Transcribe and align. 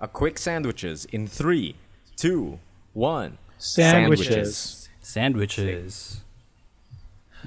A 0.00 0.08
quick 0.08 0.38
sandwiches 0.38 1.04
in 1.06 1.26
three, 1.26 1.74
two, 2.16 2.58
one. 2.94 3.38
Sandwiches. 3.58 4.88
Sandwiches. 5.00 6.20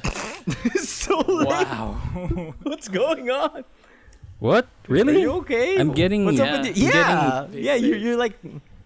so 0.75 1.23
Wow. 1.27 2.53
What's 2.63 2.87
going 2.87 3.29
on? 3.29 3.63
What? 4.39 4.67
Really? 4.87 5.15
Are 5.15 5.19
you 5.19 5.31
okay? 5.43 5.77
I'm 5.79 5.91
getting- 5.93 6.25
What's 6.25 6.37
Yeah. 6.39 6.55
up 6.55 6.65
with 6.65 6.77
you? 6.77 6.91
I'm 6.91 7.53
Yeah, 7.53 7.57
yeah. 7.59 7.75
You're, 7.75 7.97
you're 7.97 8.17
like 8.17 8.33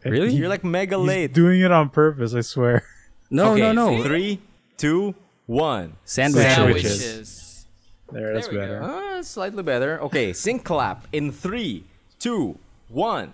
Really? 0.03 0.33
you're 0.33 0.49
like 0.49 0.63
mega 0.63 0.97
He's 0.97 1.07
late. 1.07 1.33
doing 1.33 1.61
it 1.61 1.71
on 1.71 1.89
purpose, 1.89 2.35
I 2.35 2.41
swear. 2.41 2.83
No, 3.31 3.53
okay, 3.53 3.61
no, 3.61 3.71
no. 3.73 4.03
Three, 4.03 4.39
two, 4.77 5.15
one. 5.47 5.93
Sandwiches. 6.05 6.53
Sandwiches. 6.55 7.65
There, 8.11 8.33
that's 8.35 8.47
There 8.47 8.59
better. 8.59 8.81
Ah, 8.83 9.21
slightly 9.23 9.63
better. 9.63 9.99
Okay, 10.01 10.31
sync 10.33 10.63
clap 10.63 11.07
in 11.11 11.31
three, 11.31 11.85
two, 12.19 12.59
one. 12.89 13.33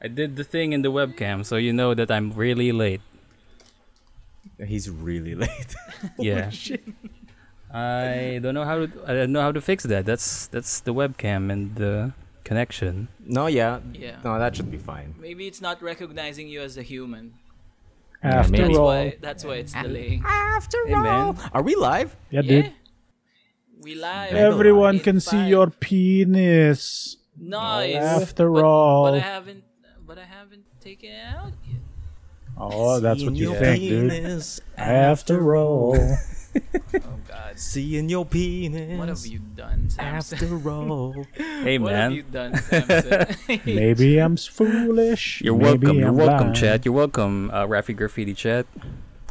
I 0.00 0.08
did 0.08 0.36
the 0.36 0.44
thing 0.44 0.72
in 0.72 0.82
the 0.82 0.92
webcam, 0.92 1.44
so 1.44 1.56
you 1.56 1.72
know 1.72 1.92
that 1.94 2.10
I'm 2.10 2.32
really 2.32 2.70
late. 2.72 3.00
He's 4.64 4.88
really 4.90 5.34
late. 5.34 5.74
Yeah. 6.18 6.50
I 7.72 8.38
don't 8.42 8.54
know 8.54 8.64
how 8.64 8.86
to. 8.86 8.90
I 9.06 9.12
don't 9.12 9.32
know 9.32 9.42
how 9.42 9.52
to 9.52 9.60
fix 9.60 9.84
that. 9.84 10.06
That's 10.06 10.46
that's 10.46 10.80
the 10.80 10.94
webcam 10.94 11.52
and 11.52 11.74
the 11.76 12.12
connection. 12.44 13.08
no, 13.20 13.46
yeah, 13.46 13.80
Yeah. 13.92 14.16
no, 14.24 14.38
that 14.38 14.56
should 14.56 14.70
be 14.70 14.78
fine. 14.78 15.14
Maybe 15.20 15.46
it's 15.46 15.60
not 15.60 15.82
recognizing 15.82 16.48
you 16.48 16.62
as 16.62 16.78
a 16.78 16.82
human. 16.82 17.34
After 18.22 18.52
maybe. 18.52 18.64
That's 18.68 18.78
all, 18.78 18.86
why. 18.86 19.16
That's 19.20 19.44
why 19.44 19.54
it's 19.56 19.74
ah. 19.76 19.82
delaying. 19.82 20.24
After 20.26 20.78
Hey, 20.86 20.94
man. 20.94 21.36
are 21.52 21.62
we 21.62 21.74
live? 21.76 22.16
yeah, 22.30 22.40
Yeah. 22.40 22.62
dude. 22.62 22.72
We 23.82 23.94
live. 23.94 24.32
Everyone 24.32 24.96
In 24.96 25.00
can 25.00 25.20
see 25.20 25.36
five. 25.44 25.48
your 25.48 25.68
penis. 25.70 27.16
Nice. 27.36 27.94
After 27.96 28.50
but, 28.50 28.64
all. 28.64 29.04
but 29.12 29.14
I 29.14 29.18
haven't. 29.20 29.62
But 30.18 30.24
I 30.24 30.36
haven't 30.36 30.64
taken 30.80 31.12
it 31.12 31.24
out 31.32 31.52
yet. 31.64 31.78
Oh, 32.56 32.98
that's 32.98 33.22
what 33.22 33.36
you 33.36 33.54
think, 33.54 33.80
dude. 33.82 34.42
After 34.76 35.54
all. 35.54 35.96
Oh 36.94 37.00
God. 37.28 37.56
Seeing 37.56 38.08
your 38.08 38.24
penis. 38.26 38.98
What 38.98 39.08
have 39.10 39.24
you 39.26 39.38
done, 39.38 39.90
Samson? 39.90 40.38
After 40.48 40.68
all. 40.70 41.14
Hey 41.36 41.78
What 41.78 41.92
have 41.92 42.10
you 42.12 42.24
man, 42.32 42.50
done, 42.52 42.56
Samson? 42.62 43.60
Maybe 43.64 44.18
I'm 44.18 44.36
foolish. 44.36 45.40
you're 45.42 45.54
Maybe 45.54 45.86
welcome. 45.86 45.98
You're 46.00 46.08
I'm 46.08 46.16
welcome, 46.16 46.38
blind. 46.48 46.56
chat. 46.56 46.84
You're 46.84 46.94
welcome, 46.94 47.50
uh, 47.52 47.66
Rafi 47.66 47.94
Graffiti 47.94 48.34
chat. 48.34 48.66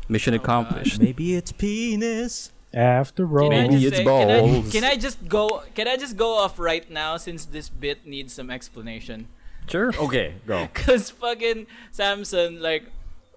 Mission 0.07 0.33
Oh, 0.35 0.37
accomplished. 0.37 1.01
Maybe 1.01 1.35
it's 1.35 1.51
penis. 1.51 2.53
After 2.73 3.27
all. 3.41 3.49
Can 3.49 3.59
I 3.59 3.67
Maybe 3.67 3.73
just 3.81 3.87
it's 3.87 3.97
say, 3.97 4.03
can 4.05 4.29
I, 4.29 4.39
balls. 4.39 4.71
can 4.71 4.83
I 4.85 4.95
just 4.95 5.27
go? 5.27 5.63
Can 5.75 5.87
I 5.89 5.97
just 5.97 6.15
go 6.15 6.37
off 6.37 6.57
right 6.59 6.89
now 6.89 7.17
since 7.17 7.43
this 7.43 7.67
bit 7.67 8.05
needs 8.05 8.31
some 8.33 8.49
explanation? 8.49 9.27
Sure. 9.69 9.91
Okay, 9.95 10.35
go. 10.45 10.67
Cause 10.73 11.09
fucking 11.11 11.67
Samson, 11.91 12.61
like 12.61 12.85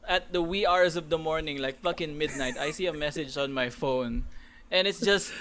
at 0.08 0.32
the 0.32 0.42
wee 0.42 0.66
hours 0.66 0.96
of 0.96 1.10
the 1.10 1.18
morning, 1.18 1.58
like 1.58 1.80
fucking 1.80 2.16
midnight, 2.18 2.56
I 2.58 2.70
see 2.70 2.86
a 2.86 2.92
message 2.92 3.36
on 3.36 3.52
my 3.52 3.68
phone, 3.70 4.24
and 4.70 4.86
it's 4.86 5.00
just 5.00 5.32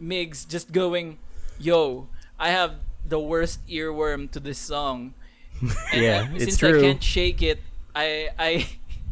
Migs 0.00 0.46
just 0.48 0.72
going, 0.72 1.18
"Yo, 1.58 2.08
I 2.38 2.50
have 2.50 2.76
the 3.06 3.18
worst 3.20 3.60
earworm 3.68 4.30
to 4.32 4.40
this 4.40 4.58
song." 4.58 5.14
And 5.92 6.02
Yeah, 6.02 6.28
I- 6.30 6.34
it's 6.36 6.56
since 6.56 6.62
I 6.62 6.80
can't 6.80 7.02
shake 7.02 7.42
it, 7.42 7.60
I 7.94 8.30
I 8.38 8.66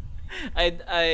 I 0.55 0.65
I 0.87 1.07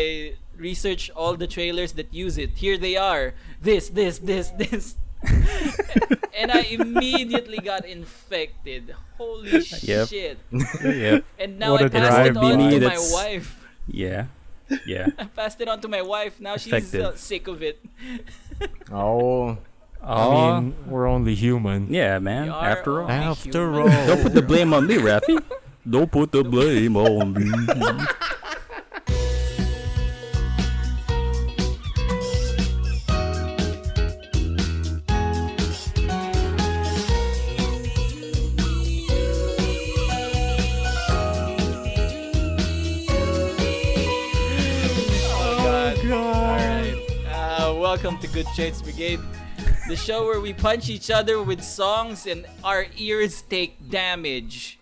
research 0.57 1.09
all 1.16 1.35
the 1.35 1.47
trailers 1.47 1.94
that 1.94 2.13
use 2.13 2.38
it. 2.38 2.57
Here 2.61 2.77
they 2.77 2.95
are. 2.95 3.33
This, 3.61 3.89
this, 3.89 4.19
this, 4.19 4.49
this. 4.51 4.95
and 6.38 6.52
I 6.52 6.61
immediately 6.71 7.57
got 7.59 7.85
infected. 7.85 8.95
Holy 9.17 9.52
Yep. 9.81 10.07
shit. 10.09 10.38
yep. 10.83 11.23
And 11.39 11.59
now 11.59 11.71
What 11.73 11.83
I 11.83 11.85
a 11.85 11.89
passed 11.89 12.11
drive 12.11 12.31
it 12.31 12.38
on 12.38 12.57
by. 12.59 12.69
to 12.71 12.79
my 12.88 12.99
wife. 13.11 13.66
Yeah. 13.88 14.25
Yeah. 14.85 15.07
I 15.19 15.25
passed 15.25 15.61
it 15.61 15.67
on 15.67 15.81
to 15.81 15.88
my 15.88 16.01
wife. 16.01 16.39
Now 16.39 16.57
she's 16.57 16.94
uh, 16.95 17.16
sick 17.16 17.47
of 17.47 17.61
it. 17.63 17.84
Oh, 18.91 19.57
Oh. 20.06 20.35
I 20.35 20.59
mean, 20.59 20.75
we're 20.88 21.07
only 21.07 21.34
human. 21.34 21.88
yeah, 21.88 22.19
man. 22.19 22.47
We 22.47 22.51
After 22.51 23.01
all. 23.03 23.09
After 23.09 23.72
human. 23.72 23.81
all. 23.94 24.07
Don't 24.07 24.22
put 24.23 24.34
the 24.34 24.41
blame 24.41 24.73
on 24.73 24.85
me, 24.85 24.95
Rafi. 24.97 25.40
Don't 25.90 26.11
put 26.11 26.31
the 26.34 26.44
blame 26.44 26.97
on 26.97 27.34
me. 27.34 27.47
Welcome 47.93 48.17
to 48.17 48.27
Good 48.29 48.47
Shades 48.55 48.81
Brigade, 48.81 49.19
the 49.87 49.95
show 49.95 50.25
where 50.25 50.41
we 50.41 50.51
punch 50.51 50.89
each 50.89 51.11
other 51.11 51.43
with 51.43 51.61
songs 51.61 52.25
and 52.25 52.43
our 52.63 52.87
ears 52.97 53.43
take 53.43 53.77
damage. 53.87 54.79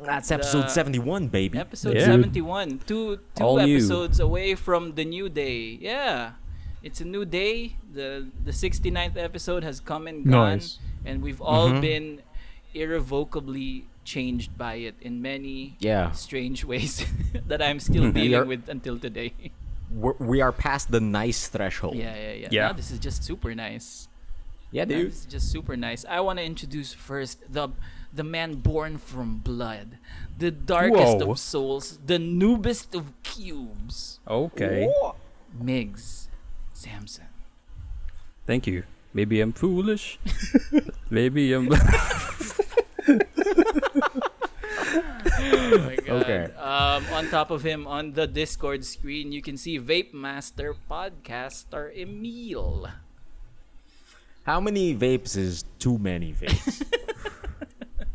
That's 0.00 0.30
episode 0.30 0.62
The- 0.64 0.68
71, 0.72 1.28
baby. 1.28 1.58
Episode 1.58 1.96
Yeah. 2.00 2.06
71. 2.06 2.80
Two 2.86 3.20
two 3.36 3.44
All 3.44 3.58
new. 3.60 3.76
episodes 3.76 4.20
away 4.20 4.54
from 4.54 4.94
the 4.94 5.04
new 5.04 5.28
day. 5.28 5.76
Yeah. 5.82 6.40
It's 6.82 7.02
a 7.02 7.04
new 7.04 7.26
day. 7.26 7.76
The 7.92 8.24
the 8.42 8.52
69th 8.52 9.18
episode 9.18 9.64
has 9.64 9.80
come 9.80 10.06
and 10.08 10.24
gone 10.24 10.64
Nice. 10.64 10.78
and 11.04 11.20
we've 11.20 11.42
all 11.42 11.68
Mhm. 11.68 11.80
been 11.82 12.06
irrevocably 12.72 13.84
changed 14.02 14.56
by 14.56 14.76
it 14.76 14.94
in 15.02 15.20
many 15.20 15.76
Yeah. 15.78 16.12
strange 16.12 16.64
ways 16.64 17.04
that 17.48 17.60
I'm 17.60 17.80
still 17.80 18.10
dealing 18.16 18.34
are- 18.34 18.46
with 18.48 18.66
until 18.70 18.96
today. 18.98 19.34
We're, 19.94 20.14
we 20.18 20.40
are 20.40 20.50
past 20.52 20.90
the 20.90 21.00
nice 21.00 21.46
threshold. 21.48 21.94
yeah, 21.96 22.14
yeah, 22.14 22.32
yeah. 22.32 22.48
Yeah. 22.50 22.66
Now 22.68 22.72
this 22.72 22.90
is 22.90 22.98
just 22.98 23.22
super 23.22 23.54
nice. 23.54 24.08
Yeah, 24.72 24.84
Now 24.84 24.96
dude. 24.96 25.12
This 25.12 25.20
is 25.20 25.26
just 25.26 25.52
super 25.52 25.76
nice. 25.76 26.04
I 26.04 26.20
want 26.20 26.38
to 26.40 26.44
introduce 26.44 26.92
first 26.92 27.38
the 27.52 27.68
the 28.12 28.24
man 28.24 28.56
born 28.56 28.98
from 28.98 29.38
blood, 29.38 29.98
the 30.38 30.50
darkest 30.50 31.18
Whoa. 31.18 31.32
of 31.32 31.38
souls, 31.38 31.98
the 32.04 32.18
noobest 32.18 32.94
of 32.94 33.12
cubes. 33.22 34.18
Okay. 34.28 34.92
Migs 35.62 36.26
Samson. 36.72 37.26
Thank 38.46 38.66
you. 38.66 38.82
Maybe 39.12 39.40
I'm 39.40 39.52
foolish. 39.52 40.18
Maybe 41.10 41.52
I'm. 41.52 41.68
Oh 44.94 45.78
my 45.86 45.96
god. 45.96 46.22
Okay. 46.22 46.44
Um, 46.54 47.04
on 47.12 47.28
top 47.28 47.50
of 47.50 47.62
him 47.62 47.86
on 47.86 48.12
the 48.12 48.26
Discord 48.26 48.84
screen, 48.84 49.32
you 49.32 49.42
can 49.42 49.56
see 49.56 49.78
Vape 49.78 50.14
Master 50.14 50.74
Podcaster 50.90 51.90
Emil. 51.96 52.88
How 54.44 54.60
many 54.60 54.94
vapes 54.94 55.36
is 55.36 55.64
too 55.78 55.98
many 55.98 56.32
vapes? 56.32 56.84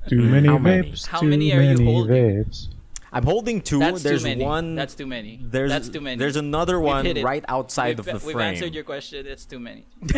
Too 0.09 0.21
many 0.23 0.47
How 0.47 0.57
many? 0.57 0.89
vapes. 0.89 1.05
How 1.05 1.19
too 1.19 1.27
many 1.27 1.53
are 1.53 1.61
you 1.61 1.83
holding? 1.85 2.43
Vapes. 2.43 2.69
I'm 3.11 3.25
holding 3.25 3.61
two. 3.61 3.77
That's 3.77 4.01
there's 4.01 4.23
too 4.23 4.29
many. 4.29 4.43
one. 4.43 4.73
That's 4.75 4.95
too 4.95 5.05
many. 5.05 5.39
there's 5.41 5.69
That's 5.69 5.89
too 5.89 6.01
many. 6.01 6.17
There's 6.17 6.35
another 6.35 6.79
one 6.79 7.05
right 7.21 7.45
outside 7.47 7.97
we've, 7.97 7.99
of 7.99 8.21
the 8.21 8.25
we've 8.25 8.33
frame. 8.33 8.55
answered 8.55 8.73
your 8.73 8.83
question. 8.83 9.27
It's 9.27 9.45
too 9.45 9.59
many. 9.59 9.85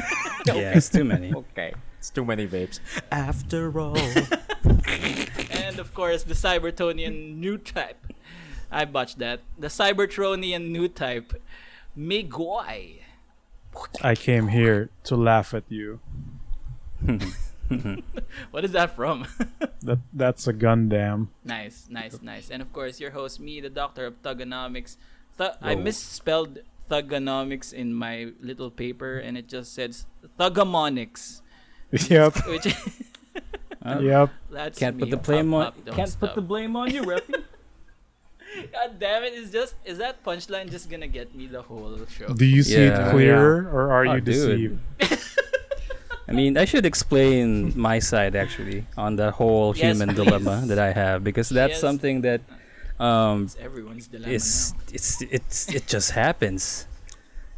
yeah, 0.46 0.54
it's 0.76 0.88
too 0.90 1.04
many. 1.04 1.34
Okay, 1.34 1.74
it's 1.98 2.10
too 2.10 2.24
many 2.24 2.48
vapes. 2.48 2.80
After 3.12 3.78
all, 3.80 3.98
and 3.98 5.31
of 5.82 5.94
course, 5.94 6.24
the 6.24 6.34
Cybertonian 6.34 7.36
new 7.38 7.58
type. 7.58 8.14
I 8.72 8.86
botched 8.86 9.20
that. 9.20 9.42
The 9.60 9.68
Cybertronian 9.68 10.70
new 10.72 10.88
type, 10.88 11.34
Migwai. 11.98 13.02
I 14.02 14.16
came 14.16 14.48
here 14.48 14.90
to 15.06 15.16
laugh 15.16 15.54
at 15.54 15.64
you. 15.68 16.00
What 18.52 18.66
is 18.66 18.72
that 18.72 18.96
from? 18.96 19.28
That 19.82 19.98
that's 20.14 20.46
a 20.46 20.54
Gundam. 20.54 21.30
nice, 21.44 21.88
nice, 21.90 22.22
nice. 22.22 22.52
And 22.52 22.62
of 22.62 22.72
course, 22.72 23.00
your 23.00 23.10
host, 23.12 23.40
me, 23.40 23.60
the 23.62 23.70
Doctor 23.70 24.06
of 24.06 24.22
Thugonomics. 24.22 24.96
Th- 25.40 25.58
I 25.60 25.74
misspelled 25.74 26.60
Thugonomics 26.88 27.74
in 27.74 27.96
my 27.96 28.30
little 28.40 28.70
paper, 28.70 29.18
and 29.18 29.40
it 29.40 29.48
just 29.50 29.74
says 29.74 30.06
Thugamonics. 30.40 31.42
Yep. 31.90 32.46
Which 32.46 32.68
Uh, 33.84 34.00
Yep. 34.00 34.30
that's 34.52 34.80
Can't 34.80 34.96
me. 34.96 35.02
put 35.02 35.10
the 35.10 35.18
blame 35.18 35.54
Up, 35.54 35.60
on. 35.60 35.66
up, 35.68 35.86
don't 35.86 35.96
Can't 35.96 36.20
put 36.20 36.36
the 36.36 36.42
blame 36.42 36.76
on 36.76 36.92
you, 36.94 37.02
Rafi. 37.04 37.34
God 38.74 39.00
damn 39.00 39.24
it! 39.24 39.34
Is 39.34 39.50
just 39.50 39.76
is 39.86 39.98
that 40.00 40.24
punchline 40.24 40.70
just 40.70 40.90
gonna 40.90 41.08
get 41.08 41.34
me 41.34 41.48
the 41.48 41.62
whole 41.62 41.98
show? 42.10 42.28
Do 42.34 42.46
you 42.46 42.64
see 42.64 42.84
Yeah. 42.84 43.08
it 43.08 43.12
clearer 43.12 43.70
or 43.72 43.92
are 43.92 44.06
Oh, 44.06 44.16
you 44.16 44.22
deceived? 44.22 44.80
I 46.28 46.34
mean, 46.34 46.58
I 46.58 46.66
should 46.66 46.86
explain 46.86 47.72
my 47.76 48.00
side 48.00 48.36
actually 48.36 48.86
on 48.98 49.16
the 49.16 49.32
whole 49.32 49.76
Yes, 49.76 49.98
human 49.98 50.16
please. 50.16 50.24
dilemma 50.26 50.64
that 50.68 50.80
I 50.80 50.92
have 50.92 51.24
because 51.24 51.50
that's 51.50 51.74
Yes. 51.74 51.82
something 51.82 52.22
that 52.22 52.42
um 53.00 53.44
It's 53.46 53.56
everyone's 53.56 54.08
dilemma 54.08 54.34
is 54.34 54.74
now. 54.76 54.80
it's 54.94 55.22
it's 55.32 55.58
it 55.74 55.88
just 55.88 56.12
happens. 56.12 56.88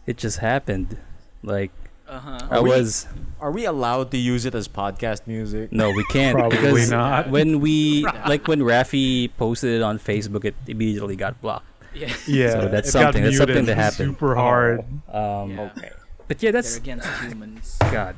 It 0.05 0.17
just 0.17 0.39
happened. 0.39 0.97
Like 1.43 1.71
Uh 2.13 2.19
huh. 2.19 2.47
I 2.51 2.59
we- 2.61 2.69
was 2.69 3.07
Are 3.41 3.51
we 3.51 3.65
allowed 3.65 4.11
to 4.11 4.17
use 4.17 4.45
it 4.45 4.53
as 4.55 4.67
podcast 4.67 5.25
music? 5.25 5.71
no, 5.73 5.89
we 5.91 6.03
can't 6.05 6.37
Probably 6.37 6.57
because 6.57 6.91
not. 6.91 7.29
when 7.29 7.59
we 7.59 8.03
like 8.29 8.47
when 8.47 8.59
Rafi 8.61 9.31
posted 9.37 9.73
it 9.77 9.81
on 9.81 9.97
Facebook, 9.99 10.45
it 10.45 10.55
immediately 10.67 11.15
got 11.17 11.41
blocked. 11.41 11.65
Yeah. 11.93 12.13
Yeah, 12.27 12.51
So 12.51 12.67
that's 12.69 12.89
it 12.89 12.93
got 12.93 13.01
something- 13.13 13.23
that's 13.23 13.37
something 13.37 13.55
muted 13.65 13.69
that 13.73 13.81
happened. 13.81 14.13
Super 14.13 14.35
hard. 14.35 14.79
Um, 15.11 15.51
Yeah. 15.57 15.71
Okay. 15.75 15.91
But 16.27 16.37
yeah, 16.41 16.51
They're 16.51 16.61
that's 16.61 16.77
against 16.77 17.07
humans. 17.21 17.77
God. 17.91 18.15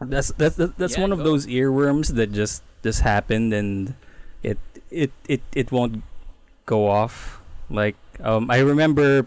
That's 0.00 0.28
that's 0.36 0.56
that's, 0.56 0.72
that's 0.76 0.94
Yeah, 0.96 1.02
one 1.06 1.12
of 1.12 1.18
go. 1.18 1.24
those 1.24 1.46
earworms 1.46 2.14
that 2.18 2.32
just 2.32 2.62
just 2.82 3.00
happened 3.00 3.54
and 3.54 3.94
it 4.42 4.58
it 4.90 5.10
it 5.26 5.40
it 5.54 5.72
won't 5.72 6.02
go 6.66 6.86
off. 6.90 7.40
Like 7.70 7.96
um, 8.20 8.50
I 8.50 8.58
remember 8.60 9.24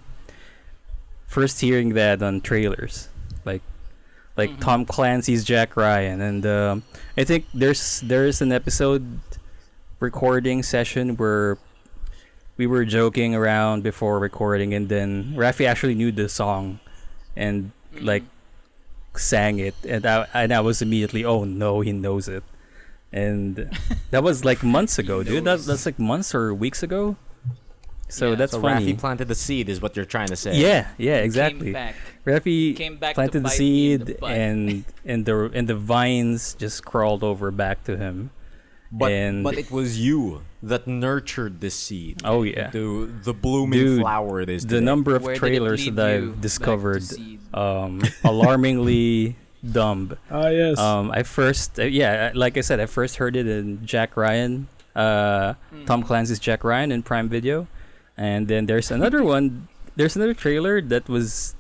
first 1.25 1.59
hearing 1.61 1.93
that 1.95 2.21
on 2.21 2.41
trailers, 2.41 3.09
like 4.37 4.51
Mhm. 4.51 4.59
Tom 4.61 4.85
Clancy's 4.85 5.43
Jack 5.43 5.75
Ryan, 5.75 6.21
and 6.21 6.45
um, 6.45 6.83
I 7.17 7.23
think 7.23 7.45
there's 7.53 8.01
there's 8.01 8.41
an 8.41 8.51
episode 8.51 9.19
recording 9.99 10.61
session 10.63 11.17
where 11.17 11.57
we 12.57 12.65
were 12.67 12.85
joking 12.85 13.35
around 13.35 13.83
before 13.83 14.19
recording, 14.19 14.73
and 14.73 14.89
then 14.89 15.33
Rafi 15.35 15.65
actually 15.67 15.95
knew 15.95 16.11
the 16.11 16.29
song, 16.29 16.79
and 17.35 17.71
Mm-hmm. 17.95 18.05
like 18.05 18.23
sang 19.15 19.57
it, 19.57 19.73
and 19.87 20.05
I 20.05 20.27
and 20.33 20.53
I 20.53 20.59
was 20.61 20.81
immediately, 20.81 21.25
oh 21.25 21.43
no, 21.45 21.81
he 21.81 21.91
knows 21.91 22.27
it, 22.27 22.43
and 23.11 23.69
that 24.11 24.21
was 24.21 24.45
like 24.45 24.61
months 24.61 24.99
ago, 24.99 25.23
dude. 25.23 25.45
That, 25.45 25.61
that's 25.65 25.85
like 25.87 25.97
months 25.97 26.35
or 26.35 26.53
weeks 26.53 26.83
ago. 26.83 27.15
So 28.09 28.29
Yeah. 28.29 28.35
that's 28.35 28.53
so 28.53 28.61
funny. 28.61 28.93
Rafi 28.93 28.97
planted 28.99 29.27
the 29.27 29.35
seed, 29.35 29.67
is 29.69 29.81
what 29.81 29.95
you're 29.95 30.05
trying 30.05 30.27
to 30.29 30.35
say. 30.35 30.55
yeah, 30.57 30.87
yeah, 30.97 31.17
Came 31.17 31.25
exactly. 31.25 31.71
back. 31.73 31.95
Rafi 32.25 32.75
Came 32.75 32.97
back 32.97 33.15
planted 33.15 33.39
the 33.43 33.49
bite 33.49 33.59
me 33.59 33.93
in 33.93 33.99
the 33.99 34.05
seed, 34.13 34.23
and 34.23 34.85
and 35.05 35.25
the 35.25 35.51
and 35.53 35.67
the 35.67 35.75
vines 35.75 36.53
just 36.55 36.85
crawled 36.85 37.23
over 37.23 37.51
back 37.51 37.83
to 37.85 37.97
him. 37.97 38.31
But 38.89 39.11
And- 39.11 39.43
but 39.43 39.57
it 39.57 39.69
was 39.69 39.99
you 39.99 40.43
that 40.63 40.87
nurtured 40.87 41.59
the 41.59 41.69
seed 41.69 42.21
Oh 42.23 42.43
yeah, 42.43 42.69
to 42.71 43.11
the 43.23 43.33
blooming 43.33 43.79
Dude, 43.79 43.99
flower 44.01 44.39
it 44.39 44.49
is. 44.49 44.63
the 44.63 44.75
today. 44.79 44.85
number 44.85 45.13
of 45.15 45.23
Where 45.23 45.35
trailers 45.35 45.83
that 45.91 46.07
I've 46.07 46.39
discovered, 46.39 47.03
um, 47.53 48.01
alarmingly 48.23 49.35
dumb. 49.69 50.15
Ah, 50.31 50.47
yes. 50.47 50.79
Um, 50.79 51.11
I 51.11 51.23
first, 51.23 51.79
uh, 51.79 51.83
yeah, 51.83 52.31
like 52.33 52.57
I 52.57 52.61
said, 52.61 52.79
I 52.79 52.85
first 52.85 53.17
heard 53.17 53.35
it 53.35 53.45
in 53.47 53.85
Jack 53.85 54.15
Ryan, 54.15 54.67
uh, 54.95 55.53
Tom 55.85 56.01
Mhm. 56.03 56.07
Clancy's 56.07 56.39
Jack 56.39 56.63
Ryan 56.63 56.91
in 56.93 57.03
Prime 57.03 57.27
Video, 57.27 57.67
and 58.17 58.47
then 58.47 58.65
there's 58.65 58.91
another 58.91 59.23
one. 59.23 59.67
There's 59.95 60.15
another 60.15 60.33
trailer 60.33 60.81
that 60.81 61.07
was, 61.09 61.55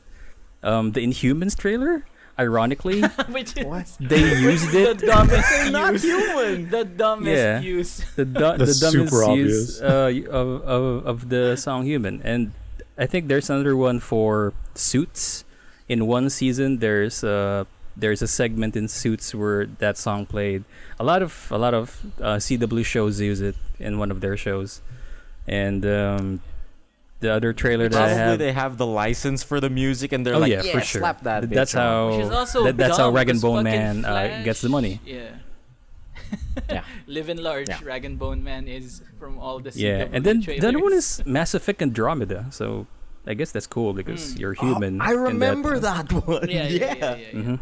um, 0.63 0.91
the 0.93 1.01
Inhumans 1.05 1.55
trailer. 1.57 2.05
Ironically, 2.39 3.01
Which 3.33 3.57
is 3.57 3.97
they 3.97 4.21
used 4.45 4.69
the 4.69 4.91
it. 4.91 4.99
dumbest 4.99 5.49
not 5.73 5.93
use. 5.93 6.03
human. 6.03 6.69
The 6.69 6.85
dumbest 6.85 7.33
Yeah. 7.33 7.59
use. 7.61 8.05
the, 8.15 8.25
du- 8.25 8.57
the 8.61 8.65
That's 8.65 8.79
dumbest 8.79 9.09
super 9.11 9.33
use 9.33 9.81
uh, 9.81 10.13
of, 10.29 10.47
of 10.61 10.83
of 11.07 11.29
the 11.29 11.55
song 11.57 11.85
"Human," 11.89 12.21
and 12.21 12.51
I 12.95 13.07
think 13.09 13.25
there's 13.27 13.49
another 13.49 13.73
one 13.75 13.97
for 13.99 14.53
Suits. 14.75 15.45
In 15.89 16.05
one 16.05 16.29
season, 16.29 16.77
there's 16.77 17.23
uh 17.23 17.65
there's 17.97 18.21
a 18.21 18.27
segment 18.29 18.75
in 18.77 18.85
Suits 18.87 19.33
where 19.33 19.65
that 19.81 19.97
song 19.97 20.27
played. 20.29 20.61
A 21.01 21.03
lot 21.03 21.23
of 21.25 21.49
a 21.49 21.57
lot 21.57 21.73
of 21.73 21.97
uh, 22.21 22.37
CW 22.37 22.85
shows 22.85 23.17
use 23.19 23.41
it 23.41 23.57
in 23.81 23.97
one 23.97 24.11
of 24.13 24.21
their 24.21 24.37
shows, 24.37 24.81
and 25.47 25.85
um, 25.85 26.41
the 27.19 27.31
other 27.33 27.53
trailer 27.53 27.89
that 27.89 27.97
I 27.97 28.05
Probably 28.07 28.15
have. 28.17 28.39
they 28.39 28.51
have 28.53 28.77
the 28.77 28.85
license 28.85 29.41
for 29.43 29.59
the 29.59 29.69
music 29.69 30.11
and 30.11 30.25
they're 30.25 30.35
Oh, 30.35 30.39
like, 30.39 30.51
yeah, 30.51 30.61
for 30.61 30.81
sure. 30.81 31.01
slap 31.01 31.21
that. 31.23 31.41
Th- 31.41 31.53
that's 31.53 31.73
bitch 31.73 31.77
how- 31.79 32.09
Which 32.17 32.25
is 32.25 32.31
also 32.31 32.63
that- 32.65 32.77
that's 32.77 32.97
how 32.97 33.05
dumb, 33.07 33.15
Rag 33.15 33.29
and 33.29 33.35
'cause 33.37 33.41
Bone 33.41 33.63
Man, 33.63 34.05
uh, 34.05 34.41
gets 34.43 34.61
the 34.61 34.69
money. 34.69 34.99
Yeah. 35.05 35.29
Yeah. 36.69 36.83
Live 37.07 37.29
in 37.29 37.37
large. 37.41 37.69
Yeah. 37.69 37.79
Rag 37.83 38.03
and 38.05 38.19
Bone 38.19 38.43
Man 38.43 38.67
is 38.67 39.01
from 39.19 39.39
all 39.39 39.59
the 39.59 39.71
yeah, 39.73 40.05
CW 40.05 40.09
and 40.13 40.25
then 40.25 40.41
the 40.41 40.67
other 40.67 40.79
one 40.79 40.93
is 40.93 41.21
Mass 41.25 41.53
Effect 41.53 41.81
Andromeda. 41.81 42.47
So 42.51 42.87
I 43.25 43.33
guess 43.33 43.51
that's 43.51 43.67
cool 43.67 43.93
because 43.93 44.33
Mm. 44.35 44.39
you're 44.39 44.53
human. 44.53 44.99
Oh, 45.01 45.05
I 45.05 45.11
in 45.11 45.15
that 45.17 45.23
remember 45.31 45.79
that, 45.79 46.11
one. 46.11 46.49
Yeah, 46.49 46.67
yeah, 46.67 46.67
yeah. 46.67 46.93
yeah, 46.95 47.15
yeah, 47.15 47.15
yeah. 47.33 47.41
hmm 47.41 47.55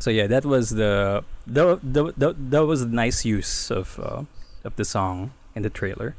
So 0.00 0.10
yeah, 0.10 0.26
that 0.26 0.44
was 0.44 0.70
the 0.70 1.22
the 1.46 1.78
the, 1.82 2.12
the 2.16 2.34
that 2.50 2.64
was 2.66 2.82
a 2.82 2.88
nice 2.88 3.24
use 3.24 3.70
of 3.70 3.98
uh, 4.02 4.22
of 4.64 4.74
the 4.76 4.84
song 4.84 5.30
in 5.54 5.62
the 5.62 5.70
trailer, 5.70 6.16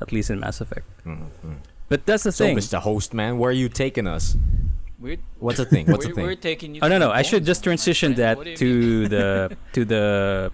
at 0.00 0.12
least 0.12 0.30
in 0.30 0.40
Mass 0.40 0.60
Effect. 0.60 0.86
Mhm. 1.06 1.56
But 1.88 2.04
that's 2.06 2.24
the 2.24 2.32
So, 2.32 2.44
thing. 2.44 2.56
Mr. 2.56 2.78
Host 2.78 3.14
Man, 3.14 3.38
where 3.38 3.50
are 3.50 3.54
you 3.64 3.68
taking 3.68 4.06
us? 4.06 4.36
We're, 5.00 5.16
What's 5.38 5.58
the 5.58 5.64
thing? 5.64 5.86
What's 5.86 6.04
we're, 6.04 6.08
the 6.10 6.14
thing? 6.16 6.24
we're 6.24 6.34
taking 6.34 6.74
you 6.74 6.80
Oh 6.82 6.88
to 6.88 6.98
no 6.98 6.98
the 6.98 7.06
no! 7.06 7.10
I 7.12 7.22
should 7.22 7.44
just 7.46 7.62
transition 7.62 8.14
that 8.14 8.36
What 8.36 8.44
do 8.44 8.56
to 8.62 9.08
the 9.08 9.56
to 9.74 9.84
the 9.84 10.50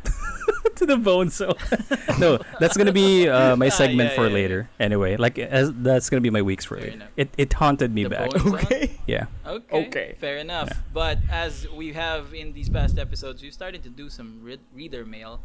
to 0.76 0.84
the 0.86 0.98
bone. 0.98 1.30
So 1.30 1.56
no, 2.20 2.38
that's 2.60 2.76
gonna 2.76 2.92
be 2.92 3.26
uh, 3.26 3.56
my 3.56 3.66
Ah, 3.68 3.70
segment 3.70 4.10
yeah, 4.10 4.16
for 4.16 4.26
yeah, 4.28 4.34
later. 4.34 4.68
Anyway, 4.78 5.16
like 5.16 5.38
as, 5.38 5.72
that's 5.80 6.10
gonna 6.10 6.20
be 6.20 6.28
my 6.30 6.42
weeks 6.42 6.66
for 6.66 6.76
Fair 6.76 6.84
later. 6.92 6.96
enough. 6.96 7.08
It 7.16 7.28
it 7.38 7.52
haunted 7.54 7.94
me 7.94 8.04
The 8.04 8.10
back. 8.10 8.30
bone 8.30 8.40
zone? 8.44 8.54
Okay. 8.68 9.00
Yeah. 9.06 9.26
Okay. 9.46 9.86
Okay. 9.88 10.08
Fair 10.20 10.36
enough. 10.36 10.68
Yeah. 10.70 10.92
But 10.92 11.18
as 11.32 11.66
we 11.72 11.94
have 11.94 12.34
in 12.34 12.52
these 12.52 12.68
past 12.68 12.98
episodes, 12.98 13.40
we've 13.42 13.54
started 13.54 13.82
to 13.84 13.88
do 13.88 14.10
some 14.10 14.40
read 14.44 14.60
reader 14.76 15.06
mail, 15.06 15.40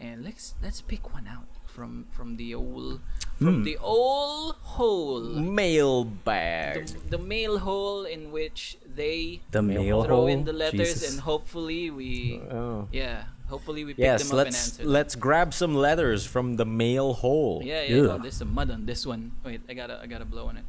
and 0.00 0.24
let's 0.24 0.54
let's 0.60 0.80
pick 0.82 1.14
one 1.14 1.28
out 1.30 1.46
from 1.74 2.04
from 2.12 2.36
the 2.36 2.54
old 2.54 3.00
from 3.38 3.56
Hmm. 3.58 3.62
the 3.64 3.76
old 3.78 4.54
hole. 4.76 5.20
Mailbag. 5.34 6.86
The, 6.86 7.16
the 7.16 7.18
mail 7.18 7.58
hole 7.58 8.04
in 8.04 8.30
which 8.30 8.76
they 8.86 9.40
The 9.50 9.62
mail 9.62 10.04
throw 10.04 10.16
hole. 10.16 10.26
in 10.28 10.44
the 10.44 10.52
letters 10.52 10.94
Jesus. 10.94 11.10
and 11.10 11.20
hopefully 11.20 11.90
we 11.90 12.40
Oh. 12.52 12.86
yeah 12.92 13.24
hopefully 13.48 13.84
we 13.84 13.92
pick 13.94 14.04
Yes, 14.04 14.28
them 14.28 14.38
up 14.38 14.44
let's 14.46 14.78
answer. 14.78 14.84
let's 14.84 15.14
grab 15.16 15.52
some 15.52 15.74
letters 15.74 16.24
from 16.24 16.56
the 16.56 16.64
mail 16.64 17.12
hole. 17.14 17.60
Yeah, 17.64 17.82
yeah. 17.82 18.14
Oh, 18.14 18.18
there's 18.18 18.36
some 18.36 18.52
mud 18.54 18.70
on 18.70 18.86
this 18.86 19.04
one. 19.04 19.32
Wait, 19.44 19.60
I 19.68 19.74
gotta, 19.74 20.00
I 20.00 20.06
gotta 20.06 20.24
blow 20.24 20.46
on 20.48 20.56
it. 20.56 20.64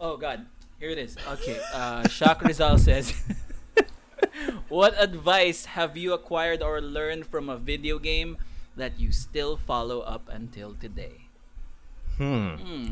Oh 0.00 0.16
God, 0.16 0.46
here 0.80 0.90
it 0.90 0.98
is. 0.98 1.16
Okay. 1.38 1.58
Uh, 1.74 2.06
Shock 2.08 2.42
Rizal 2.42 2.78
says, 2.78 3.12
"What 4.68 4.94
advice 4.98 5.64
have 5.78 5.96
you 5.96 6.12
acquired 6.14 6.62
or 6.62 6.80
learned 6.80 7.26
from 7.26 7.48
a 7.48 7.56
video 7.56 7.98
game 7.98 8.38
that 8.78 8.98
you 8.98 9.12
still 9.12 9.56
follow 9.56 10.00
up 10.00 10.28
until 10.32 10.74
today?" 10.74 11.28
Hmm. 12.16 12.54
Hmm. 12.56 12.86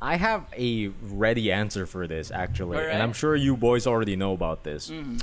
I 0.00 0.16
have 0.16 0.46
a 0.56 0.88
ready 1.02 1.52
answer 1.52 1.86
for 1.86 2.06
this 2.06 2.30
actually, 2.30 2.78
and 2.78 3.02
I'm 3.02 3.12
sure 3.12 3.36
you 3.36 3.56
boys 3.56 3.86
already 3.86 4.16
know 4.16 4.32
about 4.32 4.64
this. 4.64 4.90
Mhm. 4.90 5.22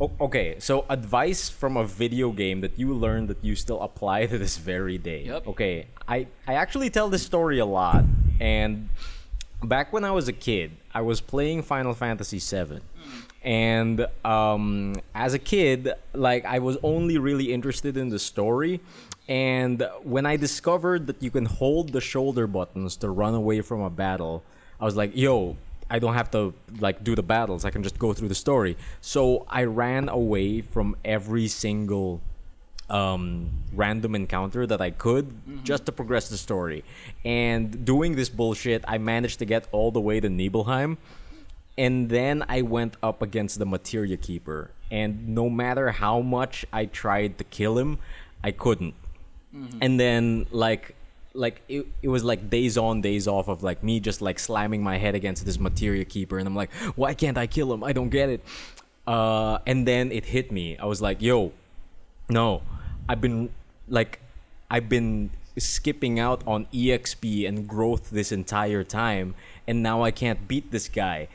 O- 0.00 0.12
okay, 0.20 0.54
so 0.60 0.84
advice 0.88 1.48
from 1.50 1.76
a 1.76 1.84
video 1.84 2.30
game 2.30 2.60
that 2.60 2.78
you 2.78 2.94
learned 2.94 3.26
that 3.28 3.42
you 3.42 3.56
still 3.56 3.80
apply 3.82 4.26
to 4.26 4.38
this 4.38 4.56
very 4.56 4.98
day. 4.98 5.24
Yup. 5.24 5.48
Okay, 5.48 5.86
I 6.06 6.26
I 6.46 6.54
actually 6.54 6.90
tell 6.90 7.08
this 7.08 7.24
story 7.26 7.58
a 7.58 7.66
lot, 7.66 8.04
and 8.38 8.88
back 9.64 9.92
when 9.92 10.04
I 10.04 10.12
was 10.12 10.28
a 10.28 10.32
kid, 10.32 10.70
I 10.94 11.00
was 11.02 11.20
playing 11.20 11.62
Final 11.64 11.92
Fantasy 11.94 12.38
VII, 12.38 12.80
and 13.42 14.06
um, 14.24 14.94
as 15.14 15.34
a 15.34 15.38
kid, 15.40 15.92
like 16.14 16.44
I 16.44 16.60
was 16.60 16.76
only 16.84 17.18
really 17.18 17.52
interested 17.52 17.96
in 17.96 18.10
the 18.10 18.18
story. 18.20 18.80
And 19.30 19.86
when 20.02 20.26
I 20.26 20.34
discovered 20.34 21.06
that 21.06 21.22
you 21.22 21.30
can 21.30 21.44
hold 21.44 21.92
the 21.92 22.00
shoulder 22.00 22.48
buttons 22.48 22.96
to 22.96 23.08
run 23.10 23.32
away 23.34 23.60
from 23.60 23.80
a 23.80 23.88
battle, 23.88 24.42
I 24.80 24.84
was 24.84 24.96
like, 24.96 25.16
"Yo, 25.16 25.56
I 25.88 26.00
don't 26.00 26.14
have 26.14 26.32
to 26.32 26.52
like 26.80 27.04
do 27.04 27.14
the 27.14 27.22
battles. 27.22 27.64
I 27.64 27.70
can 27.70 27.84
just 27.84 27.96
go 27.96 28.12
through 28.12 28.26
the 28.26 28.34
story." 28.34 28.76
So 29.00 29.46
I 29.48 29.64
ran 29.64 30.08
away 30.08 30.62
from 30.62 30.96
every 31.04 31.46
single 31.46 32.20
um, 32.90 33.50
random 33.72 34.16
encounter 34.16 34.66
that 34.66 34.80
I 34.80 34.90
could 34.90 35.32
just 35.62 35.86
to 35.86 35.92
progress 35.92 36.28
the 36.28 36.36
story. 36.36 36.82
And 37.24 37.84
doing 37.84 38.16
this 38.16 38.28
bullshit, 38.28 38.84
I 38.88 38.98
managed 38.98 39.38
to 39.38 39.44
get 39.44 39.68
all 39.70 39.92
the 39.92 40.00
way 40.00 40.18
to 40.18 40.28
Nibelheim. 40.28 40.98
And 41.78 42.10
then 42.10 42.44
I 42.48 42.62
went 42.62 42.96
up 43.00 43.22
against 43.22 43.60
the 43.60 43.64
Materia 43.64 44.16
Keeper. 44.16 44.72
And 44.90 45.28
no 45.28 45.48
matter 45.48 45.92
how 45.92 46.20
much 46.20 46.66
I 46.72 46.86
tried 46.86 47.38
to 47.38 47.44
kill 47.44 47.78
him, 47.78 47.98
I 48.42 48.50
couldn't. 48.50 48.94
And 49.80 49.98
then 49.98 50.46
like 50.50 50.94
like 51.34 51.62
it, 51.68 51.86
it 52.02 52.08
was 52.08 52.24
like 52.24 52.50
days 52.50 52.76
on 52.76 53.00
days 53.00 53.28
off 53.28 53.48
of 53.48 53.62
like 53.62 53.82
me 53.82 54.00
just 54.00 54.20
like 54.20 54.38
slamming 54.38 54.82
my 54.82 54.98
head 54.98 55.14
against 55.14 55.44
this 55.44 55.58
materia 55.58 56.04
keeper. 56.04 56.38
And 56.38 56.46
i'm 56.46 56.56
like 56.56 56.72
why 56.96 57.14
can't 57.14 57.38
i 57.38 57.46
kill 57.46 57.72
him? 57.72 57.84
I 57.84 57.92
don't 57.92 58.10
get 58.10 58.28
it. 58.28 58.44
Uh 59.06 59.58
and 59.66 59.86
then 59.86 60.12
it 60.12 60.26
hit 60.26 60.50
me. 60.50 60.76
I 60.78 60.86
was 60.86 61.00
like 61.00 61.22
yo 61.22 61.52
no. 62.28 62.62
I've 63.08 63.20
been 63.20 63.50
like 63.88 64.20
i've 64.70 64.88
been 64.88 65.30
skipping 65.58 66.18
out 66.18 66.42
on 66.46 66.66
exp 66.72 67.46
and 67.46 67.68
growth 67.68 68.10
this 68.10 68.32
entire 68.32 68.84
time. 68.84 69.34
And 69.66 69.82
now 69.82 70.02
i 70.02 70.10
can't 70.10 70.48
beat 70.48 70.70
this 70.70 70.88
guy. 70.88 71.28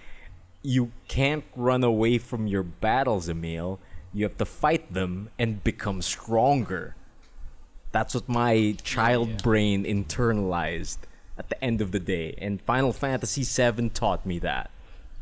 You 0.62 0.92
can't 1.08 1.46
run 1.56 1.84
away 1.84 2.18
from 2.18 2.48
your 2.48 2.64
battles 2.64 3.30
emil. 3.30 3.80
You 4.14 4.24
have 4.24 4.38
to 4.38 4.46
fight 4.46 4.94
them 4.94 5.30
and 5.38 5.64
become 5.64 6.02
stronger 6.02 6.96
that's 7.96 8.14
what 8.18 8.28
my 8.28 8.76
child 8.84 9.30
yeah. 9.30 9.38
brain 9.48 9.86
internalized 9.86 10.98
at 11.38 11.50
the 11.50 11.58
end 11.64 11.82
of 11.82 11.90
the 11.92 12.00
day 12.00 12.28
and 12.38 12.62
final 12.62 12.92
fantasy 12.94 13.44
VII 13.44 13.90
taught 13.90 14.26
me 14.26 14.38
that 14.40 14.70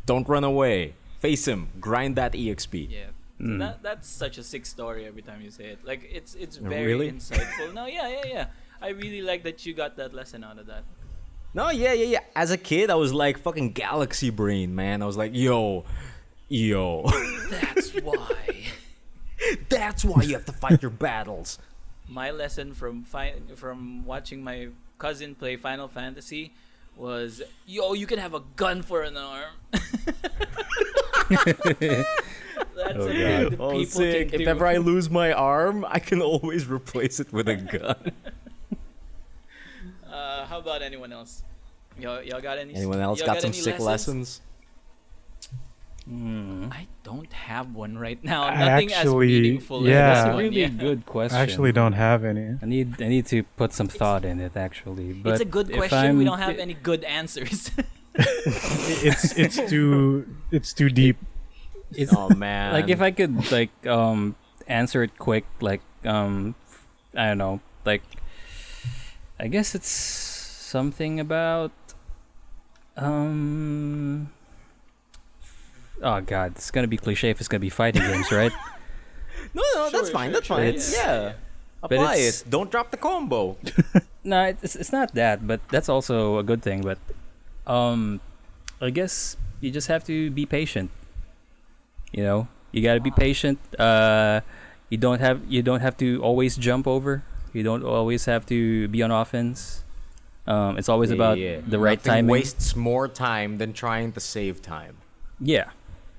don't 0.05 0.27
run 0.27 0.43
away 0.43 0.93
face 1.19 1.47
him, 1.47 1.69
grind 1.79 2.15
that 2.17 2.33
exp. 2.33 2.73
Yeah. 2.89 3.05
So 3.39 3.45
Mm. 3.45 3.59
that 3.59 3.83
that's 3.87 4.07
such 4.07 4.37
a 4.37 4.43
sick 4.43 4.65
story 4.65 5.05
every 5.05 5.21
time 5.21 5.41
you 5.41 5.51
say 5.51 5.65
it. 5.73 5.79
Like 5.83 6.01
it's 6.17 6.33
it's 6.35 6.57
Oh, 6.63 6.69
very 6.69 6.85
really? 6.93 7.11
insightful. 7.11 7.73
No, 7.79 7.85
yeah, 7.87 8.07
yeah, 8.15 8.25
yeah. 8.35 8.45
I 8.81 8.89
really 8.89 9.21
like 9.21 9.41
that 9.47 9.65
you 9.65 9.73
got 9.73 9.97
that 9.97 10.13
lesson 10.13 10.43
out 10.43 10.57
of 10.59 10.65
that. 10.67 10.83
No, 11.53 11.69
yeah, 11.69 11.93
yeah, 11.93 12.05
yeah. 12.15 12.23
As 12.35 12.51
a 12.51 12.57
kid, 12.57 12.89
I 12.89 12.95
was 12.95 13.11
like 13.13 13.37
fucking 13.39 13.71
galaxy 13.73 14.29
brain, 14.29 14.75
man. 14.75 15.01
I 15.01 15.05
was 15.05 15.17
like, 15.17 15.31
yo, 15.35 15.83
yo. 16.47 16.85
That's 17.49 17.89
why. 18.07 18.65
That's 19.69 20.03
why 20.05 20.23
you 20.23 20.33
have 20.33 20.45
to 20.45 20.53
fight 20.53 20.81
your 20.81 20.91
battles. 20.91 21.59
My 22.07 22.31
lesson 22.31 22.73
from 22.73 23.03
fi- 23.03 23.35
from 23.55 24.05
watching 24.05 24.43
my 24.43 24.69
cousin 24.97 25.35
play 25.35 25.55
Final 25.55 25.87
Fantasy 25.87 26.51
was 26.95 27.41
yo 27.65 27.93
you 27.93 28.05
can 28.05 28.19
have 28.19 28.33
a 28.33 28.41
gun 28.55 28.81
for 28.81 29.01
an 29.01 29.17
arm. 29.17 29.53
That's 32.75 32.95
Oh, 32.95 33.07
a 33.07 33.13
God. 33.13 33.49
thing 33.51 33.61
Oh, 33.61 33.71
people 33.71 33.85
sick. 33.85 34.29
can 34.31 34.41
If 34.41 34.45
do. 34.45 34.51
ever 34.51 34.65
I 34.67 34.77
lose 34.77 35.09
my 35.09 35.31
arm, 35.31 35.85
I 35.87 35.99
can 35.99 36.21
always 36.21 36.67
replace 36.67 37.19
it 37.19 37.31
with 37.31 37.47
a 37.47 37.55
gun. 37.55 38.11
uh, 40.11 40.45
how 40.45 40.59
about 40.59 40.81
anyone 40.81 41.11
else? 41.13 41.43
Y'all, 41.99 42.21
y'all 42.23 42.41
got 42.41 42.57
any? 42.57 42.73
Anyone 42.75 42.99
else 42.99 43.19
y'all 43.19 43.27
got 43.27 43.41
some 43.41 43.49
any 43.51 43.57
sick 43.59 43.79
lessons? 43.79 44.41
Mm. 46.09 46.67
I 46.71 46.87
don't 47.03 47.31
have 47.31 47.73
one 47.73 47.97
right 47.97 48.21
now. 48.23 48.43
I 48.43 48.65
Nothing 48.65 48.91
as 48.91 48.97
actually- 49.07 49.27
meaningful 49.27 49.87
yeah. 49.87 49.91
as 49.91 49.95
That's 49.95 50.19
this 50.19 50.25
a 50.25 50.35
one. 50.35 50.43
really 50.43 50.61
yeah. 50.61 50.67
good 50.67 51.05
question. 51.05 51.37
I 51.37 51.41
actually 51.41 51.71
don't 51.71 51.93
have 51.93 52.25
any. 52.25 52.57
I 52.61 52.65
need 52.65 53.01
I 53.01 53.07
need 53.07 53.25
to 53.27 53.43
put 53.55 53.71
some 53.71 53.87
thought 53.87 54.25
in 54.25 54.41
it 54.41 54.57
actually. 54.57 55.13
But 55.13 55.33
It's 55.33 55.41
a 55.41 55.45
good 55.45 55.71
question. 55.71 56.17
We 56.17 56.25
I'm- 56.25 56.35
don't 56.35 56.39
have 56.39 56.57
any 56.59 56.73
good 56.75 57.03
answers. 57.05 57.71
It's 59.07 59.33
it's 59.37 59.57
too 59.69 60.27
it's 60.51 60.73
too 60.73 60.89
deep. 60.89 61.17
It's 61.95 62.13
Oh 62.13 62.29
man. 62.35 62.73
like 62.73 62.89
if 62.89 63.01
I 63.01 63.11
could 63.11 63.51
like 63.51 63.71
um 63.87 64.35
answer 64.67 65.03
it 65.03 65.17
quick, 65.17 65.45
like 65.61 65.81
um 66.05 66.55
I 67.15 67.27
don't 67.31 67.37
know, 67.39 67.61
like 67.85 68.03
I 69.39 69.47
guess 69.47 69.73
it's 69.73 69.89
something 69.89 71.19
about 71.19 71.71
um 72.97 74.29
oh 76.03 76.21
god, 76.21 76.53
it's 76.55 76.69
gonna 76.71 76.87
be 76.87 76.97
cliche 76.97 77.29
if 77.29 77.39
it's 77.39 77.47
gonna 77.47 77.59
be 77.61 77.69
fighting 77.69 78.01
games, 78.03 78.31
right? 78.31 78.51
no, 79.53 79.61
no, 79.75 79.89
that's 79.89 80.07
Sure, 80.09 80.13
fine. 80.13 80.29
sure, 80.29 80.33
that's 80.33 80.47
sure, 80.47 80.57
fine. 80.57 80.67
It's- 80.67 80.93
yeah. 80.95 81.33
but 81.81 81.93
Apply 81.93 82.13
it's- 82.15 82.41
it. 82.41 82.49
Don't 82.49 82.69
drop 82.71 82.91
the 82.91 82.97
combo. 82.97 83.57
no, 84.23 84.43
it's 84.45 84.75
it's 84.75 84.91
not 84.91 85.13
that, 85.15 85.45
but 85.47 85.59
that's 85.69 85.89
also 85.89 86.37
a 86.37 86.43
good 86.43 86.61
thing. 86.61 86.81
But 86.81 86.97
um, 87.67 88.19
I 88.81 88.89
guess 88.89 89.35
you 89.61 89.71
just 89.71 89.87
have 89.87 90.03
to 90.05 90.29
be 90.31 90.45
patient. 90.45 90.91
You 92.11 92.23
know, 92.23 92.47
you 92.71 92.81
got 92.83 92.93
to 92.95 93.01
be 93.01 93.11
patient. 93.11 93.59
Uh, 93.79 94.41
you 94.89 94.97
don't 94.97 95.19
have 95.19 95.41
you 95.49 95.61
don't 95.63 95.81
have 95.81 95.97
to 95.97 96.21
always 96.21 96.55
jump 96.55 96.87
over. 96.87 97.23
You 97.53 97.63
don't 97.63 97.83
always 97.83 98.25
have 98.25 98.45
to 98.47 98.87
be 98.87 99.01
on 99.03 99.11
offense. 99.11 99.83
Um, 100.45 100.77
it's 100.77 100.89
always 100.89 101.09
Yeah, 101.09 101.15
about 101.15 101.37
yeah. 101.37 101.59
the 101.65 101.79
right 101.79 101.97
Nothing 101.99 102.11
timing. 102.27 102.31
wastes 102.31 102.75
more 102.75 103.07
time 103.07 103.57
than 103.57 103.71
trying 103.73 104.11
to 104.13 104.19
save 104.19 104.61
time. 104.61 104.97
Yeah, 105.39 105.69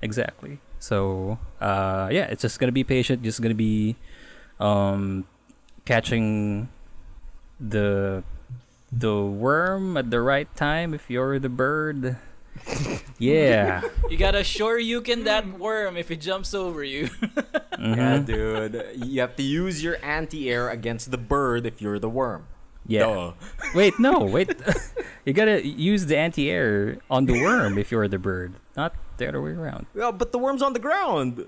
exactly. 0.01 0.59
So 0.79 1.39
uh, 1.61 2.09
yeah, 2.11 2.25
it's 2.25 2.41
just 2.41 2.59
gonna 2.59 2.71
be 2.71 2.83
patient. 2.83 3.23
Just 3.23 3.41
gonna 3.41 3.55
be 3.55 3.95
um, 4.59 5.25
catching 5.85 6.69
the 7.59 8.23
the 8.91 9.15
worm 9.23 9.97
at 9.97 10.11
the 10.11 10.21
right 10.21 10.53
time. 10.55 10.93
If 10.93 11.09
you're 11.09 11.39
the 11.39 11.49
bird, 11.49 12.17
yeah. 13.19 13.81
you 14.09 14.17
gotta 14.17 14.43
sure 14.43 14.77
you 14.77 15.01
can 15.01 15.23
that 15.25 15.47
worm 15.59 15.97
if 15.97 16.11
it 16.11 16.21
jumps 16.21 16.53
over 16.53 16.83
you. 16.83 17.09
Yeah, 17.77 18.17
Mhm. 18.19 18.25
dude. 18.25 19.03
You 19.05 19.19
have 19.19 19.35
to 19.35 19.43
use 19.43 19.83
your 19.83 19.97
anti-air 20.01 20.69
against 20.69 21.11
the 21.11 21.17
bird 21.19 21.65
if 21.67 21.81
you're 21.81 21.99
the 21.99 22.07
worm. 22.07 22.47
Yeah. 22.87 23.03
Duh. 23.03 23.31
Wait, 23.75 23.99
no, 23.99 24.23
wait. 24.23 24.55
you 25.25 25.33
gotta 25.33 25.59
use 25.67 26.05
the 26.05 26.15
anti-air 26.17 26.99
on 27.11 27.25
the 27.25 27.33
worm 27.43 27.77
if 27.77 27.91
you're 27.91 28.07
the 28.07 28.17
bird, 28.17 28.53
not 28.77 28.95
the 29.17 29.27
other 29.27 29.41
way 29.41 29.51
around. 29.51 29.85
Yeah, 29.95 30.11
but 30.11 30.31
the 30.31 30.39
worm's 30.39 30.61
on 30.61 30.73
the 30.73 30.79
ground. 30.79 31.45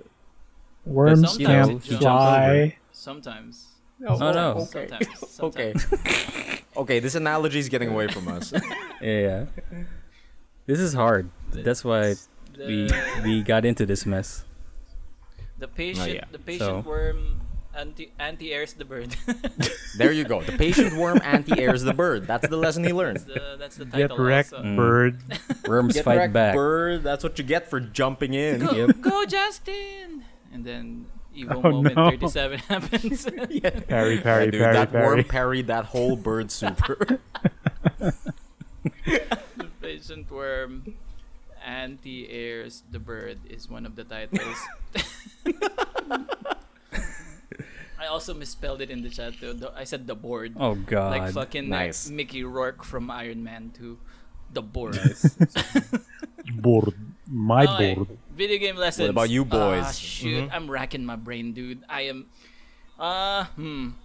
Worms 0.86 1.34
sometimes 1.34 1.68
can't 1.68 1.86
it 1.86 1.90
jumps 1.90 2.02
fly. 2.04 2.78
Sometimes. 2.92 3.68
Oh, 4.08 4.16
no. 4.18 4.68
Okay. 4.72 4.88
Sometimes. 4.88 5.40
Okay. 5.40 5.74
sometimes. 5.74 6.62
Okay, 6.78 7.00
this 7.00 7.16
analogy 7.16 7.58
is 7.58 7.70
getting 7.70 7.90
away 7.90 8.08
from 8.08 8.28
us. 8.28 8.54
Yeah. 9.02 9.46
This 10.68 10.80
is 10.80 10.94
hard. 10.94 11.30
That's 11.52 11.84
why 11.84 12.16
we 12.58 12.86
The, 12.88 13.22
we 13.24 13.42
got 13.42 13.66
into 13.66 13.86
this 13.86 14.06
mess. 14.06 14.46
the 15.58 15.68
patient, 15.68 16.14
yeah. 16.14 16.26
the 16.32 16.38
patient 16.40 16.84
So- 16.84 16.90
worm 16.90 17.42
anti 17.78 18.12
anti 18.20 18.52
airs 18.54 18.74
the 18.74 18.86
bird. 18.86 19.16
there 19.98 20.12
you 20.12 20.24
go. 20.24 20.42
The 20.42 20.54
patient 20.58 20.98
worm 20.98 21.20
anti-airs 21.24 21.84
the 21.84 21.94
bird. 21.94 22.26
That's 22.28 22.48
the 22.48 22.58
lesson 22.58 22.84
he 22.84 22.92
learned. 22.94 23.18
that's, 23.18 23.26
the, 23.26 23.56
that's 23.60 23.76
the 23.78 23.86
title. 23.86 24.18
Get 24.18 24.24
wrecked, 24.24 24.54
also. 24.54 24.66
Mm. 24.66 24.76
bird. 24.76 25.22
Worms 25.68 25.94
Get 25.96 26.06
fight 26.06 26.18
wrecked, 26.18 26.34
back. 26.34 26.56
bird. 26.56 27.04
That's 27.04 27.24
what 27.24 27.38
you 27.38 27.44
get 27.46 27.70
for 27.70 27.80
jumping 27.80 28.34
in. 28.34 28.62
Go, 28.62 28.72
Yep. 28.72 29.02
go, 29.02 29.26
Justin! 29.26 30.24
And 30.54 30.64
then 30.66 31.06
Evo 31.36 31.62
Oh, 31.64 31.72
moment 31.72 31.96
no. 31.96 32.10
37 32.10 32.60
happens. 32.68 33.28
yeah. 33.50 33.70
Parry, 33.72 34.16
Yeah, 34.16 34.22
parry, 34.22 34.52
dude, 34.52 34.62
parry, 34.62 34.74
that 34.74 34.92
worm 34.94 35.24
parried 35.24 35.68
that 35.68 35.86
whole 35.86 36.16
bird 36.16 36.52
super. 36.52 37.20
the 38.00 39.68
patient 39.82 40.32
worm 40.32 40.96
anti 41.66 42.30
airs 42.30 42.84
the 42.92 43.00
bird 43.00 43.40
is 43.50 43.70
one 43.70 43.86
of 43.86 43.96
the 43.96 44.04
titles. 44.06 44.58
I 48.08 48.10
also 48.10 48.32
misspelled 48.34 48.80
it 48.80 48.88
in 48.90 49.04
the 49.04 49.10
chat 49.12 49.36
though. 49.44 49.52
The- 49.52 49.76
I 49.76 49.84
said 49.84 50.08
the 50.08 50.16
board. 50.16 50.56
Oh 50.56 50.76
god. 50.80 51.12
like 51.12 51.34
fucking 51.36 51.68
uh, 51.68 51.92
Nice. 51.92 52.08
Mickey 52.10 52.40
Rourke 52.48 52.88
from 52.88 53.12
Iron 53.12 53.44
Man 53.44 53.76
2. 53.76 54.00
The 54.56 54.62
board. 54.64 54.96
Board. 56.64 56.96
My 57.28 57.68
Okay, 57.68 57.96
board. 58.00 58.18
Video 58.32 58.58
game 58.58 58.78
lessons. 58.80 59.10
about 59.12 59.28
you 59.30 59.44
boys? 59.44 59.84
Ah, 59.84 59.92
shoot, 59.92 60.48
Mhm. 60.48 60.56
I'm 60.56 60.72
racking 60.72 61.04
my 61.04 61.18
brain, 61.20 61.52
dude. 61.52 61.84
I 61.92 62.08
am. 62.08 62.32
Uh, 62.98 63.44
hmm. 63.60 64.00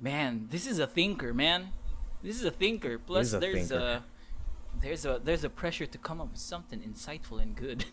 Man, 0.00 0.48
this 0.50 0.66
is 0.66 0.78
a 0.78 0.86
thinker, 0.86 1.34
man. 1.34 1.68
This 2.22 2.40
is 2.40 2.44
a 2.48 2.50
thinker. 2.50 2.96
Plus, 2.98 3.32
a 3.34 3.38
there's 3.38 3.68
thinker. 3.68 4.00
a 4.00 4.04
there's 4.80 5.04
a 5.04 5.20
there's 5.22 5.44
a 5.44 5.50
pressure 5.50 5.86
to 5.86 5.98
come 5.98 6.20
up 6.20 6.30
with 6.32 6.40
something 6.40 6.80
insightful 6.80 7.40
and 7.40 7.54
good. 7.56 7.84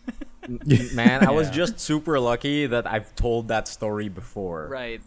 Man, 0.94 1.26
I 1.26 1.30
was 1.30 1.48
Yeah. 1.48 1.54
just 1.54 1.78
super 1.80 2.18
lucky 2.20 2.66
that 2.66 2.86
I've 2.86 3.14
told 3.14 3.48
that 3.48 3.68
story 3.68 4.08
before. 4.08 4.68
right. 4.68 5.00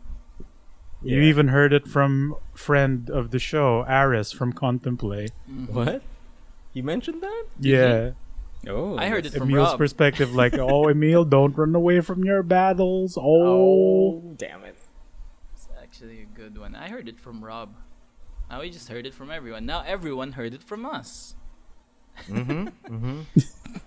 You 1.04 1.18
Yeah. 1.22 1.30
even 1.30 1.50
heard 1.50 1.72
it 1.74 1.88
from 1.88 2.36
friend 2.56 3.10
of 3.10 3.30
the 3.32 3.38
show, 3.40 3.86
Aris 3.88 4.32
from 4.32 4.54
Contemplate. 4.54 5.32
Mhm. 5.50 5.70
What? 5.70 6.02
You 6.74 6.84
mentioned 6.84 7.22
that? 7.22 7.46
Yeah. 7.60 8.12
oh, 8.68 8.98
I 8.98 9.10
heard 9.10 9.26
it 9.28 9.34
from 9.34 9.50
Emil's 9.50 9.70
Rob. 9.70 9.78
perspective, 9.78 10.34
like, 10.34 10.58
oh, 10.58 10.88
Emil, 10.90 11.24
don't 11.26 11.56
run 11.56 11.76
away 11.76 12.02
from 12.02 12.24
your 12.24 12.42
battles. 12.42 13.18
Oh. 13.22 14.34
damn 14.38 14.64
it. 14.64 14.78
It's 15.54 15.68
actually 15.80 16.22
a 16.22 16.26
good 16.26 16.58
one. 16.58 16.76
I 16.76 16.90
heard 16.90 17.08
it 17.08 17.20
from 17.20 17.44
Rob. 17.46 17.76
Now 18.50 18.62
we 18.62 18.70
just 18.72 18.90
heard 18.90 19.06
it 19.06 19.14
from 19.14 19.30
everyone. 19.30 19.66
Now 19.68 19.84
everyone 19.86 20.32
heard 20.34 20.54
it 20.56 20.64
from 20.64 20.86
us. 20.86 21.36
Mm-hmm. 22.30 22.68
Mm-hmm. 22.94 23.20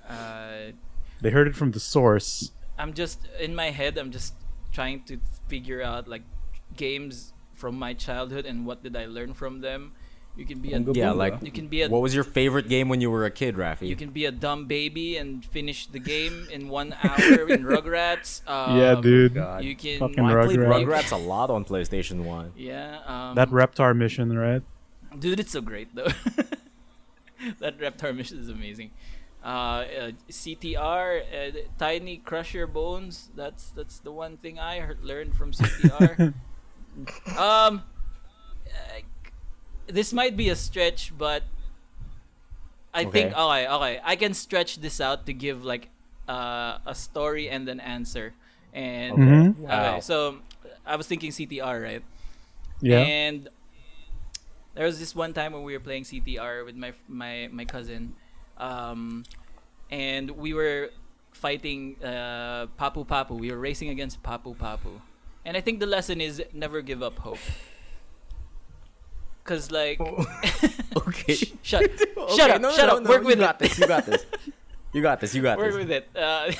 Uh, 0.09 0.73
They 1.21 1.31
heard 1.31 1.49
it 1.49 1.57
from 1.57 1.73
the 1.73 1.81
source. 1.81 2.53
I'm 2.79 2.93
just 2.93 3.27
in 3.41 3.55
my 3.55 3.71
head. 3.71 3.97
I'm 3.99 4.11
just 4.13 4.35
trying 4.73 5.03
to 5.05 5.19
figure 5.49 5.83
out 5.83 6.07
like 6.09 6.23
games 6.77 7.33
from 7.55 7.79
my 7.79 7.95
childhood 7.95 8.45
and 8.47 8.67
what 8.67 8.83
did 8.83 8.95
I 8.97 9.07
learn 9.07 9.33
from 9.35 9.61
them. 9.63 9.93
You 10.37 10.45
can 10.47 10.61
be 10.61 10.73
a 10.73 10.79
Bunga 10.79 10.95
Yeah, 10.95 11.11
bunga. 11.11 11.17
like 11.17 11.35
you 11.43 11.51
can 11.51 11.67
be 11.67 11.83
a 11.83 11.89
what 11.89 12.01
was 12.03 12.15
your 12.15 12.23
favorite 12.23 12.69
game 12.69 12.89
when 12.89 13.01
you 13.01 13.11
were 13.11 13.25
a 13.25 13.31
kid, 13.31 13.57
Rafi? 13.57 13.89
you 13.89 13.97
can 13.97 14.11
be 14.11 14.25
a 14.27 14.31
dumb 14.31 14.67
baby 14.67 15.17
and 15.17 15.43
finish 15.45 15.87
the 15.89 15.99
game 15.99 16.47
in 16.53 16.69
one 16.69 16.95
hour 17.03 17.49
in 17.51 17.65
Rugrats. 17.65 18.43
Um, 18.47 18.79
yeah, 18.79 18.95
dude. 19.01 19.35
God. 19.35 19.65
You 19.65 19.75
can 19.75 19.99
Fucking 19.99 20.21
Oh, 20.21 20.27
I 20.39 20.45
played 20.47 20.59
Rugrats. 20.61 20.85
Rugrats 20.85 21.13
a 21.13 21.17
lot 21.17 21.51
on 21.51 21.65
PlayStation 21.65 22.23
One. 22.23 22.53
yeah. 22.57 23.01
Um, 23.07 23.35
That 23.35 23.49
Reptar 23.49 23.97
mission, 23.97 24.37
right? 24.39 24.63
dude, 25.19 25.41
it's 25.41 25.51
so 25.51 25.61
great 25.63 25.93
though. 25.97 26.13
that 27.61 27.79
Reptar 27.79 28.15
mission 28.15 28.39
is 28.39 28.49
amazing. 28.49 28.91
Uh, 29.43 29.47
uh, 29.47 30.11
CTR, 30.31 31.21
uh, 31.21 31.51
Tiny 31.79 32.19
Crusher 32.19 32.67
Bones. 32.67 33.31
That's 33.35 33.71
that's 33.71 33.99
the 34.01 34.13
one 34.13 34.37
thing 34.37 34.59
I 34.59 34.81
heard, 34.81 35.03
learned 35.05 35.37
from 35.37 35.53
CTR. 35.53 36.19
um, 37.37 37.85
uh, 38.67 39.01
this 39.87 40.13
might 40.13 40.37
be 40.37 40.49
a 40.49 40.57
stretch, 40.57 41.17
but 41.17 41.45
I 42.95 43.05
think 43.05 43.33
Okay. 43.33 43.35
okay, 43.35 43.67
okay, 43.69 44.01
I 44.05 44.17
can 44.17 44.35
stretch 44.35 44.77
this 44.81 45.01
out 45.01 45.27
to 45.27 45.33
give 45.33 45.65
like 45.65 45.91
uh, 46.29 46.79
a 46.87 46.95
story 46.95 47.49
and 47.49 47.69
an 47.69 47.81
answer. 47.81 48.35
And 48.73 49.21
okay, 49.21 49.55
Wow. 49.57 50.01
so 50.01 50.41
I 50.87 50.97
was 50.97 51.07
thinking 51.07 51.33
CTR, 51.33 51.81
right? 51.81 52.03
Yeah. 52.81 53.11
And 53.11 53.49
there 54.79 54.87
was 54.87 55.01
this 55.01 55.13
one 55.13 55.35
time 55.35 55.53
when 55.53 55.65
we 55.65 55.73
were 55.73 55.81
playing 55.83 56.05
CTR 56.05 56.65
with 56.65 56.77
my 56.77 56.93
my 57.09 57.49
my 57.51 57.65
cousin, 57.65 58.15
um, 58.59 59.25
and 59.91 60.31
we 60.31 60.55
were 60.55 60.91
fighting 61.33 61.97
uh, 62.01 62.67
Papu 62.79 63.05
Papu. 63.05 63.37
We 63.41 63.51
were 63.51 63.59
racing 63.59 63.89
against 63.89 64.23
Papu 64.23 64.55
Papu, 64.57 65.01
and 65.45 65.57
I 65.57 65.61
think 65.61 65.81
the 65.81 65.87
lesson 65.87 66.21
is 66.21 66.41
never 66.53 66.81
give 66.81 67.03
up 67.03 67.19
hope. 67.19 67.43
Cause 69.43 69.73
like, 69.73 69.99
Okay. 70.97 71.35
shut, 71.63 71.83
Okay, 72.17 72.37
shut 72.37 72.51
up, 72.51 72.61
no, 72.61 72.69
no, 72.71 72.77
shut 72.77 72.87
no, 72.87 72.97
up. 72.99 73.03
no, 73.03 73.11
Work 73.11 73.23
you 73.23 73.27
with 73.35 73.39
got 73.41 73.61
it. 73.61 73.71
this. 73.71 73.79
You 73.81 73.87
got 73.89 74.07
this. 74.07 74.25
You 74.93 75.03
got 75.03 75.21
this. 75.21 75.35
You 75.35 75.43
got 75.43 75.59
Work 75.59 75.73
this. 75.75 75.77
with 75.77 75.91
it. 75.91 76.09
Uh, 76.17 76.53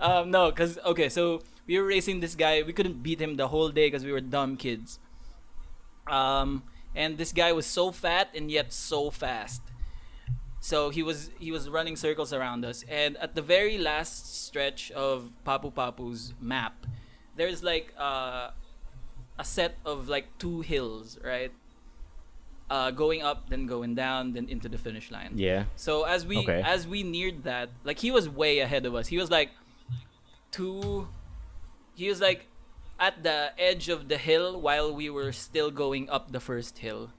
um, 0.00 0.30
no, 0.30 0.50
cause 0.52 0.78
okay, 0.86 1.08
so 1.10 1.42
we 1.66 1.78
were 1.78 1.84
racing 1.84 2.20
this 2.20 2.34
guy. 2.36 2.62
We 2.62 2.72
couldn't 2.72 3.02
beat 3.02 3.20
him 3.20 3.36
the 3.36 3.48
whole 3.48 3.70
day 3.70 3.88
because 3.88 4.04
we 4.04 4.12
were 4.12 4.20
dumb 4.22 4.56
kids. 4.56 4.98
Um, 6.06 6.62
and 6.94 7.18
this 7.18 7.32
guy 7.32 7.52
was 7.52 7.66
so 7.66 7.90
fat 7.92 8.28
and 8.34 8.50
yet 8.50 8.72
so 8.72 9.10
fast. 9.10 9.62
So 10.60 10.88
he 10.90 11.02
was 11.02 11.30
he 11.38 11.50
was 11.52 11.68
running 11.68 11.96
circles 11.96 12.32
around 12.32 12.64
us, 12.64 12.84
and 12.88 13.16
at 13.18 13.34
the 13.34 13.42
very 13.42 13.76
last 13.76 14.44
stretch 14.46 14.90
of 14.92 15.30
Papu 15.46 15.70
Papu's 15.72 16.32
map, 16.40 16.86
there's 17.36 17.62
like 17.62 17.92
uh, 17.98 18.50
a 19.38 19.44
set 19.44 19.76
of 19.84 20.08
like 20.08 20.38
two 20.38 20.62
hills, 20.62 21.18
right? 21.22 21.52
Uh, 22.70 22.90
going 22.90 23.20
up, 23.20 23.50
then 23.50 23.66
going 23.66 23.94
down, 23.94 24.32
then 24.32 24.48
into 24.48 24.70
the 24.70 24.78
finish 24.78 25.10
line. 25.10 25.32
Yeah. 25.36 25.64
So 25.76 26.04
as 26.04 26.24
we 26.24 26.38
Okay. 26.38 26.62
as 26.64 26.88
we 26.88 27.02
neared 27.02 27.44
that, 27.44 27.68
like 27.84 27.98
he 27.98 28.10
was 28.10 28.26
way 28.26 28.60
ahead 28.60 28.86
of 28.86 28.94
us. 28.94 29.08
He 29.08 29.18
was 29.18 29.30
like 29.30 29.50
two 30.50 31.08
he 31.94 32.08
was 32.08 32.20
like 32.22 32.46
at 32.98 33.22
the 33.22 33.52
edge 33.58 33.88
of 33.88 34.08
the 34.08 34.18
hill 34.18 34.60
while 34.60 34.94
we 34.94 35.10
were 35.10 35.32
still 35.32 35.70
going 35.70 36.08
up 36.10 36.32
the 36.32 36.40
first 36.40 36.78
hill. 36.78 37.10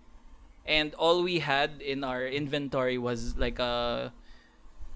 And 0.65 0.93
all 0.95 1.21
we 1.21 1.39
had 1.39 1.81
in 1.81 2.03
our 2.03 2.25
inventory 2.25 2.97
was 2.97 3.37
like 3.37 3.59
a 3.59 4.13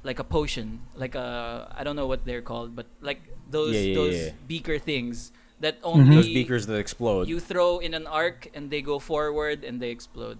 like 0.01 0.17
a 0.17 0.23
potion, 0.23 0.81
like 0.95 1.15
a 1.15 1.73
I 1.75 1.83
don't 1.83 1.95
know 1.95 2.07
what 2.07 2.25
they're 2.25 2.41
called, 2.41 2.75
but 2.75 2.87
like 3.01 3.21
those 3.49 3.75
Yeah, 3.75 3.81
yeah, 3.81 3.95
those 3.95 4.15
yeah. 4.15 4.31
beaker 4.47 4.79
things 4.79 5.31
that 5.59 5.81
mm-hmm. 5.81 5.99
only 5.99 6.15
Those 6.15 6.25
beakers 6.25 6.65
that 6.67 6.79
explode. 6.79 7.27
you 7.27 7.39
throw 7.39 7.79
in 7.79 7.93
an 7.93 8.07
arc 8.07 8.47
and 8.53 8.71
they 8.71 8.81
go 8.81 8.99
forward 8.99 9.63
and 9.63 9.81
they 9.81 9.89
explode. 9.89 10.39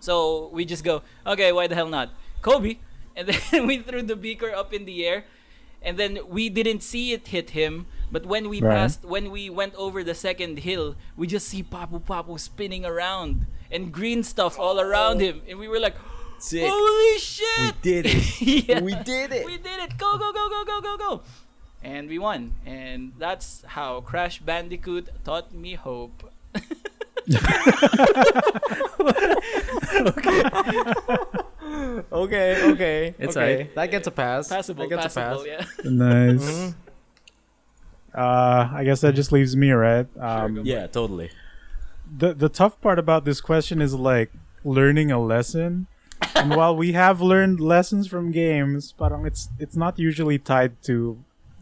So 0.00 0.50
we 0.52 0.64
just 0.64 0.84
go, 0.84 1.02
okay, 1.26 1.52
why 1.52 1.66
the 1.66 1.74
hell 1.74 1.88
not? 1.88 2.10
Kobe. 2.42 2.78
And 3.16 3.28
then 3.28 3.66
we 3.70 3.78
threw 3.78 4.02
the 4.02 4.16
beaker 4.16 4.50
up 4.50 4.74
in 4.74 4.86
the 4.86 5.06
air. 5.06 5.24
And 5.80 5.96
then 5.96 6.18
we 6.26 6.48
didn't 6.50 6.82
see 6.82 7.12
it 7.12 7.28
hit 7.28 7.50
him. 7.50 7.86
But 8.12 8.26
when 8.26 8.48
we 8.48 8.60
Right. 8.60 8.74
passed, 8.76 9.04
when 9.04 9.30
we 9.30 9.50
went 9.50 9.74
over 9.76 10.02
the 10.04 10.14
second 10.14 10.58
hill, 10.60 10.96
we 11.16 11.26
just 11.26 11.48
see 11.48 11.62
Papu 11.62 12.00
Papu 12.00 12.38
spinning 12.38 12.84
around 12.84 13.46
and 13.70 13.92
green 13.92 14.22
stuff 14.22 14.58
all 14.58 14.80
around 14.80 15.20
him. 15.20 15.42
And 15.48 15.58
we 15.58 15.68
were 15.68 15.80
like, 15.80 15.96
Sick. 16.38 16.66
holy 16.68 17.18
shit! 17.18 17.60
We 17.60 17.72
did 17.82 18.06
it. 18.06 18.40
Yeah. 18.68 18.80
We 18.80 18.94
did 18.94 19.32
it. 19.32 19.46
We 19.46 19.56
did 19.58 19.80
it! 19.80 19.96
Go, 19.98 20.18
go, 20.18 20.32
go, 20.32 20.48
go, 20.48 20.64
go, 20.64 20.80
go, 20.80 20.96
go! 20.96 21.22
And 21.82 22.08
we 22.08 22.18
won. 22.18 22.52
And 22.64 23.12
that's 23.18 23.62
how 23.66 24.00
Crash 24.00 24.38
Bandicoot 24.40 25.08
taught 25.24 25.52
me 25.54 25.74
hope. 25.74 26.30
okay. 30.16 30.42
Okay. 32.12 32.62
okay. 32.72 33.14
It's 33.18 33.36
okay. 33.36 33.52
alright. 33.52 33.74
That 33.74 33.90
gets 33.90 34.06
a 34.06 34.10
pass. 34.10 34.48
Passable, 34.48 34.88
that 34.88 34.96
gets 35.02 35.14
passable, 35.14 35.42
a 35.42 35.48
yeah. 35.48 35.64
Nice. 35.84 36.44
Mhm. 36.44 36.74
Uh, 38.14 38.70
I 38.72 38.84
guess 38.84 39.00
that 39.00 39.14
just 39.14 39.32
leaves 39.32 39.56
me, 39.56 39.70
right? 39.72 40.06
Um, 40.20 40.54
go. 40.54 40.62
Yeah. 40.62 40.86
Totally. 40.86 41.30
the 42.06 42.34
the 42.34 42.48
tough 42.48 42.80
part 42.80 42.98
about 42.98 43.24
this 43.24 43.40
question 43.40 43.80
is 43.82 43.94
like 43.94 44.30
learning 44.62 45.10
a 45.10 45.18
lesson. 45.20 45.86
and 46.36 46.54
while 46.54 46.76
we 46.76 46.92
have 46.92 47.20
learned 47.20 47.58
lessons 47.60 48.06
from 48.06 48.30
games, 48.30 48.92
parang 48.96 49.26
it's 49.26 49.48
it's 49.58 49.76
not 49.76 49.98
usually 49.98 50.38
tied 50.38 50.80
to 50.84 51.18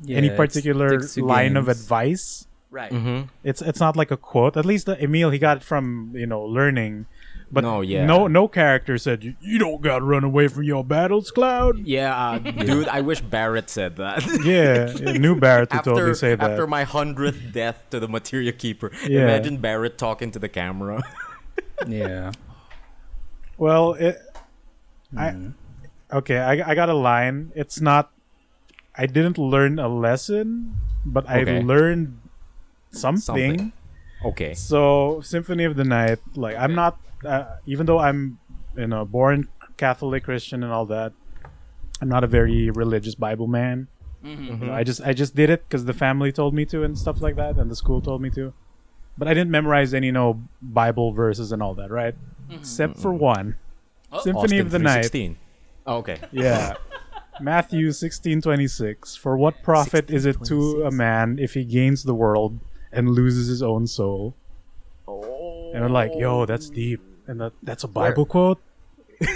any 0.09 0.27
Yeah, 0.29 0.35
it 0.35 0.37
particular 0.37 0.89
sticks 1.01 1.15
to 1.15 1.25
line 1.25 1.57
of 1.57 1.69
advice. 1.69 2.47
Right. 2.71 2.91
Mm-hmm. 2.93 3.29
It's 3.45 3.63
it's 3.63 3.81
not 3.81 3.97
like 3.97 4.11
a 4.11 4.17
quote. 4.17 4.57
At 4.57 4.67
least 4.67 4.89
Emil 4.89 5.31
he 5.31 5.39
got 5.39 5.59
it 5.59 5.63
from 5.65 6.13
you 6.15 6.27
know 6.27 6.43
learning. 6.43 7.07
But 7.55 7.65
No, 7.65 7.83
yeah. 7.83 8.07
no 8.07 8.27
no 8.29 8.49
character 8.49 8.97
said 8.97 9.23
you, 9.23 9.35
you 9.43 9.59
don't 9.59 9.83
gotta 9.83 10.03
run 10.05 10.25
away 10.25 10.49
from 10.49 10.63
your 10.65 10.83
battles, 10.83 11.31
Cloud. 11.31 11.85
Yeah, 11.85 12.17
uh, 12.17 12.39
dude. 12.65 12.89
I 12.89 13.03
wish 13.03 13.21
Barrett 13.21 13.69
said 13.69 13.97
that. 13.97 14.25
Yeah, 14.45 14.89
I 15.13 15.19
knew 15.19 15.37
Barrett 15.39 15.69
to 15.71 15.77
after 15.77 15.91
totally 15.93 16.15
say 16.15 16.35
that. 16.35 16.51
after 16.53 16.67
my 16.67 16.85
hundredth 16.85 17.53
death 17.53 17.85
to 17.91 18.01
the 18.01 18.09
Materia 18.09 18.53
Keeper, 18.53 18.91
Yeah. 19.07 19.25
imagine 19.29 19.59
Barrett 19.59 19.99
talking 19.99 20.31
to 20.33 20.39
the 20.39 20.49
camera. 20.49 21.03
Yeah. 21.87 22.33
Well, 23.59 23.95
it, 23.95 24.17
I 25.17 25.31
Mm. 25.37 25.53
okay. 26.13 26.39
I 26.39 26.71
I 26.71 26.75
got 26.75 26.89
a 26.89 26.95
line. 26.97 27.53
It's 27.55 27.81
not. 27.81 28.11
I 28.97 29.05
didn't 29.07 29.37
learn 29.37 29.79
a 29.79 29.89
lesson, 29.89 30.77
but 31.05 31.25
Okay. 31.29 31.59
I 31.59 31.61
learned 31.61 32.17
something. 32.93 33.21
Something. 33.21 33.73
okay. 34.25 34.55
So 34.55 35.21
Symphony 35.21 35.65
of 35.65 35.77
the 35.77 35.85
Night, 35.85 36.19
like 36.37 36.57
I'm 36.57 36.75
not, 36.75 36.97
uh, 37.25 37.57
even 37.67 37.87
though 37.87 37.99
I'm, 37.99 38.39
you 38.77 38.87
know, 38.87 39.05
born 39.05 39.49
Catholic 39.77 40.25
Christian 40.25 40.63
and 40.63 40.73
all 40.73 40.87
that, 40.87 41.13
I'm 42.01 42.09
not 42.09 42.25
a 42.25 42.27
very 42.27 42.71
religious 42.71 43.15
Bible 43.15 43.47
man. 43.47 43.89
Mm-hmm. 44.25 44.63
You 44.63 44.67
know, 44.69 44.73
I 44.73 44.85
just 44.85 45.01
I 45.03 45.13
just 45.13 45.35
did 45.35 45.51
it 45.51 45.65
because 45.69 45.85
the 45.85 45.93
family 45.93 46.31
told 46.33 46.55
me 46.55 46.65
to 46.67 46.85
and 46.85 46.97
stuff 46.97 47.21
like 47.21 47.37
that, 47.37 47.57
and 47.57 47.71
the 47.71 47.77
school 47.77 48.01
told 48.01 48.23
me 48.23 48.31
to. 48.31 48.53
But 49.19 49.29
I 49.29 49.35
didn't 49.35 49.51
memorize 49.51 49.93
any, 49.93 50.07
you 50.07 50.13
know, 50.13 50.43
Bible 50.63 51.13
verses 51.13 51.53
and 51.53 51.63
all 51.63 51.75
that, 51.75 51.91
right? 51.91 52.15
Except 52.51 52.99
for 52.99 53.13
one, 53.13 53.57
Oh. 54.13 54.21
Symphony 54.21 54.45
Austin 54.45 54.61
of 54.61 54.71
the 54.71 54.79
Night. 54.79 55.07
316. 55.07 55.39
Oh, 55.87 55.97
okay. 55.99 56.19
Yeah. 56.33 56.75
Matthew 57.41 57.89
16:26 57.89 59.19
For 59.19 59.37
what 59.39 59.63
profit 59.63 60.11
is 60.11 60.27
it 60.27 60.45
to 60.45 60.85
a 60.85 60.91
man 60.91 61.39
if 61.39 61.55
he 61.55 61.65
gains 61.65 62.03
the 62.03 62.15
world 62.15 62.61
and 62.93 63.09
loses 63.09 63.49
his 63.49 63.63
own 63.63 63.87
soul? 63.87 64.37
Oh. 65.09 65.73
And 65.73 65.83
we're 65.83 65.89
like, 65.89 66.13
"Yo, 66.15 66.45
that's 66.45 66.69
deep." 66.69 67.01
And 67.27 67.41
that, 67.41 67.53
that's 67.63 67.85
a 67.85 67.89
Bible 67.89 68.27
quote. 68.27 68.61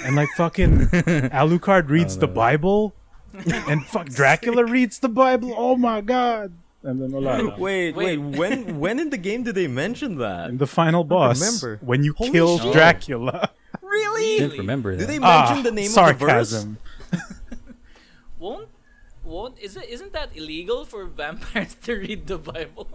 And 0.04 0.16
like 0.16 0.28
fucking 0.36 0.72
Alucard 1.30 1.88
reads 1.88 2.18
the 2.18 2.26
Bible 2.26 2.94
and 3.68 3.84
fuck 3.86 4.06
Dracula 4.08 4.64
reads 4.64 4.98
the 4.98 5.08
Bible. 5.08 5.54
Oh 5.56 5.76
my 5.76 6.00
god. 6.00 6.52
And 6.82 7.00
then 7.02 7.12
wala 7.12 7.42
na. 7.42 7.56
Wait, 7.56 7.94
Wait. 7.94 8.18
wait, 8.18 8.38
When 8.38 8.80
when 8.80 8.98
in 8.98 9.10
the 9.10 9.16
game 9.18 9.44
did 9.44 9.54
they 9.54 9.68
mention 9.68 10.18
that? 10.18 10.48
And 10.50 10.58
the 10.58 10.66
final 10.66 11.04
boss 11.04 11.38
remember. 11.40 11.84
when 11.84 12.02
you 12.02 12.14
Holy 12.14 12.30
kill 12.32 12.58
shit. 12.58 12.72
Dracula. 12.72 13.50
Really? 13.82 14.38
Didn't 14.40 14.58
remember 14.58 14.92
Do 14.92 14.98
that. 14.98 15.06
they 15.06 15.18
Ah, 15.22 15.46
mention 15.46 15.62
the 15.62 15.70
name 15.70 15.86
of 15.88 15.94
the 15.94 16.00
verse? 16.14 16.50
sarcasm. 16.50 16.78
Won't 18.38 18.68
won't 19.24 19.58
is 19.58 19.76
it 19.76 19.88
isn't 19.88 20.12
that 20.12 20.30
illegal 20.36 20.84
for 20.84 21.04
vampires 21.06 21.74
to 21.84 21.94
read 21.94 22.26
the 22.26 22.38
Bible? 22.38 22.88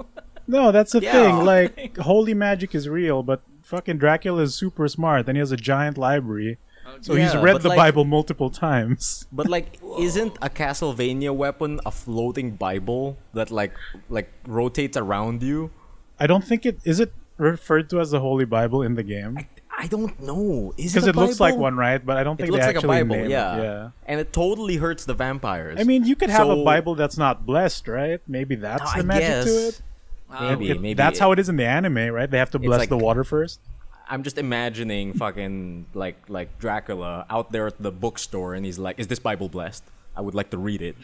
No, 0.48 0.72
that's 0.72 0.92
the 0.92 1.02
Yeah. 1.02 1.12
thing. 1.14 1.46
Like, 1.46 1.98
holy 1.98 2.34
magic 2.34 2.76
is 2.76 2.88
real, 2.90 3.24
but 3.24 3.42
fucking 3.72 3.98
Dracula 3.98 4.42
is 4.44 4.54
super 4.54 4.88
smart, 4.88 5.28
and 5.28 5.36
he 5.38 5.40
has 5.40 5.52
a 5.52 5.58
giant 5.72 5.98
library. 5.98 6.58
So 7.02 7.16
he's 7.16 7.36
read 7.38 7.62
the 7.62 7.70
like- 7.70 7.78
Bible 7.86 8.06
multiple 8.18 8.50
times. 8.50 9.26
But 9.32 9.48
like, 9.48 9.80
isn't 10.00 10.34
a 10.42 10.50
Castlevania 10.50 11.34
weapon 11.44 11.80
a 11.86 11.92
floating 11.92 12.50
Bible 12.68 13.18
that 13.38 13.50
like 13.50 13.74
like 14.10 14.28
rotates 14.46 14.98
around 14.98 15.42
you? 15.42 15.72
I 16.20 16.26
don't 16.28 16.44
think 16.44 16.66
it 16.66 16.78
is 16.84 17.00
it 17.00 17.14
referred 17.38 17.90
to 17.92 18.00
as 18.04 18.12
the 18.12 18.20
Holy 18.20 18.46
Bible 18.46 18.82
in 18.88 18.94
the 19.00 19.04
game 19.16 19.34
I 19.84 19.88
don't 19.88 20.14
know. 20.22 20.74
Is 20.78 20.94
because 20.94 21.08
it, 21.08 21.16
it 21.16 21.16
a 21.16 21.20
looks 21.22 21.40
like 21.40 21.56
one, 21.58 21.76
right? 21.76 22.02
But 22.06 22.18
I 22.18 22.24
don't 22.26 22.36
think 22.38 22.50
It 22.50 22.52
think 22.52 22.54
looks 22.54 22.66
they 22.66 22.74
like 22.76 22.76
a 22.76 22.86
actually 22.86 23.02
Bible, 23.04 23.16
name 23.16 23.26
it. 23.26 23.32
yeah. 23.40 23.62
yeah. 23.66 23.90
And 24.06 24.20
it 24.20 24.30
totally 24.34 24.76
hurts 24.78 25.06
the 25.10 25.16
vampires. 25.16 25.78
I 25.82 25.84
mean, 25.90 26.04
you 26.06 26.16
could 26.20 26.30
have 26.30 26.50
a 26.50 26.60
Bible 26.64 26.94
that's 26.94 27.18
not 27.18 27.46
blessed, 27.48 27.88
right? 27.88 28.20
Maybe 28.28 28.54
that's 28.56 28.84
No, 28.84 28.92
the 28.94 29.00
I 29.00 29.02
magic 29.14 29.28
guess. 29.28 29.46
to 29.46 29.56
it. 29.70 29.76
Wow. 30.32 30.50
Maybe, 30.50 30.72
It- 30.72 30.82
maybe 30.82 30.94
that's 30.96 31.18
it- 31.20 31.22
how 31.22 31.32
it 31.32 31.40
is 31.40 31.50
in 31.50 31.58
the 31.58 31.66
anime, 31.66 31.98
right? 32.14 32.30
They 32.30 32.38
have 32.40 32.52
to 32.52 32.60
bless 32.60 32.80
like- 32.80 32.90
the 32.90 32.98
water 32.98 33.24
first. 33.24 33.60
I'm 34.10 34.24
just 34.24 34.38
imagining 34.38 35.14
fucking 35.14 35.86
like 35.94 36.18
like 36.28 36.60
Dracula 36.60 37.26
out 37.30 37.52
there 37.54 37.68
at 37.68 37.82
the 37.82 37.92
bookstore, 37.92 38.56
and 38.56 38.66
he's 38.66 38.78
like, 38.78 39.00
"Is 39.00 39.08
this 39.08 39.20
Bible 39.20 39.48
blessed? 39.48 39.84
I 40.18 40.20
would 40.20 40.36
like 40.36 40.50
to 40.50 40.58
read 40.58 40.82
it. 40.82 40.98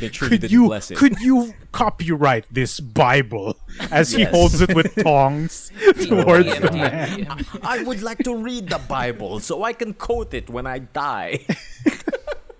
Make 0.00 0.12
sure 0.14 0.26
you 0.26 0.30
Could 0.30 0.40
didn't 0.40 0.50
you 0.52 0.66
bless 0.66 0.90
it." 0.90 0.96
could 0.98 1.20
you 1.20 1.54
copyright 1.70 2.46
this 2.52 2.80
Bible 2.80 3.56
as 3.92 4.10
he 4.10 4.24
holds 4.24 4.60
it 4.60 4.74
with 4.74 4.92
tongs 5.04 5.70
towards 6.08 6.48
TM, 6.48 6.60
the 6.62 6.68
TM, 6.68 6.74
man? 6.74 7.08
TM. 7.26 7.60
I 7.62 7.84
would 7.84 8.02
like 8.02 8.18
to 8.24 8.34
read 8.34 8.68
the 8.68 8.78
Bible 8.78 9.38
so 9.38 9.62
I 9.62 9.72
can 9.72 9.94
quote 9.94 10.34
it 10.34 10.50
when 10.50 10.66
I 10.66 10.80
die. 10.80 11.46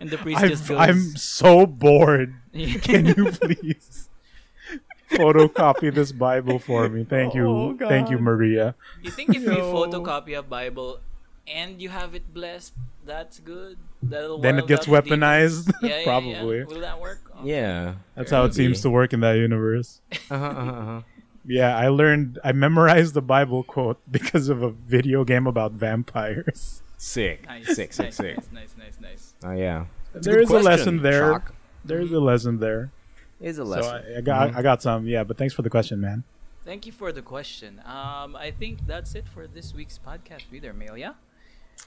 And 0.00 0.08
the 0.08 0.16
priest 0.16 0.40
I've, 0.40 0.48
just 0.48 0.66
goes 0.68 0.78
I'm 0.78 1.00
so 1.16 1.66
bored. 1.66 2.32
Can 2.54 3.04
you 3.04 3.32
please 3.32 4.08
photocopy 5.10 5.92
this 5.94 6.12
Bible 6.12 6.58
for 6.58 6.88
me? 6.88 7.04
Thank 7.04 7.34
you. 7.34 7.46
Oh, 7.48 7.76
Thank 7.78 8.10
you, 8.10 8.18
Maria. 8.18 8.74
You 9.02 9.10
think 9.10 9.30
if 9.30 9.42
you 9.42 9.48
photocopy 9.50 10.38
a 10.38 10.42
Bible 10.42 11.00
and 11.46 11.80
you 11.82 11.88
have 11.88 12.14
it 12.14 12.32
blessed, 12.32 12.74
that's 13.04 13.40
good? 13.40 13.76
That'll 14.02 14.38
Then 14.38 14.56
ward 14.56 14.64
it 14.64 14.68
gets 14.68 14.88
out 14.88 15.04
the 15.04 15.10
demons? 15.10 15.66
weaponized. 15.66 15.72
Yeah, 15.82 15.88
yeah, 15.98 16.04
Probably. 16.04 16.58
Yeah. 16.58 16.64
Will 16.64 16.80
that 16.80 17.00
work? 17.00 17.20
Okay. 17.40 17.50
yeah. 17.50 17.94
That's 18.14 18.30
how 18.30 18.44
it 18.44 18.54
seems 18.54 18.80
to 18.82 18.90
work 18.90 19.12
in 19.12 19.20
that 19.20 19.34
universe. 19.36 20.00
Uh-huh, 20.30 20.34
uh-huh, 20.34 20.70
uh-huh. 20.70 21.00
Yeah, 21.44 21.76
I 21.76 21.88
learned, 21.88 22.38
I 22.44 22.52
memorized 22.52 23.14
the 23.14 23.22
Bible 23.22 23.62
quote 23.62 23.98
because 24.10 24.48
of 24.48 24.62
a 24.62 24.70
video 24.70 25.24
game 25.24 25.46
about 25.46 25.72
vampires. 25.72 26.82
Sick. 26.98 27.46
Nice, 27.46 27.74
Sick. 27.74 27.92
Sick. 27.94 28.06
nice, 28.06 28.16
Sick. 28.16 28.36
nice, 28.36 28.48
nice, 28.52 28.74
nice, 28.78 29.00
nice. 29.00 29.34
Oh 29.42 29.52
yeah. 29.52 29.86
It's 30.14 30.26
There 30.26 30.40
a 30.40 30.44
lesson 30.44 31.02
there. 31.02 31.32
Shock. 31.32 31.54
there's 31.84 32.12
a 32.12 32.20
lesson 32.20 32.58
there. 32.58 32.90
It's 33.40 33.58
a 33.58 33.64
So 33.64 33.70
lesson. 33.70 33.94
I, 34.14 34.18
I 34.18 34.20
got 34.20 34.54
I 34.56 34.62
got 34.62 34.82
some. 34.82 35.06
Yeah, 35.06 35.24
but 35.24 35.36
thanks 35.38 35.54
for 35.54 35.62
the 35.62 35.70
question, 35.70 36.00
man. 36.00 36.24
Thank 36.64 36.84
you 36.86 36.92
for 36.92 37.10
the 37.10 37.22
question. 37.22 37.80
Um, 37.86 38.36
I 38.36 38.52
think 38.52 38.86
that's 38.86 39.14
it 39.14 39.26
for 39.26 39.46
this 39.46 39.74
week's 39.74 39.98
podcast 39.98 40.44
reader 40.52 40.72
mail. 40.72 40.96
Yeah. 40.96 41.14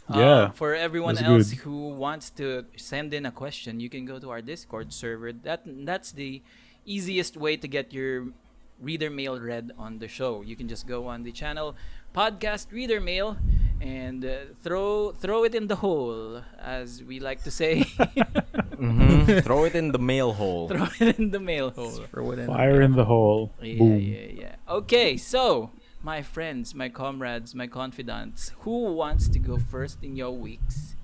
Yeah, 0.09 0.49
Um, 0.49 0.51
for 0.53 0.73
everyone 0.73 1.17
else 1.19 1.51
good. 1.53 1.59
who 1.59 1.89
wants 1.93 2.31
to 2.41 2.65
send 2.75 3.13
in 3.13 3.25
a 3.27 3.31
question, 3.31 3.79
you 3.79 3.89
can 3.89 4.05
go 4.05 4.17
to 4.17 4.31
our 4.31 4.41
Discord 4.41 4.91
server. 4.91 5.31
That 5.31 5.61
that's 5.85 6.11
the 6.11 6.41
easiest 6.85 7.37
way 7.37 7.55
to 7.57 7.67
get 7.67 7.93
your 7.93 8.33
reader 8.81 9.11
mail 9.13 9.39
read 9.39 9.71
on 9.77 9.99
the 9.99 10.07
show. 10.09 10.41
You 10.41 10.55
can 10.57 10.67
just 10.67 10.87
go 10.87 11.05
on 11.07 11.21
the 11.23 11.31
channel 11.31 11.75
podcast 12.15 12.71
reader 12.73 12.99
mail 12.99 13.37
and 13.79 14.25
uh, 14.25 14.49
throw 14.63 15.11
throw 15.13 15.43
it 15.45 15.53
in 15.53 15.67
the 15.67 15.77
hole, 15.77 16.41
as 16.57 17.03
we 17.03 17.19
like 17.21 17.43
to 17.43 17.51
say. 17.51 17.85
Mhm. 18.83 19.43
Throw 19.47 19.63
it 19.63 19.75
in 19.75 19.91
the 19.91 19.99
mail 19.99 20.33
hole. 20.33 20.67
throw 20.67 20.87
it 20.99 21.17
in 21.19 21.31
the 21.31 21.39
mail 21.39 21.69
hole. 21.71 22.03
Throw 22.11 22.31
it 22.31 22.39
in. 22.39 22.47
Fire 22.47 22.81
in 22.81 22.93
the 22.99 23.05
hole. 23.05 23.51
Yeah, 23.61 23.77
Boom. 23.79 23.99
yeah, 23.99 24.27
yeah. 24.43 24.55
Okay, 24.67 25.15
so 25.17 25.71
my 26.03 26.21
friends, 26.21 26.75
my 26.75 26.89
comrades, 26.89 27.55
my 27.55 27.67
confidants, 27.67 28.51
who 28.67 28.91
wants 28.93 29.29
to 29.29 29.39
go 29.39 29.57
first 29.57 30.03
in 30.03 30.15
your 30.17 30.31
weeks? 30.35 30.95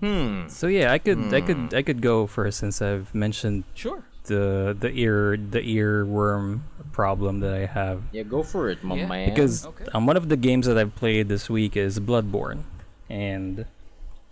Hmm. 0.00 0.48
So 0.48 0.66
yeah, 0.66 0.92
I 0.92 0.98
could 0.98 1.32
I 1.32 1.40
could 1.40 1.72
I 1.72 1.80
could 1.80 2.02
go 2.02 2.26
first 2.26 2.58
since 2.60 2.82
I've 2.82 3.14
mentioned 3.14 3.64
Sure. 3.72 4.04
the 4.28 4.76
the 4.78 4.92
ear 4.92 5.38
the 5.40 5.64
earworm 5.64 6.60
problem 6.92 7.40
that 7.40 7.54
I 7.54 7.64
have. 7.64 8.02
Yeah, 8.12 8.24
go 8.28 8.42
for 8.42 8.68
it, 8.68 8.84
my 8.84 8.96
Yeah, 8.96 9.06
man. 9.08 9.28
because 9.32 9.64
Okay. 9.64 9.86
um, 9.94 10.04
one 10.04 10.16
of 10.20 10.28
the 10.28 10.36
games 10.36 10.66
that 10.68 10.76
I've 10.76 10.94
played 10.94 11.28
this 11.32 11.48
week 11.48 11.76
is 11.80 11.98
Bloodborne, 11.98 12.64
and 13.08 13.64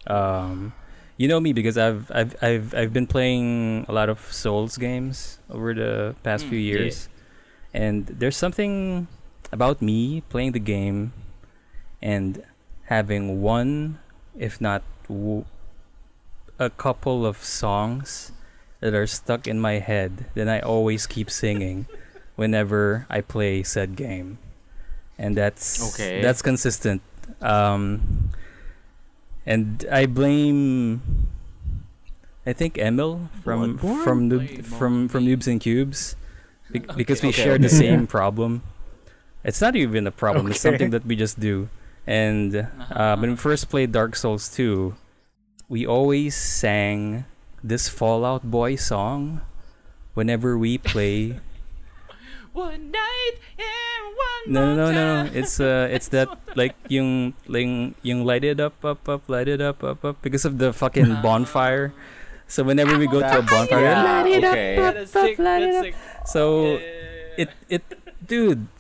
um, 0.07 0.75
you 1.17 1.29
know 1.29 1.41
me 1.41 1.53
because 1.53 1.79
I've 1.79 2.11
I've 2.15 2.37
I've 2.43 2.75
I've 2.75 2.93
been 2.93 3.07
playing 3.07 3.87
a 3.89 3.93
lot 3.93 4.09
of 4.09 4.21
Souls 4.33 4.77
games 4.77 5.39
over 5.51 5.75
the 5.75 6.15
past 6.23 6.45
Mm, 6.45 6.49
few 6.49 6.59
yeah. 6.73 6.91
years, 6.91 7.09
and 7.73 8.07
there's 8.07 8.37
something 8.37 9.07
about 9.53 9.83
me 9.83 10.23
playing 10.29 10.53
the 10.53 10.61
game 10.61 11.13
and 12.03 12.43
having 12.87 13.41
one, 13.43 13.99
if 14.37 14.61
not 14.61 14.83
w- 15.09 15.45
a 16.59 16.71
couple 16.71 17.27
of 17.27 17.43
songs 17.43 18.33
that 18.81 18.95
are 18.95 19.07
stuck 19.07 19.47
in 19.47 19.61
my 19.61 19.75
head, 19.79 20.27
that 20.35 20.49
I 20.49 20.61
always 20.61 21.07
keep 21.07 21.31
singing 21.31 21.87
whenever 22.37 23.07
I 23.09 23.21
play 23.21 23.63
said 23.63 23.97
game, 23.97 24.39
and 25.19 25.37
that's 25.37 25.81
Okay. 25.95 26.23
That's 26.23 26.43
consistent. 26.43 27.03
Um, 27.41 28.31
and 29.47 29.85
I 29.91 30.07
blame, 30.07 31.01
I 32.47 32.53
think 32.53 32.79
Emil 32.79 33.29
from 33.43 33.79
Bloodborne? 33.79 34.05
from 34.05 34.31
noob, 34.31 34.47
Blame 34.47 34.63
from 34.63 34.95
on 35.03 35.09
from 35.09 35.25
me. 35.25 35.37
Noobs 35.37 35.47
and 35.47 35.61
Cubes, 35.61 36.17
be- 36.71 36.79
because 36.97 37.23
we 37.23 37.29
Okay, 37.31 37.43
share 37.43 37.59
the 37.59 37.67
okay. 37.67 37.77
same 37.89 38.07
problem. 38.07 38.63
It's 39.45 39.61
not 39.61 39.77
even 39.77 40.07
a 40.07 40.11
problem. 40.11 40.49
It's 40.51 40.61
something 40.61 40.91
that 40.91 41.05
we 41.05 41.17
just 41.17 41.39
do. 41.39 41.69
And 42.07 42.69
uh, 42.91 43.17
when 43.17 43.31
we 43.31 43.37
first 43.37 43.69
played 43.69 43.93
Dark 43.93 44.17
Souls 44.17 44.49
2, 44.55 44.95
we 45.69 45.87
always 45.87 46.35
sang 46.35 47.25
this 47.63 47.89
Fall 47.89 48.25
Out 48.25 48.45
Boy 48.51 48.77
song 48.77 49.41
whenever 50.15 50.57
we 50.57 50.79
play. 50.79 51.41
One 52.55 52.95
night 52.95 53.35
and 53.59 54.03
one 54.15 54.43
no, 54.47 54.63
no, 54.63 54.75
no, 54.79 54.87
no, 54.95 55.05
no. 55.27 55.31
It's 55.35 55.59
uh, 55.63 55.91
it's 55.91 56.07
that 56.15 56.31
like 56.55 56.79
yung 56.87 57.35
yung 57.51 57.99
yung 58.07 58.23
light 58.25 58.45
it 58.47 58.63
up, 58.63 58.79
up, 58.87 59.03
up, 59.11 59.27
light 59.27 59.49
it 59.51 59.59
up, 59.61 59.83
up, 59.83 60.05
up 60.07 60.23
because 60.23 60.47
of 60.47 60.59
the 60.63 60.71
fucking 60.73 61.19
bonfire. 61.21 61.91
So 62.47 62.63
whenever 62.63 62.95
we 62.97 63.11
go 63.11 63.19
to 63.19 63.39
a 63.39 63.43
bonfire, 63.43 63.83
yeah, 63.83 64.23
okay. 64.23 64.77
That's 64.79 65.11
sick. 65.11 65.35
That's 65.37 65.79
sick. 65.83 65.95
so 66.31 66.79
Yeah. 66.79 67.43
it 67.43 67.51
it 67.69 67.83
dude 68.23 68.71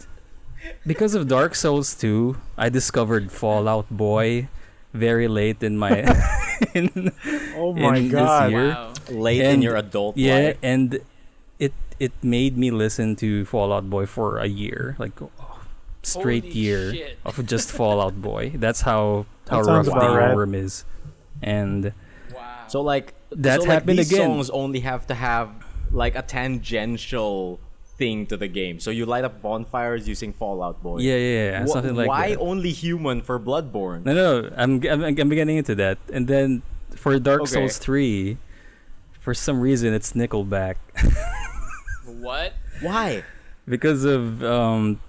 because 0.87 1.15
of 1.19 1.27
Dark 1.29 1.55
Souls 1.59 1.91
2 1.99 2.37
I 2.57 2.69
discovered 2.71 3.33
Fall 3.35 3.67
Out 3.67 3.91
Boy 3.91 4.47
very 4.95 5.27
late 5.27 5.63
in 5.67 5.77
my 5.77 6.07
in, 6.79 7.11
Oh 7.59 7.75
my 7.75 7.99
in 7.99 8.09
god. 8.15 8.23
this 8.47 8.51
year 8.55 8.69
Wow. 8.71 8.93
Late 9.11 9.43
in 9.43 9.61
your 9.61 9.75
adult 9.77 10.17
yeah 10.17 10.55
life. 10.55 10.59
and 10.63 11.01
it 11.99 12.13
it 12.13 12.13
made 12.23 12.57
me 12.57 12.71
listen 12.71 13.17
to 13.17 13.45
Fall 13.45 13.73
Out 13.73 13.89
Boy 13.91 14.07
for 14.07 14.39
a 14.39 14.47
year 14.47 14.97
like 14.99 15.13
oh, 15.23 15.31
straight 16.03 16.45
Holy 16.45 16.55
year 16.55 16.93
shit. 16.95 17.19
of 17.25 17.47
just 17.47 17.71
Fall 17.71 18.01
Out 18.01 18.21
Boy 18.21 18.51
that's 18.57 18.81
how 18.83 19.27
how 19.49 19.63
That 19.63 19.73
rough 19.73 19.87
the 19.87 19.93
about 19.93 20.17
right. 20.17 20.35
earworm 20.35 20.55
is 20.55 20.85
and 21.43 21.93
Wow. 22.35 22.65
So 22.69 22.81
like 22.81 23.15
That 23.31 23.61
so, 23.63 23.67
like, 23.67 23.71
happened 23.83 23.99
these 23.99 24.11
again. 24.13 24.27
songs 24.31 24.51
only 24.51 24.81
have 24.81 25.07
to 25.09 25.15
have 25.15 25.49
like 25.93 26.15
a 26.17 26.23
tangential 26.23 27.61
thing 27.97 28.27
to 28.27 28.37
the 28.37 28.49
game. 28.49 28.81
So 28.81 28.91
you 28.91 29.07
light 29.07 29.23
up 29.23 29.41
bonfires 29.41 30.09
using 30.09 30.33
Fall 30.33 30.63
Out 30.63 30.83
Boy. 30.83 30.99
yeah 30.99 31.15
yeah, 31.15 31.51
yeah 31.51 31.65
Wh- 31.65 31.69
something 31.69 31.95
like 31.95 32.09
why 32.09 32.31
that. 32.31 32.39
only 32.41 32.73
human 32.73 33.23
for 33.23 33.39
Bloodborne? 33.39 34.05
No, 34.05 34.13
no, 34.15 34.41
no. 34.41 34.51
I'm, 34.57 34.83
I'm, 34.83 35.03
I'm 35.05 35.29
getting 35.31 35.57
into 35.57 35.75
that. 35.77 35.99
And 36.13 36.27
then 36.27 36.63
for 36.97 37.19
Dark 37.21 37.43
Okay. 37.43 37.53
Souls 37.55 37.79
3, 37.79 38.37
for 39.21 39.33
some 39.35 39.61
reason, 39.61 39.95
it's 39.95 40.13
Nickelback. 40.15 40.77
what? 42.07 42.53
Why? 42.81 43.25
because 43.67 44.05
of, 44.05 44.45
um, 44.45 45.01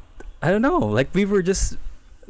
I 0.41 0.49
don't 0.51 0.61
know, 0.61 0.79
like 0.79 1.09
we 1.13 1.25
were 1.25 1.41
just 1.43 1.75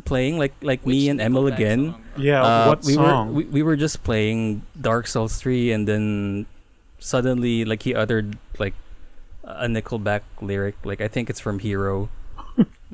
playing, 0.06 0.38
like 0.38 0.54
like 0.62 0.86
me 0.86 1.10
and 1.10 1.22
Emil 1.22 1.48
again. 1.48 1.92
song? 1.94 2.02
Yeah, 2.18 2.42
Uh, 2.44 2.68
what 2.70 2.84
we 2.84 2.94
song? 2.94 3.28
were 3.30 3.34
we, 3.34 3.44
we 3.46 3.62
were 3.64 3.76
just 3.76 4.04
playing 4.04 4.64
Dark 4.80 5.06
Souls 5.08 5.38
3 5.38 5.72
and 5.72 5.88
then 5.88 6.46
suddenly 7.00 7.66
like 7.66 7.84
he 7.84 7.94
uttered 7.94 8.38
like 8.58 8.74
a 9.44 9.68
Nickelback 9.68 10.22
lyric 10.42 10.76
like 10.84 11.02
I 11.02 11.08
think 11.08 11.30
it's 11.30 11.40
from 11.40 11.60
Hero 11.60 12.10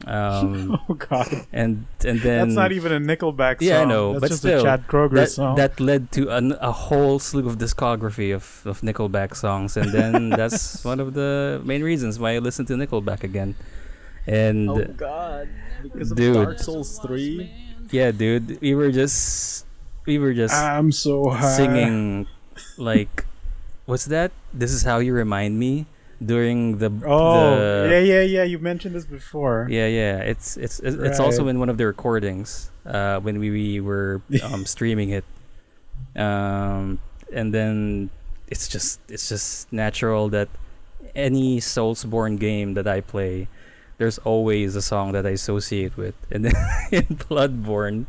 um 0.08 0.80
oh 0.90 0.94
god. 0.96 1.28
and 1.54 1.86
and 2.06 2.20
then 2.22 2.48
That's 2.48 2.56
not 2.56 2.72
even 2.72 2.92
a 2.92 3.00
Nickelback 3.00 3.60
song. 3.60 3.68
Yeah, 3.68 3.82
I 3.82 3.86
know, 3.86 4.14
That's 4.14 4.22
but 4.22 4.28
just 4.30 4.42
still, 4.42 4.60
a 4.60 4.64
Chad 4.64 4.88
Kroeger 4.88 5.14
that, 5.16 5.30
song. 5.30 5.56
that 5.56 5.80
led 5.80 6.12
to 6.14 6.30
an, 6.30 6.54
a 6.60 6.72
whole 6.72 7.20
slew 7.20 7.48
of 7.48 7.58
discography 7.58 8.34
of, 8.34 8.64
of 8.66 8.82
Nickelback 8.82 9.36
songs, 9.36 9.78
and 9.78 9.92
then 9.92 10.30
that's 10.40 10.84
one 10.84 11.00
of 11.00 11.14
the 11.14 11.62
main 11.64 11.84
reasons 11.84 12.18
why 12.20 12.36
I 12.36 12.40
listen 12.40 12.66
to 12.68 12.74
Nickelback 12.74 13.24
again. 13.24 13.56
And 14.28 14.70
Oh 14.70 14.86
god. 14.98 15.50
Because 15.84 16.12
of 16.12 16.18
Dude. 16.18 16.36
Dark 16.36 16.60
Souls 16.60 17.00
3? 17.00 17.50
yeah, 17.92 18.12
dude, 18.12 18.62
we 18.62 18.76
were 18.76 18.92
just 18.92 19.66
we 20.06 20.18
were 20.18 20.34
just 20.34 20.54
I'm 20.54 20.92
so 20.92 21.30
high. 21.30 21.58
singing 21.58 22.28
like 22.78 23.26
what's 23.86 24.06
that? 24.06 24.32
This 24.54 24.72
is 24.72 24.84
how 24.84 25.00
you 25.00 25.14
remind 25.14 25.58
me 25.60 25.86
during 26.23 26.77
the 26.77 26.91
Oh, 27.05 27.55
the, 27.55 27.89
yeah, 27.91 27.99
yeah, 27.99 28.21
yeah. 28.21 28.43
You 28.43 28.60
mentioned 28.60 28.95
this 28.95 29.05
before. 29.05 29.67
Yeah, 29.69 29.88
yeah. 29.88 30.17
It's 30.19 30.57
it's 30.57 30.79
it's 30.79 30.95
it's 30.95 31.19
also 31.19 31.47
in 31.47 31.60
one 31.60 31.69
of 31.69 31.77
the 31.77 31.86
recordings 31.86 32.71
uh, 32.86 33.19
when 33.19 33.39
we, 33.39 33.49
we 33.49 33.79
were 33.79 34.21
um, 34.43 34.65
streaming 34.65 35.10
it, 35.10 35.25
um, 36.15 36.99
and 37.34 37.53
then 37.53 38.10
it's 38.47 38.67
just 38.67 38.99
it's 39.10 39.29
just 39.29 39.71
natural 39.73 40.29
that 40.29 40.49
any 41.15 41.60
Soulsborne 41.60 42.39
game 42.39 42.75
that 42.75 42.88
I 42.88 43.01
play, 43.01 43.47
there's 43.97 44.17
always 44.19 44.75
a 44.75 44.81
song 44.81 45.12
that 45.13 45.25
I 45.25 45.31
associate 45.31 45.97
with, 45.97 46.15
and 46.29 46.45
then 46.45 46.53
in 46.91 47.03
Bloodborne. 47.17 48.05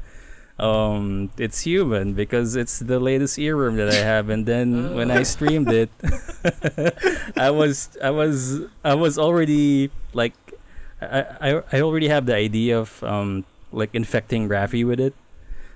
Um, 0.59 1.31
it's 1.39 1.61
human 1.61 2.13
because 2.13 2.57
it's 2.57 2.79
the 2.79 3.01
latest 3.01 3.39
earworm 3.39 3.77
that 3.77 3.89
I 3.89 4.05
have, 4.05 4.29
and 4.29 4.47
then 4.47 4.95
when 4.95 5.11
I 5.11 5.23
streamed 5.25 5.73
it, 5.73 5.91
I 7.37 7.51
was 7.51 7.97
I 8.03 8.11
was 8.11 8.61
I 8.85 8.95
was 8.95 9.19
already 9.19 9.91
like 10.13 10.35
I, 11.01 11.25
I 11.41 11.63
I 11.73 11.81
already 11.81 12.09
have 12.09 12.27
the 12.27 12.37
idea 12.37 12.79
of 12.79 13.03
um 13.03 13.45
like 13.73 13.91
infecting 13.95 14.49
Rafi 14.49 14.87
with 14.87 15.01
it. 15.01 15.15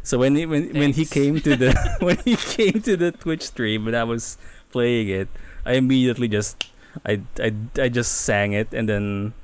So 0.02 0.18
when 0.18 0.36
he, 0.36 0.46
when 0.46 0.70
when 0.74 0.92
he 0.92 1.04
came 1.04 1.40
to 1.40 1.56
the 1.56 1.74
when 2.00 2.18
he 2.18 2.36
came 2.36 2.80
to 2.82 2.96
the 2.96 3.10
Twitch 3.10 3.42
stream 3.42 3.88
and 3.88 3.96
I 3.96 4.04
was 4.04 4.38
playing 4.70 5.08
it, 5.08 5.28
I 5.64 5.74
immediately 5.74 6.28
just 6.28 6.70
I 7.04 7.22
I, 7.40 7.52
I 7.80 7.88
just 7.88 8.12
sang 8.12 8.52
it 8.52 8.72
and 8.72 8.88
then 8.88 9.34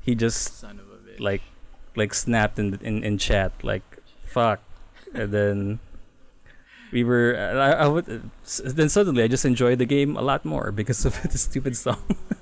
he 0.00 0.14
just 0.14 0.60
Son 0.60 0.80
of 0.80 0.86
a 0.88 0.96
bitch. 0.96 1.20
like 1.20 1.42
like 1.94 2.14
snapped 2.14 2.58
in 2.58 2.78
in, 2.80 3.04
in 3.04 3.18
chat 3.18 3.52
like 3.62 3.82
fuck 4.24 4.60
and 5.14 5.32
then 5.32 5.78
we 6.92 7.04
were 7.04 7.36
I, 7.36 7.84
I 7.84 7.86
would 7.86 8.06
then 8.64 8.88
suddenly 8.88 9.22
I 9.22 9.28
just 9.28 9.44
enjoyed 9.44 9.78
the 9.78 9.86
game 9.86 10.16
a 10.16 10.22
lot 10.22 10.44
more 10.44 10.72
because 10.72 11.04
of 11.04 11.20
the 11.32 11.38
stupid 11.38 11.76
song 11.76 12.00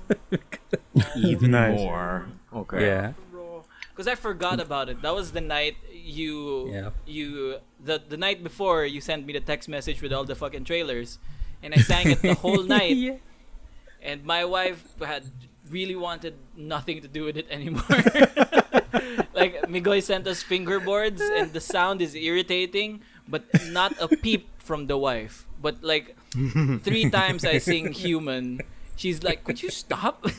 Even 1.16 1.50
Nice. 1.50 1.78
more. 1.78 2.26
Okay. 2.52 2.86
yeah 2.86 3.12
Because 3.92 4.08
I 4.08 4.14
forgot 4.14 4.60
about 4.60 4.88
it. 4.88 5.02
That 5.02 5.14
was 5.14 5.32
the 5.32 5.40
night 5.40 5.76
you 5.92 6.68
Yeah. 6.72 6.90
you 7.06 7.58
the 7.82 8.00
the 8.08 8.16
night 8.16 8.42
before 8.44 8.84
you 8.84 9.00
sent 9.00 9.26
me 9.26 9.32
the 9.32 9.40
text 9.40 9.68
message 9.68 10.00
with 10.02 10.12
all 10.12 10.24
the 10.24 10.34
fucking 10.34 10.64
trailers, 10.64 11.18
and 11.62 11.74
I 11.74 11.78
sang 11.80 12.10
it 12.10 12.20
the 12.22 12.34
whole 12.34 12.62
night. 12.78 12.96
Yeah. 12.96 13.18
And 14.02 14.24
my 14.24 14.44
wife 14.44 14.84
had 15.00 15.24
really 15.70 15.96
wanted 15.96 16.34
nothing 16.56 17.00
to 17.02 17.08
do 17.08 17.24
with 17.24 17.36
it 17.36 17.46
anymore. 17.50 17.84
like 19.34 19.62
Migoy 19.68 20.02
sent 20.02 20.26
us 20.26 20.42
fingerboards, 20.42 21.20
and 21.20 21.52
the 21.52 21.60
sound 21.60 22.00
is 22.02 22.14
irritating, 22.14 23.00
but 23.28 23.44
not 23.70 23.94
a 24.00 24.08
peep 24.08 24.48
from 24.58 24.86
the 24.86 24.96
wife. 24.98 25.46
But 25.60 25.82
like 25.82 26.16
three 26.82 27.10
times 27.18 27.44
I 27.44 27.58
sing 27.58 27.92
human, 27.92 28.60
she's 28.96 29.22
like, 29.22 29.44
"Could 29.44 29.62
you 29.62 29.70
stop?" 29.70 30.24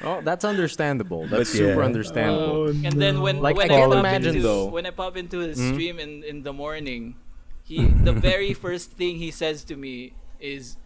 Oh, 0.00 0.20
that's 0.22 0.44
understandable. 0.44 1.26
That's 1.26 1.50
But 1.50 1.58
super 1.58 1.80
yeah. 1.80 1.84
understandable. 1.90 2.68
And 2.70 3.02
then 3.02 3.20
when 3.20 3.40
Like, 3.42 3.56
when 3.56 3.70
I 3.70 3.74
can't 3.76 3.90
pop 3.90 3.98
imagine, 3.98 4.36
into, 4.36 4.42
though. 4.46 4.66
when 4.70 4.86
I 4.86 4.90
pop 4.90 5.16
into 5.16 5.40
his 5.40 5.58
Mhm. 5.58 5.72
stream 5.74 5.98
in 5.98 6.22
in 6.22 6.42
the 6.46 6.52
morning, 6.52 7.16
he 7.66 7.84
the 8.08 8.12
very 8.14 8.54
first 8.54 8.92
thing 8.94 9.18
he 9.18 9.30
says 9.34 9.64
to 9.66 9.76
me 9.76 10.14
is, 10.40 10.78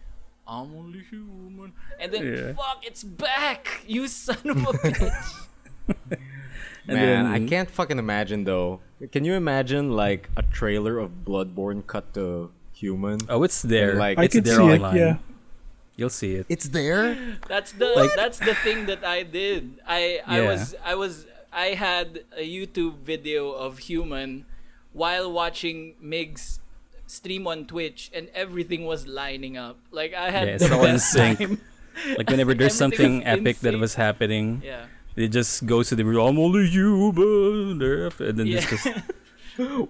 "I'm 0.47 0.75
only 0.75 1.01
human," 1.11 1.73
and 2.01 2.13
then 2.13 2.23
Yeah. 2.27 2.53
fuck, 2.55 2.83
it's 2.85 3.03
back, 3.05 3.83
you 3.87 4.09
son 4.09 4.39
of 4.49 4.57
a 4.59 4.73
bitch. 4.83 5.39
And 6.89 6.97
Man, 6.99 7.27
I 7.27 7.39
can't 7.47 7.71
fucking 7.71 7.99
imagine 7.99 8.45
though. 8.45 8.81
Can 9.13 9.25
you 9.25 9.35
imagine 9.35 9.93
like 9.95 10.29
a 10.37 10.43
trailer 10.43 10.99
of 10.99 11.25
Bloodborne 11.25 11.87
cut 11.87 12.13
to 12.15 12.51
human? 12.75 13.21
Oh, 13.29 13.43
it's 13.45 13.63
there. 13.63 13.95
Like- 13.95 14.19
I 14.19 14.25
it's 14.25 14.35
there 14.35 14.57
see 14.57 14.67
it. 14.67 14.75
online. 14.83 14.97
Yeah. 14.97 15.17
You'll 15.95 16.11
see 16.11 16.35
it. 16.35 16.47
It's 16.49 16.69
there. 16.69 17.39
That's 17.47 17.73
the 17.73 17.87
Like- 17.95 18.15
that's 18.17 18.39
the 18.39 18.55
thing 18.55 18.87
that 18.87 19.05
I 19.05 19.23
did. 19.23 19.79
I 19.87 20.21
I 20.27 20.41
Yeah. 20.43 20.49
was 20.51 20.75
I 20.85 20.95
was 20.97 21.27
I 21.53 21.67
had 21.79 22.25
a 22.37 22.43
YouTube 22.43 22.99
video 23.05 23.53
of 23.53 23.79
human 23.87 24.47
while 24.93 25.31
watching 25.31 25.95
Mig's 26.01 26.59
stream 27.13 27.45
on 27.47 27.67
Twitch 27.69 28.09
and 28.17 28.29
everything 28.33 28.85
was 28.89 29.07
lining 29.07 29.57
up. 29.61 29.77
Like 29.93 30.15
I 30.17 30.31
had 30.33 30.49
Yeah, 30.49 30.55
it's 30.57 30.69
the 30.69 30.75
all 30.75 30.85
in 30.89 30.97
best 30.97 31.13
sync. 31.13 31.39
time. 31.39 31.61
Like 32.17 32.25
whenever 32.33 32.55
there's 32.57 32.73
something 32.85 33.21
was 33.21 33.29
epic 33.37 33.61
that 33.61 33.77
was 33.77 33.95
happening, 34.01 34.63
Yeah. 34.65 34.89
it 35.15 35.29
just 35.29 35.67
goes 35.69 35.93
to 35.93 35.95
the 35.95 36.05
room, 36.09 36.25
I'm 36.25 36.39
only 36.41 36.65
human, 36.73 37.77
and 37.85 38.33
then 38.41 38.47
Yeah. 38.49 38.65
it's 38.65 38.71
just 38.73 38.89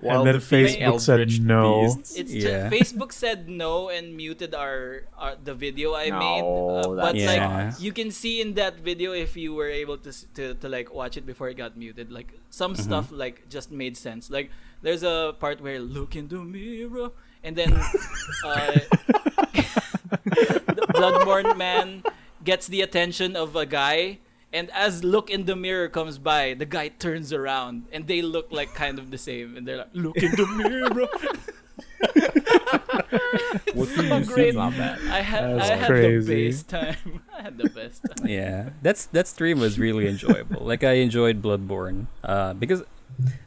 While 0.03 0.27
then 0.27 0.35
the 0.35 0.43
Facebook 0.43 0.99
said 0.99 1.31
no. 1.47 1.87
beasts- 1.87 2.19
It's 2.19 2.35
Yeah. 2.35 2.67
just 2.67 2.75
Facebook 2.75 3.13
said 3.15 3.47
no 3.47 3.87
and 3.95 4.17
muted 4.19 4.51
our, 4.59 5.07
our 5.15 5.39
the 5.39 5.55
video 5.55 5.95
I 5.95 6.11
No, 6.11 6.19
made. 6.19 6.43
Uh, 6.43 6.83
but 6.91 7.15
that's 7.15 7.23
Yeah. 7.23 7.71
like 7.71 7.79
you 7.79 7.93
can 7.95 8.11
see 8.11 8.43
in 8.43 8.59
that 8.59 8.83
video 8.83 9.15
if 9.15 9.39
you 9.39 9.55
were 9.55 9.71
able 9.71 9.95
to, 10.03 10.11
to 10.35 10.59
to 10.59 10.67
like 10.67 10.91
watch 10.91 11.15
it 11.15 11.23
before 11.23 11.47
it 11.47 11.55
got 11.55 11.79
muted, 11.79 12.11
like 12.11 12.35
some 12.51 12.75
Mm-hmm. 12.75 12.83
stuff 12.83 13.07
like 13.15 13.47
just 13.47 13.71
made 13.71 13.95
sense. 13.95 14.27
Like 14.35 14.51
there's 14.83 15.03
a 15.03 15.35
part 15.39 15.61
where 15.61 15.79
look 15.81 16.15
in 16.17 16.29
the 16.29 16.39
mirror 16.39 17.11
and 17.43 17.57
then 17.57 17.73
uh, 18.45 18.73
the 20.33 20.87
Bloodborne 20.95 21.57
man 21.57 22.03
gets 22.45 22.67
the 22.67 22.81
attention 22.83 23.37
of 23.37 23.57
a 23.57 23.67
guy. 23.67 24.19
And 24.53 24.71
as 24.73 25.03
look 25.03 25.31
in 25.31 25.47
the 25.47 25.57
mirror 25.57 25.89
comes 25.89 26.19
by, 26.19 26.53
the 26.55 26.67
guy 26.67 26.89
turns 26.89 27.33
around 27.33 27.87
and 27.91 28.07
they 28.07 28.21
look 28.21 28.49
like 28.53 28.75
kind 28.75 28.99
of 28.99 29.11
the 29.11 29.17
same. 29.19 29.57
And 29.57 29.67
they're 29.67 29.79
like, 29.79 29.91
look 29.95 30.17
in 30.19 30.31
the 30.33 30.47
mirror. 30.47 31.09
What 33.75 33.89
so 33.89 34.03
do 34.03 34.07
you 34.07 34.25
see? 34.25 34.33
great. 34.35 34.55
Not 34.55 34.73
bad. 34.77 35.01
I 35.09 35.21
had 35.21 35.45
That's 35.59 35.71
I 35.71 35.75
had 35.77 35.87
crazy. 35.87 36.35
the 36.35 36.51
best 36.51 36.69
time. 36.69 37.23
I 37.39 37.43
had 37.43 37.57
the 37.59 37.69
best 37.71 38.03
time. 38.05 38.27
yeah. 38.29 38.71
That's 38.83 39.07
that 39.07 39.27
stream 39.29 39.59
was 39.61 39.79
really 39.79 40.07
enjoyable. 40.09 40.65
like 40.67 40.85
I 40.85 40.93
enjoyed 41.01 41.41
Bloodborne 41.43 42.07
uh, 42.23 42.53
because 42.55 42.83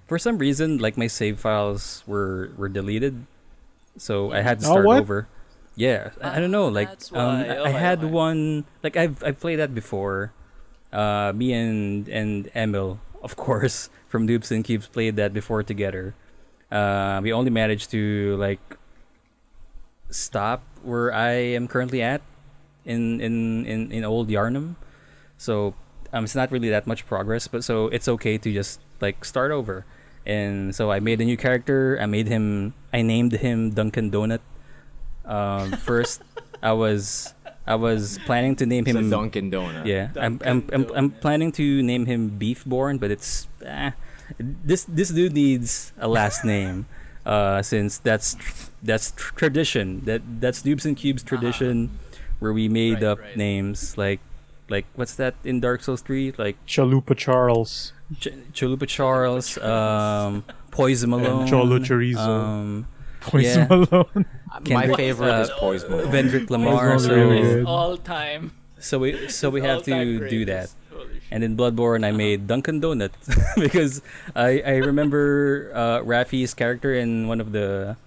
for 0.08 0.18
some 0.20 0.38
reason, 0.38 0.78
like 0.78 0.98
my 0.98 1.08
save 1.08 1.40
files 1.40 2.04
were 2.08 2.52
were 2.58 2.70
deleted, 2.70 3.26
so 3.98 4.32
I 4.32 4.42
had 4.42 4.60
to 4.62 4.66
Oh, 4.68 4.72
start 4.72 4.86
what? 4.86 5.00
over. 5.00 5.28
Yeah, 5.76 6.12
I, 6.22 6.38
I 6.38 6.40
don't 6.40 6.52
know. 6.52 6.68
Like 6.68 6.90
um, 7.14 7.44
why. 7.46 7.48
I, 7.48 7.66
I 7.66 7.70
had 7.70 8.00
okay. 8.00 8.08
one. 8.12 8.66
Like 8.84 8.98
I've 8.98 9.24
I've 9.24 9.40
played 9.40 9.58
that 9.60 9.74
before. 9.76 10.32
Uh, 10.94 11.34
me 11.36 11.52
and 11.54 12.08
and 12.10 12.50
Emil, 12.56 13.00
of 13.24 13.36
course, 13.36 13.90
from 14.08 14.28
Noobs 14.28 14.52
and 14.52 14.64
Cubes 14.64 14.88
played 14.88 15.16
that 15.18 15.34
before 15.34 15.64
together. 15.64 16.16
Uh, 16.72 17.20
we 17.24 17.32
only 17.34 17.52
managed 17.52 17.92
to 17.92 18.38
like 18.38 18.60
stop 20.10 20.64
where 20.84 21.12
I 21.14 21.32
am 21.58 21.68
currently 21.68 22.02
at 22.02 22.22
in 22.86 23.20
in 23.22 23.66
in, 23.66 23.92
in 23.92 24.04
old 24.04 24.30
Yharnam. 24.30 24.76
So 25.38 25.74
um, 26.16 26.24
it's 26.24 26.34
not 26.36 26.50
really 26.52 26.70
that 26.72 26.88
much 26.88 27.06
progress, 27.06 27.48
but 27.52 27.64
so 27.64 27.88
it's 27.92 28.08
okay 28.08 28.38
to 28.40 28.48
just 28.54 28.80
like 29.02 29.26
start 29.26 29.52
over. 29.52 29.84
And 30.26 30.74
so 30.74 30.90
I 30.90 31.00
made 31.04 31.20
a 31.22 31.26
new 31.26 31.38
character. 31.38 32.00
I 32.02 32.08
made 32.08 32.28
him. 32.28 32.74
I 32.94 33.04
named 33.04 33.34
him 33.34 33.72
Dunkin' 33.76 34.10
Donut. 34.10 34.40
Um, 35.26 35.72
first, 35.86 36.24
I 36.64 36.72
was 36.72 37.34
I 37.68 37.76
was 37.76 38.18
planning 38.26 38.56
to 38.58 38.66
name 38.66 38.88
It's 38.88 38.96
a 38.96 39.00
him. 39.00 39.10
Dunkin' 39.12 39.52
Donut. 39.52 39.86
Yeah, 39.86 40.10
I'm 40.16 40.40
I'm, 40.46 40.64
I'm 40.72 40.86
I'm 40.96 41.10
planning 41.12 41.52
to 41.60 41.84
name 41.84 42.06
him 42.08 42.30
Beefborn, 42.30 42.98
but 42.98 43.12
it's 43.12 43.48
eh, 43.66 43.92
this 44.40 44.86
this 44.86 45.10
dude 45.10 45.34
needs 45.34 45.94
a 46.00 46.08
last 46.08 46.46
name, 46.56 46.88
uh, 47.26 47.62
since 47.62 48.00
that's 48.00 48.34
tr- 48.34 48.72
that's 48.82 49.12
tr- 49.12 49.34
tradition. 49.36 50.02
That 50.06 50.22
that's 50.42 50.64
Noobs 50.64 50.86
and 50.86 50.98
Cubes 50.98 51.22
tradition, 51.22 51.92
where 52.40 52.54
we 52.54 52.66
made 52.70 53.04
Right, 53.06 53.14
up 53.14 53.20
right. 53.20 53.38
names 53.38 53.98
like 53.98 54.22
like 54.70 54.86
what's 54.96 55.16
that 55.16 55.36
in 55.44 55.60
Dark 55.60 55.84
Souls 55.84 56.02
three 56.02 56.34
like 56.38 56.58
Chalupa 56.66 57.16
Charles 57.18 57.94
Ch- 58.20 58.30
Chalupa 58.54 58.88
Charles, 58.88 59.58
um, 59.60 60.44
Poison 60.72 61.10
Malone, 61.10 61.42
and 61.42 61.50
Cholo 61.50 61.80
Chorizo. 61.80 62.18
um, 62.18 62.88
Poison 63.22 63.62
yeah. 63.62 63.68
Malone. 63.70 64.26
My 64.56 64.62
Kendrick, 64.64 64.98
favorite 64.98 65.32
uh, 65.34 65.42
is 65.42 65.50
Poison 65.58 65.90
Malone. 65.92 66.12
Vendrick 66.14 66.50
Lamar. 66.50 66.86
Malone 66.86 67.00
So, 67.00 67.16
really 67.16 67.64
all 67.64 67.98
time. 67.98 68.52
so 68.80 69.00
we 69.00 69.28
so 69.30 69.50
we 69.50 69.62
have 69.62 69.78
all-time 69.82 70.20
to 70.20 70.30
do 70.30 70.46
that. 70.46 70.70
greatest. 70.70 70.76
Holy 70.94 71.14
shit. 71.16 71.24
And 71.32 71.44
in 71.44 71.58
Bloodborne, 71.58 72.06
I 72.06 72.12
made 72.12 72.46
Dunkin' 72.48 72.80
Donut 72.82 73.12
because 73.58 74.02
I 74.36 74.62
I 74.62 74.76
remember 74.86 75.72
uh, 75.74 76.00
Raffi's 76.06 76.54
character 76.54 76.94
in 76.94 77.28
one 77.28 77.42
of 77.42 77.52
the 77.52 77.98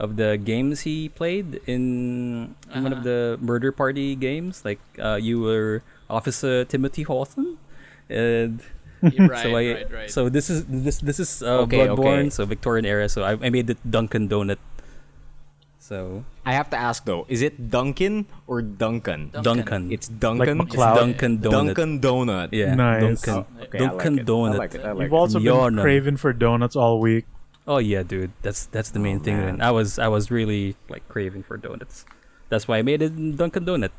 of 0.00 0.16
the 0.16 0.36
games 0.40 0.80
he 0.88 1.08
played 1.10 1.60
in, 1.68 2.56
in 2.74 2.82
one 2.82 2.90
of 2.92 3.04
Uh-huh. 3.04 3.36
the 3.36 3.38
murder 3.44 3.70
party 3.70 4.16
games. 4.16 4.64
Like 4.64 4.80
uh, 4.98 5.20
you 5.20 5.40
were 5.44 5.82
Officer 6.12 6.64
Timothy 6.68 7.02
Hawthorne, 7.08 7.56
and 8.12 8.60
right, 9.02 9.42
so 9.42 9.48
I 9.56 9.64
right, 9.72 9.90
right. 9.90 10.10
so 10.12 10.28
this 10.28 10.46
is 10.52 10.68
this 10.68 11.00
this 11.00 11.18
is 11.18 11.40
uh, 11.42 11.64
Okay, 11.64 11.88
Bloodborne, 11.88 12.28
okay. 12.28 12.30
so 12.30 12.44
Victorian 12.44 12.84
era. 12.84 13.08
So 13.08 13.24
I, 13.24 13.32
I 13.40 13.48
made 13.50 13.66
it 13.72 13.80
Dunkin' 13.82 14.28
Donut. 14.28 14.60
So 15.82 16.24
I 16.46 16.52
have 16.54 16.70
to 16.70 16.76
ask 16.78 17.04
though, 17.04 17.26
is 17.28 17.42
it 17.42 17.70
Dunkin' 17.70 18.26
or 18.46 18.62
Duncan? 18.62 19.30
Dunkin'. 19.34 19.42
Dunkin', 19.66 19.92
It's 19.92 20.06
Dunkin'. 20.08 20.58
Like 20.58 20.66
it's 20.70 20.76
McLeod. 20.78 20.94
Dunkin' 20.94 21.38
Donut. 21.42 21.50
Dunkin' 21.74 22.00
Donut. 22.00 22.48
Yeah, 22.52 22.74
Nice. 22.74 23.22
Dunkin', 23.22 23.34
Oh, 23.34 23.62
okay, 23.66 23.78
I 23.78 23.82
like 23.82 23.90
Dunkin' 23.98 24.18
it. 24.20 24.26
Donut. 24.26 24.54
I 24.54 24.58
like 24.58 24.74
it. 24.76 24.84
I 24.84 24.92
like 24.92 25.04
You've 25.10 25.12
it. 25.12 25.16
also 25.16 25.38
been 25.40 25.48
Yharnam. 25.50 25.82
craving 25.82 26.16
for 26.18 26.32
donuts 26.32 26.76
all 26.76 27.00
week. 27.00 27.26
Oh 27.66 27.78
yeah, 27.78 28.02
dude. 28.02 28.30
That's 28.42 28.66
that's 28.66 28.90
the 28.90 28.98
main 29.02 29.18
Oh, 29.18 29.24
thing. 29.26 29.36
man. 29.38 29.58
Man. 29.58 29.60
I 29.60 29.70
was 29.74 29.98
I 29.98 30.06
was 30.06 30.30
really 30.30 30.76
like 30.88 31.02
craving 31.08 31.42
for 31.42 31.56
donuts. 31.58 32.04
That's 32.48 32.68
why 32.68 32.78
I 32.78 32.82
made 32.82 33.02
it 33.02 33.10
Dunkin' 33.36 33.64
Donut. 33.66 33.90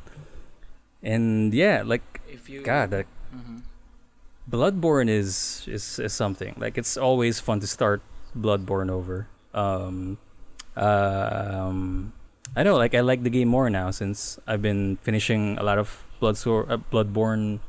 And 1.04 1.52
yeah, 1.52 1.82
like 1.84 2.02
if 2.26 2.48
you 2.48 2.62
God, 2.62 2.90
like, 2.92 3.06
Mhm. 3.34 3.62
Bloodborne 4.50 5.08
is, 5.08 5.64
is 5.68 5.98
is 5.98 6.12
something. 6.12 6.54
Like 6.58 6.76
it's 6.78 6.96
always 6.96 7.40
fun 7.40 7.60
to 7.60 7.66
start 7.66 8.00
Bloodborne 8.36 8.90
over. 8.90 9.28
Um, 9.54 10.18
um, 10.76 12.12
I 12.56 12.62
know. 12.62 12.76
Like 12.76 12.94
I 12.94 13.00
like 13.00 13.22
the 13.22 13.30
game 13.30 13.48
more 13.48 13.70
now 13.70 13.90
since 13.90 14.38
I've 14.46 14.62
been 14.62 14.96
finishing 15.02 15.56
a 15.58 15.62
lot 15.62 15.78
of 15.78 16.04
Blood 16.20 16.36
uh, 16.36 16.78
Bloodborne, 16.92 17.60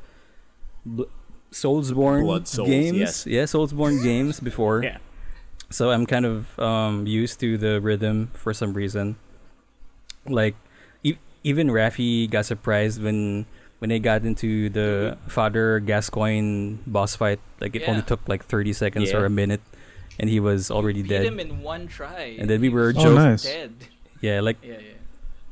Bl- 0.86 1.10
Soulsborne 1.52 2.24
Blood 2.24 2.48
Souls, 2.48 2.70
games. 2.70 2.98
yes. 2.98 3.26
Yeah, 3.28 3.44
Soulsborne 3.44 4.04
games 4.04 4.40
before. 4.40 4.84
Yeah. 4.84 4.98
So 5.70 5.92
I'm 5.92 6.06
kind 6.06 6.26
of 6.26 6.58
um, 6.60 7.08
used 7.08 7.40
to 7.40 7.58
the 7.58 7.82
rhythm 7.82 8.30
for 8.34 8.54
some 8.54 8.74
reason. 8.74 9.16
Like 10.28 10.56
even 11.46 11.70
Raffi 11.70 12.26
got 12.28 12.50
surprised 12.50 12.98
when 13.02 13.46
when 13.80 13.90
they 13.94 14.00
got 14.02 14.26
into 14.26 14.68
the 14.74 15.14
mm-hmm. 15.14 15.30
Father 15.30 15.80
Gascoigne 15.80 16.82
boss 16.90 17.16
fight. 17.16 17.40
Like 17.62 17.76
it 17.78 17.86
only 17.88 18.02
took 18.02 18.26
like 18.28 18.44
30 18.44 18.74
seconds 18.74 19.12
Yeah. 19.14 19.22
or 19.22 19.26
a 19.26 19.30
minute, 19.30 19.62
and 20.18 20.26
he 20.30 20.40
was 20.42 20.72
already 20.74 21.04
beat 21.06 21.22
dead. 21.22 21.26
him 21.30 21.40
in 21.40 21.62
one 21.62 21.86
try. 21.88 22.36
And 22.40 22.50
then 22.50 22.60
we 22.62 22.70
were 22.74 22.90
was 22.92 22.98
Oh, 22.98 23.14
joking. 23.14 23.16
nice. 23.38 23.44
dead. 23.46 23.72
Yeah, 24.26 24.42
like 24.42 24.58
Yeah, 24.66 24.82
yeah. 24.82 24.98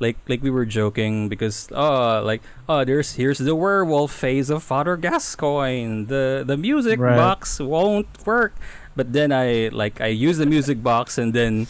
like 0.02 0.16
like 0.26 0.42
we 0.42 0.50
were 0.50 0.66
joking 0.66 1.28
because 1.30 1.68
oh 1.70 2.20
like 2.26 2.42
oh 2.68 2.82
there's 2.82 3.14
here's 3.14 3.38
the 3.38 3.54
werewolf 3.54 4.10
phase 4.10 4.50
of 4.50 4.66
Father 4.66 4.96
Gascoigne. 4.98 6.10
The 6.10 6.42
the 6.42 6.56
music 6.58 6.98
Right. 6.98 7.14
box 7.14 7.60
won't 7.62 8.10
work. 8.26 8.52
But 8.96 9.12
then 9.14 9.30
I 9.30 9.70
like 9.70 10.00
I 10.00 10.10
used 10.10 10.40
the 10.42 10.46
music 10.48 10.82
box 10.82 11.18
and 11.18 11.30
then 11.34 11.66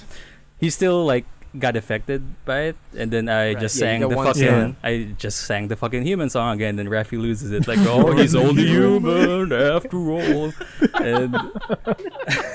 he 0.61 0.71
still 0.71 1.05
like 1.05 1.27
got 1.59 1.77
affected 1.77 2.23
by 2.45 2.61
it 2.75 2.77
and 2.99 3.11
then 3.11 3.29
I 3.29 3.55
Right. 3.55 3.61
just 3.61 3.77
Yeah, 3.77 3.81
sang 3.87 4.01
got 4.01 4.11
the 4.11 4.17
fucking 4.17 4.49
song. 4.49 4.77
I 4.83 5.15
just 5.19 5.47
sang 5.47 5.69
the 5.69 5.77
fucking 5.77 6.03
human 6.03 6.29
song 6.29 6.55
again 6.57 6.75
then 6.77 6.89
Raffi 6.89 7.19
loses 7.21 7.53
it 7.53 7.69
like 7.69 7.79
oh 7.87 8.11
he's 8.17 8.35
only 8.35 8.67
human 8.67 9.53
after 9.53 9.97
all 10.11 10.53
and 10.99 11.35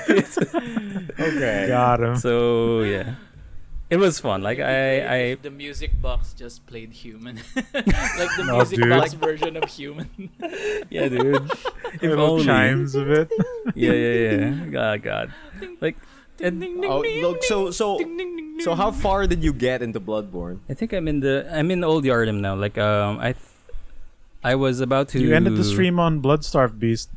Okay. 1.20 1.66
Got 1.68 2.02
him. 2.02 2.16
so 2.18 2.82
yeah 2.84 3.16
it 3.90 3.98
was 3.98 4.20
fun 4.20 4.42
like 4.44 4.60
I 4.60 5.00
I 5.02 5.16
If 5.34 5.42
the 5.42 5.50
music 5.50 6.00
box 6.02 6.34
just 6.34 6.66
played 6.68 6.92
human, 6.94 7.38
like 7.74 8.32
the 8.38 8.46
Oh, 8.52 8.58
music 8.58 8.80
dude. 8.80 8.90
box 8.90 9.14
version 9.14 9.58
of 9.58 9.66
human. 9.70 10.10
yeah 10.90 11.08
dude 11.10 11.50
if 11.96 12.02
Little 12.04 12.32
only 12.38 12.46
chimes 12.46 12.94
of 12.96 13.10
it. 13.10 13.32
yeah, 13.76 13.92
yeah, 13.94 14.32
yeah. 14.32 14.50
God, 14.70 15.02
God. 15.02 15.34
Like, 15.82 15.98
and 16.42 16.64
Oh, 16.86 17.02
look, 17.22 17.44
so 17.44 17.72
so 17.72 18.00
so 18.60 18.76
how 18.76 18.92
far 18.92 19.28
did 19.28 19.44
you 19.44 19.54
get 19.54 19.82
into 19.82 20.00
Bloodborne? 20.00 20.60
I 20.70 20.74
think 20.74 20.94
I'm 20.94 21.08
in 21.08 21.20
the 21.20 21.48
I'm 21.52 21.72
in 21.72 21.84
Old 21.84 22.04
Yharnam 22.04 22.40
now. 22.40 22.56
Like 22.56 22.78
um 22.78 23.20
I 23.20 23.34
th- 23.34 23.46
I 24.44 24.56
was 24.56 24.80
about 24.80 25.10
to 25.10 25.20
You 25.20 25.36
ended 25.36 25.56
the 25.58 25.64
stream 25.64 26.00
on 26.00 26.22
Bloodstarved 26.22 26.80
Beast. 26.80 27.10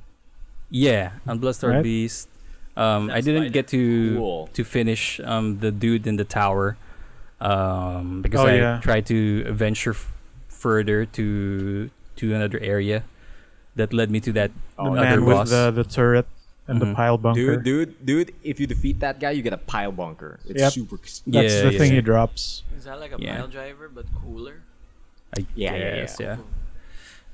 Yeah, 0.70 1.12
on 1.26 1.38
Bloodstar 1.40 1.74
Right? 1.74 1.82
Beast. 1.82 2.28
Um 2.76 3.11
I 3.11 3.20
didn't 3.20 3.44
fine. 3.44 3.52
get 3.52 3.68
to 3.68 4.16
Cool. 4.16 4.48
to 4.54 4.62
finish 4.64 5.20
um 5.24 5.58
the 5.58 5.70
dude 5.70 6.06
in 6.06 6.16
the 6.16 6.24
tower. 6.24 6.76
Um 7.40 8.22
because 8.22 8.40
Oh, 8.40 8.46
I 8.46 8.54
yeah. 8.56 8.80
tried 8.80 9.06
to 9.06 9.44
venture 9.52 9.92
f- 9.98 10.12
further 10.48 11.04
to 11.18 11.90
to 12.16 12.35
another 12.35 12.58
area 12.62 13.02
that 13.74 13.92
led 13.92 14.11
me 14.11 14.20
to 14.20 14.32
that 14.32 14.50
Oh 14.78 14.94
other 14.94 15.00
man, 15.00 15.24
boss. 15.24 15.50
with 15.50 15.50
the 15.50 15.82
the 15.82 15.85
turret 15.85 16.26
and 16.68 16.81
Mhm. 16.81 16.88
the 16.88 16.94
pile 16.94 17.18
bunker. 17.18 17.57
Dude, 17.57 17.64
dude, 17.64 18.07
dude! 18.07 18.35
If 18.44 18.61
you 18.61 18.66
defeat 18.66 19.01
that 19.01 19.18
guy, 19.20 19.31
you 19.33 19.42
get 19.42 19.53
a 19.53 19.59
pile 19.59 19.92
bunker. 19.92 20.38
It's 20.48 20.61
Yep. 20.61 20.72
super. 20.72 20.96
That's 20.96 21.22
Yeah, 21.27 21.42
the 21.42 21.72
yeah, 21.72 21.79
thing 21.79 21.90
yeah. 21.90 21.96
he 21.96 22.01
drops. 22.03 22.62
Is 22.77 22.85
that 22.85 23.01
like 23.01 23.12
a 23.12 23.18
Yeah. 23.18 23.37
pile 23.37 23.48
driver 23.48 23.88
but 23.88 24.07
cooler? 24.22 24.62
I 25.37 25.46
Yeah, 25.55 25.75
yeah, 25.75 25.94
guess, 25.96 26.16
yeah. 26.20 26.27
yeah. 26.27 26.37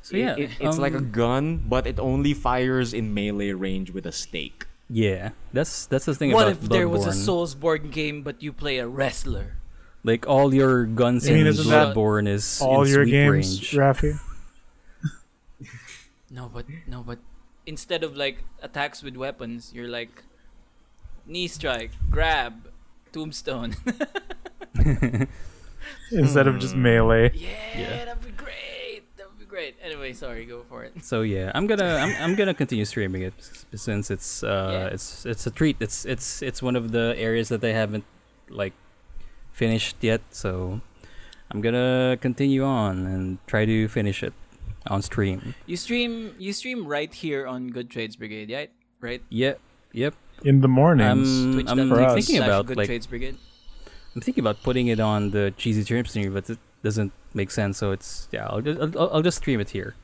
So 0.02 0.16
yeah, 0.16 0.32
It- 0.36 0.38
it- 0.38 0.50
it's 0.60 0.78
like 0.78 0.94
a 0.94 0.98
um, 1.04 1.10
gun, 1.10 1.62
but 1.68 1.86
it 1.86 1.98
only 2.00 2.32
fires 2.32 2.94
in 2.94 3.12
melee 3.12 3.52
range 3.52 3.90
with 3.90 4.06
a 4.06 4.12
stake. 4.12 4.64
yeah. 4.88 5.30
That's 5.52 5.84
that's 5.86 6.06
the 6.06 6.14
thing 6.14 6.30
about. 6.32 6.36
What 6.46 6.52
about 6.52 6.62
if 6.64 6.68
there 6.70 6.88
was 6.88 7.04
a 7.04 7.10
Soulsborne 7.12 7.90
game 7.92 8.22
but 8.22 8.42
you 8.42 8.52
play 8.52 8.78
a 8.78 8.88
wrestler? 8.88 9.56
Like 10.04 10.26
all 10.26 10.54
your 10.54 10.86
guns 10.86 11.28
I 11.28 11.32
mean, 11.32 11.40
in 11.40 11.46
isn't 11.48 11.66
Bloodborne 11.66 12.26
is 12.28 12.60
All 12.62 12.82
in 12.84 12.88
your 12.88 13.04
sweep 13.04 13.12
games, 13.12 13.60
range. 13.60 13.72
Rafi. 13.72 14.18
No, 16.30 16.50
but 16.52 16.66
no, 16.86 17.02
but 17.02 17.18
instead 17.68 18.02
of 18.02 18.16
like 18.16 18.38
attacks 18.64 19.02
with 19.04 19.14
weapons, 19.16 19.72
you're 19.74 19.92
like 20.00 20.24
knee 21.26 21.48
strike, 21.48 21.92
grab, 22.10 22.54
tombstone. 23.12 23.76
Instead 26.10 26.46
of 26.48 26.58
just 26.58 26.74
melee. 26.74 27.30
yeah, 27.34 27.48
Yeah. 27.76 28.04
that'd 28.06 28.24
be 28.24 28.30
great. 28.32 29.02
That'd 29.16 29.38
be 29.38 29.44
great. 29.44 29.76
Anyway, 29.82 30.12
sorry, 30.12 30.44
go 30.46 30.64
for 30.68 30.84
it. 30.84 30.92
So 31.04 31.20
yeah, 31.22 31.52
I'm 31.54 31.66
gonna 31.66 31.96
I'm, 32.04 32.12
I'm 32.22 32.34
gonna 32.34 32.54
continue 32.54 32.84
streaming 32.84 33.22
it 33.22 33.34
since 33.74 34.10
it's 34.10 34.42
uh 34.42 34.70
Yeah. 34.72 34.94
it's 34.94 35.26
it's 35.26 35.46
a 35.46 35.50
treat. 35.50 35.76
It's 35.80 36.04
it's 36.04 36.40
it's 36.42 36.60
one 36.62 36.76
of 36.76 36.92
the 36.92 37.14
areas 37.16 37.48
that 37.52 37.62
I 37.64 37.72
haven't 37.72 38.04
like 38.48 38.72
finished 39.52 39.96
yet. 40.00 40.22
So 40.30 40.80
I'm 41.50 41.60
gonna 41.60 42.16
continue 42.20 42.64
on 42.64 43.06
and 43.06 43.38
try 43.46 43.64
to 43.66 43.88
finish 43.88 44.22
it 44.22 44.32
on 44.88 45.02
stream. 45.02 45.54
You 45.66 45.76
stream 45.76 46.34
you 46.38 46.52
stream 46.52 46.86
right 46.86 47.12
here 47.12 47.46
on 47.46 47.68
Good 47.68 47.90
Trades 47.90 48.16
Brigade, 48.16 48.50
right? 48.52 48.70
Right? 49.00 49.22
Yep, 49.28 49.60
yep. 49.92 50.14
In 50.44 50.60
the 50.60 50.68
mornings. 50.68 51.28
Um, 51.28 51.58
I'm 51.68 51.78
I'm 51.80 51.88
For 51.88 52.00
us. 52.00 52.14
thinking 52.14 52.36
slash 52.36 52.48
about 52.48 52.66
Good 52.66 52.76
like 52.76 52.86
Trades 52.86 53.06
Brigade. 53.06 53.36
I'm 54.14 54.20
thinking 54.20 54.42
about 54.42 54.62
putting 54.62 54.88
it 54.88 54.98
on 55.00 55.30
the 55.30 55.52
cheesy 55.56 55.82
stream 55.82 56.04
stream, 56.06 56.32
but 56.32 56.48
it 56.50 56.58
doesn't 56.82 57.12
make 57.34 57.50
sense. 57.50 57.78
So 57.78 57.92
it's 57.92 58.28
yeah, 58.32 58.46
I'll 58.46 58.60
just 58.60 58.80
I'll, 58.96 59.10
I'll 59.14 59.22
just 59.22 59.38
stream 59.38 59.60
it 59.60 59.70
here 59.70 59.94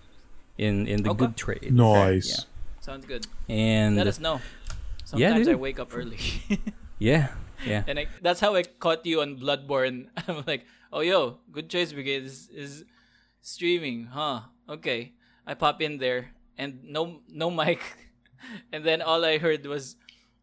in 0.58 0.86
in 0.86 1.02
the 1.02 1.10
Okay. 1.10 1.18
good 1.26 1.36
trade. 1.36 1.72
Nice. 1.72 2.46
Sounds 2.80 3.06
good. 3.06 3.26
And 3.48 3.96
Let 3.96 4.06
us 4.06 4.20
know. 4.20 4.40
Yeah, 5.14 5.28
Sometimes 5.30 5.48
I 5.48 5.54
wake 5.54 5.78
up 5.78 5.90
early. 5.94 6.18
yeah, 6.98 7.28
yeah. 7.66 7.84
and 7.86 7.98
I, 7.98 8.06
that's 8.20 8.40
how 8.40 8.54
I 8.56 8.62
caught 8.62 9.04
you 9.06 9.20
on 9.20 9.36
Bloodborne. 9.38 10.06
I'm 10.28 10.44
like, 10.46 10.66
oh 10.92 11.00
yo, 11.00 11.38
Good 11.52 11.68
Choice 11.70 11.92
Brigade 11.92 12.24
is, 12.24 12.48
is 12.52 12.84
streaming, 13.44 14.08
huh? 14.10 14.48
Okay. 14.68 15.12
I 15.46 15.52
pop 15.52 15.82
in 15.84 15.98
there 16.00 16.32
and 16.56 16.80
no 16.82 17.20
no 17.28 17.50
mic, 17.52 17.80
and 18.72 18.82
then 18.84 19.02
all 19.02 19.24
I 19.24 19.36
heard 19.38 19.66
was, 19.66 19.96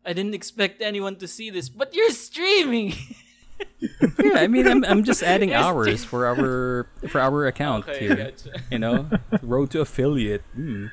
I 0.05 0.13
didn't 0.13 0.37
expect 0.37 0.81
anyone 0.81 1.17
to 1.17 1.27
see 1.27 1.49
this, 1.49 1.69
but 1.69 1.93
you're 1.95 2.13
streaming. 2.13 2.93
yeah, 4.21 4.37
I 4.37 4.47
mean, 4.47 4.67
I'm, 4.67 4.85
I'm 4.85 5.03
just 5.03 5.23
adding 5.23 5.49
Yes, 5.57 5.65
hours 5.65 6.05
for 6.05 6.25
our 6.29 6.87
for 7.09 7.19
our 7.19 7.47
account 7.47 7.89
okay, 7.89 7.99
here. 7.99 8.15
gotcha. 8.15 8.61
You 8.69 8.79
know, 8.79 9.09
road 9.41 9.71
to 9.71 9.81
affiliate. 9.81 10.43
Mm. 10.57 10.91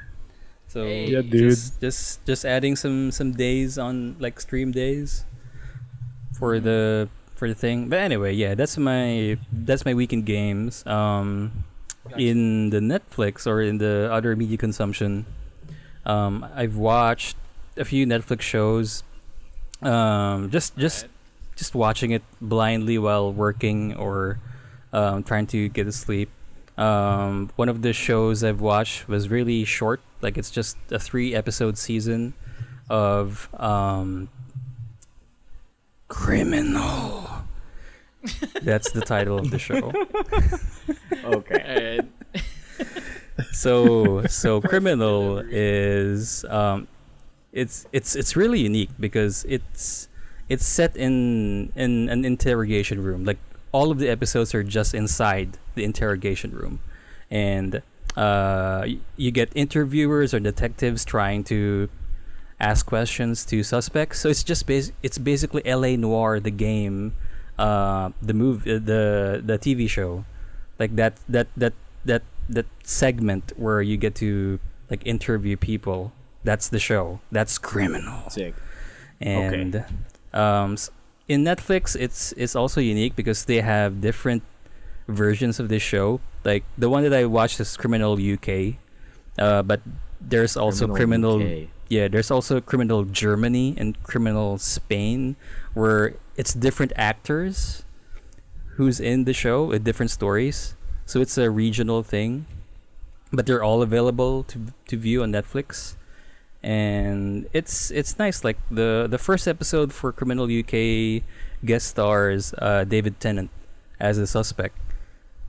So 0.69 0.85
Hey. 0.85 1.09
Yeah, 1.13 1.21
dude. 1.21 1.53
just 1.53 1.81
just 1.81 2.25
just 2.25 2.45
adding 2.45 2.77
some 2.77 3.11
some 3.13 3.33
days 3.33 3.77
on 3.77 4.17
like 4.19 4.41
stream 4.41 4.73
days 4.73 5.25
for 6.33 6.61
the 6.61 7.09
for 7.37 7.49
the 7.49 7.55
thing. 7.55 7.89
But 7.89 8.01
anyway, 8.01 8.33
yeah, 8.33 8.55
that's 8.55 8.77
my 8.77 9.37
that's 9.53 9.85
my 9.85 9.93
weekend 9.93 10.25
games. 10.25 10.85
Um, 10.87 11.65
Gotcha. 12.05 12.21
in 12.23 12.71
the 12.71 12.81
Netflix 12.81 13.47
or 13.47 13.61
in 13.63 13.79
the 13.79 14.09
other 14.13 14.35
media 14.37 14.57
consumption, 14.57 15.27
um, 16.07 16.47
I've 16.55 16.77
watched 16.77 17.37
a 17.77 17.85
few 17.85 18.07
Netflix 18.07 18.41
shows. 18.43 19.03
Um, 19.83 20.51
just 20.51 20.77
just 20.77 21.03
Right. 21.05 21.11
just 21.57 21.75
watching 21.75 22.11
it 22.11 22.23
blindly 22.41 22.99
while 22.99 23.33
working 23.33 23.95
or 23.95 24.39
um, 24.93 25.23
trying 25.23 25.47
to 25.49 25.69
get 25.69 25.85
to 25.85 25.93
sleep. 25.93 26.31
Um, 26.79 27.51
one 27.57 27.69
of 27.69 27.83
the 27.83 27.93
shows 27.93 28.43
I've 28.45 28.61
watched 28.61 29.09
was 29.09 29.29
really 29.29 29.65
short, 29.65 30.01
like 30.23 30.39
it's 30.39 30.51
just 30.51 30.77
a 30.91 30.99
three 30.99 31.35
episode 31.35 31.77
season 31.77 32.35
of 32.89 33.49
um, 33.61 34.29
Criminal. 36.09 37.38
That's 38.63 38.91
the 38.93 39.01
title 39.01 39.39
of 39.39 39.51
the 39.51 39.59
show. 39.59 39.93
Okay. 41.25 42.01
So 43.53 44.25
so 44.27 44.61
criminal 44.61 45.43
is 45.49 46.45
um 46.49 46.89
it's 47.53 47.87
it's 47.93 48.17
it's 48.17 48.37
really 48.37 48.61
unique 48.61 48.91
because 48.99 49.45
it's 49.49 50.09
it's 50.49 50.67
set 50.67 50.97
in 50.97 51.73
in 51.77 52.09
an 52.09 52.25
interrogation 52.25 53.03
room. 53.03 53.25
Like 53.25 53.39
all 53.73 53.91
of 53.91 53.99
the 53.99 54.09
episodes 54.09 54.55
are 54.55 54.63
just 54.63 54.95
inside 54.95 55.59
the 55.75 55.85
interrogation 55.85 56.53
room. 56.53 56.81
And 57.31 57.83
uh 58.17 58.87
you 59.17 59.31
get 59.31 59.51
interviewers 59.55 60.33
or 60.35 60.41
detectives 60.41 61.05
trying 61.05 61.45
to 61.45 61.89
ask 62.59 62.87
questions 62.87 63.45
to 63.47 63.63
suspects. 63.63 64.19
So 64.21 64.29
it's 64.31 64.43
just 64.43 64.67
bas- 64.67 64.93
it's 65.03 65.19
basically 65.19 65.63
LA 65.65 65.97
Noire 65.97 66.41
the 66.41 66.51
game 66.51 67.13
uh 67.59 68.11
the 68.23 68.35
move 68.35 68.63
uh, 68.67 68.79
the 68.79 69.43
the 69.45 69.59
TV 69.59 69.89
show. 69.89 70.25
Like 70.79 70.95
that 70.97 71.19
that 71.29 71.49
that 71.57 71.75
that 72.05 72.23
that 72.49 72.67
segment 72.85 73.53
where 73.57 73.83
you 73.83 73.97
get 73.97 74.15
to 74.17 74.59
like 74.91 75.05
interview 75.07 75.57
people. 75.57 76.13
That's 76.45 76.69
the 76.69 76.79
show. 76.79 77.21
That's 77.33 77.59
criminal. 77.59 78.31
Sick. 78.31 78.55
and 79.21 79.85
um 80.33 80.77
in 81.27 81.43
netflix 81.43 81.97
it's 81.99 82.31
it's 82.39 82.55
also 82.55 82.81
unique 82.81 83.17
because 83.17 83.47
they 83.47 83.61
have 83.61 84.01
different 84.01 84.43
versions 85.09 85.59
of 85.59 85.69
this 85.69 85.83
show. 85.83 86.21
Like 86.45 86.63
the 86.79 86.89
one 86.89 87.03
that 87.03 87.13
i 87.13 87.25
watched 87.27 87.59
is 87.61 87.77
criminal 87.77 88.15
uk 88.15 88.49
uh, 89.39 89.63
but 89.63 89.81
there's 90.21 90.57
also 90.57 90.87
criminal, 90.89 91.43
UK. 91.43 91.69
yeah 91.89 92.09
there's 92.09 92.31
also 92.31 92.61
criminal 92.61 93.05
germany 93.05 93.75
and 93.79 94.01
criminal 94.03 94.59
spain 94.59 95.37
where 95.79 96.15
it's 96.37 96.53
different 96.55 96.93
actors 96.97 97.85
who's 98.77 98.99
in 98.99 99.25
the 99.25 99.33
show 99.33 99.65
with 99.71 99.85
different 99.85 100.11
stories. 100.11 100.75
So 101.07 101.21
it's 101.21 101.39
a 101.39 101.51
regional 101.51 102.03
thing 102.03 102.47
but 103.33 103.47
they're 103.47 103.63
all 103.63 103.83
available 103.83 104.43
to 104.45 104.73
to 104.87 104.97
view 104.97 105.23
on 105.23 105.33
netflix. 105.33 105.97
And 106.63 107.47
it's 107.53 107.91
it's 107.91 108.19
nice. 108.19 108.43
Like 108.43 108.59
the 108.71 109.07
the 109.09 109.19
first 109.19 109.47
episode 109.47 109.93
for 109.93 110.13
criminal 110.13 110.49
uk 110.49 110.75
guest 111.65 111.89
stars 111.89 112.55
uh, 112.59 112.85
david 112.85 113.21
tennant 113.21 113.51
as 114.01 114.19
a 114.19 114.27
suspect. 114.27 114.77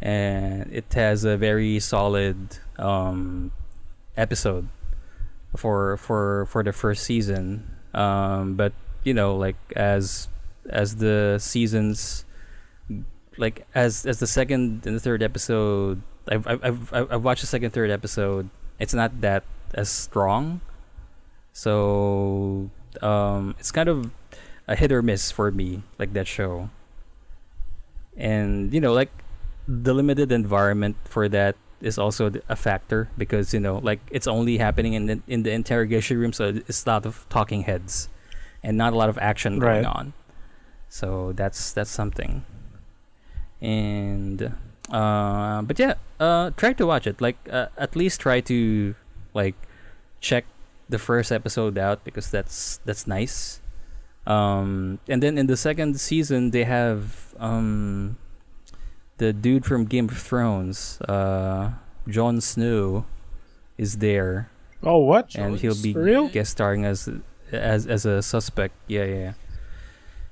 And 0.02 0.72
it 0.72 0.94
has 0.94 1.26
a 1.26 1.36
very 1.36 1.80
solid 1.80 2.58
um, 2.78 3.52
episode 4.16 4.70
for 5.56 5.98
for 5.98 6.46
for 6.46 6.64
the 6.64 6.74
first 6.74 7.04
season. 7.04 7.76
Um 7.94 8.56
but 8.56 8.74
you 9.04 9.14
know 9.14 9.36
like 9.36 9.58
as 9.76 10.28
as 10.70 10.98
the 10.98 11.38
seasons 11.40 12.26
like 13.38 13.66
as 13.74 14.06
as 14.06 14.20
the 14.20 14.28
second 14.28 14.86
and 14.86 14.96
the 14.96 15.00
third 15.00 15.24
episode 15.24 16.02
I've 16.30 16.46
I've 16.48 16.94
I've, 16.94 17.12
I've 17.12 17.24
watched 17.24 17.42
the 17.42 17.48
second 17.48 17.72
third 17.72 17.90
episode. 17.90 18.50
It's 18.78 18.94
not 18.94 19.22
that 19.22 19.44
as 19.74 19.90
strong. 19.90 20.62
So 21.54 22.70
um 23.02 23.56
it's 23.60 23.72
kind 23.72 23.90
of 23.90 24.12
a 24.68 24.76
hit 24.76 24.92
or 24.92 25.02
miss 25.02 25.32
for 25.32 25.52
me 25.52 25.82
like 25.98 26.14
that 26.14 26.28
show. 26.28 26.70
And 28.16 28.74
you 28.74 28.82
know 28.82 28.94
like 28.94 29.12
the 29.68 29.94
limited 29.94 30.32
environment 30.32 30.98
for 31.06 31.30
that 31.30 31.56
is 31.82 31.98
also 31.98 32.32
a 32.50 32.56
factor 32.56 33.10
because 33.18 33.54
you 33.54 33.60
know 33.60 33.78
like 33.78 34.00
it's 34.12 34.28
only 34.28 34.58
happening 34.58 34.94
in 34.94 35.06
the 35.06 35.22
in 35.28 35.44
the 35.44 35.52
interrogation 35.52 36.18
room 36.18 36.34
so 36.34 36.60
it's 36.68 36.86
a 36.86 36.90
lot 36.90 37.06
of 37.06 37.26
talking 37.30 37.64
heads 37.64 38.10
and 38.64 38.78
not 38.78 38.94
a 38.94 38.96
lot 38.98 39.10
of 39.10 39.18
action 39.18 39.60
going 39.60 39.84
Right. 39.84 39.86
on. 39.86 40.14
So 40.90 41.34
that's 41.34 41.72
that's 41.72 41.90
something. 41.92 42.44
And 43.62 44.54
uh 44.90 45.62
but 45.62 45.78
yeah 45.78 45.96
uh 46.20 46.50
try 46.58 46.74
to 46.74 46.86
watch 46.86 47.06
it. 47.08 47.22
Like 47.22 47.38
uh, 47.52 47.68
at 47.78 47.96
least 47.96 48.22
try 48.22 48.42
to 48.42 48.96
like 49.34 49.56
check 50.22 50.46
the 50.90 50.98
first 50.98 51.32
episode 51.32 51.78
out 51.78 52.04
because 52.04 52.32
that's 52.32 52.80
that's 52.86 53.06
nice. 53.06 53.62
Um, 54.28 55.00
and 55.08 55.24
then 55.24 55.38
in 55.38 55.48
the 55.48 55.58
second 55.58 56.00
season, 56.00 56.52
they 56.52 56.64
have 56.64 57.34
um, 57.40 58.18
the 59.18 59.34
dude 59.34 59.66
from 59.66 59.86
Game 59.86 60.06
of 60.06 60.18
Thrones, 60.20 61.02
uh, 61.02 61.72
Jon 62.08 62.40
Snow, 62.40 63.06
is 63.78 63.98
there, 63.98 64.52
Oh, 64.84 65.00
what? 65.00 65.34
and 65.34 65.58
he'll 65.58 65.74
be 65.82 65.94
guest 66.30 66.52
starring 66.52 66.86
as 66.86 67.10
as 67.52 67.88
as 67.88 68.06
a 68.06 68.22
suspect. 68.22 68.74
Yeah, 68.88 69.06
yeah. 69.06 69.16
yeah. 69.16 69.34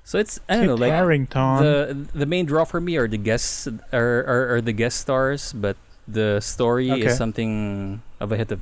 So 0.04 0.18
it's 0.20 0.40
I 0.48 0.56
don't 0.58 0.68
know, 0.68 0.76
like 0.76 0.92
Harington. 0.94 1.58
the 1.60 2.08
the 2.14 2.26
main 2.26 2.46
draw 2.46 2.64
for 2.64 2.80
me 2.80 2.96
are 2.98 3.08
the 3.08 3.18
guests 3.18 3.68
are 3.92 4.24
are, 4.24 4.56
are 4.56 4.62
the 4.62 4.72
guest 4.74 5.02
stars, 5.02 5.52
but 5.54 5.76
the 6.08 6.40
story 6.40 6.90
Okay. 6.92 7.06
is 7.12 7.18
something 7.18 8.02
of 8.20 8.32
a 8.32 8.38
hit 8.38 8.52
of 8.52 8.62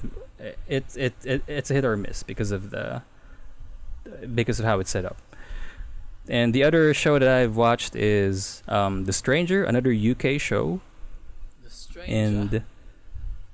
it, 0.68 0.86
it 0.98 1.14
it 1.24 1.44
it's 1.48 1.70
a 1.70 1.74
hit 1.76 1.86
or 1.86 1.96
miss 1.96 2.24
because 2.24 2.50
of 2.52 2.72
the 2.72 3.04
because 4.34 4.60
of 4.60 4.66
how 4.66 4.80
it's 4.80 4.90
set 4.90 5.06
up. 5.06 5.18
And 6.28 6.54
the 6.54 6.64
other 6.64 6.94
show 6.96 7.20
that 7.20 7.30
I've 7.30 7.56
watched 7.56 7.96
is 7.96 8.64
um, 8.68 9.06
The 9.06 9.14
Stranger, 9.14 9.64
another 9.64 9.94
UK 9.94 10.42
show, 10.42 10.82
The 11.64 11.70
Stranger. 11.70 12.12
and 12.12 12.64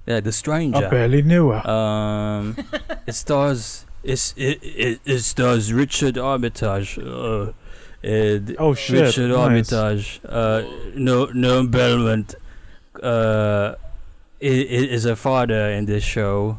yeah, 0.08 0.22
The 0.22 0.32
Stranger. 0.32 0.88
I 0.88 0.90
barely 0.90 1.22
knew 1.22 1.50
her. 1.52 1.60
Um, 1.70 2.56
it 3.08 3.12
stars 3.14 3.86
it's, 4.04 4.34
it, 4.38 4.60
it 4.64 5.00
it 5.06 5.20
stars 5.20 5.72
Richard 5.74 6.18
Armitage. 6.18 6.98
Uh, 7.00 7.52
and 8.04 8.56
Oh, 8.58 8.74
shit. 8.74 9.02
Richard 9.02 9.30
Nice. 9.30 9.38
Armitage. 9.74 10.22
Uh, 10.28 10.64
no 10.96 11.26
no 11.34 11.66
Belmont. 11.68 12.36
Uh, 13.02 13.76
is 14.40 15.06
a 15.06 15.16
father 15.16 15.70
in 15.70 15.86
this 15.86 16.04
show, 16.04 16.58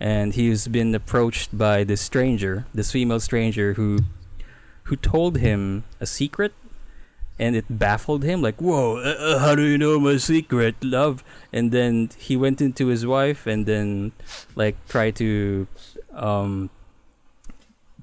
and 0.00 0.34
he's 0.34 0.66
been 0.66 0.92
approached 0.94 1.56
by 1.56 1.84
this 1.84 2.00
stranger, 2.00 2.66
this 2.74 2.90
female 2.90 3.20
stranger 3.20 3.74
who, 3.74 4.00
who 4.84 4.96
told 4.96 5.38
him 5.38 5.84
a 6.00 6.06
secret. 6.06 6.52
And 7.38 7.56
it 7.56 7.64
baffled 7.70 8.22
him, 8.24 8.42
like, 8.42 8.60
"Whoa, 8.60 8.98
uh, 8.98 9.16
uh, 9.18 9.38
how 9.38 9.54
do 9.54 9.62
you 9.62 9.78
know 9.78 9.98
my 9.98 10.16
secret, 10.18 10.74
love?" 10.82 11.24
And 11.52 11.72
then 11.72 12.10
he 12.18 12.36
went 12.36 12.60
into 12.60 12.86
his 12.88 13.06
wife, 13.06 13.46
and 13.46 13.66
then, 13.66 14.12
like, 14.54 14.76
tried 14.86 15.16
to, 15.16 15.66
um, 16.14 16.70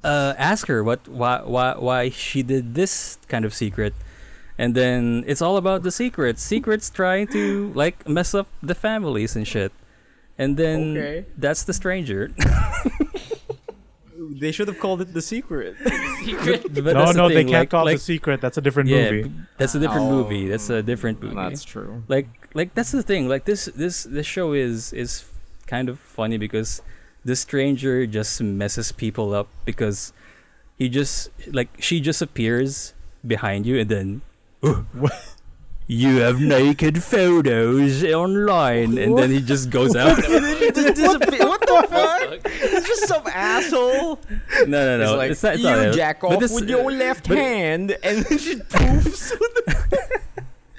uh, 0.03 0.33
ask 0.37 0.67
her 0.67 0.83
what 0.83 1.07
why 1.07 1.41
why 1.43 1.73
why 1.77 2.09
she 2.09 2.41
did 2.43 2.73
this 2.75 3.17
kind 3.27 3.43
of 3.45 3.53
secret 3.53 3.93
and 4.57 4.73
then 4.75 5.23
it's 5.27 5.41
all 5.41 5.57
about 5.57 5.83
the 5.83 5.91
secrets 5.91 6.41
secrets 6.41 6.89
trying 6.89 7.27
to 7.27 7.71
like 7.75 8.07
mess 8.07 8.33
up 8.33 8.47
the 8.63 8.75
families 8.75 9.35
and 9.35 9.47
shit 9.47 9.71
and 10.37 10.55
then 10.57 10.97
Okay. 10.97 11.25
that's 11.37 11.63
the 11.63 11.73
stranger 11.73 12.31
They 14.31 14.51
should 14.51 14.67
have 14.67 14.79
called 14.79 15.01
it 15.01 15.13
the 15.13 15.21
secret. 15.21 15.75
Secret. 16.23 16.63
but 16.73 16.83
no, 16.83 16.93
that's 16.93 17.11
the 17.13 17.17
no, 17.17 17.29
they 17.29 17.43
can't 17.45 17.51
like, 17.63 17.69
call 17.69 17.85
like, 17.85 17.95
the 17.95 17.99
secret. 18.03 18.41
That's 18.41 18.57
a 18.57 18.61
different 18.61 18.89
yeah 18.89 19.09
movie. 19.11 19.23
b- 19.29 19.31
that's 19.57 19.73
a 19.75 19.79
different 19.79 20.07
Oh, 20.07 20.11
movie 20.11 20.47
that's 20.49 20.69
a 20.69 20.83
different 20.83 21.21
movie 21.23 21.35
That's 21.35 21.63
true. 21.63 22.03
like 22.09 22.27
like 22.53 22.75
that's 22.75 22.91
the 22.91 23.01
thing 23.01 23.27
like 23.29 23.45
this 23.45 23.65
this 23.75 24.03
this 24.03 24.25
show 24.27 24.51
is 24.53 24.91
is 24.93 25.23
kind 25.67 25.87
of 25.87 25.97
funny 25.99 26.37
because 26.37 26.81
the 27.25 27.35
stranger 27.35 28.05
just 28.07 28.41
messes 28.41 28.91
people 28.91 29.33
up 29.33 29.47
because 29.65 30.13
he 30.77 30.89
just 30.89 31.29
like 31.51 31.69
she 31.79 31.99
just 31.99 32.21
appears 32.21 32.93
behind 33.25 33.65
you 33.65 33.79
and 33.79 33.89
then 33.89 34.21
"Oh, 34.63 34.85
you 35.87 36.21
have 36.21 36.39
naked 36.39 37.03
photos 37.03 38.03
online. 38.05 38.97
And 38.97 39.17
then 39.17 39.31
he 39.31 39.41
just 39.41 39.69
goes 39.69 39.95
out. 39.95 40.17
What 40.29 41.61
the 41.65 41.87
fuck? 41.89 42.39
It's 42.45 42.87
just 42.87 43.07
some 43.07 43.23
asshole. 43.27 44.19
no 44.67 44.97
no 44.97 44.97
no. 44.97 45.03
It's 45.03 45.17
like, 45.17 45.31
it's 45.31 45.43
not, 45.43 45.53
it's 45.55 45.63
you 45.63 45.69
not 45.69 45.93
jack 45.95 46.23
off 46.23 46.39
this- 46.39 46.53
with 46.53 46.69
your 46.69 46.91
left 47.05 47.27
hand, 47.27 47.97
and 48.03 48.23
then 48.23 48.37
she 48.37 48.55
poofs. 48.55 49.33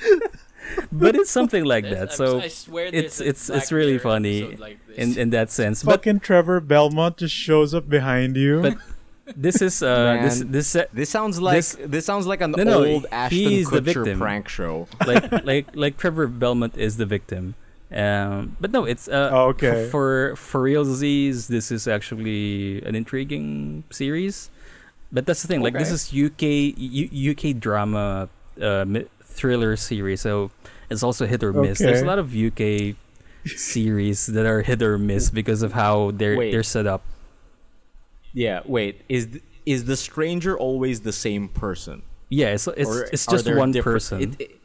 but 0.92 1.14
it's 1.16 1.30
something 1.30 1.64
like 1.64 1.84
that 1.84 2.08
I'm- 2.10 2.16
so 2.16 2.40
I 2.40 2.48
swear 2.48 2.86
it's- 2.86 3.20
it's- 3.20 3.50
it's 3.50 3.70
really 3.72 3.98
funny 3.98 4.56
like 4.56 4.78
in 4.96 5.16
in 5.18 5.30
that 5.30 5.50
sense 5.50 5.82
but 5.82 5.92
Fucking 6.02 6.20
Trevor 6.20 6.60
Belmont 6.60 7.16
just 7.18 7.34
shows 7.34 7.74
up 7.74 7.88
behind 7.88 8.36
you. 8.36 8.62
But- 8.62 8.78
this 9.36 9.62
is 9.62 9.80
uh 9.80 10.18
this 10.22 10.40
Man. 10.42 10.50
this 10.52 10.74
uh, 10.74 10.84
This 10.92 11.08
sounds 11.08 11.40
like 11.40 11.54
This- 11.62 11.76
this, 11.86 12.04
sounds 12.04 12.26
like 12.26 12.40
an 12.42 12.50
No, 12.58 12.64
no, 12.64 12.84
old 12.84 13.06
Ashton 13.12 13.38
he's 13.38 13.70
the 13.70 13.78
Kutcher 13.80 14.02
victim. 14.02 14.18
prank 14.18 14.48
show. 14.48 14.88
like 15.06 15.30
like 15.46 15.66
like 15.76 15.94
Trevor 16.02 16.26
Belmont 16.26 16.76
is 16.76 16.96
the 16.96 17.06
victim. 17.06 17.54
Um, 17.94 18.56
but 18.60 18.70
no, 18.70 18.84
it's 18.86 19.06
uh, 19.08 19.30
Oh, 19.32 19.48
okay. 19.54 19.84
f- 19.86 19.90
for 19.90 20.34
for 20.34 20.62
real 20.62 20.84
Z's. 20.84 21.46
This 21.46 21.70
is 21.70 21.86
actually 21.86 22.82
an 22.82 22.94
intriguing 22.94 23.84
series. 23.90 24.50
But 25.12 25.26
that's 25.26 25.42
the 25.42 25.48
thing. 25.48 25.62
Like 25.62 25.74
this 25.74 25.90
is 25.94 26.10
UK 26.10 26.74
U- 26.78 27.30
UK 27.34 27.54
drama 27.58 28.28
uh, 28.60 28.84
mi- 28.86 29.06
thriller 29.30 29.76
series, 29.76 30.20
so 30.20 30.50
it's 30.90 31.02
also 31.02 31.26
hit 31.26 31.42
or 31.42 31.52
miss. 31.52 31.78
There's 31.78 32.02
a 32.02 32.06
lot 32.06 32.18
of 32.18 32.34
UK 32.34 32.96
series 33.46 34.26
that 34.26 34.46
are 34.46 34.62
hit 34.62 34.82
or 34.82 34.98
miss 34.98 35.30
because 35.30 35.62
of 35.62 35.72
how 35.72 36.10
they're 36.12 36.36
Wait. 36.36 36.50
they're 36.52 36.62
set 36.62 36.86
up. 36.86 37.02
Yeah, 38.32 38.60
wait. 38.64 39.02
Is 39.08 39.26
th- 39.26 39.42
is 39.66 39.84
the 39.84 39.96
stranger 39.96 40.56
always 40.58 41.00
the 41.02 41.12
same 41.12 41.48
person? 41.48 42.02
Yeah, 42.28 42.48
it's 42.54 42.66
it's, 42.68 42.88
Or 42.88 43.02
it's 43.04 43.26
just 43.26 43.46
one 43.52 43.72
different- 43.72 43.94
person. 43.96 44.22
it- 44.22 44.40
it- 44.40 44.56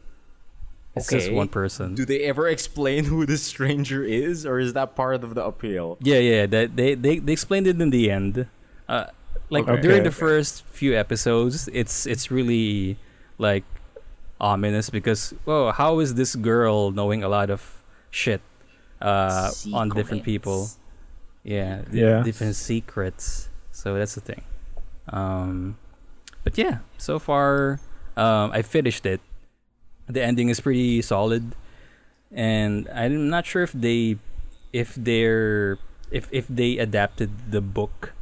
it's 0.96 1.10
just 1.10 1.30
one 1.32 1.50
person. 1.50 1.94
Do 1.94 2.06
they 2.06 2.22
ever 2.24 2.48
explain 2.48 3.04
who 3.12 3.26
the 3.26 3.38
stranger 3.38 4.02
is, 4.04 4.46
or 4.46 4.60
is 4.60 4.72
that 4.74 4.96
part 4.96 5.24
of 5.26 5.36
the 5.36 5.44
appeal? 5.44 5.98
Yeah, 6.00 6.20
yeah. 6.20 6.46
That 6.46 6.78
they, 6.78 6.96
they 6.96 7.20
they 7.20 7.34
explained 7.34 7.68
it 7.68 7.82
in 7.82 7.90
the 7.90 8.10
end. 8.10 8.48
Uh, 8.88 9.08
like 9.50 9.68
Okay. 9.68 9.82
during 9.82 10.04
the 10.04 10.12
first 10.12 10.64
few 10.66 10.96
episodes, 10.96 11.68
it's 11.74 12.06
it's 12.06 12.32
really 12.32 12.96
like 13.38 13.66
ominous 14.40 14.90
because 14.90 15.34
whoa, 15.46 15.72
how 15.72 16.00
is 16.00 16.16
this 16.16 16.36
girl 16.36 16.92
knowing 16.92 17.24
a 17.24 17.30
lot 17.30 17.50
of 17.50 17.82
shit 18.12 18.42
uh, 19.02 19.52
on 19.74 19.90
different 19.90 20.24
people? 20.24 20.70
Yeah, 21.44 21.82
di- 21.92 22.00
Yeah. 22.02 22.24
different 22.24 22.56
secrets. 22.56 23.50
So 23.72 23.94
that's 23.96 24.16
the 24.16 24.22
thing. 24.22 24.42
Um, 25.10 25.78
but 26.44 26.58
yeah, 26.58 26.80
so 26.98 27.20
far 27.20 27.80
um, 28.18 28.52
I 28.52 28.62
finished 28.62 29.06
it. 29.06 29.22
The 30.08 30.22
ending 30.24 30.50
is 30.50 30.60
pretty 30.60 31.02
solid, 31.02 31.56
and 32.32 32.88
I'm 32.94 33.30
not 33.30 33.46
sure 33.46 33.64
if 33.64 33.74
they, 33.74 34.18
if 34.72 34.94
they're, 34.94 35.78
if 36.12 36.30
if 36.32 36.46
they 36.48 36.78
adapted 36.78 37.52
the 37.52 37.62
book, 37.62 38.14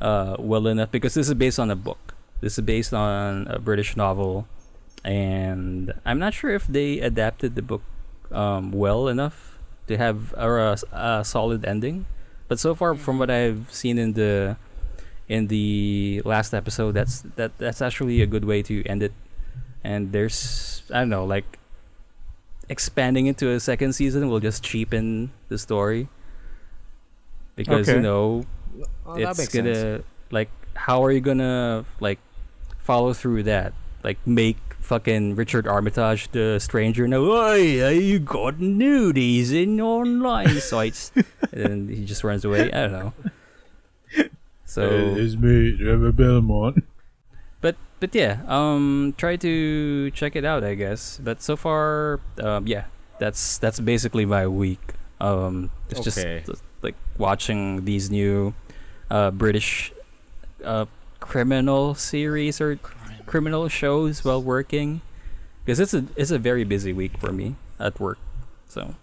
uh, 0.00 0.36
well 0.38 0.66
enough 0.68 0.90
because 0.92 1.14
this 1.14 1.28
is 1.28 1.34
based 1.34 1.58
on 1.58 1.70
a 1.70 1.76
book. 1.76 2.12
This 2.44 2.58
is 2.60 2.64
based 2.64 2.92
on 2.92 3.46
a 3.48 3.58
British 3.58 3.96
novel, 3.96 4.46
and 5.04 5.92
I'm 6.04 6.18
not 6.18 6.34
sure 6.34 6.50
if 6.54 6.66
they 6.66 7.00
adapted 7.00 7.54
the 7.54 7.62
book 7.62 7.82
um, 8.30 8.72
well 8.72 9.08
enough 9.08 9.58
to 9.88 9.96
have 9.96 10.32
a, 10.34 10.76
a 10.92 11.24
solid 11.24 11.64
ending. 11.64 12.06
But 12.48 12.58
so 12.58 12.74
far, 12.74 12.94
from 12.94 13.18
what 13.18 13.30
I've 13.30 13.72
seen 13.72 13.98
in 13.98 14.12
the 14.12 14.56
in 15.28 15.46
the 15.48 16.22
last 16.24 16.52
episode, 16.52 16.92
that's 16.92 17.22
that 17.36 17.56
that's 17.58 17.80
actually 17.80 18.20
a 18.22 18.26
good 18.26 18.44
way 18.44 18.62
to 18.62 18.84
end 18.84 19.02
it. 19.02 19.12
And 19.82 20.12
there's 20.12 20.82
I 20.92 21.00
don't 21.00 21.08
know, 21.08 21.24
like 21.24 21.58
expanding 22.68 23.26
into 23.26 23.50
a 23.50 23.60
second 23.60 23.94
season 23.94 24.28
will 24.28 24.40
just 24.40 24.62
cheapen 24.62 25.32
the 25.48 25.58
story 25.58 26.08
because 27.56 27.88
you 27.88 28.00
know 28.00 28.44
that 29.16 29.38
it's 29.38 29.48
gonna 29.48 29.74
sense. 29.74 30.04
like 30.30 30.48
how 30.74 31.04
are 31.04 31.10
you 31.12 31.20
gonna 31.20 31.84
like 32.00 32.18
follow 32.78 33.12
through 33.12 33.42
that 33.42 33.74
like 34.02 34.16
make 34.26 34.56
fucking 34.82 35.34
richard 35.36 35.66
armitage 35.66 36.28
the 36.32 36.58
stranger 36.58 37.06
hey 37.06 37.98
you 37.98 38.18
got 38.18 38.56
nudies 38.58 39.52
in 39.54 39.80
online 39.80 40.60
sites 40.60 41.12
and 41.52 41.88
he 41.88 42.04
just 42.04 42.24
runs 42.24 42.44
away. 42.44 42.70
I 42.72 42.88
don't 42.88 42.92
know. 42.92 43.12
So 44.64 45.14
it's 45.16 45.36
me, 45.36 45.76
Trevor 45.76 46.12
Belmont. 46.12 46.82
but 47.60 47.76
but 48.00 48.14
yeah 48.14 48.40
um 48.48 49.14
try 49.16 49.36
to 49.36 50.10
check 50.12 50.34
it 50.34 50.44
out 50.44 50.64
i 50.64 50.74
guess. 50.74 51.20
But 51.22 51.42
so 51.42 51.56
far 51.56 52.20
um 52.40 52.66
yeah 52.66 52.84
that's 53.20 53.58
that's 53.58 53.80
basically 53.80 54.24
my 54.24 54.46
week. 54.48 54.94
Um 55.20 55.70
it's 55.90 56.00
Okay. 56.00 56.42
just 56.46 56.62
like 56.82 56.96
watching 57.18 57.84
these 57.84 58.10
new 58.10 58.54
uh 59.10 59.30
british 59.30 59.92
uh 60.64 60.86
criminal 61.20 61.94
series 61.94 62.58
or 62.60 62.78
criminal 63.32 63.64
shows 63.68 64.22
while 64.24 64.42
working 64.42 65.00
because 65.64 65.80
it's 65.80 65.94
a 65.94 66.04
it's 66.20 66.30
a 66.30 66.38
very 66.38 66.64
busy 66.64 66.92
week 66.92 67.16
for 67.22 67.32
me 67.32 67.56
at 67.80 67.98
work 67.98 68.18
so 68.68 68.94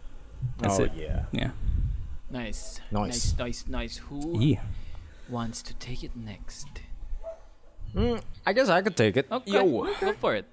that's 0.61 0.77
oh 0.79 0.83
it 0.85 0.91
yeah. 0.95 1.25
yeah 1.31 1.51
Nice. 2.31 2.79
Nice. 2.91 3.33
Nice, 3.33 3.37
nice, 3.41 3.59
nice. 3.67 3.95
Who 4.05 4.37
yeah 4.39 4.61
wants 5.27 5.63
to 5.65 5.73
take 5.81 6.03
it 6.05 6.13
next? 6.15 6.67
Mm, 7.95 8.21
I 8.45 8.53
guess 8.53 8.69
I 8.69 8.83
could 8.85 8.95
take 8.95 9.17
it. 9.17 9.25
Okay, 9.31 9.49
Yo. 9.57 9.89
go 9.99 10.13
for 10.13 10.35
it. 10.35 10.45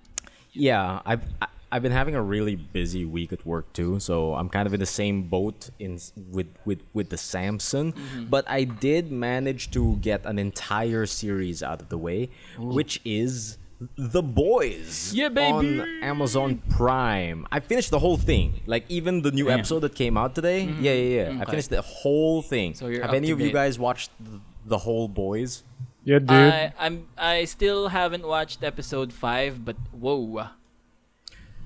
Yeah, 0.53 1.01
I've 1.05 1.21
I- 1.43 1.53
I've 1.71 1.83
been 1.83 1.93
having 1.93 2.15
a 2.15 2.23
really 2.23 2.55
busy 2.55 3.05
week 3.05 3.31
at 3.37 3.45
work 3.45 3.67
too, 3.75 3.99
so 4.01 4.35
I'm 4.39 4.49
kind 4.49 4.67
of 4.67 4.73
in 4.73 4.81
the 4.81 4.87
same 4.89 5.29
boat 5.29 5.69
in 5.79 5.99
with 6.33 6.47
with 6.65 6.81
with 6.95 7.11
the 7.11 7.19
Samson. 7.19 7.93
But 8.31 8.49
I 8.49 8.65
did 8.65 9.13
manage 9.13 9.69
to 9.77 9.97
get 10.01 10.25
an 10.25 10.39
entire 10.39 11.05
series 11.05 11.63
out 11.63 11.83
of 11.83 11.89
the 11.91 11.99
way, 11.99 12.31
which 12.57 13.03
is 13.05 13.59
The 13.99 14.23
Boys 14.23 15.13
Yeah, 15.15 15.29
baby! 15.29 15.53
on 15.53 15.81
Amazon 16.03 16.63
Prime. 16.71 17.47
I 17.53 17.61
finished 17.61 17.91
the 17.91 17.99
whole 17.99 18.17
thing, 18.17 18.63
like 18.67 18.85
even 18.89 19.21
the 19.21 19.31
new 19.31 19.47
Damn. 19.47 19.59
episode 19.61 19.81
that 19.81 19.95
came 19.95 20.17
out 20.17 20.35
today. 20.35 20.65
Mm-hmm. 20.67 20.83
Yeah, 20.85 20.93
yeah, 20.95 21.31
yeah. 21.33 21.43
I 21.43 21.45
finished 21.45 21.69
the 21.71 21.83
whole 21.83 22.41
thing. 22.41 22.75
So 22.75 22.87
you're 22.89 23.03
Have 23.03 23.13
any 23.13 23.31
of 23.31 23.41
you 23.41 23.53
guys 23.53 23.79
watched 23.79 24.11
the, 24.19 24.41
the 24.65 24.79
whole 24.79 25.09
Boys? 25.09 25.63
Yeah, 26.05 26.21
dude. 26.21 26.31
I, 26.31 26.73
I'm 26.79 27.09
I 27.19 27.45
still 27.45 27.89
haven't 27.89 28.27
watched 28.27 28.63
episode 28.65 29.13
five, 29.13 29.63
but 29.65 29.77
whoa. 29.93 30.49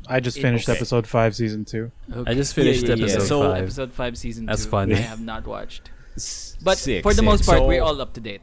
I 0.08 0.18
just 0.18 0.40
finished 0.40 0.68
Okay. 0.68 0.76
episode 0.78 1.06
five, 1.06 1.36
season 1.36 1.64
two. 1.64 1.92
I 2.26 2.34
just 2.34 2.54
finished 2.54 2.88
yeah, 2.88 2.94
yeah. 2.96 3.04
episode 3.04 3.26
So- 3.26 3.42
five. 3.52 3.62
Episode 3.62 3.92
five, 3.92 4.18
season 4.18 4.46
That's 4.46 4.64
two. 4.64 4.70
funny. 4.70 4.94
I 4.94 4.98
have 4.98 5.20
not 5.20 5.46
watched, 5.46 5.90
but 6.62 6.76
sick, 6.78 7.02
for 7.04 7.12
the 7.12 7.16
sick. 7.18 7.24
most 7.24 7.46
part, 7.46 7.58
So- 7.58 7.66
we're 7.68 7.82
all 7.82 8.00
up 8.00 8.14
to 8.14 8.20
date. 8.20 8.40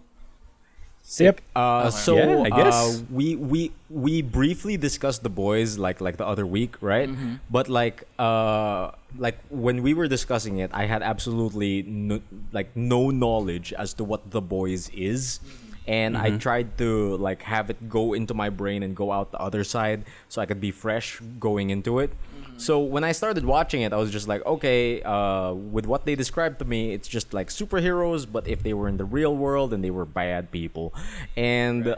Yep. 1.07 1.39
Uh, 1.55 1.89
so 1.89 2.15
Yeah, 2.19 2.41
I 2.43 2.49
guess. 2.51 2.75
uh, 2.75 3.03
we 3.09 3.35
we 3.39 3.71
we 3.89 4.21
briefly 4.21 4.75
discussed 4.75 5.23
the 5.23 5.31
boys 5.31 5.77
like 5.79 6.01
like 6.01 6.17
the 6.17 6.27
other 6.27 6.45
week, 6.45 6.75
right? 6.81 7.07
Mm-hmm. 7.07 7.35
But 7.49 7.69
like 7.71 8.03
uh 8.19 8.91
like 9.17 9.39
when 9.47 9.83
we 9.87 9.93
were 9.95 10.07
discussing 10.11 10.59
it, 10.59 10.69
I 10.73 10.83
had 10.85 11.01
absolutely 11.01 11.83
no, 11.87 12.19
like 12.51 12.75
no 12.75 13.09
knowledge 13.09 13.71
as 13.71 13.93
to 13.95 14.03
what 14.03 14.31
the 14.31 14.41
boys 14.41 14.89
is. 14.91 15.39
And 15.87 16.17
I 16.19 16.35
tried 16.35 16.77
to 16.83 17.15
like 17.15 17.41
have 17.47 17.69
it 17.71 17.87
go 17.87 18.11
into 18.11 18.33
my 18.35 18.49
brain 18.51 18.83
and 18.83 18.91
go 18.93 19.07
out 19.15 19.31
the 19.31 19.39
other 19.39 19.63
side 19.63 20.03
so 20.27 20.41
I 20.41 20.45
could 20.45 20.59
be 20.59 20.71
fresh 20.75 21.21
going 21.39 21.69
into 21.71 21.99
it. 22.03 22.11
So 22.57 22.79
when 22.79 23.03
I 23.03 23.11
started 23.11 23.45
watching 23.45 23.81
it, 23.83 23.93
I 23.93 23.97
was 23.97 24.09
just 24.11 24.27
like, 24.27 24.43
okay, 24.45 25.01
uh, 25.03 25.53
with 25.53 25.85
what 25.85 26.05
they 26.05 26.15
described 26.15 26.57
to 26.59 26.65
me, 26.65 26.91
it's 26.93 27.07
just 27.07 27.33
like 27.33 27.49
superheroes, 27.49 28.25
but 28.29 28.47
if 28.47 28.63
they 28.63 28.73
were 28.73 28.87
in 28.89 28.97
the 28.97 29.05
real 29.05 29.35
world 29.35 29.73
and 29.73 29.83
they 29.83 29.91
were 29.91 30.05
bad 30.05 30.49
people. 30.51 30.93
And 31.35 31.95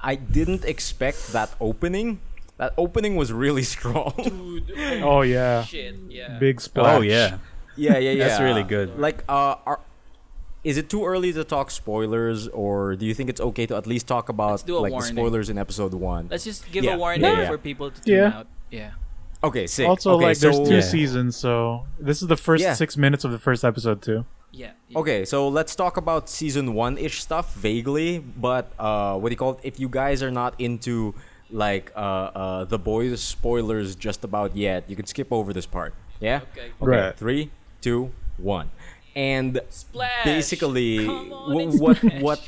I 0.00 0.14
didn't 0.16 0.64
expect 0.64 1.32
that 1.32 1.50
opening. 1.60 2.20
That 2.58 2.74
opening 2.76 3.16
was 3.16 3.32
really 3.32 3.62
strong. 3.76 4.12
Dude, 4.22 4.70
Oh 5.02 5.22
yeah, 5.22 5.64
shit, 5.64 5.96
yeah. 6.08 6.38
big 6.38 6.60
splash. 6.60 6.98
Oh 6.98 7.00
yeah, 7.00 7.38
yeah, 7.76 7.96
yeah, 7.98 8.10
yeah. 8.12 8.28
That's 8.28 8.40
really 8.42 8.62
good. 8.62 8.98
Like, 8.98 9.24
uh, 9.28 9.56
are, 9.66 9.80
is 10.62 10.76
it 10.76 10.88
too 10.88 11.04
early 11.04 11.32
to 11.32 11.44
talk 11.44 11.70
spoilers, 11.70 12.46
or 12.48 12.94
do 12.94 13.06
you 13.06 13.14
think 13.14 13.28
it's 13.30 13.40
okay 13.40 13.66
to 13.66 13.76
at 13.76 13.86
least 13.86 14.06
talk 14.06 14.28
about 14.28 14.62
Let's 14.68 14.68
like 14.68 14.92
the 14.92 15.00
spoilers 15.00 15.48
in 15.48 15.56
episode 15.58 15.94
one? 15.94 16.28
Let's 16.30 16.44
just 16.44 16.70
give 16.70 16.84
Yeah, 16.84 16.94
a 16.94 16.98
warning 16.98 17.22
yeah, 17.22 17.40
yeah. 17.40 17.48
for 17.48 17.58
people 17.58 17.90
to 17.90 18.00
tune 18.02 18.14
Yeah. 18.14 18.38
out. 18.38 18.46
Yeah. 18.70 18.90
Okay, 19.44 19.66
sick. 19.66 19.86
Also, 19.88 20.12
okay, 20.16 20.26
like, 20.26 20.38
there's 20.38 20.58
two 20.58 20.74
Yeah. 20.76 20.80
seasons, 20.80 21.36
so 21.36 21.84
this 21.98 22.22
is 22.22 22.28
the 22.28 22.36
first 22.36 22.62
Yeah. 22.62 22.74
six 22.74 22.96
minutes 22.96 23.24
of 23.24 23.30
the 23.32 23.38
first 23.38 23.64
episode 23.64 24.00
too. 24.02 24.24
Yeah. 24.52 24.70
yeah. 24.88 24.98
Okay, 25.00 25.24
so 25.24 25.48
let's 25.48 25.74
talk 25.74 25.96
about 25.96 26.28
season 26.28 26.74
one 26.74 26.96
ish 26.98 27.20
stuff 27.22 27.54
vaguely, 27.54 28.18
but 28.20 28.72
uh, 28.78 29.16
what 29.18 29.28
do 29.28 29.32
you 29.32 29.36
call 29.36 29.52
it? 29.54 29.60
If 29.62 29.80
you 29.80 29.88
guys 29.88 30.22
are 30.22 30.30
not 30.30 30.54
into 30.58 31.14
like 31.50 31.92
uh, 31.96 31.98
uh, 31.98 32.64
the 32.64 32.78
boys 32.78 33.20
spoilers 33.20 33.94
just 33.96 34.24
about 34.24 34.54
yet, 34.56 34.84
you 34.88 34.96
can 34.96 35.06
skip 35.06 35.28
over 35.32 35.52
this 35.52 35.66
part. 35.66 35.92
Yeah. 36.20 36.40
Okay. 36.52 36.70
Okay. 36.80 36.90
Right. 36.90 37.16
Three, 37.16 37.50
two, 37.80 38.12
one, 38.38 38.70
and 39.16 39.60
Splash. 39.70 40.24
basically 40.24 41.04
Come 41.06 41.32
on 41.32 41.52
wh- 41.56 41.62
and 41.62 41.80
what 41.80 41.96
splash. 41.96 42.22
what 42.22 42.40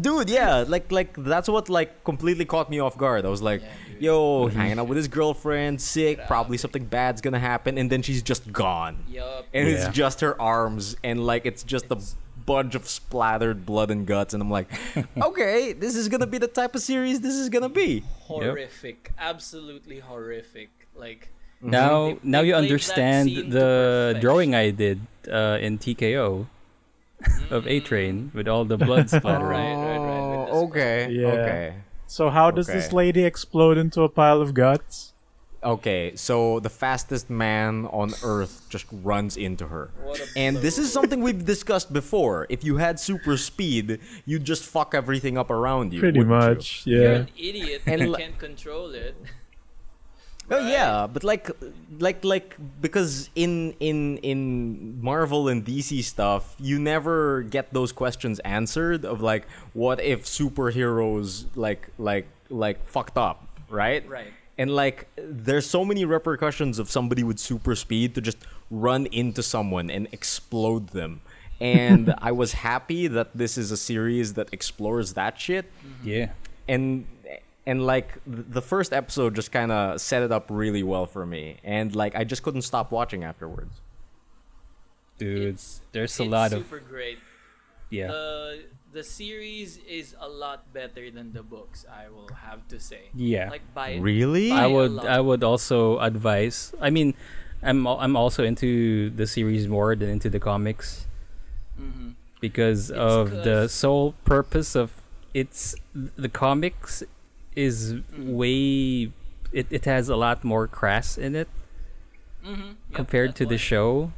dude 0.00 0.30
yeah 0.30 0.64
like 0.66 0.90
like 0.90 1.12
that's 1.24 1.48
what 1.48 1.68
like 1.68 2.02
completely 2.02 2.46
caught 2.46 2.70
me 2.70 2.78
off 2.80 2.96
guard 2.96 3.26
i 3.26 3.28
was 3.28 3.42
like 3.42 3.60
Yeah, 3.60 3.68
dude. 3.87 3.87
Yo 4.00 4.46
hanging 4.48 4.78
out 4.78 4.86
with 4.88 4.96
his 4.96 5.08
girlfriend 5.08 5.80
sick 5.80 6.18
probably 6.26 6.56
something 6.56 6.84
bad's 6.84 7.20
gonna 7.20 7.38
happen 7.38 7.78
and 7.78 7.90
then 7.90 8.02
she's 8.02 8.22
just 8.22 8.52
gone 8.52 9.04
Yup. 9.08 9.46
and 9.54 9.68
Yeah. 9.68 9.74
it's 9.74 9.88
just 9.96 10.20
her 10.20 10.40
arms 10.40 10.96
and 11.04 11.24
like 11.26 11.46
it's 11.46 11.62
just 11.62 11.86
a 11.90 11.98
bunch 12.46 12.74
of 12.74 12.88
splattered 12.88 13.66
blood 13.66 13.90
and 13.90 14.06
guts 14.06 14.32
and 14.32 14.42
i'm 14.42 14.50
like 14.50 14.68
okay 15.22 15.72
this 15.74 15.94
is 15.96 16.08
gonna 16.08 16.26
be 16.26 16.38
the 16.38 16.48
type 16.48 16.74
of 16.74 16.80
series 16.80 17.20
this 17.20 17.34
is 17.34 17.48
gonna 17.50 17.68
be 17.68 18.02
horrific. 18.20 19.12
Absolutely 19.18 19.98
horrific. 20.00 20.70
Like 20.94 21.30
now 21.60 22.06
They- 22.14 22.18
now 22.22 22.40
they 22.42 22.48
you 22.48 22.52
played 22.54 22.62
that 22.62 22.70
understand 22.70 23.28
to 23.30 23.42
the 23.42 23.50
perfection. 24.14 24.20
drawing 24.20 24.54
I 24.54 24.70
did 24.70 25.00
uh, 25.30 25.58
in 25.60 25.78
TKO 25.78 26.46
of 27.50 27.66
A 27.66 27.80
Train 27.80 28.30
with 28.34 28.46
all 28.48 28.64
the 28.64 28.78
blood 28.78 29.10
splatter. 29.16 29.44
Right, 29.44 29.74
right, 29.74 29.98
right, 29.98 30.38
with 30.38 30.48
the 30.48 30.52
Oh, 30.54 30.66
okay 30.68 31.08
Yeah. 31.10 31.26
okay 31.26 31.74
So 32.08 32.30
how 32.30 32.50
does 32.50 32.66
this 32.66 32.92
lady 32.92 33.24
explode 33.24 33.76
into 33.76 34.02
a 34.02 34.08
pile 34.08 34.40
of 34.40 34.54
guts? 34.54 35.12
Okay, 35.62 36.12
so 36.14 36.60
the 36.60 36.70
fastest 36.70 37.28
man 37.28 37.86
on 37.86 38.12
Earth 38.22 38.66
just 38.70 38.86
runs 38.90 39.36
into 39.36 39.66
her. 39.66 39.90
What 40.02 40.20
a 40.20 40.26
And 40.36 40.56
this 40.58 40.78
is 40.78 40.92
something 40.92 41.20
we've 41.20 41.44
discussed 41.44 41.92
before. 41.92 42.46
If 42.48 42.64
you 42.64 42.76
had 42.76 42.98
super 42.98 43.36
speed, 43.36 43.98
you'd 44.24 44.44
just 44.44 44.64
fuck 44.64 44.94
everything 44.94 45.36
up 45.36 45.50
around 45.50 45.92
you. 45.92 46.00
Pretty 46.00 46.20
wouldn't 46.20 46.42
you? 46.42 46.54
much, 46.54 46.86
You're 46.86 47.12
an 47.12 47.28
idiot 47.36 47.82
And 47.86 48.00
you 48.02 48.14
can't 48.14 48.38
control 48.38 48.94
it. 48.94 49.16
Oh 50.50 50.66
yeah, 50.66 51.06
but 51.06 51.24
like 51.24 51.50
like 51.98 52.24
like 52.24 52.56
because 52.80 53.28
in 53.34 53.74
in 53.80 54.16
in 54.18 54.98
Marvel 55.02 55.48
and 55.48 55.64
DC 55.64 56.02
stuff, 56.02 56.54
you 56.58 56.78
never 56.78 57.42
get 57.42 57.72
those 57.74 57.92
questions 57.92 58.38
answered 58.40 59.04
of 59.04 59.20
like 59.20 59.46
what 59.74 60.00
if 60.00 60.24
superheroes 60.24 61.44
like 61.54 61.88
like 61.98 62.26
like 62.50 62.84
fucked 62.86 63.18
up, 63.18 63.46
right? 63.68 64.08
Right. 64.08 64.32
And 64.56 64.74
like 64.74 65.06
there's 65.16 65.66
so 65.68 65.84
many 65.84 66.04
repercussions 66.04 66.78
of 66.78 66.90
somebody 66.90 67.22
with 67.22 67.38
super 67.38 67.74
speed 67.76 68.14
to 68.16 68.20
just 68.20 68.38
run 68.70 69.06
into 69.06 69.42
someone 69.42 69.90
and 69.90 70.08
explode 70.12 70.88
them. 70.88 71.20
And 71.60 72.14
I 72.18 72.32
was 72.32 72.52
happy 72.54 73.06
that 73.06 73.36
this 73.36 73.58
is 73.58 73.70
a 73.70 73.76
series 73.76 74.34
that 74.34 74.48
explores 74.52 75.12
that 75.14 75.38
shit 75.38 75.66
Yeah. 76.02 76.30
and 76.66 77.06
and 77.68 77.78
like 77.84 78.08
the 78.26 78.62
first 78.72 78.90
episode 79.00 79.34
just 79.40 79.50
kind 79.52 79.70
of 79.70 80.00
set 80.00 80.22
it 80.26 80.32
up 80.32 80.46
really 80.48 80.82
well 80.92 81.06
for 81.14 81.24
me 81.34 81.44
and 81.76 81.94
like 82.02 82.14
i 82.20 82.24
just 82.32 82.42
couldn't 82.44 82.62
stop 82.72 82.90
watching 82.90 83.22
afterwards 83.30 83.74
Dude, 85.18 85.42
It's- 85.58 85.80
there's 85.92 86.18
a 86.20 86.22
it's 86.22 86.30
lot 86.30 86.52
of 86.52 86.62
super 86.62 86.78
great. 86.80 87.18
yeah. 87.90 88.06
The 88.08 88.64
the 88.92 89.02
series 89.04 89.76
is 89.84 90.14
a 90.18 90.28
lot 90.28 90.72
better 90.72 91.10
than 91.10 91.32
the 91.34 91.42
books. 91.42 91.84
I 91.90 92.08
will 92.08 92.30
have 92.48 92.62
to 92.72 92.78
say. 92.80 93.10
Yeah. 93.14 93.50
Like 93.50 93.66
by 93.74 93.96
really 94.00 94.48
by 94.50 94.62
I 94.62 94.64
a 94.64 94.70
would. 94.70 94.96
I 95.04 95.20
would 95.20 95.42
also 95.44 95.98
advise. 95.98 96.72
I 96.80 96.90
mean, 96.90 97.14
I'm 97.66 97.82
I'm 97.86 98.14
also 98.16 98.44
into 98.44 99.10
the 99.10 99.26
series 99.26 99.66
more 99.66 99.96
than 99.98 100.08
into 100.08 100.30
the 100.30 100.38
comics 100.40 101.04
Mhm. 101.74 102.14
because 102.40 102.88
It's 102.90 102.98
of 102.98 103.42
the 103.42 103.66
sole 103.68 104.14
purpose 104.24 104.78
of 104.78 105.02
it's 105.34 105.74
the 105.92 106.30
comics 106.30 107.02
is 107.58 107.94
Mm-hmm. 107.98 108.32
way 108.38 109.10
it, 109.50 109.66
it 109.70 109.84
has 109.84 110.08
a 110.08 110.16
lot 110.16 110.44
more 110.44 110.66
crass 110.68 111.18
in 111.18 111.34
it 111.34 111.48
Mhm. 112.44 112.78
Yep, 112.94 112.94
compared 112.94 113.30
that's 113.34 113.38
to 113.42 113.46
the 113.46 113.58
show 113.58 114.12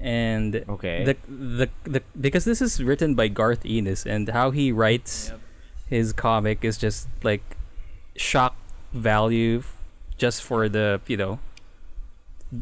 and 0.00 0.64
Okay. 0.68 1.04
the, 1.04 1.14
the 1.28 1.68
the 1.84 2.00
because 2.18 2.44
this 2.48 2.60
is 2.64 2.82
written 2.82 3.14
by 3.14 3.28
Garth 3.28 3.62
Ennis 3.68 4.06
and 4.08 4.28
how 4.32 4.50
he 4.50 4.72
writes 4.72 5.28
Yep. 5.30 5.40
his 5.92 6.06
comic 6.12 6.64
is 6.64 6.76
just 6.80 7.06
like 7.22 7.44
shock 8.16 8.56
value 8.92 9.58
f- 9.60 9.76
just 10.16 10.42
for 10.42 10.68
the 10.68 11.00
you 11.06 11.16
know 11.18 11.38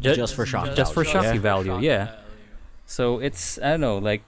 ju- 0.03 0.15
Just 0.17 0.35
for 0.35 0.45
shock 0.47 0.75
just 0.75 0.93
for 0.93 1.05
shock 1.05 1.25
Yeah. 1.25 1.39
value 1.39 1.79
yeah 1.79 2.05
value. 2.07 2.21
so 2.87 3.05
it's 3.21 3.59
i 3.63 3.77
don't 3.77 3.81
know 3.85 3.99
like 3.99 4.23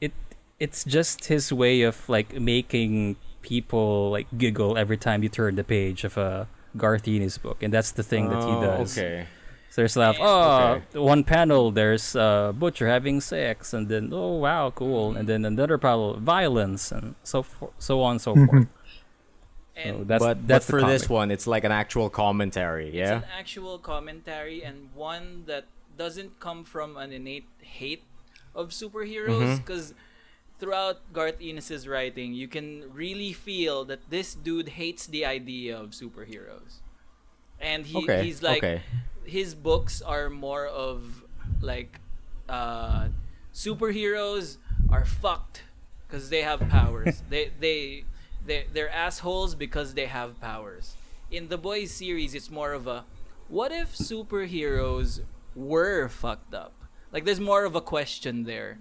it 0.00 0.12
it's 0.58 0.82
just 0.84 1.26
his 1.32 1.52
way 1.52 1.82
of 1.82 1.96
like 2.08 2.34
making 2.38 3.16
people 3.44 4.10
like 4.10 4.26
giggle 4.40 4.76
every 4.80 4.96
time 4.96 5.22
you 5.22 5.28
turn 5.28 5.54
the 5.60 5.64
page 5.64 6.02
of 6.08 6.16
a 6.16 6.48
Garth 6.76 7.06
Ennis 7.06 7.36
book 7.38 7.62
and 7.62 7.70
that's 7.72 7.92
the 7.92 8.02
thing 8.02 8.30
that 8.32 8.42
he 8.42 8.50
Oh, 8.50 8.60
does. 8.80 8.96
okay. 8.98 9.26
So 9.70 9.82
there's 9.82 9.96
a 9.96 10.00
lot 10.00 10.10
of 10.14 10.18
Yeah. 10.18 10.80
oh 10.98 11.02
one 11.04 11.22
panel 11.24 11.70
there's 11.70 12.16
uh 12.16 12.52
butcher 12.56 12.88
having 12.88 13.20
sex 13.20 13.74
and 13.76 13.84
then 13.92 14.10
oh 14.14 14.38
wow 14.46 14.70
cool 14.70 15.14
and 15.16 15.28
then 15.28 15.44
another 15.44 15.78
panel 15.78 16.14
violence 16.18 16.90
and 16.90 17.14
so 17.22 17.42
for, 17.42 17.70
so 17.78 18.00
on 18.02 18.12
and 18.16 18.20
so 18.20 18.32
forth. 18.34 18.66
So 18.66 19.80
And 19.82 20.06
that's 20.06 20.22
but 20.22 20.46
that's 20.46 20.66
but 20.70 20.78
the 20.78 20.82
for 20.82 20.86
this 20.86 21.04
one 21.10 21.30
it's 21.34 21.46
like 21.50 21.64
an 21.66 21.74
actual 21.74 22.08
commentary 22.08 22.88
It's 22.94 23.02
yeah? 23.02 23.16
an 23.26 23.30
actual 23.38 23.78
commentary 23.78 24.62
and 24.62 24.88
one 24.94 25.44
that 25.50 25.66
doesn't 25.98 26.38
come 26.38 26.62
from 26.64 26.96
an 26.96 27.10
innate 27.12 27.46
hate 27.60 28.04
of 28.54 28.70
superheroes 28.70 29.58
because 29.58 29.90
throughout 30.58 31.12
Garth 31.12 31.38
Ennis's 31.40 31.86
writing, 31.88 32.34
you 32.34 32.48
can 32.48 32.84
really 32.92 33.32
feel 33.32 33.84
that 33.86 34.10
this 34.10 34.34
dude 34.34 34.70
hates 34.70 35.06
the 35.06 35.24
idea 35.24 35.76
of 35.76 35.90
superheroes. 35.90 36.80
And 37.60 37.86
he, 37.86 37.96
okay 37.98 38.24
he's 38.24 38.42
like 38.42 38.58
okay 38.58 38.82
his 39.24 39.54
books 39.54 40.02
are 40.02 40.28
more 40.28 40.66
of 40.66 41.24
like 41.60 42.00
uh, 42.48 43.08
superheroes 43.52 44.58
are 44.90 45.04
fucked 45.04 45.62
because 46.06 46.30
they 46.30 46.42
have 46.42 46.60
powers. 46.68 47.22
they 47.30 47.50
they 47.58 48.04
they 48.44 48.66
they're 48.72 48.90
assholes 48.90 49.54
because 49.54 49.94
they 49.94 50.06
have 50.06 50.40
powers. 50.40 50.96
in 51.30 51.48
the 51.48 51.58
boys 51.58 51.90
series, 51.90 52.34
it's 52.34 52.50
more 52.50 52.72
of 52.72 52.86
a 52.86 53.04
what 53.48 53.72
if 53.72 53.96
superheroes 53.96 55.20
were 55.54 56.08
fucked 56.08 56.54
up? 56.54 56.74
Like 57.12 57.24
there's 57.24 57.40
more 57.40 57.64
of 57.64 57.74
a 57.74 57.80
question 57.80 58.44
there. 58.44 58.78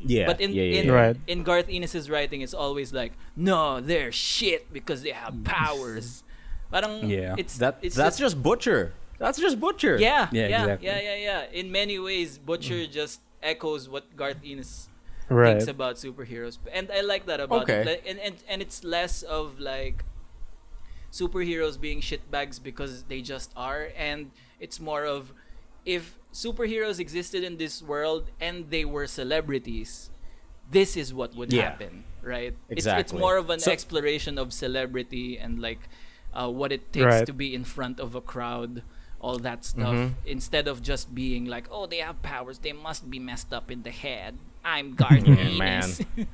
Yeah. 0.00 0.26
But 0.26 0.40
in 0.40 0.52
yeah, 0.52 0.62
yeah, 0.62 0.80
in, 0.80 0.86
yeah. 0.86 0.92
Right. 0.92 1.16
in 1.26 1.42
Garth 1.42 1.66
Ennis's 1.68 2.08
writing, 2.08 2.40
it's 2.40 2.54
always 2.54 2.92
like, 2.92 3.12
no, 3.36 3.80
they're 3.80 4.12
shit 4.12 4.72
because 4.72 5.02
they 5.02 5.10
have 5.10 5.42
powers. 5.44 6.22
Parang 6.70 7.08
Yeah. 7.08 7.34
it's 7.38 7.56
that 7.58 7.78
it's 7.82 7.96
that's 7.96 8.18
just, 8.18 8.42
Butcher. 8.42 8.92
That's 9.18 9.38
just 9.38 9.58
Butcher. 9.58 9.96
yeah, 9.98 10.28
Yeah, 10.30 10.46
yeah, 10.48 10.60
exactly. 10.62 10.86
yeah, 10.86 11.00
yeah, 11.00 11.16
yeah. 11.16 11.42
In 11.52 11.72
many 11.72 11.98
ways, 11.98 12.38
Butcher 12.38 12.74
mm. 12.86 12.92
just 12.92 13.20
echoes 13.42 13.88
what 13.88 14.14
Garth 14.16 14.38
Ennis 14.44 14.88
Right. 15.28 15.56
thinks 15.56 15.66
about 15.68 15.96
superheroes, 15.96 16.58
and 16.72 16.90
I 16.90 17.00
like 17.02 17.26
that 17.26 17.40
about 17.40 17.62
Okay. 17.62 17.80
it. 17.82 17.86
Like, 17.86 18.04
and, 18.06 18.18
and 18.18 18.36
and 18.48 18.62
it's 18.62 18.82
less 18.84 19.22
of 19.22 19.58
like 19.60 20.04
superheroes 21.12 21.80
being 21.80 22.00
shitbags 22.00 22.62
because 22.62 23.04
they 23.04 23.20
just 23.20 23.52
are, 23.56 23.88
and 23.96 24.30
it's 24.60 24.78
more 24.80 25.04
of 25.04 25.32
if 25.84 26.17
superheroes 26.32 26.98
existed 26.98 27.42
in 27.44 27.56
this 27.56 27.82
world 27.82 28.30
and 28.40 28.70
they 28.70 28.84
were 28.84 29.06
celebrities, 29.06 30.10
this 30.70 30.96
is 30.96 31.12
what 31.14 31.34
would 31.34 31.52
Yeah. 31.52 31.70
happen, 31.70 32.04
right? 32.22 32.54
It's 32.68 32.86
it's 32.86 33.12
more 33.12 33.36
of 33.36 33.50
an 33.50 33.60
So- 33.60 33.72
exploration 33.72 34.38
of 34.38 34.52
celebrity 34.52 35.38
and 35.38 35.58
like 35.60 35.80
uh, 36.34 36.46
what 36.46 36.70
it 36.72 36.92
takes 36.92 37.06
Right. 37.06 37.26
to 37.26 37.32
be 37.32 37.54
in 37.54 37.64
front 37.64 37.98
of 37.98 38.14
a 38.14 38.20
crowd. 38.20 38.82
All 39.18 39.38
that 39.40 39.64
stuff 39.64 39.96
Mhm. 39.96 40.14
instead 40.26 40.68
of 40.68 40.80
just 40.82 41.12
being 41.14 41.46
like, 41.46 41.66
oh, 41.72 41.86
they 41.90 41.98
have 41.98 42.22
powers, 42.22 42.58
they 42.60 42.72
must 42.72 43.10
be 43.10 43.18
messed 43.18 43.50
up 43.52 43.70
in 43.72 43.82
the 43.82 43.90
head. 43.90 44.38
I'm 44.64 44.94
Garth 45.00 45.26
man. 45.26 45.82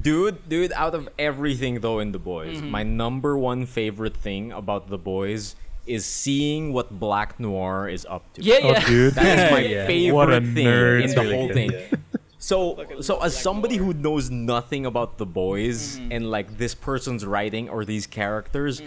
Dude, 0.00 0.48
dude, 0.48 0.72
out 0.72 0.94
of 0.94 1.10
everything 1.18 1.80
though 1.80 1.98
in 1.98 2.12
The 2.12 2.18
Boys, 2.18 2.56
Mm-hmm. 2.58 2.70
my 2.70 2.82
number 2.82 3.36
one 3.36 3.66
favorite 3.66 4.16
thing 4.16 4.50
about 4.50 4.88
The 4.88 4.96
Boys 4.96 5.54
is 5.86 6.04
seeing 6.06 6.72
what 6.72 6.90
Black 6.98 7.38
Noir 7.40 7.88
is 7.88 8.06
up 8.08 8.22
to. 8.34 8.42
yeah, 8.42 8.58
Oh, 8.62 8.70
yeah. 8.72 8.86
dude. 8.86 9.14
That 9.14 9.38
is 9.38 9.50
my 9.52 9.60
Yeah. 9.60 9.86
favorite 9.86 10.14
What 10.14 10.28
thing 10.42 10.66
nerd. 10.66 11.02
in 11.04 11.10
the 11.10 11.20
Really 11.22 11.34
whole 11.36 11.46
good, 11.48 11.54
thing. 11.54 11.70
yeah. 11.72 11.98
So, 12.38 12.84
so 13.00 13.20
as 13.22 13.38
somebody 13.38 13.76
who 13.76 13.92
knows 13.94 14.30
nothing 14.30 14.84
about 14.86 15.18
the 15.18 15.26
boys 15.26 15.96
Mm-hmm. 15.98 16.12
and 16.12 16.30
like 16.30 16.58
this 16.58 16.74
person's 16.74 17.24
writing 17.24 17.68
or 17.68 17.84
these 17.84 18.06
characters, 18.06 18.82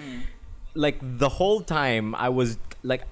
like 0.74 0.98
the 1.02 1.30
whole 1.30 1.62
time 1.62 2.16
I 2.16 2.30
was 2.30 2.58
like, 2.84 3.04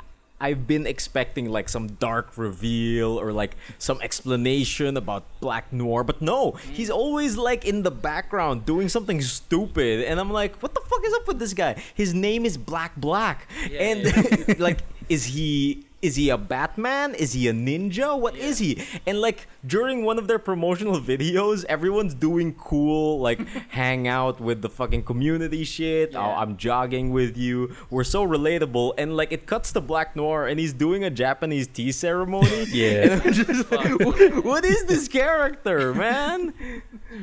I've 0.43 0.67
been 0.67 0.85
expecting 0.85 1.47
like 1.49 1.69
some 1.69 1.87
dark 2.03 2.37
reveal 2.37 3.17
or 3.17 3.31
like 3.31 3.55
some 3.79 4.01
explanation 4.01 4.97
about 4.97 5.23
Black 5.39 5.71
Noir, 5.71 6.03
but 6.03 6.21
no, 6.21 6.51
he's 6.73 6.89
always 6.89 7.37
like 7.37 7.63
in 7.63 7.83
the 7.83 7.91
background 7.91 8.65
doing 8.65 8.89
something 8.89 9.21
stupid, 9.21 10.03
and 10.03 10.19
I'm 10.19 10.31
like, 10.31 10.61
what 10.61 10.73
the 10.73 10.81
fuck 10.81 10.99
is 11.05 11.13
up 11.13 11.27
with 11.29 11.39
this 11.39 11.53
guy? 11.53 11.81
His 11.95 12.13
name 12.13 12.45
is 12.45 12.57
Black 12.57 12.93
Black, 12.97 13.47
Yeah, 13.71 13.83
and 13.83 14.59
like, 14.59 14.79
is 15.07 15.23
he? 15.25 15.85
Is 16.03 16.17
he 16.17 16.29
a 16.29 16.37
Batman? 16.37 17.15
Is 17.15 17.31
he 17.31 17.47
a 17.47 17.53
ninja? 17.53 18.19
What 18.19 18.35
is 18.35 18.61
Yeah. 18.61 18.75
he? 18.83 18.99
And 19.07 19.21
like 19.21 19.47
during 19.65 20.03
one 20.03 20.19
of 20.19 20.27
their 20.27 20.37
promotional 20.37 20.99
videos, 21.11 21.63
everyone's 21.69 22.13
doing 22.13 22.53
cool, 22.55 23.19
like 23.21 23.39
hang 23.69 24.07
out 24.07 24.41
with 24.41 24.61
the 24.61 24.69
fucking 24.69 25.03
community 25.03 25.63
shit. 25.63 26.13
Oh, 26.13 26.19
I'm 26.19 26.57
jogging 26.57 27.11
with 27.11 27.37
you. 27.37 27.73
We're 27.89 28.03
so 28.03 28.27
relatable. 28.27 28.93
And 28.97 29.15
like 29.15 29.31
it 29.31 29.45
cuts 29.47 29.71
to 29.73 29.81
Black 29.81 30.15
Noir 30.15 30.45
and 30.47 30.59
he's 30.59 30.73
doing 30.73 31.03
a 31.05 31.09
Japanese 31.09 31.67
tea 31.67 31.91
ceremony. 31.91 32.65
Yeah. 32.73 33.13
And 33.13 33.21
I'm 33.21 33.33
just 33.33 33.71
like, 33.71 33.99
"What- 33.99 34.43
what 34.43 34.65
is 34.65 34.85
this 34.85 35.07
character, 35.07 35.93
man? 35.93 36.53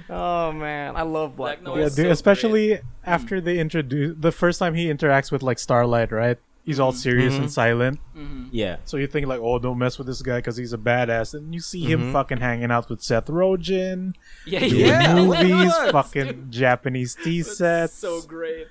Oh 0.08 0.52
man, 0.52 0.96
I 0.96 1.02
love 1.02 1.36
Black, 1.36 1.58
Black 1.60 1.62
Noir 1.62 1.76
Noir. 1.76 1.82
Yeah, 1.84 1.88
dude, 1.94 2.06
so 2.06 2.10
especially 2.10 2.78
after 3.04 3.40
they 3.40 3.58
introduce 3.58 4.16
the 4.18 4.32
first 4.32 4.58
time 4.58 4.74
he 4.74 4.86
interacts 4.86 5.30
with 5.32 5.42
like 5.42 5.58
Starlight, 5.58 6.12
right? 6.12 6.38
He's 6.62 6.78
all 6.78 6.92
mm-hmm. 6.92 6.98
serious 6.98 7.34
and 7.34 7.44
mm-hmm. 7.44 7.50
silent. 7.50 8.00
Mm-hmm. 8.16 8.48
Yeah. 8.52 8.76
So 8.84 8.96
you 8.96 9.06
think 9.06 9.26
like, 9.26 9.40
oh, 9.40 9.58
don't 9.58 9.78
mess 9.78 9.96
with 9.98 10.06
this 10.06 10.20
guy 10.22 10.36
because 10.38 10.56
he's 10.56 10.72
a 10.72 10.78
badass, 10.78 11.34
and 11.34 11.54
you 11.54 11.60
see 11.60 11.80
him 11.84 12.00
Mhm. 12.00 12.12
fucking 12.12 12.38
hanging 12.38 12.70
out 12.70 12.88
with 12.90 13.02
Seth 13.02 13.26
Rogen, 13.26 14.14
yeah, 14.46 14.60
doing 14.60 14.74
Yeah, 14.86 15.14
movies, 15.24 15.66
what? 15.72 15.92
fucking 15.92 16.48
Japanese 16.50 17.14
tea 17.14 17.42
That's 17.42 17.56
sets. 17.56 17.94
so 17.94 18.20
great. 18.22 18.66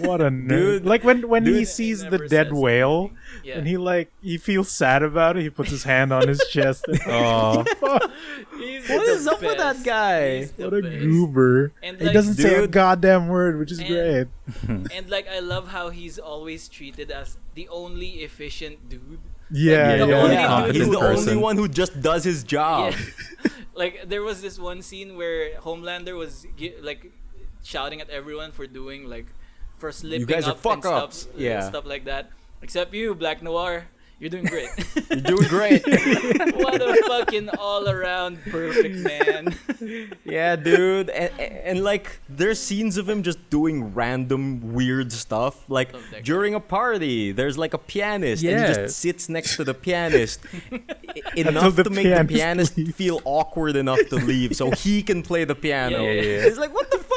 What 0.00 0.20
a 0.20 0.30
nerd! 0.30 0.48
Dude. 0.48 0.84
like 0.86 1.04
when 1.04 1.28
when 1.28 1.46
he 1.46 1.64
sees 1.64 2.02
He 2.02 2.08
the 2.08 2.26
dead 2.28 2.52
whale, 2.52 3.10
Yeah. 3.44 3.58
and 3.58 3.66
he 3.66 3.76
like 3.76 4.10
he 4.22 4.36
feels 4.38 4.70
sad 4.70 5.02
about 5.02 5.36
it. 5.36 5.42
He 5.42 5.50
puts 5.50 5.70
his 5.70 5.84
hand 5.84 6.12
on 6.12 6.26
his 6.28 6.42
chest. 6.50 6.84
And, 6.88 7.00
oh, 7.06 7.64
fuck, 7.78 8.10
He's 8.58 8.88
What 8.88 9.06
the 9.06 9.30
up 9.30 9.40
with 9.40 9.58
that 9.58 9.82
guy? 9.84 10.44
What 10.56 10.74
a 10.74 10.82
best. 10.82 10.98
goober! 11.00 11.72
And, 11.82 12.00
he 12.00 12.12
doesn't 12.12 12.34
say 12.34 12.54
a 12.62 12.66
goddamn 12.66 13.28
word, 13.28 13.58
which 13.58 13.72
is 13.72 13.78
And- 13.78 13.88
great. 13.88 14.26
And 14.96 15.08
like 15.08 15.28
I 15.28 15.38
love 15.38 15.68
how 15.68 15.90
he's 15.90 16.18
always 16.18 16.68
treated 16.68 17.10
as 17.10 17.38
the 17.54 17.68
only 17.68 18.26
efficient 18.26 18.88
dude. 18.88 19.20
Yeah, 19.52 19.96
the 19.96 20.06
yeah, 20.08 20.14
only 20.22 20.34
yeah. 20.34 20.66
dude 20.66 20.74
he's 20.76 20.84
who- 20.86 20.92
the 20.92 21.00
only 21.06 21.36
one 21.36 21.56
who 21.56 21.68
just 21.68 22.00
does 22.02 22.24
his 22.24 22.42
job. 22.44 22.92
Yeah. 22.94 23.50
like 23.74 24.08
there 24.08 24.22
was 24.22 24.42
this 24.42 24.58
one 24.58 24.82
scene 24.82 25.16
where 25.16 25.54
Homelander 25.60 26.16
was 26.16 26.46
like 26.82 27.12
shouting 27.62 28.00
at 28.00 28.10
everyone 28.10 28.52
for 28.52 28.66
doing 28.66 29.06
like 29.08 29.26
for 29.80 29.90
slipping 29.90 30.26
guys 30.26 30.46
are 30.46 30.52
up 30.52 30.64
and 30.64 30.82
stuff, 30.82 30.82
fuck-ups. 30.82 31.28
Yeah. 31.36 31.68
stuff 31.68 31.86
like 31.86 32.04
that. 32.04 32.30
Except 32.62 32.92
you, 32.92 33.14
Black 33.14 33.42
Noir, 33.42 33.86
you're 34.20 34.28
doing 34.28 34.44
great. 34.44 34.68
You're 35.10 35.20
doing 35.20 35.48
great. 35.48 35.82
what 35.86 36.82
a 36.82 37.02
fucking 37.08 37.48
all-around 37.58 38.38
perfect 38.50 38.96
man. 38.96 39.56
yeah, 40.26 40.56
dude. 40.56 41.08
And, 41.08 41.32
and, 41.40 41.52
and, 41.64 41.84
like, 41.84 42.20
there's 42.28 42.60
scenes 42.60 42.98
of 42.98 43.08
him 43.08 43.22
just 43.22 43.38
doing 43.48 43.94
random 43.94 44.74
weird 44.74 45.10
stuff. 45.10 45.68
Like 45.70 45.94
during 46.22 46.54
a 46.54 46.60
party, 46.60 47.32
there's 47.32 47.56
like 47.56 47.72
a 47.72 47.78
pianist, 47.78 48.44
and 48.44 48.60
he 48.60 48.74
just 48.74 48.98
sits 48.98 49.30
next 49.30 49.56
to 49.56 49.64
the 49.64 49.72
pianist 49.72 50.40
enough 51.34 51.76
the 51.76 51.84
to 51.84 51.90
make 51.90 52.04
the 52.04 52.10
pianist 52.10 52.28
pianist 52.28 52.76
leaves. 52.76 52.94
feel 52.96 53.22
awkward 53.24 53.74
enough 53.74 54.00
to 54.10 54.16
leave, 54.16 54.54
so 54.54 54.70
he 54.70 55.02
can 55.02 55.22
play 55.22 55.44
the 55.44 55.54
piano. 55.54 56.04
Yeah, 56.04 56.10
yeah, 56.10 56.22
yeah. 56.22 56.46
It's 56.46 56.58
like, 56.58 56.74
what 56.74 56.90
the 56.90 56.98
fuck? 56.98 57.09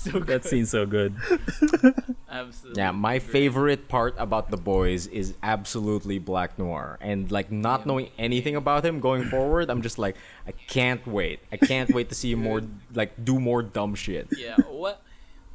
So 0.00 0.18
That 0.20 0.44
scene's 0.44 0.70
so 0.70 0.86
good. 0.86 1.14
Absolutely. 2.30 2.80
Yeah, 2.80 2.90
my 2.92 3.18
great. 3.18 3.30
favorite 3.30 3.88
part 3.88 4.14
about 4.18 4.50
the 4.50 4.56
boys 4.56 5.06
is 5.08 5.34
absolutely 5.42 6.18
Black 6.18 6.58
Noir, 6.58 6.98
and 7.00 7.30
like 7.32 7.50
not 7.50 7.80
Yeah. 7.80 7.86
knowing 7.86 8.08
anything 8.18 8.56
about 8.56 8.84
him 8.84 9.00
going 9.00 9.24
forward, 9.24 9.70
I'm 9.70 9.82
just 9.82 9.98
like, 9.98 10.16
I 10.46 10.52
can't 10.52 11.06
wait. 11.06 11.40
I 11.50 11.56
can't 11.56 11.90
wait 11.94 12.08
to 12.10 12.14
see 12.14 12.32
him 12.32 12.42
more 12.42 12.62
like 12.94 13.12
do 13.24 13.40
more 13.40 13.62
dumb 13.62 13.94
shit. 13.94 14.28
yeah 14.36 14.56
what 14.68 15.02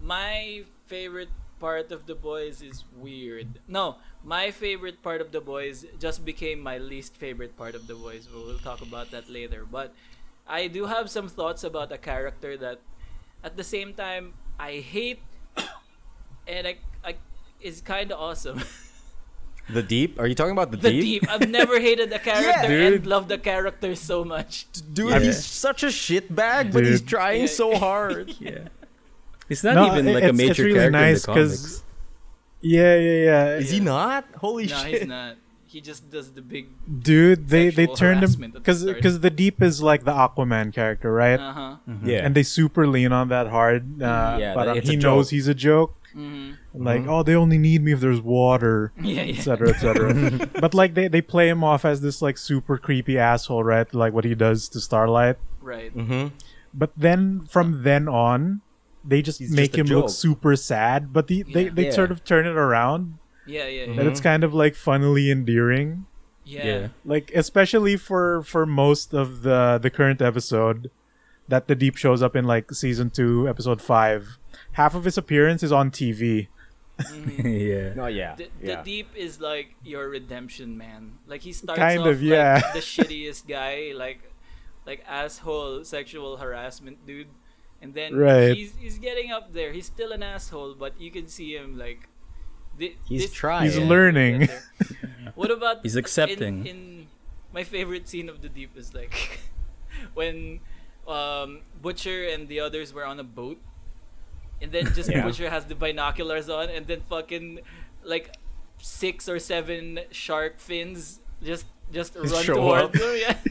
my 0.01 0.63
favorite 0.87 1.29
part 1.59 1.91
of 1.91 2.05
the 2.07 2.15
boys 2.15 2.61
is 2.61 2.83
weird 2.99 3.47
no 3.69 3.95
my 4.23 4.51
favorite 4.51 5.01
part 5.01 5.21
of 5.21 5.31
the 5.31 5.39
boys 5.39 5.85
just 5.97 6.25
became 6.25 6.59
my 6.59 6.77
least 6.77 7.15
favorite 7.15 7.55
part 7.55 7.73
of 7.73 7.87
the 7.87 7.95
boys 7.95 8.27
we'll, 8.27 8.43
we'll 8.45 8.59
talk 8.59 8.81
about 8.81 9.11
that 9.11 9.29
later 9.29 9.63
but 9.63 9.93
i 10.45 10.67
do 10.67 10.85
have 10.91 11.09
some 11.09 11.29
thoughts 11.29 11.63
about 11.63 11.89
a 11.89 11.97
character 11.97 12.57
that 12.57 12.79
at 13.43 13.57
the 13.57 13.63
same 13.63 13.93
time 13.93 14.33
i 14.59 14.73
hate 14.79 15.19
and 16.47 16.67
i, 16.67 16.77
I 17.03 17.15
is 17.61 17.81
kind 17.81 18.11
of 18.11 18.19
awesome 18.19 18.61
The 19.69 19.81
deep? 19.81 20.19
Are 20.19 20.27
you 20.27 20.35
talking 20.35 20.51
about 20.51 20.71
the, 20.71 20.77
the 20.77 20.89
deep? 20.91 21.21
deep 21.21 21.29
i've 21.31 21.49
never 21.49 21.79
hated 21.87 22.11
a 22.11 22.19
character 22.19 22.67
and 22.81 23.05
loved 23.07 23.29
the 23.29 23.37
character 23.37 23.95
so 23.95 24.25
much 24.25 24.65
Dude, 24.91 25.09
Yeah. 25.09 25.19
he's 25.19 25.39
such 25.45 25.83
a 25.83 25.87
shitbag, 25.87 26.73
but 26.73 26.83
he's 26.83 26.99
trying 27.01 27.41
Yeah. 27.47 27.47
so 27.63 27.77
hard. 27.77 28.35
Yeah. 28.41 28.67
He's 29.47 29.63
not 29.63 29.75
No, 29.75 29.87
even 29.93 30.05
it- 30.07 30.13
like 30.15 30.23
a 30.25 30.33
major 30.33 30.51
it's 30.51 30.59
really 30.59 30.73
character 30.73 30.91
nice 30.91 31.23
in 31.25 31.33
the 31.33 31.39
'cause- 31.39 31.57
comics. 31.61 31.83
Yeah, 32.59 32.95
yeah, 32.97 33.23
yeah. 33.23 33.55
Is 33.63 33.69
he 33.71 33.79
not? 33.79 34.25
Holy 34.35 34.67
no 34.67 34.75
shit! 34.83 34.99
he's 34.99 35.07
not 35.07 35.37
he 35.73 35.81
just 35.81 36.09
does 36.15 36.27
the 36.37 36.41
big 36.41 36.65
Dude, 37.09 37.49
they 37.49 37.65
they 37.69 37.87
Sexual 37.89 37.95
turned 38.01 38.21
him 38.23 38.29
harassment 38.29 38.53
the 38.53 38.59
because 38.61 38.85
because 38.85 39.19
the 39.25 39.29
deep 39.43 39.61
is 39.69 39.81
like 39.81 40.03
the 40.09 40.13
Aquaman 40.25 40.71
character, 40.73 41.11
right? 41.11 41.39
uh-huh 41.39 41.77
Yeah, 42.11 42.25
And 42.25 42.35
they 42.37 42.43
super 42.43 42.85
lean 42.87 43.11
on 43.11 43.29
that 43.35 43.47
hard. 43.49 44.01
Uh, 44.01 44.37
Yeah, 44.39 44.53
but 44.53 44.67
um, 44.69 44.77
he 44.81 44.95
knows 44.95 45.27
joke. 45.27 45.31
he's 45.35 45.47
a 45.47 45.57
joke. 45.69 45.91
hmm 46.13 46.51
Like, 46.89 47.03
Mhm. 47.05 47.09
oh, 47.13 47.21
they 47.27 47.33
only 47.43 47.57
need 47.57 47.81
me 47.85 47.91
if 47.97 47.99
there's 48.05 48.21
water, 48.21 48.93
yeah 49.01 49.25
yeah 49.25 49.33
etc., 49.37 49.69
etc. 49.73 50.13
but 50.63 50.73
like 50.81 50.93
they 50.97 51.07
they 51.09 51.21
play 51.33 51.49
him 51.49 51.63
off 51.71 51.85
as 51.85 52.01
this 52.05 52.21
like 52.21 52.37
super 52.37 52.77
creepy 52.77 53.17
asshole, 53.17 53.63
right? 53.65 53.89
Like 53.93 54.13
what 54.13 54.25
he 54.29 54.35
does 54.45 54.69
to 54.73 54.79
Starlight. 54.81 55.37
right 55.73 55.89
mm-hmm. 55.95 56.25
But 56.73 56.91
then 56.97 57.45
from 57.55 57.81
then 57.85 58.05
on, 58.09 58.61
they 59.05 59.21
just 59.21 59.37
He's 59.41 59.51
make 59.53 59.73
just 59.73 59.89
a 59.89 59.93
him 59.93 59.99
look 60.01 60.09
super 60.09 60.53
sad. 60.55 61.13
But 61.13 61.27
the, 61.29 61.41
they 61.43 61.65
Yeah. 61.65 61.73
they 61.77 61.85
Yeah. 61.89 61.97
sort 61.97 62.11
of 62.13 62.21
turn 62.25 62.45
it 62.49 62.57
around, 62.57 63.17
Yeah, 63.45 63.67
yeah, 63.67 63.83
and 63.83 63.95
yeah. 63.95 64.03
it's 64.03 64.21
kind 64.21 64.43
of 64.43 64.53
like 64.53 64.75
funnily 64.75 65.29
endearing. 65.31 66.05
yeah. 66.45 66.65
Yeah. 66.65 66.87
like 67.05 67.31
especially 67.35 67.95
for 67.97 68.43
for 68.43 68.65
most 68.65 69.13
of 69.13 69.43
the 69.43 69.79
the 69.81 69.89
current 69.89 70.21
episode 70.21 70.91
that 71.47 71.67
the 71.67 71.75
deep 71.75 71.95
shows 71.95 72.21
up 72.21 72.35
in 72.35 72.43
like 72.45 72.71
season 72.71 73.09
2 73.09 73.47
episode 73.47 73.81
5 73.81 74.37
half 74.73 74.93
of 74.95 75.03
his 75.05 75.17
appearance 75.17 75.63
is 75.63 75.71
on 75.71 75.89
tv 75.91 76.47
Mhm. 76.99 77.41
yeah. 77.71 77.93
No, 77.95 78.05
yeah, 78.07 78.35
The, 78.35 78.47
the 78.61 78.75
deep 78.85 79.09
is 79.15 79.39
like 79.41 79.73
your 79.83 80.07
redemption, 80.09 80.77
man. 80.77 81.17
Like 81.25 81.41
he 81.41 81.51
starts 81.51 81.79
Kind 81.79 82.01
off 82.01 82.07
of, 82.07 82.21
yeah. 82.21 82.61
like 82.61 82.73
the 82.73 82.85
shittiest 82.85 83.47
guy, 83.47 83.93
like 83.95 84.21
like 84.85 85.01
asshole 85.09 85.83
sexual 85.85 86.37
harassment 86.37 87.01
dude, 87.07 87.27
and 87.81 87.93
then 87.97 88.13
Right. 88.15 88.53
he's 88.55 88.75
he's 88.77 88.99
getting 88.99 89.31
up 89.31 89.53
there. 89.57 89.71
He's 89.73 89.87
still 89.87 90.11
an 90.13 90.21
asshole, 90.21 90.75
but 90.77 90.93
you 91.01 91.09
can 91.09 91.27
see 91.27 91.55
him 91.57 91.79
like 91.79 92.07
Thi- 92.77 92.97
He's 93.07 93.23
this- 93.23 93.33
trying. 93.33 93.65
He's 93.65 93.77
learning. 93.77 94.49
what 95.35 95.51
about 95.51 95.79
He's 95.83 95.95
accepting. 95.95 96.65
In, 96.65 96.67
in 96.67 97.07
my 97.53 97.63
favorite 97.63 98.07
scene 98.07 98.29
of 98.29 98.41
the 98.41 98.49
deep 98.49 98.75
is 98.77 98.93
like 98.93 99.39
when 100.13 100.59
um, 101.07 101.61
Butcher 101.81 102.23
and 102.27 102.47
the 102.47 102.59
others 102.59 102.93
were 102.93 103.05
on 103.05 103.19
a 103.19 103.23
boat, 103.23 103.59
and 104.61 104.71
then 104.71 104.85
just 104.93 105.09
Yeah. 105.09 105.23
Butcher 105.23 105.49
has 105.49 105.65
the 105.65 105.75
binoculars 105.75 106.49
on, 106.49 106.69
and 106.69 106.87
then 106.87 107.01
fucking 107.09 107.59
like 108.03 108.35
six 108.79 109.29
or 109.29 109.39
seven 109.39 109.99
shark 110.11 110.59
fins 110.59 111.19
just 111.43 111.65
just 111.91 112.15
run 112.15 112.43
Show 112.43 112.55
towards 112.55 112.83
up. 112.83 112.93
them. 112.93 113.15
Yeah. 113.17 113.37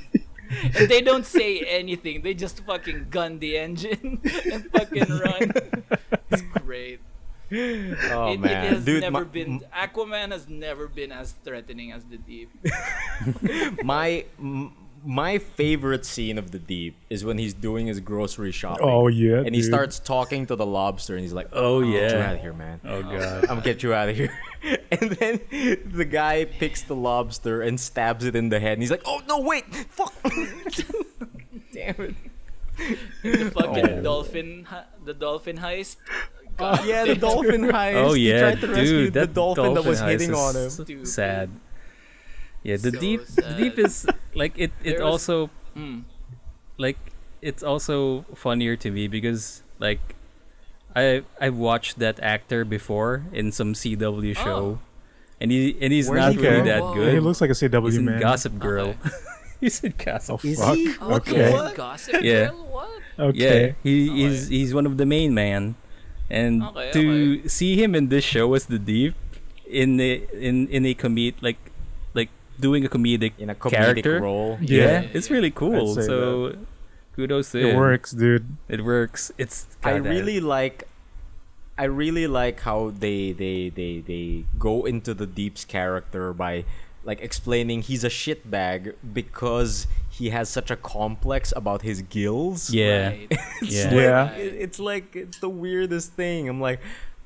And 0.77 0.87
they 0.91 1.01
don't 1.01 1.25
say 1.25 1.61
anything. 1.61 2.21
They 2.21 2.35
just 2.35 2.61
fucking 2.67 3.07
gun 3.09 3.39
the 3.39 3.57
engine 3.57 4.21
and 4.53 4.71
fucking 4.71 5.09
run. 5.09 5.53
It's 6.31 6.43
great. 6.61 7.01
Oh 8.11 8.33
it, 8.33 8.41
man, 8.41 8.65
it 8.65 8.73
has 8.75 8.85
dude, 8.85 9.03
never 9.03 9.13
my, 9.19 9.25
been 9.25 9.61
Aquaman 9.77 10.31
has 10.33 10.49
never 10.49 10.89
been 10.89 11.13
as 11.13 11.33
threatening 11.45 11.93
as 11.93 12.05
the 12.05 12.17
deep. 12.17 12.51
my 13.85 14.25
m- 14.39 14.73
my 15.05 15.37
favorite 15.39 16.07
scene 16.07 16.39
of 16.39 16.53
the 16.53 16.59
deep 16.61 16.97
is 17.11 17.25
when 17.25 17.37
he's 17.37 17.53
doing 17.55 17.89
his 17.89 17.99
grocery 17.99 18.53
shopping. 18.53 18.87
Oh, 18.89 19.09
yeah, 19.09 19.39
and 19.39 19.53
he 19.53 19.61
dude. 19.61 19.65
starts 19.65 19.99
talking 19.99 20.47
to 20.47 20.55
the 20.55 20.65
lobster, 20.65 21.15
and 21.15 21.23
he's 21.23 21.33
like, 21.33 21.49
Oh, 21.53 21.81
yeah, 21.81 22.01
get 22.01 22.11
you 22.13 22.19
yeah. 22.19 22.27
out 22.29 22.35
of 22.37 22.41
here, 22.41 22.53
man. 22.53 22.81
Oh, 22.85 22.95
oh. 22.99 23.03
god. 23.03 23.43
I'm 23.43 23.49
gonna 23.49 23.61
get 23.63 23.83
you 23.83 23.93
out 23.93 24.09
of 24.09 24.17
here." 24.17 24.33
and 24.93 25.11
then 25.11 25.41
the 25.87 26.05
guy 26.09 26.45
picks 26.45 26.83
the 26.83 26.95
lobster 26.95 27.63
and 27.63 27.81
stabs 27.81 28.25
it 28.25 28.37
in 28.37 28.49
the 28.49 28.61
head, 28.61 28.75
and 28.75 28.83
he's 28.83 28.91
like, 28.93 29.03
"Oh 29.05 29.21
no, 29.29 29.41
wait, 29.41 29.65
fuck!" 29.91 30.15
Damn 31.73 31.95
it. 32.01 32.15
the 33.23 33.51
fucking 33.53 33.89
Oh. 33.89 34.03
dolphin, 34.03 34.67
the 35.05 35.15
dolphin 35.15 35.59
heist. 35.59 35.97
Oh, 36.59 36.77
God 36.77 36.87
yeah, 36.87 37.05
the 37.05 37.15
dolphin 37.17 37.63
heist. 37.73 37.95
Oh 37.95 38.13
He 38.15 38.29
yeah, 38.31 38.41
tried 38.41 38.61
to 38.61 38.67
rescue 38.69 38.85
dude, 38.87 39.13
the 39.15 39.21
that 39.21 39.35
dolphin, 39.35 39.75
that 39.75 39.85
was 39.85 40.01
heist 40.01 40.09
hitting 40.11 40.35
on 40.35 40.55
him. 40.57 40.71
Stupid. 40.71 41.09
Sad. 41.09 41.51
Yeah, 42.63 42.77
the 42.77 42.91
So 42.93 43.01
deep, 43.01 43.27
the 43.27 43.55
deep 43.59 43.79
is 43.79 44.07
like 44.35 44.53
it. 44.57 44.71
It 44.85 44.97
There 44.97 45.05
was- 45.05 45.13
also 45.29 45.51
Mm. 45.77 46.05
like 46.79 46.99
it's 47.41 47.63
also 47.63 48.25
funnier 48.37 48.77
to 48.77 48.91
me 48.91 49.09
because 49.09 49.63
like 49.79 50.01
I 50.95 51.25
I've 51.41 51.57
watched 51.57 51.99
that 51.99 52.21
actor 52.21 52.65
before 52.65 53.25
in 53.33 53.51
some 53.51 53.73
CW 53.75 54.37
show, 54.37 54.79
and 55.41 55.51
he 55.51 55.75
and 55.81 55.93
he's 55.93 56.09
Where's 56.11 56.21
not 56.21 56.33
he 56.33 56.39
really 56.39 56.57
from? 56.59 56.67
that 56.69 56.83
Whoa. 56.83 56.95
good. 56.95 57.15
he 57.15 57.21
looks 57.21 57.41
like 57.41 57.51
a 57.51 57.55
CW 57.57 57.87
he's 57.87 57.97
in 57.97 58.05
man. 58.05 58.21
Gossip 58.21 58.59
Girl. 58.59 58.89
Okay. 59.01 59.11
he's 59.61 59.83
in 59.83 59.95
Gossip. 59.97 60.41
Oh 60.45 60.47
Is 60.47 60.61
fuck. 60.61 60.77
he? 60.77 60.93
Oh, 61.01 61.15
Okay. 61.17 61.51
Gossip- 61.51 61.77
Gossip 61.77 62.23
Yeah. 62.23 62.49
Girl? 62.53 62.67
What? 62.71 62.91
Okay. 63.19 63.39
Yeah, 63.39 63.73
he, 63.83 64.11
Okay. 64.11 64.17
he's 64.29 64.49
he's 64.49 64.75
one 64.75 64.85
of 64.87 64.99
the 64.99 65.07
main 65.07 65.33
man, 65.35 65.75
and 66.33 66.65
Okay, 66.73 66.91
to 66.97 67.05
see 67.49 67.77
him 67.77 67.93
in 67.95 68.09
this 68.09 68.25
show 68.25 68.49
as 68.57 68.65
the 68.67 68.81
deep, 68.81 69.13
in 69.69 70.01
a 70.01 70.25
in 70.33 70.67
in 70.73 70.83
a 70.89 70.95
comed 70.97 71.37
like 71.45 71.61
like 72.17 72.31
doing 72.59 72.85
a 72.85 72.89
comedic 72.89 73.37
In 73.39 73.51
a 73.53 73.55
comedic 73.55 74.01
character. 74.01 74.21
role. 74.25 74.57
Yeah, 74.65 75.05
Yeah. 75.05 75.17
it's 75.17 75.29
really 75.29 75.53
cool. 75.53 75.93
I'd 75.93 76.03
say 76.03 76.09
So 76.09 76.57
kudos 77.15 77.53
to 77.53 77.59
It 77.61 77.67
him. 77.73 77.77
works, 77.77 78.11
dude. 78.17 78.49
It 78.73 78.81
works. 78.85 79.29
It's 79.37 79.67
I 79.85 80.01
goddamn- 80.01 80.13
really 80.13 80.41
like 80.41 80.89
I 81.77 81.85
really 81.85 82.27
like 82.27 82.61
how 82.69 82.93
they 82.93 83.33
they 83.33 83.69
they 83.69 84.01
they 84.01 84.45
go 84.59 84.85
into 84.89 85.13
the 85.15 85.27
Deep's 85.27 85.65
character 85.65 86.33
by 86.33 86.65
like 87.05 87.21
explaining 87.21 87.83
he's 87.83 88.05
a 88.05 88.13
shitbag 88.13 88.95
because 89.13 89.87
he 90.13 90.29
has 90.29 90.49
such 90.49 90.71
a 90.71 90.77
complex 90.77 91.53
about 91.57 91.81
his 91.83 92.03
gills. 92.03 92.69
yeah 92.71 93.09
Right. 93.09 93.29
It's 93.65 93.73
Yeah. 93.75 93.85
like- 93.85 93.95
Yeah. 93.97 94.25
it- 94.37 94.57
it's 94.65 94.79
like 94.79 95.17
it's 95.17 95.39
the 95.41 95.49
weirdest 95.49 96.13
thing. 96.13 96.49
I'm 96.49 96.61
like, 96.61 96.81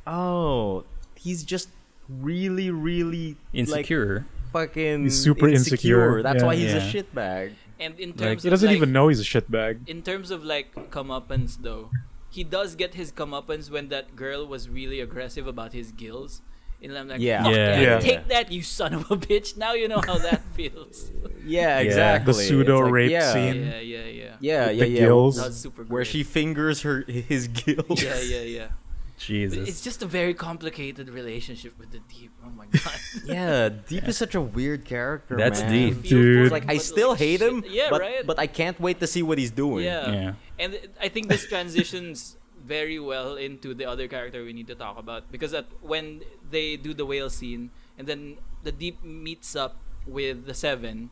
oh, 0.06 0.84
he's 1.18 1.42
just 1.44 1.68
really 2.08 2.70
really 2.70 3.34
insecure. 3.52 4.24
like 4.24 4.52
fucking 4.52 5.02
He's 5.04 5.20
super 5.20 5.48
insecure, 5.48 6.22
That's 6.22 6.40
yeah. 6.40 6.46
why 6.46 6.54
he's 6.56 6.72
a 6.72 6.78
Yeah. 6.80 6.92
shitbag. 6.92 7.46
And 7.78 7.98
in 8.00 8.10
Like- 8.10 8.18
terms 8.18 8.42
He 8.44 8.50
doesn't 8.50 8.68
like, 8.68 8.76
even 8.76 8.92
know 8.92 9.08
he's 9.08 9.20
a 9.20 9.24
shitbag. 9.34 9.86
in 9.88 10.00
terms 10.02 10.30
of 10.30 10.44
like 10.44 10.72
comeuppance 10.90 11.58
though, 11.60 11.90
he 12.30 12.44
does 12.44 12.76
get 12.76 12.94
his 12.94 13.10
comeuppance 13.12 13.70
when 13.70 13.88
that 13.88 14.14
girl 14.16 14.46
was 14.46 14.68
really 14.68 15.00
aggressive 15.00 15.46
about 15.46 15.72
his 15.72 15.90
gills. 15.92 16.40
And 16.82 16.96
I'm 16.96 17.08
like, 17.08 17.20
Yeah. 17.20 17.42
Fuck 17.42 17.52
Yeah. 17.54 17.70
that. 17.76 17.82
Yeah. 17.82 17.98
take 18.00 18.28
that, 18.28 18.52
you 18.52 18.62
son 18.62 18.92
of 18.94 19.10
a 19.10 19.16
bitch. 19.16 19.56
Now 19.56 19.72
you 19.74 19.88
know 19.88 20.00
how 20.04 20.18
that 20.18 20.42
feels. 20.54 21.10
Yeah, 21.46 21.78
Yeah. 21.78 21.86
exactly. 21.86 22.32
The 22.32 22.40
pseudo 22.40 22.80
like, 22.80 22.92
rape 22.92 23.10
yeah. 23.12 23.32
scene. 23.32 23.66
yeah, 23.66 23.78
yeah, 23.78 24.04
yeah. 24.04 24.36
Yeah, 24.40 24.66
With 24.66 24.76
yeah, 24.78 24.84
the 24.84 24.90
yeah. 24.90 25.00
gills. 25.00 25.36
That's 25.36 25.56
super 25.56 25.84
Where 25.84 26.04
she 26.04 26.24
fingers 26.24 26.82
her 26.82 27.02
his 27.06 27.46
gills. 27.64 28.02
Yeah, 28.02 28.20
yeah, 28.20 28.40
yeah. 28.40 28.68
Jesus. 29.16 29.66
It's 29.68 29.80
just 29.80 30.02
a 30.02 30.06
very 30.06 30.34
complicated 30.34 31.08
relationship 31.08 31.78
with 31.78 31.90
the 31.92 32.00
deep. 32.00 32.32
Oh 32.44 32.50
my 32.50 32.66
god. 32.66 32.92
Yeah, 33.24 33.68
Deep 33.70 34.06
is 34.08 34.16
such 34.18 34.34
a 34.34 34.40
weird 34.40 34.84
character. 34.84 35.36
That's 35.36 35.62
man. 35.62 35.70
Deep. 35.72 36.02
Dude. 36.02 36.48
for 36.48 36.52
like 36.52 36.64
I 36.64 36.74
but, 36.74 36.82
still 36.82 37.10
like, 37.10 37.18
hate 37.20 37.40
shit. 37.40 37.50
him. 37.50 37.64
Yeah, 37.66 37.88
but, 37.90 38.00
right. 38.02 38.26
But 38.26 38.38
I 38.38 38.46
can't 38.46 38.78
wait 38.78 39.00
to 39.00 39.06
see 39.06 39.22
what 39.22 39.38
he's 39.38 39.50
doing. 39.50 39.84
yeah. 39.86 40.10
yeah. 40.10 40.32
And 40.58 40.78
I 41.00 41.08
think 41.08 41.28
this 41.28 41.46
transitions 41.46 42.36
very 42.66 42.98
well 42.98 43.36
into 43.36 43.74
the 43.74 43.84
other 43.84 44.08
character 44.08 44.42
we 44.42 44.52
need 44.52 44.66
to 44.66 44.74
talk 44.74 44.98
about 44.98 45.30
because 45.30 45.54
at 45.54 45.66
when 45.80 46.22
they 46.50 46.76
do 46.76 46.92
the 46.92 47.06
whale 47.06 47.30
scene 47.30 47.70
and 47.96 48.06
then 48.06 48.36
the 48.64 48.72
deep 48.72 49.02
meets 49.04 49.54
up 49.54 49.76
with 50.06 50.46
the 50.46 50.54
seven, 50.54 51.10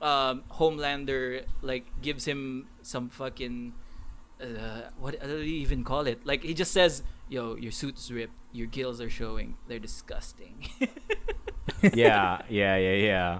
um, 0.00 0.44
Homelander 0.52 1.44
like 1.62 1.84
gives 2.00 2.24
him 2.24 2.66
some 2.82 3.08
fucking 3.08 3.74
uh, 4.40 4.88
what 4.98 5.20
do 5.20 5.38
you 5.38 5.60
even 5.60 5.84
call 5.84 6.06
it? 6.06 6.24
Like 6.24 6.42
he 6.42 6.54
just 6.54 6.72
says, 6.72 7.02
"Yo, 7.28 7.56
your 7.56 7.72
suit's 7.72 8.10
ripped, 8.10 8.34
your 8.52 8.66
gills 8.66 9.00
are 9.00 9.10
showing, 9.10 9.56
they're 9.66 9.78
disgusting." 9.78 10.68
yeah, 11.94 12.42
yeah, 12.48 12.76
yeah, 12.76 12.94
yeah. 12.94 13.38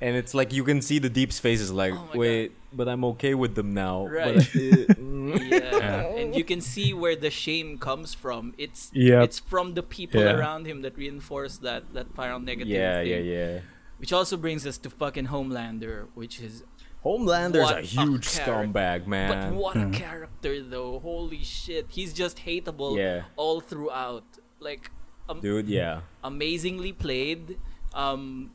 And 0.00 0.16
it's 0.16 0.34
like 0.34 0.52
you 0.52 0.64
can 0.64 0.82
see 0.82 0.98
the 0.98 1.08
Deep's 1.08 1.38
face 1.38 1.60
is 1.60 1.72
like, 1.72 1.94
Oh 1.94 2.10
wait, 2.14 2.52
but 2.76 2.88
I'm 2.88 3.04
okay 3.12 3.34
with 3.34 3.54
them 3.54 3.74
now. 3.74 4.06
Right. 4.06 4.34
But, 4.36 4.44
uh, 4.44 4.94
mm. 5.00 5.50
yeah. 5.50 6.02
and 6.20 6.34
you 6.36 6.44
can 6.44 6.60
see 6.60 6.92
where 6.92 7.16
the 7.16 7.30
shame 7.30 7.78
comes 7.78 8.14
from. 8.14 8.54
It's 8.58 8.90
Yep. 8.94 9.24
it's 9.24 9.38
from 9.38 9.74
the 9.74 9.82
people 9.82 10.20
Yeah. 10.20 10.36
around 10.36 10.66
him 10.66 10.82
that 10.82 10.96
reinforce 10.96 11.58
that 11.58 11.82
that 11.94 12.14
final 12.14 12.38
negative 12.38 12.68
yeah, 12.68 13.00
thing. 13.02 13.08
yeah, 13.10 13.18
yeah. 13.36 13.60
Which 13.98 14.12
also 14.12 14.36
brings 14.36 14.66
us 14.66 14.76
to 14.84 14.90
fucking 14.90 15.26
Homelander, 15.28 16.08
which 16.14 16.40
is 16.40 16.62
Homelander's 17.04 17.64
What 17.64 17.76
a 17.76 17.78
a 17.78 17.82
huge 17.82 18.26
character. 18.28 18.52
scumbag, 18.52 19.06
man. 19.06 19.28
but 19.30 19.38
man. 19.38 19.56
what 19.56 19.76
a 19.76 19.88
character 20.04 20.62
though. 20.62 20.98
Holy 21.00 21.42
shit. 21.42 21.86
He's 21.88 22.12
just 22.12 22.36
hateable 22.46 22.96
Yeah. 22.98 23.22
all 23.36 23.60
throughout. 23.60 24.24
Like 24.60 24.90
um, 25.28 25.40
Dude, 25.40 25.68
yeah. 25.68 26.00
amazingly 26.22 26.92
played. 26.92 27.58
Um 27.94 28.50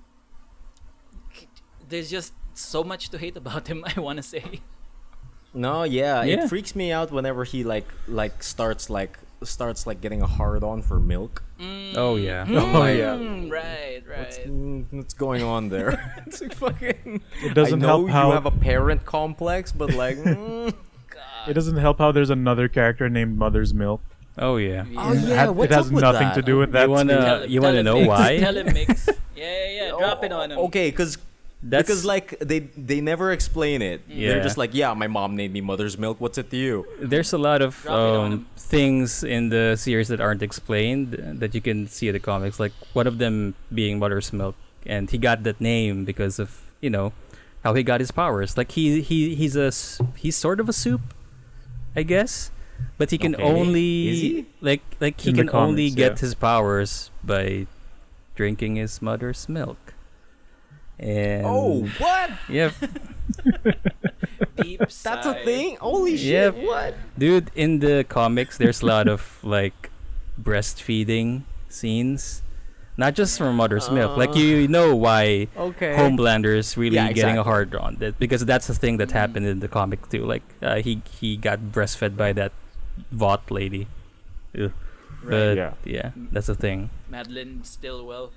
there's 1.89 2.09
just 2.09 2.33
so 2.57 2.83
much 2.83 3.09
to 3.09 3.17
hate 3.17 3.37
about 3.37 3.67
him, 3.67 3.83
I 3.95 3.99
want 3.99 4.17
to 4.17 4.23
say. 4.23 4.61
No, 5.53 5.83
yeah, 5.83 6.23
Yeah. 6.23 6.43
it 6.45 6.49
freaks 6.49 6.75
me 6.75 6.91
out 6.91 7.11
whenever 7.11 7.43
he 7.43 7.63
like 7.63 7.87
like 8.07 8.41
starts 8.43 8.89
like 8.89 9.19
starts 9.43 9.85
like 9.85 9.99
getting 10.01 10.21
a 10.21 10.27
hard 10.27 10.63
on 10.63 10.81
for 10.81 10.99
milk. 10.99 11.43
Oh 11.95 12.15
yeah. 12.15 12.45
Oh 12.49 12.85
yeah. 12.85 13.15
Mm, 13.17 13.51
right, 13.51 14.01
What's, 14.07 14.37
right. 14.39 14.47
mm, 14.47 14.85
what's 14.91 15.13
going 15.13 15.43
on 15.43 15.69
there? 15.69 16.13
it's 16.25 16.41
like 16.41 16.53
fucking. 16.55 17.21
It 17.43 17.53
doesn't 17.53 17.83
I 17.83 17.87
know 17.87 18.05
help 18.07 18.09
how 18.09 18.27
you 18.27 18.33
have 18.33 18.45
a 18.45 18.51
parent 18.51 19.03
complex, 19.05 19.71
but 19.73 19.93
like, 19.93 20.17
mm, 20.23 20.73
it 21.47 21.53
doesn't 21.53 21.77
help 21.77 21.97
how 21.99 22.11
there's 22.13 22.29
another 22.29 22.67
character 22.69 23.09
named 23.09 23.37
Mother's 23.37 23.73
Milk. 23.73 24.01
Oh 24.37 24.55
yeah. 24.55 24.85
Oh, 24.95 25.11
It 25.11 25.19
yeah, 25.19 25.35
had- 25.35 25.49
what's 25.49 25.71
it 25.71 25.75
has 25.75 25.87
up 25.87 25.93
with 25.93 26.01
nothing 26.03 26.27
that? 26.29 26.35
to 26.35 26.41
do 26.41 26.57
with 26.57 26.71
that. 26.71 26.83
You 26.87 26.89
wanna- 26.95 27.45
you 27.47 27.61
wanna 27.61 27.83
know 27.83 27.95
Migs, 27.97 28.07
why? 28.07 28.37
Tell 28.39 28.55
him 28.55 28.67
Migs. 28.67 29.09
Yeah, 29.35 29.43
yeah, 29.67 29.69
yeah. 29.85 29.89
Drop 29.97 30.23
it 30.23 30.31
on 30.31 30.51
him. 30.51 30.57
Okay, 30.59 30.89
because 30.91 31.17
That's 31.63 31.85
because 31.85 32.03
like 32.05 32.39
they 32.39 32.59
they 32.75 33.01
never 33.01 33.31
explain 33.31 33.81
it. 33.83 34.01
They're 34.09 34.41
just 34.41 34.57
like, 34.57 34.73
yeah, 34.73 34.93
my 34.95 35.05
mom 35.07 35.35
named 35.35 35.53
me 35.53 35.61
Mother's 35.61 35.95
Milk. 35.97 36.17
What's 36.19 36.37
it 36.37 36.49
to 36.49 36.57
you? 36.57 36.85
there's 36.99 37.33
a 37.33 37.37
lot 37.37 37.61
of 37.61 37.77
Drop 37.83 37.93
it 37.93 38.15
on 38.17 38.31
um, 38.33 38.47
things 38.57 39.23
in 39.23 39.49
the 39.49 39.75
series 39.77 40.07
that 40.09 40.19
aren't 40.19 40.41
explained 40.41 41.13
that 41.39 41.53
you 41.53 41.61
can 41.61 41.85
see 41.87 42.07
in 42.09 42.13
the 42.13 42.19
comics. 42.19 42.59
Like 42.59 42.73
one 42.93 43.05
of 43.05 43.19
them 43.19 43.53
being 43.73 43.99
Mother's 43.99 44.33
Milk, 44.33 44.55
and 44.87 45.09
he 45.11 45.17
got 45.19 45.43
that 45.43 45.61
name 45.61 46.03
because 46.03 46.39
of 46.39 46.65
you 46.81 46.89
know 46.89 47.13
how 47.63 47.75
he 47.75 47.83
got 47.83 47.99
his 48.01 48.09
powers. 48.09 48.57
Like 48.57 48.71
he 48.73 49.01
he 49.05 49.35
he's 49.35 49.55
a 49.55 49.69
he's 50.17 50.35
sort 50.35 50.59
of 50.59 50.65
a 50.67 50.73
supe, 50.73 51.13
I 51.95 52.01
guess, 52.01 52.49
but 52.97 53.11
he 53.11 53.19
can 53.21 53.35
Okay. 53.35 53.43
only 53.43 53.81
he? 54.17 54.45
like 54.61 54.81
like 54.99 55.21
he 55.21 55.29
In 55.29 55.35
the 55.35 55.45
can 55.45 55.53
only 55.55 55.91
get 55.93 56.17
yeah. 56.17 56.25
his 56.25 56.33
powers 56.33 57.11
by 57.23 57.67
drinking 58.33 58.77
his 58.81 58.97
mother's 58.99 59.45
milk. 59.47 59.90
And 61.01 61.45
oh, 61.47 61.81
what? 61.97 62.29
yep, 62.47 62.73
Deep 64.57 64.79
That's 64.79 65.25
a 65.25 65.33
thing? 65.43 65.77
Holy 65.81 66.15
shit! 66.15 66.53
Yep. 66.53 66.63
What? 66.63 66.93
Dude, 67.17 67.49
in 67.55 67.79
the 67.79 68.05
comics, 68.07 68.57
there's 68.57 68.81
a 68.81 68.85
lot 68.85 69.07
of 69.07 69.39
like 69.41 69.89
breastfeeding 70.39 71.41
scenes, 71.69 72.41
not 72.97 73.15
just 73.15 73.37
from 73.37 73.55
mother's 73.55 73.89
milk. 73.89 74.15
Like 74.17 74.31
Uh. 74.37 74.39
you 74.45 74.67
know 74.67 74.95
why 74.95 75.47
Okay. 75.57 75.95
Homelander 75.97 76.55
is 76.55 76.77
really 76.77 76.95
Yeah, 77.01 77.11
getting 77.13 77.37
a 77.37 77.43
hard 77.43 77.73
on 77.73 77.95
that 77.97 78.19
because 78.19 78.45
that's 78.45 78.67
the 78.67 78.75
thing 78.75 78.97
that 78.97 79.09
Mm. 79.09 79.13
happened 79.17 79.45
in 79.47 79.59
the 79.59 79.67
comic 79.67 80.05
too. 80.09 80.25
Like 80.25 80.43
uh, 80.61 80.81
he 80.85 81.01
he 81.19 81.35
got 81.37 81.59
breastfed 81.73 82.15
by 82.15 82.33
that 82.33 82.51
Vought 83.11 83.49
lady. 83.49 83.87
Ugh. 84.53 84.71
But 85.23 85.57
Yeah. 85.57 85.73
yeah, 85.85 86.11
that's 86.31 86.47
the 86.47 86.55
thing. 86.55 86.89
Madelyn 87.09 87.65
Stillwell. 87.65 88.31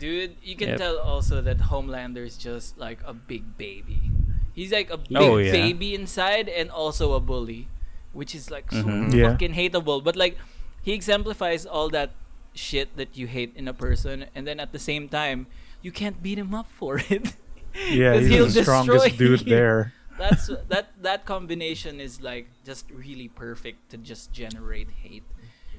Dude, 0.00 0.36
you 0.42 0.56
can 0.56 0.68
Yep. 0.74 0.78
tell 0.80 0.96
also 0.98 1.44
that 1.44 1.68
Homelander 1.68 2.24
is 2.24 2.40
just 2.40 2.78
like 2.80 2.98
a 3.04 3.12
big 3.12 3.56
baby. 3.60 4.08
He's 4.56 4.72
like 4.72 4.88
a 4.90 4.96
big 4.96 5.16
Oh, 5.20 5.36
yeah. 5.36 5.52
baby 5.52 5.94
inside 5.94 6.48
and 6.48 6.70
also 6.72 7.12
a 7.12 7.20
bully, 7.20 7.68
which 8.16 8.34
is 8.34 8.50
like 8.50 8.72
so 8.72 8.82
Mhm. 8.82 9.12
Yeah. 9.12 9.30
fucking 9.36 9.52
hateable. 9.54 10.02
But 10.02 10.16
like, 10.16 10.40
he 10.82 10.92
exemplifies 10.96 11.66
all 11.68 11.88
that 11.92 12.16
shit 12.56 12.96
that 12.96 13.12
you 13.16 13.28
hate 13.28 13.52
in 13.54 13.68
a 13.68 13.76
person, 13.76 14.26
and 14.34 14.48
then 14.48 14.58
at 14.58 14.72
the 14.72 14.80
same 14.80 15.06
time, 15.08 15.46
you 15.84 15.92
can't 15.92 16.18
beat 16.24 16.38
him 16.40 16.56
up 16.56 16.66
for 16.72 16.96
it. 17.12 17.36
yeah, 17.76 18.16
he's 18.18 18.28
he'll 18.32 18.48
the 18.48 18.64
strongest 18.64 19.04
destroy 19.04 19.16
dude 19.36 19.44
you. 19.46 19.52
there. 19.54 19.92
That's 20.18 20.48
that 20.68 20.90
that 21.00 21.24
combination 21.24 22.00
is 22.00 22.20
like 22.20 22.48
just 22.64 22.88
really 22.90 23.28
perfect 23.28 23.88
to 23.92 23.96
just 23.96 24.32
generate 24.32 24.88
hate. 25.04 25.24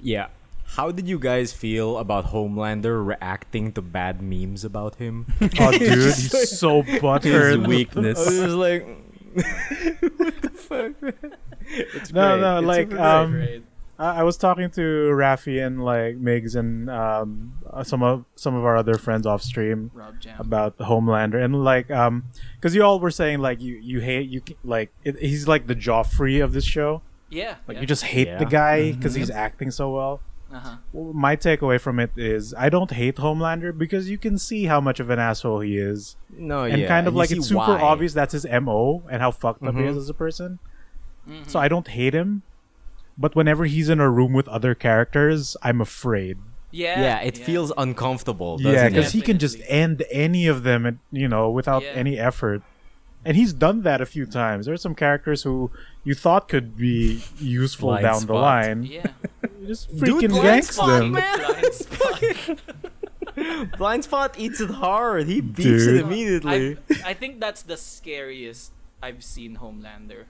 Yeah. 0.01 0.29
How 0.71 0.89
did 0.89 1.05
you 1.05 1.19
guys 1.19 1.51
feel 1.51 1.97
about 1.97 2.27
Homelander 2.27 3.05
reacting 3.05 3.73
to 3.73 3.81
bad 3.81 4.21
memes 4.21 4.63
about 4.63 4.95
him? 4.95 5.27
Oh, 5.59 5.71
dude, 5.71 5.81
he's 5.81 6.57
so 6.57 6.81
buttered. 6.81 7.23
His 7.23 7.57
butthurt. 7.57 7.67
weakness. 7.67 8.17
I 8.17 8.23
was 8.23 8.39
just 8.39 8.55
like, 8.55 8.83
what 10.17 10.41
the 10.41 10.49
fuck? 10.55 10.93
It's 11.67 12.13
No, 12.13 12.29
great. 12.37 12.41
no, 12.41 12.57
It's 12.59 12.67
like, 12.67 12.89
great. 12.89 13.01
um, 13.01 13.35
Right. 13.35 13.63
I, 13.99 14.19
I 14.19 14.23
was 14.23 14.37
talking 14.37 14.69
to 14.71 14.81
Rafi 14.81 15.65
and 15.65 15.83
like 15.83 16.15
Migs 16.21 16.55
and 16.55 16.89
um, 16.89 17.53
uh, 17.69 17.83
some 17.83 18.01
of 18.01 18.23
some 18.35 18.55
of 18.55 18.63
our 18.63 18.77
other 18.77 18.95
friends 18.95 19.27
off 19.27 19.41
stream 19.43 19.91
about 20.39 20.77
the 20.77 20.85
Homelander 20.85 21.43
and 21.43 21.63
like 21.63 21.91
um 21.91 22.23
because 22.55 22.73
you 22.73 22.81
all 22.83 22.99
were 22.99 23.11
saying 23.11 23.39
like 23.39 23.61
you 23.61 23.75
you 23.75 23.99
hate 23.99 24.27
you 24.29 24.41
like 24.63 24.91
it, 25.03 25.19
he's 25.19 25.47
like 25.47 25.67
the 25.67 25.75
Joffrey 25.75 26.43
of 26.43 26.53
this 26.53 26.65
show 26.65 27.03
yeah. 27.29 27.55
like 27.67 27.75
yeah. 27.75 27.81
you 27.81 27.87
just 27.87 28.03
hate 28.03 28.39
the 28.39 28.45
guy 28.45 28.91
because 28.93 29.13
he's 29.13 29.29
acting 29.29 29.69
so 29.69 29.91
well. 29.91 30.21
Uh-huh. 30.53 30.75
Well, 30.93 31.13
my 31.13 31.35
takeaway 31.35 31.79
from 31.79 31.99
it 31.99 32.11
is 32.17 32.53
I 32.57 32.69
don't 32.69 32.91
hate 32.91 33.15
Homelander 33.17 33.77
because 33.77 34.09
you 34.09 34.17
can 34.17 34.37
see 34.37 34.65
how 34.65 34.81
much 34.81 34.99
of 34.99 35.09
an 35.09 35.19
asshole 35.19 35.61
he 35.61 35.77
is 35.77 36.15
no, 36.35 36.63
and 36.63 36.81
yeah, 36.81 36.87
kind 36.87 37.07
of 37.07 37.13
you 37.13 37.19
like 37.19 37.31
it's 37.31 37.47
super 37.47 37.59
why. 37.75 37.81
obvious 37.81 38.13
that's 38.13 38.33
his 38.33 38.45
mo 38.61 39.03
and 39.09 39.21
how 39.21 39.31
fucked 39.31 39.63
up 39.63 39.75
he 39.75 39.81
Mhm. 39.81 39.89
is 39.91 39.97
as 39.97 40.09
a 40.09 40.13
person. 40.13 40.59
Mhm. 41.27 41.47
So 41.47 41.59
I 41.59 41.67
don't 41.67 41.87
hate 41.87 42.13
him, 42.13 42.41
but 43.17 43.35
whenever 43.35 43.65
he's 43.65 43.89
in 43.89 43.99
a 43.99 44.09
room 44.09 44.33
with 44.33 44.47
other 44.47 44.73
characters, 44.75 45.55
I'm 45.61 45.79
afraid. 45.81 46.37
Yeah. 46.71 47.01
Yeah, 47.01 47.19
it 47.21 47.37
feels 47.37 47.71
uncomfortable. 47.77 48.57
Yeah, 48.59 48.71
doesn't 48.71 48.93
because 48.93 49.11
he 49.11 49.21
can 49.21 49.37
just 49.39 49.57
end 49.67 50.03
any 50.09 50.47
of 50.47 50.63
them, 50.63 50.85
and 50.85 50.99
you 51.11 51.27
know, 51.27 51.49
without 51.49 51.83
Yeah. 51.83 51.91
any 51.95 52.17
effort. 52.17 52.61
And 53.23 53.37
he's 53.37 53.53
done 53.53 53.83
that 53.83 54.01
a 54.01 54.05
few 54.07 54.25
times. 54.25 54.65
There 54.65 54.73
are 54.73 54.77
some 54.77 54.95
characters 54.95 55.43
who 55.43 55.69
you 56.03 56.15
thought 56.15 56.47
could 56.49 56.75
be 56.75 57.21
useful 57.37 57.89
Blind 57.89 58.03
down 58.03 58.25
the 58.25 58.33
line. 58.33 58.83
Yeah. 58.83 59.05
You 59.61 59.67
just 59.67 59.89
Dude, 59.89 59.99
freaking 59.99 60.29
blind 60.29 60.43
yanks 60.45 60.69
spot, 60.75 60.99
them. 60.99 61.11
man. 61.11 61.37
Blind 61.37 61.73
spot. 61.73 62.59
Blind 63.77 64.03
Spot 64.03 64.35
eats 64.37 64.59
it 64.59 64.69
hard. 64.71 65.27
He 65.27 65.39
beats 65.39 65.85
Dude. 65.85 65.95
it 65.95 66.01
immediately. 66.01 66.77
I, 67.05 67.11
I 67.11 67.13
think 67.13 67.39
that's 67.39 67.61
the 67.61 67.77
scariest 67.77 68.71
I've 69.01 69.23
seen 69.23 69.57
Homelander. 69.57 70.25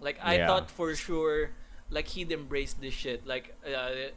Like 0.00 0.18
I 0.22 0.36
Yeah. 0.36 0.46
thought 0.48 0.70
for 0.70 0.94
sure, 0.94 1.52
like 1.90 2.08
he'd 2.08 2.30
embrace 2.32 2.74
this 2.74 2.92
shit, 2.92 3.26
like 3.26 3.56
uh, 3.66 4.10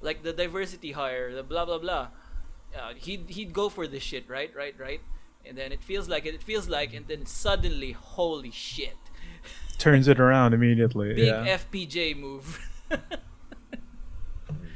like 0.00 0.22
the 0.22 0.32
diversity 0.32 0.92
hire, 0.92 1.34
the 1.34 1.42
blah 1.42 1.64
blah 1.64 1.78
blah. 1.78 2.08
Uh, 2.76 2.92
he'd 2.96 3.28
he'd 3.30 3.52
go 3.52 3.68
for 3.68 3.86
this 3.88 4.02
shit, 4.02 4.28
right, 4.28 4.54
right, 4.54 4.74
right. 4.78 5.00
And 5.44 5.58
then 5.58 5.72
it 5.72 5.82
feels 5.82 6.08
like 6.08 6.24
it, 6.26 6.34
it 6.34 6.42
feels 6.42 6.68
like, 6.68 6.94
and 6.94 7.08
then 7.08 7.26
suddenly, 7.26 7.92
holy 7.92 8.50
shit, 8.52 8.96
Turns 9.78 10.06
it 10.08 10.20
around 10.20 10.54
immediately. 10.54 11.14
big 11.14 11.26
yeah. 11.26 11.58
FPJ 11.58 12.16
move. 12.16 12.60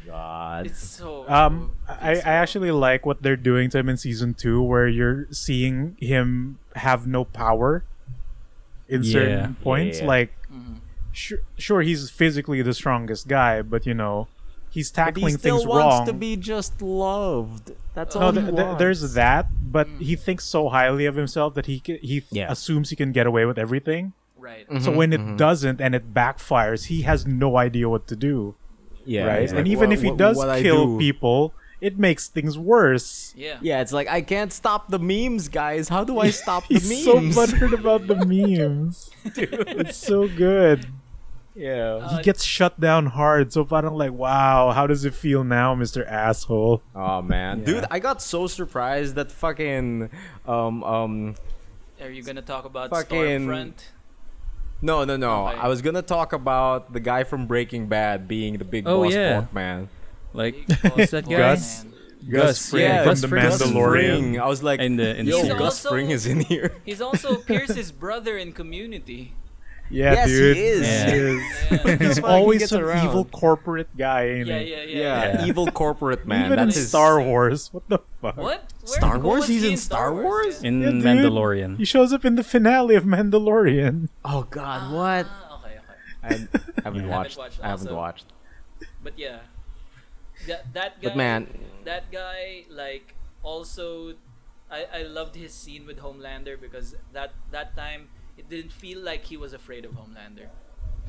God. 0.08 0.66
it's 0.66 0.78
so. 0.82 1.24
Um, 1.28 1.72
I, 1.88 2.12
it's 2.12 2.26
I 2.26 2.32
actually 2.32 2.70
like 2.70 3.06
what 3.06 3.22
they're 3.22 3.36
doing 3.36 3.70
to 3.70 3.78
him 3.78 3.88
in 3.88 3.96
season 3.96 4.34
two, 4.34 4.62
where 4.62 4.88
you're 4.88 5.26
seeing 5.30 5.96
him 6.00 6.58
have 6.76 7.06
no 7.06 7.24
power 7.24 7.84
in 8.88 9.02
Yeah. 9.02 9.12
certain 9.12 9.54
points. 9.62 10.00
Yeah. 10.00 10.06
Like, 10.06 10.32
Mhm. 10.52 10.76
sure, 11.12 11.38
sure, 11.58 11.82
he's 11.82 12.10
physically 12.10 12.62
the 12.62 12.72
strongest 12.74 13.28
guy, 13.28 13.62
but 13.62 13.84
you 13.86 13.94
know, 13.94 14.28
he's 14.70 14.90
But 14.90 15.00
he 15.00 15.04
tackling 15.04 15.38
still 15.38 15.56
things 15.58 15.66
wants 15.66 15.84
wrong. 15.98 16.06
to 16.06 16.12
be 16.14 16.36
just 16.36 16.80
loved. 16.80 17.72
That's 17.94 18.16
all 18.16 18.32
no, 18.32 18.40
he 18.40 18.46
th- 18.50 18.56
th- 18.56 18.78
there's 18.78 19.12
that, 19.14 19.46
but 19.60 19.86
Mm. 19.88 20.00
he 20.00 20.16
thinks 20.16 20.44
so 20.44 20.68
highly 20.70 21.04
of 21.06 21.16
himself 21.16 21.54
that 21.54 21.66
he 21.66 21.80
ca- 21.84 21.98
he 22.00 22.22
Yeah. 22.30 22.50
assumes 22.50 22.90
he 22.90 22.96
can 22.96 23.12
get 23.12 23.26
away 23.26 23.44
with 23.44 23.58
everything. 23.58 24.12
right. 24.40 24.66
So 24.80 24.92
Mhm, 24.92 24.96
when 24.96 25.12
it 25.12 25.20
mhm. 25.20 25.36
doesn't 25.36 25.80
and 25.80 25.94
it 25.96 26.14
backfires, 26.14 26.86
he 26.86 27.02
has 27.02 27.26
no 27.26 27.56
idea 27.58 27.88
what 27.88 28.06
to 28.06 28.14
do, 28.16 28.54
yeah, 29.08 29.26
right? 29.26 29.42
it's 29.42 29.52
and 29.52 29.60
like, 29.64 29.72
even 29.72 29.88
wha- 29.90 29.94
if 29.94 30.02
he 30.02 30.10
does 30.12 30.36
what 30.36 30.48
I 30.50 30.62
kill 30.62 30.86
do- 30.86 30.98
people, 30.98 31.54
it 31.80 31.98
makes 31.98 32.28
things 32.28 32.58
worse. 32.58 33.32
Yeah. 33.36 33.58
Yeah, 33.62 33.80
it's 33.80 33.92
like 33.92 34.08
I 34.08 34.20
can't 34.20 34.52
stop 34.52 34.90
the 34.90 34.98
memes, 34.98 35.48
guys. 35.48 35.88
How 35.88 36.04
do 36.04 36.18
I 36.18 36.30
stop 36.42 36.66
the 36.68 36.74
He's 36.74 37.04
so 37.04 37.20
memes? 37.20 37.34
buttered 37.38 37.72
about 37.72 38.06
the 38.06 38.16
memes. 38.16 39.10
Dude. 39.34 39.48
It's 39.86 39.96
so 39.96 40.26
good. 40.28 40.86
yeah. 41.54 41.94
Uh, 42.02 42.16
he 42.18 42.22
gets 42.22 42.42
shut 42.44 42.78
down 42.80 43.06
hard. 43.06 43.52
So 43.52 43.64
parang 43.64 43.94
like, 43.94 44.12
wow, 44.12 44.70
how 44.72 44.86
does 44.86 45.04
it 45.04 45.14
feel 45.14 45.42
now, 45.44 45.74
Mr. 45.74 46.06
Asshole? 46.06 46.82
Oh 46.94 47.22
man, 47.22 47.60
Yeah. 47.60 47.64
dude, 47.66 47.84
I 47.90 47.98
got 47.98 48.22
so 48.22 48.46
surprised 48.46 49.14
that 49.16 49.30
fucking 49.32 50.10
um 50.46 50.82
um 50.84 51.34
Are 52.00 52.10
you 52.10 52.22
gonna 52.22 52.42
talk 52.42 52.64
about 52.64 52.90
Fucking- 52.90 53.46
Stormfront? 53.46 53.74
No 54.80 55.04
no 55.04 55.16
no. 55.16 55.48
Okay. 55.48 55.58
I 55.58 55.68
was 55.68 55.82
gonna 55.82 56.02
talk 56.02 56.32
about 56.32 56.92
the 56.92 57.00
guy 57.00 57.24
from 57.24 57.46
Breaking 57.46 57.86
Bad 57.88 58.28
being 58.28 58.58
the 58.58 58.64
big 58.64 58.86
Oh, 58.86 59.04
boss 59.04 59.12
yeah. 59.14 59.40
fuck 59.40 59.52
man. 59.54 59.88
Like 60.32 60.66
Big 60.66 60.82
boss 60.82 61.10
that 61.16 61.24
guy? 61.28 61.36
Gus? 61.36 61.84
man. 61.84 61.94
Gus, 62.30 62.70
Fring 62.70 62.82
yeah, 62.82 63.02
from 63.04 63.10
Gus 63.12 63.20
the 63.22 63.28
Fring. 63.28 63.42
Gus 63.44 63.62
Mandalorian. 63.62 64.40
I 64.40 64.46
was 64.48 64.62
like, 64.62 64.80
in 64.80 64.96
the 64.96 65.16
in 65.16 65.24
the 65.26 65.32
yo, 65.32 65.38
He's. 65.42 65.48
Gus 65.52 65.60
also- 65.60 65.88
Fring 65.90 66.10
is 66.10 66.26
in 66.26 66.40
here. 66.40 66.74
He's 66.84 67.00
also 67.00 67.36
Pierce's 67.36 67.92
brother 67.92 68.36
in 68.36 68.52
Community. 68.52 69.34
Yeah, 69.90 70.12
Yes, 70.12 70.28
he 70.28 70.34
dude. 70.36 70.56
is. 70.56 70.80
Yeah. 70.86 71.06
He 71.10 71.16
is. 71.16 71.42
Yeah. 71.70 71.96
He's 71.98 72.18
Fuck, 72.18 72.30
he 72.30 72.36
always 72.36 72.58
gets 72.60 72.70
some 72.72 72.82
around. 72.84 73.06
evil 73.06 73.24
corporate 73.24 73.88
guy, 73.96 74.26
ain't 74.28 74.46
yeah, 74.46 74.58
he? 74.58 74.70
yeah, 74.70 74.76
yeah, 74.82 74.84
Yeah, 74.84 75.40
Yeah. 75.40 75.46
evil 75.46 75.66
corporate 75.70 76.26
man. 76.26 76.46
Even 76.46 76.58
in 76.58 76.66
That's 76.66 76.76
his 76.76 76.88
Star 76.88 77.20
Wars. 77.22 77.72
What 77.72 77.88
the 77.88 77.98
fuck? 78.20 78.36
What? 78.36 78.44
Where- 78.44 78.60
Star 78.84 79.18
Wars? 79.18 79.46
He's 79.46 79.62
he 79.62 79.70
in 79.72 79.76
Star 79.76 80.14
Wars? 80.14 80.62
in 80.62 80.80
Yeah, 80.82 80.90
dude. 80.90 81.02
Mandalorian. 81.04 81.76
He 81.78 81.84
shows 81.84 82.12
up 82.12 82.24
in 82.24 82.36
the 82.36 82.44
finale 82.44 82.94
of 82.96 83.04
Mandalorian. 83.04 84.08
Oh 84.24 84.42
God, 84.50 84.92
what? 84.92 85.26
Ah, 85.28 85.60
okay, 85.64 85.74
okay. 85.76 85.82
I 86.22 86.26
haven't 86.32 86.84
Haven't 86.84 87.08
watched. 87.08 87.38
watched 87.38 87.60
I 87.62 87.68
haven't 87.68 87.94
watched. 87.94 88.26
But 89.02 89.18
yeah, 89.18 89.38
that 90.46 90.72
that 90.74 91.00
guy. 91.00 91.08
But 91.08 91.16
man, 91.16 91.46
that 91.84 92.10
guy 92.10 92.64
like 92.70 93.14
also, 93.42 94.14
I 94.70 94.86
I 94.92 95.02
loved 95.02 95.34
his 95.36 95.52
scene 95.52 95.86
with 95.86 95.98
Homelander 96.00 96.60
because 96.60 96.94
that 97.12 97.32
that 97.52 97.76
time 97.76 98.08
it 98.38 98.48
didn't 98.48 98.72
feel 98.72 99.00
like 99.00 99.24
he 99.24 99.36
was 99.36 99.52
afraid 99.52 99.84
of 99.84 99.92
Homelander. 99.92 100.48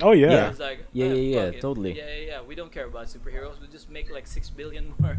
Oh 0.02 0.12
yeah. 0.14 0.32
Yeah. 0.32 0.50
Was 0.50 0.60
like, 0.60 0.86
Yeah, 0.94 1.08
"Ah, 1.08 1.10
yeah, 1.14 1.46
yeah, 1.52 1.60
totally. 1.60 1.98
Yeah, 1.98 2.06
yeah, 2.08 2.26
yeah. 2.32 2.42
We 2.42 2.56
don't 2.56 2.72
care 2.72 2.86
about 2.86 3.08
superheroes. 3.08 3.60
We 3.62 3.68
just 3.68 3.90
make 3.90 4.10
like 4.12 4.28
six 4.28 4.50
billion 4.50 4.94
more. 5.00 5.18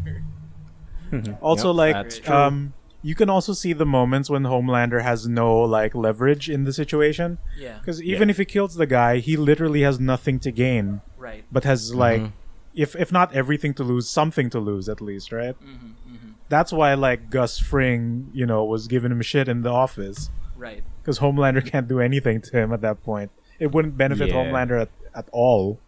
Also, 1.41 1.69
Yep, 1.69 1.75
like, 1.75 2.29
um, 2.29 2.73
you 3.01 3.15
can 3.15 3.29
also 3.29 3.53
see 3.53 3.73
the 3.73 3.85
moments 3.85 4.29
when 4.29 4.43
Homelander 4.43 5.01
has 5.01 5.27
no 5.27 5.59
like 5.61 5.93
leverage 5.95 6.49
in 6.49 6.63
the 6.63 6.73
situation. 6.73 7.37
yeah. 7.57 7.77
Because 7.79 8.01
even 8.01 8.29
Yeah. 8.29 8.31
if 8.33 8.37
he 8.37 8.45
kills 8.45 8.75
the 8.75 8.85
guy, 8.85 9.17
he 9.17 9.35
literally 9.37 9.81
has 9.81 9.99
nothing 9.99 10.39
to 10.39 10.51
gain, 10.51 11.01
Right. 11.17 11.43
but 11.51 11.63
has 11.63 11.93
like, 11.93 12.21
Mhm. 12.21 12.31
if 12.73 12.95
if 12.95 13.11
not 13.11 13.33
everything 13.33 13.73
to 13.75 13.83
lose, 13.83 14.07
something 14.07 14.49
to 14.51 14.59
lose 14.59 14.87
at 14.87 15.01
least, 15.01 15.31
right? 15.31 15.55
hmm 15.55 15.75
hmm 16.07 16.29
That's 16.49 16.71
why 16.73 16.93
like 16.95 17.29
Gus 17.29 17.59
Fring, 17.59 18.29
you 18.33 18.45
know, 18.45 18.63
was 18.65 18.87
giving 18.87 19.11
him 19.11 19.21
shit 19.21 19.47
in 19.47 19.61
the 19.63 19.71
office 19.71 20.29
Right. 20.57 20.83
Because 21.01 21.19
Homelander 21.19 21.65
can't 21.71 21.87
do 21.87 21.99
anything 21.99 22.41
to 22.41 22.57
him 22.57 22.71
at 22.73 22.81
that 22.81 23.03
point. 23.03 23.31
It 23.59 23.71
wouldn't 23.71 23.97
benefit 23.97 24.29
Yeah. 24.29 24.35
Homelander 24.35 24.81
at, 24.81 24.89
at 25.15 25.25
all. 25.31 25.79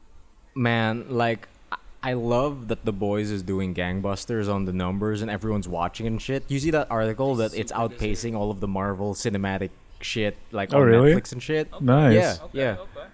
man, 0.55 1.05
like 1.09 1.47
I- 1.71 1.77
I 2.05 2.13
love 2.13 2.67
that 2.67 2.83
the 2.83 2.91
boys 2.91 3.31
is 3.31 3.41
doing 3.43 3.73
gangbusters 3.73 4.53
on 4.53 4.65
the 4.65 4.73
numbers 4.73 5.21
and 5.21 5.31
everyone's 5.31 5.67
watching 5.69 6.05
and 6.05 6.21
shit. 6.21 6.43
You 6.49 6.59
see 6.59 6.69
that 6.71 6.87
article 6.91 7.35
that 7.35 7.53
it's 7.57 7.71
outpacing 7.71 8.35
all 8.35 8.51
of 8.51 8.59
the 8.59 8.67
Marvel 8.67 9.13
cinematic 9.13 9.69
shit, 10.01 10.35
like 10.51 10.73
Oh, 10.73 10.81
on 10.81 10.87
really? 10.87 11.13
Netflix 11.13 11.31
and 11.31 11.41
shit. 11.41 11.69
Nice. 11.81 12.13
Yeah, 12.13 12.35
Okay. 12.43 12.59
yeah. 12.59 12.71
Okay. 12.79 13.07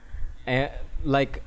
And 0.48 0.72
like 1.04 1.44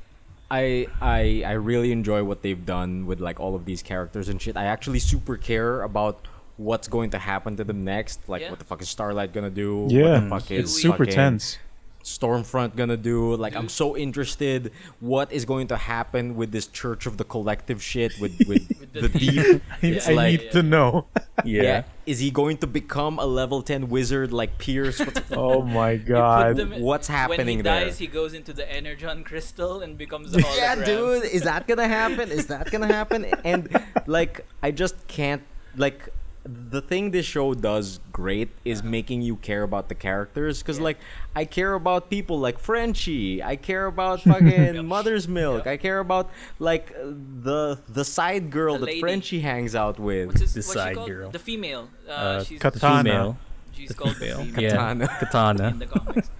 I 0.50 0.86
I 1.00 1.42
I 1.44 1.52
really 1.52 1.90
enjoy 1.90 2.22
what 2.22 2.42
they've 2.42 2.64
done 2.64 3.06
with 3.06 3.20
like 3.20 3.40
all 3.40 3.54
of 3.56 3.64
these 3.64 3.82
characters 3.82 4.28
and 4.28 4.40
shit. 4.40 4.56
I 4.56 4.64
actually 4.66 5.00
super 5.00 5.36
care 5.36 5.82
about 5.82 6.28
what's 6.56 6.88
going 6.88 7.10
to 7.10 7.18
happen 7.18 7.56
to 7.56 7.64
them 7.64 7.84
next. 7.84 8.28
Like 8.28 8.42
Yeah. 8.42 8.50
what 8.50 8.58
the 8.58 8.64
fuck 8.64 8.82
is 8.82 8.88
Starlight 8.88 9.32
gonna 9.32 9.50
do? 9.50 9.86
Yeah, 9.90 10.14
what 10.14 10.20
the 10.24 10.28
fuck 10.28 10.50
it's 10.50 10.72
super 10.72 11.06
tense. 11.06 11.58
Stormfront 12.04 12.74
gonna 12.74 12.96
do? 12.96 13.36
Like, 13.36 13.54
I'm 13.54 13.68
so 13.68 13.96
interested. 13.96 14.72
What 14.98 15.30
is 15.32 15.44
going 15.44 15.68
to 15.68 15.76
happen 15.76 16.34
with 16.34 16.50
this 16.50 16.66
Church 16.66 17.06
of 17.06 17.16
the 17.16 17.22
Collective 17.22 17.80
shit 17.80 18.18
with 18.20 18.36
with, 18.48 18.66
With 18.80 18.92
the 18.92 19.00
the 19.02 19.08
deep. 19.08 19.30
deep? 19.34 19.62
I, 19.82 19.86
It's 19.86 20.08
I 20.08 20.12
like- 20.12 20.40
need 20.42 20.50
to 20.52 20.62
know. 20.62 21.06
Yeah. 21.44 21.84
Is 22.06 22.18
he 22.20 22.30
going 22.30 22.58
to 22.58 22.66
become 22.68 23.18
a 23.18 23.24
level 23.26 23.62
10 23.62 23.88
wizard 23.88 24.32
like 24.32 24.58
Pierce? 24.58 24.98
What's, 25.00 25.20
oh 25.32 25.62
my 25.62 25.92
You 25.92 25.98
put 26.00 26.06
god. 26.08 26.56
them- 26.56 26.80
what's 26.80 27.08
When 27.08 27.16
he 27.16 27.20
happening 27.20 27.62
there? 27.62 27.84
dies, 27.86 27.98
he 27.98 28.06
goes 28.06 28.34
into 28.34 28.52
the 28.52 28.70
Energon 28.70 29.24
crystal 29.24 29.80
and 29.80 29.96
becomes 29.98 30.34
a 30.34 30.38
hologram. 30.38 30.56
yeah, 30.56 30.84
dude, 30.84 31.24
is 31.24 31.42
that 31.42 31.66
gonna 31.66 31.88
happen? 31.88 32.30
Is 32.30 32.46
that 32.48 32.70
gonna 32.70 32.86
happen? 32.86 33.24
And 33.44 33.68
like, 34.06 34.44
I 34.62 34.70
just 34.72 35.06
can't 35.08 35.42
like. 35.76 36.08
The 36.44 36.80
thing 36.82 37.12
this 37.12 37.24
show 37.24 37.54
does 37.54 38.00
great 38.10 38.50
is 38.64 38.82
making 38.82 39.22
you 39.22 39.36
care 39.36 39.62
about 39.62 39.88
the 39.88 39.94
characters 39.94 40.58
because, 40.60 40.78
Yeah. 40.78 40.84
like, 40.84 40.98
I 41.36 41.44
care 41.44 41.74
about 41.74 42.10
people 42.10 42.40
like 42.40 42.58
Frenchie. 42.58 43.40
I 43.42 43.54
care 43.54 43.86
about 43.86 44.22
fucking 44.30 44.84
Mother's 44.84 45.28
Milk. 45.28 45.68
I 45.68 45.76
care 45.76 46.00
about 46.00 46.30
like 46.58 46.92
the 46.94 47.78
the 47.88 48.04
side 48.04 48.50
girl 48.50 48.74
The 48.74 48.80
that 48.80 48.86
lady. 48.86 49.00
Frenchie 49.00 49.40
hangs 49.40 49.74
out 49.76 50.00
with. 50.00 50.26
What's, 50.28 50.40
his, 50.40 50.54
The 50.54 50.58
what's 50.60 50.72
she 50.72 50.78
side 50.78 50.94
called? 50.96 51.08
girl. 51.08 51.30
The 51.30 51.38
female. 51.38 51.88
Uh, 52.08 52.10
Uh, 52.12 52.44
she's, 52.44 52.58
the 52.58 52.70
Katana. 52.70 53.02
female. 53.04 53.38
she's 53.72 53.88
the 53.90 53.94
called 53.94 54.16
female. 54.16 54.38
the 54.38 54.44
female 54.46 54.62
Yeah. 54.62 54.70
Katana. 54.70 55.08
Katana. 55.20 55.68
in 55.68 55.78
the 55.78 55.86
comics. 55.86 56.30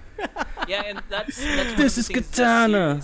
yeah, 0.69 0.83
and 0.87 1.03
that's, 1.09 1.37
that's 1.39 1.75
This 1.75 1.97
is 1.99 2.09
Katana. 2.09 3.01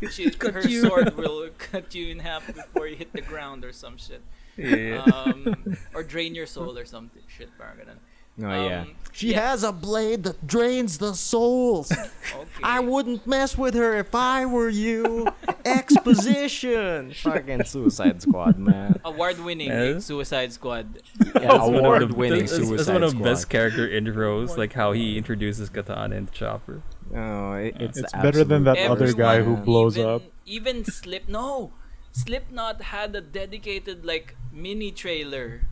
this 0.00 0.14
She, 0.14 0.30
her 0.40 0.62
sword 0.62 1.16
will 1.16 1.48
cut 1.58 1.92
you 1.94 2.08
in 2.12 2.20
half 2.20 2.46
before 2.46 2.86
you 2.86 2.94
hit 2.94 3.12
the 3.12 3.20
ground 3.20 3.64
or 3.64 3.72
some 3.72 3.96
shit. 3.96 4.22
Yeah. 4.58 5.02
Um, 5.06 5.54
or 5.94 6.02
drain 6.02 6.34
your 6.34 6.46
soul 6.46 6.76
or 6.76 6.84
something. 6.84 7.22
Shit, 7.28 7.48
parang 7.56 7.78
ganun. 7.78 7.98
Oh 8.40 8.68
yeah. 8.68 8.82
Um, 8.82 8.94
She 9.12 9.30
yeah. 9.32 9.50
has 9.50 9.64
a 9.64 9.72
blade 9.72 10.22
that 10.24 10.46
drains 10.46 10.98
the 10.98 11.14
souls. 11.14 11.90
Okay. 11.90 12.46
I 12.62 12.78
wouldn't 12.78 13.26
mess 13.26 13.58
with 13.58 13.74
her 13.74 13.96
if 13.98 14.14
I 14.14 14.46
were 14.46 14.68
you. 14.68 15.26
Exposition. 15.64 17.12
Fucking 17.12 17.64
Suicide 17.64 18.22
Squad, 18.22 18.58
man. 18.58 19.00
Award-winning 19.04 19.68
Yeah. 19.68 19.98
Suicide 19.98 20.52
Squad. 20.52 21.02
Yeah, 21.18 21.32
That's 21.34 21.58
one 21.58 21.66
of 21.66 21.72
the- 21.72 21.78
award-winning 21.78 22.46
that's- 22.46 22.58
that's 22.58 22.68
Suicide 22.68 22.92
one 22.92 23.02
of 23.02 23.16
the 23.18 23.24
best 23.24 23.48
character 23.48 23.88
intros, 23.88 24.56
like 24.56 24.72
how 24.74 24.92
he 24.92 25.18
introduces 25.18 25.68
Katana 25.68 26.16
and 26.16 26.30
Chopper. 26.32 26.82
Oh, 27.14 27.54
it, 27.54 27.74
it's 27.80 27.98
It's 27.98 28.12
better 28.12 28.44
than 28.44 28.64
that 28.64 28.76
absolute 28.78 29.02
other 29.02 29.12
guy 29.14 29.42
who 29.42 29.56
blows 29.56 29.96
even, 29.98 30.10
up. 30.10 30.22
Even 30.46 30.84
Slip, 30.84 31.28
no, 31.28 31.72
Slipknot 32.12 32.82
had 32.82 33.16
a 33.16 33.20
dedicated 33.20 34.04
like 34.04 34.36
mini 34.62 34.90
trailer. 34.90 35.62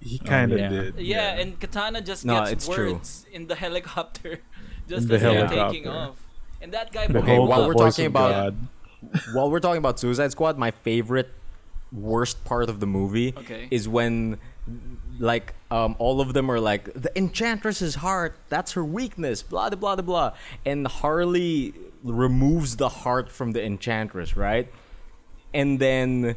He 0.00 0.18
kind 0.18 0.52
of 0.52 0.58
yeah. 0.58 0.68
did. 0.68 0.98
Yeah, 1.00 1.38
and 1.40 1.58
Katana 1.58 2.00
just 2.00 2.24
No, 2.24 2.40
gets 2.40 2.52
it's 2.52 2.68
true. 2.68 2.92
words 2.94 3.26
in 3.32 3.46
the 3.48 3.54
helicopter, 3.64 4.38
just 4.88 5.08
the 5.08 5.14
as 5.16 5.22
they're 5.22 5.48
taking 5.48 5.88
off. 5.88 6.16
And 6.60 6.72
that 6.72 6.92
guy 6.92 7.06
Okay, 7.10 7.38
while 7.38 7.66
we're 7.66 7.74
talking 7.74 8.06
about- 8.06 8.30
God. 8.32 8.56
While 9.32 9.48
we're 9.48 9.60
talking 9.60 9.78
about 9.78 10.00
Suicide 10.00 10.32
Squad, 10.32 10.58
my 10.58 10.72
favorite 10.72 11.30
worst 11.92 12.44
part 12.44 12.68
of 12.68 12.80
the 12.80 12.86
movie 12.86 13.32
Okay. 13.36 13.68
is 13.70 13.86
when 13.88 14.38
like 15.20 15.54
um 15.70 15.94
all 16.00 16.20
of 16.20 16.32
them 16.34 16.50
are 16.50 16.58
like 16.58 16.92
the 16.94 17.10
enchantress's 17.16 17.94
heart 17.96 18.36
that's 18.48 18.72
her 18.72 18.84
weakness 18.84 19.42
blah 19.42 19.70
blah 19.70 19.94
blah 19.96 20.02
blah 20.04 20.32
and 20.66 20.86
harley 20.86 21.72
removes 22.04 22.76
the 22.76 22.88
heart 22.88 23.30
from 23.30 23.52
the 23.52 23.64
enchantress 23.64 24.36
right 24.36 24.70
and 25.54 25.78
then 25.80 26.36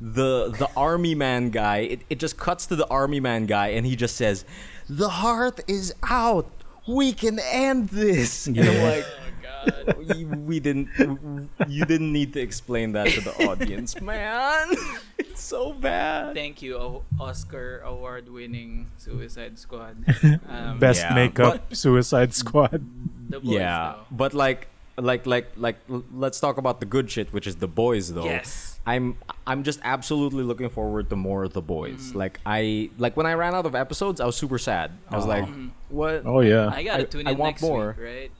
the 0.00 0.48
the 0.58 0.68
army 0.76 1.14
man 1.14 1.48
guy 1.50 1.78
it, 1.78 2.00
it 2.10 2.18
just 2.18 2.36
cuts 2.36 2.66
to 2.66 2.76
the 2.76 2.86
army 2.88 3.18
man 3.20 3.46
guy 3.46 3.68
and 3.68 3.86
he 3.86 3.96
just 3.96 4.14
says 4.16 4.44
the 4.88 5.08
heart 5.08 5.60
is 5.68 5.94
out 6.10 6.46
we 6.86 7.12
can 7.12 7.38
end 7.50 7.88
this 7.88 8.46
and 8.46 8.58
i'm 8.58 8.64
Yeah. 8.66 8.82
like 8.82 9.06
Oh 9.68 9.94
we, 10.14 10.24
we 10.24 10.60
didn't 10.60 10.88
you 11.66 11.84
didn't 11.86 12.12
need 12.12 12.32
to 12.34 12.40
explain 12.40 12.92
that 12.92 13.08
to 13.08 13.20
the 13.20 13.34
audience 13.48 14.00
man 14.12 14.68
it's 15.18 15.42
so 15.42 15.72
bad 15.72 16.34
Thank 16.34 16.62
you, 16.62 16.76
O- 16.76 17.02
Oscar 17.18 17.80
award-winning 17.84 18.86
Suicide 18.96 19.58
Squad. 19.58 19.96
Um, 20.48 20.78
Best 20.78 21.02
Yeah, 21.02 21.14
makeup 21.14 21.74
Suicide 21.74 22.32
Squad. 22.32 22.84
the 23.28 23.40
boys, 23.40 23.54
yeah 23.58 23.94
though. 23.96 24.04
but 24.12 24.34
like 24.34 24.68
like 24.98 25.26
like 25.26 25.48
like 25.56 25.76
let's 26.12 26.40
talk 26.40 26.56
about 26.58 26.80
the 26.80 26.86
good 26.86 27.10
shit 27.10 27.32
which 27.32 27.46
is 27.46 27.56
the 27.56 27.68
boys 27.68 28.14
though 28.14 28.24
Yes. 28.24 28.80
i'm 28.86 29.18
i'm 29.46 29.62
just 29.62 29.78
absolutely 29.84 30.42
looking 30.42 30.70
forward 30.70 31.10
to 31.10 31.16
more 31.16 31.44
of 31.44 31.52
the 31.52 31.60
boys 31.60 32.08
Mm-hmm. 32.08 32.18
like 32.18 32.40
i 32.46 32.88
like 32.96 33.14
when 33.16 33.26
i 33.26 33.34
ran 33.34 33.54
out 33.54 33.66
of 33.66 33.74
episodes 33.74 34.20
i 34.20 34.26
was 34.26 34.36
super 34.36 34.56
sad 34.58 34.92
i 35.10 35.16
was 35.16 35.26
Aw. 35.26 35.28
like 35.28 35.44
Mhm. 35.44 35.70
what 35.90 36.22
Oh 36.24 36.40
yeah. 36.40 36.70
I 36.72 36.82
gotta 36.82 37.02
I- 37.02 37.06
tune 37.06 37.26
I 37.28 37.32
in 37.32 37.38
want 37.38 37.50
next 37.56 37.62
more. 37.62 37.88
week, 37.98 38.06
right? 38.06 38.30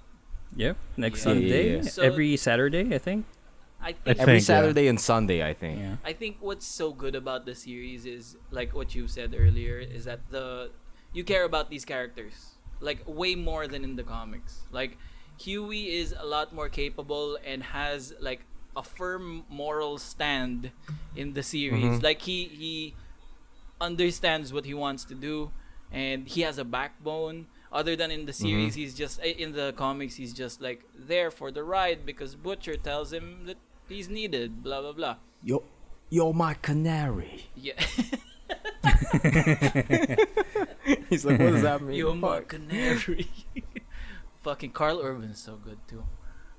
Yep. 0.57 0.76
Next 0.96 1.26
Yeah, 1.26 1.32
yeah, 1.32 1.40
Sunday, 1.40 1.76
yeah. 1.76 1.82
So- 1.82 2.02
every 2.02 2.36
Saturday, 2.38 2.94
I 2.94 2.98
think. 2.98 3.26
I 3.78 3.88
I 3.88 3.92
think 3.92 4.07
every 4.09 4.24
think, 4.24 4.48
yeah. 4.48 4.54
saturday 4.57 4.86
and 4.88 4.98
sunday 4.98 5.40
i 5.46 5.52
think 5.52 5.78
Yeah. 5.78 5.96
I 6.02 6.12
think 6.14 6.38
what's 6.40 6.66
so 6.66 6.90
good 6.96 7.14
about 7.14 7.44
the 7.44 7.54
series 7.54 8.07
is 8.09 8.36
like 8.50 8.74
what 8.74 8.94
you 8.96 9.07
said 9.07 9.36
earlier 9.36 9.76
is 9.78 10.07
that 10.09 10.20
the 10.32 10.70
you 11.12 11.22
care 11.22 11.44
about 11.44 11.68
these 11.68 11.84
characters 11.84 12.57
like 12.80 13.04
way 13.07 13.34
more 13.36 13.68
than 13.68 13.84
in 13.84 13.96
the 13.96 14.02
comics. 14.02 14.64
Like 14.72 14.96
Hughie 15.39 15.97
is 15.97 16.14
a 16.18 16.24
lot 16.26 16.53
more 16.53 16.68
capable 16.68 17.39
and 17.45 17.62
has 17.62 18.14
like 18.20 18.41
a 18.76 18.82
firm 18.82 19.45
moral 19.49 19.99
stand 19.99 20.70
in 21.14 21.32
the 21.34 21.43
series. 21.43 21.99
Mhm. 21.99 22.03
Like 22.03 22.22
he 22.22 22.45
he 22.45 22.95
understands 23.80 24.53
what 24.53 24.64
he 24.64 24.74
wants 24.74 25.05
to 25.05 25.14
do 25.14 25.51
and 25.93 26.26
he 26.28 26.43
has 26.43 26.59
a 26.59 26.64
backbone. 26.64 27.47
Other 27.72 27.97
than 27.97 28.11
in 28.11 28.26
the 28.26 28.32
series 28.32 28.74
he's 28.74 28.95
just 28.95 29.20
eh, 29.22 29.34
in 29.37 29.53
the 29.53 29.72
comics 29.76 30.16
he's 30.16 30.32
just 30.32 30.62
like 30.62 30.84
there 30.97 31.30
for 31.30 31.51
the 31.51 31.62
ride 31.62 32.07
because 32.07 32.34
butcher 32.34 32.76
tells 32.76 33.12
him 33.12 33.45
that 33.47 33.57
he's 33.89 34.09
needed 34.09 34.62
blah 34.62 34.80
blah 34.80 34.93
blah. 34.93 35.16
Yo 35.43 35.62
you're 36.09 36.32
my 36.32 36.55
canary. 36.55 37.47
Yeah. 37.57 37.74
He's 41.11 41.24
like 41.24 41.39
what 41.41 41.53
does 41.53 41.62
that 41.62 41.82
mean? 41.82 41.97
You're 41.97 42.14
my 42.14 42.41
canary. 42.41 43.28
Fucking 44.47 44.70
Karl 44.78 45.01
Urban 45.03 45.30
is 45.34 45.42
so 45.42 45.57
good 45.68 45.78
too. 45.90 46.05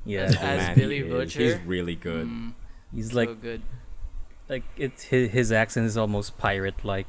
Yeah. 0.05 0.27
As- 0.27 0.35
as 0.35 0.59
man, 0.67 0.75
Billy 0.77 0.99
he. 1.03 1.09
Butcher. 1.09 1.39
he's 1.39 1.57
really 1.65 1.95
good 1.95 2.27
Mm, 2.27 2.53
He's 2.93 3.11
so 3.11 3.17
like 3.19 3.41
good. 3.41 3.61
like 4.51 4.63
it's 4.75 5.03
his, 5.11 5.31
his 5.31 5.47
accent 5.51 5.85
is 5.87 5.95
almost 5.97 6.37
pirate 6.37 6.83
like. 6.83 7.07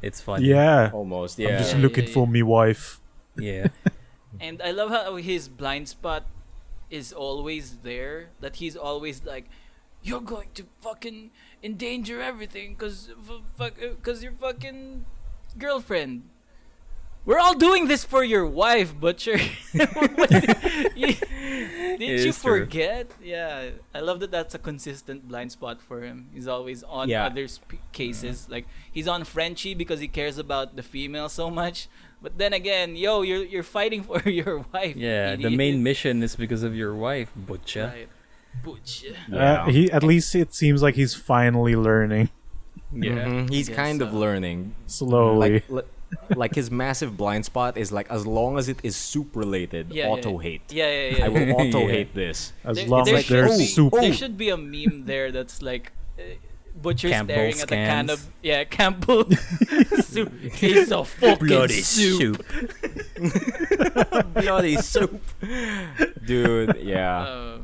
It's 0.00 0.20
funny. 0.20 0.46
Yeah. 0.46 0.90
almost 0.92 1.38
Yeah, 1.38 1.48
I'm 1.50 1.58
just 1.58 1.74
Yeah, 1.74 1.82
looking 1.82 2.06
yeah, 2.06 2.14
for 2.14 2.24
yeah. 2.26 2.32
me 2.36 2.42
wife. 2.44 3.00
Yeah. 3.36 3.66
And 4.40 4.60
I 4.62 4.70
love 4.70 4.90
how 4.90 5.16
his 5.16 5.48
blind 5.48 5.88
spot 5.88 6.22
is 6.90 7.12
always 7.12 7.78
there. 7.82 8.30
That 8.44 8.56
he's 8.62 8.76
always 8.76 9.24
like, 9.24 9.46
"You're 10.06 10.20
going 10.34 10.50
to 10.54 10.62
fucking 10.84 11.30
endanger 11.64 12.20
everything, 12.22 12.76
cause, 12.76 13.10
f- 13.10 13.42
fuck, 13.58 13.74
uh, 13.82 13.96
cause 14.04 14.22
your 14.22 14.36
fucking 14.38 15.04
girlfriend." 15.56 16.28
We're 17.28 17.38
all 17.44 17.52
doing 17.54 17.88
this 17.92 18.04
for 18.08 18.24
your 18.24 18.46
wife, 18.48 18.96
Butcher. 18.96 19.36
You- 20.96 21.14
Did 21.98 22.00
you 22.24 22.30
is 22.30 22.40
true. 22.40 22.60
forget? 22.64 23.10
Yeah, 23.22 23.70
I 23.94 24.00
love 24.00 24.20
that. 24.20 24.30
That's 24.30 24.54
a 24.54 24.58
consistent 24.58 25.26
blind 25.28 25.50
spot 25.52 25.82
for 25.82 26.02
him. 26.02 26.28
He's 26.32 26.46
always 26.48 26.82
on 26.84 27.08
Yeah. 27.08 27.26
others' 27.26 27.60
p- 27.68 27.80
cases. 27.92 28.46
Like 28.48 28.66
he's 28.92 29.08
on 29.08 29.24
Frenchie 29.24 29.74
because 29.74 29.98
he 30.00 30.08
cares 30.08 30.38
about 30.38 30.76
the 30.76 30.82
female 30.82 31.28
so 31.28 31.50
much. 31.50 31.88
But 32.22 32.38
then 32.38 32.52
again, 32.52 32.94
yo, 32.96 33.22
you're 33.22 33.44
you're 33.44 33.62
fighting 33.66 34.02
for 34.08 34.22
your 34.30 34.64
wife. 34.72 34.96
Yeah. 34.96 35.36
The 35.36 35.50
main 35.50 35.82
mission 35.82 36.22
is 36.22 36.36
because 36.36 36.62
of 36.62 36.74
your 36.76 36.94
wife, 36.94 37.30
butcher. 37.36 37.92
Right. 37.94 38.08
Butch. 38.64 39.04
Yeah. 39.28 39.64
Uh, 39.66 39.70
he 39.70 39.90
at 39.92 40.02
least 40.02 40.34
it 40.34 40.54
seems 40.54 40.82
like 40.82 40.94
he's 40.94 41.14
finally 41.14 41.74
learning 41.76 42.28
Yeah. 42.94 43.26
Mhm, 43.26 43.50
he's 43.50 43.68
Guess 43.68 43.76
kind 43.76 44.00
of 44.02 44.10
so. 44.10 44.16
learning 44.18 44.74
slowly. 44.86 45.50
like 45.68 45.68
li- 45.70 45.90
like 46.36 46.54
his 46.54 46.70
massive 46.70 47.16
blind 47.16 47.44
spot 47.44 47.76
is 47.76 47.92
like 47.92 48.10
as 48.10 48.26
long 48.26 48.58
as 48.58 48.68
it 48.68 48.78
is 48.82 48.96
supe 48.96 49.34
related 49.36 49.90
Yeah, 49.90 50.04
yeah, 50.04 50.10
auto 50.10 50.38
hate 50.38 50.62
Yeah, 50.70 50.90
yeah, 50.90 51.16
yeah. 51.18 51.24
i 51.26 51.28
will 51.28 51.52
auto 51.60 51.80
Yeah. 51.86 51.92
hate 51.96 52.14
this 52.14 52.52
as 52.64 52.76
There- 52.76 52.86
long 52.88 53.04
there 53.04 53.16
as 53.16 53.24
should 53.24 53.36
there's 53.36 53.58
be- 53.58 53.66
supe. 53.66 53.92
There 53.92 54.12
should 54.12 54.36
be 54.38 54.48
a 54.50 54.56
meme 54.56 55.04
there 55.06 55.30
that's 55.32 55.60
like 55.62 55.92
uh, 56.18 56.22
Butcher 56.80 57.08
staring 57.08 57.26
Campbell's 57.28 57.62
at 57.62 57.72
a 57.72 57.74
can 57.74 58.08
of 58.10 58.20
yeah 58.42 58.62
Campbell 58.64 59.24
soup. 60.00 60.32
Case 60.52 60.92
of 60.92 61.08
fucking 61.08 61.46
Bloody 61.48 61.82
soup. 61.82 62.20
soup. 62.20 62.46
bloody 64.34 64.76
soup 64.76 65.20
dude 66.24 66.76
yeah 66.82 67.18
Uh, 67.20 67.58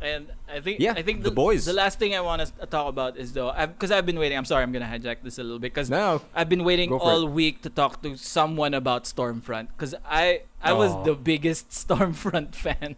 and 0.00 0.28
I 0.48 0.60
think 0.60 0.80
Yeah, 0.80 0.94
I 0.96 1.02
think 1.02 1.22
The 1.22 1.30
the, 1.30 1.34
Boys. 1.34 1.64
The 1.64 1.72
last 1.72 1.98
thing 1.98 2.14
I 2.14 2.20
want 2.20 2.42
to 2.42 2.66
talk 2.66 2.88
about 2.88 3.16
is 3.16 3.32
though, 3.32 3.52
because 3.66 3.90
I've 3.90 4.06
been 4.06 4.18
waiting. 4.18 4.36
I'm 4.38 4.44
sorry, 4.44 4.62
I'm 4.62 4.72
gonna 4.72 4.86
hijack 4.86 5.18
this 5.22 5.38
a 5.38 5.42
little 5.42 5.58
bit 5.58 5.72
because 5.74 5.90
no 5.90 6.22
I've 6.34 6.48
been 6.48 6.64
waiting 6.64 6.90
Go 6.90 6.98
for 6.98 7.04
all 7.04 7.26
week 7.28 7.62
to 7.62 7.70
talk 7.70 8.02
to 8.02 8.16
someone 8.16 8.74
about 8.74 9.04
Stormfront 9.04 9.68
because 9.68 9.94
I 10.04 10.42
I 10.62 10.72
was 10.72 10.92
the 11.04 11.14
biggest 11.14 11.70
Stormfront 11.82 12.54
fan. 12.54 12.96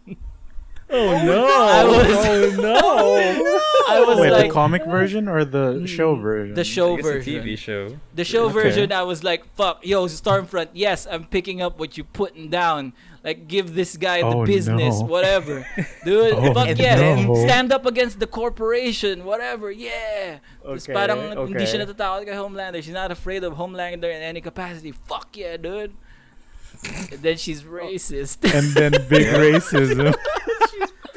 Oh, 0.89 1.07
oh 1.09 1.25
no! 1.25 1.45
I 1.47 1.83
was- 1.85 2.07
oh, 2.07 2.55
oh 2.59 2.61
no! 2.61 3.95
I 3.95 4.05
was 4.05 4.19
Wait, 4.19 4.31
like 4.31 4.47
the 4.47 4.53
comic 4.53 4.85
version 4.85 5.27
or 5.27 5.43
the 5.43 5.79
hmm. 5.79 5.85
show 5.85 6.15
version? 6.15 6.53
the 6.53 6.63
show 6.63 6.93
I 6.93 6.97
guess 6.97 7.05
a 7.05 7.09
version. 7.13 7.43
TV 7.43 7.57
show. 7.57 7.97
The 8.13 8.23
show 8.23 8.45
Okay. 8.45 8.53
version, 8.53 8.91
I 8.91 9.03
was 9.03 9.23
like, 9.23 9.43
"Fuck, 9.55 9.85
yo, 9.85 10.05
Stormfront. 10.05 10.69
Yes, 10.73 11.07
I'm 11.09 11.25
picking 11.25 11.61
up 11.61 11.79
what 11.79 11.97
you're 11.97 12.05
putting 12.13 12.49
down. 12.49 12.93
Like 13.23 13.47
give 13.47 13.71
this 13.73 13.95
guy 13.95 14.19
the 14.19 14.27
Oh, 14.27 14.45
business, 14.45 14.99
no. 14.99 15.07
why 15.07 15.23
Dude, 16.03 16.33
Oh, 16.35 16.53
fuck 16.53 16.75
yeah. 16.77 17.23
no. 17.23 17.35
Stand 17.39 17.71
up 17.71 17.85
against 17.87 18.19
the 18.19 18.27
corporation, 18.27 19.23
whatever. 19.23 19.71
Yeah. 19.71 20.43
Tapos 20.59 20.83
Okay, 20.83 20.91
parang 20.91 21.31
hindi 21.47 21.63
siya 21.63 21.87
okay. 21.87 21.87
natatakot 21.87 22.27
kay 22.27 22.35
Homelander. 22.35 22.83
She's 22.83 22.91
not 22.91 23.15
afraid 23.15 23.47
of 23.47 23.55
Homelander 23.55 24.11
in 24.11 24.19
any 24.19 24.43
capacity. 24.43 24.91
Fuck 24.91 25.39
yeah, 25.39 25.55
dude. 25.55 25.95
And 27.15 27.23
then 27.23 27.37
she's 27.39 27.63
racist. 27.63 28.43
and 28.43 28.75
then 28.75 28.91
big 29.07 29.31
racism. 29.39 30.11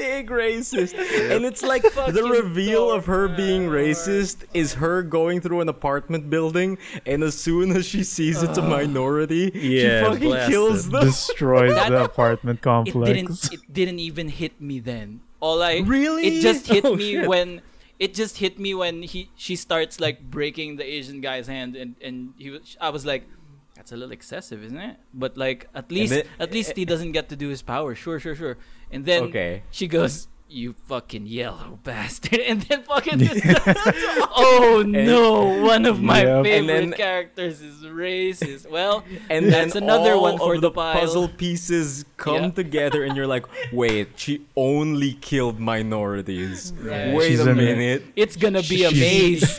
Big 0.07 0.29
racist. 0.31 0.95
And 1.35 1.45
it's 1.45 1.63
like 1.63 1.83
the 1.83 1.91
Fucking 1.91 2.25
reveal 2.31 2.91
of 2.91 3.07
her 3.07 3.27
Thor. 3.29 3.37
being 3.37 3.63
racist 3.69 4.45
is 4.55 4.75
her 4.75 5.03
going 5.03 5.41
through 5.41 5.61
an 5.61 5.69
apartment 5.69 6.31
building, 6.31 6.79
and 7.05 7.23
as 7.23 7.35
soon 7.39 7.73
as 7.77 7.87
she 7.87 8.03
sees 8.05 8.43
it's 8.43 8.59
a 8.59 8.63
minority, 8.63 9.51
Yeah, 9.55 10.01
she 10.01 10.05
fucking 10.07 10.29
blasted. 10.29 10.51
kills 10.51 10.91
them. 10.91 11.05
Destroys 11.05 11.75
That- 11.81 11.91
the 11.91 12.05
apartment 12.05 12.59
it 12.61 12.63
complex. 12.63 13.11
didn't 13.13 13.53
it 13.55 13.73
didn't 13.73 13.99
even 14.01 14.29
hit 14.29 14.61
me 14.61 14.81
then. 14.81 15.21
All 15.41 15.63
I 15.63 15.79
Really? 15.85 16.27
it 16.27 16.41
just 16.41 16.67
hit 16.67 16.85
Oh, 16.85 16.97
me 16.97 17.13
shit. 17.13 17.29
when 17.29 17.61
it 17.99 18.15
just 18.15 18.39
hit 18.39 18.59
me 18.59 18.75
when 18.75 19.03
he 19.03 19.31
she 19.37 19.55
starts 19.57 20.01
like 20.01 20.21
breaking 20.31 20.77
the 20.77 20.85
Asian 20.85 21.21
guy's 21.21 21.47
hand 21.47 21.77
and 21.77 21.95
and 22.01 22.33
he 22.39 22.51
was 22.51 22.77
I 22.81 22.91
was 22.91 23.05
like 23.07 23.25
that's 23.77 23.93
a 23.93 23.97
little 23.97 24.13
excessive, 24.13 24.65
isn't 24.65 24.79
it? 24.81 24.97
But 25.15 25.37
like 25.37 25.69
at 25.75 25.91
least 25.93 26.13
it- 26.13 26.27
at 26.41 26.53
least 26.53 26.71
eh, 26.71 26.75
he 26.77 26.83
eh, 26.83 26.87
doesn't 26.87 27.13
get 27.13 27.29
to 27.29 27.37
do 27.37 27.49
his 27.49 27.63
power. 27.63 27.95
Sure, 27.95 28.19
sure, 28.19 28.35
sure. 28.35 28.57
And 28.91 29.05
then 29.05 29.25
Okay. 29.25 29.63
she 29.71 29.87
goes 29.89 30.29
you 30.49 30.75
fucking 30.87 31.27
yellow 31.27 31.77
bastard 31.85 32.39
and 32.39 32.63
then 32.63 32.81
fucking 32.85 33.19
just, 33.27 33.43
oh 34.37 34.85
no 34.87 35.43
one 35.65 35.85
of 35.85 36.01
my 36.01 36.23
Yep. 36.23 36.45
favorite 36.45 36.67
then- 36.69 36.93
characters 36.93 37.61
is 37.61 37.83
racist 37.83 38.71
well 38.71 39.03
and 39.29 39.51
that's 39.53 39.75
then 39.75 39.83
another 39.83 40.13
all 40.13 40.23
one 40.23 40.39
for 40.39 40.55
of 40.55 40.61
the 40.61 40.69
the 40.69 40.75
pile. 40.75 41.01
puzzle 41.01 41.27
pieces 41.29 42.05
come 42.17 42.45
Yeah. 42.45 42.51
together, 42.63 43.03
and 43.03 43.17
you're 43.17 43.27
like, 43.27 43.47
"Wait, 43.73 44.09
she 44.17 44.47
only 44.57 45.15
killed 45.21 45.59
minorities. 45.59 46.73
Right. 46.81 47.13
Wait 47.15 47.29
She's 47.29 47.41
a 47.45 47.51
an- 47.51 47.57
minute." 47.57 48.05
it's 48.15 48.37
gonna 48.37 48.63
be 48.63 48.85
a 48.85 48.91
maze 48.93 49.59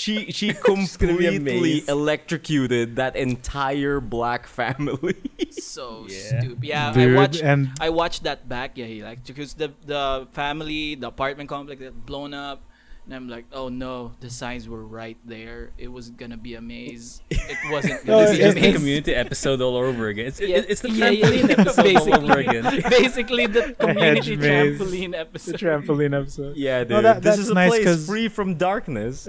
She 0.00 0.32
she 0.38 0.52
gonna 0.54 1.16
be 1.18 1.26
a 1.26 1.32
completely 1.36 1.84
electrocuted 1.88 2.96
that 2.96 3.16
entire 3.16 4.00
black 4.00 4.46
family. 4.46 5.16
so 5.50 6.06
Yeah. 6.08 6.40
stupid. 6.40 6.64
Yeah, 6.64 6.92
Dude, 6.92 7.12
I 7.12 7.16
watched. 7.20 7.42
and 7.42 7.68
I 7.80 7.90
watched 7.90 8.22
that 8.24 8.48
back. 8.48 8.78
Yeah, 8.80 8.86
he 8.86 9.02
like 9.02 9.24
because 9.26 9.52
the 9.54 9.72
the 9.84 10.26
family, 10.32 10.94
the 10.96 11.08
apartment 11.08 11.48
complex 11.48 11.80
got 11.82 12.06
blown 12.06 12.32
up, 12.32 12.64
and 13.10 13.16
I'm 13.16 13.28
like, 13.28 13.46
oh 13.52 13.68
no, 13.68 14.12
the 14.20 14.30
signs 14.30 14.68
were 14.68 14.86
right 14.86 15.16
there. 15.24 15.70
It 15.76 15.88
was 15.90 16.10
gonna 16.10 16.36
be 16.36 16.54
a 16.54 16.60
maze. 16.60 17.22
It 17.30 17.58
wasn't 17.72 18.04
No, 18.06 18.18
gonna 18.18 18.30
It's 18.30 18.38
be 18.38 18.42
a 18.42 18.44
just 18.46 18.54
the 18.54 18.60
maze. 18.62 18.76
community 18.76 19.14
episode 19.14 19.60
all 19.60 19.76
over 19.76 20.06
again. 20.08 20.26
It's, 20.26 20.40
Yeah, 20.40 20.62
it's 20.68 20.80
the 20.80 20.90
yeah, 20.90 21.08
yeah, 21.10 21.26
trampoline 21.26 21.48
yeah. 21.48 21.54
episode 21.58 21.96
all 21.96 22.14
over 22.14 22.34
Basically. 22.36 22.58
again. 22.78 22.90
Basically, 22.90 23.46
the 23.46 23.62
community 23.80 24.36
maze. 24.36 24.78
trampoline 24.80 25.10
the 25.10 25.18
episode. 25.18 25.54
trampoline 25.56 26.14
episode. 26.20 26.56
yeah, 26.56 26.80
dude. 26.84 26.90
No, 26.90 27.02
that- 27.02 27.22
this 27.22 27.36
that's 27.36 27.38
is 27.40 27.50
a 27.50 27.54
nice 27.54 27.70
place 27.70 27.84
'cause- 27.84 28.06
free 28.06 28.28
from 28.28 28.54
darkness. 28.54 29.26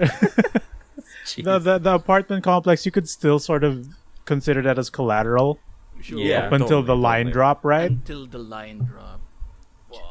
The, 1.36 1.58
the 1.58 1.78
the 1.78 1.94
apartment 1.94 2.44
complex, 2.44 2.84
you 2.86 2.92
could 2.92 3.08
still 3.08 3.38
sort 3.38 3.64
of 3.64 3.88
consider 4.24 4.62
that 4.62 4.78
as 4.78 4.90
collateral 4.90 5.58
Sure. 6.00 6.18
Yeah. 6.18 6.46
up 6.46 6.52
until 6.52 6.82
the 6.82 6.96
line 6.96 7.26
totally. 7.26 7.32
drop, 7.32 7.64
right? 7.64 7.90
Until 7.90 8.26
the 8.26 8.38
line 8.38 8.78
drop. 8.90 9.20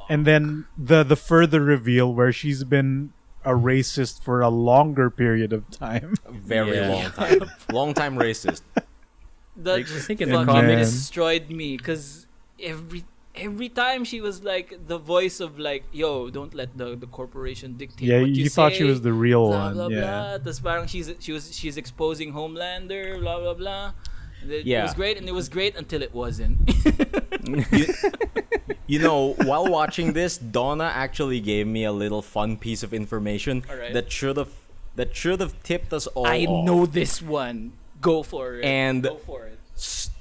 And 0.09 0.26
then 0.26 0.65
the 0.78 1.03
the 1.03 1.15
further 1.15 1.61
reveal 1.61 2.13
where 2.13 2.32
she's 2.32 2.63
been 2.63 3.11
a 3.43 3.51
racist 3.51 4.21
for 4.23 4.41
a 4.41 4.49
longer 4.49 5.09
period 5.09 5.51
of 5.53 5.69
time. 5.71 6.15
Very 6.29 6.77
Yeah. 6.77 6.89
long 6.89 7.11
time. 7.17 7.39
long 7.71 7.93
time 7.93 8.15
racist. 8.15 8.61
that 8.75 8.85
Like, 9.57 9.85
I 9.85 9.89
just 9.89 10.07
think 10.07 10.21
in 10.21 10.29
the 10.29 10.35
fucking 10.45 10.53
comics- 10.53 10.91
destroyed 10.91 11.49
me 11.49 11.77
because 11.77 12.27
every 12.61 13.03
every 13.33 13.69
time 13.69 14.03
she 14.03 14.19
was 14.19 14.43
like 14.43 14.75
the 14.87 14.97
voice 14.99 15.39
of 15.39 15.57
like 15.57 15.83
yo 15.95 16.29
don't 16.29 16.53
let 16.53 16.77
the, 16.77 16.95
the 16.99 17.07
corporation 17.07 17.77
dictate 17.79 18.03
yeah, 18.09 18.19
what 18.19 18.27
you, 18.29 18.43
you, 18.43 18.49
thought 18.49 18.73
she 18.73 18.83
was 18.83 19.01
the 19.01 19.13
real 19.13 19.47
blah 19.47 19.71
one. 19.71 19.73
blah 19.73 19.87
yeah. 19.87 20.01
blah 20.01 20.37
Tapos 20.43 20.59
parang 20.61 20.85
she's 20.85 21.07
she 21.23 21.31
was 21.31 21.47
she's 21.55 21.77
exposing 21.79 22.33
homelander 22.35 23.19
blah 23.23 23.39
blah 23.39 23.53
blah 23.55 23.93
And 24.41 24.51
it, 24.51 24.55
it 24.61 24.65
Yeah. 24.65 24.83
was 24.83 24.93
great 24.93 25.17
and 25.17 25.27
it 25.27 25.33
was 25.33 25.49
great 25.49 25.75
until 25.75 26.01
it 26.01 26.13
wasn't 26.13 26.57
You 28.87 28.99
know, 28.99 29.33
while 29.45 29.67
watching 29.71 30.11
this, 30.13 30.37
Donna 30.37 30.91
actually 30.93 31.39
gave 31.39 31.65
me 31.65 31.85
a 31.85 31.91
little 31.93 32.21
fun 32.21 32.57
piece 32.57 32.83
of 32.83 32.93
information 32.93 33.63
Alright. 33.69 33.93
that 33.93 34.11
should 34.11 34.35
have 34.37 34.49
that 34.97 35.15
should 35.15 35.39
have 35.39 35.53
tipped 35.63 35.93
us 35.93 36.05
all 36.07 36.27
i 36.27 36.43
off. 36.45 36.65
know 36.65 36.85
this 36.85 37.21
one 37.21 37.71
go 38.01 38.23
for 38.23 38.55
it 38.55 38.65
And- 38.65 39.03
go 39.03 39.17
for 39.17 39.45
it 39.47 39.57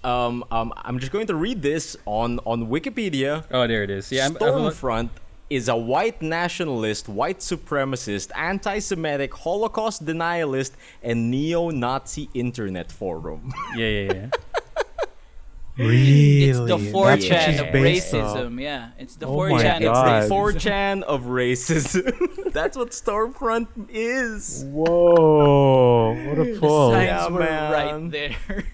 Um, 0.05 0.45
um, 0.51 0.73
I'm 0.77 0.99
just 1.01 1.13
going 1.13 1.27
to 1.27 1.35
read 1.35 1.61
this 1.61 1.97
on 2.07 2.39
on 2.47 2.69
Wikipedia. 2.69 3.45
Oh, 3.51 3.67
there 3.67 3.83
it 3.83 3.91
is. 3.91 4.11
Yeah, 4.11 4.25
I'm, 4.27 4.37
I'm, 4.37 4.41
Stormfront 4.41 5.11
is 5.51 5.69
a 5.69 5.77
white 5.77 6.23
nationalist, 6.23 7.09
white 7.09 7.41
supremacist, 7.41 8.31
anti-Semitic, 8.37 9.35
Holocaust 9.35 10.07
denialist, 10.07 10.73
and 11.03 11.31
neo-Nazi 11.31 12.31
internet 12.35 12.91
forum. 12.93 13.53
yeah, 13.77 13.87
yeah, 13.89 14.13
yeah. 14.15 14.31
Really? 15.79 16.45
it's 16.51 16.59
the 16.59 16.77
4chan 16.77 17.67
of 17.67 17.73
based 17.73 18.13
off. 18.13 18.37
racism 18.37 18.61
yeah 18.61 18.91
it's 18.99 19.17
the 19.17 19.27
Oh 19.27 19.37
4chan 19.37 19.81
my 19.83 20.19
it's 20.19 20.29
the 20.29 20.35
4chan 20.35 21.03
of 21.05 21.23
racism. 21.23 22.53
That's 22.53 22.77
what 22.77 22.91
Stormfront 22.91 23.69
is. 23.89 24.65
Whoa! 24.69 26.13
What 26.29 26.39
a 26.39 26.59
pull! 26.59 26.91
the 26.91 26.97
signs 26.97 27.07
Yeah, 27.07 27.29
were 27.29 27.39
man. 27.41 27.73
right 27.73 28.11
there 28.11 28.65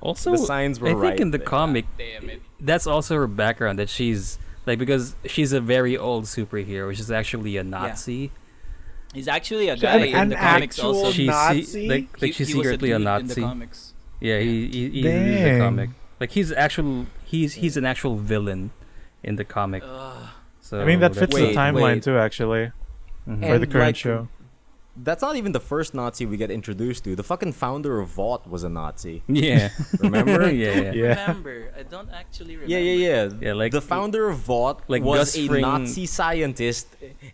Also, 0.00 0.32
The 0.32 0.38
signs 0.38 0.80
were 0.80 0.88
I 0.88 0.90
think 0.90 1.02
right 1.02 1.20
in 1.20 1.30
the 1.30 1.38
there. 1.38 1.46
comic, 1.46 1.86
damn 1.96 2.28
it 2.28 2.42
that's 2.60 2.86
also 2.86 3.14
her 3.16 3.26
background 3.26 3.78
that 3.78 3.88
she's 3.88 4.38
like 4.66 4.78
because 4.78 5.14
she's 5.26 5.52
a 5.52 5.60
very 5.60 5.96
old 5.96 6.24
superhero, 6.24 6.88
which 6.88 7.00
is 7.00 7.10
actually 7.10 7.56
a 7.56 7.64
Nazi. 7.64 8.32
He's 9.12 9.28
actually 9.28 9.68
a 9.68 9.74
An- 9.74 9.78
guy 9.78 9.96
in 10.06 10.28
the 10.30 10.36
comics 10.36 10.78
actual 10.78 10.96
also. 10.96 11.12
She's 11.12 11.26
Nazi? 11.28 11.88
like, 11.88 12.08
like 12.20 12.28
He- 12.28 12.32
she's 12.32 12.48
he 12.48 12.54
secretly 12.54 12.90
a, 12.90 12.98
dude 12.98 13.06
in 13.08 13.16
the 13.16 13.22
Nazi. 13.28 13.40
comics. 13.42 13.94
Yeah, 14.20 14.38
he, 14.40 14.66
he 14.68 14.90
he's 14.90 15.04
in 15.04 15.58
the 15.58 15.64
comic. 15.64 15.90
Like 16.20 16.30
he's 16.32 16.50
actual 16.52 17.06
he's 17.24 17.54
he's 17.54 17.76
an 17.76 17.84
actual 17.84 18.16
villain 18.16 18.70
in 19.22 19.36
the 19.36 19.44
comic. 19.44 19.82
Ugh. 19.86 20.28
So 20.60 20.80
I 20.80 20.84
mean, 20.86 21.00
that 21.00 21.14
fits 21.14 21.34
Wait, 21.34 21.52
the 21.52 21.54
timeline 21.58 21.94
wait. 21.96 22.02
too, 22.02 22.16
actually, 22.16 22.72
Mhm. 23.28 23.46
for 23.46 23.58
the 23.58 23.66
current 23.66 23.86
like, 23.88 23.96
show. 23.96 24.28
That's 24.96 25.22
not 25.22 25.34
even 25.34 25.50
the 25.50 25.60
first 25.60 25.92
Nazi 25.92 26.24
we 26.24 26.36
get 26.36 26.52
introduced 26.52 27.02
to. 27.04 27.16
The 27.16 27.24
fucking 27.24 27.52
founder 27.52 27.98
of 27.98 28.08
Vought 28.10 28.46
was 28.48 28.62
a 28.62 28.68
Nazi. 28.68 29.22
yeah, 29.26 29.70
Remember? 29.98 30.48
yeah, 30.62 30.80
yeah. 30.80 30.92
Yeah. 30.92 31.20
remember. 31.26 31.72
I 31.76 31.82
don't 31.82 32.08
actually 32.10 32.54
remember. 32.54 32.70
Yeah, 32.70 32.78
yeah, 32.78 33.08
yeah. 33.08 33.30
Yeah, 33.40 33.52
like- 33.54 33.72
the 33.72 33.80
founder 33.82 34.28
of 34.28 34.38
Vought 34.38 34.82
like 34.86 35.02
was 35.02 35.34
Gus 35.34 35.36
a 35.38 35.46
Fring- 35.48 35.62
Nazi 35.62 36.06
scientist 36.06 36.86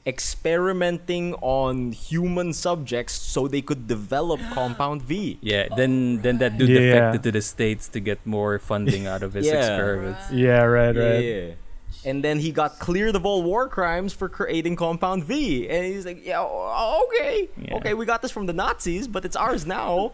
experimenting 0.06 1.34
on 1.42 1.92
human 1.92 2.52
subjects 2.52 3.12
so 3.14 3.46
they 3.48 3.60
could 3.62 3.86
develop 3.86 4.40
Compound 4.52 5.02
V. 5.02 5.38
Yeah, 5.42 5.68
then 5.76 6.22
then 6.22 6.38
that 6.38 6.56
dude 6.56 6.70
Yeah. 6.70 6.80
defected 6.80 7.22
to 7.24 7.30
the 7.32 7.42
states 7.42 7.88
to 7.92 8.00
get 8.00 8.24
more 8.24 8.58
funding 8.58 9.06
out 9.06 9.22
of 9.22 9.34
his 9.34 9.46
Yeah. 9.50 9.58
experiments. 9.60 10.32
Yeah, 10.32 10.62
right, 10.64 10.96
Yeah, 10.96 11.02
right. 11.02 11.24
yeah. 11.24 11.54
And 12.04 12.24
then 12.24 12.38
he 12.40 12.50
got 12.50 12.78
cleared 12.78 13.14
of 13.14 13.26
all 13.26 13.42
war 13.42 13.68
crimes 13.68 14.12
for 14.14 14.28
creating 14.28 14.76
Compound 14.76 15.24
V. 15.24 15.68
And 15.68 15.84
he's 15.84 16.06
like, 16.06 16.24
yeah, 16.24 16.40
okay. 16.42 17.48
Yeah. 17.60 17.74
Okay, 17.76 17.92
we 17.94 18.06
got 18.06 18.22
this 18.22 18.30
from 18.30 18.46
the 18.46 18.54
Nazis, 18.54 19.06
but 19.06 19.24
it's 19.26 19.36
ours 19.36 19.66
now. 19.66 20.12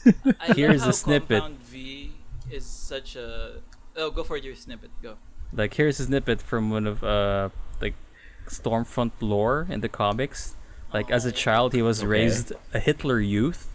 Here's 0.56 0.84
a 0.84 0.92
snippet. 0.92 1.40
Compound 1.42 1.60
V 1.62 2.12
is 2.50 2.64
such 2.66 3.14
a. 3.14 3.60
Oh, 3.96 4.10
go 4.10 4.24
for 4.24 4.36
your 4.36 4.54
snippet. 4.56 4.90
Go. 5.02 5.14
Like 5.52 5.74
here's 5.74 5.98
a 5.98 6.04
snippet 6.04 6.42
from 6.42 6.70
one 6.70 6.86
of 6.86 7.02
uh 7.02 7.48
like 7.80 7.94
Stormfront 8.46 9.12
lore 9.20 9.66
in 9.70 9.80
the 9.80 9.88
comics. 9.88 10.56
Like 10.92 11.10
as 11.10 11.24
a 11.24 11.32
child, 11.32 11.72
he 11.72 11.82
was 11.82 12.00
Okay. 12.00 12.06
raised 12.08 12.52
a 12.74 12.78
Hitler 12.78 13.18
youth 13.20 13.68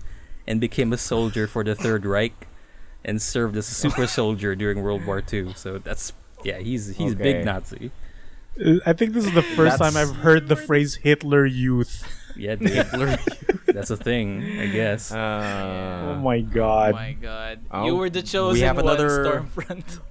and 0.48 0.60
became 0.61 0.94
a 0.94 0.98
soldier 0.98 1.48
for 1.48 1.64
the 1.64 1.76
Third 1.76 2.06
Reich 2.06 2.48
and 3.03 3.22
served 3.22 3.56
as 3.57 3.69
a 3.69 3.73
super 3.73 4.06
soldier 4.07 4.56
during 4.56 4.81
World 4.84 5.06
War 5.06 5.22
II. 5.31 5.53
So 5.56 5.77
that's 5.77 6.14
yeah, 6.44 6.57
he's 6.60 6.95
he's 6.95 7.14
Okay. 7.14 7.24
big 7.24 7.45
Nazi. 7.45 7.91
I 8.86 8.94
think 8.94 9.14
this 9.14 9.26
is 9.26 9.34
the 9.34 9.41
first 9.57 9.78
time 9.80 9.98
I've 9.98 10.15
heard 10.18 10.48
the 10.48 10.56
phrase 10.56 10.95
Hitler 10.95 11.45
Youth. 11.45 12.07
Yeah, 12.36 12.56
dude. 12.56 13.20
that's 13.68 13.90
a 13.91 13.98
thing, 13.98 14.60
I 14.60 14.68
guess. 14.68 15.11
Oh 15.11 15.18
Uh, 15.18 16.20
my 16.22 16.38
Oh 16.38 16.41
god. 16.41 16.94
my 16.94 17.14
god. 17.14 17.60
Oh, 17.72 17.86
you 17.86 17.95
were 17.95 18.10
the 18.10 18.22
chosen 18.22 18.53
we 18.56 18.60
chosen 18.61 18.68
have 18.68 18.76
one, 18.78 18.86
another- 18.86 19.24
Stormfront. 19.26 19.99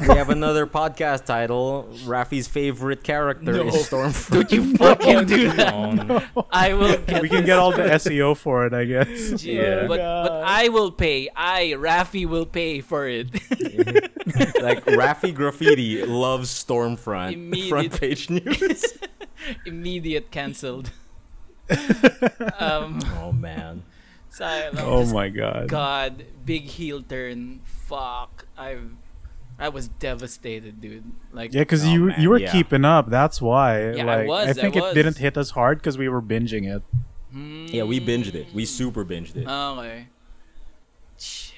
we 0.00 0.14
have 0.14 0.30
another 0.30 0.66
podcast 0.66 1.24
title. 1.24 1.88
Rafi's 2.04 2.46
favorite 2.48 3.02
character 3.02 3.52
No. 3.52 3.66
is 3.68 3.74
Stormfront. 3.88 4.32
Don't 4.32 4.52
you 4.52 4.76
fucking 4.76 5.26
do 5.26 5.50
that. 5.52 5.72
Um, 5.74 6.22
I 6.50 6.74
will 6.74 6.96
get 6.98 7.22
we 7.22 7.28
can 7.28 7.38
this. 7.38 7.46
get 7.46 7.58
all 7.58 7.72
the 7.72 7.82
SEO 7.82 8.36
for 8.36 8.66
it, 8.66 8.72
I 8.72 8.84
guess. 8.84 9.42
Yeah. 9.42 9.86
But 9.86 9.98
but 9.98 10.32
I 10.44 10.68
will 10.68 10.90
pay. 10.92 11.28
I 11.34 11.74
Rafi 11.76 12.26
will 12.26 12.46
pay 12.46 12.80
for 12.80 13.08
it. 13.08 13.32
like 14.62 14.84
Rafi 14.86 15.34
Graffiti 15.34 16.04
loves 16.06 16.50
Stormfront. 16.50 17.32
Immediate- 17.34 17.68
Front 17.68 18.00
page 18.00 18.30
news. 18.30 18.84
Immediate 19.66 20.30
cancelled. 20.30 20.90
um, 22.58 23.00
oh 23.20 23.32
man. 23.32 23.82
so 24.30 24.70
Oh 24.78 25.00
just- 25.02 25.14
my 25.14 25.28
god. 25.30 25.68
God, 25.68 26.24
big 26.44 26.64
heel 26.64 27.02
turn. 27.02 27.60
Fuck. 27.64 28.46
I've 28.56 28.90
I 29.58 29.68
was 29.68 29.88
devastated, 29.88 30.80
dude. 30.80 31.04
Like 31.32 31.52
Yeah, 31.54 31.60
because 31.62 31.84
Oh, 31.84 31.88
you 31.88 32.04
man, 32.06 32.20
you 32.20 32.28
were 32.30 32.38
yeah. 32.38 32.50
keeping 32.52 32.84
up. 32.84 33.08
That's 33.08 33.40
why. 33.40 33.92
Yeah, 33.92 34.02
I 34.02 34.16
like, 34.16 34.28
was, 34.28 34.48
I 34.48 34.52
think 34.52 34.74
was. 34.74 34.84
it 34.90 34.94
didn't 34.94 35.18
hit 35.18 35.36
us 35.38 35.50
hard 35.50 35.78
because 35.78 35.96
we 35.96 36.08
were 36.08 36.22
binging 36.22 36.66
it. 36.74 36.82
Yeah, 37.72 37.82
we 37.84 38.00
binged 38.00 38.34
it. 38.34 38.46
We 38.54 38.64
super 38.64 39.04
binged 39.04 39.36
it. 39.36 39.46
Okay. 39.48 40.06
Shit. 41.18 41.54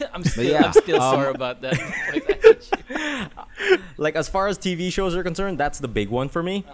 I'm 0.12 0.22
still 0.24 0.44
yeah, 0.44 0.66
I'm 0.66 0.72
still 0.72 1.00
um, 1.00 1.14
sore 1.14 1.30
about 1.30 1.60
that. 1.62 1.72
Like, 1.72 2.30
I 2.30 2.40
hate 2.40 2.70
you. 3.70 3.78
like 3.96 4.16
as 4.16 4.28
far 4.28 4.46
as 4.46 4.58
TV 4.58 4.92
shows 4.92 5.14
are 5.16 5.22
concerned, 5.22 5.58
that's 5.58 5.78
the 5.80 5.88
big 5.88 6.08
one 6.08 6.28
for 6.28 6.42
me. 6.42 6.64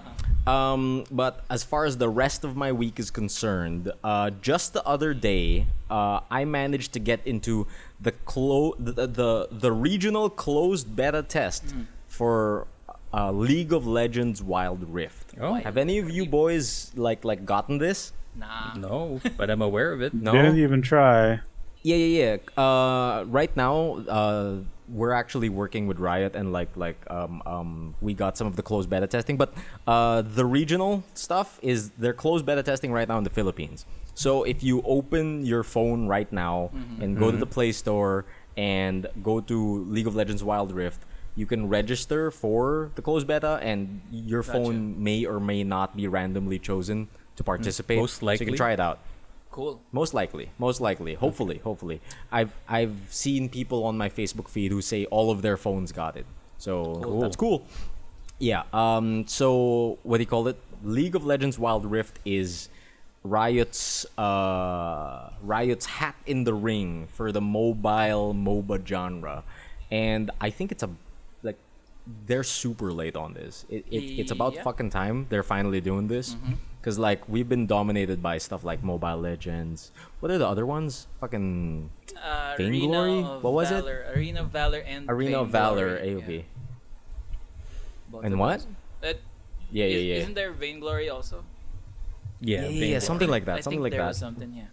Um, 0.46 1.05
but 1.10 1.44
as 1.50 1.62
far 1.62 1.84
as 1.84 1.98
the 1.98 2.09
rest 2.09 2.42
of 2.42 2.56
my 2.56 2.72
week 2.72 2.98
is 2.98 3.10
concerned, 3.10 3.92
uh, 4.02 4.30
just 4.40 4.72
the 4.72 4.84
other 4.86 5.12
day, 5.12 5.66
uh, 5.90 6.20
I 6.30 6.44
managed 6.46 6.92
to 6.94 6.98
get 7.00 7.20
into 7.26 7.66
the 8.00 8.12
clo- 8.12 8.74
the, 8.78 9.06
the 9.06 9.48
the 9.50 9.72
regional 9.72 10.30
closed 10.30 10.96
beta 10.96 11.22
test 11.22 11.74
for 12.06 12.66
uh, 13.12 13.30
League 13.32 13.72
of 13.72 13.86
Legends 13.86 14.42
Wild 14.42 14.88
Rift. 14.88 15.34
Oh. 15.40 15.55
Have 15.55 15.76
any 15.76 15.98
of 15.98 16.09
you 16.09 16.24
boys 16.24 16.92
like 16.96 17.24
like 17.24 17.44
gotten 17.44 17.78
this? 17.78 18.12
Nah. 18.34 18.74
No, 18.74 19.20
but 19.36 19.50
I'm 19.50 19.62
aware 19.62 19.92
of 19.92 20.00
it. 20.00 20.14
No. 20.14 20.32
Didn't 20.32 20.59
even 20.59 20.80
try. 20.80 21.40
Yeah, 21.82 21.96
yeah, 21.96 22.38
yeah. 22.56 22.62
Uh, 22.62 23.24
right 23.24 23.55
now, 23.56 23.98
uh, 24.09 24.56
we're 24.89 25.12
actually 25.12 25.48
working 25.48 25.86
with 25.86 25.98
Riot, 25.98 26.35
and 26.35 26.52
like, 26.52 26.77
like, 26.77 27.05
um, 27.10 27.43
um, 27.47 27.94
we 28.01 28.15
got 28.15 28.36
some 28.36 28.47
of 28.47 28.56
the 28.56 28.62
closed 28.62 28.89
beta 28.89 29.06
testing. 29.06 29.36
But 29.36 29.55
uh, 29.86 30.23
the 30.23 30.44
regional 30.44 31.05
stuff 31.15 31.59
is 31.62 31.90
they're 31.98 32.12
closed 32.12 32.47
beta 32.47 32.62
testing 32.62 32.93
right 32.93 33.06
now 33.06 33.19
in 33.19 33.24
the 33.24 33.31
Philippines. 33.31 33.85
So 34.15 34.43
if 34.44 34.62
you 34.62 34.82
open 34.82 35.47
your 35.47 35.62
phone 35.62 36.09
right 36.09 36.31
now 36.32 36.70
and 37.01 37.16
go 37.16 37.31
to 37.31 37.36
the 37.36 37.47
Play 37.47 37.70
Store 37.73 38.24
and 38.56 39.06
go 39.23 39.40
to 39.40 39.85
League 39.85 40.09
of 40.09 40.16
Legends 40.16 40.43
Wild 40.43 40.73
Rift, 40.73 41.02
you 41.36 41.47
can 41.47 41.69
register 41.69 42.32
for 42.32 42.90
the 42.97 43.02
closed 43.02 43.28
beta, 43.28 43.60
and 43.62 44.01
your 44.10 44.43
Gotcha. 44.43 44.52
phone 44.52 45.02
may 45.02 45.24
or 45.24 45.39
may 45.39 45.62
not 45.62 45.97
be 45.97 46.09
randomly 46.09 46.59
chosen 46.59 47.06
to 47.36 47.44
participate. 47.44 47.98
Most 47.98 48.23
likely, 48.23 48.39
so 48.39 48.43
you 48.43 48.47
likely. 48.47 48.47
can 48.47 48.56
try 48.56 48.73
it 48.73 48.81
out. 48.81 48.98
Cool. 49.59 49.80
Most 49.90 50.14
likely, 50.14 50.51
most 50.56 50.80
likely, 50.80 51.14
hopefully, 51.14 51.59
hopefully. 51.59 52.01
I've 52.30 52.52
I've 52.68 52.97
seen 53.10 53.48
people 53.48 53.82
on 53.90 53.98
my 53.98 54.09
Facebook 54.09 54.48
feed 54.48 54.70
who 54.70 54.80
say 54.80 55.05
all 55.06 55.32
of 55.32 55.43
their 55.43 55.56
phones 55.56 55.90
got 55.90 56.16
it, 56.16 56.26
so 56.59 57.01
Cool. 57.02 57.20
that's 57.22 57.35
cool. 57.35 57.66
Yeah. 58.39 58.62
Um. 58.72 59.26
So 59.26 59.98
what 60.05 60.18
do 60.18 60.22
you 60.22 60.30
call 60.35 60.47
it? 60.47 60.59
League 60.85 61.16
of 61.16 61.26
Legends 61.26 61.59
Wild 61.59 61.85
Rift 61.90 62.20
is 62.24 62.68
Riot's 63.24 64.06
uh 64.16 65.30
Riot's 65.43 65.86
hat 65.86 66.14
in 66.24 66.44
the 66.44 66.55
ring 66.55 67.09
for 67.12 67.32
the 67.32 67.40
mobile 67.40 68.32
MOBA 68.35 68.86
genre, 68.86 69.43
and 69.90 70.30
I 70.40 70.51
think 70.51 70.70
it's 70.70 70.85
a 70.85 70.90
like 71.43 71.59
they're 72.28 72.44
super 72.44 72.93
late 72.93 73.16
on 73.16 73.35
this. 73.35 73.66
It, 73.68 73.85
it 73.90 74.05
it's 74.22 74.30
about 74.30 74.55
Yeah. 74.55 74.62
fucking 74.62 74.90
time 74.90 75.26
they're 75.30 75.43
finally 75.43 75.80
doing 75.80 76.06
this. 76.06 76.36
Cause 76.89 76.98
like 76.98 77.28
we've 77.28 77.51
been 77.51 77.66
dominated 77.66 78.23
by 78.23 78.39
stuff 78.39 78.65
like 78.65 78.82
Mobile 78.82 79.19
Legends. 79.20 79.93
What 80.20 80.32
are 80.32 80.39
the 80.40 80.48
other 80.48 80.65
ones? 80.65 81.05
Fucking 81.20 81.90
Uh, 82.16 82.55
Vainglory? 82.56 83.20
Arena 83.20 83.28
of 83.28 83.44
What 83.44 83.52
was 83.52 83.70
it? 83.70 83.85
Arena 83.85 84.40
of 84.40 84.48
Valor 84.48 84.81
and 84.81 85.05
Arena 85.05 85.44
of 85.44 85.51
Valor, 85.52 86.01
Vainglory, 86.01 86.23
AOV. 86.24 86.44
yeah. 88.09 88.20
And 88.24 88.32
of 88.32 88.40
what? 88.40 88.59
those. 88.65 88.66
That, 89.02 89.16
Yeah, 89.70 89.85
yeah, 89.85 89.97
is- 90.01 90.05
yeah. 90.09 90.15
Isn't 90.24 90.32
there 90.32 90.52
Vainglory 90.56 91.10
also? 91.12 91.44
Yeah, 92.40 92.65
Yeah, 92.73 92.97
yeah, 92.97 92.98
something 93.05 93.28
like 93.28 93.44
that. 93.44 93.59
I 93.59 93.60
something 93.60 93.85
think 93.85 93.93
like 93.93 93.93
there 93.93 94.01
that. 94.09 94.16
was 94.16 94.24
something, 94.24 94.55
yeah. 94.56 94.73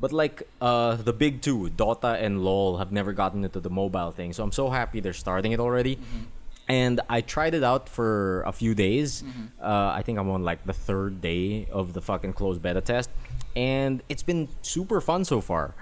But 0.00 0.12
like 0.12 0.44
uh 0.60 0.96
the 1.00 1.14
big 1.16 1.40
two, 1.40 1.70
Dota 1.72 2.20
and 2.20 2.44
LoL, 2.44 2.76
have 2.84 2.92
never 2.92 3.14
gotten 3.16 3.44
into 3.48 3.60
the 3.64 3.70
mobile 3.72 4.10
thing. 4.12 4.34
So 4.36 4.44
I'm 4.44 4.52
so 4.52 4.68
happy 4.68 5.00
they're 5.00 5.16
starting 5.16 5.52
it 5.56 5.58
already. 5.60 5.96
Mm-hmm. 5.96 6.36
And 6.68 7.00
I 7.08 7.22
tried 7.22 7.54
it 7.54 7.64
out 7.64 7.88
for 7.88 8.42
a 8.42 8.52
few 8.52 8.74
days. 8.74 9.22
Mm-hmm. 9.22 9.62
Uh, 9.62 9.92
I 9.94 10.02
think 10.02 10.18
I'm 10.18 10.28
on 10.28 10.44
like 10.44 10.64
the 10.66 10.74
third 10.74 11.20
day 11.20 11.66
of 11.72 11.94
the 11.94 12.02
fucking 12.02 12.34
closed 12.34 12.60
beta 12.60 12.80
test, 12.80 13.10
and 13.56 14.02
it's 14.08 14.22
been 14.22 14.48
super 14.62 15.00
fun 15.00 15.24
so 15.24 15.40
far. 15.40 15.74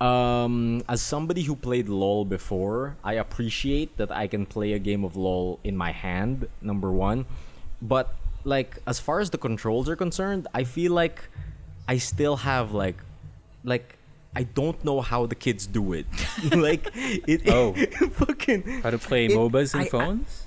Um, 0.00 0.82
as 0.88 1.00
somebody 1.00 1.42
who 1.42 1.54
played 1.54 1.88
LoL 1.88 2.24
before, 2.24 2.96
I 3.04 3.14
appreciate 3.14 3.96
that 3.98 4.10
I 4.10 4.26
can 4.26 4.46
play 4.46 4.72
a 4.72 4.80
game 4.80 5.04
of 5.04 5.14
LoL 5.16 5.60
in 5.62 5.76
my 5.76 5.92
hand. 5.92 6.48
Number 6.60 6.90
one, 6.90 7.24
but 7.80 8.12
like 8.44 8.78
as 8.84 8.98
far 8.98 9.20
as 9.20 9.30
the 9.30 9.38
controls 9.38 9.88
are 9.88 9.94
concerned, 9.94 10.48
I 10.52 10.64
feel 10.64 10.92
like 10.92 11.22
I 11.86 11.98
still 11.98 12.36
have 12.38 12.72
like 12.72 12.96
like 13.62 13.96
I 14.34 14.44
don't 14.44 14.82
know 14.84 15.00
how 15.02 15.26
the 15.26 15.34
kids 15.34 15.66
do 15.66 15.92
it. 15.92 16.06
like 16.56 16.88
it 16.94 17.48
Oh. 17.48 17.74
fucking 18.24 18.82
How 18.82 18.90
to 18.90 18.98
play 18.98 19.26
It- 19.26 19.32
MOBAs 19.32 19.74
and 19.74 19.82
I- 19.82 19.86
I- 19.86 19.88
phones? 19.88 20.46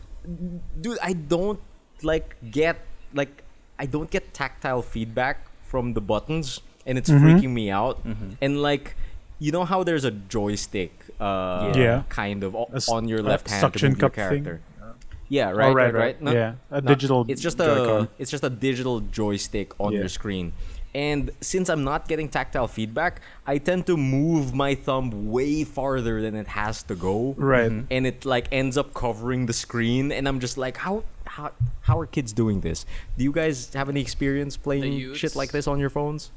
dude, 0.82 0.98
I 1.04 1.14
don't 1.14 1.60
like 2.02 2.36
get 2.52 2.78
like 3.14 3.44
I 3.78 3.86
don't 3.86 4.10
get 4.10 4.34
tactile 4.34 4.82
feedback 4.82 5.46
from 5.68 5.94
the 5.94 6.02
buttons 6.02 6.62
and 6.86 6.98
it's 6.98 7.10
freaking 7.10 7.50
me 7.54 7.70
out. 7.70 8.02
And 8.42 8.62
like 8.62 8.96
you 9.38 9.52
know 9.52 9.66
how 9.66 9.84
there's 9.84 10.04
a 10.06 10.12
joystick 10.12 10.92
uh 11.20 11.74
Yeah. 11.76 12.04
kind 12.10 12.44
of 12.44 12.56
o- 12.56 12.70
A 12.74 12.78
s- 12.78 12.90
on 12.90 13.08
your 13.08 13.20
a 13.20 13.24
left 13.24 13.50
hand 13.50 13.62
to 13.62 13.66
suction 13.68 13.90
move 13.92 14.02
your 14.02 14.10
cup 14.10 14.16
thing? 14.16 14.44
character. 14.44 14.62
Yeah, 15.28 15.50
Oh, 15.50 15.54
right, 15.58 15.74
right, 15.74 15.94
right, 15.94 15.94
right. 15.94 16.22
No- 16.22 16.32
yeah, 16.32 16.54
a 16.70 16.82
no, 16.82 16.88
digital. 16.94 17.26
It's 17.28 17.42
just 17.42 17.58
Joy-Con. 17.58 18.04
a 18.04 18.10
it's 18.22 18.30
just 18.32 18.44
a 18.44 18.50
digital 18.50 19.00
joystick 19.02 19.74
on 19.80 19.92
Yeah. 19.94 20.00
your 20.06 20.10
screen. 20.10 20.54
And 20.96 21.32
since 21.42 21.68
I'm 21.68 21.84
not 21.84 22.08
getting 22.08 22.30
tactile 22.30 22.70
feedback, 22.70 23.20
I 23.46 23.58
tend 23.58 23.86
to 23.88 23.98
move 23.98 24.56
my 24.56 24.76
thumb 24.76 25.30
way 25.30 25.66
farther 25.66 26.22
than 26.22 26.36
it 26.36 26.48
has 26.48 26.84
to 26.84 26.96
go. 26.96 27.36
Right. 27.38 27.70
And 27.92 28.08
it 28.08 28.24
like 28.24 28.48
ends 28.54 28.78
up 28.78 28.94
covering 28.94 29.46
the 29.46 29.52
screen 29.52 30.14
and 30.14 30.26
I'm 30.26 30.40
just 30.40 30.58
like 30.58 30.78
how 30.78 31.04
how 31.26 31.52
how 31.82 32.00
are 32.00 32.06
kids 32.06 32.32
doing 32.32 32.62
this? 32.62 32.86
Do 33.18 33.26
you 33.26 33.34
guys 33.34 33.74
have 33.74 33.90
any 33.90 34.00
experience 34.00 34.56
playing 34.56 35.16
shit 35.16 35.36
like 35.36 35.52
this 35.52 35.68
on 35.68 35.80
your 35.80 35.90
phones? 35.90 36.32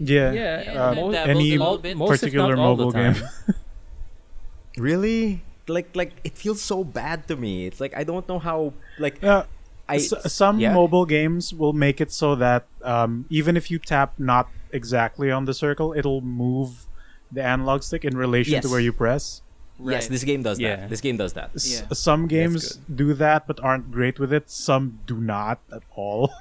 Yeah. 0.00 0.32
Yeah, 0.32 0.62
Yeah, 0.64 0.82
uh, 0.82 0.94
dabbled 0.94 1.14
any 1.14 1.54
a 1.54 1.94
most 1.94 2.10
particular 2.10 2.56
not 2.56 2.66
all 2.66 2.74
the 2.74 2.86
mobile 2.86 3.12
game. 3.14 3.14
Really? 4.76 5.44
Like 5.68 5.94
like 5.94 6.12
it 6.24 6.36
feels 6.36 6.60
so 6.60 6.82
bad 6.82 7.28
to 7.28 7.36
me. 7.36 7.66
It's 7.68 7.80
like 7.80 7.96
I 7.96 8.02
don't 8.02 8.26
know 8.28 8.40
how 8.40 8.72
like 8.98 9.22
Yeah. 9.22 9.44
I 9.90 9.96
S- 9.96 10.32
some 10.32 10.60
yeah? 10.60 10.72
mobile 10.74 11.06
games 11.06 11.52
will 11.52 11.72
make 11.72 12.00
it 12.00 12.10
so 12.12 12.34
that 12.36 12.66
um, 12.82 13.26
even 13.30 13.56
if 13.56 13.70
you 13.70 13.78
tap 13.78 14.14
not 14.18 14.48
exactly 14.72 15.30
on 15.30 15.44
the 15.44 15.54
circle, 15.54 15.92
it'll 15.96 16.20
move 16.22 16.86
the 17.32 17.42
analog 17.42 17.82
stick 17.82 18.04
in 18.04 18.16
relation 18.16 18.54
Yes. 18.54 18.64
to 18.64 18.70
where 18.70 18.80
you 18.80 18.92
press. 18.92 19.42
Yes, 19.82 20.08
this 20.08 20.24
game 20.24 20.42
does 20.42 20.58
Yeah. 20.60 20.76
that. 20.76 20.90
This 20.90 21.00
game 21.00 21.16
does 21.16 21.32
that. 21.34 21.50
S- 21.54 21.80
Yeah. 21.80 21.94
Some 21.94 22.26
games 22.28 22.78
do 23.02 23.14
that 23.14 23.46
but 23.46 23.58
aren't 23.60 23.90
great 23.90 24.18
with 24.18 24.32
it. 24.32 24.50
Some 24.50 25.00
do 25.06 25.16
not 25.20 25.58
at 25.72 25.82
all. 25.96 26.30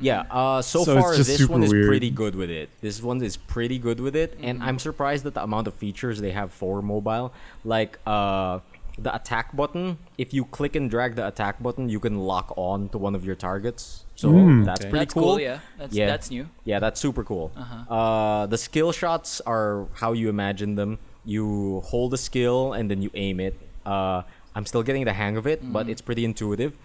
Yeah. 0.00 0.24
Uh, 0.30 0.62
so, 0.62 0.84
So 0.84 0.98
far, 0.98 1.14
this 1.14 1.36
super 1.36 1.52
one 1.52 1.62
is 1.62 1.70
weird. 1.70 1.86
pretty 1.86 2.10
good 2.10 2.34
with 2.34 2.48
it. 2.48 2.70
This 2.80 3.02
one 3.02 3.22
is 3.22 3.36
pretty 3.36 3.78
good 3.78 4.00
with 4.00 4.16
it, 4.16 4.38
and 4.40 4.62
I'm 4.62 4.78
surprised 4.78 5.26
at 5.26 5.34
the 5.34 5.42
amount 5.42 5.66
of 5.68 5.74
features 5.74 6.20
they 6.22 6.30
have 6.32 6.50
for 6.50 6.80
mobile. 6.80 7.34
Like 7.62 7.98
uh, 8.06 8.60
the 9.02 9.14
attack 9.14 9.56
button. 9.56 9.98
If 10.18 10.34
you 10.34 10.44
click 10.44 10.76
and 10.76 10.90
drag 10.90 11.14
the 11.16 11.26
attack 11.26 11.62
button, 11.62 11.88
you 11.88 12.00
can 12.00 12.18
lock 12.18 12.52
on 12.56 12.88
to 12.90 12.98
one 12.98 13.14
of 13.14 13.24
your 13.24 13.34
targets. 13.34 14.04
So 14.16 14.28
Mm. 14.30 14.64
that's 14.66 14.80
Okay. 14.82 14.90
pretty 14.90 15.04
That's 15.04 15.14
cool. 15.14 15.22
cool. 15.22 15.40
Yeah, 15.40 15.58
that's 15.78 15.94
Yeah. 15.94 16.06
that's 16.06 16.30
new. 16.30 16.46
Yeah, 16.64 16.78
that's 16.80 17.00
super 17.00 17.24
cool. 17.24 17.50
Uh-huh. 17.56 17.94
Uh, 17.94 18.46
the 18.46 18.58
skill 18.58 18.92
shots 18.92 19.40
are 19.46 19.86
how 19.94 20.12
you 20.12 20.28
imagine 20.28 20.74
them. 20.74 20.98
You 21.24 21.80
hold 21.86 22.12
a 22.14 22.18
skill 22.18 22.72
and 22.74 22.90
then 22.90 23.00
you 23.02 23.10
aim 23.14 23.40
it. 23.40 23.54
Uh, 23.86 24.22
I'm 24.54 24.66
still 24.66 24.82
getting 24.82 25.04
the 25.04 25.12
hang 25.14 25.36
of 25.36 25.46
it, 25.46 25.60
but 25.72 25.82
Mm-hmm. 25.82 25.90
it's 25.92 26.02
pretty 26.02 26.24
intuitive. 26.24 26.76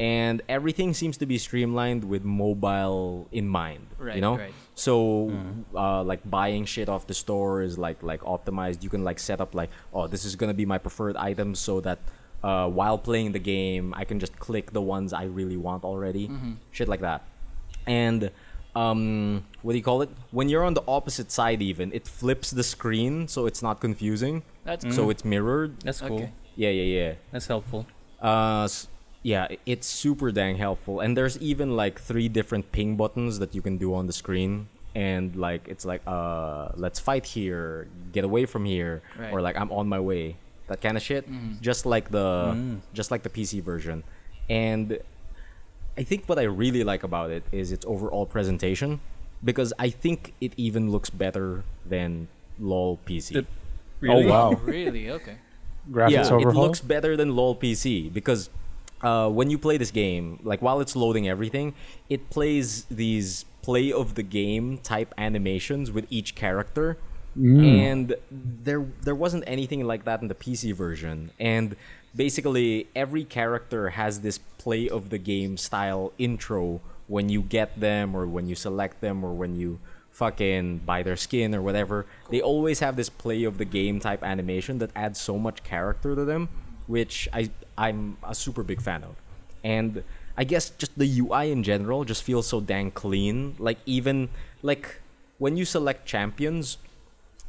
And 0.00 0.42
everything 0.48 0.94
seems 0.94 1.16
to 1.18 1.26
be 1.26 1.36
streamlined 1.38 2.04
with 2.04 2.22
mobile 2.24 3.26
in 3.32 3.48
mind. 3.48 3.88
Right, 3.98 4.14
you 4.14 4.20
know, 4.22 4.36
right. 4.38 4.54
So 4.78 5.32
uh, 5.74 6.02
like 6.04 6.22
buying 6.28 6.64
shit 6.64 6.88
off 6.88 7.06
the 7.06 7.14
store 7.14 7.62
is 7.62 7.76
like 7.78 8.02
like 8.02 8.20
optimized. 8.22 8.82
You 8.82 8.90
can 8.90 9.02
like 9.04 9.18
set 9.18 9.40
up 9.40 9.54
like, 9.54 9.70
oh, 9.92 10.06
this 10.06 10.24
is 10.24 10.36
gonna 10.36 10.54
be 10.54 10.66
my 10.66 10.78
preferred 10.78 11.16
item 11.16 11.54
so 11.54 11.80
that 11.80 11.98
uh, 12.42 12.68
while 12.68 12.96
playing 12.98 13.32
the 13.32 13.38
game, 13.54 13.92
I 13.96 14.04
can 14.04 14.18
just 14.20 14.38
click 14.38 14.72
the 14.72 14.80
ones 14.82 15.12
I 15.12 15.24
really 15.24 15.56
want 15.56 15.82
already. 15.84 16.30
Shit 16.70 16.88
like 16.88 17.00
that 17.00 17.22
and 17.86 18.30
um 18.76 19.42
what 19.62 19.72
do 19.72 19.78
you 19.78 19.82
call 19.82 20.02
it 20.02 20.10
when 20.30 20.46
you're 20.50 20.62
on 20.62 20.74
the 20.74 20.82
opposite 20.86 21.32
side 21.32 21.62
even 21.62 21.90
it 21.92 22.06
flips 22.06 22.50
the 22.50 22.62
screen 22.62 23.26
so 23.26 23.46
it's 23.46 23.62
not 23.62 23.80
confusing 23.80 24.42
That's 24.64 24.84
so 24.94 25.08
it's 25.08 25.24
mirrored 25.24 25.80
That's 25.80 26.02
cool. 26.02 26.18
Okay. 26.18 26.32
yeah 26.54 26.68
yeah 26.68 26.88
yeah 27.00 27.12
That's 27.32 27.46
helpful. 27.46 27.86
uh 28.20 28.68
yeah 29.22 29.48
it's 29.66 29.86
super 29.86 30.30
dang 30.30 30.56
helpful 30.56 31.00
and 31.00 31.16
there's 31.16 31.36
even 31.38 31.76
like 31.76 31.98
three 32.00 32.28
different 32.28 32.70
ping 32.72 32.96
buttons 32.96 33.38
that 33.40 33.54
you 33.54 33.60
can 33.62 33.76
do 33.76 33.94
on 33.94 34.06
the 34.06 34.12
screen 34.12 34.68
and 34.94 35.34
like 35.36 35.66
it's 35.68 35.84
like 35.84 36.00
uh 36.06 36.68
let's 36.76 36.98
fight 37.00 37.26
here 37.26 37.88
get 38.12 38.24
away 38.24 38.46
from 38.46 38.64
here 38.64 39.02
Right. 39.18 39.32
or 39.32 39.40
like 39.42 39.56
i'm 39.56 39.70
on 39.72 39.88
my 39.88 39.98
way 40.00 40.36
that 40.68 40.80
kind 40.80 40.96
of 40.96 41.02
shit 41.02 41.26
just 41.60 41.84
like 41.84 42.10
the 42.10 42.78
just 42.94 43.10
like 43.10 43.22
the 43.22 43.30
pc 43.30 43.62
version 43.62 44.04
and 44.48 44.98
I 45.98 46.04
think 46.04 46.28
what 46.28 46.38
I 46.38 46.44
really 46.44 46.84
like 46.84 47.02
about 47.02 47.30
it 47.32 47.42
is 47.50 47.72
its 47.72 47.84
overall 47.84 48.24
presentation 48.24 49.00
because 49.42 49.72
I 49.80 49.90
think 49.90 50.32
it 50.40 50.52
even 50.56 50.92
looks 50.92 51.10
better 51.10 51.64
than 51.84 52.28
LOL 52.60 53.00
PC. 53.04 53.32
The- 53.34 53.46
Really? 54.00 54.24
Oh 54.26 54.28
wow. 54.30 54.50
really 54.62 55.10
okay. 55.10 55.38
graphics 55.90 56.10
yeah, 56.12 56.30
overhaul. 56.30 56.50
it 56.50 56.66
looks 56.66 56.80
better 56.80 57.16
than 57.16 57.34
LOL 57.34 57.56
PC 57.56 58.12
because 58.12 58.48
uh, 59.02 59.28
when 59.28 59.50
you 59.50 59.58
play 59.58 59.76
this 59.76 59.90
game, 59.90 60.38
like 60.42 60.60
while 60.60 60.80
it's 60.80 60.96
loading 60.96 61.28
everything, 61.28 61.74
it 62.08 62.30
plays 62.30 62.84
these 62.90 63.44
play 63.62 63.92
of 63.92 64.14
the 64.14 64.22
game 64.22 64.78
type 64.78 65.14
animations 65.18 65.90
with 65.90 66.06
each 66.10 66.34
character. 66.34 66.98
And 67.64 68.14
there 68.30 68.84
there 69.02 69.14
wasn't 69.14 69.44
anything 69.46 69.84
like 69.86 70.04
that 70.04 70.22
in 70.22 70.28
the 70.28 70.34
PC 70.34 70.74
version. 70.74 71.30
And 71.38 71.76
basically 72.16 72.88
every 72.96 73.24
character 73.24 73.90
has 73.90 74.20
this 74.22 74.38
play 74.58 74.88
of 74.88 75.10
the 75.10 75.18
game 75.18 75.56
style 75.56 76.12
intro 76.18 76.80
when 77.06 77.28
you 77.28 77.42
get 77.42 77.78
them 77.78 78.16
or 78.16 78.26
when 78.26 78.48
you 78.48 78.54
select 78.56 79.00
them 79.00 79.22
or 79.24 79.32
when 79.34 79.54
you 79.56 79.78
fucking 80.10 80.78
buy 80.78 81.02
their 81.04 81.16
skin 81.16 81.54
or 81.54 81.62
whatever. 81.62 82.06
They 82.30 82.40
always 82.40 82.80
have 82.80 82.96
this 82.96 83.08
play 83.08 83.44
of 83.44 83.58
the 83.58 83.64
game 83.64 84.00
type 84.00 84.24
animation 84.24 84.78
that 84.78 84.90
adds 84.96 85.20
so 85.20 85.38
much 85.38 85.62
character 85.62 86.16
to 86.16 86.24
them, 86.24 86.48
which 86.88 87.28
I 87.32 87.50
I'm 87.76 88.16
a 88.26 88.34
super 88.34 88.64
big 88.64 88.82
fan 88.82 89.04
of. 89.04 89.14
And 89.62 90.02
I 90.36 90.44
guess 90.44 90.70
just 90.70 90.98
the 90.98 91.20
UI 91.20 91.52
in 91.52 91.62
general 91.62 92.04
just 92.04 92.24
feels 92.24 92.48
so 92.48 92.60
dang 92.60 92.90
clean. 92.90 93.54
Like 93.58 93.78
even 93.86 94.30
like 94.62 95.00
when 95.38 95.56
you 95.56 95.64
select 95.64 96.06
champions, 96.06 96.78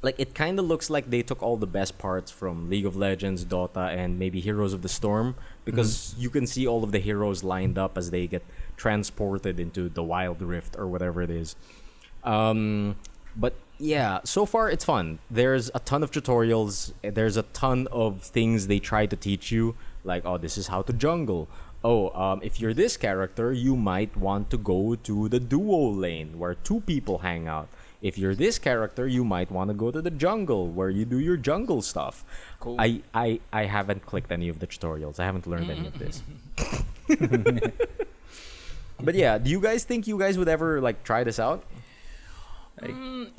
like 0.01 0.15
it 0.19 0.35
kind 0.35 0.59
of 0.59 0.65
looks 0.65 0.89
like 0.89 1.09
they 1.09 1.23
took 1.23 1.41
all 1.41 1.57
the 1.57 1.67
best 1.67 1.97
parts 1.97 2.31
from 2.31 2.69
League 2.69 2.85
of 2.85 2.95
Legends, 2.95 3.43
Dota, 3.45 3.89
and 3.89 4.19
maybe 4.19 4.39
Heroes 4.39 4.73
of 4.73 4.81
the 4.81 4.89
Storm 4.89 5.35
because 5.65 6.15
you 6.17 6.29
can 6.29 6.47
see 6.47 6.67
all 6.67 6.83
of 6.83 6.91
the 6.91 6.99
heroes 6.99 7.43
lined 7.43 7.77
up 7.77 7.97
as 7.97 8.11
they 8.11 8.27
get 8.27 8.43
transported 8.77 9.59
into 9.59 9.89
the 9.89 10.03
Wild 10.03 10.41
Rift 10.41 10.75
or 10.77 10.87
whatever 10.87 11.21
it 11.21 11.29
is. 11.29 11.55
Um, 12.23 12.95
but 13.35 13.55
yeah, 13.79 14.19
so 14.25 14.45
far 14.45 14.69
it's 14.69 14.83
fun. 14.83 15.19
There's 15.31 15.71
a 15.73 15.79
ton 15.79 16.03
of 16.03 16.11
tutorials. 16.11 16.91
There's 17.01 17.37
a 17.37 17.43
ton 17.43 17.87
of 17.91 18.21
things 18.21 18.67
they 18.67 18.79
try 18.79 19.05
to 19.05 19.15
teach 19.15 19.51
you, 19.51 19.75
like 20.03 20.25
oh, 20.25 20.37
this 20.37 20.57
is 20.57 20.67
how 20.67 20.81
to 20.83 20.93
jungle. 20.93 21.47
Oh, 21.81 22.09
um, 22.09 22.41
if 22.43 22.59
you're 22.59 22.73
this 22.73 22.97
character, 22.97 23.53
you 23.53 23.77
might 23.77 24.17
want 24.17 24.49
to 24.49 24.57
go 24.57 24.95
to 24.95 25.29
the 25.29 25.39
duo 25.39 25.89
lane 25.89 26.37
where 26.37 26.55
two 26.55 26.81
people 26.81 27.19
hang 27.19 27.47
out. 27.47 27.69
If 28.01 28.17
you're 28.17 28.35
this 28.35 28.59
character, 28.59 29.07
you 29.07 29.23
might 29.23 29.49
want 29.49 29.69
to 29.69 29.73
go 29.73 29.91
to 29.91 30.01
the 30.01 30.11
jungle 30.11 30.67
where 30.67 30.89
you 30.89 31.05
do 31.05 31.19
your 31.19 31.37
jungle 31.37 31.81
stuff. 31.81 32.25
Cool. 32.59 32.75
I, 32.79 33.01
I 33.13 33.39
I 33.51 33.63
haven't 33.63 34.05
clicked 34.05 34.31
any 34.31 34.49
of 34.49 34.59
the 34.59 34.67
tutorials. 34.67 35.19
I 35.19 35.25
haven't 35.25 35.47
learned 35.47 35.71
any 35.71 35.87
of 35.87 35.97
this. 35.97 36.21
but 38.99 39.15
yeah, 39.15 39.37
do 39.37 39.49
you 39.49 39.61
guys 39.61 39.85
think 39.85 40.05
you 40.05 40.19
guys 40.19 40.37
would 40.37 40.49
ever 40.49 40.81
like 40.81 41.03
try 41.03 41.23
this 41.23 41.39
out? 41.39 41.63
Mm, 42.87 43.31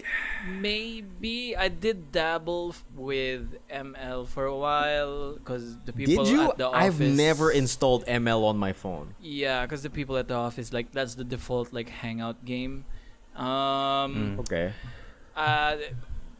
maybe 0.61 1.57
I 1.57 1.69
did 1.69 2.12
dabble 2.12 2.75
with 2.95 3.57
ML 3.71 4.27
for 4.29 4.45
a 4.45 4.57
while 4.57 5.35
because 5.35 5.79
the 5.85 5.93
people 5.93 6.25
Did 6.25 6.33
you? 6.33 6.51
at 6.51 6.59
the 6.59 6.69
office. 6.69 6.81
I've 6.83 7.01
never 7.01 7.51
installed 7.51 8.05
ML 8.07 8.45
on 8.45 8.59
my 8.59 8.73
phone. 8.73 9.15
Yeah, 9.21 9.65
because 9.65 9.83
the 9.83 9.91
people 9.91 10.17
at 10.17 10.29
the 10.29 10.35
office 10.35 10.73
like 10.73 10.93
that's 10.93 11.15
the 11.15 11.25
default 11.25 11.73
like 11.73 11.89
hangout 11.89 12.45
game. 12.45 12.85
Um, 13.37 14.37
Okay. 14.41 14.73
uh, 15.37 15.77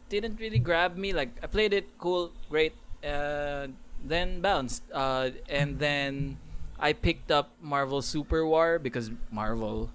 didn't 0.09 0.39
really 0.39 0.59
grab 0.59 0.97
me. 0.97 1.13
Like 1.13 1.29
I 1.41 1.47
played 1.47 1.73
it, 1.73 1.97
cool, 1.97 2.31
great. 2.49 2.73
Uh, 3.03 3.67
then 4.03 4.41
bounced. 4.41 4.83
Uh, 4.93 5.29
and 5.49 5.79
then 5.79 6.37
I 6.79 6.93
picked 6.93 7.31
up 7.31 7.51
Marvel 7.61 8.01
Super 8.01 8.45
War 8.45 8.77
because 8.79 9.09
Marvel. 9.31 9.89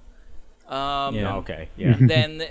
Um, 0.67 1.15
yeah. 1.15 1.37
Okay. 1.37 1.69
Yeah. 1.77 1.97
then 2.01 2.43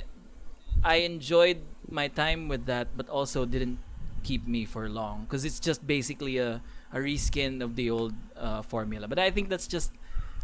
I 0.83 0.97
enjoyed 1.07 1.61
my 1.89 2.07
time 2.07 2.47
with 2.47 2.65
that, 2.65 2.95
but 2.97 3.09
also 3.09 3.45
didn't 3.45 3.79
keep 4.23 4.47
me 4.47 4.65
for 4.65 4.89
long 4.89 5.25
because 5.25 5.45
it's 5.45 5.59
just 5.59 5.85
basically 5.85 6.37
a, 6.37 6.61
a 6.91 6.97
reskin 6.97 7.61
of 7.61 7.75
the 7.75 7.89
old 7.89 8.13
uh, 8.35 8.61
formula. 8.61 9.07
But 9.07 9.19
I 9.19 9.29
think 9.31 9.49
that's 9.49 9.67
just 9.67 9.91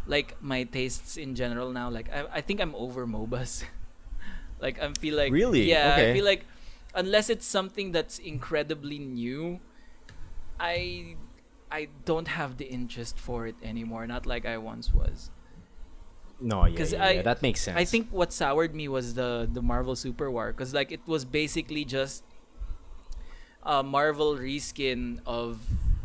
like 0.06 0.36
my 0.42 0.64
tastes 0.64 1.16
in 1.16 1.34
general 1.34 1.72
now. 1.72 1.90
Like 1.90 2.10
I, 2.12 2.26
I 2.38 2.40
think 2.40 2.60
I'm 2.60 2.74
over 2.74 3.06
MOBAs. 3.06 3.64
like 4.60 4.80
I 4.80 4.92
feel 4.98 5.16
like 5.16 5.32
Really? 5.32 5.68
yeah, 5.68 5.92
Okay. 5.94 6.10
I 6.10 6.14
feel 6.14 6.24
like 6.24 6.46
unless 6.94 7.30
it's 7.30 7.46
something 7.46 7.92
that's 7.92 8.18
incredibly 8.18 8.98
new, 8.98 9.60
I 10.58 11.16
I 11.70 11.88
don't 12.04 12.28
have 12.28 12.58
the 12.58 12.66
interest 12.66 13.18
for 13.18 13.46
it 13.46 13.56
anymore. 13.62 14.06
Not 14.06 14.26
like 14.26 14.44
I 14.46 14.58
once 14.58 14.92
was. 14.92 15.30
No. 16.42 16.66
Yeah. 16.66 16.84
yeah, 16.92 17.04
I- 17.04 17.10
yeah, 17.12 17.22
That 17.22 17.40
makes 17.42 17.60
sense. 17.62 17.78
I 17.78 17.84
think 17.84 18.08
what 18.10 18.32
soured 18.32 18.74
me 18.74 18.88
was 18.88 19.14
the 19.14 19.48
the 19.50 19.62
Marvel 19.62 19.94
Super 19.96 20.30
War 20.30 20.50
because 20.52 20.74
like 20.74 20.90
it 20.92 21.00
was 21.06 21.24
basically 21.24 21.84
just 21.86 22.24
a 23.62 23.82
Marvel 23.82 24.36
reskin 24.36 25.20
of 25.26 25.60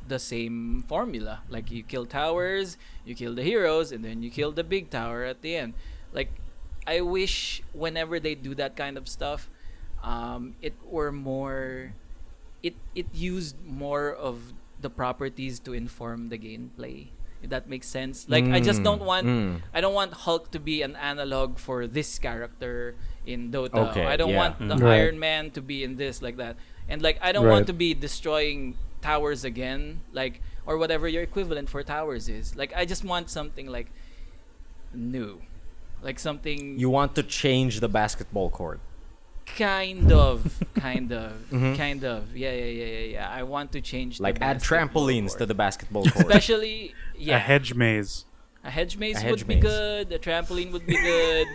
the 0.07 0.19
same 0.19 0.83
formula. 0.87 1.41
Like 1.49 1.71
you 1.71 1.83
kill 1.83 2.05
towers, 2.05 2.77
you 3.05 3.15
kill 3.15 3.35
the 3.35 3.43
heroes, 3.43 3.91
and 3.91 4.05
then 4.05 4.21
you 4.23 4.29
kill 4.29 4.51
the 4.51 4.63
big 4.63 4.89
tower 4.89 5.23
at 5.23 5.41
the 5.41 5.55
end. 5.57 5.73
Like 6.13 6.31
I 6.85 7.01
wish 7.01 7.61
whenever 7.73 8.19
they 8.19 8.35
do 8.35 8.55
that 8.55 8.75
kind 8.77 8.97
of 8.97 9.07
stuff, 9.09 9.49
um, 10.03 10.55
it 10.61 10.73
were 10.85 11.11
more. 11.11 11.93
It 12.63 12.75
it 12.95 13.07
used 13.13 13.55
more 13.65 14.13
of 14.13 14.53
the 14.79 14.89
properties 14.89 15.59
to 15.65 15.73
inform 15.73 16.29
the 16.29 16.37
gameplay. 16.37 17.09
If 17.41 17.49
that 17.51 17.69
makes 17.69 17.87
sense. 17.87 18.25
Like 18.27 18.45
I 18.45 18.59
just 18.59 18.81
don't 18.83 19.01
Mm, 19.01 19.05
want 19.05 19.27
mm. 19.27 19.61
I 19.73 19.79
don't 19.81 19.93
want 19.93 20.13
Hulk 20.25 20.49
to 20.51 20.59
be 20.59 20.81
an 20.81 20.95
analog 20.95 21.59
for 21.59 21.85
this 21.85 22.17
character 22.17 22.95
in 23.25 23.51
Dota. 23.51 23.91
Okay, 23.91 24.05
I 24.05 24.17
don't 24.17 24.31
yeah. 24.31 24.37
want 24.37 24.59
the 24.59 24.75
Mm. 24.75 24.81
Right. 24.81 25.01
Iron 25.05 25.19
Man 25.19 25.51
to 25.51 25.61
be 25.61 25.83
in 25.83 25.97
this 25.97 26.21
like 26.21 26.37
that. 26.37 26.55
And 26.89 27.01
like 27.01 27.19
I 27.21 27.31
don't 27.31 27.45
Right. 27.45 27.51
want 27.61 27.67
to 27.67 27.73
be 27.77 27.93
destroying 27.93 28.75
towers 29.01 29.43
again, 29.45 30.01
like 30.11 30.41
or 30.65 30.77
whatever 30.77 31.07
your 31.07 31.21
equivalent 31.23 31.69
for 31.69 31.83
towers 31.83 32.27
is. 32.27 32.55
Like 32.55 32.73
I 32.75 32.85
just 32.85 33.03
want 33.05 33.29
something 33.29 33.67
like 33.67 33.87
new. 34.93 35.41
Like 36.01 36.19
something 36.19 36.79
you 36.79 36.89
want 36.89 37.15
to 37.15 37.23
change 37.23 37.79
the 37.79 37.89
basketball 37.89 38.49
court. 38.49 38.79
Kind 39.55 40.11
of 40.11 40.63
kind 40.75 41.11
of 41.11 41.31
Mhm. 41.51 41.77
kind 41.77 42.03
of. 42.03 42.35
Yeah, 42.35 42.51
yeah, 42.51 42.65
yeah, 42.65 42.85
yeah, 42.85 42.99
yeah. 43.15 43.29
I 43.29 43.43
want 43.43 43.71
to 43.73 43.81
change 43.81 44.19
Like 44.19 44.41
add 44.41 44.57
basketball 44.59 45.05
trampolines 45.05 45.37
to 45.37 45.45
the 45.45 45.55
basketball 45.55 46.03
court. 46.05 46.25
Especially 46.27 46.93
yeah. 47.17 47.37
A 47.37 47.39
hedge 47.39 47.73
maze. 47.73 48.25
A 48.63 48.69
hedge 48.69 48.97
maze 48.97 49.17
A 49.17 49.19
hedge 49.21 49.43
would 49.43 49.47
be 49.47 49.55
good. 49.55 50.11
A 50.11 50.19
trampoline 50.19 50.71
would 50.71 50.85
be 50.85 50.95
good. 50.97 51.47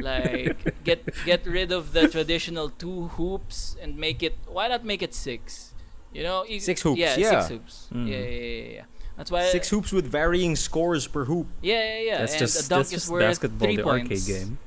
like 0.00 0.84
get 0.84 1.00
get 1.24 1.46
rid 1.46 1.72
of 1.72 1.92
the 1.92 2.08
traditional 2.08 2.68
two 2.70 3.08
hoops 3.16 3.76
and 3.80 3.96
make 3.96 4.22
it. 4.22 4.36
Why 4.46 4.68
not 4.68 4.84
make 4.84 5.02
it 5.02 5.14
six? 5.14 5.72
You 6.12 6.22
know, 6.22 6.44
you- 6.44 6.60
Six 6.60 6.82
hoops, 6.82 6.98
Yeah, 6.98 7.16
yeah. 7.16 7.40
six 7.40 7.48
hoops. 7.50 7.88
Mm. 7.92 8.08
Yeah, 8.08 8.16
yeah, 8.16 8.24
yeah, 8.24 8.74
yeah. 8.76 8.82
That's 9.16 9.30
why. 9.30 9.44
Six 9.50 9.68
hoops 9.68 9.92
with 9.92 10.06
varying 10.06 10.56
scores 10.56 11.06
per 11.06 11.24
hoop. 11.24 11.46
Yeah, 11.60 11.74
yeah, 11.74 11.98
yeah. 12.00 12.18
That's 12.18 12.32
and 12.32 12.38
just 12.40 12.66
a 12.66 12.68
dunk 12.68 12.78
that's 12.80 12.88
is 12.92 13.00
just 13.00 13.10
worth 13.10 13.22
basketball, 13.22 13.66
three 13.66 13.76
the 13.76 13.82
points 13.82 14.10
arcade 14.10 14.26
game. 14.26 14.58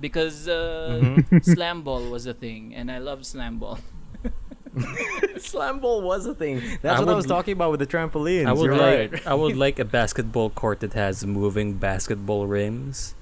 Because 0.00 0.48
uh, 0.48 1.00
Mhm. 1.02 1.44
slam 1.54 1.82
ball 1.82 2.10
was 2.10 2.26
a 2.26 2.34
thing, 2.34 2.74
and 2.74 2.90
I 2.90 2.98
loved 2.98 3.26
slam 3.26 3.58
ball. 3.58 3.78
Slam 5.38 5.80
ball 5.80 6.02
was 6.02 6.26
a 6.26 6.34
thing. 6.34 6.60
That's 6.82 7.00
I 7.00 7.04
what 7.04 7.08
I 7.12 7.16
was 7.16 7.26
talking 7.26 7.52
about 7.52 7.70
with 7.72 7.80
the 7.80 7.86
trampolines. 7.86 8.46
I 8.46 8.52
would 8.52 8.66
You're 8.70 8.76
like 8.76 9.12
right. 9.12 9.26
I 9.26 9.34
would 9.34 9.56
like 9.64 9.78
a 9.78 9.84
basketball 9.84 10.50
court 10.50 10.80
that 10.80 10.92
has 10.92 11.24
moving 11.26 11.74
basketball 11.74 12.46
rims, 12.46 13.14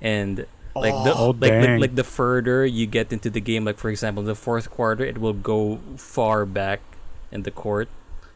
and 0.00 0.46
like 0.76 0.94
the 1.04 1.12
Oh, 1.14 1.34
like, 1.38 1.52
like 1.52 1.80
like 1.80 1.94
the 1.96 2.04
further 2.04 2.64
you 2.64 2.86
get 2.86 3.12
into 3.12 3.28
the 3.28 3.40
game, 3.40 3.64
like 3.64 3.76
for 3.76 3.90
example, 3.90 4.22
in 4.22 4.26
the 4.28 4.38
fourth 4.38 4.70
quarter, 4.70 5.04
it 5.04 5.18
will 5.18 5.34
go 5.36 5.80
far 5.96 6.46
back 6.46 6.80
in 7.32 7.42
the 7.42 7.50
court, 7.50 7.88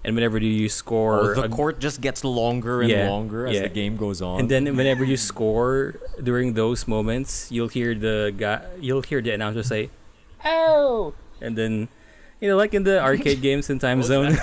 and 0.05 0.15
whenever 0.15 0.39
you 0.39 0.69
score, 0.69 1.21
Oh, 1.21 1.35
the 1.35 1.43
a- 1.45 1.49
court 1.49 1.79
just 1.79 2.01
gets 2.01 2.25
longer 2.25 2.81
and 2.83 2.91
Yeah, 2.91 3.09
longer 3.09 3.47
as 3.47 3.55
yeah. 3.57 3.63
the 3.63 3.69
game 3.71 3.97
goes 3.97 4.21
on. 4.21 4.41
and 4.41 4.49
then 4.51 4.65
whenever 4.77 5.05
you 5.05 5.17
score 5.17 5.95
during 6.23 6.55
those 6.55 6.89
moments, 6.89 7.49
you'll 7.51 7.69
hear 7.71 7.95
the 7.95 8.35
guy, 8.37 8.61
you'll 8.81 9.03
hear 9.03 9.21
the 9.23 9.31
announcer 9.33 9.63
say, 9.63 9.91
"Oh!" 10.45 11.15
and 11.41 11.57
then. 11.57 11.89
You 12.43 12.49
know, 12.51 12.57
like 12.59 12.75
in 12.75 12.83
the 12.83 12.99
arcade 12.99 13.39
games 13.49 13.71
in 13.71 13.79
Time 13.79 14.03
Zone. 14.03 14.35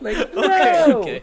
like, 0.00 0.34
"No!" 0.34 1.02
okay. 1.06 1.22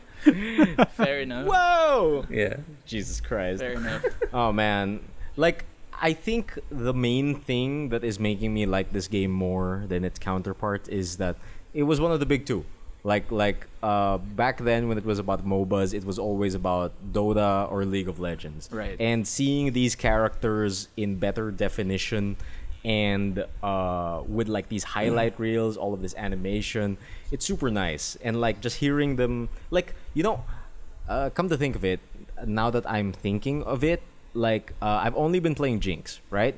Fair 0.96 1.22
enough. 1.22 1.48
Whoa! 1.48 2.26
Yeah. 2.30 2.58
Jesus 2.86 3.20
Christ. 3.22 3.60
Fair 3.62 3.74
enough. 3.74 4.04
Oh 4.34 4.52
man, 4.52 5.00
like 5.36 5.66
I 6.00 6.14
think 6.14 6.58
the 6.72 6.94
main 6.94 7.36
thing 7.36 7.90
that 7.90 8.04
is 8.04 8.20
making 8.20 8.54
me 8.54 8.66
like 8.66 8.94
this 8.94 9.08
game 9.08 9.32
more 9.32 9.84
than 9.88 10.04
its 10.04 10.20
counterpart 10.20 10.88
is 10.90 11.18
that 11.18 11.36
it 11.74 11.84
was 11.84 12.00
one 12.00 12.12
of 12.12 12.20
the 12.20 12.26
big 12.26 12.46
two. 12.46 12.66
Like 13.04 13.32
like 13.32 13.68
uh, 13.82 14.18
back 14.18 14.58
then 14.60 14.88
when 14.90 14.98
it 14.98 15.06
was 15.06 15.20
about 15.20 15.46
MOBAs, 15.46 15.94
it 15.94 16.04
was 16.04 16.20
always 16.20 16.56
about 16.56 16.92
Dota 17.14 17.72
or 17.72 17.86
League 17.86 18.10
of 18.10 18.20
Legends. 18.20 18.70
Right. 18.72 18.98
And 19.00 19.28
seeing 19.28 19.74
these 19.74 19.96
characters 19.96 20.90
in 20.98 21.16
better 21.16 21.52
definition 21.52 22.36
and 22.84 23.46
uh, 23.64 24.24
with 24.28 24.48
like 24.48 24.70
these 24.70 24.84
highlight 24.84 25.40
reels, 25.40 25.78
all 25.78 25.94
of 25.94 26.02
this 26.02 26.16
animation, 26.16 26.98
it's 27.32 27.46
super 27.46 27.70
nice. 27.70 28.18
And 28.24 28.42
like 28.42 28.62
just 28.62 28.78
hearing 28.78 29.16
them, 29.16 29.50
like 29.72 29.94
you 30.14 30.24
know, 30.24 30.44
uh, 31.08 31.30
come 31.30 31.50
to 31.50 31.58
think 31.58 31.76
of 31.76 31.86
it, 31.86 32.00
now 32.46 32.70
that 32.70 32.90
I'm 32.90 33.14
thinking 33.14 33.64
of 33.64 33.84
it, 33.84 34.02
like 34.34 34.74
uh, 34.82 35.02
I've 35.04 35.16
only 35.16 35.40
been 35.40 35.56
playing 35.56 35.80
Jinx, 35.80 36.20
right? 36.30 36.56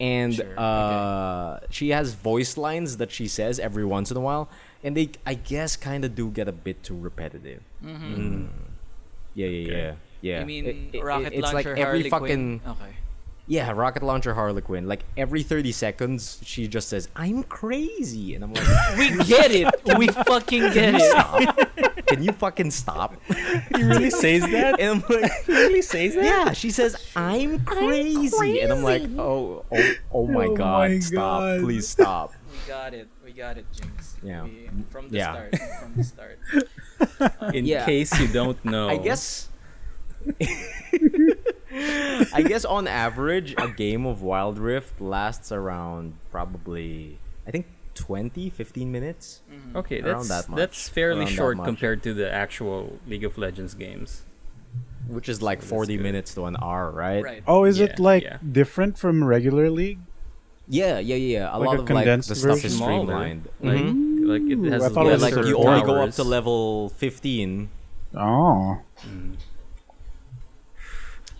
And 0.00 0.34
Sure, 0.34 0.58
uh, 0.58 1.60
she 1.68 1.90
has 1.90 2.14
voice 2.14 2.56
lines 2.56 2.96
that 2.96 3.10
she 3.12 3.28
says 3.28 3.60
every 3.60 3.84
once 3.84 4.10
in 4.10 4.16
a 4.16 4.20
while, 4.20 4.48
and 4.82 4.96
they 4.96 5.10
I 5.26 5.34
guess 5.34 5.76
kind 5.76 6.04
of 6.06 6.14
do 6.14 6.30
get 6.30 6.48
a 6.48 6.52
bit 6.52 6.82
too 6.82 6.96
repetitive. 6.98 7.60
Mm-hmm. 7.84 8.46
Yeah, 9.34 9.46
yeah, 9.46 9.72
yeah, 9.76 9.94
yeah. 10.22 10.40
You 10.40 10.46
mean 10.46 10.66
It- 10.66 10.94
it- 10.96 11.04
rocket 11.04 11.32
it's 11.34 11.42
launcher 11.42 11.54
like 11.54 11.66
every 11.78 11.84
Harley 11.84 12.10
fucking 12.10 12.60
Quinn? 12.60 12.72
Okay. 12.80 12.92
Yeah, 13.50 13.72
rocket 13.72 14.04
launcher 14.04 14.32
Harley 14.34 14.62
Quinn. 14.62 14.86
Like 14.86 15.02
every 15.16 15.42
thirty 15.42 15.72
seconds, 15.72 16.38
she 16.44 16.68
just 16.68 16.88
says, 16.88 17.08
"I'm 17.16 17.42
crazy," 17.42 18.36
and 18.36 18.44
I'm 18.44 18.54
like, 18.54 18.68
We 18.96 19.24
get 19.24 19.50
it. 19.50 19.66
We 19.98 20.06
fucking 20.06 20.70
get 20.72 20.94
it. 20.94 21.02
"Stop! 21.10 21.58
Can 22.06 22.22
you 22.22 22.30
fucking 22.30 22.70
stop?" 22.70 23.16
He 23.74 23.82
really 23.82 24.10
says 24.10 24.42
that? 24.42 24.78
And 24.78 25.02
I'm 25.02 25.04
like, 25.20 25.32
he 25.46 25.52
really 25.52 25.82
says 25.82 26.14
that? 26.14 26.22
Yeah, 26.24 26.52
she 26.52 26.70
says 26.70 26.94
I'm 27.16 27.64
crazy, 27.64 28.60
and 28.60 28.72
I'm 28.72 28.84
like, 28.84 29.02
oh, 29.18 29.64
oh, 29.72 29.92
oh 30.14 30.26
my 30.28 30.46
Oh 30.46 30.54
god, 30.54 30.90
my 30.92 30.98
stop, 31.00 31.40
God. 31.40 31.60
please 31.62 31.88
stop. 31.88 32.32
We 32.52 32.58
got 32.68 32.94
it. 32.94 33.08
We 33.24 33.32
got 33.32 33.58
it, 33.58 33.66
Jinx. 33.72 34.14
Yeah. 34.22 34.44
We, 34.44 34.70
from 34.90 35.08
the 35.10 35.16
Yeah. 35.18 35.32
start. 35.32 35.58
From 35.82 35.92
the 35.96 36.04
start. 36.04 36.38
In 37.52 37.64
Yeah. 37.66 37.84
case 37.84 38.14
you 38.20 38.28
don't 38.28 38.62
know. 38.64 38.88
I 38.88 38.96
guess. 38.98 39.48
I 42.34 42.42
guess 42.42 42.64
on 42.64 42.86
average, 42.86 43.54
a 43.58 43.68
game 43.68 44.06
of 44.06 44.22
Wild 44.22 44.58
Rift 44.58 45.00
lasts 45.00 45.50
around 45.52 46.14
probably, 46.30 47.18
I 47.46 47.50
think 47.50 47.66
20, 47.94 48.50
15 48.50 48.90
minutes. 48.92 49.42
Okay, 49.74 50.00
Around 50.00 50.28
that's 50.28 50.28
that 50.28 50.48
much. 50.48 50.58
that's 50.58 50.88
fairly 50.88 51.20
Around 51.20 51.28
that 51.28 51.34
short 51.34 51.56
much. 51.58 51.66
compared 51.66 52.02
to 52.04 52.14
the 52.14 52.30
actual 52.30 52.98
League 53.06 53.24
of 53.24 53.36
Legends 53.38 53.74
games. 53.74 54.22
Which 55.08 55.28
is 55.28 55.42
like 55.42 55.58
that's 55.60 55.70
40 55.70 55.98
minutes 55.98 56.34
to 56.34 56.44
an 56.44 56.56
hour, 56.62 56.90
right? 56.90 57.22
Right. 57.24 57.42
Oh, 57.46 57.64
is 57.64 57.78
Yeah, 57.78 57.86
it 57.86 57.98
like 57.98 58.22
yeah. 58.22 58.38
different 58.52 58.96
from 58.98 59.24
regular 59.24 59.68
League? 59.70 59.98
Yeah, 60.68 61.00
yeah, 61.00 61.16
yeah. 61.16 61.50
A 61.50 61.58
Like 61.58 61.66
lot 61.66 61.76
a 61.78 61.80
of 61.80 61.80
like 61.80 61.86
the 61.88 61.94
condensed 61.94 62.28
stuff 62.36 62.36
is 62.36 62.62
version? 62.62 62.70
Smaller. 62.70 62.92
streamlined. 63.06 63.48
Like 63.60 63.78
Mhm. 63.78 64.28
like 64.28 64.42
it 64.66 64.72
has 64.72 64.84
I 64.84 64.88
thought 64.90 65.06
it 65.06 65.08
Yeah, 65.08 65.12
was 65.14 65.22
like 65.22 65.34
you 65.34 65.42
certain 65.42 65.56
only 65.66 65.82
go 65.82 66.00
up 66.02 66.12
to 66.12 66.22
level 66.22 66.90
15. 66.90 67.70
Oh, 68.14 68.78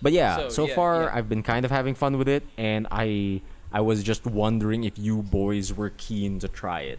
But 0.02 0.12
yeah, 0.12 0.36
So, 0.36 0.48
so, 0.48 0.66
yeah, 0.66 0.74
far 0.74 1.02
yeah. 1.04 1.10
I've 1.14 1.28
been 1.28 1.42
kind 1.42 1.64
of 1.64 1.70
having 1.70 1.94
fun 1.94 2.16
with 2.18 2.28
it, 2.28 2.44
and 2.56 2.86
I 2.90 3.42
I 3.72 3.80
was 3.80 4.02
just 4.02 4.26
wondering 4.26 4.84
if 4.84 4.98
you 4.98 5.22
boys 5.22 5.72
were 5.72 5.90
keen 5.90 6.38
to 6.40 6.48
try 6.48 6.80
it. 6.82 6.98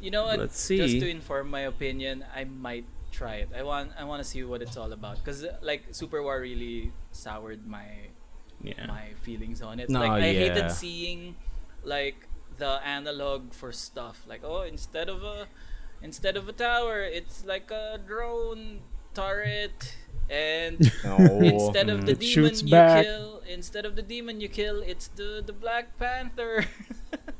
You 0.00 0.10
know 0.10 0.24
what? 0.24 0.38
Let's 0.38 0.58
see. 0.58 0.78
Just 0.78 1.00
to 1.00 1.08
inform 1.10 1.50
my 1.50 1.60
opinion, 1.60 2.24
I 2.34 2.44
might 2.44 2.86
try 3.12 3.36
it. 3.44 3.50
I 3.54 3.62
want 3.62 3.92
I 3.98 4.04
want 4.04 4.22
to 4.22 4.28
see 4.28 4.42
what 4.44 4.62
it's 4.62 4.76
all 4.76 4.92
about 4.92 5.18
because 5.18 5.44
uh, 5.44 5.56
like 5.62 5.84
Super 5.92 6.22
War 6.22 6.40
really 6.40 6.92
soured 7.12 7.66
my 7.66 8.08
Yeah. 8.62 8.86
my 8.86 9.12
feelings 9.22 9.60
on 9.62 9.80
it. 9.80 9.88
No, 9.90 10.00
like 10.00 10.10
I 10.22 10.30
yeah. 10.30 10.40
hated 10.48 10.70
seeing 10.70 11.36
like 11.84 12.28
the 12.56 12.80
analog 12.84 13.52
for 13.52 13.72
stuff. 13.72 14.24
Like 14.26 14.40
oh, 14.44 14.62
instead 14.62 15.08
of 15.08 15.22
a 15.22 15.48
instead 16.02 16.36
of 16.36 16.48
a 16.48 16.52
tower, 16.52 17.02
it's 17.02 17.44
like 17.44 17.70
a 17.70 17.98
drone 18.00 18.80
turret. 19.12 19.96
And 20.30 20.78
No. 21.04 21.18
instead 21.42 21.90
of 21.90 22.06
the 22.06 22.12
It 22.14 22.20
demon 22.22 22.32
shoots 22.54 22.62
you 22.62 22.70
back. 22.70 23.02
kill, 23.04 23.42
instead 23.50 23.84
of 23.84 23.96
the 23.96 24.02
demon 24.06 24.40
you 24.40 24.46
kill, 24.48 24.78
it's 24.80 25.08
the 25.18 25.42
the 25.44 25.52
Black 25.52 25.98
Panther. 25.98 26.64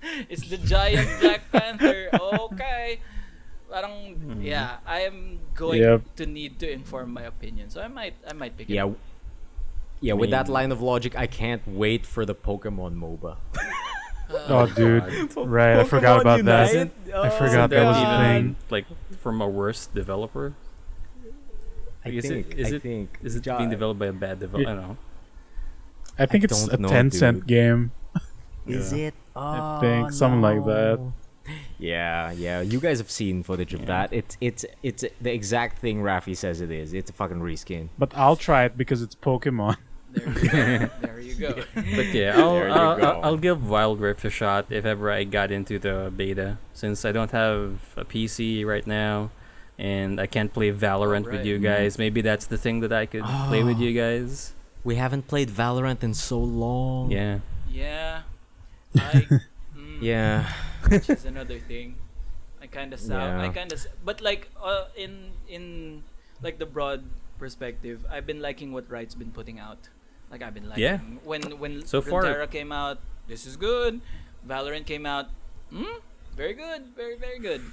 it's 0.28 0.48
the 0.50 0.58
giant 0.58 1.06
Black 1.22 1.46
Panther. 1.54 2.10
Okay. 2.12 2.98
Parang 3.70 4.18
hmm. 4.18 4.42
yeah, 4.42 4.82
I 4.82 5.06
am 5.06 5.38
going 5.54 5.78
Yep. 5.78 6.18
to 6.18 6.26
need 6.26 6.58
to 6.58 6.66
inform 6.66 7.14
my 7.14 7.22
opinion. 7.22 7.70
So 7.70 7.78
I 7.78 7.86
might 7.86 8.18
I 8.26 8.34
might 8.34 8.58
pick 8.58 8.66
it. 8.66 8.74
yeah, 8.74 8.90
up. 8.90 8.98
yeah. 10.02 10.18
With 10.18 10.34
that 10.34 10.50
line 10.50 10.72
of 10.74 10.82
logic, 10.82 11.14
I 11.14 11.30
can't 11.30 11.62
wait 11.70 12.02
for 12.02 12.26
the 12.26 12.34
Pokemon 12.34 12.98
MOBA. 12.98 13.38
oh, 14.50 14.66
dude, 14.66 15.30
oh, 15.38 15.46
right? 15.46 15.78
I 15.78 15.84
forgot 15.86 16.20
about 16.20 16.42
that. 16.44 16.72
Unite? 16.74 16.90
I 17.14 17.30
Oh, 17.30 17.30
forgot 17.30 17.70
that 17.70 17.86
was 17.86 17.96
a 17.96 18.02
even, 18.02 18.18
thing. 18.18 18.56
Like 18.70 18.86
from 19.22 19.38
a 19.40 19.46
worse 19.48 19.86
developer. 19.86 20.54
I 22.14 22.16
Is 22.18 22.24
it- 22.24 22.28
think. 22.28 22.54
is 22.58 22.72
I 22.72 22.76
it- 22.76 22.82
think. 22.82 23.18
Is 23.22 23.36
it 23.36 23.44
being 23.44 23.70
developed 23.70 24.00
by 24.00 24.06
a 24.06 24.12
bad 24.12 24.38
developer? 24.40 24.68
I 24.70 24.74
don't 24.74 24.82
know. 24.88 24.96
I 26.18 26.26
think 26.26 26.44
I 26.44 26.46
it's 26.46 26.64
a 26.66 26.70
don't 26.70 26.80
know, 26.82 26.88
Tencent 26.88 27.32
dude. 27.34 27.46
game. 27.46 27.92
Is 28.66 28.92
Yeah. 28.92 29.06
it? 29.08 29.14
Oh, 29.34 29.80
think 29.80 30.12
something 30.12 30.42
like 30.42 30.58
oh, 30.58 30.64
that. 30.66 31.52
Yeah, 31.78 32.30
yeah. 32.32 32.60
You 32.60 32.78
guys 32.78 32.98
have 32.98 33.10
seen 33.10 33.42
footage 33.42 33.72
of 33.74 33.80
Yeah. 33.80 33.86
that. 33.86 34.12
It's 34.12 34.36
it's 34.40 34.64
it's 34.82 35.04
the 35.20 35.32
exact 35.32 35.78
thing 35.78 36.02
Rafi 36.02 36.36
says 36.36 36.60
it 36.60 36.70
is. 36.70 36.92
It's 36.92 37.10
a 37.10 37.14
fucking 37.14 37.40
reskin. 37.40 37.88
But 37.98 38.12
I'll 38.14 38.36
try 38.36 38.64
it 38.64 38.76
because 38.76 39.00
it's 39.02 39.14
Pokemon. 39.14 39.76
There 40.12 40.28
you 40.28 40.48
go. 40.48 40.90
there 41.00 41.20
you 41.20 41.34
go. 41.36 41.54
But 41.74 42.06
yeah, 42.12 42.36
I'll, 42.36 42.54
There 42.54 42.68
you 42.68 42.74
go. 42.74 42.80
I'll 42.80 43.24
I'll 43.24 43.36
give 43.36 43.68
Wild 43.68 44.00
Rift 44.00 44.24
a 44.24 44.30
shot 44.30 44.66
if 44.70 44.84
ever 44.84 45.10
I 45.10 45.22
got 45.24 45.50
into 45.52 45.78
the 45.78 46.12
beta. 46.14 46.58
Since 46.74 47.04
I 47.04 47.12
don't 47.12 47.30
have 47.30 47.78
a 47.96 48.04
PC 48.04 48.64
right 48.66 48.86
now, 48.86 49.30
and 49.80 50.20
I 50.20 50.26
can't 50.28 50.52
play 50.52 50.68
Valorant 50.70 51.24
with 51.24 51.48
you 51.48 51.56
guys, 51.58 51.96
maybe 51.96 52.20
that's 52.20 52.44
the 52.44 52.60
thing 52.60 52.80
that 52.84 52.92
I 52.92 53.06
could 53.08 53.24
play 53.48 53.64
with 53.64 53.80
you 53.80 53.96
guys. 53.96 54.52
We 54.84 54.96
haven't 55.00 55.24
played 55.26 55.48
Valorant 55.48 56.04
in 56.04 56.12
so 56.12 56.36
long. 56.38 57.10
Yeah. 57.10 57.40
Yeah. 57.72 58.28
I 58.94 59.24
mm, 59.76 60.00
Yeah. 60.04 60.52
which 60.88 61.08
is 61.08 61.24
another 61.24 61.58
thing. 61.58 61.96
I 62.60 62.68
kind 62.68 62.92
of 62.92 63.00
sound. 63.00 63.40
I 63.40 63.48
kind 63.48 63.72
of. 63.72 63.80
But 64.04 64.20
like 64.20 64.52
uh, 64.60 64.92
in 64.96 65.32
in 65.48 66.04
like 66.44 66.60
the 66.60 66.68
broad 66.68 67.04
perspective, 67.40 68.04
I've 68.12 68.28
been 68.28 68.40
liking 68.44 68.72
what 68.76 68.84
Riot's 68.92 69.16
been 69.16 69.32
putting 69.32 69.56
out. 69.58 69.88
Like 70.30 70.44
I've 70.44 70.52
been 70.52 70.68
liking 70.68 70.84
Yeah. 70.84 71.00
when 71.24 71.56
when 71.56 71.84
So 71.88 72.04
far- 72.04 72.28
came 72.52 72.68
out. 72.72 73.00
This 73.28 73.48
is 73.48 73.56
good. 73.56 74.00
Valorant 74.44 74.84
came 74.84 75.08
out. 75.08 75.32
Hmm. 75.72 76.04
Very 76.36 76.52
good. 76.52 76.92
Very 76.96 77.16
very 77.16 77.40
good. 77.40 77.64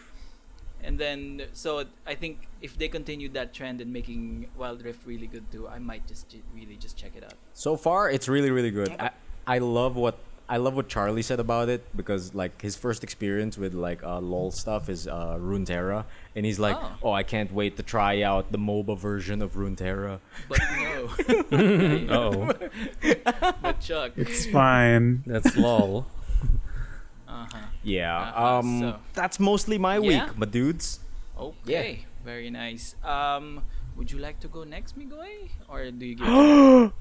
And 0.84 1.00
then 1.00 1.44
so 1.54 1.84
I 2.06 2.16
think 2.16 2.48
if 2.62 2.78
they 2.78 2.88
continue 2.88 3.30
that 3.30 3.54
trend 3.54 3.82
and 3.82 3.92
making 3.92 4.48
Wild 4.58 4.84
Rift 4.84 5.06
really 5.06 5.28
good 5.28 5.52
too, 5.52 5.68
I 5.68 5.80
might 5.80 6.08
just 6.08 6.30
j- 6.30 6.42
really 6.54 6.76
just 6.78 6.96
check 6.98 7.12
it 7.16 7.24
out. 7.24 7.34
So 7.54 7.76
far, 7.76 8.10
it's 8.10 8.28
really 8.30 8.52
really 8.52 8.72
good. 8.72 8.96
I, 9.00 9.12
I 9.46 9.58
love 9.60 9.96
what 9.96 10.18
I 10.50 10.56
love 10.58 10.76
what 10.76 10.88
Charlie 10.88 11.24
said 11.24 11.42
about 11.42 11.68
it 11.68 11.84
because 11.96 12.34
like 12.34 12.62
his 12.62 12.78
first 12.78 13.04
experience 13.04 13.58
with 13.58 13.74
like 13.74 14.02
uh, 14.02 14.22
LOL 14.22 14.50
stuff 14.52 14.88
is 14.88 15.06
uh, 15.06 15.38
Runeterra, 15.38 16.06
and 16.38 16.46
he's 16.46 16.58
like, 16.58 16.78
Oh. 16.80 16.92
oh. 17.04 17.12
I 17.12 17.24
can't 17.24 17.52
wait 17.52 17.76
to 17.76 17.84
try 17.84 18.22
out 18.22 18.52
the 18.54 18.58
MOBA 18.58 18.98
version 18.98 19.42
of 19.42 19.56
Runeterra. 19.56 20.20
But 20.48 20.60
no. 20.80 21.10
Oh, 22.10 22.54
but 23.62 23.80
Chuck. 23.82 24.14
It's 24.16 24.46
fine. 24.46 25.24
that's 25.26 25.58
lol. 25.58 26.06
Uh-huh. 27.38 27.58
Yeah. 27.84 28.18
Uh-uh, 28.18 28.60
um, 28.60 28.80
so- 28.80 29.00
that's 29.14 29.40
mostly 29.40 29.78
my 29.78 29.98
Yeah? 29.98 30.26
week, 30.26 30.38
my 30.38 30.46
dudes. 30.46 31.00
Okay, 31.38 32.06
very 32.26 32.50
nice. 32.50 32.96
Um, 33.04 33.62
would 33.96 34.12
you 34.12 34.18
like 34.18 34.40
to 34.42 34.48
go 34.48 34.64
next, 34.64 34.98
Migoy, 34.98 35.50
or 35.70 35.92
do 35.92 36.06
you 36.06 36.16
give? 36.16 36.28
uh, 36.28 36.92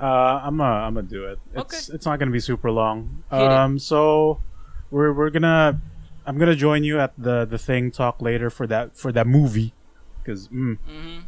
I'm 0.00 0.56
gonna 0.56 0.84
I'm 0.84 0.94
gonna 0.94 1.06
do 1.06 1.26
it. 1.26 1.38
Okay. 1.54 1.76
It's 1.76 1.88
it's 1.90 2.06
not 2.06 2.18
gonna 2.18 2.30
be 2.30 2.40
super 2.40 2.70
long. 2.70 3.24
Hit 3.30 3.40
it. 3.40 3.52
Um, 3.52 3.78
so 3.78 4.40
we're 4.90 5.12
we're 5.12 5.30
gonna 5.30 5.80
I'm 6.24 6.38
gonna 6.38 6.56
join 6.56 6.84
you 6.84 6.98
at 6.98 7.12
the 7.18 7.44
the 7.44 7.58
thing 7.58 7.90
talk 7.90 8.22
later 8.22 8.48
for 8.48 8.66
that 8.66 8.96
for 8.96 9.12
that 9.12 9.26
movie 9.26 9.74
because 10.22 10.48
mm, 10.48 10.78
mm-hmm. 10.88 11.20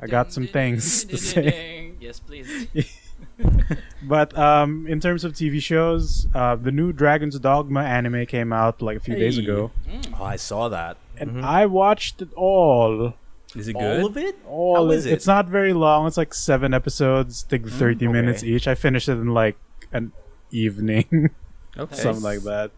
I 0.00 0.06
got 0.06 0.32
some 0.32 0.46
things 0.46 1.04
to 1.04 1.16
say. 1.16 1.92
Yes, 2.00 2.20
please. 2.20 2.68
But 4.02 4.36
um, 4.38 4.86
in 4.86 5.00
terms 5.00 5.24
of 5.24 5.32
TV 5.32 5.60
shows, 5.62 6.26
uh, 6.34 6.56
the 6.56 6.70
new 6.72 6.92
Dragon's 6.92 7.38
Dogma 7.38 7.82
anime 7.82 8.26
came 8.26 8.52
out 8.52 8.80
like 8.80 8.96
a 8.96 9.00
few 9.00 9.14
days 9.16 9.38
ago, 9.38 9.70
Mm. 9.88 10.14
Oh, 10.18 10.24
I 10.24 10.36
saw 10.36 10.68
that. 10.68 10.96
and 11.18 11.30
Mhm. 11.36 11.44
I 11.44 11.66
watched 11.66 12.22
it 12.22 12.32
all. 12.34 13.14
Is 13.56 13.66
it 13.66 13.74
All 13.74 13.82
good? 13.82 14.04
of 14.06 14.16
it? 14.16 14.38
All 14.46 14.76
How 14.76 14.90
is 14.92 15.04
it? 15.06 15.12
It's 15.14 15.26
not 15.26 15.48
very 15.48 15.72
long. 15.72 16.06
It's 16.06 16.16
like 16.16 16.32
seven 16.34 16.72
episodes, 16.74 17.42
take 17.42 17.66
thirty 17.68 18.06
okay. 18.06 18.12
minutes 18.12 18.44
each. 18.44 18.68
I 18.68 18.74
finished 18.76 19.08
it 19.08 19.18
in 19.18 19.34
like 19.34 19.56
an 19.92 20.12
evening. 20.50 21.30
Okay. 21.78 21.94
something 21.94 22.24
like 22.24 22.42
that. 22.42 22.72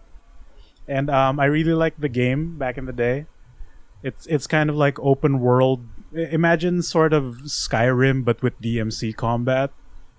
And 0.87 1.09
um, 1.09 1.41
I 1.41 1.47
really 1.47 1.73
liked 1.73 2.01
the 2.03 2.09
game 2.11 2.59
back 2.59 2.77
in 2.77 2.85
the 2.85 2.93
day. 2.93 3.24
It's 4.03 4.27
it's 4.27 4.47
kind 4.47 4.69
of 4.69 4.77
like 4.77 4.99
open 5.01 5.41
world. 5.41 5.81
Imagine 6.12 6.82
sort 6.82 7.12
of 7.15 7.24
Skyrim 7.49 8.24
but 8.24 8.43
with 8.43 8.61
DMC 8.61 9.16
combat. 9.16 9.70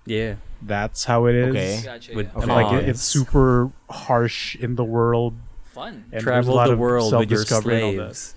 Yeah. 0.06 0.34
That's 0.60 1.04
how 1.04 1.26
it 1.26 1.34
is. 1.34 1.50
Okay. 1.50 1.80
Gotcha. 1.84 2.14
With- 2.14 2.30
yeah. 2.34 2.42
And, 2.42 2.48
like 2.50 2.82
it- 2.82 2.88
it's 2.88 3.02
super 3.02 3.70
harsh 3.90 4.56
in 4.56 4.76
the 4.76 4.84
world. 4.84 5.34
Fun. 5.64 6.04
And 6.12 6.12
there's 6.12 6.22
a 6.22 6.24
Travel 6.24 6.54
lot 6.54 6.66
the 6.66 6.72
of 6.74 6.78
world 6.78 7.12
with 7.14 7.30
your 7.30 7.44
self-discovery 7.44 7.82
all 7.82 7.92
that. 7.92 8.16
slaves. 8.16 8.34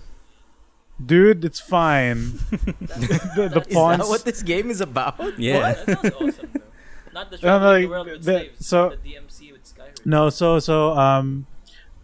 Dude, 1.04 1.44
it's 1.44 1.60
fine. 1.60 2.32
the 2.50 3.50
the 3.52 3.60
Is 3.68 3.74
pawns. 3.74 3.98
that 3.98 4.08
what 4.08 4.24
this 4.24 4.42
game 4.42 4.70
is 4.70 4.80
about? 4.80 5.38
Yeah. 5.38 5.74
That 5.74 6.02
sounds 6.02 6.14
awesome. 6.20 6.50
Though. 6.54 6.60
Not 7.12 7.30
the 7.30 7.36
No, 7.36 7.40
traveling 7.40 7.72
like, 7.72 7.82
the 7.82 7.88
world 7.88 8.06
with 8.08 8.24
the- 8.24 8.32
slaves, 8.32 8.66
so- 8.66 8.90
the 8.90 9.10
DMC 9.10 9.52
with 9.52 9.64
Skyrim. 9.64 10.06
no, 10.06 10.30
so 10.30 10.58
so 10.58 10.92
um, 10.96 11.46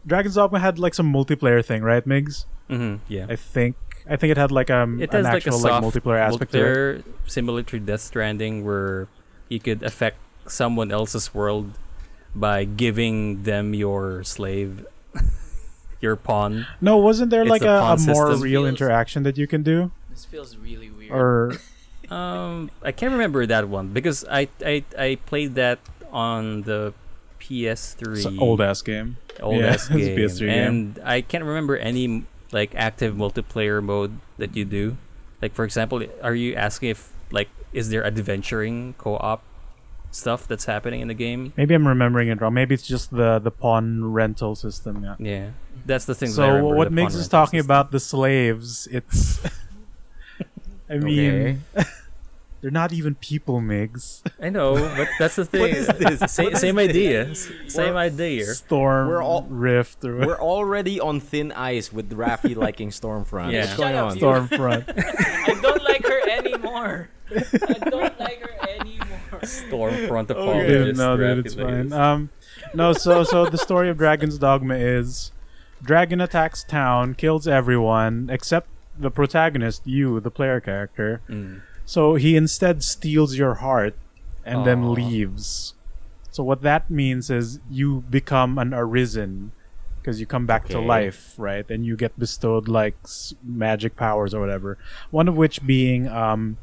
Dragon's 0.06 0.34
Dogma 0.34 0.58
had 0.58 0.78
like 0.78 0.94
some 0.94 1.10
multiplayer 1.12 1.64
thing, 1.64 1.82
right, 1.82 2.06
Migs? 2.06 2.44
hmm 2.68 2.96
Yeah. 3.08 3.26
I 3.28 3.36
think 3.36 3.76
I 4.08 4.16
think 4.16 4.30
it 4.32 4.36
had 4.36 4.50
like 4.52 4.68
um 4.70 5.00
it 5.00 5.08
an 5.14 5.24
has 5.24 5.24
like 5.24 5.32
a 5.32 5.36
actual 5.36 5.58
soft 5.58 5.82
like 5.84 5.92
multiplayer 6.02 6.18
aspect 6.18 6.52
to 6.52 6.58
it. 6.58 6.64
multiplayer 6.66 7.04
similar 7.30 7.62
to 7.62 7.78
Death 7.78 8.00
Stranding, 8.02 8.64
where 8.64 9.08
you 9.52 9.60
could 9.60 9.82
affect 9.84 10.16
someone 10.48 10.90
else's 10.90 11.32
world 11.34 11.76
by 12.34 12.64
giving 12.64 13.42
them 13.44 13.74
your 13.74 14.24
slave. 14.24 14.86
your 16.00 16.16
pawn. 16.16 16.66
No, 16.80 16.96
wasn't 16.96 17.30
there 17.30 17.42
It's 17.42 17.50
like 17.50 17.62
a 17.62 17.78
a, 17.78 17.94
a 17.94 17.98
more 17.98 18.34
real 18.36 18.62
Feels- 18.64 18.68
interaction 18.80 19.22
that 19.22 19.36
you 19.38 19.46
can 19.46 19.62
do? 19.62 19.92
This 20.10 20.24
feels 20.24 20.56
really 20.56 20.90
weird. 20.90 21.12
Or 21.12 21.52
Um, 22.10 22.70
I 22.82 22.92
can't 22.92 23.12
remember 23.12 23.46
that 23.46 23.68
one 23.70 23.88
because 23.94 24.24
I 24.28 24.48
I, 24.60 24.84
I 24.98 25.16
played 25.24 25.54
that 25.54 25.78
on 26.12 26.62
the 26.68 26.92
PS3 27.40 28.38
old 28.38 28.60
ass 28.60 28.82
game. 28.82 29.16
old 29.40 29.56
Yeah, 29.60 29.66
ass 29.78 29.88
game, 29.88 30.16
PS3 30.18 30.38
game. 30.40 30.50
and 30.50 31.00
I 31.04 31.20
can't 31.22 31.44
remember 31.44 31.76
any 31.76 32.24
like 32.52 32.74
active 32.74 33.14
multiplayer 33.14 33.82
mode 33.82 34.18
that 34.36 34.54
you 34.56 34.66
do. 34.66 34.96
Like 35.40 35.54
for 35.54 35.64
example, 35.64 36.04
are 36.22 36.34
you 36.34 36.54
asking 36.54 36.90
if 36.90 37.08
like 37.30 37.48
is 37.72 37.88
there 37.90 38.04
adventuring 38.04 38.94
co-op 38.98 39.42
stuff 40.10 40.46
that's 40.46 40.66
happening 40.66 41.00
in 41.00 41.08
the 41.08 41.14
game? 41.14 41.52
Maybe 41.56 41.74
I'm 41.74 41.86
remembering 41.88 42.28
it 42.28 42.40
wrong. 42.40 42.54
Maybe 42.54 42.74
it's 42.74 42.86
just 42.86 43.10
the 43.10 43.38
the 43.38 43.50
pawn 43.50 44.04
rental 44.12 44.54
system. 44.54 45.02
Yeah. 45.04 45.16
Yeah, 45.18 45.50
that's 45.86 46.04
the 46.04 46.14
thing. 46.14 46.28
that 46.30 46.42
I 46.42 46.46
So 46.46 46.48
remember, 46.48 46.76
what 46.76 46.90
the 46.90 46.96
Migs 46.96 47.10
pawn 47.12 47.20
is 47.20 47.28
talking 47.28 47.58
system. 47.60 47.66
about 47.66 47.90
the 47.90 48.00
slaves, 48.00 48.86
it's 48.90 49.40
I 50.90 50.96
mean 50.98 51.62
they're 52.60 52.70
not 52.70 52.92
even 52.92 53.14
people, 53.16 53.60
Migs. 53.60 54.20
I 54.40 54.48
know, 54.50 54.74
but 54.96 55.08
that's 55.18 55.34
the 55.36 55.44
thing. 55.54 55.74
is 55.74 55.86
this? 55.88 56.20
Sa- 56.32 56.44
What 56.44 56.52
is 56.52 56.60
same 56.60 56.76
this? 56.76 56.90
idea. 56.90 57.28
S- 57.30 57.48
Same 57.68 57.96
idea. 57.96 58.44
Storm 58.46 59.08
We're 59.08 59.22
all- 59.22 59.46
Rift 59.48 60.04
or 60.04 60.18
We're 60.18 60.40
already 60.40 61.00
on 61.00 61.18
thin 61.20 61.50
ice 61.52 61.92
with 61.92 62.10
Rafi 62.10 62.54
liking 62.54 62.90
Stormfront. 62.90 63.50
Yeah. 63.52 63.60
What's 63.62 63.76
going 63.76 63.94
Shut 63.94 64.04
up, 64.04 64.10
on? 64.12 64.18
Stormfront. 64.48 64.84
I 65.48 65.60
don't 65.60 65.82
like 65.82 66.06
her 66.06 66.20
anymore. 66.62 67.08
I 67.30 67.78
don't 67.90 68.20
like 68.20 68.40
her 68.40 68.68
anymore. 68.68 69.18
Stormfront 69.42 70.28
Dude, 70.28 70.36
apologist. 70.36 70.98
no, 70.98 71.16
dude, 71.16 71.26
Rapid 71.26 71.46
it's 71.46 71.54
fine. 71.54 71.92
Um, 71.92 72.30
no, 72.74 72.92
so 72.92 73.24
so 73.24 73.46
the 73.46 73.58
story 73.58 73.88
of 73.88 73.98
Dragon's 73.98 74.38
Dogma 74.38 74.74
is 74.76 75.32
Dragon 75.82 76.20
attacks 76.20 76.62
town, 76.62 77.14
kills 77.14 77.48
everyone 77.48 78.28
except 78.30 78.68
the 78.98 79.10
protagonist, 79.10 79.86
you, 79.86 80.20
the 80.20 80.30
player 80.30 80.60
character. 80.60 81.20
Mm. 81.28 81.62
So 81.84 82.14
he 82.14 82.36
instead 82.36 82.84
steals 82.84 83.36
your 83.36 83.54
heart 83.54 83.94
and 84.44 84.66
then 84.66 84.92
leaves. 84.92 85.74
So 86.30 86.42
what 86.42 86.62
that 86.62 86.88
means 86.88 87.30
is 87.30 87.60
you 87.70 88.04
become 88.08 88.58
an 88.58 88.72
arisen 88.72 89.52
because 90.02 90.18
you 90.18 90.26
come 90.26 90.44
back 90.46 90.66
to 90.68 90.78
life, 90.82 91.34
right? 91.38 91.62
And 91.70 91.86
you 91.86 91.94
get 91.96 92.18
bestowed 92.18 92.66
like 92.66 92.96
s- 93.06 93.34
magic 93.42 93.94
powers 93.94 94.34
or 94.34 94.40
whatever. 94.42 94.76
One 95.14 95.28
of 95.30 95.36
which 95.38 95.62
being 95.64 96.08
um 96.10 96.58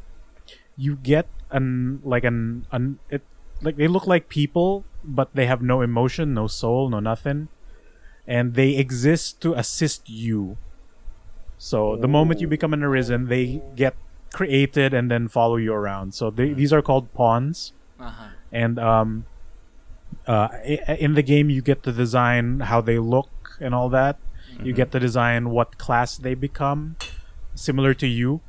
you 0.76 0.96
get 0.96 1.24
an 1.50 2.00
like 2.04 2.24
an 2.24 2.66
an 2.70 3.00
it 3.08 3.22
like 3.64 3.76
they 3.80 3.88
look 3.88 4.06
like 4.06 4.28
people 4.28 4.84
but 5.02 5.32
they 5.34 5.46
have 5.46 5.62
no 5.64 5.80
emotion, 5.80 6.34
no 6.34 6.46
soul, 6.46 6.90
no 6.92 7.00
nothing. 7.00 7.48
And 8.28 8.52
they 8.54 8.76
exist 8.76 9.40
to 9.40 9.54
assist 9.56 10.08
you. 10.08 10.58
So 11.58 11.96
the 11.96 12.08
moment 12.08 12.40
you 12.40 12.46
become 12.48 12.72
an 12.72 12.82
arisen, 12.82 13.28
they 13.28 13.60
get 13.76 13.94
created 14.32 14.94
and 14.94 15.10
then 15.10 15.28
follow 15.28 15.56
you 15.56 15.72
around. 15.72 16.12
So 16.14 16.30
they, 16.30 16.52
these 16.52 16.72
are 16.72 16.82
called 16.82 17.12
pawns, 17.12 17.72
Uh-huh. 17.98 18.28
and 18.52 18.78
um, 18.78 19.24
uh, 20.30 20.48
in 21.06 21.14
the 21.18 21.22
game 21.32 21.46
you 21.56 21.62
get 21.70 21.82
to 21.86 21.92
design 22.04 22.60
how 22.70 22.80
they 22.80 22.98
look 22.98 23.30
and 23.64 23.74
all 23.74 23.88
that. 24.00 24.16
You 24.62 24.72
get 24.74 24.92
to 24.92 25.00
design 25.00 25.42
what 25.56 25.78
class 25.78 26.18
they 26.26 26.34
become, 26.34 26.96
similar 27.54 27.92
to 27.94 28.06
you. 28.06 28.40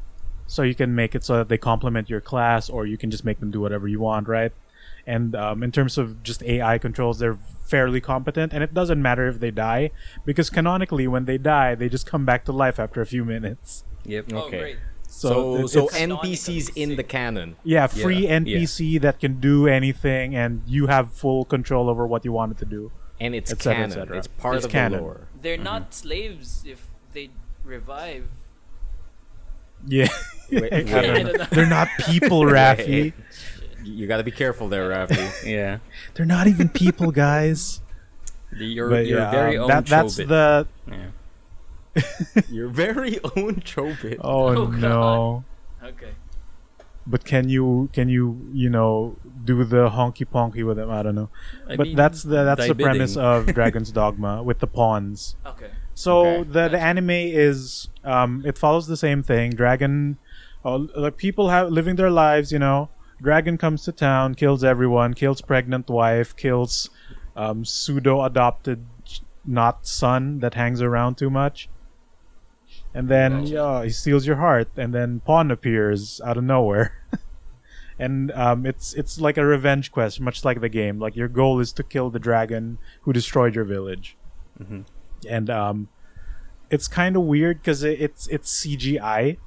So 0.47 0.59
you 0.69 0.75
can 0.75 0.93
make 1.01 1.15
it 1.17 1.23
so 1.23 1.33
that 1.37 1.47
they 1.47 1.57
complement 1.57 2.09
your 2.09 2.19
class, 2.31 2.69
or 2.69 2.85
you 2.85 2.97
can 2.97 3.09
just 3.15 3.23
make 3.23 3.39
them 3.39 3.51
do 3.51 3.61
whatever 3.61 3.87
you 3.87 4.01
want, 4.01 4.27
right? 4.27 4.51
And 5.07 5.35
um, 5.35 5.63
in 5.63 5.71
terms 5.71 5.97
of 5.97 6.21
just 6.29 6.43
AI 6.43 6.77
controls, 6.77 7.19
they're 7.19 7.39
fairly 7.65 8.01
competent, 8.01 8.51
and 8.53 8.61
it 8.61 8.73
doesn't 8.73 9.01
matter 9.01 9.25
if 9.31 9.39
they 9.39 9.51
die 9.51 9.91
because 10.25 10.49
canonically, 10.49 11.07
when 11.07 11.25
they 11.25 11.37
die, 11.37 11.75
they 11.75 11.87
just 11.87 12.05
come 12.05 12.25
back 12.25 12.43
to 12.45 12.51
life 12.51 12.77
after 12.79 12.99
a 12.99 13.05
few 13.05 13.23
minutes. 13.23 13.85
Yep. 14.03 14.25
Oh, 14.33 14.37
Okay. 14.47 14.59
great. 14.59 14.77
So, 15.13 15.55
it- 15.57 15.67
so 15.67 15.88
NPCs 15.88 16.71
in 16.75 16.95
the 16.95 17.03
canon. 17.03 17.57
Yeah, 17.65 17.88
free 17.88 18.27
Yeah, 18.27 18.39
NPC 18.39 18.97
that 19.01 19.19
can 19.19 19.39
do 19.41 19.67
anything, 19.67 20.35
and 20.35 20.61
you 20.65 20.88
have 20.88 21.11
full 21.11 21.43
control 21.43 21.89
over 21.89 22.07
what 22.07 22.23
you 22.23 22.31
want 22.31 22.53
it 22.53 22.57
to 22.59 22.65
do. 22.65 22.91
And 23.19 23.35
it's 23.35 23.51
Et 23.51 23.61
cetera, 23.61 23.73
et 23.73 23.75
canon. 23.75 23.91
cetera. 23.91 24.17
It's 24.17 24.27
part 24.27 24.55
It's 24.55 24.65
of 24.65 24.71
canon. 24.71 24.99
the 24.99 25.03
lore. 25.03 25.27
They're 25.41 25.57
not 25.57 25.93
slaves 25.93 26.63
if 26.65 26.88
they 27.13 27.29
revive. 27.65 28.27
Yeah, 29.85 30.07
Wait, 30.51 30.71
I 30.73 30.75
wait. 30.77 30.88
don't 30.88 30.95
I 30.95 31.01
know. 31.01 31.23
don't 31.29 31.38
know. 31.39 31.45
they're 31.51 31.65
not 31.65 31.88
people, 32.05 32.41
Rafi. 32.57 33.13
You 33.83 34.07
gotta 34.07 34.23
be 34.23 34.31
careful 34.31 34.69
there, 34.69 34.89
Rafi. 34.89 35.45
Yeah. 35.45 35.79
They're 36.13 36.25
not 36.25 36.47
even 36.47 36.69
people, 36.69 37.11
guys. 37.11 37.81
The- 38.53 38.65
Your 38.65 38.89
But 38.89 39.07
your 39.07 39.19
yeah, 39.19 39.31
very 39.31 39.57
um, 39.57 39.63
own 39.63 39.67
that, 39.69 39.85
that's 39.88 40.15
the 40.15 40.67
Yeah. 40.88 41.07
Your 42.49 42.69
very 42.69 43.19
own 43.35 43.55
Chobit. 43.61 44.18
oh, 44.22 44.55
Oh, 44.55 44.65
no. 44.68 45.43
Okay. 45.84 46.11
But 47.07 47.26
can 47.26 47.49
you 47.49 47.89
can 47.93 48.09
you 48.09 48.47
you 48.53 48.69
know 48.69 49.18
do 49.43 49.63
the 49.63 49.89
honky 49.89 50.26
ponky 50.26 50.63
with 50.63 50.77
them? 50.77 50.91
I 50.91 51.01
don't 51.01 51.15
know. 51.15 51.30
I 51.68 51.76
but 51.76 51.88
mean, 51.88 51.95
that's 51.95 52.22
the 52.22 52.43
that's 52.43 52.68
the 52.68 52.76
premise 52.76 53.18
of 53.18 53.47
Dragon's 53.55 53.91
Dogma 53.91 54.43
with 54.43 54.59
the 54.59 54.68
pawns. 54.68 55.35
Okay. 55.45 55.72
So 55.95 56.19
Okay. 56.41 56.49
the 56.51 56.68
the 56.69 56.80
anime 56.80 57.09
is 57.09 57.89
um 58.03 58.43
it 58.45 58.57
follows 58.57 58.85
the 58.85 58.95
same 58.97 59.23
thing. 59.23 59.49
Dragon, 59.51 60.18
uh, 60.63 60.77
like 60.95 61.18
people 61.18 61.49
have 61.49 61.72
living 61.72 61.95
their 61.95 62.11
lives. 62.11 62.51
You 62.51 62.59
know, 62.59 62.89
Dragon 63.19 63.57
comes 63.57 63.84
to 63.85 63.91
town, 63.91 64.35
kills 64.35 64.63
everyone, 64.63 65.15
kills 65.15 65.41
pregnant 65.41 65.89
wife, 65.89 66.35
kills 66.35 66.91
um, 67.35 67.65
pseudo 67.65 68.22
adopted 68.23 68.85
not 69.43 69.88
son 69.88 70.38
that 70.39 70.53
hangs 70.53 70.84
around 70.84 71.18
too 71.18 71.31
much. 71.31 71.68
And 72.93 73.07
then 73.07 73.41
Gotcha. 73.45 73.53
yeah, 73.53 73.84
he 73.84 73.89
steals 73.89 74.27
your 74.27 74.35
heart, 74.35 74.68
and 74.76 74.93
then 74.93 75.22
Pawn 75.22 75.49
appears 75.51 76.19
out 76.26 76.38
of 76.38 76.43
nowhere. 76.43 76.91
and 77.99 78.31
um, 78.31 78.65
it's 78.65 78.93
it's 78.93 79.19
like 79.22 79.38
a 79.38 79.45
revenge 79.45 79.91
quest, 79.91 80.19
much 80.19 80.43
like 80.43 80.59
the 80.61 80.69
game. 80.69 80.99
Like 80.99 81.15
your 81.15 81.27
goal 81.30 81.59
is 81.59 81.72
to 81.73 81.84
kill 81.84 82.09
the 82.09 82.19
dragon 82.19 82.80
who 83.03 83.13
destroyed 83.13 83.55
your 83.55 83.65
village 83.65 84.18
Mhm. 84.61 84.85
and 85.30 85.49
um, 85.49 85.88
it's 86.69 86.88
kind 86.88 87.15
of 87.15 87.23
weird 87.23 87.59
because 87.61 87.84
it, 87.84 87.99
it's 88.01 88.27
it's 88.27 88.51
CGI. 88.65 89.38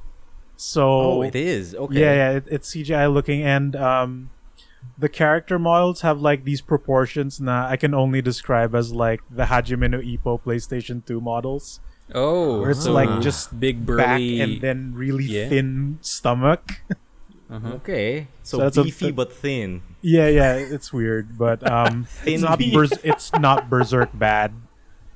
So 0.57 0.83
Oh, 0.89 1.23
it 1.23 1.35
is. 1.37 1.75
Okay. 1.75 2.01
yeah, 2.01 2.15
yeah, 2.15 2.31
it, 2.39 2.45
it's 2.51 2.71
CGI 2.75 3.13
looking, 3.13 3.43
and 3.43 3.75
um, 3.77 4.31
the 4.97 5.09
character 5.09 5.59
models 5.59 6.01
have 6.03 6.21
like 6.21 6.45
these 6.45 6.61
proportions. 6.63 7.41
Now 7.41 7.67
I 7.69 7.77
can 7.77 7.93
only 7.93 8.23
describe 8.23 8.75
as 8.75 8.93
like 8.93 9.21
the 9.31 9.45
Hajime 9.45 9.91
no 9.91 9.99
Ippo 9.99 10.41
PlayStation 10.41 11.05
Two 11.05 11.21
models, 11.21 11.81
Oh, 12.13 12.61
where 12.61 12.71
it's 12.71 12.85
so 12.85 12.93
like 12.93 13.21
just 13.23 13.59
big 13.59 13.87
back 13.87 14.21
and 14.21 14.61
then 14.61 14.93
really 14.95 15.25
yeah. 15.25 15.49
thin 15.49 15.99
stomach. 16.03 16.81
Uh-huh. 17.51 17.73
Okay. 17.85 18.29
So, 18.43 18.59
So 18.59 18.63
that's 18.65 18.77
beefy 18.77 19.07
th- 19.07 19.17
but 19.17 19.33
thin. 19.33 19.83
yeah, 20.03 20.27
yeah, 20.29 20.55
it's 20.57 20.93
weird, 20.93 21.39
but 21.39 21.63
um, 21.71 22.07
it's 22.27 22.43
not 22.43 22.59
beef. 22.59 22.75
it's 23.05 23.33
not 23.35 23.71
berserk 23.71 24.11
bad. 24.13 24.53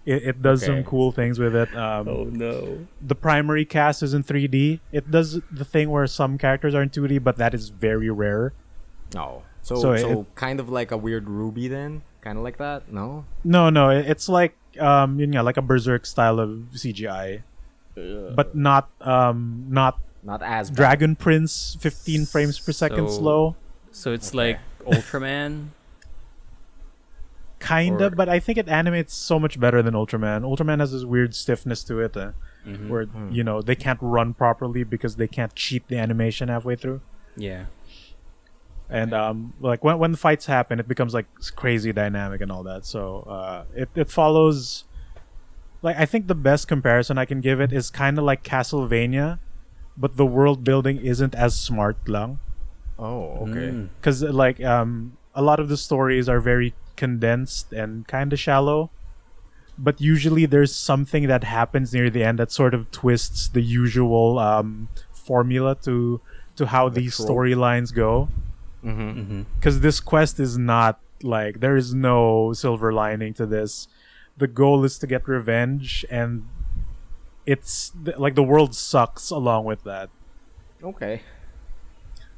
It, 0.06 0.22
it 0.22 0.42
does 0.42 0.64
some 0.64 0.84
cool 0.84 1.10
things 1.12 1.38
with 1.38 1.54
it. 1.56 1.74
Um, 1.76 2.08
Oh 2.08 2.24
no. 2.24 2.86
the 3.00 3.14
primary 3.14 3.64
cast 3.64 4.02
is 4.02 4.14
in 4.14 4.22
3D. 4.24 4.80
It 4.92 5.10
does 5.10 5.40
the 5.50 5.64
thing 5.64 5.90
where 5.90 6.06
some 6.06 6.38
characters 6.38 6.74
are 6.74 6.82
in 6.82 6.88
2D, 6.90 7.22
but 7.24 7.36
that 7.36 7.52
is 7.54 7.68
very 7.70 8.08
rare. 8.10 8.52
Oh. 9.16 9.42
So, 9.62 9.74
So 9.76 9.96
so, 9.96 10.20
it- 10.20 10.34
kind 10.34 10.60
of 10.60 10.68
like 10.70 10.90
a 10.92 10.96
weird 10.96 11.26
RWBY 11.26 11.68
then? 11.68 12.02
Kind 12.22 12.38
of 12.38 12.44
like 12.44 12.56
that? 12.58 12.90
No? 12.92 13.24
No, 13.44 13.68
no, 13.68 13.90
it- 13.90 14.06
it's 14.06 14.28
like 14.28 14.56
um, 14.80 15.18
yun 15.20 15.30
nga, 15.30 15.42
like 15.42 15.56
a 15.56 15.62
berserk 15.62 16.06
style 16.06 16.38
of 16.40 16.50
CGI, 16.74 17.42
but 17.94 18.54
not 18.54 18.88
um, 19.00 19.66
not 19.68 19.98
Not 20.22 20.42
as 20.42 20.70
bad. 20.70 20.76
Dragon 20.76 21.16
Prince 21.16 21.76
15 21.80 22.26
frames 22.26 22.58
per 22.58 22.72
second 22.72 23.08
So- 23.08 23.18
slow. 23.18 23.56
So 23.92 24.12
it's 24.12 24.28
Okay. 24.30 24.36
like 24.38 24.58
Ultraman. 24.86 25.68
Kinda, 27.60 28.06
or- 28.06 28.10
but 28.10 28.28
I 28.28 28.38
think 28.38 28.58
it 28.58 28.68
animates 28.68 29.14
so 29.14 29.38
much 29.38 29.58
better 29.58 29.82
than 29.82 29.94
Ultraman. 29.94 30.42
Ultraman 30.42 30.78
has 30.80 30.92
this 30.92 31.04
weird 31.04 31.34
stiffness 31.34 31.82
to 31.84 32.00
it, 32.00 32.16
uh, 32.16 32.30
Mhm. 32.66 32.88
where 32.88 33.04
Hmm. 33.06 33.30
you 33.32 33.42
know 33.42 33.62
they 33.62 33.74
can't 33.74 33.98
run 34.00 34.32
properly 34.34 34.84
because 34.84 35.16
they 35.16 35.26
can't 35.26 35.54
cheat 35.54 35.86
the 35.88 35.98
animation 35.98 36.48
halfway 36.48 36.76
through. 36.76 37.00
Yeah. 37.36 37.64
And 38.90 39.12
um 39.12 39.52
like 39.60 39.84
when 39.84 39.98
when 39.98 40.12
the 40.12 40.16
fights 40.18 40.46
happen 40.46 40.80
it 40.80 40.88
becomes 40.88 41.12
like 41.14 41.26
crazy 41.56 41.92
dynamic 41.92 42.40
and 42.40 42.50
all 42.50 42.62
that 42.62 42.84
so 42.86 43.20
uh 43.28 43.64
it, 43.74 43.88
it 43.94 44.10
follows 44.10 44.84
like 45.82 45.96
i 45.98 46.06
think 46.06 46.26
the 46.26 46.34
best 46.34 46.66
comparison 46.68 47.18
i 47.18 47.24
can 47.24 47.40
give 47.40 47.60
it 47.60 47.72
is 47.72 47.90
kind 47.90 48.18
of 48.18 48.24
like 48.24 48.42
castlevania 48.42 49.38
but 49.96 50.16
the 50.16 50.24
world 50.26 50.64
building 50.64 50.98
isn't 50.98 51.34
as 51.34 51.58
smart 51.58 51.96
lang 52.08 52.38
Oh, 53.00 53.46
okay. 53.46 53.70
Mm. 53.70 53.88
because 54.00 54.22
like 54.24 54.60
um 54.64 55.16
a 55.34 55.42
lot 55.42 55.60
of 55.60 55.68
the 55.68 55.76
stories 55.76 56.28
are 56.28 56.40
very 56.40 56.74
condensed 56.96 57.72
and 57.72 58.08
kind 58.08 58.32
of 58.32 58.40
shallow 58.40 58.90
but 59.78 60.00
usually 60.00 60.46
there's 60.46 60.74
something 60.74 61.28
that 61.28 61.44
happens 61.44 61.94
near 61.94 62.10
the 62.10 62.24
end 62.24 62.40
that 62.40 62.50
sort 62.50 62.74
of 62.74 62.90
twists 62.90 63.48
the 63.48 63.62
usual 63.62 64.38
um 64.40 64.88
formula 65.12 65.76
to 65.82 66.20
to 66.56 66.66
how 66.66 66.88
these 66.88 67.14
storylines 67.16 67.94
go 67.94 68.28
Mm-hmm. 68.84 69.20
Mhm. 69.20 69.44
because 69.56 69.80
this 69.80 69.98
quest 70.00 70.38
is 70.38 70.56
not 70.56 71.00
like 71.22 71.58
there 71.60 71.76
is 71.76 71.92
no 71.94 72.52
silver 72.52 72.92
lining 72.92 73.34
to 73.34 73.44
this 73.46 73.88
the 74.36 74.46
goal 74.46 74.84
is 74.84 74.98
to 75.00 75.06
get 75.08 75.26
revenge, 75.26 76.04
and 76.08 76.46
it's 77.44 77.90
like 78.16 78.36
the 78.36 78.42
world 78.42 78.72
sucks 78.74 79.30
along 79.30 79.64
with 79.64 79.82
that. 79.82 80.10
Okay. 80.80 81.22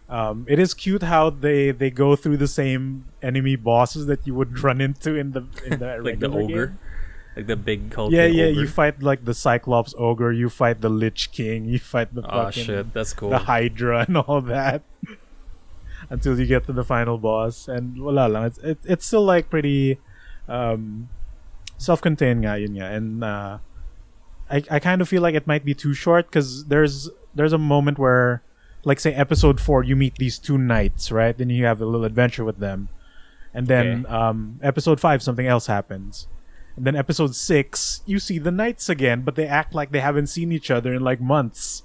Um, 0.09 0.47
it 0.49 0.59
is 0.59 0.73
cute 0.75 1.03
how 1.03 1.29
they 1.31 1.71
they 1.73 1.91
go 1.91 2.17
through 2.17 2.39
the 2.39 2.49
same 2.49 3.05
enemy 3.23 3.55
bosses 3.55 4.07
that 4.07 4.27
you 4.27 4.35
would 4.35 4.59
run 4.65 4.81
into 4.81 5.15
in 5.15 5.33
the 5.33 5.45
in 5.67 5.79
the 5.79 5.99
like 6.03 6.19
the 6.21 6.31
ogre, 6.31 6.67
game. 6.69 6.79
like 7.37 7.47
the 7.47 7.57
big 7.57 7.93
hulking 7.95 8.17
Yeah, 8.17 8.25
yeah. 8.27 8.45
ogre. 8.47 8.61
You 8.63 8.67
fight 8.67 9.03
like 9.03 9.25
the 9.27 9.35
Cyclops 9.35 9.95
ogre. 9.99 10.33
You 10.33 10.49
fight 10.49 10.81
the 10.81 10.89
Lich 10.89 11.31
King. 11.33 11.67
You 11.67 11.79
fight 11.79 12.15
the 12.15 12.23
oh 12.25 12.45
fucking 12.47 12.65
shit, 12.65 12.93
that's 12.95 13.13
cool. 13.13 13.31
the 13.31 13.39
Hydra 13.39 14.05
and 14.09 14.17
all 14.17 14.41
that. 14.41 14.83
Until 16.11 16.39
you 16.39 16.45
get 16.47 16.67
to 16.67 16.73
the 16.75 16.83
final 16.83 17.19
boss, 17.19 17.69
and 17.69 17.97
wala 18.03 18.27
lang. 18.29 18.45
It's 18.45 18.59
it, 18.59 18.79
it's 18.85 19.07
still 19.07 19.23
like 19.25 19.49
pretty 19.49 19.99
um, 20.51 21.09
self-contained 21.79 22.43
nga 22.43 22.59
yun 22.59 22.75
nga. 22.75 22.87
and 22.91 23.23
uh, 23.23 23.59
I 24.51 24.63
I 24.71 24.79
kind 24.83 25.01
of 25.01 25.09
feel 25.09 25.23
like 25.23 25.35
it 25.39 25.47
might 25.47 25.65
be 25.65 25.73
too 25.73 25.95
short 25.95 26.27
because 26.27 26.67
there's 26.67 27.09
there's 27.35 27.53
a 27.55 27.59
moment 27.63 27.99
where 27.99 28.43
like 28.83 28.99
say 28.99 29.15
episode 29.15 29.61
four 29.61 29.85
you 29.85 29.95
meet 29.95 30.17
these 30.19 30.39
two 30.39 30.59
knights 30.59 31.13
right 31.13 31.37
then 31.39 31.49
you 31.51 31.65
have 31.65 31.81
a 31.81 31.87
little 31.87 32.05
adventure 32.05 32.43
with 32.43 32.59
them 32.59 32.89
and 33.55 33.69
then 33.69 34.07
um, 34.09 34.59
episode 34.63 34.99
five 34.99 35.23
something 35.23 35.47
else 35.47 35.67
happens 35.69 36.27
and 36.77 36.87
then 36.87 36.97
episode 36.97 37.37
six 37.37 38.01
you 38.07 38.19
see 38.19 38.39
the 38.39 38.51
knights 38.51 38.89
again 38.89 39.21
but 39.21 39.37
they 39.37 39.47
act 39.47 39.75
like 39.75 39.93
they 39.93 40.01
haven't 40.01 40.27
seen 40.29 40.51
each 40.51 40.71
other 40.73 40.95
in 40.95 41.05
like 41.05 41.21
months 41.21 41.85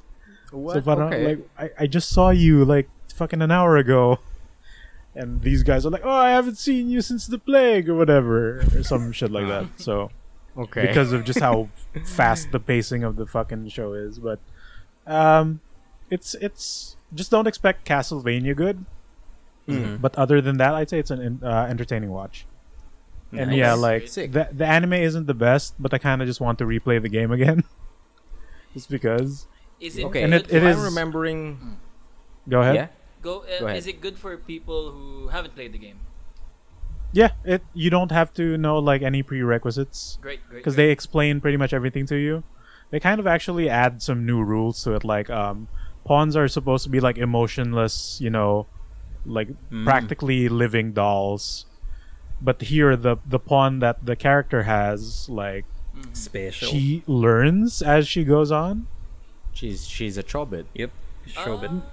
What? 0.55 0.73
so 0.75 0.81
parang, 0.81 1.11
okay. 1.13 1.25
like 1.35 1.41
I, 1.59 1.83
I 1.83 1.85
just 1.87 2.09
saw 2.09 2.31
you 2.31 2.63
like 2.63 2.87
fucking 3.15 3.41
an 3.41 3.51
hour 3.51 3.77
ago. 3.77 4.19
And 5.15 5.41
these 5.41 5.63
guys 5.63 5.85
are 5.85 5.89
like, 5.89 6.03
Oh, 6.03 6.09
I 6.11 6.31
haven't 6.31 6.57
seen 6.57 6.89
you 6.89 7.01
since 7.01 7.25
the 7.27 7.39
plague 7.39 7.87
or 7.89 7.95
whatever. 7.95 8.59
Or 8.75 8.83
some 8.83 9.11
shit 9.17 9.31
like 9.31 9.47
that. 9.47 9.67
So 9.77 10.11
okay. 10.57 10.87
because 10.87 11.13
of 11.13 11.23
just 11.23 11.39
how 11.39 11.69
fast 12.05 12.51
the 12.51 12.59
pacing 12.59 13.03
of 13.03 13.15
the 13.15 13.25
fucking 13.25 13.69
show 13.69 13.93
is. 13.93 14.19
But 14.19 14.39
um 15.07 15.61
it's 16.09 16.35
it's 16.35 16.95
just 17.13 17.31
don't 17.31 17.47
expect 17.47 17.87
Castlevania 17.87 18.55
good. 18.55 18.83
Mhm. 19.67 20.01
But 20.01 20.15
other 20.15 20.41
than 20.41 20.57
that, 20.57 20.75
I'd 20.75 20.89
say 20.89 20.99
it's 20.99 21.09
an 21.11 21.39
uh, 21.41 21.65
entertaining 21.69 22.11
watch. 22.11 22.45
And 23.31 23.53
yeah, 23.55 23.73
like 23.73 24.07
Sick. 24.07 24.31
the 24.33 24.47
the 24.51 24.65
anime 24.65 24.93
isn't 24.93 25.25
the 25.27 25.33
best, 25.33 25.73
but 25.79 25.93
I 25.93 25.97
kind 25.97 26.21
of 26.21 26.27
just 26.27 26.39
want 26.39 26.59
to 26.59 26.65
replay 26.65 27.01
the 27.01 27.09
game 27.09 27.31
again, 27.31 27.63
just 28.73 28.89
because. 28.89 29.47
Is 29.79 29.97
it 29.97 30.05
okay. 30.05 30.23
And 30.23 30.31
good 30.33 30.41
it- 30.43 30.45
it 30.45 30.49
for- 30.51 30.55
if 30.57 30.63
is- 30.71 30.77
I'm 30.77 30.83
remembering. 30.83 31.77
Go 32.47 32.61
ahead. 32.61 32.75
Yeah. 32.75 32.87
Go, 33.25 33.41
uh, 33.49 33.59
Go. 33.59 33.67
Is 33.73 33.87
it 33.89 33.99
good 34.05 34.17
for 34.21 34.37
people 34.37 34.91
who 34.93 35.27
haven't 35.33 35.55
played 35.57 35.73
the 35.73 35.81
game? 35.81 35.99
Yeah, 37.11 37.31
it 37.43 37.63
you 37.73 37.89
don't 37.89 38.11
have 38.11 38.33
to 38.35 38.57
know 38.57 38.77
like 38.77 39.01
any 39.01 39.23
prerequisites 39.23 40.19
Great, 40.21 40.41
great. 40.47 40.57
because 40.59 40.75
great. 40.75 40.85
they 40.87 40.91
explain 40.91 41.41
pretty 41.41 41.57
much 41.57 41.73
everything 41.73 42.05
to 42.07 42.17
you. 42.17 42.43
They 42.91 42.99
kind 42.99 43.19
of 43.19 43.25
actually 43.25 43.67
add 43.69 44.01
some 44.03 44.25
new 44.25 44.43
rules 44.43 44.83
to 44.83 44.93
it, 44.95 45.03
like 45.03 45.29
um, 45.29 45.67
pawns 46.05 46.35
are 46.35 46.47
supposed 46.47 46.83
to 46.83 46.89
be 46.89 46.99
like 46.99 47.17
emotionless, 47.17 48.19
you 48.21 48.29
know, 48.29 48.67
like 49.25 49.49
Mm. 49.71 49.85
practically 49.85 50.47
living 50.49 50.91
dolls. 50.93 51.65
But 52.41 52.61
here, 52.69 52.95
the 52.95 53.17
the 53.25 53.39
pawn 53.39 53.79
that 53.79 54.05
the 54.05 54.15
character 54.15 54.63
has, 54.63 55.27
like 55.29 55.65
Special. 56.13 56.67
she 56.67 57.01
learns 57.07 57.81
as 57.81 58.07
she 58.07 58.23
goes 58.23 58.51
on. 58.51 58.85
She's 59.53 59.87
she's 59.87 60.17
a 60.19 60.23
chobit. 60.23 60.65
Yep. 60.75 60.91
chobit. 61.31 61.71
it. 61.79 61.83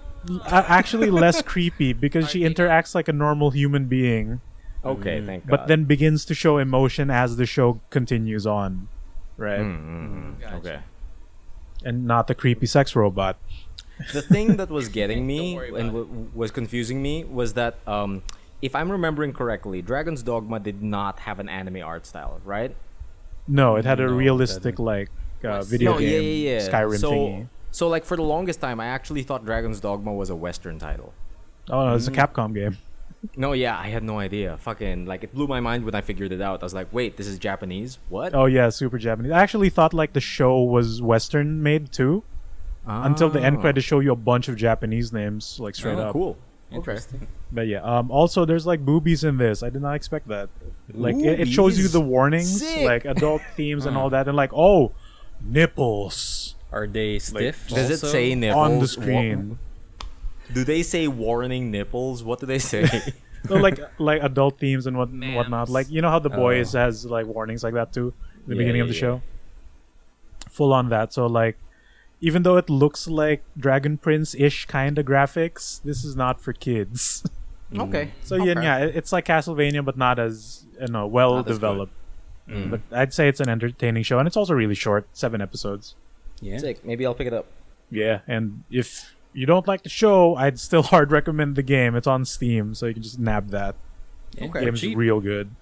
A- 0.47 0.65
actually, 0.69 1.11
less 1.11 1.43
creepy 1.53 1.93
because 1.93 2.31
she 2.31 2.40
interacts 2.40 2.94
like 2.94 3.09
a 3.09 3.12
normal 3.12 3.51
human 3.51 3.86
being, 3.86 4.40
Okay, 4.85 5.20
Mm. 5.20 5.27
thank 5.27 5.47
God. 5.47 5.51
but 5.51 5.66
then 5.69 5.85
begins 5.85 6.24
to 6.27 6.35
show 6.35 6.59
emotion 6.59 7.11
as 7.11 7.36
the 7.36 7.47
show 7.47 7.81
continues 7.90 8.47
on, 8.47 8.89
right? 9.36 9.61
Mm, 9.61 9.81
mm, 9.85 10.09
mm. 10.36 10.40
Gotcha. 10.40 10.57
Okay. 10.57 10.78
and 11.85 12.07
not 12.07 12.27
the 12.28 12.35
creepy 12.35 12.66
sex 12.66 12.94
robot. 12.94 13.36
the 14.12 14.23
thing 14.23 14.57
that 14.57 14.70
was 14.70 14.89
getting 14.99 15.27
me 15.27 15.57
and 15.57 15.89
w- 15.93 16.31
was 16.35 16.51
confusing 16.51 17.03
me 17.03 17.24
was 17.24 17.55
that 17.55 17.77
um, 17.89 18.23
if 18.61 18.74
I'm 18.77 18.90
remembering 18.93 19.32
correctly, 19.32 19.82
Dragon's 19.82 20.23
Dogma 20.23 20.61
did 20.61 20.82
not 20.82 21.19
have 21.20 21.40
an 21.40 21.49
anime 21.49 21.82
art 21.82 22.07
style, 22.07 22.40
right? 22.44 22.74
No, 23.49 23.74
it 23.77 23.85
had 23.85 23.99
a 23.99 24.07
No, 24.07 24.12
it 24.12 24.16
realistic 24.16 24.78
like 24.78 25.11
uh, 25.44 25.62
video 25.62 25.93
no, 25.94 25.99
game 25.99 26.23
yeah, 26.23 26.28
yeah, 26.53 26.61
yeah. 26.61 26.69
Skyrim 26.70 26.99
so, 26.99 27.11
thingy. 27.11 27.49
So 27.73 27.89
like 27.89 28.05
for 28.05 28.16
the 28.16 28.23
longest 28.23 28.61
time, 28.61 28.78
I 28.78 28.86
actually 28.86 29.24
thought 29.24 29.44
Dragon's 29.44 29.81
Dogma 29.81 30.12
was 30.15 30.31
a 30.31 30.36
Western 30.36 30.78
title. 30.78 31.12
Oh 31.69 31.89
no, 31.89 31.94
it's 31.97 32.07
a 32.07 32.12
Mm. 32.12 32.15
Capcom 32.32 32.55
game. 32.55 32.77
No, 33.36 33.53
yeah, 33.53 33.78
I 33.78 33.89
had 33.89 34.03
no 34.03 34.19
idea. 34.19 34.57
Fucking 34.59 35.07
like 35.07 35.23
it 35.24 35.32
blew 35.35 35.47
my 35.47 35.61
mind 35.61 35.85
when 35.85 35.94
I 35.94 36.01
figured 36.01 36.32
it 36.32 36.40
out. 36.40 36.62
I 36.62 36.66
was 36.66 36.74
like, 36.74 36.89
wait, 36.93 37.16
this 37.16 37.27
is 37.28 37.39
Japanese? 37.39 37.99
What? 38.09 38.35
Oh 38.35 38.47
yeah, 38.47 38.69
super 38.70 38.99
Japanese. 38.99 39.32
I 39.32 39.40
actually 39.43 39.70
thought 39.70 39.93
like 39.94 40.12
the 40.12 40.20
show 40.20 40.62
was 40.62 41.01
Western 41.03 41.62
made 41.62 41.93
too, 41.93 42.24
until 42.86 43.28
the 43.31 43.40
end 43.40 43.59
Ah. 43.59 43.61
credits 43.61 43.86
show 43.86 44.01
you 44.01 44.12
a 44.12 44.16
bunch 44.16 44.49
of 44.49 44.57
Japanese 44.57 45.12
names 45.12 45.59
like 45.61 45.74
straight 45.77 45.99
up. 45.99 46.07
Oh, 46.07 46.09
up. 46.09 46.12
cool. 46.15 46.36
Okay. 46.70 46.77
Interesting. 46.78 47.27
But 47.53 47.66
yeah, 47.69 47.82
um, 47.82 48.11
also 48.11 48.44
there's 48.44 48.66
like 48.66 48.81
boobies 48.85 49.23
in 49.24 49.36
this. 49.36 49.62
I 49.62 49.69
did 49.70 49.82
not 49.82 49.94
expect 49.94 50.27
that. 50.28 50.49
Like 50.93 51.16
it, 51.16 51.40
it 51.40 51.49
shows 51.49 51.78
you 51.78 51.86
the 51.86 52.01
warnings, 52.01 52.59
Sick. 52.61 52.85
like 52.86 53.05
adult 53.05 53.43
themes 53.57 53.86
and 53.86 53.97
all 53.97 54.11
that, 54.16 54.27
and 54.27 54.36
like 54.36 54.51
oh, 54.53 54.93
nipples 55.44 56.57
Are 56.73 56.86
they 56.86 57.19
stiff? 57.19 57.69
Does 57.69 57.90
it 57.90 57.99
say 57.99 58.35
nipples? 58.35 58.65
on 58.65 58.78
the 58.78 58.89
screen. 58.89 59.59
Do 60.53 60.65
they 60.65 60.82
say 60.82 61.07
warning 61.09 61.70
nipples? 61.70 62.24
What 62.24 62.40
do 62.40 62.47
they 62.47 62.59
say? 62.59 62.86
so 63.47 63.57
like 63.57 63.78
like 63.99 64.23
adult 64.23 64.59
themes 64.59 64.86
and 64.86 64.97
what 64.97 65.11
whatnot. 65.11 65.69
Like 65.69 65.90
you 65.90 66.01
know 66.03 66.11
how 66.11 66.19
the 66.19 66.31
boys 66.31 66.74
Oh. 66.74 66.78
has 66.81 67.05
like 67.07 67.27
warnings 67.27 67.62
like 67.62 67.74
that 67.74 67.93
too 67.93 68.12
in 68.44 68.49
the 68.49 68.55
Yeah, 68.55 68.59
beginning 68.59 68.77
yeah, 68.78 68.82
of 68.82 68.89
the 68.89 68.94
yeah. 68.94 69.01
show. 69.01 69.23
Full 70.51 70.73
on 70.73 70.89
that. 70.90 71.12
So 71.12 71.27
like 71.27 71.57
even 72.20 72.43
though 72.43 72.57
it 72.57 72.70
looks 72.70 73.09
like 73.09 73.43
Dragon 73.59 73.99
Prince 73.99 74.35
ish 74.35 74.66
kind 74.66 74.99
of 74.99 75.05
graphics, 75.07 75.82
this 75.82 76.05
is 76.05 76.15
not 76.16 76.40
for 76.40 76.53
kids. 76.53 77.24
okay. 77.77 78.12
so 78.23 78.36
yeah, 78.36 78.53
Okay. 78.53 78.62
yeah, 78.62 78.78
it- 78.78 78.97
it's 78.97 79.12
like 79.12 79.27
Castlevania 79.27 79.85
but 79.85 79.97
not 79.97 80.19
as 80.19 80.66
you 80.81 80.89
know 80.89 81.07
well 81.07 81.36
Not 81.36 81.47
developed. 81.47 81.93
Mm. 82.49 82.70
But 82.70 82.81
I'd 82.90 83.12
say 83.15 83.28
it's 83.28 83.40
an 83.40 83.49
entertaining 83.49 84.03
show 84.03 84.19
and 84.19 84.27
it's 84.27 84.36
also 84.36 84.53
really 84.55 84.74
short, 84.74 85.07
seven 85.12 85.40
episodes. 85.40 85.94
Yeah. 86.43 86.59
Sick. 86.59 86.85
Maybe 86.85 87.06
I'll 87.06 87.14
pick 87.14 87.27
it 87.28 87.32
up. 87.32 87.47
Yeah, 87.90 88.20
and 88.27 88.64
if 88.70 89.14
you 89.32 89.47
don't 89.47 89.66
like 89.66 89.82
the 89.82 89.89
show, 89.89 90.35
I'd 90.35 90.59
still 90.59 90.82
hard 90.93 91.10
recommend 91.10 91.56
the 91.56 91.62
game. 91.62 91.94
It's 91.97 92.06
on 92.06 92.24
Steam, 92.27 92.74
so 92.74 92.85
you 92.86 92.93
can 92.94 93.02
just 93.02 93.19
nab 93.19 93.48
that. 93.51 93.77
Yeah, 94.36 94.44
Okay. 94.48 94.64
game's 94.64 94.81
cheap. 94.81 94.98
real 94.98 95.20
good. 95.20 95.55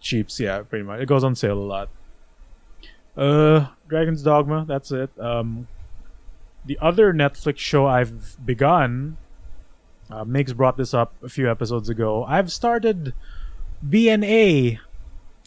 Cheaps, 0.00 0.40
yeah, 0.40 0.62
pretty 0.62 0.84
much. 0.84 1.00
It 1.00 1.06
goes 1.06 1.22
on 1.24 1.34
sale 1.36 1.58
a 1.58 1.60
lot. 1.60 1.88
Uh, 3.16 3.68
Dragon's 3.88 4.22
Dogma. 4.22 4.64
That's 4.66 4.90
it. 4.90 5.10
Um, 5.20 5.68
the 6.64 6.78
other 6.80 7.12
Netflix 7.12 7.58
show 7.58 7.86
I've 7.86 8.36
begun. 8.44 9.16
Uh, 10.10 10.24
Migs 10.24 10.54
brought 10.54 10.76
this 10.76 10.92
up 10.94 11.14
a 11.22 11.28
few 11.28 11.50
episodes 11.50 11.88
ago. 11.88 12.24
I've 12.24 12.50
started 12.52 13.14
BNA 13.86 14.78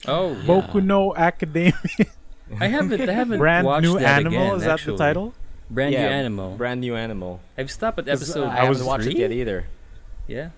Oh, 0.08 0.32
yeah. 0.34 0.44
Boku 0.44 0.84
no 0.84 1.16
Academia. 1.16 1.74
I 2.60 2.68
haven't. 2.68 3.10
I 3.10 3.14
haven't 3.14 3.40
Brand 3.40 3.66
watched 3.66 3.84
new 3.84 4.00
that 4.00 4.20
animal. 4.20 4.40
again, 4.40 4.56
is 4.56 4.64
that 4.64 4.72
actually. 4.72 4.98
the 4.98 5.04
title? 5.04 5.34
Brand 5.70 5.92
new 5.92 6.00
animal. 6.00 6.56
Brand 6.56 6.82
new 6.82 6.96
animal. 6.96 7.42
I've 7.58 7.72
stopped 7.72 8.00
at 8.00 8.08
episode. 8.08 8.46
I, 8.46 8.52
I 8.52 8.56
haven't 8.56 8.70
was 8.70 8.84
watched 8.84 9.08
it 9.08 9.18
yet 9.18 9.32
either. 9.32 9.68
Yeah. 10.28 10.50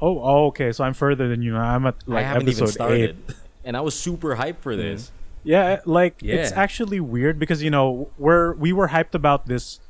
Oh, 0.00 0.20
oh, 0.20 0.46
okay. 0.48 0.72
So 0.72 0.84
I'm 0.84 0.92
further 0.94 1.28
than 1.28 1.42
you. 1.42 1.56
I'm 1.56 1.86
at 1.86 1.96
like 2.06 2.24
I 2.24 2.28
haven't 2.28 2.48
episode 2.48 2.64
even 2.64 2.72
started. 2.72 3.16
eight. 3.28 3.36
And 3.64 3.76
I 3.76 3.80
was 3.80 3.98
super 3.98 4.36
hyped 4.36 4.58
for 4.60 4.76
this. 4.76 5.10
Yeah, 5.42 5.80
like 5.84 6.22
it's 6.22 6.52
actually 6.52 7.00
weird 7.00 7.38
because 7.38 7.62
you 7.62 7.70
know 7.70 8.10
we're 8.18 8.54
we 8.54 8.72
were 8.72 8.88
hyped 8.88 9.14
about 9.14 9.46
this 9.46 9.80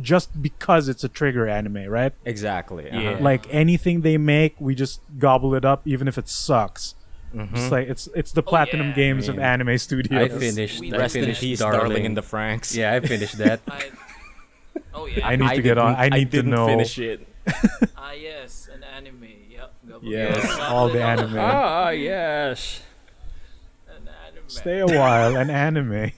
just 0.00 0.42
because 0.42 0.88
it's 0.88 1.04
a 1.04 1.08
trigger 1.08 1.48
anime, 1.48 1.86
right? 1.86 2.12
Exactly. 2.24 2.86
Yeah. 2.86 3.12
uh-huh. 3.12 3.22
Like 3.22 3.46
anything 3.50 4.02
they 4.02 4.18
make, 4.18 4.54
we 4.60 4.74
just 4.74 5.00
gobble 5.18 5.54
it 5.54 5.64
up, 5.64 5.86
even 5.86 6.06
if 6.06 6.18
it 6.18 6.28
sucks. 6.28 6.94
Mhm. 7.34 7.52
It's 7.56 7.70
like 7.70 7.88
it's 7.88 8.08
it's 8.14 8.32
the 8.32 8.42
Oh, 8.42 8.48
platinum 8.50 8.88
yeah. 8.88 8.94
games 8.94 9.28
of 9.28 9.34
I 9.34 9.38
mean, 9.38 9.46
anime 9.46 9.78
studios. 9.78 10.32
I 10.32 10.38
finished. 10.38 10.80
We 10.80 10.92
I 10.94 10.98
Rest 10.98 11.16
in 11.16 11.22
finished 11.22 11.40
peace, 11.40 11.58
Darling. 11.58 11.80
darling 11.80 12.04
in 12.04 12.14
the 12.14 12.22
Franxx. 12.22 12.74
Yeah, 12.76 12.94
I 12.94 13.00
finished 13.00 13.38
that. 13.38 13.60
I, 13.68 13.90
oh 14.94 15.06
yeah. 15.06 15.26
I 15.26 15.36
need 15.36 15.50
to 15.54 15.62
get 15.62 15.76
on. 15.78 15.94
I 15.96 16.08
need 16.08 16.30
to 16.30 16.36
didn't 16.38 16.50
know. 16.52 16.66
finish 16.66 16.98
it. 16.98 17.26
Ah 17.96 18.12
yes, 18.12 18.68
an 18.72 18.82
anime. 18.84 19.24
Yep. 19.50 19.72
go- 19.88 20.00
Yes, 20.02 20.56
go- 20.56 20.62
all 20.62 20.88
the 20.88 21.02
anime. 21.02 21.36
ah, 21.38 21.90
yes. 21.90 22.82
An 23.88 24.08
anime. 24.26 24.44
Stay 24.48 24.78
a 24.80 24.86
while, 24.86 25.36
an 25.36 25.50
anime. 25.50 26.12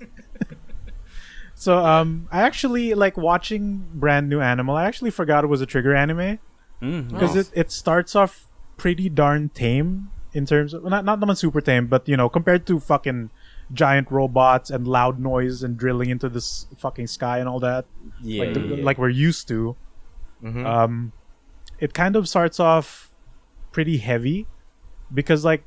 so 1.54 1.84
um, 1.84 2.28
I 2.30 2.42
actually 2.42 2.94
like 2.94 3.16
watching 3.16 3.88
brand 3.94 4.28
new 4.28 4.40
Animal. 4.40 4.76
I 4.76 4.84
actually 4.86 5.10
forgot 5.10 5.44
it 5.44 5.48
was 5.48 5.60
a 5.60 5.66
trigger 5.66 5.94
anime. 5.94 6.38
Mm, 6.82 7.10
because 7.10 7.36
Oh. 7.36 7.40
it, 7.40 7.50
it 7.54 7.72
starts 7.72 8.14
off 8.14 8.46
pretty 8.76 9.08
darn 9.08 9.48
tame 9.48 10.10
in 10.38 10.46
terms 10.46 10.70
of 10.72 10.86
not 10.86 11.02
not 11.04 11.18
naman 11.18 11.34
super 11.36 11.60
tame, 11.60 11.90
but 11.90 12.06
you 12.06 12.14
know 12.16 12.28
compared 12.30 12.62
to 12.70 12.78
fucking 12.78 13.30
giant 13.74 14.06
robots 14.10 14.70
and 14.70 14.86
loud 14.86 15.18
noise 15.18 15.60
and 15.66 15.76
drilling 15.76 16.08
into 16.14 16.28
this 16.30 16.66
fucking 16.78 17.06
sky 17.10 17.36
and 17.42 17.48
all 17.50 17.60
that, 17.60 17.84
Yeah. 18.22 18.44
like 18.46 18.54
the, 18.54 18.60
yeah. 18.60 18.84
like 18.86 18.96
we're 19.02 19.12
used 19.12 19.48
to. 19.52 19.74
Mhm. 20.40 20.64
Um, 20.64 20.92
it 21.82 21.92
kind 21.92 22.14
of 22.16 22.28
starts 22.30 22.58
off 22.62 23.10
pretty 23.74 23.98
heavy 23.98 24.46
because 25.12 25.44
like 25.44 25.64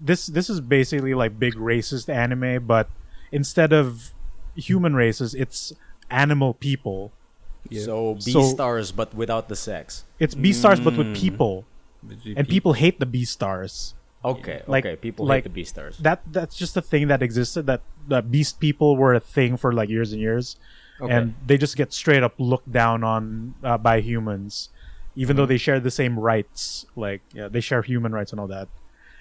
this 0.00 0.26
this 0.26 0.48
is 0.48 0.58
basically 0.64 1.12
like 1.14 1.38
big 1.38 1.54
racist 1.54 2.08
anime, 2.08 2.64
but 2.66 2.88
instead 3.30 3.70
of 3.76 4.10
human 4.56 4.94
races, 4.96 5.34
it's 5.36 5.72
animal 6.10 6.54
people. 6.54 7.12
Yeah. 7.68 7.84
So 7.84 7.96
B 8.24 8.32
So- 8.32 8.42
stars, 8.56 8.90
but 8.90 9.12
without 9.14 9.46
the 9.52 9.56
sex. 9.56 10.04
It's 10.18 10.34
Beastars 10.34 10.82
but 10.82 10.96
with 10.96 11.12
Mm. 11.12 11.16
people, 11.16 11.54
and 12.34 12.48
people 12.48 12.72
hate 12.74 12.98
the 12.98 13.06
Beastars. 13.06 13.94
Okay, 14.24 14.62
Like- 14.66 14.84
okay. 14.84 14.96
People 14.96 15.26
like- 15.26 15.44
hate 15.44 15.54
the 15.54 15.62
Beastars. 15.62 15.96
That 15.98 16.20
that's 16.30 16.56
just 16.56 16.76
a 16.76 16.82
thing 16.82 17.08
that 17.08 17.22
existed. 17.22 17.66
That 17.66 17.82
that 18.08 18.30
Beast 18.30 18.58
people 18.60 18.96
were 18.96 19.14
a 19.14 19.20
thing 19.20 19.56
for 19.56 19.72
like 19.72 19.88
years 19.88 20.12
and 20.12 20.20
years, 20.20 20.56
Okay. 21.00 21.12
and 21.14 21.34
they 21.46 21.56
just 21.56 21.76
get 21.76 21.92
straight 21.92 22.22
up 22.22 22.34
looked 22.38 22.72
down 22.72 23.04
on 23.04 23.54
uh, 23.62 23.78
by 23.78 24.00
humans, 24.00 24.70
even 25.14 25.36
though 25.36 25.46
they 25.46 25.56
share 25.58 25.78
the 25.78 25.90
same 25.92 26.18
rights. 26.18 26.84
Like 26.96 27.22
yeah, 27.32 27.46
they 27.48 27.60
share 27.60 27.82
human 27.82 28.12
rights 28.12 28.32
and 28.32 28.40
all 28.40 28.48
that, 28.48 28.68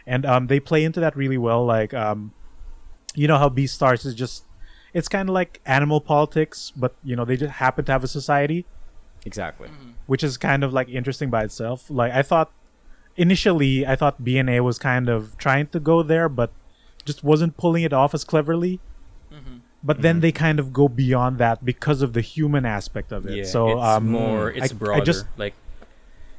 and 0.07 0.25
um, 0.25 0.47
they 0.47 0.59
play 0.59 0.83
into 0.83 0.99
that 0.99 1.15
really 1.15 1.37
well. 1.37 1.63
Like 1.63 1.93
um, 1.93 2.33
you 3.13 3.27
know 3.27 3.37
how 3.37 3.49
Beastars 3.49 4.05
is 4.05 4.15
just. 4.15 4.45
It's 4.93 5.07
kind 5.09 5.29
of 5.29 5.33
like 5.35 5.61
animal 5.65 6.01
politics, 6.01 6.71
but 6.75 6.95
you 7.03 7.15
know 7.15 7.23
they 7.23 7.37
just 7.37 7.53
happen 7.61 7.85
to 7.85 7.91
have 7.91 8.03
a 8.03 8.07
society. 8.07 8.65
exactly. 9.25 9.69
which 10.07 10.23
is 10.23 10.37
kind 10.37 10.63
of 10.63 10.71
like 10.73 10.87
interesting 10.89 11.29
by 11.29 11.43
itself. 11.43 11.89
Like 11.91 12.13
I 12.13 12.21
thought 12.23 12.49
initially, 13.17 13.85
I 13.85 13.95
thought 13.95 14.23
BNA 14.23 14.63
was 14.63 14.77
kind 14.79 15.09
of 15.09 15.37
trying 15.37 15.67
to 15.67 15.79
go 15.79 16.03
there, 16.03 16.29
but 16.29 16.51
just 17.05 17.23
wasn't 17.23 17.57
pulling 17.57 17.83
it 17.83 17.93
off 17.93 18.13
as 18.13 18.23
cleverly. 18.23 18.79
But 19.83 20.01
then 20.01 20.19
they 20.21 20.31
kind 20.31 20.59
of 20.59 20.73
go 20.73 20.89
beyond 20.89 21.37
that 21.37 21.63
because 21.63 22.01
of 22.01 22.13
the 22.13 22.21
human 22.21 22.65
aspect 22.65 23.11
of 23.13 23.25
it. 23.27 23.35
yeah, 23.37 23.43
so 23.45 23.71
it's 23.77 23.81
um, 23.87 24.09
more, 24.09 24.51
I- 24.51 24.55
it's 24.57 24.73
I 24.73 24.75
broader. 24.75 25.05
just 25.05 25.25
like 25.37 25.53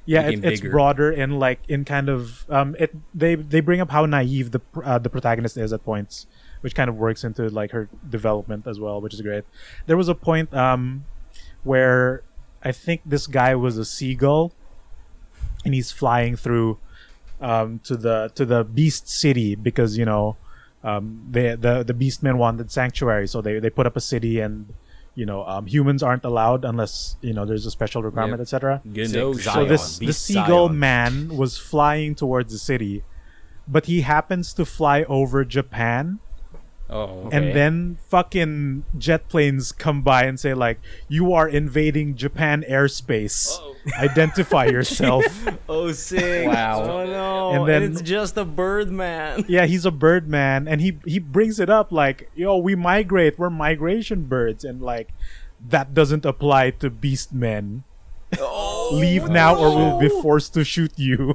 yeah, 0.05 0.22
it, 0.28 0.44
it's 0.44 0.60
broader 0.60 1.10
and 1.12 1.38
like 1.38 1.60
in 1.68 1.84
kind 1.84 2.09
of 2.09 2.44
um, 2.50 2.74
it. 2.78 2.94
They 3.14 3.36
they 3.36 3.60
bring 3.60 3.80
up 3.80 3.90
how 3.90 4.05
naive 4.06 4.50
the 4.50 4.60
uh, 4.82 4.98
the 4.98 5.09
protagonist 5.09 5.56
is 5.56 5.72
at 5.72 5.84
points, 5.84 6.26
which 6.62 6.74
kind 6.74 6.90
of 6.90 6.96
works 6.96 7.24
into 7.24 7.48
like 7.48 7.70
her 7.70 7.88
development 8.10 8.66
as 8.66 8.80
well, 8.80 9.00
which 9.00 9.14
is 9.14 9.20
great. 9.22 9.44
There 9.86 9.96
was 9.96 10.09
a 10.09 10.14
point 10.16 10.52
um, 10.52 11.05
where 11.62 12.22
I 12.62 12.72
think 12.72 13.02
this 13.06 13.26
guy 13.26 13.55
was 13.55 13.78
a 13.78 13.84
seagull, 13.84 14.52
and 15.69 15.74
he's 15.74 15.93
flying 15.93 16.35
through 16.35 16.78
um, 17.40 17.78
to 17.85 17.95
the 17.97 18.32
to 18.35 18.45
the 18.45 18.65
beast 18.65 19.09
city 19.09 19.55
because 19.55 19.97
you 20.01 20.05
know 20.05 20.36
um, 20.82 21.05
they, 21.31 21.55
the 21.55 21.85
the 21.85 21.95
beastmen 21.95 22.36
wanted 22.39 22.70
sanctuary, 22.73 23.27
so 23.28 23.40
they 23.40 23.61
they 23.61 23.70
put 23.70 23.86
up 23.86 23.97
a 23.97 24.01
city 24.01 24.40
and. 24.40 24.73
You 25.19 25.27
know, 25.27 25.43
um, 25.51 25.66
humans 25.66 26.01
aren't 26.05 26.23
allowed 26.24 26.62
unless 26.65 27.16
you 27.27 27.35
know 27.35 27.45
there's 27.45 27.66
a 27.66 27.73
special 27.73 28.05
requirement, 28.07 28.39
Yep. 28.39 28.47
etc. 28.47 28.81
So 28.86 29.19
no 29.19 29.32
So 29.35 29.65
this 29.66 29.99
the 29.99 30.12
seagull 30.12 30.69
Zion. 30.69 30.78
man 30.78 31.12
was 31.36 31.59
flying 31.59 32.15
towards 32.15 32.53
the 32.53 32.59
city, 32.70 33.03
but 33.66 33.86
he 33.90 34.03
happens 34.03 34.55
to 34.55 34.62
fly 34.65 35.03
over 35.11 35.45
Japan, 35.45 36.20
Oh, 36.90 37.27
Okay. 37.28 37.36
and 37.36 37.55
then 37.55 37.98
fucking 38.09 38.85
jet 38.97 39.28
planes 39.28 39.73
come 39.73 40.01
by 40.01 40.24
and 40.24 40.40
say 40.40 40.55
like, 40.55 40.81
"You 41.06 41.35
are 41.35 41.47
invading 41.47 42.16
Japan 42.16 42.65
airspace. 42.69 43.59
Uh-oh. 43.59 43.74
Identify 43.98 44.66
yourself." 44.66 45.24
Oh, 45.69 45.93
sick! 45.93 46.48
Wow. 46.48 46.82
Oh 46.82 47.05
no! 47.05 47.51
And 47.52 47.69
And, 47.70 47.85
it's 47.93 48.01
just 48.01 48.36
a 48.39 48.44
bird 48.47 48.90
man. 48.90 49.44
yeah, 49.48 49.66
he's 49.66 49.85
a 49.85 49.90
bird 49.93 50.28
man, 50.28 50.66
and 50.66 50.81
he 50.81 50.97
he 51.05 51.19
brings 51.19 51.60
it 51.60 51.69
up 51.69 51.93
like, 51.93 52.31
"Yo, 52.35 52.56
we 52.56 52.74
migrate. 52.74 53.39
We're 53.39 53.51
migration 53.51 54.24
birds," 54.24 54.65
and 54.65 54.81
like. 54.81 55.10
That 55.59 55.93
doesn't 55.93 56.24
apply 56.24 56.70
to 56.78 56.89
beast 56.89 57.35
men. 57.35 57.82
Oh, 58.39 58.90
Leave 58.93 59.28
now, 59.28 59.56
or 59.59 59.74
we'll 59.74 59.98
be 59.98 60.09
forced 60.09 60.55
to 60.55 60.62
shoot 60.62 60.93
you. 60.94 61.35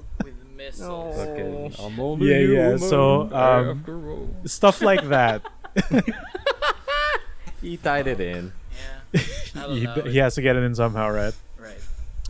With 0.65 0.79
missiles. 0.79 1.15
fucking, 1.15 1.75
I'm 1.79 1.99
only 1.99 2.29
Yeah, 2.29 2.71
yeah, 2.71 2.77
so, 2.77 3.31
um. 3.33 4.33
Stuff 4.45 4.81
like 4.81 5.07
that. 5.09 5.41
He 7.61 7.77
tied 7.77 8.07
it 8.07 8.19
in. 8.19 8.51
Yeah. 9.13 9.21
I'll 9.55 9.73
he, 10.03 10.11
he 10.11 10.17
has 10.17 10.35
to 10.35 10.41
get 10.41 10.55
it 10.57 10.63
in 10.63 10.75
somehow, 10.75 11.09
right? 11.09 11.33
Right. 11.57 11.77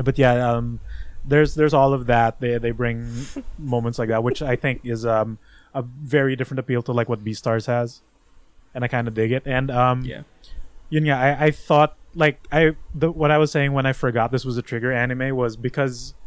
But 0.03 0.19
yeah, 0.19 0.33
um, 0.51 0.79
there's 1.25 1.55
there's 1.55 1.73
all 1.73 1.91
of 1.93 2.05
that. 2.05 2.39
They 2.39 2.59
they 2.59 2.69
bring 2.69 3.25
moments 3.57 3.97
like 3.97 4.09
that, 4.09 4.23
which 4.23 4.43
I 4.43 4.55
think 4.55 4.81
is 4.83 5.05
um 5.07 5.39
a 5.73 5.81
very 5.81 6.35
different 6.35 6.59
appeal 6.59 6.83
to 6.83 6.91
like 6.91 7.09
what 7.09 7.23
Beastars 7.25 7.65
has, 7.65 8.01
and 8.75 8.83
I 8.83 8.87
kind 8.87 9.07
of 9.07 9.15
dig 9.15 9.31
it. 9.31 9.41
And 9.47 9.71
um, 9.71 10.05
Yeah. 10.05 10.21
yun 10.89 11.03
nga, 11.05 11.15
I 11.17 11.45
I 11.45 11.51
thought 11.51 11.97
like 12.13 12.39
I 12.51 12.75
the 12.93 13.09
what 13.11 13.31
I 13.31 13.39
was 13.39 13.51
saying 13.51 13.73
when 13.73 13.87
I 13.87 13.93
forgot 13.93 14.31
this 14.31 14.45
was 14.45 14.55
a 14.57 14.61
trigger 14.61 14.91
anime 14.91 15.35
was 15.35 15.55
because 15.57 16.13
y- 16.13 16.22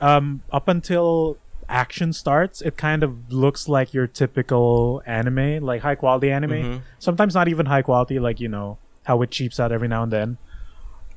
um 0.00 0.42
up 0.52 0.68
until 0.68 1.36
action 1.68 2.12
starts, 2.12 2.62
it 2.62 2.76
kind 2.76 3.02
of 3.02 3.30
looks 3.32 3.68
like 3.68 3.92
your 3.92 4.06
typical 4.06 5.02
anime, 5.06 5.62
like 5.62 5.82
high 5.82 5.94
quality 5.94 6.30
anime. 6.30 6.50
Mhm. 6.52 6.80
Sometimes 6.98 7.34
not 7.34 7.48
even 7.48 7.66
high 7.66 7.82
quality, 7.82 8.18
like 8.18 8.40
you 8.40 8.48
know 8.48 8.78
how 9.04 9.20
it 9.22 9.30
cheaps 9.30 9.58
out 9.60 9.70
every 9.72 9.88
now 9.88 10.02
and 10.02 10.12
then. 10.12 10.38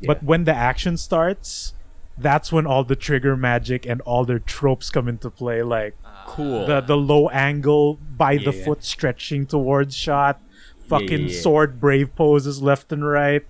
But 0.05 0.23
when 0.23 0.45
the 0.45 0.53
action 0.55 0.97
starts, 0.97 1.73
that's 2.17 2.51
when 2.51 2.65
all 2.65 2.83
the 2.83 2.95
trigger 2.95 3.37
magic 3.37 3.85
and 3.85 4.01
all 4.01 4.25
their 4.25 4.39
tropes 4.39 4.89
come 4.89 5.07
into 5.07 5.29
play, 5.29 5.61
like 5.61 5.95
Cool. 6.25 6.65
the 6.65 6.81
the 6.81 6.97
low 6.97 7.29
angle 7.29 7.99
by 8.17 8.37
the 8.37 8.43
Yeah, 8.45 8.51
yeah. 8.51 8.65
foot 8.65 8.83
stretching 8.83 9.45
towards 9.45 9.95
shot, 9.95 10.41
fucking 10.87 11.27
yeah, 11.27 11.33
yeah. 11.35 11.41
sword 11.41 11.79
brave 11.79 12.13
poses 12.15 12.61
left 12.61 12.91
and 12.91 13.07
right, 13.07 13.43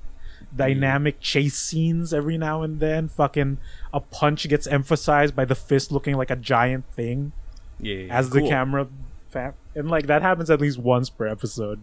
dynamic 0.56 1.19
chase 1.19 1.56
scenes 1.57 2.14
every 2.14 2.38
now 2.38 2.61
and 2.61 2.80
then, 2.80 3.07
fucking 3.07 3.57
a 3.94 3.99
punch 3.99 4.48
gets 4.49 4.68
emphasized 4.68 5.36
by 5.36 5.45
the 5.45 5.56
fist 5.56 5.91
looking 5.91 6.15
like 6.18 6.30
a 6.30 6.36
giant 6.36 6.86
thing 6.94 7.32
Yeah. 7.80 8.07
as 8.10 8.30
the 8.32 8.41
camera 8.41 8.88
fa- 9.30 9.53
and 9.76 9.90
like 9.90 10.07
that 10.07 10.22
happens 10.22 10.49
at 10.49 10.60
least 10.60 10.78
once 10.78 11.10
per 11.10 11.28
episode. 11.28 11.80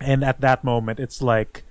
And 0.00 0.24
at 0.24 0.40
that 0.40 0.64
moment 0.64 1.00
it's 1.00 1.22
like 1.22 1.64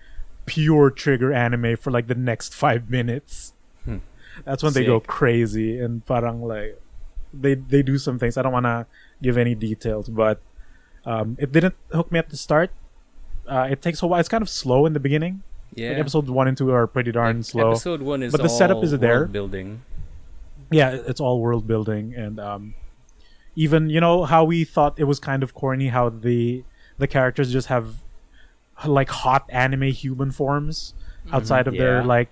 pure 0.46 0.90
trigger 0.90 1.32
anime 1.34 1.78
for 1.78 1.92
like 1.92 2.08
the 2.08 2.16
next 2.16 2.54
5 2.54 2.90
minutes. 2.90 3.54
Hmm. 3.86 3.98
That's 4.46 4.64
when 4.64 4.74
they 4.74 4.86
go 4.86 5.00
crazy 5.00 5.80
and 5.80 6.06
parang 6.06 6.42
like 6.42 6.80
they 7.34 7.56
they 7.56 7.82
do 7.82 7.98
some 7.98 8.20
things. 8.20 8.38
I 8.38 8.42
don't 8.42 8.54
want 8.54 8.66
to 8.66 8.86
give 9.22 9.38
any 9.38 9.56
details, 9.56 10.10
but 10.10 10.40
um, 11.06 11.36
it 11.40 11.52
didn't 11.52 11.76
hook 11.92 12.12
me 12.12 12.20
at 12.20 12.30
the 12.30 12.38
start. 12.38 12.72
Uh, 13.48 13.68
it 13.70 13.82
takes 13.82 14.02
a 14.02 14.08
while. 14.08 14.20
It's 14.20 14.30
kind 14.30 14.42
of 14.42 14.50
slow 14.50 14.86
in 14.86 14.94
the 14.94 15.00
beginning. 15.00 15.44
yeah. 15.76 15.90
Like 15.90 15.98
episodes 16.00 16.30
one 16.30 16.48
and 16.48 16.58
two 16.58 16.72
are 16.72 16.88
pretty 16.88 17.12
darn 17.12 17.38
Like, 17.38 17.46
slow. 17.46 17.72
Episode 17.72 18.02
one 18.02 18.24
is 18.24 18.32
But 18.32 18.42
the 18.42 18.50
setup 18.50 18.84
is 18.84 18.92
there. 18.92 19.20
world 19.22 19.32
building. 19.34 19.82
yeah 20.72 20.90
it's 21.12 21.20
all 21.20 21.40
world 21.42 21.68
building 21.68 22.14
and 22.16 22.40
um 22.40 22.74
even 23.56 23.90
you 23.90 24.00
know 24.00 24.24
how 24.24 24.44
we 24.44 24.64
thought 24.64 24.94
it 24.98 25.04
was 25.04 25.20
kind 25.20 25.44
of 25.44 25.54
corny 25.54 25.90
how 25.90 26.10
the 26.10 26.64
the 26.98 27.08
characters 27.08 27.52
just 27.52 27.68
have 27.68 27.96
like 28.88 29.10
hot 29.10 29.44
anime 29.50 29.84
human 29.92 30.32
forms 30.32 30.94
outside 31.32 31.68
of 31.68 31.76
their 31.78 32.04
like 32.04 32.30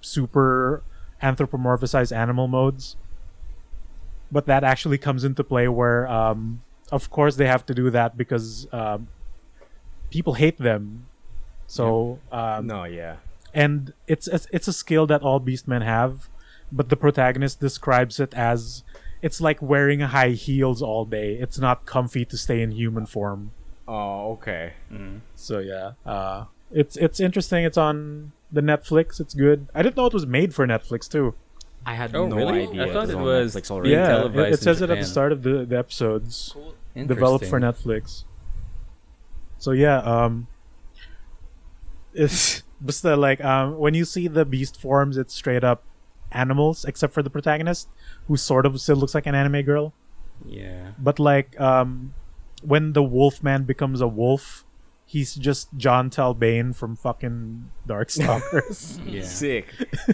super 0.00 0.82
anthropomorphized 1.22 2.14
animal 2.14 2.46
modes 2.46 2.96
but 4.30 4.46
that 4.46 4.62
actually 4.64 4.98
comes 4.98 5.24
into 5.24 5.42
play 5.42 5.66
where 5.66 6.06
um 6.08 6.62
of 6.92 7.10
course 7.10 7.36
they 7.36 7.46
have 7.46 7.64
to 7.66 7.74
do 7.74 7.90
that 7.90 8.16
because 8.16 8.66
um 8.72 9.08
people 10.12 10.34
hate 10.34 10.58
them 10.58 11.06
so 11.66 12.18
um 12.30 12.66
no, 12.66 12.84
yeah. 12.84 13.16
and 13.54 13.92
it's 14.06 14.26
it's 14.28 14.46
it's 14.52 14.68
a 14.68 14.72
skill 14.72 15.06
that 15.06 15.22
all 15.22 15.40
beastmen 15.40 15.82
have 15.82 16.28
but 16.70 16.88
the 16.88 16.96
protagonist 16.96 17.60
describes 17.60 18.20
it 18.20 18.32
as 18.34 18.82
it's 19.22 19.40
like 19.40 19.60
wearing 19.62 20.00
high 20.00 20.30
heels 20.30 20.82
all 20.82 21.04
day 21.04 21.34
it's 21.44 21.58
not 21.58 21.86
comfy 21.86 22.24
to 22.24 22.36
stay 22.36 22.60
in 22.62 22.70
human 22.72 23.06
form 23.06 23.50
Oh, 23.88 24.32
okay. 24.34 24.74
Mm. 24.92 25.20
so 25.34 25.58
yeah 25.58 25.92
uh 26.06 26.44
it's 26.70 26.96
it's 26.96 27.18
interesting 27.20 27.64
it's 27.64 27.76
on 27.76 28.32
the 28.50 28.60
netflix 28.60 29.18
it's 29.20 29.34
good 29.34 29.66
i 29.74 29.82
didn't 29.82 29.96
know 29.96 30.06
it 30.06 30.14
was 30.14 30.26
made 30.26 30.54
for 30.54 30.66
netflix 30.66 31.08
too 31.08 31.34
I 31.84 31.94
had 31.94 32.14
Oh, 32.14 32.28
no 32.28 32.36
really? 32.36 32.68
idea. 32.68 32.84
I 32.84 32.92
thought 32.92 33.08
was 33.08 33.10
it 33.10 33.18
was 33.18 33.56
Netflix 33.56 33.70
already. 33.72 33.90
Yeah. 33.90 34.08
yeah 34.22 34.26
it, 34.26 34.36
it 34.36 34.48
in 34.52 34.56
says 34.58 34.80
it 34.82 34.90
at 34.90 34.98
the 35.00 35.04
start 35.04 35.32
of 35.32 35.42
the, 35.42 35.64
the 35.64 35.76
episodes 35.76 36.52
Cool. 36.54 37.06
developed 37.14 37.46
for 37.46 37.58
Netflix. 37.58 38.22
So 39.62 39.70
yeah, 39.70 39.98
um 39.98 40.48
it's 42.12 42.64
just 42.84 43.04
like 43.04 43.42
um 43.44 43.78
when 43.78 43.94
you 43.94 44.04
see 44.04 44.26
the 44.26 44.44
beast 44.44 44.80
forms, 44.80 45.16
it's 45.16 45.32
straight 45.34 45.62
up 45.62 45.84
animals, 46.32 46.84
except 46.84 47.14
for 47.14 47.22
the 47.22 47.30
protagonist, 47.30 47.88
who 48.26 48.36
sort 48.36 48.66
of 48.66 48.80
still 48.80 48.96
looks 48.96 49.14
like 49.14 49.26
an 49.26 49.36
anime 49.36 49.62
girl. 49.62 49.94
Yeah. 50.44 50.92
But 50.98 51.20
like 51.20 51.58
um 51.60 52.14
when 52.62 52.92
the 52.92 53.04
wolf 53.04 53.40
man 53.40 53.62
becomes 53.62 54.00
a 54.00 54.08
wolf, 54.08 54.64
he's 55.06 55.36
just 55.36 55.68
Jon 55.76 56.10
Talbain 56.10 56.74
from 56.74 56.96
fucking 56.96 57.70
Darkstalkers. 57.86 58.98
Yeah. 59.06 59.22
Sick. 59.22 59.66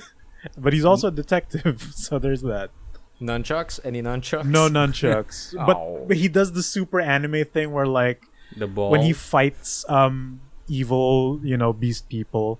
but 0.58 0.74
he's 0.74 0.84
also 0.84 1.08
a 1.08 1.10
detective, 1.10 1.88
so 1.94 2.18
there's 2.18 2.42
that. 2.42 2.70
Nunchucks? 3.18 3.80
Any 3.82 4.02
nunchucks? 4.02 4.44
No 4.44 4.68
nunchucks. 4.68 5.54
but, 5.66 5.76
Oh. 5.76 6.04
but 6.06 6.18
he 6.18 6.28
does 6.28 6.52
the 6.52 6.62
super 6.62 7.00
anime 7.00 7.44
thing 7.46 7.72
where 7.72 7.86
like 7.86 8.27
The 8.56 8.66
ball. 8.66 8.90
when 8.90 9.02
he 9.02 9.12
fights 9.12 9.84
um 9.88 10.40
evil, 10.68 11.40
you 11.42 11.56
know, 11.56 11.72
beast 11.72 12.08
people, 12.08 12.58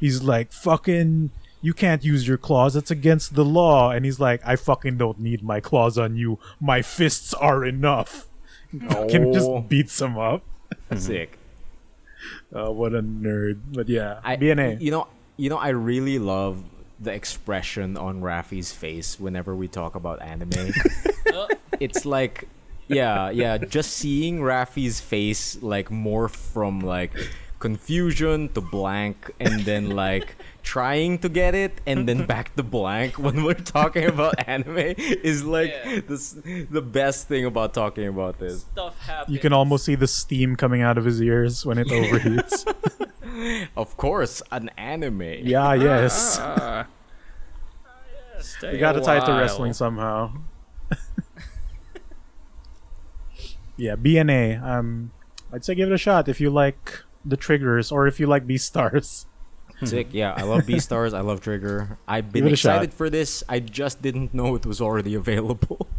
he's 0.00 0.22
like 0.22 0.52
fucking 0.52 1.30
you 1.62 1.72
can't 1.74 2.04
use 2.04 2.28
your 2.28 2.36
claws. 2.38 2.74
That's 2.74 2.90
against 2.90 3.34
the 3.34 3.44
law. 3.44 3.90
And 3.90 4.04
he's 4.04 4.20
like, 4.20 4.40
I 4.44 4.54
fucking 4.56 4.98
don't 4.98 5.18
need 5.18 5.42
my 5.42 5.58
claws 5.60 5.98
on 5.98 6.14
you. 6.16 6.38
My 6.60 6.80
fists 6.82 7.34
are 7.34 7.64
enough. 7.64 8.26
Fucking 8.90 9.24
Oh. 9.26 9.32
just 9.32 9.68
beats 9.68 10.00
him 10.00 10.16
up. 10.18 10.42
Sick. 10.96 11.38
Uh, 12.54 12.70
what 12.70 12.94
a 12.94 13.02
nerd. 13.02 13.60
But 13.72 13.88
yeah, 13.88 14.20
I, 14.22 14.36
BNA. 14.36 14.80
You 14.80 14.90
know, 14.92 15.06
you 15.36 15.50
know, 15.50 15.56
I 15.56 15.68
really 15.70 16.18
love 16.20 16.62
the 17.00 17.12
expression 17.12 17.96
on 17.96 18.20
Rafi's 18.20 18.72
face 18.72 19.18
whenever 19.18 19.54
we 19.56 19.66
talk 19.66 19.94
about 19.94 20.20
anime. 20.22 20.50
It's 21.80 22.06
like, 22.06 22.48
yeah, 22.88 23.30
yeah, 23.30 23.58
just 23.58 23.92
seeing 23.92 24.40
Rafi's 24.42 25.00
face 25.00 25.60
like 25.62 25.88
morph 25.90 26.36
from 26.36 26.80
like 26.80 27.12
confusion 27.58 28.48
to 28.50 28.60
blank, 28.60 29.30
and 29.40 29.60
then 29.64 29.90
like 29.90 30.36
trying 30.62 31.18
to 31.18 31.28
get 31.28 31.54
it, 31.54 31.80
and 31.86 32.08
then 32.08 32.26
back 32.26 32.54
to 32.56 32.62
blank 32.62 33.18
when 33.18 33.44
we're 33.44 33.54
talking 33.54 34.04
about 34.04 34.46
anime 34.48 34.94
is 34.98 35.44
like 35.44 35.70
Yeah. 35.84 36.00
this 36.06 36.32
the 36.70 36.82
best 36.82 37.28
thing 37.28 37.44
about 37.46 37.72
talking 37.74 38.06
about 38.08 38.38
this. 38.38 38.62
stuff 38.62 38.98
happens. 38.98 39.32
You 39.34 39.40
can 39.40 39.52
almost 39.52 39.84
see 39.84 39.94
the 39.94 40.06
steam 40.08 40.54
coming 40.56 40.82
out 40.82 40.98
of 40.98 41.04
his 41.04 41.20
ears 41.22 41.64
when 41.66 41.78
it 41.78 41.88
overheats. 41.88 42.66
Of 43.76 43.98
course, 43.98 44.40
an 44.50 44.70
anime. 44.78 45.20
yeah, 45.44 45.74
yes. 45.74 46.38
Ah. 46.40 46.86
Stay 48.40 48.72
You 48.72 48.78
gotta 48.78 49.00
tie 49.02 49.18
it 49.18 49.26
to 49.26 49.32
wrestling 49.32 49.74
somehow. 49.74 50.32
yeah, 53.76 53.96
BNA. 53.96 54.62
Um, 54.62 55.10
I'd 55.52 55.64
say 55.64 55.74
give 55.74 55.90
it 55.90 55.94
a 55.94 55.98
shot 55.98 56.28
if 56.28 56.40
you 56.40 56.50
like 56.50 57.00
the 57.24 57.36
triggers 57.36 57.90
or 57.92 58.06
if 58.06 58.18
you 58.20 58.26
like 58.26 58.46
Beastars. 58.46 59.26
Sick. 59.84 60.08
Yeah, 60.12 60.32
I 60.34 60.42
love 60.42 60.64
B 60.66 60.78
stars. 60.78 61.12
I 61.12 61.20
love 61.20 61.40
Trigger. 61.42 61.98
I've 62.08 62.32
been 62.32 62.44
Give 62.44 62.52
it 62.52 62.54
a 62.54 62.56
shot. 62.56 62.76
excited 62.76 62.94
for 62.94 63.10
this. 63.10 63.44
I 63.48 63.60
just 63.60 64.00
didn't 64.00 64.32
know 64.32 64.54
it 64.54 64.64
was 64.64 64.80
already 64.80 65.14
available. 65.14 65.86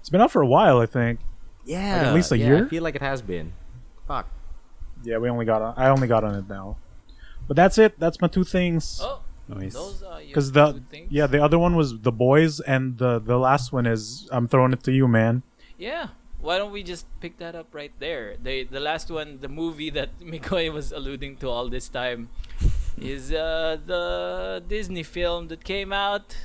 It's 0.00 0.08
been 0.10 0.20
out 0.20 0.32
for 0.32 0.42
a 0.42 0.46
while, 0.48 0.80
I 0.80 0.86
think. 0.86 1.20
Yeah, 1.64 2.08
at 2.08 2.12
least 2.14 2.32
a 2.32 2.36
yeah, 2.36 2.46
year? 2.46 2.64
I 2.66 2.68
feel 2.68 2.82
like 2.82 2.96
it 2.96 3.02
has 3.02 3.22
been. 3.22 3.52
Fuck. 4.08 4.28
Yeah, 5.04 5.18
we 5.18 5.28
only 5.30 5.44
got 5.44 5.62
on. 5.62 5.74
I 5.76 5.90
only 5.90 6.08
got 6.08 6.24
on 6.24 6.34
it 6.34 6.48
now. 6.48 6.76
But 7.46 7.56
that's 7.56 7.78
it. 7.78 8.00
That's 8.00 8.20
my 8.20 8.26
two 8.26 8.42
things. 8.42 8.98
Oh, 9.00 9.20
Nice. 9.46 9.74
those 9.74 10.02
are 10.02 10.20
your 10.20 10.26
Because 10.26 10.50
the 10.50 10.82
two 10.90 11.06
yeah, 11.08 11.28
the 11.28 11.40
other 11.42 11.56
one 11.56 11.76
was 11.76 12.00
the 12.00 12.10
boys, 12.10 12.58
and 12.58 12.98
the 12.98 13.20
the 13.20 13.38
last 13.38 13.72
one 13.72 13.86
is 13.86 14.28
I'm 14.32 14.48
throwing 14.48 14.72
it 14.72 14.82
to 14.82 14.92
you, 14.92 15.06
man. 15.06 15.44
Yeah. 15.78 16.08
Why 16.42 16.58
don't 16.58 16.72
we 16.72 16.82
just 16.82 17.06
pick 17.20 17.38
that 17.38 17.54
up 17.54 17.72
right 17.72 17.92
there? 17.98 18.34
The 18.42 18.64
the 18.64 18.80
last 18.80 19.10
one, 19.10 19.38
the 19.40 19.48
movie 19.48 19.90
that 19.90 20.10
Mikoy 20.32 20.72
was 20.72 20.90
alluding 20.92 21.36
to 21.38 21.48
all 21.48 21.68
this 21.70 21.88
time, 21.88 22.28
is 22.98 23.32
uh, 23.32 23.78
the 23.86 24.62
Disney 24.66 25.04
film 25.04 25.48
that 25.48 25.62
came 25.64 25.92
out, 25.94 26.36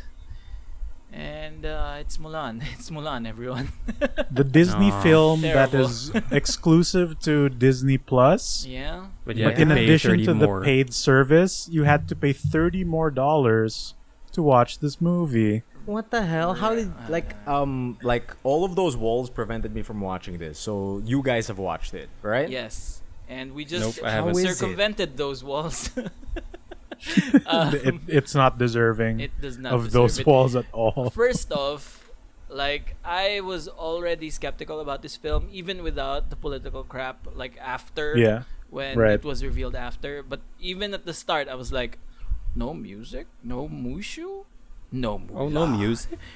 and 1.11 1.65
uh, 1.65 1.98
it's 1.99 2.18
Mulan. 2.18 2.61
It's 2.78 2.90
Mulan, 2.90 3.28
everyone. 3.28 3.69
The 4.32 4.44
Disney 4.44 4.91
Aw. 4.91 5.02
film 5.02 5.41
that 5.41 5.72
Terrible. 5.72 5.90
is 5.90 6.11
exclusive 6.32 7.18
to 7.22 7.49
Disney 7.49 7.98
Plus. 7.98 8.65
yeah. 8.69 9.07
But 9.26 9.36
you 9.36 9.45
But 9.45 9.57
in 9.57 9.72
addition 9.72 10.11
30 10.22 10.26
to 10.26 10.34
the 10.36 10.61
paid 10.61 10.94
service, 10.94 11.68
you 11.72 11.84
had 11.84 12.07
to 12.10 12.15
pay 12.15 12.34
thirty 12.34 12.84
more 12.84 13.10
dollars 13.10 13.95
to 14.34 14.44
watch 14.44 14.78
this 14.80 15.02
movie. 15.02 15.64
What 15.88 16.12
the 16.12 16.22
hell? 16.22 16.54
How 16.54 16.76
did 16.76 16.92
like 17.08 17.32
um 17.48 17.98
like 18.04 18.36
all 18.44 18.66
of 18.68 18.76
those 18.76 18.98
walls 18.98 19.30
prevented 19.32 19.74
me 19.74 19.82
from 19.84 20.02
watching 20.02 20.38
this? 20.38 20.60
So 20.60 21.02
you 21.06 21.24
guys 21.24 21.48
have 21.48 21.58
watched 21.60 21.94
it, 21.96 22.10
right? 22.22 22.50
Yes. 22.50 23.02
And 23.30 23.54
we 23.56 23.64
just 23.64 23.98
Nope, 23.98 24.06
I 24.06 24.12
haven't. 24.12 24.36
How 24.36 24.38
is 24.38 24.44
it? 24.52 24.56
circumvented 24.58 25.16
those 25.16 25.44
walls. 25.44 25.90
um, 27.46 27.76
it, 27.76 27.96
it's 28.08 28.34
not 28.36 28.58
deserving 28.58 29.20
it 29.20 29.32
does 29.40 29.58
not 29.58 29.74
of 29.74 29.92
those 29.92 30.20
it. 30.20 30.26
walls 30.28 30.56
at 30.56 30.66
all. 30.74 31.10
First 31.14 31.52
off, 31.54 32.10
like 32.50 32.96
I 33.06 33.40
was 33.40 33.68
already 33.68 34.30
skeptical 34.30 34.80
about 34.82 35.02
this 35.04 35.16
film, 35.16 35.48
even 35.52 35.84
without 35.84 36.30
the 36.30 36.36
political 36.36 36.84
crap. 36.84 37.28
Like 37.34 37.56
after, 37.62 38.18
Yeah, 38.18 38.44
when 38.70 38.98
right. 38.98 39.14
it 39.14 39.24
was 39.24 39.44
revealed 39.44 39.76
after, 39.76 40.24
but 40.24 40.42
even 40.60 40.94
at 40.94 41.06
the 41.06 41.14
start, 41.14 41.48
I 41.48 41.56
was 41.56 41.72
like, 41.72 42.00
no 42.56 42.74
music, 42.74 43.28
no 43.44 43.70
mushu, 43.70 44.46
no. 44.92 45.22
Oh, 45.34 45.50
no 45.50 45.66
music. 45.68 46.18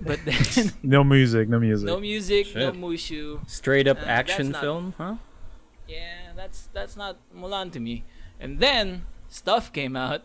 But 0.00 0.18
then 0.24 0.72
no 0.82 1.04
music, 1.04 1.48
no 1.48 1.60
music. 1.60 1.86
no 1.86 2.00
music, 2.00 2.54
no 2.56 2.72
mushu. 2.72 3.48
Straight 3.48 3.86
up 3.86 3.98
Uh, 4.02 4.06
action 4.06 4.50
not- 4.50 4.60
film, 4.60 4.94
huh? 4.98 5.14
Yeah, 5.86 6.32
that's 6.34 6.68
that's 6.72 6.96
not 6.96 7.16
Mulan 7.34 7.70
to 7.72 7.80
me. 7.80 8.02
And 8.40 8.58
then 8.58 9.06
stuff 9.28 9.72
came 9.72 9.94
out 9.96 10.22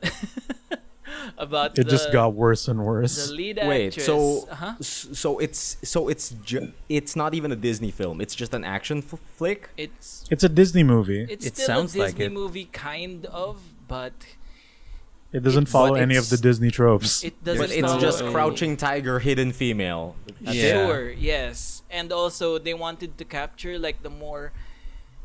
about 1.37 1.77
it 1.77 1.83
the, 1.85 1.89
just 1.91 2.11
got 2.11 2.33
worse 2.33 2.67
and 2.67 2.83
worse. 2.83 3.15
the 3.15 3.21
worse. 3.21 3.31
lead 3.31 3.59
Wait, 3.63 3.87
actress. 3.87 4.05
so 4.05 4.47
uh-huh. 4.49 4.73
so 4.81 5.37
it's 5.39 5.77
so 5.83 6.07
it's 6.07 6.29
ju- 6.43 6.71
it's 6.89 7.15
not 7.15 7.33
even 7.33 7.51
a 7.51 7.55
Disney 7.55 7.91
film. 7.91 8.21
It's 8.21 8.35
just 8.35 8.53
an 8.53 8.63
action 8.63 8.99
f- 8.99 9.19
flick. 9.35 9.69
it's 9.77 10.25
It's 10.31 10.43
a 10.43 10.49
Disney 10.49 10.83
movie. 10.83 11.27
it's 11.29 11.45
It 11.45 11.55
still 11.55 11.65
sounds 11.67 11.95
a 11.95 11.99
like 11.99 12.15
Disney 12.15 12.25
it. 12.25 12.31
movie, 12.33 12.65
kind 12.71 13.25
of, 13.27 13.57
but 13.87 14.13
It 15.31 15.43
doesn't 15.43 15.63
it's- 15.63 15.71
follow 15.71 15.93
but 15.93 16.01
any 16.01 16.15
of 16.15 16.29
the 16.29 16.35
it's- 16.35 16.41
Disney 16.41 16.71
tropes. 16.71 17.23
it 17.23 17.43
doesn't. 17.43 17.61
But 17.61 17.69
it's 17.71 17.87
follow 17.87 17.99
just 18.01 18.21
any- 18.21 18.31
crouching 18.31 18.77
tiger, 18.77 19.19
hidden 19.19 19.51
female. 19.51 20.15
That's 20.41 20.57
Yeah. 20.57 20.85
Sure, 20.87 21.11
yes, 21.11 21.83
and 21.91 22.11
also 22.11 22.57
they 22.57 22.73
wanted 22.73 23.17
to 23.19 23.25
capture 23.25 23.77
like 23.77 24.01
the 24.01 24.09
more 24.09 24.51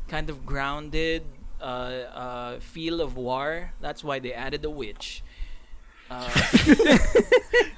kind 0.07 0.29
of 0.29 0.45
grounded 0.45 1.23
uh, 1.61 1.63
uh, 1.63 2.59
feel 2.59 3.01
of 3.01 3.15
war. 3.17 3.71
That's 3.81 4.03
why 4.03 4.19
they 4.19 4.33
added 4.33 4.63
a 4.65 4.69
witch. 4.69 5.23
Uh, 6.11 6.29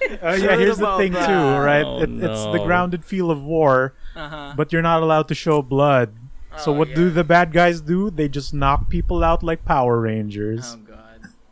Uh, 0.07 0.37
yeah, 0.39 0.55
Heard 0.55 0.59
here's 0.59 0.77
the 0.77 0.83
about 0.85 0.97
thing 0.99 1.11
that. 1.11 1.27
too, 1.27 1.63
right? 1.63 1.83
Oh, 1.85 2.01
it, 2.01 2.09
It's 2.09 2.43
the 2.45 2.57
no. 2.57 2.65
grounded 2.65 3.03
feel 3.03 3.29
of 3.29 3.43
war, 3.43 3.93
uh-huh. 4.15 4.53
but 4.55 4.71
you're 4.71 4.81
not 4.81 5.03
allowed 5.03 5.27
to 5.27 5.35
show 5.35 5.61
blood. 5.61 6.15
So 6.57 6.71
Oh, 6.71 6.75
what 6.75 6.95
do 6.95 7.07
yeah. 7.07 7.13
the 7.13 7.23
bad 7.25 7.51
guys 7.51 7.81
do? 7.81 8.09
They 8.09 8.29
just 8.29 8.53
knock 8.53 8.89
people 8.89 9.21
out 9.23 9.43
like 9.43 9.65
Power 9.65 9.99
Rangers. 9.99 10.75
Oh 10.75 10.77
god. 10.77 10.86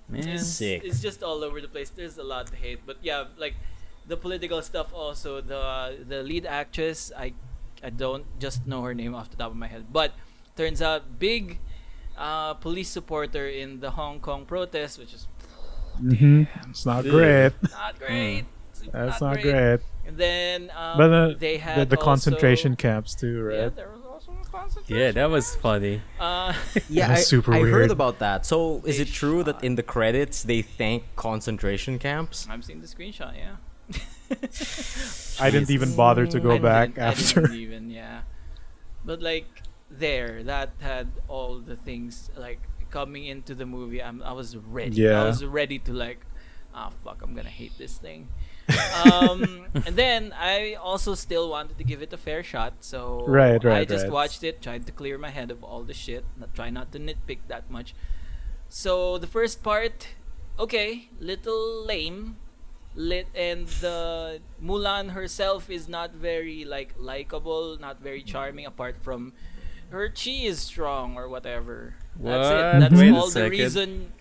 Man. 0.07 0.27
It's, 0.27 0.47
Sick. 0.47 0.83
it's 0.85 1.01
just 1.01 1.23
all 1.23 1.43
over 1.43 1.59
the 1.59 1.67
place. 1.67 1.89
There's 1.89 2.17
a 2.17 2.23
lot 2.23 2.47
to 2.47 2.55
hate, 2.55 2.79
but 2.85 2.97
yeah, 3.01 3.25
like 3.37 3.55
the 4.07 4.15
political 4.17 4.61
stuff. 4.61 4.93
Also, 4.93 5.41
the 5.41 5.97
the 6.07 6.21
lead 6.21 6.45
actress, 6.45 7.11
I 7.17 7.33
I 7.83 7.89
don't 7.89 8.25
just 8.39 8.67
know 8.67 8.81
her 8.83 8.93
name 8.93 9.15
off 9.15 9.29
the 9.29 9.37
top 9.37 9.51
of 9.51 9.57
my 9.57 9.67
head, 9.67 9.85
but 9.91 10.13
turns 10.55 10.81
out 10.81 11.17
big 11.19 11.59
uh, 12.17 12.53
police 12.55 12.89
supporter 12.89 13.47
in 13.49 13.79
the 13.79 13.91
Hong 13.91 14.19
Kong 14.19 14.45
protest, 14.45 14.99
which 14.99 15.13
is 15.13 15.27
mm-hmm. 16.01 16.43
It's 16.69 16.85
not 16.85 17.03
great. 17.03 17.53
not 17.71 17.99
great. 17.99 18.45
It's 18.71 18.81
That's 18.91 19.21
not 19.21 19.41
great. 19.41 19.79
And 20.05 20.17
then 20.17 20.69
um, 20.75 20.97
But 20.97 21.11
uh, 21.11 21.27
they 21.39 21.57
the, 21.57 21.57
had 21.57 21.89
the 21.89 21.97
also- 21.97 22.05
concentration 22.05 22.75
camps 22.75 23.15
too, 23.15 23.49
Yeah, 23.51 23.63
right? 23.63 23.75
there 23.75 23.89
was 23.89 24.05
also 24.05 24.31
a 24.31 24.35
concentration. 24.35 24.54
Yeah, 24.87 25.11
that 25.11 25.29
was 25.29 25.55
funny. 25.55 26.01
Uh, 26.19 26.53
Yeah, 26.89 27.07
That's 27.09 27.21
I, 27.21 27.23
super 27.23 27.53
I 27.53 27.59
weird. 27.61 27.73
heard 27.73 27.91
about 27.91 28.19
that. 28.19 28.45
So 28.45 28.81
is 28.85 28.97
They 28.97 29.03
it 29.03 29.09
true 29.13 29.43
that 29.43 29.63
in 29.63 29.75
the 29.75 29.83
credits 29.83 30.43
they 30.43 30.61
thank 30.61 31.03
concentration 31.15 31.97
camps? 31.99 32.47
I'm 32.49 32.61
seeing 32.61 32.81
the 32.81 32.87
screenshot. 32.87 33.33
Yeah. 33.35 33.55
I 35.39 35.49
didn't 35.51 35.69
even 35.69 35.95
bother 35.95 36.25
to 36.27 36.39
go 36.39 36.51
I 36.53 36.59
back 36.59 36.89
didn't- 36.95 37.03
I 37.03 37.07
after. 37.07 37.41
didn't 37.41 37.55
even, 37.57 37.89
yeah. 37.89 38.21
But 39.03 39.21
like 39.21 39.47
there, 39.91 40.43
that 40.43 40.71
had 40.79 41.07
all 41.27 41.59
the 41.59 41.75
things 41.75 42.31
like 42.35 42.59
coming 42.89 43.25
into 43.25 43.53
the 43.55 43.65
movie. 43.65 44.01
I'm, 44.01 44.21
I 44.23 44.31
was 44.33 44.55
ready. 44.57 44.95
Yeah. 45.01 45.21
I 45.21 45.25
was 45.25 45.43
ready 45.45 45.77
to 45.79 45.93
like, 45.93 46.25
ah, 46.73 46.89
fuck, 47.03 47.21
I'm 47.21 47.35
gonna 47.35 47.49
hate 47.49 47.77
this 47.77 47.97
thing. 47.97 48.29
Um, 49.05 49.65
and 49.85 49.95
then 49.95 50.33
I 50.37 50.73
also 50.75 51.13
still 51.15 51.49
wanted 51.49 51.77
to 51.77 51.83
give 51.83 52.01
it 52.01 52.11
a 52.13 52.17
fair 52.17 52.43
shot, 52.43 52.73
so 52.81 53.23
Right, 53.27 53.63
right, 53.63 53.81
I 53.81 53.85
just 53.85 54.03
right. 54.05 54.11
watched 54.11 54.43
it, 54.43 54.61
tried 54.61 54.85
to 54.87 54.91
clear 54.91 55.17
my 55.17 55.29
head 55.29 55.51
of 55.51 55.63
all 55.63 55.83
the 55.83 55.93
shit, 55.93 56.25
not 56.37 56.53
try 56.55 56.69
not 56.69 56.91
to 56.93 56.99
nitpick 56.99 57.39
that 57.47 57.69
much. 57.69 57.93
So 58.69 59.17
the 59.17 59.27
first 59.27 59.63
part, 59.63 60.09
okay, 60.57 61.09
little 61.19 61.85
lame, 61.85 62.37
lit, 62.95 63.27
and 63.35 63.67
the 63.67 64.41
Mulan 64.61 65.11
herself 65.11 65.69
is 65.69 65.87
not 65.87 66.13
very 66.13 66.65
like 66.65 66.95
likable, 66.97 67.77
not 67.79 68.01
very 68.01 68.23
charming. 68.23 68.65
Apart 68.65 68.97
from 69.01 69.33
her 69.91 70.09
chi 70.09 70.31
is 70.49 70.59
strong 70.59 71.15
or 71.15 71.29
whatever. 71.29 71.95
That's 72.17 72.49
What? 72.49 72.57
it. 72.75 72.79
That's 72.79 72.95
Wait 72.95 73.11
all 73.13 73.29
the 73.29 73.49
reason. 73.49 74.13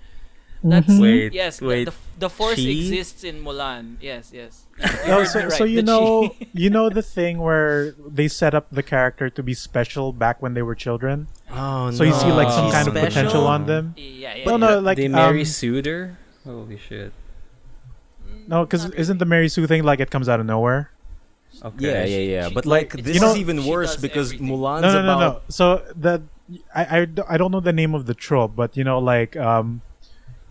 That's 0.64 0.88
Wait, 0.88 1.34
yes. 1.36 1.58
the- 1.60 1.66
wait. 1.66 1.84
The, 1.84 1.92
the 2.18 2.30
force 2.30 2.56
Chi? 2.56 2.72
exists 2.72 3.22
in 3.22 3.44
Mulan. 3.44 3.96
Yes, 4.00 4.32
yes. 4.32 4.64
You 5.06 5.12
Oh, 5.12 5.24
so, 5.24 5.40
right. 5.44 5.52
so 5.52 5.64
you 5.64 5.82
the 5.84 5.92
know, 5.92 6.28
chi. 6.32 6.46
you 6.54 6.70
know 6.70 6.88
the 6.88 7.02
thing 7.04 7.36
where 7.38 7.92
they 8.00 8.28
set 8.28 8.54
up 8.56 8.66
the 8.72 8.82
character 8.82 9.28
to 9.28 9.42
be 9.42 9.52
special 9.52 10.12
back 10.16 10.40
when 10.40 10.54
they 10.54 10.62
were 10.62 10.74
children. 10.74 11.28
Oh 11.52 11.90
So 11.92 12.02
you 12.02 12.14
see 12.16 12.32
like 12.32 12.48
some 12.48 12.66
No. 12.66 12.72
kind 12.72 12.88
of 12.88 12.94
potential 12.96 13.44
on 13.46 13.66
them. 13.66 13.92
yeah, 14.00 14.40
yeah. 14.40 14.44
No, 14.48 14.52
yeah. 14.52 14.56
no, 14.56 14.70
like 14.80 14.96
they 14.96 15.08
Mary 15.08 15.44
um, 15.44 15.52
Suiter. 15.52 16.16
Holy 16.48 16.78
shit. 16.80 17.12
no, 18.48 18.64
because 18.64 18.84
Not 18.88 18.94
isn't 18.96 19.18
the 19.18 19.24
Mary 19.28 19.48
Sue 19.48 19.66
thing 19.66 19.82
like 19.84 20.00
it 20.00 20.10
comes 20.10 20.28
out 20.28 20.40
of 20.40 20.46
nowhere? 20.46 20.90
Okay. 21.62 21.86
Yeah, 21.86 22.04
yeah, 22.04 22.18
yeah. 22.18 22.48
she- 22.48 22.54
But 22.54 22.64
like, 22.66 22.94
like 22.94 23.04
it's 23.04 23.06
this 23.06 23.14
You 23.16 23.20
know- 23.20 23.32
is 23.32 23.38
even 23.38 23.64
worse 23.66 23.96
because 23.96 24.32
everything. 24.32 24.48
Mulan's 24.48 24.82
no, 24.82 24.92
no, 24.92 25.02
no, 25.04 25.16
about 25.16 25.34
no. 25.34 25.40
So 25.52 25.84
the 25.94 26.22
I 26.74 27.04
don't 27.36 27.52
know 27.52 27.60
the 27.60 27.72
name 27.72 27.94
of 27.94 28.04
the 28.06 28.14
trope, 28.14 28.56
but 28.56 28.76
you 28.76 28.84
know, 28.84 28.98
like 28.98 29.36
um, 29.36 29.80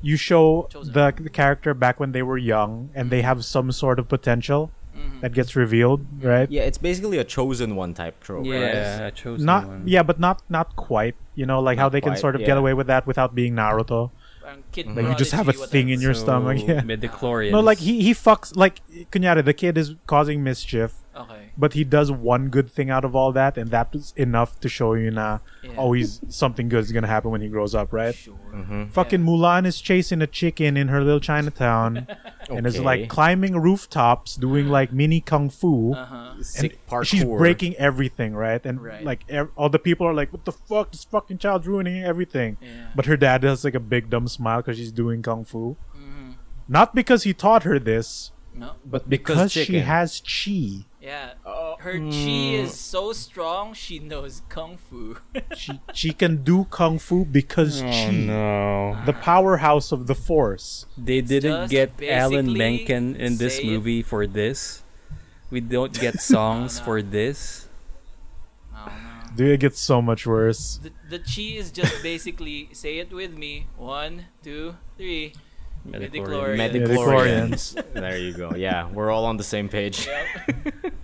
you 0.04 0.16
show 0.18 0.68
the, 0.74 1.14
the 1.28 1.30
character 1.42 1.74
back 1.74 2.00
when 2.00 2.12
they 2.12 2.22
were 2.22 2.38
young 2.38 2.90
and 2.94 3.10
they 3.10 3.22
have 3.24 3.44
some 3.46 3.72
sort 3.72 3.98
of 4.00 4.08
potential 4.08 4.70
Mhm. 4.94 5.22
that 5.22 5.34
gets 5.34 5.56
revealed, 5.56 6.02
right? 6.22 6.46
Yeah, 6.52 6.70
it's 6.70 6.78
basically 6.78 7.18
a 7.18 7.24
chosen 7.24 7.76
one 7.76 7.96
type 7.96 8.16
trope. 8.22 8.46
right? 8.46 8.62
Yeah, 8.78 9.10
I 9.10 9.12
chose 9.22 9.42
Not 9.42 9.66
one. 9.68 9.82
yeah, 9.94 10.04
but 10.04 10.20
not 10.20 10.44
not 10.50 10.76
quite. 10.76 11.16
You 11.34 11.48
know, 11.50 11.60
like 11.68 11.80
how 11.82 11.86
Not 11.90 11.94
they 11.94 12.02
can 12.02 12.16
sort 12.16 12.36
of 12.36 12.42
yeah. 12.42 12.48
get 12.54 12.58
away 12.62 12.74
with 12.80 12.86
that 12.94 13.08
without 13.08 13.34
being 13.34 13.56
Naruto. 13.56 14.12
Parang 14.44 14.62
kid 14.76 14.86
Like 14.96 15.08
you 15.10 15.16
just 15.16 15.32
have 15.32 15.48
a 15.50 15.54
thing 15.54 15.90
in 15.90 16.00
your 16.00 16.14
So, 16.14 16.24
stomach. 16.26 16.60
Yeah. 16.68 16.82
Midichlorians. 16.86 17.52
No, 17.58 17.62
like 17.62 17.80
he 17.80 18.04
he 18.06 18.14
fucks 18.14 18.54
like 18.56 18.82
kunyari, 19.12 19.42
the 19.44 19.54
kid 19.64 19.78
is 19.82 19.96
causing 20.06 20.44
mischief, 20.44 20.92
Okay. 21.16 21.50
but 21.58 21.74
he 21.74 21.84
does 21.84 22.12
one 22.12 22.50
good 22.50 22.70
thing 22.72 22.90
out 22.90 23.06
of 23.06 23.16
all 23.16 23.32
that, 23.34 23.58
and 23.58 23.70
that's 23.70 24.12
enough 24.14 24.60
to 24.62 24.68
show 24.70 24.94
you 24.96 25.12
na 25.12 25.40
Yeah. 25.64 25.72
oh 25.78 25.94
something 26.30 26.70
good 26.70 26.80
is 26.80 26.92
gonna 26.92 27.08
happen 27.08 27.30
when 27.30 27.42
he 27.42 27.50
grows 27.50 27.76
up, 27.76 27.94
right? 27.94 28.16
Sure. 28.16 28.34
Mhm. 28.54 28.92
Fucking 28.92 29.22
Mulan 29.22 29.66
is 29.66 29.80
chasing 29.80 30.22
a 30.22 30.28
chicken 30.28 30.76
in 30.76 30.88
her 30.88 31.04
little 31.04 31.20
Chinatown 31.20 32.08
and 32.50 32.66
is 32.66 32.80
like 32.80 33.10
climbing 33.10 33.56
rooftops, 33.60 34.36
doing 34.36 34.68
like 34.70 34.92
mini 34.92 35.22
kung 35.22 35.50
fu. 35.50 35.94
Uh 35.94 36.06
huh. 36.06 36.32
and 36.36 36.46
Sick 36.46 36.86
parkour. 36.88 37.06
she's 37.06 37.24
breaking 37.24 37.76
everything, 37.76 38.34
right? 38.34 38.66
And 38.66 38.82
Right. 38.82 39.04
like 39.04 39.24
ev- 39.30 39.52
all 39.56 39.70
the 39.70 39.80
people 39.80 40.08
are 40.08 40.14
like, 40.14 40.34
"What 40.34 40.46
the 40.46 40.52
fuck? 40.52 40.92
This 40.92 41.04
fucking 41.04 41.38
child's 41.38 41.68
ruining 41.68 42.04
everything." 42.04 42.58
Yeah. 42.62 42.88
But 42.96 43.06
her 43.06 43.18
dad 43.18 43.44
has 43.44 43.64
like 43.64 43.76
a 43.76 43.80
big 43.80 44.10
dumb 44.10 44.28
smile 44.28 44.62
because 44.62 44.78
she's 44.78 44.92
doing 44.92 45.22
kung 45.22 45.44
fu. 45.46 45.78
Mhm. 45.96 46.34
Not 46.68 46.96
because 46.96 47.24
he 47.24 47.34
taught 47.34 47.64
her 47.64 47.78
this, 47.78 48.32
No. 48.56 48.72
but 48.86 49.10
because 49.10 49.36
because 49.36 49.52
she 49.52 49.80
has 49.80 50.22
chi. 50.22 50.86
Yeah. 51.04 51.34
Oh, 51.46 51.76
Her 51.80 52.00
chi 52.00 52.00
hmm. 52.00 52.64
is 52.64 52.80
so 52.80 53.12
strong. 53.12 53.74
She 53.74 54.00
knows 54.00 54.42
kung 54.48 54.78
fu. 54.78 55.18
She 55.54 55.82
she 55.92 56.14
can 56.16 56.48
do 56.48 56.64
kung 56.72 56.98
fu 56.98 57.26
because 57.26 57.84
oh 57.84 57.92
chi, 57.92 58.12
no. 58.12 58.96
the 59.06 59.12
powerhouse 59.12 59.92
of 59.92 60.08
the 60.08 60.16
force. 60.16 60.88
They 60.98 61.20
didn't 61.20 61.68
just 61.68 61.72
get 61.72 61.92
Alan 62.08 62.56
basically 62.56 62.58
Menken 62.58 63.16
in 63.20 63.36
this 63.36 63.60
say 63.60 63.64
it. 63.64 63.72
movie 63.76 64.02
for 64.02 64.24
this. 64.26 64.84
We 65.52 65.60
don't 65.60 65.92
get 65.92 66.22
songs 66.34 66.80
no. 66.80 66.86
for 66.88 67.02
this. 67.04 67.68
Oh 68.72 68.88
no. 68.88 69.36
Dude, 69.36 69.52
it 69.52 69.60
gets 69.60 69.84
so 69.84 70.02
much 70.02 70.24
worse. 70.24 70.80
The, 70.80 70.96
the 71.12 71.20
chi 71.20 71.60
is 71.60 71.76
just 71.76 72.00
basically 72.00 72.72
say 72.72 73.04
it 73.04 73.12
with 73.12 73.36
me. 73.36 73.68
One, 73.76 74.32
two, 74.40 74.80
three. 74.96 75.36
Midichlorians. 75.88 76.58
Midichlorians. 76.58 77.76
Midichlorians. 77.76 77.94
there 77.94 78.18
you 78.18 78.34
go. 78.34 78.56
Yeah, 78.56 78.90
we're 78.90 79.12
all 79.12 79.26
on 79.26 79.38
the 79.38 79.44
same 79.44 79.70
page. 79.70 80.08
Yep. 80.08 80.94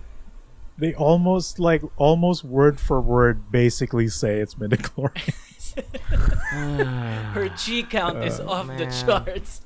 They 0.80 0.94
almost 0.94 1.58
like 1.58 1.82
almost 1.98 2.42
word 2.42 2.80
for 2.80 3.02
word 3.02 3.52
basically 3.52 4.08
say 4.08 4.40
it's 4.40 4.54
midichlorians. 4.54 5.34
Her 7.34 7.50
chi 7.50 7.82
count 7.82 8.24
is 8.24 8.40
uh, 8.40 8.46
off 8.46 8.66
the 8.66 8.86
charts. 8.86 9.60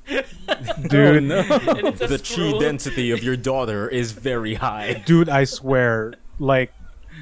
Dude, 0.88 1.22
and 1.22 1.30
it's 1.30 2.00
a 2.00 2.08
the 2.08 2.18
chi 2.18 2.24
scroll. 2.24 2.58
density 2.58 3.12
of 3.12 3.22
your 3.22 3.36
daughter 3.36 3.88
is 3.88 4.10
very 4.10 4.54
high. 4.54 5.04
dude, 5.06 5.28
I 5.28 5.44
swear, 5.44 6.14
like 6.40 6.74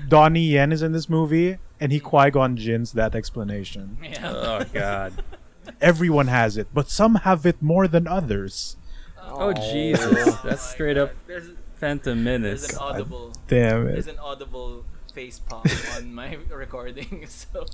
Donnie 0.08 0.46
Yen 0.46 0.72
is 0.72 0.80
in 0.80 0.92
this 0.92 1.10
movie, 1.10 1.58
and 1.78 1.92
he 1.92 2.00
Qui 2.00 2.30
Gon 2.30 2.56
Jinn's 2.56 2.92
that 2.92 3.14
explanation. 3.14 3.98
Yeah. 4.02 4.32
Oh 4.32 4.64
god. 4.72 5.22
Everyone 5.80 6.26
has 6.28 6.56
it, 6.56 6.68
but 6.72 6.88
some 6.88 7.16
have 7.16 7.46
it 7.46 7.60
more 7.62 7.86
than 7.88 8.06
others. 8.06 8.76
Oh 9.20 9.52
Jesus. 9.52 10.36
That's 10.44 10.62
straight 10.62 10.98
up 10.98 11.12
There's, 11.26 11.50
Phantom 11.76 12.22
there's 12.24 12.42
Menace. 12.42 12.72
an 12.72 12.78
audible. 12.78 13.32
Damn 13.48 13.86
There's 13.86 14.08
an 14.08 14.18
audible 14.18 14.84
face 15.14 15.38
palm 15.38 15.64
on 15.96 16.14
my 16.14 16.38
recording, 16.50 17.26
so 17.28 17.66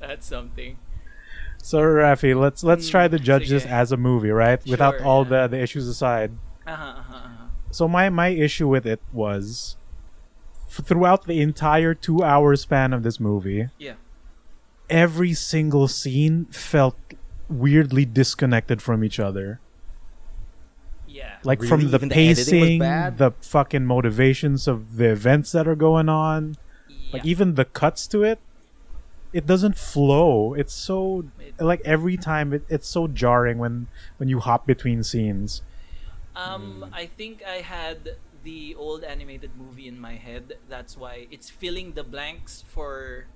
that's 0.00 0.26
something. 0.26 0.76
So 1.62 1.78
Rafi, 1.80 2.38
let's 2.38 2.62
let's 2.64 2.88
try 2.88 3.08
to 3.08 3.18
judge 3.18 3.48
this 3.48 3.64
as 3.64 3.92
a 3.92 3.96
movie, 3.96 4.30
right? 4.30 4.64
Without 4.66 5.00
all 5.00 5.22
yeah. 5.24 5.46
the 5.46 5.56
the 5.56 5.62
issues 5.62 5.88
aside. 5.88 6.32
Uh-huh, 6.66 6.82
uh-huh, 6.82 7.14
uh-huh. 7.14 7.44
So 7.70 7.88
my 7.88 8.10
my 8.10 8.28
issue 8.28 8.68
with 8.68 8.86
it 8.86 9.00
was 9.12 9.76
f- 10.68 10.84
throughout 10.84 11.26
the 11.26 11.40
entire 11.40 11.94
two 11.94 12.22
hour 12.22 12.56
span 12.56 12.92
of 12.92 13.02
this 13.02 13.18
movie, 13.20 13.68
Yeah. 13.78 13.94
Every 14.90 15.32
single 15.32 15.88
scene 15.88 16.46
felt 16.46 16.96
weirdly 17.48 18.04
disconnected 18.04 18.80
from 18.82 19.04
each 19.04 19.18
other. 19.20 19.60
Yeah. 21.06 21.38
Like 21.44 21.60
Really? 21.60 21.68
from 21.68 21.80
the 21.90 21.96
Even 21.96 22.08
the 22.08 22.14
editing 22.16 22.30
was 22.60 22.68
pacing, 22.68 22.78
bad? 22.80 23.18
the 23.18 23.30
fucking 23.40 23.84
motivations 23.84 24.66
of 24.66 24.96
the 24.96 25.10
events 25.10 25.52
that 25.52 25.68
are 25.68 25.76
going 25.76 26.08
on, 26.08 26.56
like 27.12 27.24
even 27.24 27.54
the 27.54 27.64
cuts 27.64 28.06
to 28.08 28.24
it, 28.24 28.40
it 29.32 29.46
doesn't 29.46 29.76
flow. 29.76 30.54
It's 30.54 30.72
so 30.74 31.24
It- 31.38 31.60
like 31.62 31.80
every 31.84 32.16
time 32.16 32.52
it, 32.52 32.64
it's 32.68 32.88
so 32.88 33.06
jarring 33.06 33.58
when 33.58 33.86
when 34.16 34.28
you 34.28 34.40
hop 34.40 34.66
between 34.66 35.02
scenes. 35.02 35.62
Um, 36.34 36.86
I 36.92 37.06
think 37.06 37.44
I 37.46 37.60
had 37.62 38.16
the 38.42 38.74
old 38.74 39.04
animated 39.04 39.52
movie 39.56 39.86
in 39.86 39.98
my 40.00 40.14
head. 40.16 40.54
That's 40.68 40.96
why 40.96 41.28
it's 41.30 41.48
filling 41.48 41.92
the 41.92 42.02
blanks 42.02 42.64
for 42.66 43.26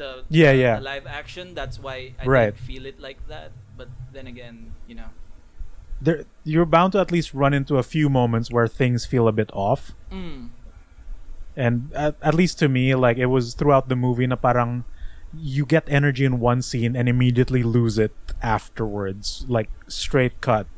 the 0.00 0.24
Yeah, 0.32 0.52
the, 0.56 0.58
yeah. 0.64 0.76
the 0.80 0.88
live 0.88 1.06
action. 1.06 1.52
That's 1.52 1.76
why 1.76 2.16
I 2.16 2.24
Right. 2.24 2.56
feel 2.56 2.88
it 2.88 2.96
like 2.98 3.20
that. 3.28 3.52
But 3.76 3.88
then 4.12 4.24
again, 4.26 4.72
you 4.88 4.96
know. 4.96 5.12
There, 6.00 6.24
you're 6.48 6.64
bound 6.64 6.96
to 6.96 6.98
at 7.04 7.12
least 7.12 7.36
run 7.36 7.52
into 7.52 7.76
a 7.76 7.84
few 7.84 8.08
moments 8.08 8.48
where 8.48 8.64
things 8.64 9.04
feel 9.04 9.28
a 9.28 9.32
bit 9.36 9.52
off. 9.52 9.92
Mm, 10.08 10.56
and 11.56 11.92
at, 11.92 12.16
at 12.22 12.32
least 12.32 12.58
to 12.62 12.68
me 12.70 12.94
like 12.94 13.18
it 13.18 13.26
was 13.26 13.52
throughout 13.58 13.90
the 13.90 13.98
movie 13.98 14.24
na 14.26 14.38
parang 14.38 14.86
you 15.34 15.66
get 15.66 15.82
energy 15.90 16.24
in 16.24 16.38
one 16.38 16.62
scene 16.62 16.94
and 16.94 17.10
immediately 17.10 17.62
lose 17.66 17.98
it 17.98 18.14
afterwards 18.40 19.44
like 19.50 19.68
straight 19.90 20.38
cut 20.40 20.70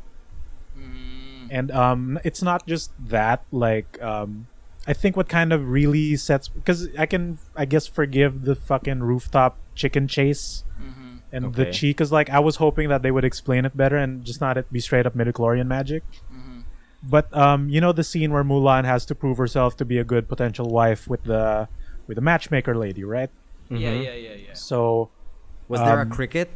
mm, 0.73 1.47
and 1.53 1.70
um 1.70 2.19
it's 2.24 2.40
not 2.43 2.65
just 2.66 2.90
that 2.99 3.44
like 3.53 4.01
um 4.03 4.49
i 4.87 4.93
think 4.93 5.17
what 5.17 5.29
kind 5.29 5.53
of 5.53 5.69
really 5.71 6.17
sets 6.17 6.49
because 6.49 6.89
i 6.99 7.07
can 7.07 7.39
i 7.57 7.65
guess 7.65 7.87
forgive 7.87 8.45
the 8.45 8.55
fucking 8.55 9.01
rooftop 9.01 9.57
chicken 9.75 10.09
chase 10.09 10.65
mhm. 10.81 11.21
and 11.33 11.55
the 11.55 11.63
Okay. 11.63 11.71
cheek 11.73 12.01
is 12.01 12.11
like 12.13 12.29
i 12.31 12.39
was 12.39 12.57
hoping 12.57 12.89
that 12.89 13.03
they 13.03 13.11
would 13.11 13.25
explain 13.25 13.65
it 13.65 13.77
better 13.77 13.97
and 13.97 14.25
just 14.25 14.41
not 14.41 14.57
it 14.57 14.71
be 14.73 14.81
straight 14.81 15.07
up 15.07 15.15
midichlorian 15.15 15.67
magic 15.67 16.03
Mhm. 16.33 16.63
but 17.03 17.27
um, 17.37 17.69
you 17.69 17.81
know 17.81 17.93
the 17.93 18.05
scene 18.05 18.31
where 18.33 18.45
Mulan 18.45 18.85
has 18.85 19.05
to 19.07 19.15
prove 19.15 19.39
herself 19.39 19.77
to 19.79 19.85
be 19.85 19.99
a 19.99 20.05
good 20.05 20.29
potential 20.29 20.67
wife 20.71 21.07
with 21.09 21.25
the 21.25 21.69
with 22.07 22.15
the 22.17 22.21
matchmaker 22.21 22.75
lady, 22.77 23.03
right? 23.05 23.31
Yeah, 23.71 23.79
Mhm. 23.91 24.05
yeah, 24.05 24.15
yeah, 24.15 24.35
yeah. 24.35 24.55
So, 24.55 25.11
Was 25.69 25.81
there 25.81 25.99
a 25.99 26.03
Um, 26.03 26.11
cricket? 26.11 26.51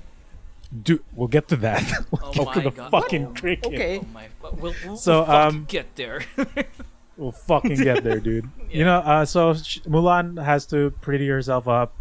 do 0.83 0.99
we'll 1.15 1.29
get 1.31 1.47
to 1.49 1.57
that. 1.67 1.83
we'll 2.11 2.21
Oh 2.25 2.33
get 2.33 2.53
to 2.55 2.59
my 2.59 2.63
the 2.65 2.71
God. 2.71 2.91
fucking 2.91 3.25
Oh, 3.27 3.35
cricket. 3.41 3.67
okay. 3.75 3.99
Oh 4.03 4.07
my! 4.13 4.27
We'll, 4.43 4.75
we'll, 4.85 4.97
So, 4.97 5.23
we'll 5.23 5.31
um, 5.31 5.65
get 5.71 5.95
there. 5.97 6.23
We'll 7.17 7.33
fucking 7.33 7.77
get 7.77 8.05
there, 8.05 8.21
dude. 8.21 8.49
You 8.71 8.85
know, 8.85 8.99
uh, 8.99 9.25
so 9.25 9.55
sh- 9.55 9.79
Mulan 9.87 10.43
has 10.45 10.67
to 10.67 10.91
pretty 11.01 11.27
herself 11.29 11.67
up 11.69 11.95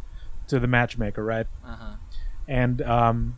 to 0.47 0.59
the 0.59 0.67
matchmaker, 0.67 1.23
right? 1.23 1.47
uh-huh. 1.65 1.95
And 2.47 2.81
um, 2.81 3.37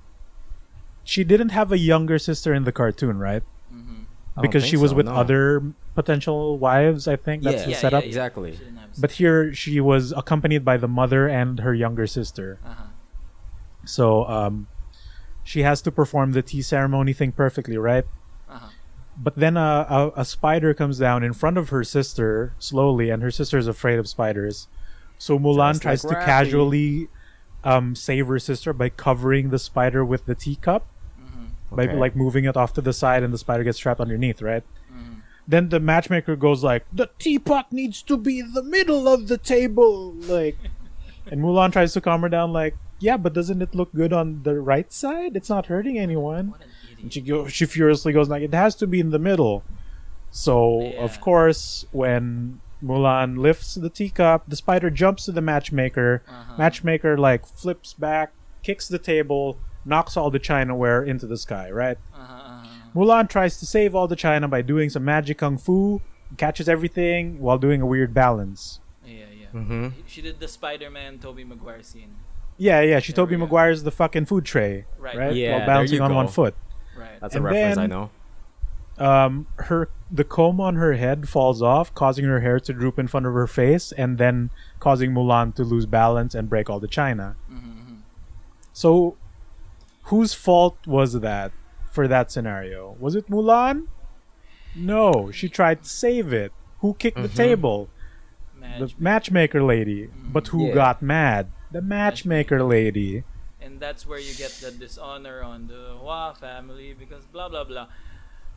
she 1.04 1.24
didn't 1.24 1.50
have 1.50 1.72
a 1.72 1.78
younger 1.78 2.18
sister 2.20 2.54
in 2.54 2.64
the 2.64 2.72
cartoon, 2.72 3.20
right? 3.20 3.44
Mhm. 3.74 4.06
Because 4.42 4.66
she 4.66 4.76
was 4.78 4.92
so, 4.92 4.98
with 4.98 5.06
no. 5.06 5.14
other 5.16 5.62
potential 5.96 6.58
wives, 6.58 7.08
I 7.08 7.16
think. 7.16 7.44
That's 7.44 7.58
Yeah. 7.62 7.66
the 7.66 7.72
Yeah, 7.72 7.78
setup. 7.78 8.04
yeah, 8.04 8.08
Exactly. 8.08 8.60
But 9.00 9.12
here 9.12 9.54
she 9.54 9.80
was 9.80 10.12
accompanied 10.14 10.66
by 10.66 10.78
the 10.78 10.88
mother 10.88 11.28
and 11.28 11.60
her 11.60 11.74
younger 11.74 12.08
sister. 12.08 12.60
Uh-huh. 12.66 12.84
So 13.86 14.26
um, 14.28 14.68
she 15.44 15.62
has 15.62 15.82
to 15.84 15.92
perform 15.92 16.32
the 16.34 16.42
tea 16.42 16.62
ceremony 16.62 17.14
thing 17.14 17.32
perfectly, 17.34 17.78
right? 17.78 18.06
But 19.20 19.36
then 19.36 19.58
a, 19.58 19.86
a, 19.90 20.12
a 20.18 20.26
spider 20.26 20.74
comes 20.74 21.00
down 21.00 21.24
in 21.24 21.34
front 21.34 21.58
of 21.58 21.70
her 21.70 21.84
sister 21.84 22.54
slowly, 22.60 23.10
and 23.10 23.24
her 23.24 23.32
sister 23.32 23.58
is 23.58 23.68
afraid 23.68 23.98
of 24.00 24.08
spiders. 24.08 24.68
So 25.18 25.40
Mulan 25.40 25.72
Just 25.74 25.82
tries 25.82 26.04
like 26.04 26.14
to 26.14 26.22
Rafi. 26.22 26.26
casually 26.26 27.08
um, 27.64 27.96
save 27.96 28.28
her 28.28 28.38
sister 28.40 28.72
by 28.74 28.90
covering 28.90 29.50
the 29.50 29.58
spider 29.60 30.06
with 30.06 30.26
the 30.28 30.36
teacup, 30.36 30.86
Mhm. 31.20 31.76
by 31.76 31.84
Okay. 31.86 31.96
like 31.98 32.16
moving 32.16 32.46
it 32.46 32.56
off 32.56 32.74
to 32.74 32.82
the 32.82 32.94
side, 32.94 33.24
and 33.24 33.34
the 33.34 33.38
spider 33.40 33.64
gets 33.64 33.80
trapped 33.80 34.00
underneath, 34.00 34.42
right? 34.42 34.64
Mhm. 34.94 35.22
Then 35.48 35.70
the 35.70 35.80
matchmaker 35.80 36.36
goes 36.36 36.64
like, 36.64 36.86
"The 36.94 37.10
teapot 37.18 37.74
needs 37.74 38.04
to 38.04 38.16
be 38.18 38.40
in 38.40 38.54
the 38.54 38.62
middle 38.64 39.08
of 39.08 39.28
the 39.28 39.38
table," 39.40 40.14
like, 40.14 40.58
and 41.32 41.42
Mulan 41.42 41.72
tries 41.72 41.94
to 41.94 42.02
calm 42.02 42.22
her 42.22 42.30
down, 42.30 42.54
like, 42.54 42.76
"Yeah, 43.00 43.18
but 43.18 43.34
doesn't 43.34 43.62
it 43.64 43.74
look 43.74 43.92
good 43.94 44.14
on 44.14 44.44
the 44.44 44.62
right 44.62 44.94
side? 44.94 45.36
It's 45.36 45.50
not 45.50 45.66
hurting 45.66 45.98
anyone." 45.98 46.54
What 46.98 47.00
an 47.00 47.04
And 47.06 47.14
she 47.14 47.22
go, 47.22 47.48
she 47.48 47.66
furiously 47.66 48.14
goes 48.14 48.28
like, 48.30 48.42
"It 48.44 48.54
has 48.54 48.76
to 48.76 48.88
be 48.88 49.00
in 49.00 49.12
the 49.12 49.20
middle." 49.20 49.64
So 50.32 50.82
Yeah. 50.82 51.04
of 51.04 51.20
course, 51.22 51.86
when 51.92 52.60
Mulan 52.84 53.38
lifts 53.38 53.76
the 53.76 53.90
teacup, 53.90 54.44
the 54.48 54.56
spider 54.56 54.90
jumps 54.90 55.26
to 55.26 55.32
the 55.32 55.42
matchmaker. 55.42 56.22
Uh-huh. 56.28 56.56
Matchmaker 56.58 57.18
like 57.18 57.46
flips 57.46 57.94
back, 57.94 58.34
kicks 58.64 58.88
the 58.88 59.00
table, 59.00 59.58
knocks 59.86 60.18
all 60.18 60.30
the 60.30 60.40
chinaware 60.40 61.06
into 61.08 61.26
the 61.26 61.38
sky. 61.38 61.72
Right? 61.72 61.98
Uh-huh, 62.14 62.34
uh-huh. 62.34 62.68
Mulan 62.96 63.30
tries 63.30 63.58
to 63.60 63.66
save 63.66 63.96
all 63.96 64.08
the 64.08 64.16
china 64.16 64.48
by 64.48 64.62
doing 64.62 64.90
some 64.90 65.06
magic 65.06 65.38
kung 65.40 65.58
fu, 65.58 66.02
catches 66.38 66.68
everything 66.68 67.40
while 67.40 67.58
doing 67.58 67.82
a 67.82 67.86
weird 67.86 68.14
balance. 68.14 68.80
Yeah, 69.06 69.14
yeah. 69.40 69.48
Mm-hmm. 69.54 69.88
She 70.06 70.22
did 70.22 70.40
the 70.40 70.48
Spider-Man 70.48 71.20
Tobey 71.20 71.44
Maguire 71.46 71.82
scene. 71.84 72.16
Yeah, 72.58 72.82
yeah. 72.82 73.00
She 73.00 73.14
There 73.14 73.24
Tobey 73.24 73.36
we. 73.38 73.46
Maguire's 73.46 73.84
the 73.84 73.92
fucking 73.92 74.26
food 74.26 74.44
tray, 74.46 74.86
Right. 75.00 75.16
right? 75.16 75.34
Yeah, 75.36 75.52
While 75.52 75.60
there 75.60 75.68
balancing 75.68 75.98
you 76.00 76.04
on 76.04 76.14
one 76.16 76.28
foot. 76.28 76.56
Right. 76.98 77.20
That's 77.22 77.36
And 77.36 77.46
a 77.46 77.48
reference 77.50 77.78
I 77.78 77.88
know. 77.88 78.10
Um, 78.98 79.46
her 79.58 79.90
the 80.12 80.24
comb 80.24 80.60
on 80.60 80.76
her 80.76 80.94
head 80.94 81.30
falls 81.30 81.62
off, 81.62 81.94
causing 81.94 82.26
her 82.26 82.40
hair 82.40 82.60
to 82.62 82.74
droop 82.74 82.98
in 82.98 83.08
front 83.08 83.26
of 83.28 83.34
her 83.34 83.46
face, 83.46 83.92
and 83.92 84.18
then 84.18 84.50
causing 84.80 85.12
Mulan 85.12 85.54
to 85.56 85.64
lose 85.64 85.86
balance 85.86 86.34
and 86.34 86.50
break 86.50 86.70
all 86.70 86.80
the 86.80 86.88
china. 86.88 87.36
Mm-hmm. 87.52 87.96
So, 88.74 89.18
whose 90.04 90.34
fault 90.34 90.78
was 90.88 91.20
that 91.20 91.52
for 91.92 92.08
that 92.08 92.32
scenario? 92.32 92.96
Was 93.00 93.16
it 93.16 93.30
Mulan? 93.30 93.88
No, 94.76 95.30
she 95.32 95.50
tried 95.50 95.84
to 95.84 95.90
save 95.90 96.34
it. 96.34 96.52
Who 96.80 96.94
kicked 96.96 97.22
the 97.22 97.28
table? 97.28 97.90
The 98.80 98.94
matchmaker 98.98 99.62
lady. 99.64 100.10
But 100.16 100.48
who 100.48 100.68
Yeah. 100.68 100.74
got 100.74 101.02
mad? 101.02 101.52
The 101.72 101.82
matchmaker 101.82 102.64
lady. 102.64 103.24
And 103.68 103.84
that's 103.84 104.08
where 104.08 104.18
you 104.18 104.34
get 104.34 104.52
the 104.64 104.72
dishonor 104.72 105.44
on 105.44 105.68
the 105.68 106.00
Hua 106.00 106.34
family 106.34 106.96
because 106.96 107.26
blah 107.26 107.50
blah 107.50 107.66
blah. 107.68 107.88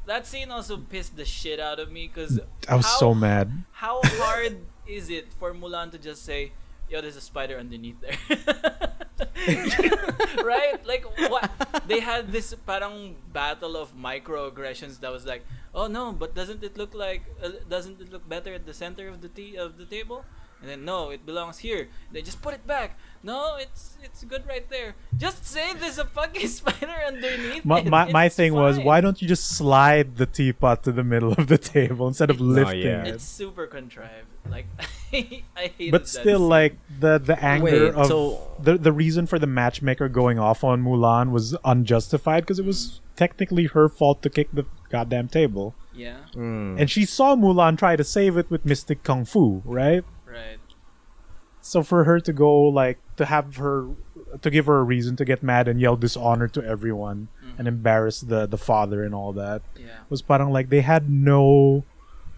That 0.07 0.27
scene 0.27 0.51
also 0.51 0.79
pissed 0.79 1.17
the 1.17 1.27
shit 1.27 1.59
out 1.59 1.81
of 1.83 1.91
me 1.91 2.09
because 2.09 2.39
I 2.69 2.77
was 2.77 2.87
so 2.87 3.13
mad. 3.13 3.65
How 3.73 4.01
hard 4.23 4.63
is 4.87 5.11
it 5.11 5.35
for 5.35 5.53
Mulan 5.53 5.91
to 5.91 5.99
just 5.99 6.25
say, 6.25 6.53
"Yo, 6.89 7.03
there's 7.03 7.19
a 7.19 7.21
spider 7.21 7.59
underneath 7.59 8.01
there," 8.01 8.17
right? 10.55 10.79
Like 10.87 11.05
what? 11.29 11.51
They 11.91 12.01
had 12.01 12.31
this 12.31 12.55
parang 12.65 13.17
battle 13.35 13.77
of 13.77 13.99
microaggressions 13.99 15.01
that 15.03 15.11
was 15.11 15.27
like, 15.27 15.43
"Oh 15.75 15.89
no, 15.91 16.15
but 16.15 16.39
doesn't 16.39 16.63
it 16.63 16.79
look 16.79 16.95
like? 16.95 17.27
Uh, 17.43 17.59
doesn't 17.69 18.01
it 18.01 18.13
look 18.15 18.25
better 18.29 18.55
at 18.55 18.65
the 18.65 18.75
center 18.75 19.09
of 19.11 19.27
the 19.27 19.29
tea 19.29 19.59
of 19.59 19.77
the 19.77 19.85
table?" 19.85 20.25
And 20.61 20.69
then 20.71 20.85
no, 20.85 21.11
it 21.11 21.25
belongs 21.25 21.59
here. 21.59 21.89
They 22.13 22.23
just 22.23 22.43
put 22.43 22.53
it 22.55 22.67
back. 22.67 22.99
No, 23.23 23.57
it's 23.57 23.97
it's 24.03 24.25
good 24.25 24.47
right 24.47 24.69
there. 24.69 24.95
Just 25.17 25.45
say 25.45 25.73
there's 25.75 25.99
a 25.99 26.05
fucking 26.05 26.49
spider 26.59 26.97
underneath. 27.07 27.65
My, 27.65 27.81
it. 27.81 27.87
my, 27.87 28.11
my 28.11 28.25
It's 28.27 28.37
thing 28.37 28.55
was, 28.55 28.79
why 28.79 29.01
don't 29.01 29.21
you 29.21 29.29
just 29.29 29.49
slide 29.57 30.17
the 30.17 30.27
teapot 30.27 30.83
to 30.85 30.93
the 30.93 31.05
middle 31.05 31.33
of 31.33 31.47
the 31.47 31.59
table 31.59 32.09
instead 32.09 32.31
of 32.31 32.41
lifting 32.41 32.87
oh, 32.87 32.91
yeah. 32.91 33.05
it? 33.05 33.15
It's 33.15 33.25
super 33.25 33.67
contrived. 33.67 34.27
Like 34.51 34.67
I 35.13 35.73
hate. 35.77 35.91
but 35.91 36.09
still 36.09 36.41
like 36.41 36.77
the 36.99 37.19
the 37.19 37.43
anger 37.43 37.65
Wait, 37.65 37.95
of 37.95 38.07
so- 38.07 38.57
the 38.61 38.79
the 38.79 38.93
reason 38.93 39.27
for 39.27 39.39
the 39.39 39.47
matchmaker 39.47 40.09
going 40.09 40.39
off 40.39 40.65
on 40.65 40.83
Mulan 40.83 41.31
was 41.31 41.57
unjustified 41.65 42.45
because 42.45 42.59
it 42.59 42.65
was 42.65 43.01
technically 43.17 43.67
her 43.67 43.89
fault 43.89 44.23
to 44.23 44.31
kick 44.31 44.49
the 44.53 44.65
goddamn 44.89 45.29
table 45.29 45.75
yeah, 45.93 46.17
Mm. 46.35 46.81
and 46.81 46.91
she 46.91 47.05
saw 47.05 47.37
Mulan 47.37 47.77
try 47.77 47.97
to 47.97 48.05
save 48.05 48.39
it 48.39 48.51
with 48.51 48.65
mystic 48.65 49.03
kung 49.03 49.25
fu 49.27 49.61
right 49.67 50.05
right. 50.31 50.59
so 51.61 51.83
for 51.83 52.05
her 52.05 52.19
to 52.21 52.33
go 52.33 52.63
like 52.63 52.99
to 53.17 53.25
have 53.27 53.57
her 53.57 53.89
to 54.41 54.49
give 54.51 54.67
her 54.67 54.79
a 54.79 54.83
reason 54.83 55.17
to 55.17 55.25
get 55.25 55.43
mad 55.43 55.69
and 55.69 55.81
yell 55.81 55.97
dishonor 55.97 56.49
to 56.49 56.63
everyone 56.65 57.29
and 57.59 57.69
embarrass 57.69 58.21
the 58.21 58.47
the 58.47 58.57
father 58.59 59.03
and 59.05 59.15
all 59.15 59.33
that 59.35 59.61
Yeah. 59.77 59.87
was 60.09 60.23
parang 60.23 60.51
like 60.53 60.69
they 60.71 60.81
had 60.81 61.11
no 61.11 61.85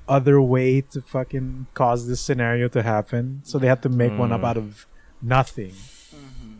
other 0.09 0.41
way 0.43 0.81
to 0.81 1.01
fucking 1.01 1.67
cause 1.75 2.09
this 2.09 2.21
scenario 2.21 2.67
to 2.69 2.83
happen 2.83 3.41
so 3.45 3.59
they 3.59 3.69
had 3.69 3.83
to 3.83 3.89
make 3.89 4.17
one 4.19 4.33
up 4.33 4.41
Mm. 4.43 4.49
out 4.51 4.57
of 4.57 4.87
nothing 5.23 5.75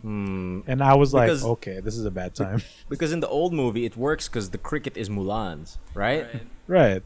Hmm. 0.01 0.59
and 0.67 0.83
i 0.83 0.93
was 0.95 1.13
like 1.13 1.27
Because- 1.27 1.45
okay 1.45 1.79
this 1.79 1.95
is 1.97 2.05
a 2.05 2.11
bad 2.11 2.35
time 2.35 2.61
Because 2.89 3.11
in 3.11 3.19
the 3.21 3.27
old 3.27 3.53
movie, 3.53 3.85
it 3.85 3.95
works 3.97 4.27
because 4.27 4.49
the 4.49 4.57
cricket 4.57 4.97
is 4.97 5.07
Mulan's, 5.09 5.77
right? 5.93 6.25
Right. 6.25 6.47
right 6.67 7.03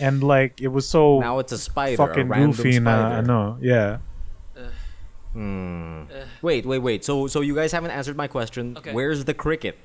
and 0.00 0.22
like 0.22 0.60
it 0.60 0.68
was 0.68 0.88
so 0.88 1.20
Now 1.20 1.38
it's 1.38 1.52
a 1.52 1.58
spider, 1.58 1.96
fucking 1.96 2.26
a 2.26 2.30
random 2.30 2.50
goofy 2.52 2.72
spider. 2.72 3.14
I 3.14 3.20
know, 3.22 3.58
yeah 3.60 3.98
Hmm. 5.32 6.02
Ugh. 6.14 6.26
Wait, 6.42 6.66
wait, 6.66 6.80
wait. 6.80 7.04
So, 7.06 7.26
so 7.26 7.40
you 7.40 7.54
guys 7.54 7.72
haven't 7.72 7.90
answered 7.92 8.16
my 8.18 8.26
question. 8.26 8.76
Okay. 8.76 8.92
Where's 8.92 9.24
the 9.24 9.32
cricket? 9.32 9.78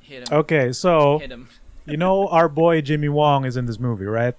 Hit 0.00 0.26
him. 0.28 0.38
okay 0.38 0.72
so 0.72 1.18
Hit 1.20 1.30
him. 1.30 1.48
you 1.86 1.96
know 1.96 2.26
our 2.28 2.48
boy 2.48 2.80
jimmy 2.80 3.08
wong 3.08 3.44
is 3.44 3.56
in 3.56 3.66
this 3.66 3.78
movie 3.78 4.06
right 4.06 4.34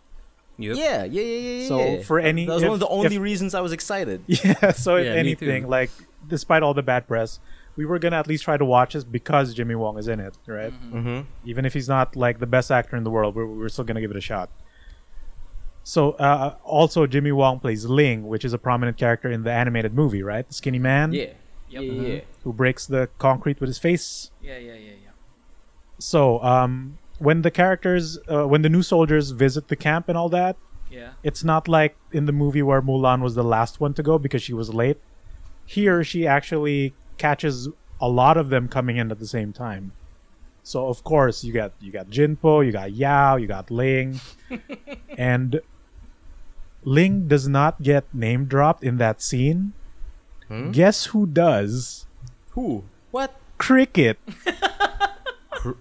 Yep. 0.57 0.75
Yeah, 0.75 1.03
yeah, 1.05 1.21
yeah, 1.21 1.37
yeah. 1.61 1.67
So, 1.69 1.79
yeah. 1.79 2.01
for 2.03 2.19
any- 2.19 2.45
that 2.45 2.53
was 2.55 2.63
one 2.63 2.73
of 2.73 2.79
the 2.81 2.87
only 2.89 3.15
if- 3.15 3.21
reasons 3.21 3.55
I 3.55 3.61
was 3.61 3.71
excited. 3.71 4.21
Yeah, 4.27 4.71
so 4.73 4.97
if 4.97 5.05
Yeah, 5.05 5.13
anything, 5.13 5.69
like 5.69 5.89
despite 6.27 6.61
all 6.61 6.73
the 6.73 6.83
bad 6.83 7.07
press, 7.07 7.39
we 7.77 7.85
were 7.85 7.99
gonna 7.99 8.17
at 8.17 8.27
least 8.27 8.43
try 8.43 8.57
to 8.57 8.65
watch 8.65 8.93
this 8.93 9.03
because 9.05 9.53
Jimmy 9.53 9.75
Wong 9.75 9.97
is 9.97 10.07
in 10.09 10.19
it, 10.19 10.37
right? 10.45 10.73
Mm-hmm. 10.91 11.21
Even 11.45 11.65
if 11.65 11.73
he's 11.73 11.87
not 11.87 12.15
like 12.17 12.39
the 12.39 12.45
best 12.47 12.69
actor 12.69 12.97
in 12.97 13.03
the 13.05 13.09
world, 13.09 13.33
we're, 13.33 13.45
we're 13.47 13.69
still 13.69 13.85
gonna 13.85 14.01
give 14.01 14.11
it 14.11 14.17
a 14.17 14.21
shot. 14.21 14.49
So 15.83 16.11
uh, 16.13 16.55
also 16.63 17.07
Jimmy 17.07 17.31
Wong 17.31 17.59
plays 17.59 17.85
Ling, 17.85 18.27
which 18.27 18.45
is 18.45 18.53
a 18.53 18.57
prominent 18.57 18.97
character 18.97 19.31
in 19.31 19.43
the 19.43 19.51
animated 19.51 19.93
movie, 19.93 20.21
right? 20.23 20.47
The 20.47 20.53
skinny 20.53 20.79
man 20.79 21.11
Yeah. 21.13 21.21
Yep. 21.21 21.33
Yeah, 21.69 21.79
yeah. 21.81 22.19
who 22.43 22.51
breaks 22.53 22.85
the 22.85 23.09
concrete 23.17 23.59
with 23.61 23.67
his 23.69 23.77
face. 23.79 24.29
Yeah, 24.41 24.57
yeah, 24.57 24.73
yeah, 24.73 24.91
yeah. 25.03 25.09
So 25.99 26.41
um, 26.43 26.97
when 27.17 27.43
the 27.43 27.51
characters, 27.51 28.17
uh, 28.29 28.45
when 28.47 28.61
the 28.61 28.69
new 28.69 28.83
soldiers 28.83 29.31
visit 29.31 29.69
the 29.69 29.75
camp 29.77 30.09
and 30.09 30.17
all 30.17 30.29
that, 30.29 30.57
Yeah. 30.89 31.11
it's 31.23 31.43
not 31.45 31.67
like 31.69 31.95
in 32.11 32.25
the 32.25 32.33
movie 32.33 32.61
where 32.61 32.81
Mulan 32.81 33.21
was 33.21 33.35
the 33.35 33.43
last 33.43 33.79
one 33.79 33.93
to 33.93 34.03
go 34.03 34.19
because 34.19 34.41
she 34.43 34.53
was 34.53 34.73
late. 34.73 34.97
Here, 35.65 36.03
she 36.03 36.27
actually 36.27 36.93
catches 37.17 37.69
a 38.01 38.09
lot 38.09 38.35
of 38.35 38.49
them 38.49 38.67
coming 38.67 38.97
in 38.97 39.09
at 39.11 39.19
the 39.19 39.27
same 39.27 39.53
time. 39.53 39.93
So 40.63 40.87
of 40.89 41.03
course 41.03 41.43
you 41.43 41.53
got 41.53 41.71
you 41.79 41.91
got 41.91 42.11
Chien-Po, 42.11 42.61
you 42.61 42.71
got 42.71 42.91
Yao, 42.91 43.35
you 43.37 43.47
got 43.47 43.71
Ling, 43.71 44.19
and 45.17 45.59
Ling 46.83 47.27
does 47.27 47.47
not 47.47 47.81
get 47.81 48.13
name 48.13 48.45
dropped 48.45 48.83
in 48.83 48.97
that 48.97 49.21
scene. 49.21 49.73
Hmm? 50.47 50.71
Guess 50.71 51.07
who 51.07 51.25
does? 51.27 52.05
Who? 52.51 52.83
What? 53.11 53.35
Cricket. 53.57 54.17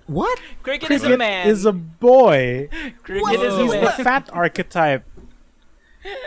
What? 0.06 0.38
Cricket, 0.62 0.90
is 0.90 1.02
a 1.02 1.06
Cricket 1.06 1.18
man. 1.18 1.48
is 1.48 1.64
a 1.64 1.72
boy. 1.72 2.68
Cricket 3.02 3.40
is 3.40 3.54
a 3.54 3.62
He's 3.62 3.72
the 3.72 4.04
fat 4.04 4.28
archetype. 4.30 5.04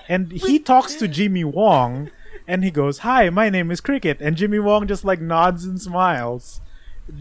And 0.10 0.32
he 0.32 0.60
talks 0.60 0.96
to 0.96 1.08
Jimmy 1.08 1.44
Wong 1.44 2.10
and 2.48 2.64
he 2.64 2.72
goes, 2.72 3.00
Hi, 3.00 3.30
my 3.30 3.50
name 3.50 3.72
is 3.72 3.82
Cricket. 3.82 4.18
And 4.22 4.36
Jimmy 4.36 4.60
Wong 4.60 4.88
just 4.88 5.06
like 5.06 5.22
nods 5.22 5.66
and 5.66 5.80
smiles. 5.80 6.62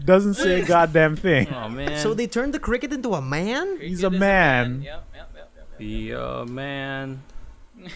Doesn't 0.05 0.35
say 0.35 0.61
a 0.61 0.65
goddamn 0.67 1.15
thing. 1.15 1.53
Oh 1.53 1.69
man. 1.69 1.99
So 1.99 2.13
they 2.13 2.27
turned 2.27 2.53
the 2.53 2.59
cricket 2.59 2.91
into 2.93 3.13
a 3.13 3.21
man? 3.21 3.67
Cricket 3.77 3.89
He's 3.89 4.03
a 4.03 4.07
is 4.07 4.19
man. 4.19 4.81
Yep, 4.81 5.05
yep, 5.13 5.29
yep, 5.35 5.49
yep, 5.55 5.67
yep. 5.69 5.77
the 5.77 6.13
uh, 6.13 6.45
man. 6.45 7.21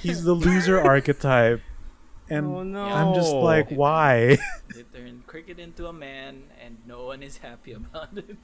He's 0.02 0.24
the 0.24 0.34
loser 0.34 0.80
archetype. 0.94 1.62
And 2.30 2.46
oh 2.46 2.64
no. 2.64 2.84
I'm 2.84 3.14
just 3.14 3.34
like, 3.34 3.70
why? 3.70 4.38
They 4.74 4.84
turned 4.94 5.26
Cricket 5.28 5.60
into 5.60 5.88
a 5.88 5.94
man, 5.94 6.44
and 6.64 6.78
no 6.86 7.06
one 7.06 7.24
is 7.24 7.38
happy 7.38 7.72
about 7.74 8.10
it. 8.18 8.38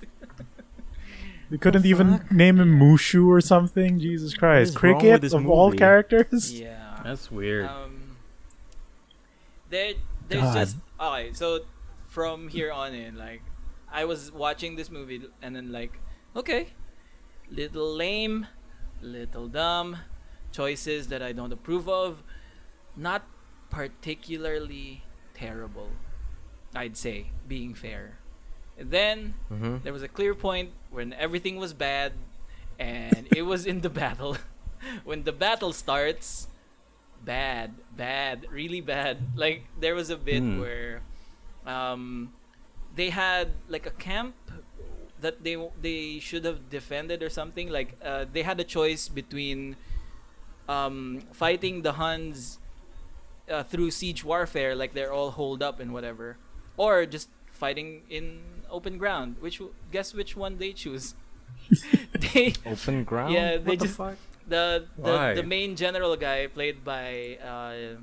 they 1.49 1.57
couldn't 1.57 1.85
even 1.85 2.25
name 2.31 2.59
him 2.59 2.79
Mushu 2.79 3.27
or 3.27 3.41
something. 3.41 3.99
Jesus 3.99 4.33
Christ. 4.33 4.69
is 4.69 4.83
wrong 4.83 4.93
with 4.93 5.01
Cricket 5.01 5.21
this 5.21 5.33
of 5.33 5.49
all 5.49 5.71
characters? 5.73 6.53
yeah. 6.59 6.99
That's 7.03 7.29
weird. 7.29 7.65
Um, 7.65 8.17
there, 9.69 9.93
there's 10.29 10.41
God. 10.43 10.53
just 10.53 10.77
okay. 10.99 11.33
So 11.33 11.65
from 12.07 12.47
here 12.47 12.71
on 12.71 12.93
in, 12.93 13.17
like, 13.17 13.41
I 13.91 14.05
was 14.05 14.31
watching 14.31 14.75
this 14.75 14.89
movie 14.89 15.23
and 15.41 15.55
then 15.55 15.71
like, 15.71 15.99
okay, 16.35 16.67
little 17.49 17.93
lame, 17.93 18.47
little 19.01 19.47
dumb, 19.47 19.97
choices 20.53 21.07
that 21.09 21.21
I 21.21 21.33
don't 21.33 21.51
approve 21.51 21.89
of, 21.89 22.23
not 22.95 23.23
particularly 23.69 25.03
terrible. 25.33 25.89
I'd 26.75 26.97
say, 26.97 27.27
being 27.47 27.73
fair. 27.73 28.19
And 28.77 28.89
then 28.91 29.33
Mm-hmm. 29.51 29.77
there 29.83 29.93
was 29.93 30.01
a 30.01 30.07
clear 30.07 30.33
point 30.33 30.71
when 30.89 31.13
everything 31.13 31.57
was 31.57 31.73
bad 31.73 32.13
and 32.79 33.27
it 33.31 33.43
was 33.43 33.65
in 33.65 33.81
the 33.81 33.89
battle 34.01 34.37
when 35.03 35.23
the 35.23 35.31
battle 35.31 35.73
starts 35.73 36.47
bad 37.23 37.71
bad 37.95 38.45
really 38.51 38.81
bad 38.81 39.17
like 39.37 39.63
there 39.79 39.95
was 39.95 40.09
a 40.09 40.17
bit 40.17 40.41
Hmm. 40.43 40.59
where 40.59 41.01
um 41.65 42.33
they 42.95 43.09
had 43.11 43.53
like 43.69 43.85
a 43.85 43.91
camp 43.95 44.35
that 45.21 45.43
they 45.45 45.55
they 45.79 46.19
should 46.19 46.43
have 46.43 46.69
defended 46.69 47.21
or 47.23 47.29
something 47.29 47.69
like 47.69 47.95
uh, 48.03 48.25
they 48.33 48.41
had 48.41 48.59
a 48.59 48.65
choice 48.65 49.07
between 49.07 49.77
um 50.69 51.21
fighting 51.31 51.81
the 51.81 51.93
Huns 51.93 52.59
uh, 53.49 53.63
through 53.63 53.91
siege 53.91 54.23
warfare 54.23 54.75
like 54.75 54.93
they're 54.93 55.11
all 55.11 55.31
holed 55.31 55.61
up 55.61 55.79
and 55.79 55.91
whatever 55.93 56.37
or 56.77 57.05
just 57.05 57.29
fighting 57.51 58.01
in 58.09 58.39
open 58.71 58.97
ground 58.97 59.35
which 59.39 59.61
guess 59.91 60.13
which 60.13 60.35
one 60.35 60.57
they 60.57 60.71
choose 60.73 61.15
they 62.33 62.53
Open 62.65 63.03
ground? 63.03 63.33
Yeah, 63.33 63.55
What 63.55 63.65
they 63.65 63.75
the 63.75 63.85
just- 63.85 63.97
fuck? 63.97 64.17
the 64.47 64.85
the, 64.97 65.33
the 65.37 65.43
main 65.43 65.75
general 65.75 66.15
guy 66.17 66.47
played 66.47 66.83
by 66.83 67.37
uh, 67.39 67.95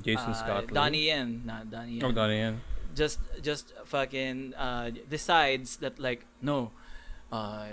Jason 0.00 0.30
uh, 0.30 0.34
Scott. 0.34 0.66
Lee. 0.68 0.74
Donnie 0.74 1.06
Yen 1.08 1.42
not 1.44 1.70
Donnie 1.70 1.92
Yen 2.00 2.04
Oh, 2.04 2.12
Donnie 2.12 2.38
Yen. 2.38 2.60
just 2.94 3.20
just 3.42 3.72
fucking 3.84 4.54
uh, 4.54 4.90
decides 5.08 5.76
that 5.78 5.98
like 5.98 6.24
no 6.40 6.70
uh, 7.32 7.66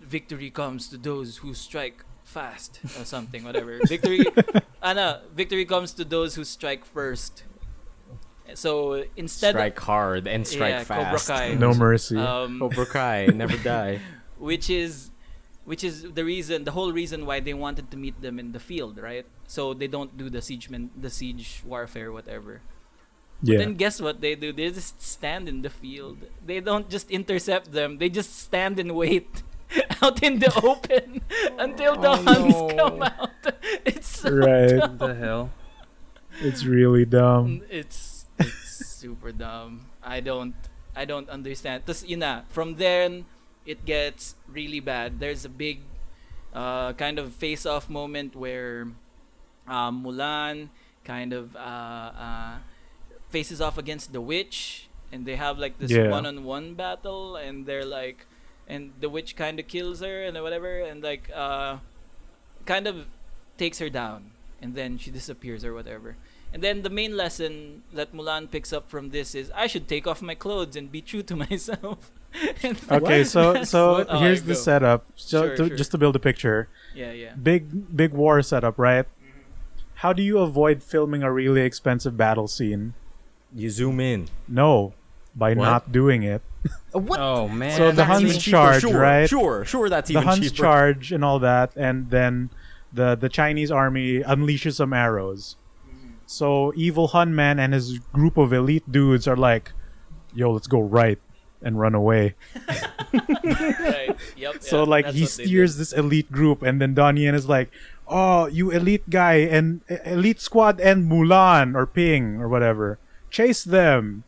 victory 0.00 0.50
comes 0.50 0.88
to 0.88 0.96
those 0.96 1.38
who 1.38 1.52
strike 1.52 2.04
fast 2.32 2.80
or 2.98 3.04
something 3.14 3.44
whatever 3.44 3.78
victory 3.86 4.24
uh, 4.82 4.92
no, 4.92 5.20
victory 5.36 5.64
comes 5.64 5.92
to 5.92 6.04
those 6.04 6.34
who 6.36 6.44
strike 6.44 6.84
first 6.84 7.44
So 8.54 9.04
instead, 9.16 9.54
strike 9.54 9.78
hard 9.80 10.26
and 10.28 10.44
strike 10.44 10.76
yeah, 10.76 10.84
Cobra 10.84 11.16
fast. 11.16 11.28
Kai. 11.28 11.54
No 11.56 11.72
mercy. 11.72 12.18
um, 12.18 12.58
Cobra 12.60 12.84
Kai, 12.84 13.26
never 13.32 13.56
die. 13.74 14.00
which 14.36 14.68
is 14.68 15.08
which 15.64 15.82
is 15.84 16.02
the 16.18 16.24
reason 16.24 16.64
the 16.68 16.74
whole 16.74 16.92
reason 16.92 17.24
why 17.24 17.38
they 17.40 17.54
wanted 17.54 17.86
to 17.92 17.96
meet 17.96 18.16
them 18.20 18.36
in 18.42 18.50
the 18.52 18.58
field 18.60 18.98
right 18.98 19.24
so 19.46 19.72
they 19.72 19.86
don't 19.86 20.18
do 20.18 20.26
the 20.28 20.42
siege 20.42 20.68
men, 20.68 20.90
the 20.98 21.08
siege 21.08 21.62
warfare 21.64 22.10
whatever 22.10 22.60
yeah. 23.42 23.58
then 23.62 23.74
guess 23.78 24.00
what 24.02 24.20
they 24.20 24.34
do 24.34 24.52
they 24.52 24.68
just 24.70 25.00
stand 25.00 25.48
in 25.48 25.62
the 25.62 25.70
field 25.70 26.18
they 26.44 26.58
don't 26.60 26.90
just 26.90 27.08
intercept 27.14 27.72
them 27.72 27.98
they 28.02 28.10
just 28.10 28.34
stand 28.36 28.78
and 28.82 28.90
wait 28.98 29.42
out 30.02 30.22
in 30.22 30.38
the 30.38 30.52
open 30.62 31.22
until 31.58 31.96
the 31.96 32.10
Oh, 32.10 32.22
Huns 32.22 32.54
no. 32.54 32.68
come 32.76 33.02
out 33.02 33.30
it's 33.84 34.08
so 34.20 34.30
right. 34.30 34.76
What 34.76 34.98
the 34.98 35.14
hell? 35.14 35.50
It's 36.40 36.64
really 36.64 37.04
dumb. 37.04 37.62
it's 37.70 38.26
it's 38.38 38.86
super 38.86 39.32
dumb. 39.32 39.86
I 40.02 40.20
don't 40.20 40.54
I 40.96 41.04
don't 41.04 41.28
understand. 41.30 41.84
Tapos 41.86 42.04
yun 42.08 42.20
na, 42.20 42.42
from 42.48 42.76
then 42.76 43.24
it 43.64 43.84
gets 43.84 44.34
really 44.50 44.80
bad. 44.80 45.20
There's 45.20 45.44
a 45.44 45.52
big 45.52 45.80
uh, 46.52 46.92
kind 46.98 47.18
of 47.18 47.32
face-off 47.32 47.88
moment 47.88 48.34
where 48.36 48.88
um, 49.68 50.02
Mulan 50.04 50.68
kind 51.04 51.32
of 51.32 51.54
uh, 51.56 52.10
uh, 52.12 52.54
faces 53.30 53.60
off 53.60 53.78
against 53.78 54.12
the 54.12 54.20
witch, 54.20 54.88
and 55.12 55.24
they 55.24 55.36
have 55.36 55.58
like 55.58 55.78
this 55.78 55.90
Yeah. 55.94 56.10
one-on-one 56.10 56.74
battle, 56.74 57.36
and 57.36 57.64
they're 57.66 57.86
like, 57.86 58.26
and 58.72 58.82
the 59.00 59.08
witch 59.08 59.36
kind 59.36 59.60
of 59.60 59.68
kills 59.68 60.00
her 60.00 60.22
and 60.24 60.40
whatever, 60.42 60.80
and 60.80 61.02
like 61.02 61.30
uh, 61.34 61.76
kind 62.64 62.86
of 62.86 63.06
takes 63.58 63.78
her 63.78 63.90
down, 63.90 64.30
and 64.62 64.74
then 64.74 64.98
she 64.98 65.10
disappears 65.10 65.64
or 65.64 65.74
whatever. 65.74 66.16
And 66.52 66.62
then 66.62 66.82
the 66.82 66.90
main 66.90 67.16
lesson 67.16 67.82
that 67.92 68.12
Mulan 68.12 68.50
picks 68.50 68.72
up 68.72 68.88
from 68.88 69.10
this 69.10 69.34
is 69.34 69.50
I 69.54 69.66
should 69.66 69.88
take 69.88 70.06
off 70.06 70.20
my 70.20 70.34
clothes 70.34 70.76
and 70.76 70.92
be 70.92 71.00
true 71.00 71.22
to 71.24 71.36
myself. 71.46 72.10
Okay, 72.90 73.24
so 73.34 73.64
so 73.64 73.80
What? 74.04 74.06
Oh, 74.10 74.18
here's 74.20 74.42
I 74.42 74.52
the 74.52 74.54
go. 74.54 74.60
setup. 74.68 75.00
So 75.16 75.46
Sure, 75.46 75.56
to, 75.56 75.66
sure. 75.68 75.76
just 75.76 75.90
to 75.92 75.98
build 75.98 76.16
a 76.16 76.20
picture, 76.20 76.68
yeah, 76.94 77.12
yeah. 77.12 77.32
big 77.40 77.96
big 77.96 78.12
war 78.12 78.40
setup, 78.42 78.78
right? 78.78 79.06
How 80.04 80.12
do 80.12 80.22
you 80.22 80.38
avoid 80.38 80.82
filming 80.82 81.22
a 81.22 81.30
really 81.32 81.60
expensive 81.62 82.16
battle 82.16 82.48
scene? 82.48 82.94
You 83.54 83.70
zoom 83.70 84.00
in. 84.00 84.28
No, 84.48 84.94
by 85.34 85.54
What? 85.54 85.64
not 85.64 85.92
doing 85.92 86.22
it. 86.22 86.42
What? 86.92 87.18
Oh 87.20 87.48
man. 87.48 87.76
So 87.76 87.90
the 87.90 87.96
That's 88.04 88.08
Huns 88.10 88.38
cheaper, 88.38 88.56
charge, 88.56 88.80
sure, 88.82 89.00
right? 89.00 89.28
Sure, 89.28 89.64
sure. 89.64 89.88
That's 89.88 90.08
the 90.08 90.14
even 90.14 90.28
Huns 90.28 90.50
cheaper. 90.52 90.56
charge 90.62 91.10
and 91.10 91.24
all 91.24 91.38
that, 91.40 91.72
and 91.74 92.10
then 92.10 92.50
the 92.92 93.16
the 93.16 93.28
Chinese 93.28 93.70
army 93.70 94.20
unleashes 94.20 94.74
some 94.76 94.92
arrows. 94.92 95.56
So 96.26 96.72
evil 96.76 97.08
Hun 97.08 97.34
man 97.34 97.58
and 97.58 97.72
his 97.74 97.98
group 98.12 98.36
of 98.36 98.52
elite 98.52 98.84
dudes 98.92 99.26
are 99.26 99.36
like, 99.36 99.72
"Yo, 100.34 100.52
let's 100.52 100.66
go 100.68 100.80
right 100.80 101.18
and 101.62 101.80
run 101.80 101.94
away." 101.94 102.34
right. 103.12 104.16
Yep. 104.36 104.54
So 104.62 104.84
yeah, 104.84 104.88
like 104.88 105.06
he 105.12 105.26
steers 105.26 105.76
this 105.76 105.92
elite 105.92 106.30
group, 106.30 106.62
and 106.62 106.80
then 106.80 106.94
Donnie 106.94 107.24
Yen 107.24 107.34
is 107.34 107.48
like, 107.48 107.70
"Oh, 108.06 108.46
you 108.46 108.70
elite 108.70 109.08
guy 109.10 109.34
and 109.48 109.80
elite 110.04 110.40
squad 110.40 110.80
and 110.80 111.10
Mulan 111.10 111.74
or 111.74 111.86
Ping 111.86 112.36
or 112.40 112.48
whatever, 112.48 112.98
chase 113.30 113.64
them." 113.64 114.24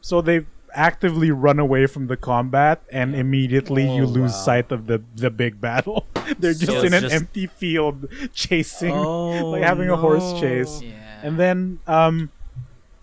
So 0.00 0.20
they 0.20 0.46
actively 0.74 1.30
run 1.30 1.58
away 1.58 1.86
from 1.86 2.06
the 2.06 2.16
combat, 2.16 2.82
and 2.92 3.14
immediately 3.14 3.82
you 3.94 4.04
Oh, 4.04 4.06
lose 4.06 4.32
wow. 4.32 4.38
sight 4.38 4.72
of 4.72 4.86
the 4.86 5.02
the 5.16 5.30
big 5.30 5.60
battle. 5.60 6.06
They're 6.38 6.54
just 6.54 6.66
So 6.72 6.82
in 6.82 6.94
an 6.94 7.02
just- 7.02 7.14
empty 7.14 7.46
field 7.46 8.06
chasing, 8.32 8.92
Oh, 8.92 9.50
like 9.52 9.62
having 9.62 9.88
a 9.90 9.96
horse 9.96 10.38
chase. 10.40 10.80
Yeah. 10.82 10.92
And 11.22 11.38
then, 11.38 11.80
um, 11.86 12.30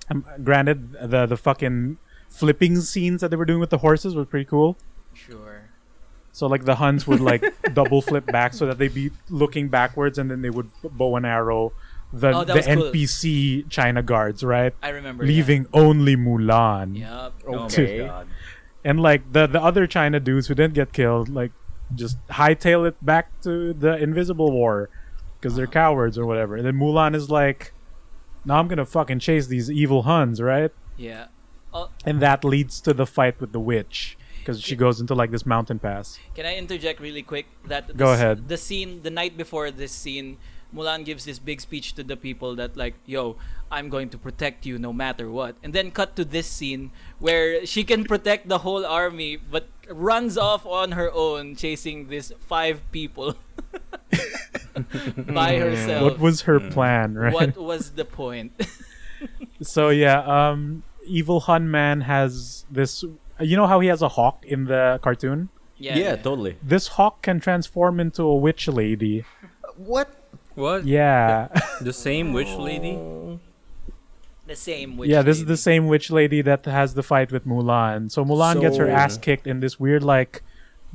um, 0.10 0.26
granted, 0.44 0.94
the 0.94 1.26
the 1.26 1.38
fucking 1.38 1.98
flipping 2.30 2.80
scenes 2.82 3.22
that 3.22 3.30
they 3.32 3.38
were 3.38 3.46
doing 3.46 3.60
with 3.60 3.70
the 3.70 3.80
horses 3.80 4.16
were 4.16 4.26
pretty 4.26 4.46
cool. 4.46 4.78
sure. 5.14 5.62
So 6.32 6.46
like 6.46 6.66
the 6.66 6.76
Huns 6.76 7.08
would 7.08 7.20
like 7.20 7.44
double 7.74 8.00
flip 8.00 8.28
back 8.28 8.54
so 8.54 8.68
that 8.68 8.78
they'd 8.78 8.94
be 8.94 9.10
looking 9.28 9.70
backwards 9.70 10.20
and 10.20 10.30
then 10.30 10.44
they 10.44 10.52
would 10.52 10.70
bow 10.84 11.16
and 11.16 11.26
arrow 11.26 11.74
the 12.14 12.30
Oh, 12.30 12.44
the 12.44 12.54
was 12.56 12.66
cool. 12.66 12.76
NPC 12.92 13.70
China 13.70 14.02
guards, 14.02 14.44
right? 14.44 14.74
I 14.82 14.90
remember. 14.90 15.26
Leaving 15.26 15.68
only 15.74 16.16
Mulan. 16.16 16.98
Yeah. 16.98 17.24
Yep. 17.24 17.34
Oh 17.48 17.56
Okay. 17.66 18.02
my 18.02 18.08
god. 18.08 18.28
And 18.86 19.00
like 19.00 19.34
the 19.34 19.48
the 19.48 19.62
other 19.62 19.88
China 19.88 20.20
dudes 20.20 20.48
who 20.48 20.56
didn't 20.56 20.74
get 20.74 20.94
killed, 20.94 21.28
like 21.30 21.52
just 21.96 22.18
hightail 22.28 22.88
it 22.88 22.96
back 23.06 23.30
to 23.42 23.74
the 23.74 23.96
Invisible 23.98 24.52
War 24.52 24.90
because 25.40 25.56
they're 25.56 25.68
cowards 25.68 26.18
or 26.18 26.26
whatever. 26.26 26.56
And 26.56 26.66
then 26.66 26.76
Mulan 26.76 27.16
is 27.16 27.30
like, 27.30 27.74
"Now 28.46 28.60
I'm 28.60 28.68
gonna 28.68 28.86
fucking 28.86 29.20
chase 29.20 29.48
these 29.48 29.70
evil 29.70 30.04
Huns, 30.04 30.42
right?" 30.42 30.72
Yeah. 30.96 31.28
Oh. 31.74 31.90
And 32.06 32.22
that 32.22 32.44
leads 32.46 32.80
to 32.82 32.94
the 32.94 33.06
fight 33.06 33.40
with 33.42 33.52
the 33.52 33.60
witch 33.60 34.18
because 34.40 34.62
she 34.62 34.76
goes 34.78 35.02
into 35.02 35.14
like 35.14 35.32
this 35.32 35.46
mountain 35.46 35.80
pass. 35.80 36.18
Can 36.34 36.46
I 36.46 36.56
interject 36.56 37.02
really 37.02 37.22
quick? 37.24 37.48
That 37.68 37.96
Go 37.98 38.12
this- 38.12 38.20
ahead. 38.20 38.48
The 38.48 38.58
scene, 38.58 39.02
the 39.04 39.12
night 39.12 39.36
before 39.36 39.70
this 39.72 39.92
scene, 39.92 40.38
Mulan 40.74 41.06
gives 41.06 41.26
this 41.26 41.40
big 41.40 41.62
speech 41.62 41.94
to 41.94 42.04
the 42.04 42.16
people 42.16 42.56
that 42.56 42.76
like, 42.76 42.96
"Yo, 43.06 43.38
I'm 43.72 43.90
going 43.90 44.10
to 44.10 44.18
protect 44.18 44.66
you 44.66 44.78
no 44.78 44.92
matter 44.92 45.30
what." 45.30 45.56
And 45.64 45.74
then 45.74 45.92
cut 45.92 46.16
to 46.16 46.26
this 46.26 46.48
scene 46.48 46.92
where 47.20 47.66
she 47.66 47.84
can 47.84 48.04
protect 48.06 48.48
the 48.50 48.60
whole 48.60 48.86
army, 48.86 49.38
but 49.38 49.68
runs 49.90 50.38
off 50.38 50.66
on 50.66 50.92
her 50.94 51.12
own, 51.14 51.56
chasing 51.56 52.10
these 52.10 52.32
five 52.40 52.82
people 52.92 53.36
by 55.30 55.58
herself. 55.58 56.04
What 56.04 56.20
was 56.20 56.42
her 56.42 56.60
plan, 56.60 57.16
right? 57.16 57.34
What 57.34 57.58
was 57.58 57.92
the 57.92 58.06
point? 58.06 58.54
So 59.62 59.90
yeah, 59.90 60.22
um, 60.22 60.84
evil 61.06 61.40
Hun 61.42 61.72
man 61.72 62.02
has 62.02 62.66
this. 62.70 63.04
You 63.40 63.58
know 63.58 63.66
how 63.66 63.80
he 63.80 63.88
has 63.88 64.02
a 64.02 64.10
hawk 64.10 64.46
in 64.46 64.66
the 64.66 65.00
cartoon? 65.02 65.50
Yeah, 65.78 66.16
totally. 66.16 66.58
This 66.62 66.90
hawk 66.90 67.22
can 67.22 67.40
transform 67.40 68.00
into 68.00 68.24
a 68.24 68.36
witch 68.36 68.68
lady. 68.68 69.26
What? 69.76 70.14
What? 70.58 70.86
Yeah, 70.86 71.48
The 71.82 71.94
same 71.94 72.34
witch 72.34 72.50
lady? 72.58 72.98
The 74.48 74.56
same. 74.56 74.98
Witch 74.98 75.10
yeah. 75.10 75.22
This 75.22 75.38
is 75.38 75.46
the 75.46 75.58
same 75.70 75.86
witch 75.88 76.10
lady 76.10 76.42
that 76.42 76.66
has 76.66 76.96
the 76.96 77.04
fight 77.04 77.32
with 77.32 77.46
Mulan. 77.46 78.10
So 78.10 78.26
Mulan 78.26 78.60
gets 78.60 78.78
her 78.78 78.88
ass 78.90 79.18
kicked 79.18 79.46
in 79.46 79.60
this 79.60 79.80
weird 79.80 80.04
like 80.04 80.42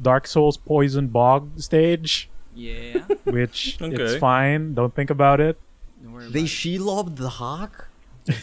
Dark 0.01 0.27
Souls 0.27 0.57
poison 0.57 1.07
bog 1.09 1.61
stage, 1.61 2.29
Yeah. 2.57 3.01
which 3.25 3.77
it's 3.81 4.17
fine. 4.19 4.75
Don't 4.75 4.95
think 4.95 5.11
about 5.11 5.39
it. 5.41 5.61
Don't 6.03 6.33
They 6.33 6.47
she 6.47 6.79
lobbed 6.79 7.19
the 7.19 7.29
hawk? 7.41 7.89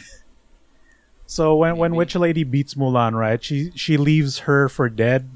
So 1.25 1.55
when 1.55 1.77
when 1.77 1.93
Witch 1.95 2.15
Lady 2.15 2.43
beats 2.43 2.73
Mulan, 2.73 3.13
right? 3.13 3.43
She 3.43 3.71
she 3.75 3.97
leaves 3.97 4.39
her 4.49 4.67
for 4.67 4.89
dead, 4.89 5.29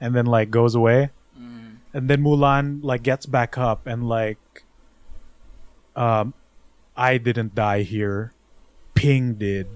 and 0.00 0.14
then 0.14 0.26
like 0.26 0.50
goes 0.50 0.74
away, 0.74 1.10
Mm. 1.38 1.76
and 1.94 2.10
then 2.10 2.22
Mulan 2.24 2.82
like 2.82 3.04
gets 3.04 3.24
back 3.26 3.56
up 3.56 3.86
and 3.86 4.08
like, 4.08 4.64
um, 5.98 6.32
I 6.96 7.18
didn't 7.18 7.54
die 7.54 7.82
here, 7.82 8.32
Ping 8.94 9.34
did. 9.34 9.66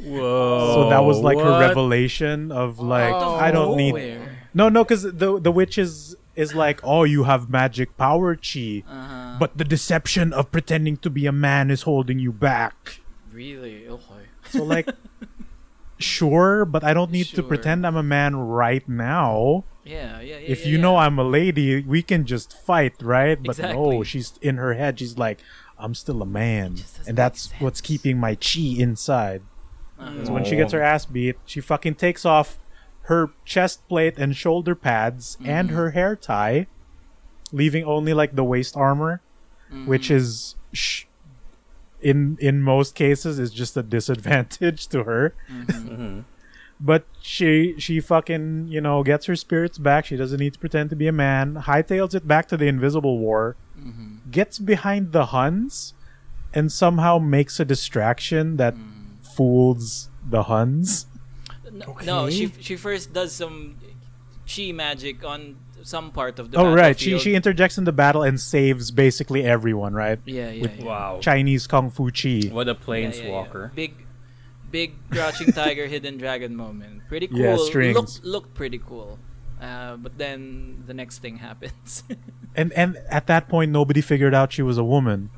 Whoa. 0.00 0.74
so 0.74 0.88
that 0.90 1.02
was 1.02 1.18
like 1.18 1.38
her 1.38 1.58
revelation 1.58 2.52
of 2.52 2.78
like 2.78 3.10
Out 3.12 3.22
of 3.34 3.42
I 3.42 3.50
don't 3.50 3.76
need 3.76 3.94
nowhere. 3.98 4.46
no 4.54 4.68
no 4.68 4.84
because 4.84 5.02
the 5.02 5.40
the 5.42 5.50
witch 5.50 5.76
is 5.76 6.14
is 6.36 6.54
like 6.54 6.78
oh 6.84 7.02
you 7.02 7.24
have 7.24 7.50
magic 7.50 7.96
power 7.98 8.36
chi, 8.38 8.84
Uh-huh. 8.86 9.36
but 9.40 9.58
the 9.58 9.64
deception 9.66 10.32
of 10.32 10.52
pretending 10.54 10.98
to 10.98 11.10
be 11.10 11.26
a 11.26 11.32
man 11.34 11.68
is 11.68 11.82
holding 11.82 12.20
you 12.20 12.30
back. 12.30 13.00
really, 13.34 13.88
okay. 13.90 14.22
So 14.50 14.62
like, 14.62 14.86
sure, 15.98 16.64
but 16.64 16.84
I 16.84 16.94
don't 16.94 17.10
need 17.10 17.26
to 17.34 17.42
pretend 17.42 17.84
I'm 17.86 17.96
a 17.96 18.02
man 18.06 18.36
right 18.36 18.86
now. 18.88 19.64
Yeah, 19.88 20.20
yeah, 20.20 20.36
yeah. 20.38 20.52
if 20.54 20.64
yeah, 20.64 20.72
you 20.72 20.78
know. 20.78 20.96
I'm 20.96 21.18
a 21.18 21.24
lady, 21.24 21.82
we 21.82 22.02
can 22.02 22.26
just 22.26 22.52
fight, 22.66 22.94
right? 23.00 23.38
But 23.42 23.58
no, 23.58 24.02
she's 24.04 24.34
in 24.42 24.56
her 24.56 24.74
head. 24.74 24.98
She's 24.98 25.16
like, 25.16 25.38
I'm 25.78 25.94
still 25.94 26.20
a 26.22 26.26
man, 26.26 26.76
and 27.06 27.16
that's 27.16 27.50
make 27.52 27.60
what's 27.62 27.80
keeping 27.80 28.18
my 28.18 28.34
chi 28.34 28.74
inside. 28.78 29.42
Uh-huh. 29.98 30.26
So 30.26 30.32
when 30.32 30.44
she 30.44 30.56
gets 30.56 30.72
her 30.72 30.82
ass 30.82 31.06
beat, 31.06 31.36
she 31.46 31.60
fucking 31.60 31.94
takes 31.96 32.24
off 32.26 32.58
her 33.02 33.30
chest 33.44 33.86
plate 33.88 34.18
and 34.18 34.36
shoulder 34.36 34.74
pads 34.74 35.38
and 35.44 35.68
Mm-hmm. 35.68 35.76
her 35.78 35.90
hair 35.92 36.14
tie, 36.16 36.66
leaving 37.52 37.82
only 37.84 38.12
like 38.12 38.34
the 38.36 38.44
waist 38.44 38.76
armor, 38.76 39.22
which 39.86 40.08
Mhm. 40.08 40.14
is 40.16 40.54
sh- 40.72 41.04
in 42.00 42.36
in 42.40 42.62
most 42.62 42.94
cases 42.94 43.38
is 43.38 43.50
just 43.50 43.76
a 43.76 43.82
disadvantage 43.82 44.86
to 44.92 45.04
her. 45.04 45.34
Mhm. 45.50 46.24
But 46.80 47.04
she 47.20 47.74
she 47.78 47.98
fucking 48.00 48.68
you 48.68 48.80
know 48.80 49.02
gets 49.02 49.26
her 49.26 49.34
spirits 49.34 49.78
back. 49.78 50.06
She 50.06 50.16
doesn't 50.16 50.38
need 50.38 50.52
to 50.54 50.58
pretend 50.58 50.90
to 50.90 50.96
be 50.96 51.08
a 51.08 51.12
man. 51.12 51.54
Hightails 51.66 52.14
it 52.14 52.26
back 52.28 52.46
to 52.48 52.56
the 52.56 52.66
Invisible 52.66 53.18
War. 53.18 53.56
Mhm. 53.78 54.30
Gets 54.30 54.58
behind 54.60 55.10
the 55.12 55.26
Huns, 55.26 55.94
and 56.54 56.70
somehow 56.70 57.18
makes 57.18 57.58
a 57.58 57.64
distraction 57.64 58.56
that 58.58 58.74
Mm. 58.76 59.24
fools 59.34 60.08
the 60.28 60.44
Huns. 60.44 61.06
No, 61.72 61.96
no, 62.04 62.30
she 62.30 62.52
she 62.60 62.76
first 62.76 63.12
does 63.12 63.32
some 63.32 63.74
chi 64.46 64.72
magic 64.72 65.24
on 65.24 65.56
some 65.82 66.10
part 66.10 66.38
of 66.38 66.50
the 66.50 66.58
oh 66.58 66.72
right, 66.74 66.98
she 66.98 67.18
she 67.18 67.34
interjects 67.34 67.76
in 67.78 67.84
the 67.84 67.92
battle 67.92 68.22
and 68.22 68.40
saves 68.40 68.90
basically 68.90 69.44
everyone. 69.44 69.94
Right, 69.94 70.18
yeah, 70.26 70.50
yeah, 70.50 70.62
with- 70.62 70.78
yeah. 70.78 70.84
Wow. 70.86 71.18
Chinese 71.20 71.66
kung 71.66 71.90
fu 71.90 72.10
chi. 72.10 72.48
What 72.50 72.68
a 72.68 72.76
Yeah, 72.86 72.96
yeah, 72.98 73.10
yeah. 73.24 73.68
Big 73.74 73.94
big 74.70 74.94
crouching 75.10 75.52
tiger, 75.52 75.86
hidden 75.94 76.18
dragon 76.18 76.54
moment. 76.56 77.02
Pretty 77.08 77.26
cool. 77.28 77.38
Yeah, 77.38 77.56
strings. 77.56 77.96
Looked 77.96 78.24
looked 78.24 78.54
pretty 78.54 78.78
cool. 78.78 79.18
Uh, 79.60 79.96
but 79.96 80.16
then 80.18 80.84
the 80.86 80.94
next 80.94 81.18
thing 81.18 81.38
happens. 81.38 82.04
And 82.56 82.72
and 82.72 82.96
at 83.08 83.28
that 83.28 83.46
point, 83.48 83.70
nobody 83.70 84.00
figured 84.00 84.34
out 84.34 84.52
she 84.52 84.62
was 84.62 84.78
a 84.78 84.84
woman. 84.84 85.30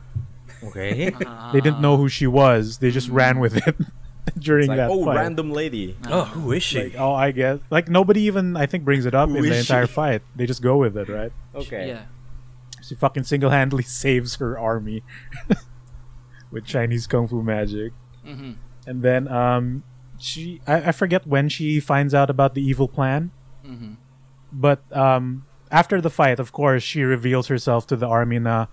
Okay. 0.63 1.11
They 1.53 1.61
didn't 1.61 1.81
know 1.81 1.97
who 1.99 2.09
she 2.09 2.27
was. 2.27 2.79
They 2.79 2.91
just 2.91 3.09
ran 3.11 3.41
with 3.41 3.57
it 3.67 3.77
during 4.39 4.63
It's 4.65 4.69
like, 4.69 4.77
that 4.79 4.91
oh, 4.91 5.05
fight. 5.05 5.17
random 5.17 5.51
lady. 5.51 5.97
Oh, 6.09 6.25
who 6.25 6.53
is 6.53 6.63
she? 6.63 6.85
Like, 6.85 6.95
oh, 6.97 7.13
I 7.13 7.33
guess. 7.33 7.59
Like 7.69 7.89
nobody 7.91 8.23
even 8.23 8.57
I 8.57 8.65
think 8.65 8.85
brings 8.85 9.05
it 9.05 9.15
up 9.15 9.29
Who 9.29 9.37
in 9.37 9.43
the 9.43 9.51
is 9.53 9.69
entire 9.69 9.87
she? 9.87 9.93
fight. 9.93 10.23
They 10.37 10.47
just 10.47 10.63
go 10.63 10.79
with 10.79 10.97
it, 10.97 11.09
right? 11.11 11.33
Okay. 11.55 11.89
Yeah. 11.89 12.05
She 12.83 12.95
fucking 12.95 13.25
single-handedly 13.25 13.85
saves 13.85 14.37
her 14.37 14.59
army 14.59 15.03
with 16.51 16.65
Chinese 16.65 17.07
kung 17.07 17.29
fu 17.29 17.43
magic. 17.43 17.93
hmm 18.25 18.53
And 18.91 19.03
then 19.07 19.23
um 19.31 19.65
she 20.19 20.61
I, 20.67 20.91
I 20.91 20.93
forget 20.93 21.23
when 21.27 21.47
she 21.49 21.79
finds 21.79 22.13
out 22.19 22.29
about 22.35 22.53
the 22.59 22.63
evil 22.71 22.89
plan. 22.91 23.31
hmm 23.63 23.95
But 24.53 24.81
um 24.91 25.47
after 25.71 26.01
the 26.03 26.11
fight, 26.11 26.39
of 26.43 26.51
course, 26.51 26.83
she 26.83 27.03
reveals 27.07 27.47
herself 27.47 27.87
to 27.91 27.97
the 27.97 28.09
army 28.19 28.39
na 28.43 28.67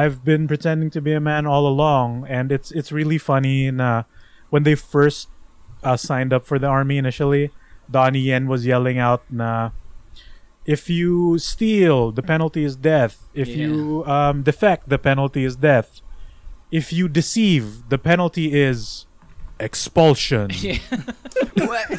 I've 0.00 0.24
been 0.24 0.48
pretending 0.48 0.88
to 0.96 1.00
be 1.04 1.12
a 1.12 1.20
man 1.20 1.44
all 1.52 1.64
along 1.68 2.24
and 2.36 2.48
it's 2.56 2.72
it's 2.72 2.90
really 2.92 3.20
funny 3.20 3.68
na 3.70 4.04
when 4.52 4.62
they 4.64 4.74
first 4.74 5.28
uh, 5.84 5.96
signed 5.96 6.32
up 6.32 6.44
for 6.48 6.58
the 6.58 6.66
army 6.66 6.96
initially, 6.96 7.52
Donnie 7.90 8.24
Yen 8.32 8.48
was 8.48 8.64
yelling 8.64 8.96
out 8.98 9.22
na 9.30 9.70
if 10.64 10.88
you 10.90 11.38
steal, 11.38 12.12
the 12.12 12.22
penalty 12.22 12.64
is 12.64 12.76
death. 12.76 13.14
If 13.32 13.48
Yeah. 13.48 13.68
you 13.68 14.04
um, 14.16 14.36
defect, 14.42 14.88
the 14.88 14.98
penalty 14.98 15.44
is 15.44 15.56
death. 15.56 16.00
If 16.70 16.92
you 16.92 17.08
deceive, 17.08 17.88
the 17.92 17.96
penalty 17.96 18.46
is 18.52 19.07
expulsion. 19.60 20.50
Yeah. 20.60 20.78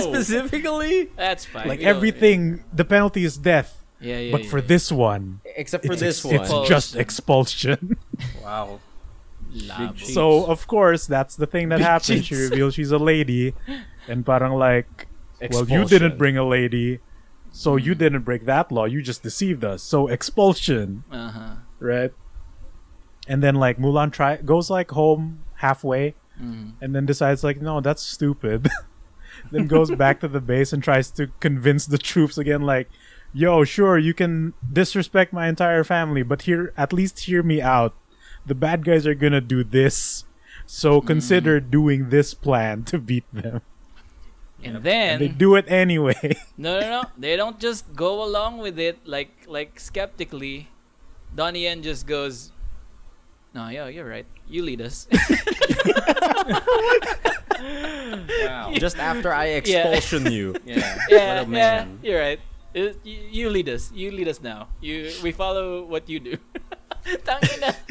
Specifically? 0.00 1.10
That's 1.16 1.44
fine. 1.44 1.68
like 1.68 1.78
We 1.78 1.84
don't- 1.84 1.96
everything, 1.96 2.64
the 2.72 2.84
penalty 2.84 3.24
is 3.24 3.36
death. 3.36 3.84
Yeah, 4.00 4.18
yeah. 4.18 4.32
but 4.32 4.42
yeah, 4.44 4.50
for 4.50 4.58
yeah. 4.58 4.66
this 4.66 4.90
one, 4.90 5.40
Except 5.56 5.86
for 5.86 5.92
it's, 5.92 6.24
one, 6.24 6.34
it's 6.34 6.50
one. 6.50 6.66
just 6.66 6.96
Expulsion. 6.96 7.72
expulsion. 7.72 7.96
Wow. 8.42 8.80
So 9.96 10.46
of 10.46 10.66
course, 10.66 11.06
that's 11.06 11.36
the 11.36 11.46
thing 11.46 11.68
that 11.68 11.76
Big 11.78 11.86
happens. 11.86 12.24
She 12.26 12.34
reveals 12.34 12.74
she's 12.74 12.90
a 12.90 12.98
lady, 12.98 13.54
and 14.08 14.24
parang 14.26 14.52
like, 14.54 15.06
well, 15.50 15.68
you 15.68 15.84
didn't 15.84 16.16
bring 16.18 16.36
a 16.38 16.44
lady, 16.44 17.00
so 17.52 17.76
you 17.76 17.94
didn't 17.94 18.22
break 18.22 18.46
that 18.46 18.72
law. 18.72 18.86
You 18.86 19.02
just 19.02 19.22
deceived 19.22 19.62
us. 19.62 19.82
So 19.82 20.08
expulsion, 20.08 21.04
Uh-huh. 21.12 21.56
right? 21.80 22.12
And 23.28 23.42
then 23.42 23.54
like 23.56 23.76
Mulan 23.78 24.10
try 24.10 24.36
goes 24.38 24.70
like 24.70 24.90
home 24.92 25.44
halfway, 25.56 26.14
Mhm. 26.40 26.72
and 26.80 26.94
then 26.94 27.06
decides 27.06 27.44
like, 27.44 27.60
no, 27.60 27.80
that's 27.80 28.02
stupid. 28.02 28.68
then 29.52 29.66
goes 29.66 29.90
back 29.90 30.20
to 30.20 30.28
the 30.28 30.40
base 30.40 30.72
and 30.72 30.82
tries 30.82 31.10
to 31.12 31.28
convince 31.40 31.86
the 31.86 31.98
troops 31.98 32.38
again, 32.38 32.62
like, 32.62 32.88
yo, 33.32 33.64
sure, 33.64 33.98
you 33.98 34.14
can 34.14 34.54
disrespect 34.72 35.32
my 35.32 35.48
entire 35.48 35.84
family, 35.84 36.22
but 36.22 36.42
here, 36.42 36.72
at 36.76 36.92
least 36.92 37.20
hear 37.20 37.42
me 37.42 37.60
out. 37.60 37.94
The 38.46 38.54
bad 38.54 38.84
guys 38.84 39.06
are 39.06 39.14
gonna 39.14 39.40
do 39.40 39.62
this, 39.64 40.24
so 40.66 41.00
consider 41.00 41.60
doing 41.60 42.08
this 42.10 42.34
plan 42.34 42.82
to 42.84 42.98
beat 42.98 43.24
them. 43.32 43.60
And 44.64 44.76
then 44.82 45.14
And 45.14 45.20
they 45.20 45.28
do 45.28 45.54
it 45.56 45.64
anyway. 45.68 46.36
No, 46.56 46.78
no, 46.80 46.88
no. 47.02 47.04
They 47.18 47.36
don't 47.36 47.58
just 47.58 47.94
go 47.94 48.22
along 48.22 48.58
with 48.58 48.78
it 48.78 48.98
like 49.04 49.44
like 49.48 49.80
skeptically. 49.80 50.68
Donnie 51.34 51.64
Yen 51.64 51.82
just 51.82 52.06
goes, 52.06 52.52
"No, 53.54 53.66
yeah, 53.68 53.88
you're 53.88 54.06
right. 54.06 54.26
You 54.46 54.62
lead 54.62 54.80
us." 54.80 55.08
Wow. 57.62 58.72
Just 58.74 58.98
after 58.98 59.32
I 59.32 59.46
expulsion 59.62 60.30
you. 60.30 60.56
yeah. 60.66 60.98
yeah, 61.08 61.40
What 61.42 61.48
yeah, 61.50 61.86
you're 62.02 62.20
right. 62.20 62.40
Uh, 62.74 62.92
You, 63.04 63.18
you 63.30 63.50
lead 63.50 63.68
us. 63.68 63.92
You 63.92 64.10
lead 64.10 64.28
us 64.28 64.40
now. 64.40 64.68
You 64.80 65.12
we 65.22 65.32
follow 65.32 65.84
what 65.84 66.08
you 66.08 66.20
do. 66.20 66.36
Tangina. 67.26 67.76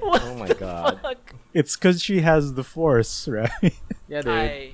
What 0.00 0.22
Oh 0.22 0.36
my 0.38 0.46
God. 0.54 1.00
fuck? 1.02 1.34
it's 1.52 1.74
because 1.74 2.00
she 2.00 2.20
has 2.20 2.54
the 2.54 2.62
force, 2.62 3.26
right? 3.26 3.50
Yeah, 4.06 4.22
dude. 4.22 4.30
I 4.30 4.70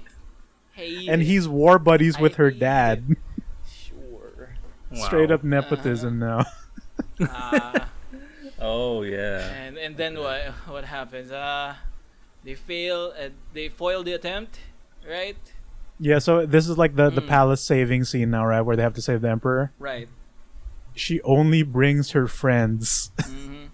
hate 0.73 1.09
and 1.09 1.23
it. 1.23 1.25
he's 1.25 1.49
war 1.49 1.79
buddies 1.79 2.19
with 2.21 2.35
I 2.35 2.37
her 2.45 2.51
hate 2.51 2.61
dad. 2.61 3.17
sure. 3.65 4.53
Wow. 4.93 5.05
Straight 5.07 5.31
up 5.31 5.43
nepotism 5.43 6.19
now. 6.19 6.45
Ah. 7.23 7.89
Oh 8.61 9.01
yeah. 9.01 9.49
And 9.49 9.79
and 9.79 9.97
then 9.97 10.19
what 10.21 10.53
what 10.69 10.85
happens? 10.85 11.33
Uh 11.33 11.77
they 12.45 12.55
fail 12.55 13.11
and 13.13 13.35
they 13.53 13.69
foil 13.69 14.03
the 14.03 14.13
attempt, 14.13 14.61
right? 15.09 15.37
Yeah, 15.99 16.19
so 16.19 16.47
this 16.47 16.67
is 16.69 16.79
like 16.79 16.97
the, 16.97 17.11
the 17.11 17.21
Mm. 17.21 17.29
palace 17.29 17.61
saving 17.61 18.05
scene 18.05 18.31
now, 18.31 18.47
right? 18.47 18.63
Where 18.63 18.75
they 18.77 18.83
have 18.83 18.95
to 18.95 19.03
save 19.03 19.21
the 19.21 19.29
emperor. 19.29 19.73
Right. 19.79 20.09
She 20.95 21.21
only 21.23 21.63
brings 21.63 22.13
her 22.13 22.27
friends, 22.27 23.11
hmm 23.23 23.67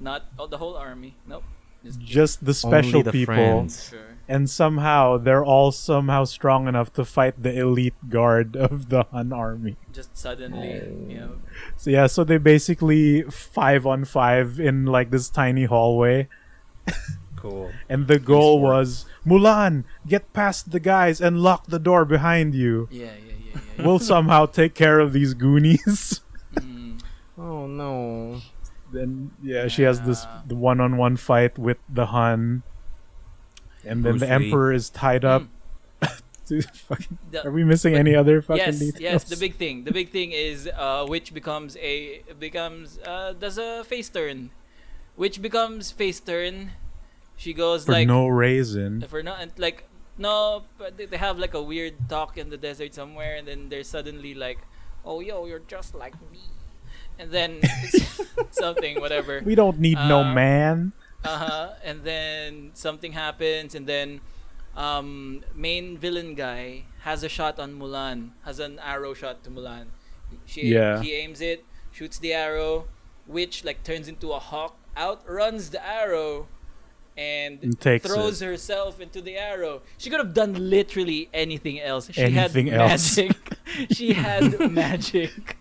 Not 0.00 0.26
oh, 0.38 0.46
the 0.46 0.58
whole 0.58 0.76
army. 0.76 1.14
Nope. 1.26 1.44
Just 1.84 2.00
just 2.00 2.44
the 2.44 2.54
special 2.54 3.02
the 3.04 3.12
people, 3.12 3.34
friends. 3.34 3.88
sure. 3.90 4.18
and 4.26 4.50
somehow 4.50 5.16
they're 5.16 5.44
all 5.44 5.70
somehow 5.70 6.24
strong 6.24 6.66
enough 6.66 6.92
to 6.94 7.04
fight 7.04 7.40
the 7.40 7.56
elite 7.56 7.94
guard 8.08 8.56
of 8.56 8.88
the 8.88 9.04
Hun 9.12 9.32
army. 9.32 9.76
Just 9.92 10.16
suddenly, 10.16 10.82
you 11.08 11.18
know. 11.20 11.32
So 11.76 11.90
yeah, 11.90 12.08
so 12.08 12.24
they 12.24 12.38
basically 12.38 13.22
five 13.30 13.86
on 13.86 14.04
five 14.04 14.58
in 14.58 14.86
like 14.86 15.10
this 15.12 15.30
tiny 15.30 15.64
hallway, 15.66 16.26
Cool. 17.38 17.70
and 17.88 18.08
the 18.08 18.18
goal 18.18 18.60
was 18.60 19.06
Mulan, 19.24 19.84
get 20.06 20.32
past 20.32 20.72
the 20.72 20.80
guys 20.80 21.20
and 21.20 21.38
lock 21.40 21.66
the 21.70 21.78
door 21.78 22.04
behind 22.04 22.54
you. 22.54 22.88
Yeah, 22.90 23.04
yeah, 23.06 23.34
yeah, 23.54 23.60
yeah. 23.78 23.86
We'll 23.86 24.00
somehow 24.02 24.46
take 24.46 24.74
care 24.74 24.98
of 24.98 25.12
these 25.12 25.34
Goonies. 25.34 26.20
Mm. 26.58 26.98
Oh 27.38 27.66
no. 27.68 28.40
then 28.90 29.30
yeah, 29.42 29.68
she 29.68 29.82
has 29.82 30.00
this 30.02 30.26
the 30.46 30.56
one-on-one 30.56 31.14
fight 31.16 31.58
with 31.58 31.76
the 31.88 32.06
Hun, 32.06 32.64
and 33.84 34.02
then 34.02 34.18
Bruce 34.18 34.20
the 34.22 34.26
Lee. 34.26 34.32
Emperor 34.32 34.72
is 34.72 34.90
tied 34.90 35.24
up. 35.24 35.42
Mm. 36.02 36.20
to 36.48 36.62
fucking, 36.62 37.18
The- 37.30 37.46
are 37.46 37.52
we 37.52 37.62
missing 37.62 37.94
any 37.94 38.14
other 38.16 38.40
fucking 38.42 38.58
yes, 38.74 38.78
details? 38.80 39.00
yes. 39.00 39.24
The 39.24 39.36
big 39.36 39.54
thing, 39.54 39.84
the 39.84 39.92
big 39.92 40.08
thing 40.10 40.32
is 40.32 40.68
uh, 40.74 41.04
which 41.06 41.32
becomes 41.32 41.76
a 41.76 42.22
becomes 42.40 42.98
uh, 43.06 43.34
does 43.38 43.58
a 43.58 43.84
face 43.84 44.08
turn, 44.08 44.50
which 45.14 45.40
becomes 45.40 45.92
face 45.92 46.18
turn. 46.18 46.72
She 47.38 47.54
goes 47.54 47.86
for 47.86 47.92
like 47.92 48.08
no 48.10 48.26
reason. 48.28 49.00
for 49.08 49.22
not 49.22 49.38
like 49.56 49.84
no, 50.18 50.64
but 50.76 50.98
they, 50.98 51.06
have 51.16 51.38
like 51.38 51.54
a 51.54 51.62
weird 51.62 51.94
talk 52.10 52.36
in 52.36 52.50
the 52.50 52.56
desert 52.58 52.92
somewhere, 52.92 53.36
and 53.38 53.46
then 53.46 53.68
they're 53.70 53.86
suddenly 53.86 54.34
like, 54.34 54.58
"Oh, 55.06 55.20
yo, 55.22 55.46
you're 55.46 55.62
just 55.62 55.94
like 55.94 56.18
me," 56.34 56.42
and 57.18 57.30
then 57.30 57.62
something, 58.50 58.98
whatever. 59.00 59.40
We 59.46 59.54
don't 59.54 59.78
need 59.78 59.94
no 60.10 60.26
Uh, 60.26 60.34
man. 60.34 60.92
Uh-huh. 61.24 61.74
And 61.84 62.02
then 62.02 62.70
something 62.74 63.12
happens 63.12 63.74
and 63.74 63.86
then 63.86 64.20
um 64.76 65.42
main 65.54 65.98
villain 65.98 66.34
guy 66.34 66.84
has 67.02 67.22
a 67.22 67.28
shot 67.28 67.58
on 67.58 67.78
Mulan, 67.78 68.30
has 68.44 68.58
an 68.58 68.78
arrow 68.82 69.14
shot 69.14 69.42
to 69.44 69.50
Mulan. 69.50 69.86
She 70.46 70.74
Yeah. 70.74 71.02
he 71.02 71.14
aims 71.14 71.40
it, 71.40 71.64
shoots 71.90 72.18
the 72.18 72.32
arrow, 72.34 72.86
which 73.26 73.64
like 73.64 73.82
turns 73.82 74.06
into 74.06 74.30
a 74.32 74.38
hawk, 74.38 74.74
outruns 74.96 75.70
the 75.70 75.82
arrow 75.82 76.46
and, 77.18 77.58
And 77.62 77.80
takes 77.80 78.06
throws 78.06 78.40
herself 78.40 79.00
into 79.00 79.20
the 79.20 79.36
arrow. 79.36 79.82
She 79.98 80.08
could 80.08 80.20
have 80.20 80.32
done 80.34 80.70
literally 80.70 81.28
anything 81.34 81.80
else. 81.80 82.08
She 82.12 82.22
Anything 82.22 82.68
had 82.68 82.80
else. 82.92 83.16
magic. 83.16 83.36
she 83.90 84.12
had 84.12 84.70
magic. 84.70 85.56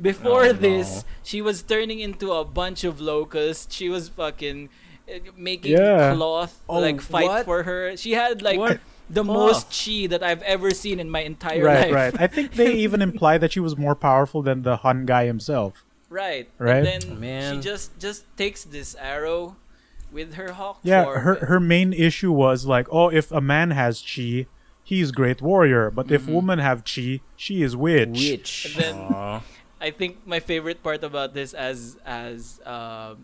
Before 0.00 0.44
Oh, 0.46 0.52
this, 0.52 0.96
no. 0.96 1.08
she 1.22 1.42
was 1.42 1.62
turning 1.62 2.00
into 2.00 2.32
a 2.32 2.44
bunch 2.44 2.82
of 2.84 3.00
locusts. 3.00 3.72
She 3.74 3.88
was 3.90 4.08
fucking 4.08 4.70
uh, 5.08 5.18
making 5.36 5.72
Yeah. 5.72 6.14
cloth 6.14 6.58
Oh, 6.68 6.78
like 6.80 7.00
fight 7.00 7.26
what? 7.28 7.44
for 7.44 7.62
her. 7.64 7.96
She 7.96 8.12
had 8.12 8.40
like 8.40 8.58
What? 8.58 8.80
the 9.10 9.22
Cloth? 9.22 9.36
most 9.36 9.84
chi 9.84 10.06
that 10.06 10.22
I've 10.22 10.42
ever 10.42 10.70
seen 10.70 10.98
in 10.98 11.10
my 11.10 11.20
entire 11.20 11.62
Right, 11.64 11.92
life. 11.92 12.14
right. 12.14 12.20
I 12.22 12.26
think 12.26 12.54
they 12.54 12.72
even 12.86 13.02
imply 13.02 13.36
that 13.38 13.52
she 13.52 13.60
was 13.60 13.76
more 13.76 13.94
powerful 13.94 14.40
than 14.42 14.62
the 14.62 14.76
Hun 14.78 15.04
guy 15.04 15.26
himself. 15.26 15.84
Right. 16.08 16.48
Right? 16.58 16.76
And 16.86 16.86
then 17.02 17.20
Man. 17.20 17.56
she 17.56 17.60
just 17.60 17.98
just 17.98 18.24
takes 18.36 18.64
this 18.64 18.94
arrow 18.98 19.56
with 20.12 20.34
her 20.34 20.52
hawk 20.52 20.80
Yeah, 20.84 21.04
form. 21.04 21.20
her 21.24 21.34
her 21.46 21.60
main 21.60 21.92
issue 21.92 22.32
was 22.32 22.66
like, 22.66 22.86
oh, 22.90 23.08
if 23.10 23.30
a 23.32 23.40
man 23.40 23.70
has 23.70 24.02
chi, 24.02 24.46
he's 24.82 25.10
great 25.12 25.40
warrior, 25.42 25.90
but 25.90 26.10
if 26.10 26.22
Mm-hmm. 26.22 26.34
women 26.34 26.58
have 26.58 26.84
chi, 26.84 27.22
she 27.36 27.62
is 27.62 27.74
witch. 27.76 28.08
Witch. 28.30 28.66
And 28.66 28.74
then 28.74 28.94
Aw. 28.96 29.40
I 29.80 29.90
think 29.90 30.26
my 30.26 30.38
favorite 30.40 30.82
part 30.82 31.02
about 31.02 31.34
this 31.34 31.54
as 31.54 31.96
as 32.04 32.60
uh, 32.66 33.14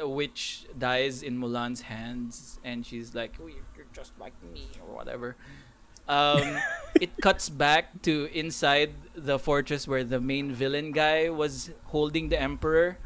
a 0.00 0.08
witch 0.08 0.66
dies 0.76 1.22
in 1.22 1.38
Mulan's 1.38 1.82
hands 1.82 2.58
and 2.64 2.84
she's 2.86 3.14
like, 3.14 3.36
oh, 3.40 3.46
you're 3.46 3.68
you're 3.76 3.92
just 3.92 4.12
like 4.18 4.34
me 4.42 4.70
or 4.80 4.94
whatever. 4.94 5.36
Um, 6.08 6.64
it 7.00 7.20
cuts 7.20 7.48
back 7.48 8.02
to 8.02 8.28
inside 8.32 8.94
the 9.14 9.38
fortress 9.38 9.88
where 9.88 10.04
the 10.04 10.20
main 10.20 10.52
villain 10.52 10.92
guy 10.92 11.28
was 11.30 11.70
holding 11.84 12.28
the 12.28 12.40
emperor, 12.40 12.98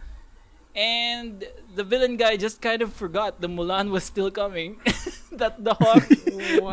and 0.76 1.44
the 1.74 1.84
villain 1.84 2.16
guy 2.16 2.36
just 2.36 2.60
kind 2.60 2.82
of 2.82 2.92
forgot 2.92 3.40
the 3.40 3.48
Mulan 3.48 3.90
was 3.90 4.04
still 4.04 4.30
coming. 4.30 4.80
that 5.32 5.62
the 5.62 5.74
hawk 5.80 6.06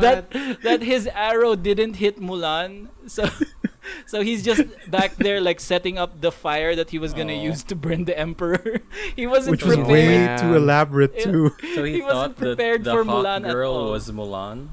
that 0.02 0.32
that 0.64 0.82
his 0.82 1.08
arrow 1.08 1.56
didn't 1.56 1.96
hit 1.96 2.20
Mulan. 2.20 2.88
So 3.08 3.30
so 4.06 4.22
he's 4.22 4.44
just 4.44 4.64
back 4.90 5.16
there 5.18 5.40
like 5.42 5.60
setting 5.60 5.98
up 5.98 6.22
the 6.22 6.32
fire 6.32 6.76
that 6.76 6.90
he 6.90 6.98
was 7.00 7.14
gonna 7.14 7.34
Oh. 7.38 7.50
use 7.52 7.64
to 7.70 7.76
burn 7.76 8.06
the 8.06 8.18
emperor. 8.18 8.82
he 9.16 9.28
wasn't 9.28 9.52
Which 9.58 9.64
was 9.66 9.76
prepared. 9.76 9.90
way 9.90 10.38
too 10.42 10.56
elaborate 10.56 11.14
It- 11.16 11.24
too. 11.24 11.52
So 11.74 11.84
he, 11.84 11.94
He 11.94 12.02
wasn't 12.02 12.12
thought 12.12 12.36
that 12.38 12.58
prepared 12.58 12.84
the 12.84 12.92
for 12.94 13.04
hawk 13.04 13.26
Mulan 13.26 13.46
at 13.46 13.52
girl 13.54 13.74
all. 13.74 13.92
was 13.92 14.10
Mulan. 14.12 14.70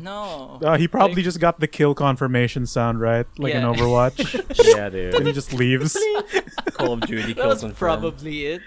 No. 0.00 0.58
Uh, 0.62 0.76
he 0.78 0.88
probably 0.88 1.16
Like- 1.16 1.24
just 1.24 1.40
got 1.40 1.60
the 1.60 1.66
kill 1.66 1.94
confirmation 1.94 2.64
sound 2.66 3.00
right, 3.00 3.26
like 3.38 3.54
in 3.54 3.62
Yeah. 3.62 3.72
Overwatch, 3.74 4.18
yeah, 4.76 4.88
dude. 4.88 5.14
and 5.14 5.26
he 5.26 5.32
just 5.32 5.52
leaves. 5.52 5.96
Call 6.72 6.92
of 6.94 7.00
Duty 7.02 7.34
kills 7.34 7.36
that 7.36 7.46
was 7.46 7.60
confirmed. 7.60 7.76
probably 8.00 8.46
it. 8.46 8.62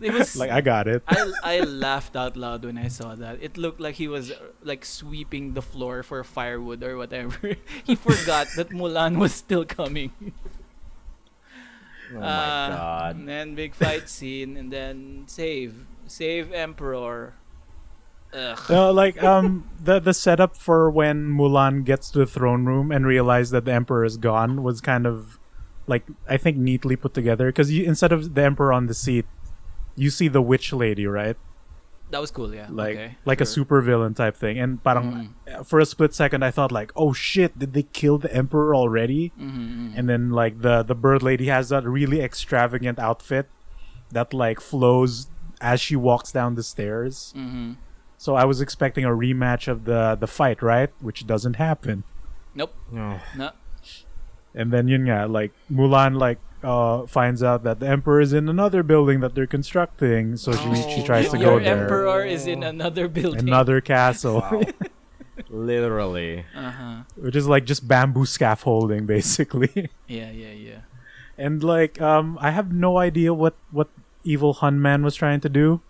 It 0.00 0.12
was 0.12 0.36
like 0.36 0.50
I 0.50 0.60
got 0.60 0.88
it. 0.88 1.02
I 1.08 1.32
I 1.42 1.60
laughed 1.60 2.16
out 2.16 2.36
loud 2.36 2.64
when 2.64 2.76
I 2.76 2.88
saw 2.88 3.14
that. 3.14 3.38
It 3.40 3.56
looked 3.56 3.80
like 3.80 3.94
he 3.96 4.08
was 4.08 4.30
like 4.62 4.84
sweeping 4.84 5.54
the 5.54 5.62
floor 5.62 6.02
for 6.02 6.22
firewood 6.24 6.82
or 6.84 6.96
whatever. 6.98 7.56
he 7.84 7.94
forgot 7.96 8.46
that 8.56 8.68
Mulan 8.70 9.16
was 9.16 9.32
still 9.32 9.64
coming. 9.64 10.12
Oh 12.12 12.20
my 12.20 12.26
Uh, 12.26 12.68
god. 12.76 13.16
And 13.16 13.28
then 13.28 13.54
big 13.54 13.74
fight 13.74 14.08
scene, 14.08 14.56
and 14.56 14.70
then 14.72 15.24
save, 15.26 15.86
save 16.06 16.52
Emperor. 16.52 17.34
Ugh. 18.34 18.58
No, 18.68 18.90
like 18.92 19.22
um 19.22 19.68
the 19.82 19.98
the 20.00 20.12
setup 20.14 20.56
for 20.56 20.90
when 20.90 21.26
Mulan 21.28 21.84
gets 21.84 22.10
to 22.10 22.18
the 22.20 22.26
throne 22.26 22.64
room 22.66 22.90
and 22.90 23.06
realizes 23.06 23.50
that 23.52 23.64
the 23.64 23.72
emperor 23.72 24.04
is 24.04 24.16
gone 24.16 24.62
was 24.62 24.80
kind 24.80 25.06
of 25.06 25.38
like 25.86 26.04
I 26.28 26.36
think 26.36 26.56
neatly 26.56 26.96
put 26.96 27.14
together 27.14 27.46
because 27.48 27.70
instead 27.70 28.12
of 28.12 28.34
the 28.34 28.42
emperor 28.42 28.72
on 28.72 28.86
the 28.86 28.94
seat, 28.94 29.26
you 29.94 30.10
see 30.10 30.28
the 30.28 30.42
witch 30.42 30.72
lady, 30.72 31.06
right? 31.06 31.36
That 32.10 32.20
was 32.20 32.30
cool, 32.30 32.54
yeah. 32.54 32.68
Like 32.70 32.96
okay, 32.96 33.16
like 33.24 33.40
a 33.40 33.46
super 33.46 33.80
villain 33.80 34.14
type 34.14 34.36
thing. 34.36 34.58
And 34.58 34.82
parang 34.82 35.34
for 35.64 35.80
a 35.80 35.86
split 35.86 36.14
second 36.14 36.42
I 36.44 36.50
thought 36.50 36.70
like, 36.70 36.92
oh 36.94 37.12
shit, 37.12 37.58
did 37.58 37.72
they 37.72 37.82
kill 37.84 38.18
the 38.18 38.32
emperor 38.32 38.74
already? 38.74 39.32
Mhm, 39.40 39.50
mhm. 39.50 39.92
And 39.98 40.08
then 40.08 40.30
like 40.30 40.60
the 40.60 40.82
the 40.82 40.94
bird 40.94 41.22
lady 41.22 41.46
has 41.46 41.70
that 41.70 41.84
really 41.84 42.20
extravagant 42.20 42.98
outfit 42.98 43.48
that 44.12 44.34
like 44.34 44.60
flows 44.60 45.28
as 45.60 45.80
she 45.80 45.96
walks 45.96 46.30
down 46.30 46.54
the 46.54 46.62
stairs. 46.62 47.32
Mhm. 47.36 47.76
So 48.18 48.34
I 48.34 48.44
was 48.44 48.60
expecting 48.60 49.04
a 49.04 49.10
rematch 49.10 49.68
of 49.68 49.84
the 49.84 50.16
the 50.18 50.26
fight, 50.26 50.62
right? 50.62 50.90
Which 51.00 51.26
doesn't 51.26 51.56
happen. 51.56 52.04
Nope. 52.54 52.74
Oh. 52.94 53.20
No. 53.36 53.50
And 54.54 54.72
then 54.72 54.88
yun 54.88 55.04
nga, 55.04 55.26
like 55.28 55.52
Mulan 55.70 56.18
like 56.18 56.38
uh 56.64 57.04
finds 57.06 57.42
out 57.42 57.62
that 57.64 57.78
the 57.80 57.86
emperor 57.86 58.20
is 58.20 58.32
in 58.32 58.48
another 58.48 58.82
building 58.82 59.20
that 59.20 59.34
they're 59.34 59.46
constructing, 59.46 60.36
so 60.36 60.52
she 60.52 60.74
she 60.96 61.02
tries 61.04 61.28
to 61.30 61.36
Your 61.38 61.58
go 61.58 61.64
there. 61.64 61.82
Emperor 61.82 62.24
is 62.24 62.46
in 62.46 62.62
another 62.62 63.06
building. 63.08 63.40
Another 63.46 63.80
castle, 63.82 64.40
Wow. 64.40 64.62
Literally. 65.50 66.44
Uh-huh. 66.56 67.02
which 67.16 67.36
is 67.36 67.46
like 67.46 67.64
just 67.66 67.86
bamboo 67.86 68.24
scaffolding 68.24 69.04
basically. 69.14 69.90
Yeah, 70.08 70.30
yeah, 70.30 70.52
yeah. 70.52 70.80
and 71.36 71.62
like 71.62 72.00
um 72.00 72.38
I 72.40 72.50
have 72.50 72.72
no 72.72 72.96
idea 72.98 73.34
what 73.34 73.54
what 73.70 73.88
evil 74.24 74.54
Hun 74.54 74.80
Man 74.80 75.04
was 75.04 75.14
trying 75.14 75.40
to 75.40 75.48
do. 75.48 75.80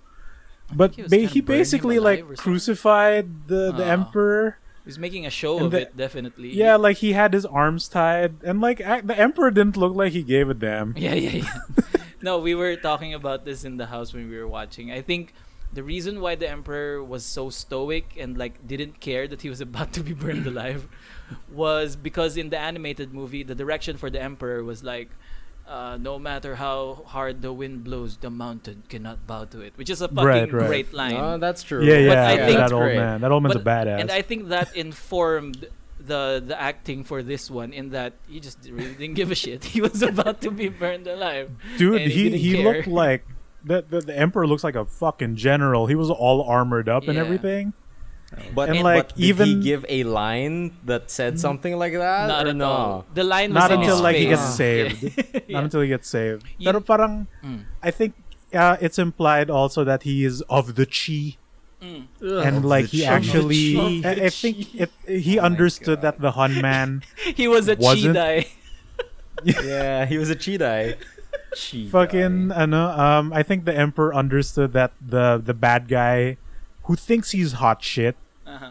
But 0.75 0.95
he 0.95 1.03
ba- 1.03 1.27
he 1.31 1.41
basically 1.41 1.99
like 1.99 2.37
crucified 2.37 3.49
the 3.49 3.73
the 3.73 3.85
Ah. 3.85 3.93
emperor. 3.99 4.59
He's 4.85 4.99
making 4.99 5.27
a 5.27 5.31
show 5.31 5.57
And 5.59 5.67
of 5.67 5.73
the- 5.73 5.83
it, 5.83 5.97
definitely. 5.97 6.55
Yeah, 6.55 6.77
like 6.77 6.99
he 6.99 7.13
had 7.13 7.35
his 7.35 7.45
arms 7.47 7.89
tied, 7.89 8.35
and 8.45 8.61
like 8.61 8.81
ac- 8.81 9.03
the 9.07 9.19
emperor 9.19 9.51
didn't 9.51 9.77
look 9.77 9.95
like 9.95 10.13
he 10.13 10.23
gave 10.23 10.49
a 10.51 10.55
damn. 10.55 10.95
Yeah, 10.97 11.15
yeah, 11.15 11.43
yeah. 11.43 11.55
no, 12.23 12.39
we 12.39 12.55
were 12.55 12.77
talking 12.77 13.13
about 13.15 13.45
this 13.45 13.65
in 13.65 13.79
the 13.79 13.87
house 13.87 14.15
when 14.15 14.31
we 14.31 14.37
were 14.39 14.47
watching. 14.47 14.91
I 14.93 15.03
think 15.03 15.35
the 15.73 15.83
reason 15.83 16.21
why 16.21 16.37
the 16.37 16.49
emperor 16.49 17.03
was 17.03 17.25
so 17.27 17.51
stoic 17.51 18.15
and 18.19 18.39
like 18.39 18.63
didn't 18.67 19.01
care 19.01 19.27
that 19.27 19.43
he 19.43 19.49
was 19.51 19.61
about 19.61 19.93
to 19.95 20.01
be 20.07 20.15
burned 20.15 20.47
alive 20.47 20.87
was 21.53 21.97
because 21.97 22.37
in 22.37 22.51
the 22.51 22.59
animated 22.59 23.13
movie, 23.13 23.43
the 23.43 23.55
direction 23.55 23.97
for 23.97 24.11
the 24.11 24.21
emperor 24.23 24.63
was 24.65 24.83
like. 24.83 25.11
Uh, 25.67 25.99
no 26.01 26.17
matter 26.17 26.55
how 26.55 27.03
hard 27.07 27.43
the 27.43 27.53
wind 27.53 27.83
blows, 27.83 28.17
the 28.19 28.31
mountain 28.31 28.85
cannot 28.89 29.27
bow 29.27 29.45
to 29.47 29.61
it, 29.61 29.73
which 29.75 29.91
is 29.91 30.01
a 30.01 30.07
fucking 30.07 30.25
Right, 30.25 30.53
right. 30.53 30.67
great 30.69 30.95
line. 30.95 31.17
Oh, 31.19 31.39
that's 31.39 31.65
true. 31.65 31.83
Yeah, 31.83 31.99
yeah, 31.99 32.09
But 32.09 32.19
I 32.19 32.33
yeah, 32.39 32.47
think- 32.47 32.59
that 32.59 32.73
old 32.73 32.83
great. 32.85 32.97
man. 33.03 33.21
That 33.21 33.33
old 33.33 33.43
man's 33.43 33.55
But- 33.59 33.63
a 33.63 33.65
badass. 33.67 34.01
And 34.01 34.11
I 34.13 34.23
think 34.23 34.49
that 34.55 34.71
informed 34.77 35.67
the 35.99 36.39
the 36.45 36.55
acting 36.61 37.03
for 37.03 37.19
this 37.23 37.51
one 37.51 37.73
in 37.73 37.91
that 37.91 38.13
he 38.29 38.39
just 38.39 38.59
really 38.71 38.95
didn't 38.95 39.15
give 39.19 39.33
a 39.33 39.35
shit. 39.35 39.65
He 39.75 39.81
was 39.81 40.03
about 40.07 40.41
to 40.43 40.53
be 40.53 40.69
burned 40.69 41.09
alive. 41.09 41.51
Dude, 41.79 42.03
he 42.03 42.31
he 42.31 42.39
he 42.39 42.63
looked 42.63 42.87
like 42.87 43.27
the, 43.65 43.83
the 43.83 44.01
the 44.03 44.17
emperor 44.17 44.47
looks 44.47 44.63
like 44.63 44.77
a 44.77 44.85
fucking 44.87 45.35
general. 45.35 45.89
He 45.91 45.97
was 45.99 46.11
all 46.15 46.45
armored 46.47 46.89
up 46.89 47.09
and 47.09 47.19
everything. 47.19 47.73
But, 48.55 48.69
And, 48.69 48.79
but 48.79 48.85
like, 48.85 49.09
did 49.17 49.25
even- 49.25 49.47
he 49.49 49.55
give 49.65 49.85
a 49.89 50.05
line 50.05 50.77
that 50.85 51.11
said 51.11 51.41
something 51.41 51.77
like 51.77 51.93
that? 51.97 52.29
Not 52.29 52.47
or 52.47 52.51
at 52.51 52.57
no? 52.57 52.69
all. 52.69 52.97
The 53.15 53.25
line 53.25 53.53
was 53.53 53.61
Not 53.65 53.71
in 53.73 53.81
until 53.81 53.97
his 53.97 54.03
like 54.05 54.17
he 54.17 54.27
gets 54.29 54.55
saved. 54.55 55.01
Yeah. 55.49 55.57
Not 55.61 55.65
until 55.65 55.81
he 55.81 55.89
gets 55.89 56.09
saved. 56.09 56.45
You- 56.59 56.69
Pero 56.69 56.81
parang 56.81 57.27
Mm. 57.45 57.65
I 57.83 57.91
think 57.91 58.13
uh, 58.53 58.77
it's 58.81 58.99
implied 58.99 59.49
also 59.51 59.85
that 59.85 60.03
he 60.05 60.25
is 60.25 60.43
of 60.53 60.77
the 60.77 60.85
chi, 60.87 61.37
Mm. 61.81 62.09
and 62.21 62.65
like 62.65 62.87
he 62.93 63.05
chi. 63.05 63.13
actually, 63.13 63.77
I, 64.05 64.27
I 64.27 64.31
think 64.33 64.73
it, 64.75 64.89
he 65.09 65.39
understood 65.39 66.01
that 66.01 66.21
the 66.21 66.33
Hun 66.33 66.61
man 66.65 67.03
He 67.37 67.49
was 67.49 67.69
a 67.69 67.77
Wasn't- 67.77 68.17
Chidai. 68.17 68.49
yeah, 69.45 70.07
he 70.07 70.17
was 70.19 70.31
a 70.31 70.37
chi 70.37 70.97
cheetah. 71.55 71.91
fucking 71.93 72.53
ano, 72.53 72.89
um 72.97 73.33
I 73.33 73.43
think 73.43 73.65
the 73.65 73.77
emperor 73.77 74.13
understood 74.15 74.73
that 74.73 74.93
the 75.01 75.41
the 75.41 75.53
bad 75.55 75.89
guy 75.89 76.37
who 76.85 76.97
thinks 76.97 77.31
he's 77.33 77.61
hot 77.61 77.83
shit. 77.85 78.17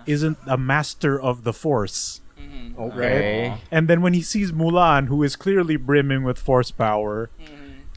Isn't 0.05 0.37
a 0.47 0.57
master 0.57 1.19
of 1.19 1.43
the 1.43 1.53
force. 1.53 2.21
Mhm. 2.39 2.77
Okay. 2.77 3.53
And 3.71 3.87
then 3.87 4.01
when 4.01 4.13
he 4.13 4.21
sees 4.21 4.51
Mulan, 4.51 5.07
who 5.07 5.23
is 5.23 5.35
clearly 5.35 5.77
brimming 5.77 6.23
with 6.23 6.37
force 6.37 6.71
power, 6.71 7.29
Mhm. 7.39 7.47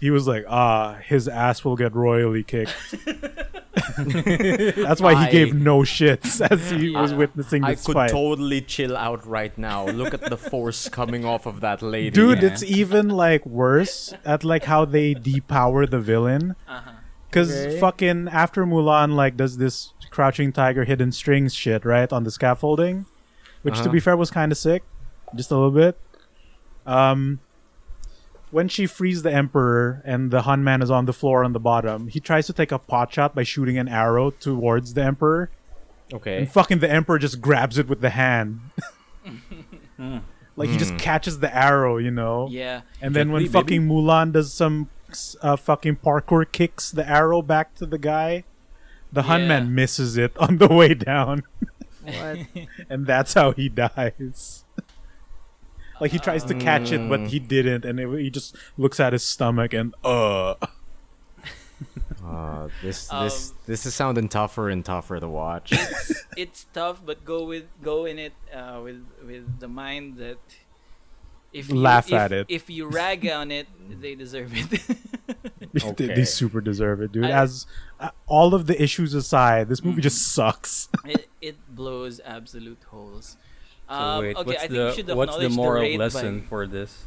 he 0.00 0.10
was 0.10 0.26
like, 0.28 0.44
ah, 0.48 0.94
his 1.04 1.26
ass 1.28 1.64
will 1.64 1.76
get 1.76 1.94
royally 1.94 2.42
kicked. 2.44 2.74
That's 3.96 5.00
why 5.00 5.14
he 5.14 5.26
I- 5.26 5.30
gave 5.30 5.54
no 5.54 5.80
shits 5.80 6.40
as 6.50 6.70
he 6.70 6.90
was 6.90 7.10
Yeah. 7.12 7.16
witnessing 7.18 7.64
I 7.64 7.74
could 7.74 7.94
fight. 7.94 8.10
totally 8.10 8.60
chill 8.60 8.96
out 8.96 9.26
right 9.26 9.56
now. 9.58 9.86
Look 9.86 10.14
at 10.14 10.22
the 10.22 10.36
force 10.36 10.88
coming 10.88 11.24
off 11.24 11.46
of 11.46 11.60
that 11.60 11.82
lady. 11.82 12.10
Dude, 12.10 12.42
Yeah. 12.42 12.48
it's 12.50 12.62
even 12.62 13.08
like 13.10 13.44
worse 13.46 14.14
at 14.24 14.44
like 14.44 14.64
how 14.64 14.84
they 14.84 15.14
depower 15.14 15.88
the 15.88 16.00
villain. 16.00 16.54
Uh-huh. 16.68 16.90
Cause 17.30 17.50
Okay. 17.52 17.78
fucking 17.78 18.28
after 18.32 18.64
Mulan 18.64 19.14
like 19.14 19.36
does 19.36 19.58
this 19.58 19.92
crouching 20.18 20.50
tiger 20.52 20.82
hidden 20.82 21.12
strings 21.12 21.54
shit 21.54 21.84
right 21.84 22.12
on 22.12 22.24
the 22.24 22.30
scaffolding, 22.32 23.06
which 23.62 23.74
to 23.76 23.82
Uh-huh. 23.82 23.92
be 23.92 24.00
fair 24.00 24.16
was 24.16 24.32
kind 24.32 24.50
of 24.50 24.58
sick, 24.58 24.82
just 25.36 25.52
a 25.52 25.54
little 25.54 25.70
bit. 25.70 25.96
Um, 26.84 27.38
when 28.50 28.66
she 28.66 28.84
frees 28.86 29.22
the 29.22 29.32
emperor 29.32 30.02
and 30.04 30.32
the 30.32 30.42
Hun 30.42 30.64
man 30.64 30.82
is 30.82 30.90
on 30.90 31.04
the 31.04 31.12
floor 31.12 31.44
on 31.44 31.52
the 31.52 31.60
bottom, 31.60 32.08
he 32.08 32.18
tries 32.18 32.46
to 32.48 32.52
take 32.52 32.72
a 32.72 32.80
pot 32.80 33.12
shot 33.12 33.32
by 33.36 33.44
shooting 33.44 33.78
an 33.78 33.86
arrow 33.86 34.30
towards 34.32 34.94
the 34.94 35.04
emperor, 35.04 35.50
okay. 36.12 36.38
and 36.38 36.50
fucking 36.50 36.80
the 36.80 36.90
emperor 36.90 37.20
just 37.20 37.40
grabs 37.40 37.78
it 37.78 37.86
with 37.88 38.00
the 38.00 38.10
hand. 38.10 38.58
like 40.56 40.68
he 40.70 40.76
just 40.76 40.92
Hmm. 40.92 40.96
catches 40.96 41.38
the 41.38 41.54
arrow, 41.56 41.98
you 41.98 42.10
know. 42.10 42.48
Yeah. 42.50 42.80
And 43.00 43.14
then 43.14 43.28
Jet 43.28 43.32
when 43.34 43.42
Li, 43.44 43.48
fucking 43.48 43.82
Mulan 43.86 44.32
does 44.32 44.52
some 44.52 44.88
uh, 45.42 45.54
fucking 45.54 45.96
parkour 46.04 46.44
kicks 46.50 46.90
the 46.90 47.08
arrow 47.08 47.40
back 47.40 47.74
to 47.76 47.86
the 47.86 47.98
guy, 47.98 48.42
the 49.12 49.22
Hun 49.22 49.42
Yeah. 49.42 49.48
man 49.48 49.74
misses 49.74 50.16
it 50.16 50.36
on 50.40 50.58
the 50.58 50.68
way 50.68 50.94
down, 50.94 51.42
What? 52.02 52.38
and 52.90 53.06
that's 53.06 53.34
how 53.34 53.52
he 53.52 53.68
dies. 53.68 54.64
like 56.00 56.12
he 56.12 56.18
tries 56.18 56.44
to 56.44 56.54
catch 56.54 56.92
it, 56.92 57.08
but 57.08 57.28
he 57.28 57.38
didn't, 57.38 57.84
and 57.84 57.98
it, 58.00 58.08
he 58.20 58.30
just 58.30 58.56
looks 58.76 59.00
at 59.00 59.12
his 59.12 59.22
stomach 59.24 59.72
and 59.74 59.94
uh. 60.04 60.54
Uh, 62.24 62.68
this 62.82 63.06
Um, 63.12 63.24
this 63.24 63.54
this 63.66 63.86
is 63.86 63.94
sounding 63.94 64.28
tougher 64.28 64.68
and 64.68 64.84
tougher 64.84 65.20
to 65.20 65.28
watch. 65.28 65.70
It's, 65.72 66.24
it's 66.36 66.66
tough, 66.74 67.00
but 67.04 67.24
go 67.24 67.44
with 67.44 67.64
go 67.82 68.04
in 68.04 68.18
it 68.18 68.32
uh, 68.52 68.80
with 68.82 69.06
with 69.24 69.60
the 69.60 69.68
mind 69.68 70.16
that 70.18 70.38
if 71.52 71.68
you, 71.68 71.76
Laugh 71.76 72.08
if, 72.08 72.14
at 72.14 72.32
it. 72.32 72.46
If 72.48 72.68
you 72.70 72.88
rag 72.88 73.26
on 73.28 73.50
it, 73.50 73.66
they 74.00 74.14
deserve 74.14 74.52
it. 74.54 74.70
they, 75.72 75.88
Okay. 75.88 76.06
they 76.14 76.24
super 76.24 76.60
deserve 76.60 77.00
it, 77.00 77.12
dude. 77.12 77.24
I- 77.24 77.30
As 77.42 77.66
uh, 78.00 78.10
all 78.26 78.54
of 78.54 78.66
the 78.66 78.80
issues 78.80 79.14
aside, 79.14 79.68
this 79.68 79.82
movie 79.82 80.02
just 80.02 80.32
sucks. 80.32 80.88
it, 81.04 81.28
it 81.40 81.56
blows 81.74 82.20
absolute 82.24 82.82
holes. 82.90 83.36
So 83.88 83.94
Um, 83.94 84.24
wait, 84.24 84.36
okay, 84.36 84.44
what's 84.46 84.58
I 84.58 84.60
think 84.68 84.72
the 84.72 84.86
we 84.86 84.92
should 84.92 85.16
what's 85.16 85.36
the 85.38 85.48
moral 85.48 85.82
raid 85.82 85.98
lesson 85.98 86.40
By, 86.40 86.46
for 86.46 86.66
this? 86.66 87.06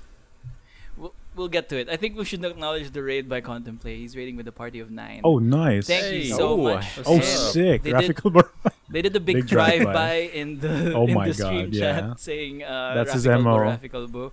We'll, 1.36 1.44
we'll 1.44 1.48
get 1.50 1.70
to 1.70 1.78
it. 1.80 1.90
I 1.90 1.96
think 1.98 2.18
we 2.18 2.26
should 2.26 2.44
acknowledge 2.46 2.92
the 2.92 3.04
raid 3.04 3.28
by 3.30 3.42
Contemplate. 3.42 3.98
He's 3.98 4.16
raiding 4.16 4.36
with 4.38 4.48
a 4.48 4.52
party 4.52 4.80
of 4.80 4.92
nine. 4.92 5.22
Oh, 5.24 5.40
nice. 5.40 5.88
Thank 5.88 6.04
Hey. 6.06 6.18
you 6.24 6.34
so 6.36 6.50
Oh, 6.50 6.58
much. 6.58 6.86
oh, 7.06 7.16
And 7.16 7.24
sick. 7.24 7.84
They 7.84 7.92
Graphical 7.92 8.32
bar- 8.32 8.52
they 8.90 9.02
did 9.02 9.16
a 9.16 9.20
big, 9.20 9.36
Big 9.38 9.48
drive-by. 9.48 9.84
drive-by 9.84 10.14
in 10.34 10.60
the 10.60 10.94
Oh 10.94 11.08
in 11.08 11.14
my 11.14 11.28
the 11.28 11.34
stream 11.34 11.66
God, 11.72 11.74
chat 11.74 12.04
yeah. 12.04 12.14
saying 12.18 12.64
uh, 12.64 12.94
That's 12.96 13.14
his 13.14 13.28
Raffical 13.28 13.44
MO. 13.52 13.58
Bo, 13.58 13.64
Raffical 13.64 14.08
Bo. 14.08 14.32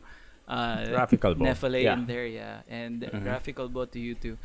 Uh, 0.49 0.79
Rafi 0.97 1.21
Calvo. 1.21 1.45
Nefale 1.45 1.83
Yeah. 1.83 1.93
in 1.93 2.07
there, 2.07 2.27
yeah, 2.27 2.61
and 2.69 3.03
Mhm. 3.03 3.23
Rafi 3.25 3.55
Calvo 3.55 3.85
to 3.85 3.99
you 4.01 4.15
too. 4.15 4.39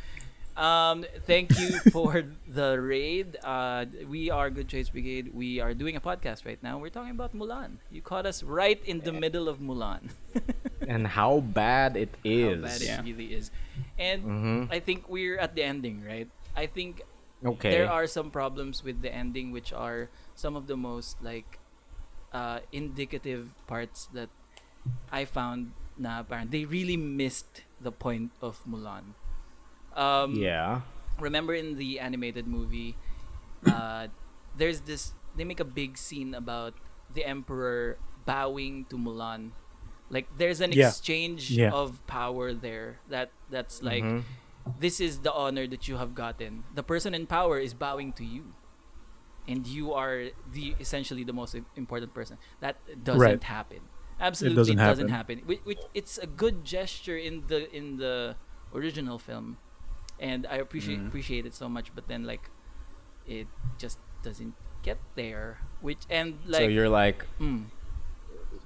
Um, 0.56 1.06
thank 1.26 1.58
you 1.58 1.80
for 1.92 2.24
the 2.48 2.80
raid. 2.80 3.38
Uh, 3.44 3.86
we 4.08 4.30
are 4.30 4.50
Good 4.50 4.70
Trades 4.70 4.90
Brigade. 4.92 5.34
We 5.34 5.60
are 5.60 5.74
doing 5.74 5.96
a 5.96 6.02
podcast 6.02 6.46
right 6.46 6.62
now. 6.62 6.78
We're 6.78 6.94
talking 6.94 7.12
about 7.12 7.36
Mulan. 7.36 7.78
You 7.90 8.02
caught 8.02 8.26
us 8.26 8.44
right 8.44 8.78
in 8.86 9.00
the 9.02 9.12
middle 9.12 9.50
of 9.50 9.58
Mulan. 9.58 10.12
and 10.88 11.08
how 11.08 11.40
bad 11.40 11.98
it 11.98 12.14
is. 12.24 12.62
How 12.62 12.70
bad 12.70 12.82
Yeah. 12.82 13.00
it 13.00 13.06
really 13.06 13.34
is. 13.34 13.50
And 13.98 14.22
Mhm. 14.24 14.68
I 14.70 14.80
think 14.80 15.10
we're 15.10 15.40
at 15.40 15.56
the 15.56 15.64
ending, 15.64 16.06
right? 16.06 16.30
I 16.56 16.68
think 16.70 17.02
Okay. 17.44 17.72
there 17.72 17.90
are 17.90 18.06
some 18.06 18.30
problems 18.30 18.84
with 18.86 19.02
the 19.02 19.10
ending, 19.10 19.50
which 19.52 19.74
are 19.74 20.10
some 20.36 20.56
of 20.56 20.68
the 20.68 20.78
most 20.78 21.18
like 21.24 21.58
uh, 22.34 22.60
indicative 22.72 23.54
parts 23.66 24.06
that 24.14 24.30
I 25.12 25.26
found. 25.26 25.74
Na 25.98 26.26
parang 26.26 26.50
they 26.50 26.66
really 26.66 26.98
missed 26.98 27.62
the 27.78 27.94
point 27.94 28.34
of 28.42 28.58
Mulan. 28.66 29.14
Um, 29.96 30.34
yeah. 30.36 30.82
remember 31.20 31.54
in 31.54 31.78
the 31.78 32.00
animated 32.00 32.48
movie 32.48 32.98
uh, 33.70 34.08
there's 34.58 34.82
this 34.82 35.14
they 35.38 35.44
make 35.46 35.60
a 35.60 35.66
big 35.68 35.98
scene 35.98 36.34
about 36.34 36.74
the 37.14 37.22
emperor 37.26 37.98
bowing 38.26 38.86
to 38.90 38.98
mulan 38.98 39.52
like 40.10 40.26
there's 40.38 40.62
an 40.62 40.72
Yeah. 40.74 40.90
exchange 40.90 41.52
Yeah. 41.54 41.70
of 41.72 42.02
power 42.08 42.54
there 42.54 43.00
that 43.10 43.30
that's 43.54 43.82
like 43.86 44.04
Mhm. 44.04 44.24
this 44.80 44.98
is 45.00 45.20
the 45.22 45.32
honor 45.32 45.68
that 45.70 45.88
you 45.88 45.98
have 46.02 46.16
gotten 46.18 46.64
the 46.74 46.82
person 46.84 47.14
in 47.14 47.28
power 47.30 47.60
is 47.62 47.74
bowing 47.78 48.14
to 48.18 48.26
you 48.26 48.54
and 49.48 49.68
you 49.68 49.94
are 49.94 50.32
the 50.52 50.74
essentially 50.80 51.24
the 51.24 51.34
most 51.36 51.54
important 51.76 52.14
person 52.14 52.38
that 52.62 52.78
doesn't 53.04 53.22
Right. 53.22 53.44
happen 53.44 53.82
absolutely 54.20 54.74
doesn't 54.74 54.78
doesn't, 54.78 55.10
happen. 55.10 55.38
happen, 55.40 55.48
Which, 55.48 55.62
which 55.68 55.82
it's 55.94 56.18
a 56.18 56.26
good 56.28 56.64
gesture 56.66 57.18
in 57.18 57.46
the 57.48 57.68
in 57.76 57.98
the 57.98 58.36
original 58.74 59.20
film 59.20 59.58
and 60.20 60.46
i 60.48 60.56
appreciate 60.56 61.00
Mhm. 61.00 61.08
appreciate 61.08 61.46
it 61.46 61.54
so 61.54 61.68
much 61.70 61.94
but 61.96 62.08
then 62.08 62.24
like 62.24 62.50
it 63.28 63.48
just 63.78 63.98
doesn't 64.24 64.54
get 64.84 64.98
there 65.16 65.60
which 65.82 66.00
and 66.10 66.38
like 66.46 66.62
so 66.62 66.68
you're 66.68 66.90
like, 66.90 67.26
mm, 67.40 67.66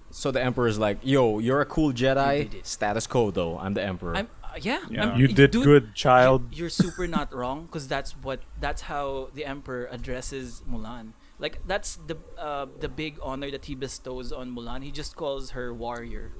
so 0.10 0.32
the 0.32 0.42
emperor's 0.42 0.80
like, 0.80 1.00
yo, 1.04 1.38
you're 1.40 1.62
a 1.62 1.66
cool 1.66 1.92
Jedi. 1.92 2.50
Status 2.66 3.06
quo 3.08 3.30
though. 3.32 3.60
I'm 3.60 3.74
the 3.74 3.84
emperor. 3.84 4.16
i'm 4.16 4.30
uh, 4.44 4.58
yeah, 4.62 4.80
Yeah. 4.90 5.10
I'm- 5.10 5.20
You 5.20 5.28
did 5.28 5.52
dude, 5.52 5.64
good, 5.64 5.94
child. 5.96 6.48
you- 6.52 6.62
You're 6.62 6.70
super 6.70 7.06
not 7.08 7.34
wrong 7.34 7.66
because 7.66 7.88
that's 7.88 8.12
what 8.26 8.40
that's 8.60 8.84
how 8.84 9.30
the 9.34 9.46
emperor 9.46 9.88
addresses 9.92 10.64
Mulan. 10.70 11.12
Like 11.40 11.60
that's 11.68 11.98
the 11.98 12.18
uh, 12.40 12.66
the 12.80 12.88
big 12.90 13.20
honor 13.22 13.52
that 13.52 13.66
he 13.66 13.76
bestows 13.76 14.32
on 14.32 14.56
Mulan. 14.56 14.82
He 14.84 14.92
just 14.92 15.16
calls 15.16 15.52
her 15.52 15.74
warrior. 15.74 16.32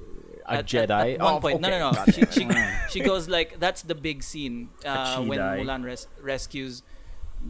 A 0.48 0.58
At- 0.58 0.66
Jedi. 0.66 0.90
At, 0.90 1.08
at 1.08 1.20
one 1.20 1.34
Oh, 1.34 1.40
point, 1.40 1.60
no, 1.60 1.68
okay. 1.68 1.78
no, 1.78 1.90
no. 1.90 1.94
Got 1.94 2.14
She, 2.14 2.22
she, 2.30 2.48
she 2.90 3.00
goes 3.00 3.28
like 3.28 3.60
that's 3.60 3.82
the 3.82 3.94
big 3.94 4.22
scene 4.22 4.70
uh, 4.84 5.20
when. 5.22 5.38
Mulan 5.38 5.84
res- 5.84 6.08
rescues 6.20 6.82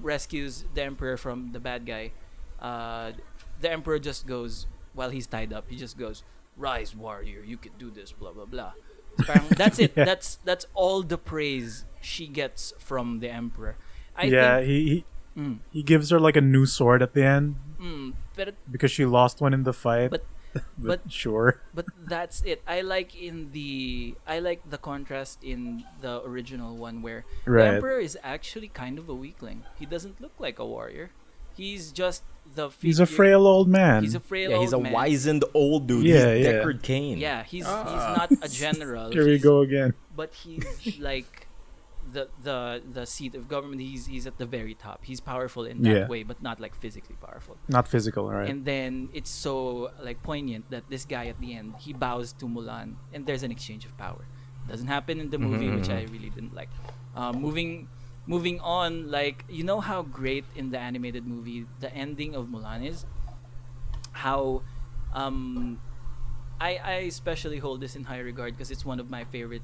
rescues 0.02 0.64
the 0.74 0.82
emperor 0.82 1.16
from 1.16 1.52
the 1.52 1.60
bad 1.60 1.86
guy. 1.86 2.12
Uh, 2.60 3.12
the 3.60 3.70
emperor 3.70 3.98
just 3.98 4.26
goes 4.26 4.66
while 4.94 5.10
he's 5.10 5.26
tied 5.26 5.52
up. 5.52 5.66
He 5.68 5.76
just 5.76 5.98
goes, 5.98 6.22
"Rise, 6.56 6.94
warrior! 6.94 7.42
You 7.44 7.56
can 7.56 7.72
do 7.78 7.90
this." 7.90 8.12
Blah 8.12 8.32
blah 8.32 8.44
blah. 8.46 8.72
That's 9.56 9.78
it. 9.78 9.92
Yeah. 9.96 10.04
That's 10.04 10.38
that's 10.44 10.66
all 10.74 11.02
the 11.02 11.18
praise 11.18 11.84
she 12.00 12.26
gets 12.28 12.72
from 12.78 13.18
the 13.20 13.28
emperor. 13.30 13.76
I 14.16 14.24
yeah, 14.24 14.58
think. 14.58 14.68
he, 14.68 14.84
he 14.88 15.04
Mm, 15.38 15.60
he 15.70 15.84
gives 15.84 16.10
her 16.10 16.18
like 16.18 16.34
a 16.34 16.40
new 16.40 16.66
sword 16.66 17.00
at 17.00 17.14
the 17.14 17.22
end 17.22 17.54
mm, 17.80 18.12
but 18.34 18.56
because 18.68 18.90
she 18.90 19.04
lost 19.06 19.40
one 19.40 19.54
in 19.54 19.62
the 19.62 19.72
fight. 19.72 20.10
But- 20.10 20.26
but, 20.54 20.62
but- 20.78 21.12
sure. 21.12 21.62
but 21.74 21.86
that's 22.04 22.42
it. 22.42 22.62
I 22.66 22.80
like 22.80 23.14
in 23.14 23.52
the 23.52 24.14
I 24.26 24.38
like 24.38 24.68
the 24.68 24.78
contrast 24.78 25.42
in 25.44 25.84
the 26.00 26.22
original 26.24 26.76
one 26.76 27.02
where 27.02 27.24
the 27.44 27.64
emperor 27.64 27.98
is 27.98 28.16
actually 28.22 28.68
kind 28.68 28.98
of 28.98 29.08
a 29.08 29.14
weakling. 29.14 29.64
He 29.78 29.86
doesn't 29.86 30.20
look 30.20 30.32
like 30.38 30.58
a 30.58 30.66
warrior. 30.66 31.10
He's 31.56 31.90
just 31.90 32.22
the. 32.54 32.70
He's 32.80 33.00
a 33.00 33.06
frail 33.06 33.44
old 33.46 33.66
man. 33.68 34.04
He's 34.04 34.14
a 34.14 34.20
frail. 34.20 34.50
yeah, 34.52 34.58
he's 34.60 34.72
a 34.72 34.78
man. 34.78 34.92
wizened 34.92 35.44
old 35.54 35.88
dude. 35.88 36.04
Yeah, 36.06 36.32
he's 36.34 36.46
yeah. 36.46 36.52
Deckard 36.52 36.82
Cain. 36.82 37.18
Yeah, 37.18 37.42
he's 37.42 37.64
he's 37.66 37.66
Ah. 37.66 38.14
not 38.30 38.44
a 38.44 38.48
general. 38.62 39.10
Here 39.10 39.26
we 39.26 39.38
go 39.40 39.60
again. 39.62 39.94
But 40.14 40.34
he's 40.34 40.98
like 41.00 41.47
the 42.12 42.28
the 42.42 42.82
the 42.92 43.04
seat 43.06 43.34
of 43.34 43.48
government. 43.48 43.80
He's 43.80 44.06
he's 44.06 44.26
at 44.26 44.36
the 44.38 44.46
very 44.46 44.74
top. 44.74 45.04
He's 45.04 45.20
powerful 45.20 45.64
in 45.64 45.82
that 45.82 45.94
Yeah. 45.94 46.08
way, 46.08 46.22
but 46.22 46.42
not 46.42 46.60
like 46.60 46.74
physically 46.74 47.16
powerful. 47.20 47.56
Not 47.68 47.86
physical, 47.88 48.28
right? 48.30 48.48
And 48.48 48.64
then 48.64 49.08
it's 49.12 49.30
so 49.30 49.90
like 50.00 50.22
poignant 50.22 50.70
that 50.70 50.84
this 50.88 51.04
guy 51.04 51.26
at 51.26 51.38
the 51.40 51.54
end 51.54 51.74
he 51.78 51.92
bows 51.92 52.32
to 52.40 52.46
Mulan, 52.46 52.96
and 53.12 53.26
there's 53.26 53.42
an 53.42 53.50
exchange 53.52 53.84
of 53.84 53.96
power. 53.96 54.24
Doesn't 54.68 54.88
happen 54.88 55.20
in 55.20 55.30
the 55.30 55.38
movie, 55.38 55.70
which 55.70 55.88
I 55.88 56.02
really 56.12 56.28
didn't 56.30 56.54
like. 56.54 56.68
Uh, 57.16 57.32
moving, 57.32 57.88
moving 58.26 58.60
on, 58.60 59.10
like 59.10 59.44
you 59.48 59.64
know 59.64 59.80
how 59.80 60.02
great 60.02 60.44
in 60.54 60.70
the 60.70 60.78
animated 60.78 61.26
movie 61.26 61.66
the 61.80 61.92
ending 61.94 62.34
of 62.34 62.46
Mulan 62.48 62.84
is. 62.86 63.06
How, 64.12 64.62
um, 65.14 65.80
I 66.60 66.76
I 66.76 66.92
especially 67.08 67.58
hold 67.58 67.80
this 67.80 67.94
in 67.96 68.04
high 68.04 68.18
regard 68.20 68.54
because 68.56 68.70
it's 68.70 68.84
one 68.84 68.98
of 69.00 69.08
my 69.10 69.24
favorite, 69.24 69.62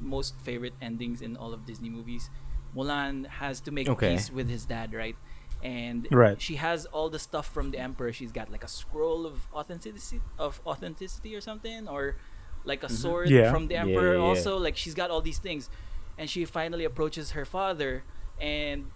most 0.00 0.40
favorite 0.40 0.74
endings 0.80 1.22
in 1.22 1.36
all 1.36 1.52
of 1.52 1.66
Disney 1.66 1.90
movies. 1.90 2.30
Mulan 2.74 3.26
has 3.26 3.60
to 3.62 3.70
make 3.70 3.88
Okay. 3.88 4.12
peace 4.14 4.30
with 4.30 4.48
his 4.48 4.64
dad, 4.64 4.92
right? 4.94 5.16
And 5.62 6.06
Right. 6.10 6.40
she 6.40 6.56
has 6.56 6.86
all 6.86 7.10
the 7.10 7.18
stuff 7.18 7.46
from 7.52 7.70
the 7.70 7.78
emperor. 7.78 8.12
She's 8.12 8.32
got 8.32 8.50
like 8.50 8.64
a 8.64 8.68
scroll 8.68 9.26
of 9.26 9.46
authenticity 9.52 10.20
of 10.38 10.60
authenticity 10.66 11.34
or 11.34 11.40
something, 11.40 11.86
or 11.88 12.16
like 12.64 12.82
a 12.82 12.86
mm-hmm. 12.86 12.94
sword 12.94 13.30
Yeah. 13.30 13.50
from 13.52 13.68
the 13.68 13.76
emperor. 13.76 14.14
yeah, 14.14 14.20
yeah. 14.20 14.24
Also, 14.28 14.56
like 14.58 14.76
she's 14.76 14.94
got 14.94 15.10
all 15.10 15.20
these 15.20 15.38
things, 15.38 15.68
and 16.16 16.30
she 16.30 16.44
finally 16.44 16.84
approaches 16.84 17.32
her 17.32 17.44
father, 17.44 18.04
and 18.40 18.90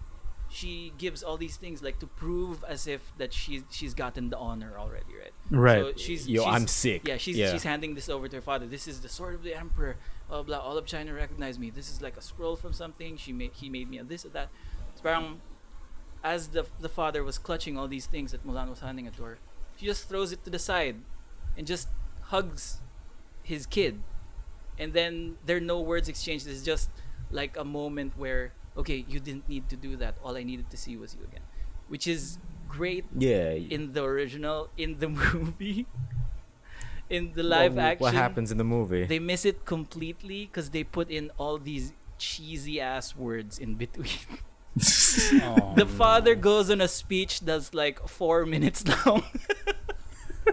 she 0.47 0.93
gives 0.97 1.21
all 1.23 1.37
these 1.37 1.57
things 1.57 1.81
like 1.83 1.99
to 1.99 2.07
prove 2.07 2.63
as 2.67 2.87
if 2.87 3.11
that 3.17 3.33
she's 3.33 3.63
she's 3.69 3.93
gotten 3.93 4.29
the 4.29 4.37
honor 4.37 4.77
already, 4.79 5.13
right? 5.19 5.33
Right. 5.51 5.81
So 5.97 6.01
she's 6.01 6.27
Yo, 6.27 6.43
she's- 6.43 6.55
I'm 6.55 6.67
sick. 6.67 7.07
Yeah, 7.07 7.17
she's 7.17 7.35
Yeah. 7.37 7.51
she's 7.51 7.63
handing 7.63 7.95
this 7.95 8.09
over 8.09 8.27
to 8.27 8.35
her 8.37 8.41
father. 8.41 8.65
This 8.65 8.87
is 8.87 9.01
the 9.01 9.09
sword 9.09 9.35
of 9.35 9.43
the 9.43 9.55
emperor. 9.55 9.97
Blah 10.29 10.43
blah. 10.43 10.57
All 10.57 10.77
of 10.77 10.85
China 10.85 11.13
recognize 11.13 11.59
me. 11.59 11.69
This 11.69 11.91
is 11.91 12.01
like 12.01 12.17
a 12.17 12.21
scroll 12.21 12.55
from 12.55 12.73
something. 12.73 13.17
She 13.17 13.31
made 13.31 13.51
he 13.53 13.69
made 13.69 13.89
me 13.89 13.97
a 13.99 14.03
this 14.03 14.25
or 14.25 14.29
that. 14.29 14.49
It's 14.91 15.01
parang 15.01 15.41
as 16.23 16.49
the 16.49 16.65
the 16.79 16.89
father 16.89 17.23
was 17.23 17.37
clutching 17.37 17.77
all 17.77 17.87
these 17.87 18.07
things 18.07 18.31
that 18.31 18.45
Mulan 18.45 18.69
was 18.69 18.79
handing 18.79 19.05
it 19.05 19.15
to 19.17 19.23
her, 19.23 19.37
she 19.77 19.85
just 19.85 20.09
throws 20.09 20.31
it 20.31 20.43
to 20.45 20.49
the 20.49 20.57
side, 20.59 20.97
and 21.57 21.67
just 21.67 21.87
hugs 22.33 22.79
his 23.43 23.67
kid, 23.67 24.01
and 24.79 24.93
then 24.93 25.37
there 25.45 25.57
are 25.57 25.67
no 25.75 25.79
words 25.79 26.09
exchanged. 26.09 26.47
It's 26.47 26.63
just 26.63 26.89
like 27.29 27.55
a 27.57 27.63
moment 27.63 28.17
where 28.17 28.53
okay, 28.75 29.05
you 29.07 29.19
didn't 29.19 29.47
need 29.47 29.69
to 29.69 29.75
do 29.77 29.95
that. 29.97 30.15
All 30.23 30.35
I 30.35 30.43
needed 30.43 30.69
to 30.71 30.77
see 30.77 30.97
was 30.97 31.13
you 31.13 31.21
again, 31.23 31.45
which 31.87 32.07
is 32.07 32.39
great 32.67 33.05
Yeah. 33.15 33.51
in 33.53 33.93
the 33.93 34.03
original 34.03 34.69
in 34.75 34.97
the 34.97 35.07
movie 35.09 35.85
in 37.09 37.33
the 37.33 37.43
live 37.43 37.75
what, 37.75 37.85
action 37.85 38.03
What 38.03 38.13
happens 38.13 38.51
in 38.51 38.57
the 38.57 38.63
movie? 38.63 39.05
they 39.05 39.19
miss 39.19 39.45
it 39.45 39.65
completely 39.65 40.45
because 40.45 40.69
they 40.71 40.83
put 40.83 41.09
in 41.09 41.31
all 41.37 41.57
these 41.57 41.93
cheesy 42.17 42.79
ass 42.81 43.15
words 43.15 43.59
in 43.59 43.75
between 43.75 44.07
the 44.75 45.83
oh, 45.83 45.85
father 45.97 46.35
goes 46.35 46.69
on 46.69 46.81
a 46.81 46.87
speech 46.87 47.41
that's 47.41 47.73
like 47.73 48.07
four 48.07 48.45
minutes 48.45 48.83
long 49.05 49.23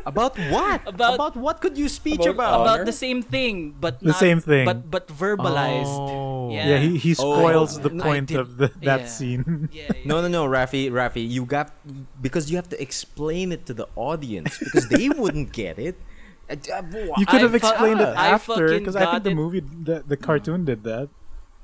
about 0.06 0.38
what? 0.50 0.80
About- 0.86 1.36
what 1.36 1.60
could 1.60 1.76
you 1.76 1.88
speech 1.88 2.24
About- 2.26 2.34
about? 2.34 2.60
about 2.62 2.86
the 2.86 2.92
same 2.96 3.22
thing 3.22 3.74
but 3.78 4.00
The 4.00 4.06
not, 4.16 4.18
same 4.18 4.40
thing. 4.40 4.64
but 4.64 4.90
but 4.90 5.06
verbalized 5.08 5.86
Oh. 5.86 6.50
Yeah. 6.50 6.66
yeah, 6.68 6.78
he, 6.78 6.98
he 6.98 7.10
Oh, 7.18 7.38
spoils 7.38 7.80
the 7.80 7.90
point 7.90 8.28
did- 8.28 8.40
of 8.40 8.56
the, 8.56 8.68
that 8.82 9.00
yeah. 9.02 9.06
scene. 9.06 9.68
yeah, 9.72 9.88
yeah. 9.94 10.02
No, 10.08 10.20
no, 10.20 10.28
no, 10.28 10.44
Rafi, 10.48 10.90
Rafi, 10.90 11.22
you 11.28 11.44
got 11.44 11.72
because 12.20 12.50
you 12.50 12.56
have 12.56 12.68
to 12.70 12.78
explain 12.80 13.52
it 13.52 13.64
to 13.66 13.74
the 13.74 13.86
audience 13.96 14.58
because 14.58 14.88
they 14.88 15.08
wouldn't 15.08 15.52
get 15.52 15.78
it. 15.78 15.96
You 16.52 17.26
could 17.26 17.36
I 17.36 17.38
have 17.40 17.50
fu- 17.50 17.56
explained 17.56 18.00
it 18.00 18.08
after 18.08 18.78
because 18.78 18.96
I 18.96 19.10
think 19.10 19.24
the 19.24 19.34
movie, 19.34 19.60
the, 19.60 20.04
the 20.06 20.16
cartoon 20.16 20.64
did 20.64 20.84
that 20.84 21.08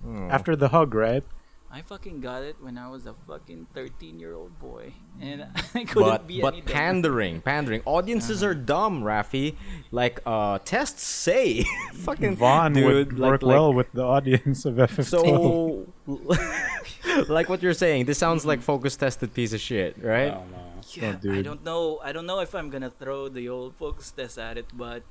Hmm. 0.02 0.28
after 0.31 0.55
the 0.55 0.69
hug, 0.69 0.94
right? 0.94 1.24
I 1.70 1.82
fucking 1.82 2.20
got 2.20 2.43
it 2.44 2.56
when 2.62 2.78
I 2.78 2.89
was 2.89 3.05
a 3.05 3.12
fucking 3.27 3.66
13 3.74 4.19
year 4.19 4.32
old 4.32 4.59
boy 4.59 4.94
and 5.20 5.43
I 5.74 5.85
couldn't 5.85 5.94
but 6.09 6.27
be 6.27 6.40
but 6.40 6.55
any 6.55 6.60
dumber. 6.62 6.73
pandering, 6.73 7.40
pandering. 7.43 7.82
Audiences 7.85 8.43
Uh-huh. 8.43 8.52
are 8.52 8.55
dumb, 8.55 9.02
Rafi. 9.02 9.55
Like 9.90 10.20
uh, 10.24 10.60
tests 10.65 11.02
say, 11.02 11.65
fucking 11.94 12.36
Vaughn 12.36 12.73
dude, 12.73 12.85
would 12.86 13.19
like- 13.19 13.31
work 13.32 13.43
like- 13.43 13.52
well 13.55 13.73
with 13.74 13.93
the 13.93 14.02
audience 14.05 14.65
of 14.65 14.77
F15. 14.77 15.05
So, 15.05 15.86
like 17.28 17.48
what 17.48 17.62
you're 17.62 17.74
saying, 17.74 18.06
this 18.06 18.16
sounds 18.19 18.47
like 18.47 18.62
focus 18.62 18.97
tested 18.97 19.35
piece 19.35 19.52
of 19.52 19.60
shit, 19.60 19.97
right? 20.02 20.32
Oh, 20.32 20.44
Yeah, 20.97 21.10
I 21.10 21.12
dude. 21.15 21.44
don't 21.44 21.65
know. 21.65 21.98
I 22.02 22.12
don't 22.12 22.27
know 22.27 22.40
if 22.40 22.55
I'm 22.55 22.70
gonna 22.70 22.90
throw 22.90 23.28
the 23.28 23.48
old 23.48 23.74
focus 23.77 24.10
test 24.10 24.39
at 24.39 24.56
it, 24.59 24.66
but 24.74 25.02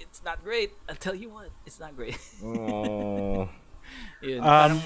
it's 0.00 0.22
not 0.24 0.42
great. 0.44 0.72
I'll 0.88 0.94
tell 0.96 1.14
you 1.14 1.30
what, 1.30 1.50
it's 1.66 1.80
not 1.80 1.96
great. 1.96 2.18
Oh. 2.44 3.48
Yun, 4.22 4.40
Um, 4.46 4.80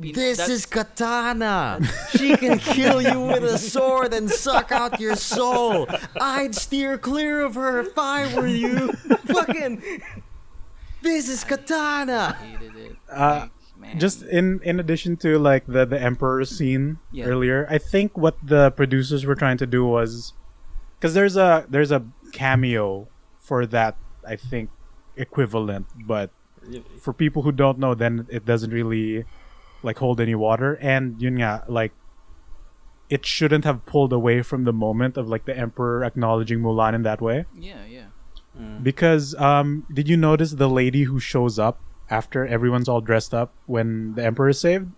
This 0.00 0.48
is 0.48 0.64
Katana. 0.64 1.80
She 2.16 2.36
can 2.38 2.58
kill 2.58 3.02
you 3.02 3.20
with 3.20 3.44
a 3.44 3.58
sword 3.58 4.14
and 4.14 4.30
suck 4.30 4.72
out 4.72 4.98
your 5.00 5.14
soul. 5.16 5.86
I'd 6.18 6.54
steer 6.54 6.96
clear 6.96 7.42
of 7.44 7.54
her 7.56 7.80
if 7.80 7.98
I 7.98 8.32
were 8.34 8.46
you. 8.46 8.92
Fucking. 9.26 9.82
This 11.02 11.28
is 11.28 11.44
Katana. 11.44 12.32
hated 12.34 12.76
it. 12.76 12.96
Uh, 13.10 13.48
man. 13.86 13.98
just 13.98 14.22
in 14.22 14.60
in 14.62 14.78
addition 14.80 15.16
to 15.16 15.38
like 15.38 15.64
the 15.66 15.84
the 15.86 16.00
emperor 16.00 16.44
scene 16.44 16.98
Yeah. 17.12 17.26
earlier 17.30 17.66
i 17.70 17.78
think 17.78 18.16
what 18.18 18.36
the 18.42 18.70
producers 18.72 19.24
were 19.24 19.34
trying 19.34 19.58
to 19.58 19.66
do 19.66 19.84
was 19.86 20.32
because 20.98 21.14
there's 21.14 21.36
a 21.36 21.64
there's 21.68 21.92
a 21.92 22.02
cameo 22.32 23.08
for 23.38 23.66
that 23.66 23.96
i 24.26 24.36
think 24.36 24.70
equivalent 25.16 25.86
but 26.06 26.30
for 27.00 27.12
people 27.12 27.42
who 27.42 27.52
don't 27.52 27.78
know 27.78 27.94
then 27.94 28.26
it 28.28 28.44
doesn't 28.44 28.70
really 28.70 29.24
like 29.82 29.98
hold 29.98 30.20
any 30.20 30.34
water 30.34 30.74
and 30.82 31.20
yun 31.22 31.36
nga, 31.38 31.64
like 31.68 31.92
it 33.08 33.24
shouldn't 33.24 33.64
have 33.64 33.86
pulled 33.86 34.12
away 34.12 34.42
from 34.42 34.64
the 34.64 34.72
moment 34.72 35.16
of 35.16 35.28
like 35.28 35.44
the 35.46 35.56
emperor 35.56 36.02
acknowledging 36.04 36.58
mulan 36.60 36.92
in 36.94 37.02
that 37.02 37.20
way 37.22 37.44
yeah, 37.54 37.84
yeah. 37.86 38.06
because 38.82 39.34
um 39.36 39.86
did 39.92 40.08
you 40.08 40.16
notice 40.16 40.52
the 40.52 40.68
lady 40.68 41.04
who 41.04 41.20
shows 41.20 41.58
up 41.58 41.78
after 42.10 42.46
everyone's 42.46 42.88
all 42.88 43.00
dressed 43.00 43.34
up 43.34 43.52
when 43.66 44.14
the 44.14 44.24
emperor 44.24 44.48
is 44.50 44.60
saved 44.60 44.88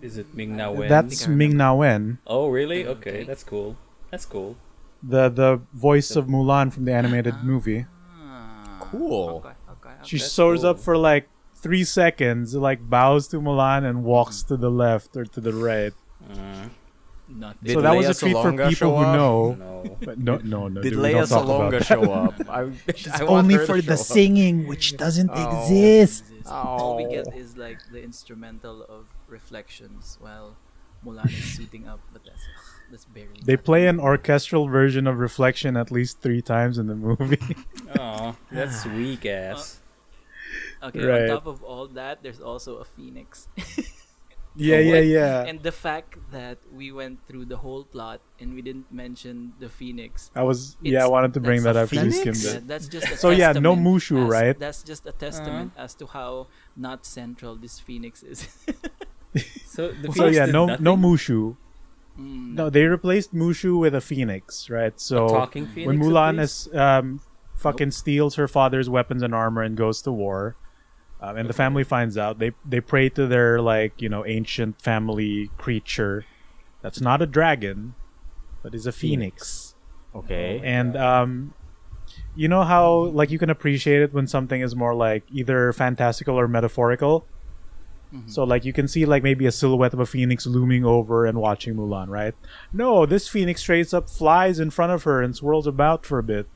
Is 0.00 0.18
it 0.18 0.34
Ming 0.34 0.56
Na 0.56 0.70
Wen? 0.70 0.88
That's 0.88 1.28
Ming 1.28 1.56
Na 1.56 1.74
Wen, 1.74 2.18
oh, 2.26 2.48
really? 2.48 2.86
Okay. 2.86 3.10
Okay, 3.10 3.24
that's 3.24 3.44
cool. 3.44 3.76
That's 4.10 4.26
cool. 4.26 4.56
the 5.02 5.28
the 5.28 5.60
voice 5.74 6.16
of 6.16 6.26
Mulan 6.26 6.72
from 6.72 6.84
the 6.86 6.92
animated 6.92 7.34
movie. 7.44 7.86
Ah, 8.18 8.78
Cool. 8.80 9.42
Okay, 9.44 9.56
okay. 9.70 9.94
She 10.02 10.18
That's 10.18 10.32
shows 10.32 10.60
cool. 10.62 10.70
up 10.70 10.78
for 10.80 10.96
like 10.98 11.28
three 11.54 11.84
seconds, 11.84 12.54
like 12.54 12.82
bows 12.90 13.28
to 13.28 13.40
Mulan 13.40 13.84
and 13.88 14.02
walks 14.04 14.42
to 14.50 14.56
the 14.56 14.70
left 14.70 15.16
or 15.16 15.24
to 15.24 15.40
the 15.40 15.52
right. 15.54 15.94
Uh, 16.26 16.66
Nothing. 17.34 17.58
Did 17.66 17.72
so 17.74 17.80
that 17.80 17.94
was 17.96 18.06
Lea 18.06 18.10
a 18.10 18.14
treat 18.14 18.32
for 18.42 18.68
people 18.68 18.98
who 18.98 19.04
know. 19.04 19.52
no. 19.54 19.96
But 20.04 20.18
no, 20.18 20.36
no, 20.38 20.68
no. 20.68 20.82
Did 20.82 20.90
dude, 20.90 20.98
we 20.98 21.04
Lea 21.08 21.12
don't 21.12 21.28
talk 21.28 21.46
Salonga 21.46 21.70
that. 21.78 21.86
show 21.86 22.12
up? 22.12 22.34
I, 22.48 22.60
I 23.22 23.26
only 23.26 23.56
for 23.58 23.80
the 23.80 23.96
show 23.96 24.00
up. 24.00 24.06
singing, 24.06 24.66
which 24.66 24.96
doesn't 24.96 25.30
Oh. 25.32 25.62
exist. 25.62 26.24
Oh. 26.46 26.50
All 26.52 26.96
we 26.98 27.06
Oh. 27.06 27.10
get 27.24 27.34
is 27.36 27.56
like 27.56 27.78
the 27.90 28.02
instrumental 28.02 28.82
of 28.84 29.06
reflections 29.28 30.18
while 30.20 30.56
Mulan 31.04 31.26
is 31.30 31.56
suiting 31.56 31.88
up, 31.88 32.00
but 32.12 32.22
that's 32.24 32.42
that's 32.90 33.04
barely. 33.06 33.40
They 33.44 33.56
play 33.56 33.86
an 33.86 33.98
orchestral 33.98 34.68
version 34.68 35.06
of 35.06 35.18
Reflection 35.18 35.76
at 35.76 35.90
least 35.90 36.20
three 36.20 36.42
times 36.42 36.76
in 36.78 36.86
the 36.86 36.94
movie. 36.96 37.56
Oh, 37.98 38.36
that's 38.50 38.84
weak 38.86 39.24
uh, 39.26 39.28
ass. 39.30 39.80
Okay, 40.82 41.04
Right. 41.04 41.22
on 41.22 41.28
top 41.28 41.46
of 41.46 41.62
all 41.62 41.86
that, 41.88 42.22
there's 42.22 42.40
also 42.40 42.76
a 42.78 42.84
phoenix. 42.84 43.48
yeah, 44.54 44.78
yeah, 44.78 45.00
yeah. 45.00 45.44
and 45.44 45.62
the 45.62 45.72
fact 45.72 46.18
that 46.30 46.58
we 46.72 46.92
went 46.92 47.26
through 47.26 47.46
the 47.46 47.56
whole 47.56 47.84
plot 47.84 48.20
and 48.40 48.54
we 48.54 48.60
didn't 48.62 48.90
mention 48.92 49.52
the 49.58 49.68
phoenix. 49.68 50.30
I 50.34 50.42
was 50.42 50.76
yeah, 50.82 51.04
I 51.04 51.08
wanted 51.08 51.34
to 51.34 51.40
bring 51.40 51.62
that 51.62 51.76
up 51.76 51.84
up. 51.84 51.90
'cause 51.90 52.04
you 52.04 52.10
phoenix? 52.12 52.40
skimmed 52.40 52.54
Yeah, 52.54 52.60
that's 52.66 52.88
just 52.88 53.10
a 53.10 53.16
So 53.16 53.30
yeah, 53.30 53.52
no 53.52 53.74
Mushu, 53.76 54.24
as- 54.24 54.28
right? 54.30 54.58
That's 54.58 54.82
just 54.82 55.06
a 55.06 55.12
testament 55.12 55.72
as 55.76 55.94
to 55.96 56.06
how 56.06 56.48
not 56.76 57.06
central 57.06 57.56
this 57.56 57.78
phoenix 57.80 58.22
is. 58.22 58.48
So 59.64 59.88
the 59.92 60.08
So 60.08 60.12
Phoenix 60.12 60.36
yeah, 60.36 60.44
no 60.46 60.66
nothing? 60.66 60.84
no 60.84 60.96
Mushu. 60.96 61.56
Mm. 62.20 62.52
No, 62.52 62.68
they 62.68 62.84
replaced 62.84 63.32
Mushu 63.34 63.78
with 63.80 63.94
a 63.94 64.00
phoenix, 64.02 64.68
right? 64.68 64.92
So 65.00 65.28
talking 65.28 65.66
phoenix. 65.66 65.86
when 65.88 65.98
Mulan 65.98 66.38
is 66.38 66.68
um, 66.74 67.20
fucking 67.56 67.92
steals 67.92 68.34
her 68.34 68.46
father's 68.46 68.90
weapons 68.90 69.22
and 69.22 69.34
armor 69.34 69.62
and 69.62 69.74
goes 69.76 70.02
to 70.02 70.12
war, 70.12 70.56
um, 71.22 71.36
and 71.36 71.48
the 71.48 71.54
family 71.54 71.84
finds 71.84 72.18
out, 72.18 72.38
they 72.40 72.50
they 72.68 72.80
pray 72.80 73.08
to 73.10 73.26
their 73.26 73.60
like 73.60 74.02
you 74.02 74.08
know 74.08 74.26
ancient 74.26 74.82
family 74.82 75.50
creature, 75.56 76.26
that's 76.82 77.00
not 77.00 77.22
a 77.22 77.26
dragon, 77.26 77.94
but 78.62 78.74
is 78.74 78.86
a 78.86 78.92
phoenix. 78.92 79.74
Okay. 80.14 80.60
And 80.62 80.96
um, 80.96 81.54
you 82.34 82.48
know 82.48 82.64
how 82.64 83.04
like 83.14 83.30
you 83.30 83.38
can 83.38 83.50
appreciate 83.50 84.02
it 84.02 84.12
when 84.12 84.26
something 84.26 84.60
is 84.60 84.74
more 84.74 84.94
like 84.94 85.22
either 85.32 85.72
fantastical 85.72 86.38
or 86.38 86.48
metaphorical. 86.48 87.24
Mhm. 88.12 88.28
So 88.28 88.44
like 88.44 88.64
you 88.64 88.72
can 88.72 88.88
see 88.88 89.06
like 89.06 89.22
maybe 89.22 89.46
a 89.46 89.52
silhouette 89.52 89.94
of 89.94 90.00
a 90.00 90.06
phoenix 90.06 90.44
looming 90.46 90.84
over 90.84 91.24
and 91.24 91.38
watching 91.38 91.76
Mulan, 91.76 92.08
right? 92.08 92.34
No, 92.72 93.06
this 93.06 93.28
phoenix 93.28 93.62
straight 93.62 93.94
up 93.94 94.10
flies 94.10 94.60
in 94.60 94.70
front 94.70 94.92
of 94.92 95.04
her 95.04 95.22
and 95.22 95.34
swirls 95.34 95.66
about 95.66 96.04
for 96.04 96.18
a 96.18 96.22
bit. 96.22 96.46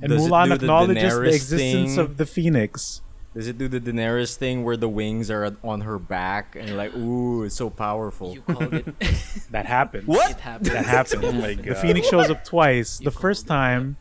And 0.00 0.10
Does 0.10 0.22
Mulan 0.22 0.44
do 0.44 0.48
the 0.50 0.54
acknowledges 0.56 1.02
the, 1.02 1.08
Daenerys 1.08 1.34
existence 1.34 1.90
thing? 1.90 1.98
of 1.98 2.16
the 2.16 2.26
phoenix. 2.26 3.02
Does 3.34 3.48
it 3.48 3.56
do 3.56 3.66
the 3.66 3.80
Daenerys 3.80 4.36
thing 4.36 4.62
where 4.62 4.76
the 4.76 4.88
wings 4.90 5.30
are 5.30 5.56
on 5.64 5.80
her 5.82 5.98
back 5.98 6.54
and 6.54 6.76
like, 6.76 6.94
ooh, 6.94 7.44
it's 7.44 7.54
so 7.56 7.70
powerful? 7.70 8.34
You 8.34 8.42
called 8.42 8.74
it. 8.74 8.86
That 9.50 9.66
happened. 9.66 10.04
It 10.08 10.40
happened. 10.40 10.66
That 10.70 10.84
happened. 10.86 11.24
Oh 11.24 11.32
my 11.32 11.54
The 11.70 11.74
phoenix 11.74 12.08
shows 12.08 12.28
up 12.30 12.44
twice. 12.44 13.00
You 13.00 13.06
The 13.06 13.10
called 13.10 13.22
first 13.22 13.44
it. 13.46 13.48
time 13.48 13.96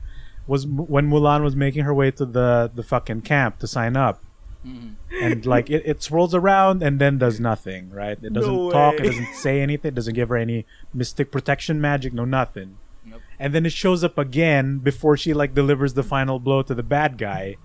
was 0.48 0.66
when 0.68 1.10
Mulan 1.10 1.44
was 1.44 1.56
making 1.56 1.84
her 1.86 1.94
way 1.94 2.12
to 2.12 2.26
the 2.26 2.72
the 2.74 2.84
fucking 2.84 3.22
camp 3.22 3.60
to 3.60 3.68
sign 3.68 3.96
up. 3.96 4.22
Mhm. 4.64 4.94
and 5.24 5.44
like 5.48 5.72
it, 5.72 5.82
it 5.88 6.04
swirls 6.04 6.36
around 6.36 6.84
and 6.84 7.00
then 7.02 7.18
does 7.18 7.40
nothing 7.40 7.90
right 7.90 8.20
it 8.22 8.32
doesn't 8.32 8.54
No 8.56 8.70
talk 8.70 8.94
it 9.00 9.06
doesn't 9.10 9.34
say 9.34 9.60
anything 9.60 9.90
it 9.90 9.96
doesn't 9.96 10.14
give 10.14 10.30
her 10.30 10.38
any 10.38 10.68
mystic 10.94 11.32
protection 11.32 11.82
magic 11.82 12.14
no 12.14 12.26
nothing 12.26 12.78
Nope. 13.04 13.22
and 13.40 13.56
then 13.56 13.66
it 13.66 13.72
shows 13.74 14.04
up 14.04 14.20
again 14.20 14.78
before 14.78 15.18
she 15.18 15.34
like 15.34 15.56
delivers 15.56 15.96
the 15.96 16.04
final 16.04 16.38
blow 16.38 16.62
to 16.62 16.76
the 16.76 16.84
bad 16.84 17.18
guy 17.18 17.56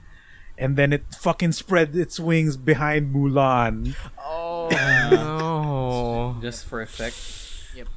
and 0.59 0.77
then 0.77 0.93
it 0.93 1.05
fucking 1.15 1.53
spread 1.53 1.95
its 1.95 2.19
wings 2.19 2.57
behind 2.57 3.15
Mulan 3.15 3.95
Oh, 4.19 4.69
no. 5.11 6.37
Just 6.41 6.65
for 6.67 6.81
effect. 6.83 7.17
Yep. 7.75 7.89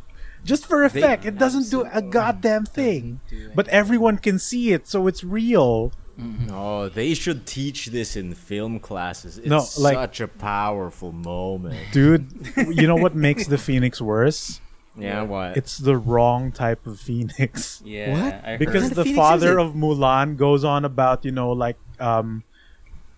Just 0.43 0.65
for 0.65 0.83
effect 0.83 1.25
it 1.25 1.37
doesn't 1.37 1.69
do 1.69 1.87
a 1.91 2.01
goddamn 2.01 2.65
thing 2.65 3.19
Do 3.29 3.51
but 3.55 3.67
everyone 3.69 4.17
can 4.17 4.39
see 4.39 4.71
it 4.73 4.87
so 4.87 5.07
it's 5.07 5.23
real 5.23 5.91
No, 6.17 6.89
they 6.89 7.13
should 7.13 7.45
teach 7.45 7.87
this 7.87 8.15
in 8.17 8.33
film 8.35 8.79
classes. 8.79 9.37
It's 9.37 9.47
No, 9.47 9.63
like- 9.79 9.95
such 9.95 10.19
a 10.21 10.27
powerful 10.27 11.11
moment. 11.11 11.75
dude 11.91 12.27
you 12.57 12.87
know 12.87 12.95
what 12.95 13.15
makes 13.15 13.47
the 13.47 13.57
phoenix 13.57 14.01
worse 14.01 14.59
Yeah, 14.97 15.21
what? 15.21 15.55
it's 15.55 15.77
the 15.77 15.95
wrong 15.95 16.51
type 16.51 16.85
of 16.87 16.99
phoenix 16.99 17.81
Yeah. 17.85 18.11
What? 18.51 18.59
Because 18.59 18.83
kind 18.83 18.95
the 18.95 19.03
phoenix 19.03 19.17
father 19.17 19.57
of 19.59 19.73
Mulan 19.73 20.35
goes 20.35 20.63
on 20.65 20.83
about 20.83 21.23
you 21.25 21.31
know 21.31 21.51
like 21.51 21.77
um 21.99 22.43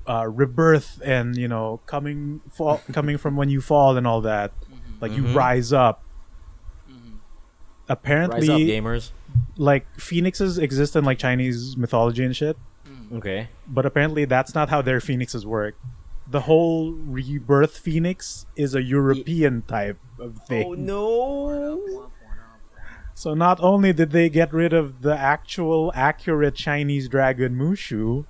uh 0.08 0.28
rebirth 0.28 1.00
and 1.06 1.36
you 1.38 1.48
know 1.48 1.80
coming 1.86 2.42
fall 2.52 2.82
coming 2.94 3.18
from 3.18 3.36
when 3.36 3.50
you 3.50 3.62
fall 3.62 3.96
and 3.98 4.08
all 4.08 4.22
that 4.22 4.52
like 5.00 5.12
you 5.16 5.24
Mhm. 5.24 5.36
rise 5.36 5.72
up 5.74 6.02
Mhm. 6.90 7.18
apparently 7.88 8.48
Rise 8.48 8.50
up, 8.50 8.60
gamers. 8.84 9.12
like 9.58 9.86
phoenixes 10.00 10.58
exist 10.58 10.96
in 10.96 11.04
like 11.06 11.20
Chinese 11.20 11.78
mythology 11.78 12.24
and 12.26 12.36
shit 12.36 12.58
Okay. 13.14 13.50
but 13.68 13.86
apparently 13.86 14.26
that's 14.26 14.56
not 14.56 14.70
how 14.70 14.82
their 14.82 15.00
phoenixes 15.00 15.46
work 15.46 15.76
the 16.28 16.42
whole 16.42 16.94
rebirth 16.94 17.78
phoenix 17.78 18.46
is 18.56 18.74
a 18.74 18.82
European 18.82 19.62
type 19.64 20.00
of 20.20 20.38
thing 20.48 20.66
Oh 20.68 20.74
no! 20.74 22.08
So 23.14 23.34
not 23.36 23.60
only 23.62 23.94
did 23.94 24.12
they 24.12 24.30
get 24.30 24.52
rid 24.54 24.74
of 24.74 25.02
the 25.04 25.16
actual 25.16 25.92
accurate 25.94 26.56
Chinese 26.56 27.08
dragon 27.08 27.56
Mushu, 27.56 28.26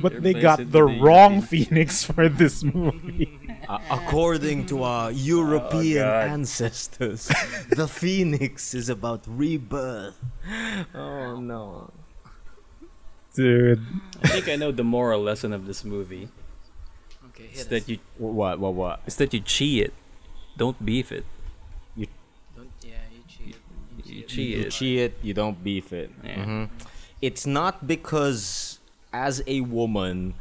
but 0.00 0.22
they 0.22 0.30
Replace 0.30 0.42
got 0.42 0.70
the 0.72 0.84
wrong 0.84 1.42
phoenix 1.42 2.02
for 2.04 2.28
this 2.28 2.62
movie. 2.64 3.38
Uh, 3.66 3.80
according 3.90 4.64
to 4.64 4.84
our 4.84 5.10
European 5.10 6.06
God. 6.06 6.28
ancestors, 6.28 7.26
the 7.74 7.88
phoenix 7.90 8.74
is 8.74 8.88
about 8.88 9.26
rebirth. 9.26 10.14
Oh 10.94 11.40
no! 11.40 11.90
Dude, 13.34 13.82
I 14.22 14.28
think 14.28 14.48
I 14.48 14.54
know 14.54 14.70
the 14.70 14.84
moral 14.84 15.20
lesson 15.20 15.52
of 15.52 15.66
this 15.66 15.84
movie. 15.84 16.28
Okay, 17.34 17.50
It's 17.50 17.66
hit 17.66 17.68
that 17.70 17.88
you 17.90 17.98
What? 18.18 18.60
What? 18.60 18.74
What? 18.74 19.00
it's 19.04 19.16
that 19.16 19.34
you 19.34 19.40
cheat 19.40 19.82
it. 19.90 19.94
Don't 20.56 20.78
beef 20.84 21.10
it. 21.10 21.24
You 21.96 22.06
Don't, 22.54 22.70
yeah, 22.86 23.02
you 23.10 23.20
cheat. 23.28 23.56
You 23.98 24.02
cheat. 24.22 24.28
cheat 24.28 24.56
You 24.56 24.70
cheat 24.70 24.98
it, 25.00 25.12
you 25.22 25.34
don't 25.34 25.58
beef 25.62 25.92
it. 25.92 26.10
Yeah. 26.22 26.44
Mhm. 26.44 26.70
It's 27.20 27.46
not 27.46 27.86
because, 27.86 28.65
as 29.24 29.42
a 29.46 29.60
woman, 29.62 30.34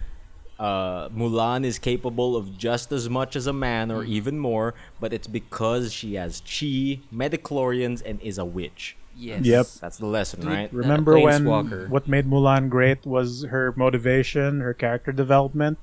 uh, 0.59 1.09
Mulan 1.09 1.63
is 1.65 1.79
capable 1.79 2.35
of 2.35 2.57
just 2.57 2.91
as 2.91 3.09
much 3.09 3.35
as 3.35 3.47
a 3.47 3.53
man 3.53 3.91
or 3.91 4.03
even 4.03 4.37
more, 4.39 4.73
but 4.99 5.13
it's 5.13 5.27
because 5.27 5.93
she 5.93 6.15
has 6.15 6.41
chi, 6.41 6.99
midi-chlorians, 7.11 8.01
and 8.05 8.21
is 8.21 8.37
a 8.37 8.45
witch. 8.45 8.97
Yes. 9.17 9.45
Yep. 9.45 9.65
That's 9.81 9.97
the 9.97 10.07
lesson, 10.07 10.41
Dude, 10.41 10.49
right? 10.49 10.73
remember 10.73 11.17
when 11.19 11.43
Planeswalker. 11.45 11.87
what 11.89 12.07
made 12.07 12.25
Mulan 12.29 12.69
great 12.69 13.05
was 13.05 13.45
her 13.45 13.73
motivation, 13.77 14.59
her 14.59 14.73
character 14.73 15.13
development, 15.13 15.77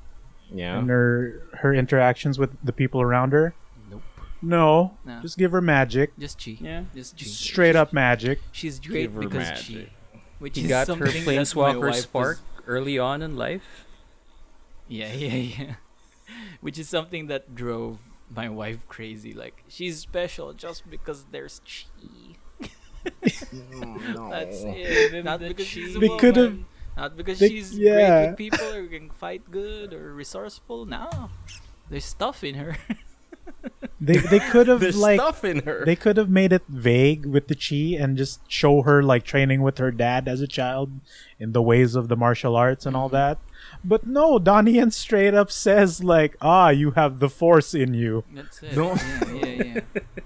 Yeah. 0.53 0.79
and 0.79 0.91
her 0.91 1.43
her 1.63 1.73
interactions 1.73 2.39
with 2.39 2.51
the 2.63 2.73
people 2.75 3.01
around 3.01 3.33
her? 3.33 3.55
Nope. 3.91 4.03
No, 4.43 4.99
No. 5.07 5.21
just 5.23 5.39
give 5.39 5.51
her 5.53 5.63
magic, 5.63 6.13
Just 6.19 6.39
cheat. 6.39 6.61
Yeah. 6.61 6.83
Just 6.95 7.17
cheat. 7.17 7.29
straight 7.29 7.75
up 7.77 7.93
magic. 7.95 8.41
She's 8.53 8.79
great 8.79 9.19
because 9.19 9.33
magic. 9.49 9.65
cheat. 9.67 9.89
Which 10.39 10.59
You 10.59 10.65
is 10.65 10.69
got 10.69 10.81
her 10.89 10.93
something 10.93 11.25
that 11.25 11.27
my 11.27 11.33
planeswalker 11.33 11.81
wife 11.89 12.03
spark 12.03 12.37
was- 12.37 12.52
early 12.67 12.99
on 12.99 13.23
in 13.23 13.37
life. 13.37 13.85
Yeah, 14.89 15.13
yeah, 15.15 15.35
yeah. 15.35 15.75
Which 16.61 16.79
is 16.79 16.89
something 16.89 17.27
that 17.29 17.55
drove 17.55 17.99
my 18.35 18.49
wife 18.49 18.87
crazy. 18.89 19.33
Like 19.33 19.65
she's 19.69 19.99
special 20.01 20.53
just 20.53 20.89
because 20.89 21.27
there's 21.31 21.61
chi. 21.65 22.37
That's 23.23 24.63
it. 24.65 25.25
Not 25.25 25.41
because 25.41 25.67
she's 25.67 25.97
a 25.97 25.99
They 25.99 26.07
woman. 26.09 26.21
could've- 26.21 26.65
Not 26.97 27.17
because 27.17 27.39
They- 27.41 27.49
she's 27.49 27.77
yeah. 27.79 27.97
great 27.97 28.29
with 28.29 28.37
people 28.39 28.69
or 28.75 28.87
can 28.87 29.11
fight 29.11 29.51
good 29.51 29.93
or 29.95 30.13
resourceful. 30.15 30.85
No, 30.87 31.31
there's 31.91 32.05
stuff 32.05 32.45
in 32.45 32.55
her. 32.57 32.77
They 34.05 34.17
they 34.17 34.41
could 34.41 34.67
have 34.67 34.83
like 35.07 35.21
stuff 35.21 35.45
in 35.45 35.61
her. 35.63 35.85
they 35.87 35.95
could 35.95 36.17
have 36.17 36.29
made 36.29 36.53
it 36.53 36.63
vague 36.69 37.25
with 37.25 37.47
the 37.47 37.55
chi 37.55 37.95
and 38.03 38.17
just 38.19 38.41
show 38.51 38.83
her 38.83 39.01
like 39.01 39.23
training 39.23 39.63
with 39.63 39.79
her 39.79 39.93
dad 39.93 40.27
as 40.27 40.41
a 40.41 40.49
child 40.49 40.91
in 41.39 41.53
the 41.53 41.63
ways 41.63 41.95
of 41.95 42.09
the 42.09 42.17
martial 42.17 42.57
arts 42.57 42.85
and 42.85 42.97
all 42.97 43.07
Mm-hmm. 43.09 43.17
that. 43.17 43.39
But 43.85 44.07
no, 44.07 44.39
Donnie 44.39 44.73
Yen 44.73 44.91
straight 44.91 45.35
up 45.35 45.51
says 45.51 46.03
like, 46.03 46.37
"Ah, 46.41 46.71
you 46.71 46.91
have 46.93 47.21
the 47.21 47.29
force 47.31 47.75
in 47.75 47.95
you." 47.95 48.25
That's 48.35 48.63
it. 48.63 48.77
No. 48.77 48.95
Yeah, 48.95 49.35
yeah, 49.35 49.63
yeah. 49.63 49.81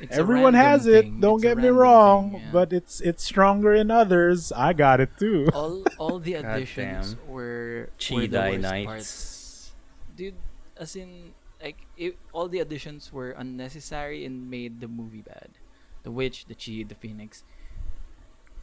It's 0.00 0.16
Everyone 0.16 0.54
has 0.54 0.86
it. 0.86 1.04
thing. 1.04 1.20
Don't 1.20 1.34
It's 1.36 1.42
get 1.44 1.58
me 1.58 1.68
wrong, 1.68 2.30
thing, 2.32 2.40
yeah. 2.40 2.52
but 2.56 2.72
it's 2.72 3.00
it's 3.04 3.22
stronger 3.22 3.74
in 3.74 3.90
others. 3.92 4.50
I 4.50 4.72
got 4.72 4.98
it 4.98 5.10
too. 5.20 5.48
all 5.52 5.84
all 5.98 6.18
the 6.18 6.34
additions 6.40 7.16
were 7.28 7.90
Chi 8.00 8.14
were 8.14 8.26
the 8.26 8.40
worst 8.40 8.60
Knights. 8.64 8.86
parts. 8.88 9.72
Dude, 10.16 10.34
as 10.80 10.96
in 10.96 11.36
like 11.62 11.86
it, 11.96 12.16
all 12.32 12.48
the 12.48 12.58
additions 12.60 13.12
were 13.12 13.30
unnecessary 13.32 14.24
and 14.24 14.50
made 14.50 14.80
the 14.80 14.88
movie 14.88 15.22
bad. 15.22 15.50
The 16.02 16.10
witch, 16.10 16.46
the 16.46 16.54
chi, 16.56 16.84
the 16.88 16.94
phoenix. 16.94 17.44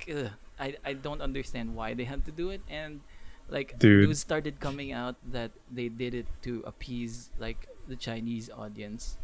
Ugh, 0.10 0.32
I 0.60 0.76
I 0.86 0.94
don't 0.94 1.22
understand 1.22 1.76
why 1.76 1.94
they 1.94 2.06
had 2.06 2.26
to 2.26 2.32
do 2.32 2.50
it 2.50 2.62
and 2.70 3.02
like 3.50 3.78
Dude. 3.80 4.08
news 4.08 4.20
started 4.20 4.60
coming 4.60 4.92
out 4.92 5.16
that 5.32 5.52
they 5.72 5.88
did 5.90 6.14
it 6.14 6.28
to 6.44 6.64
appease 6.66 7.30
like 7.40 7.68
the 7.88 7.96
Chinese 7.96 8.50
audience. 8.50 9.18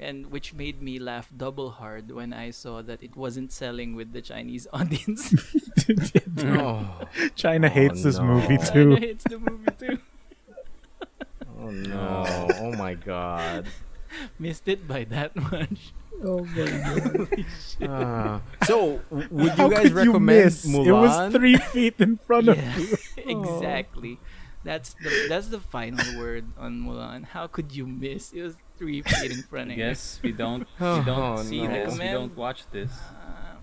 And 0.00 0.32
which 0.32 0.54
made 0.54 0.80
me 0.80 0.98
laugh 0.98 1.28
double 1.36 1.76
hard 1.76 2.08
when 2.10 2.32
I 2.32 2.50
saw 2.56 2.80
that 2.80 3.02
it 3.04 3.16
wasn't 3.16 3.52
selling 3.52 3.94
with 3.94 4.12
the 4.16 4.22
Chinese 4.22 4.66
audience. 4.72 5.28
oh, 6.56 7.04
China 7.36 7.68
Oh, 7.68 7.70
hates 7.70 8.02
this 8.02 8.16
no. 8.16 8.24
movie 8.24 8.56
China 8.56 8.96
hates 8.98 9.24
the 9.28 9.38
movie 9.38 9.68
too. 9.78 9.98
oh 11.60 11.70
no! 11.70 12.24
Oh 12.58 12.72
my 12.72 12.94
god! 12.94 13.66
Missed 14.38 14.66
it 14.68 14.88
by 14.88 15.04
that 15.04 15.36
much. 15.36 15.92
Oh 16.24 16.44
my 16.44 16.66
god! 16.66 17.44
Uh, 17.80 18.40
so, 18.66 19.00
w- 19.08 19.28
would 19.30 19.52
How 19.52 19.64
you 19.64 19.70
guys 19.70 19.82
could 19.82 19.90
you 19.92 19.96
recommend 20.12 20.26
miss? 20.44 20.66
Mulan? 20.66 20.86
It 20.86 20.92
was 20.92 21.32
three 21.32 21.56
feet 21.56 21.94
in 21.98 22.16
front 22.18 22.48
of 22.48 22.58
you. 22.76 22.96
exactly. 23.16 24.18
That's 24.64 24.92
the 25.00 25.08
that's 25.32 25.48
the 25.48 25.60
final 25.60 26.04
word 26.20 26.44
on 26.58 26.82
Mulan. 26.84 27.24
How 27.24 27.46
could 27.46 27.72
you 27.74 27.86
miss? 27.86 28.32
It 28.36 28.42
was 28.42 28.56
three 28.76 29.00
feet 29.00 29.32
in 29.32 29.42
front 29.48 29.70
of 29.72 29.78
you. 29.78 29.84
Yes, 29.84 30.20
we 30.22 30.32
don't 30.32 30.68
Oh, 30.78 30.98
we 30.98 31.04
don't 31.04 31.36
no. 31.36 31.42
see 31.42 31.60
this. 31.66 31.70
We 31.70 32.04
Recommend- 32.04 32.12
don't 32.12 32.36
watch 32.36 32.68
this. 32.70 32.92
Uh, 32.92 33.56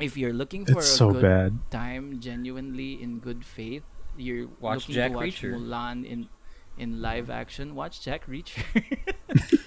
if 0.00 0.16
you're 0.16 0.32
looking 0.34 0.64
for 0.66 0.78
It's 0.82 0.90
a 0.90 0.96
so 0.98 1.12
good 1.12 1.22
bad. 1.22 1.50
time, 1.70 2.18
genuinely 2.18 2.98
in 3.02 3.18
good 3.22 3.44
faith, 3.44 3.82
you're 4.18 4.48
Watch 4.58 4.88
looking 4.90 4.94
Jack 4.98 5.10
to 5.12 5.16
watch 5.22 5.38
Reacher. 5.42 5.54
Mulan 5.54 6.02
in 6.06 6.26
in 6.78 7.00
live 7.02 7.30
action. 7.30 7.74
Watch 7.74 8.00
Jack 8.00 8.26
Reacher. 8.26 8.62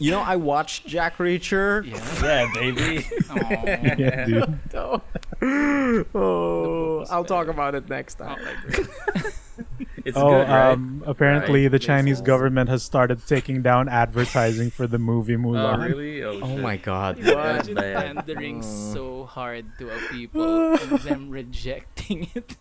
You 0.00 0.12
know, 0.12 0.20
I 0.20 0.36
watched 0.36 0.86
Jack 0.86 1.16
Reacher. 1.18 1.84
yeah. 1.84 2.22
Yeah, 2.22 2.50
baby. 2.54 3.04
Aw. 3.30 3.64
Yeah, 3.98 4.24
dude. 4.26 4.58
Oh, 6.14 7.04
I'll 7.10 7.22
book 7.22 7.26
talk 7.26 7.48
about 7.48 7.74
it 7.74 7.88
next 7.88 8.20
Oh, 8.20 8.26
time. 8.26 8.38
like, 8.44 8.86
It's 10.04 10.16
oh, 10.16 10.30
good, 10.30 10.48
right? 10.48 10.70
um, 10.72 11.02
apparently 11.06 11.62
Right. 11.64 11.72
the 11.72 11.78
Chinese 11.80 12.20
Placeholder. 12.22 12.24
government 12.26 12.68
has 12.70 12.82
started 12.84 13.26
taking 13.26 13.60
down 13.62 13.88
advertising 13.88 14.70
for 14.70 14.86
the 14.86 14.98
movie 14.98 15.34
oh, 15.34 15.38
Mulan. 15.38 15.88
really? 15.88 16.22
Oh, 16.22 16.38
Oh 16.42 16.56
my 16.58 16.76
god! 16.76 17.18
What? 17.18 17.28
Imagine 17.68 17.76
pandering 17.76 18.60
Mm. 18.60 18.92
so 18.94 19.24
hard 19.24 19.66
to 19.78 19.90
a 19.90 19.98
people 20.12 20.74
and 20.74 20.98
them 21.00 21.30
rejecting 21.30 22.28
it. 22.34 22.56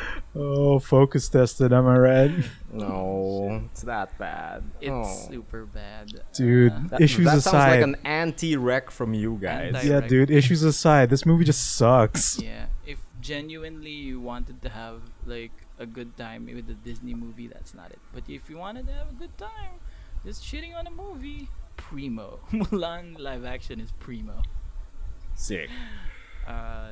Oh, 0.38 0.78
focus 0.78 1.28
tested, 1.30 1.72
am 1.72 1.86
I 1.86 1.96
right? 1.96 2.30
No, 2.72 3.62
it's 3.72 3.82
that 3.82 4.18
bad. 4.18 4.64
It's 4.82 4.90
oh. 4.92 5.28
super 5.30 5.64
bad. 5.64 6.12
Dude, 6.34 6.72
Uh, 6.72 6.80
That, 6.90 7.00
issues 7.00 7.24
that 7.24 7.38
aside. 7.38 7.50
sounds 7.50 7.70
like 7.74 7.80
an 7.82 7.96
anti-rec 8.04 8.90
from 8.90 9.14
you 9.14 9.38
guys. 9.40 9.74
Anti- 9.74 9.88
yeah, 9.88 10.00
dude, 10.00 10.30
issues 10.30 10.62
aside, 10.62 11.08
this 11.08 11.24
movie 11.24 11.44
just 11.44 11.76
sucks. 11.76 12.38
yeah, 12.42 12.66
if 12.86 12.98
genuinely 13.20 13.90
you 13.90 14.20
wanted 14.20 14.60
to 14.62 14.68
have 14.68 15.00
like 15.24 15.52
a 15.78 15.86
good 15.86 16.16
time 16.18 16.44
with 16.46 16.68
a 16.68 16.74
Disney 16.74 17.14
movie, 17.14 17.48
that's 17.48 17.72
not 17.72 17.90
it. 17.90 17.98
But 18.12 18.24
if 18.28 18.50
you 18.50 18.58
wanted 18.58 18.86
to 18.88 18.92
have 18.92 19.08
a 19.10 19.14
good 19.14 19.36
time, 19.38 19.80
just 20.24 20.42
shitting 20.44 20.76
on 20.76 20.86
a 20.86 20.90
movie, 20.90 21.48
primo. 21.78 22.40
Mulan 22.52 23.18
live 23.18 23.44
action 23.46 23.80
is 23.80 23.90
primo. 24.00 24.42
Sick. 25.34 25.70
Uh, 26.46 26.90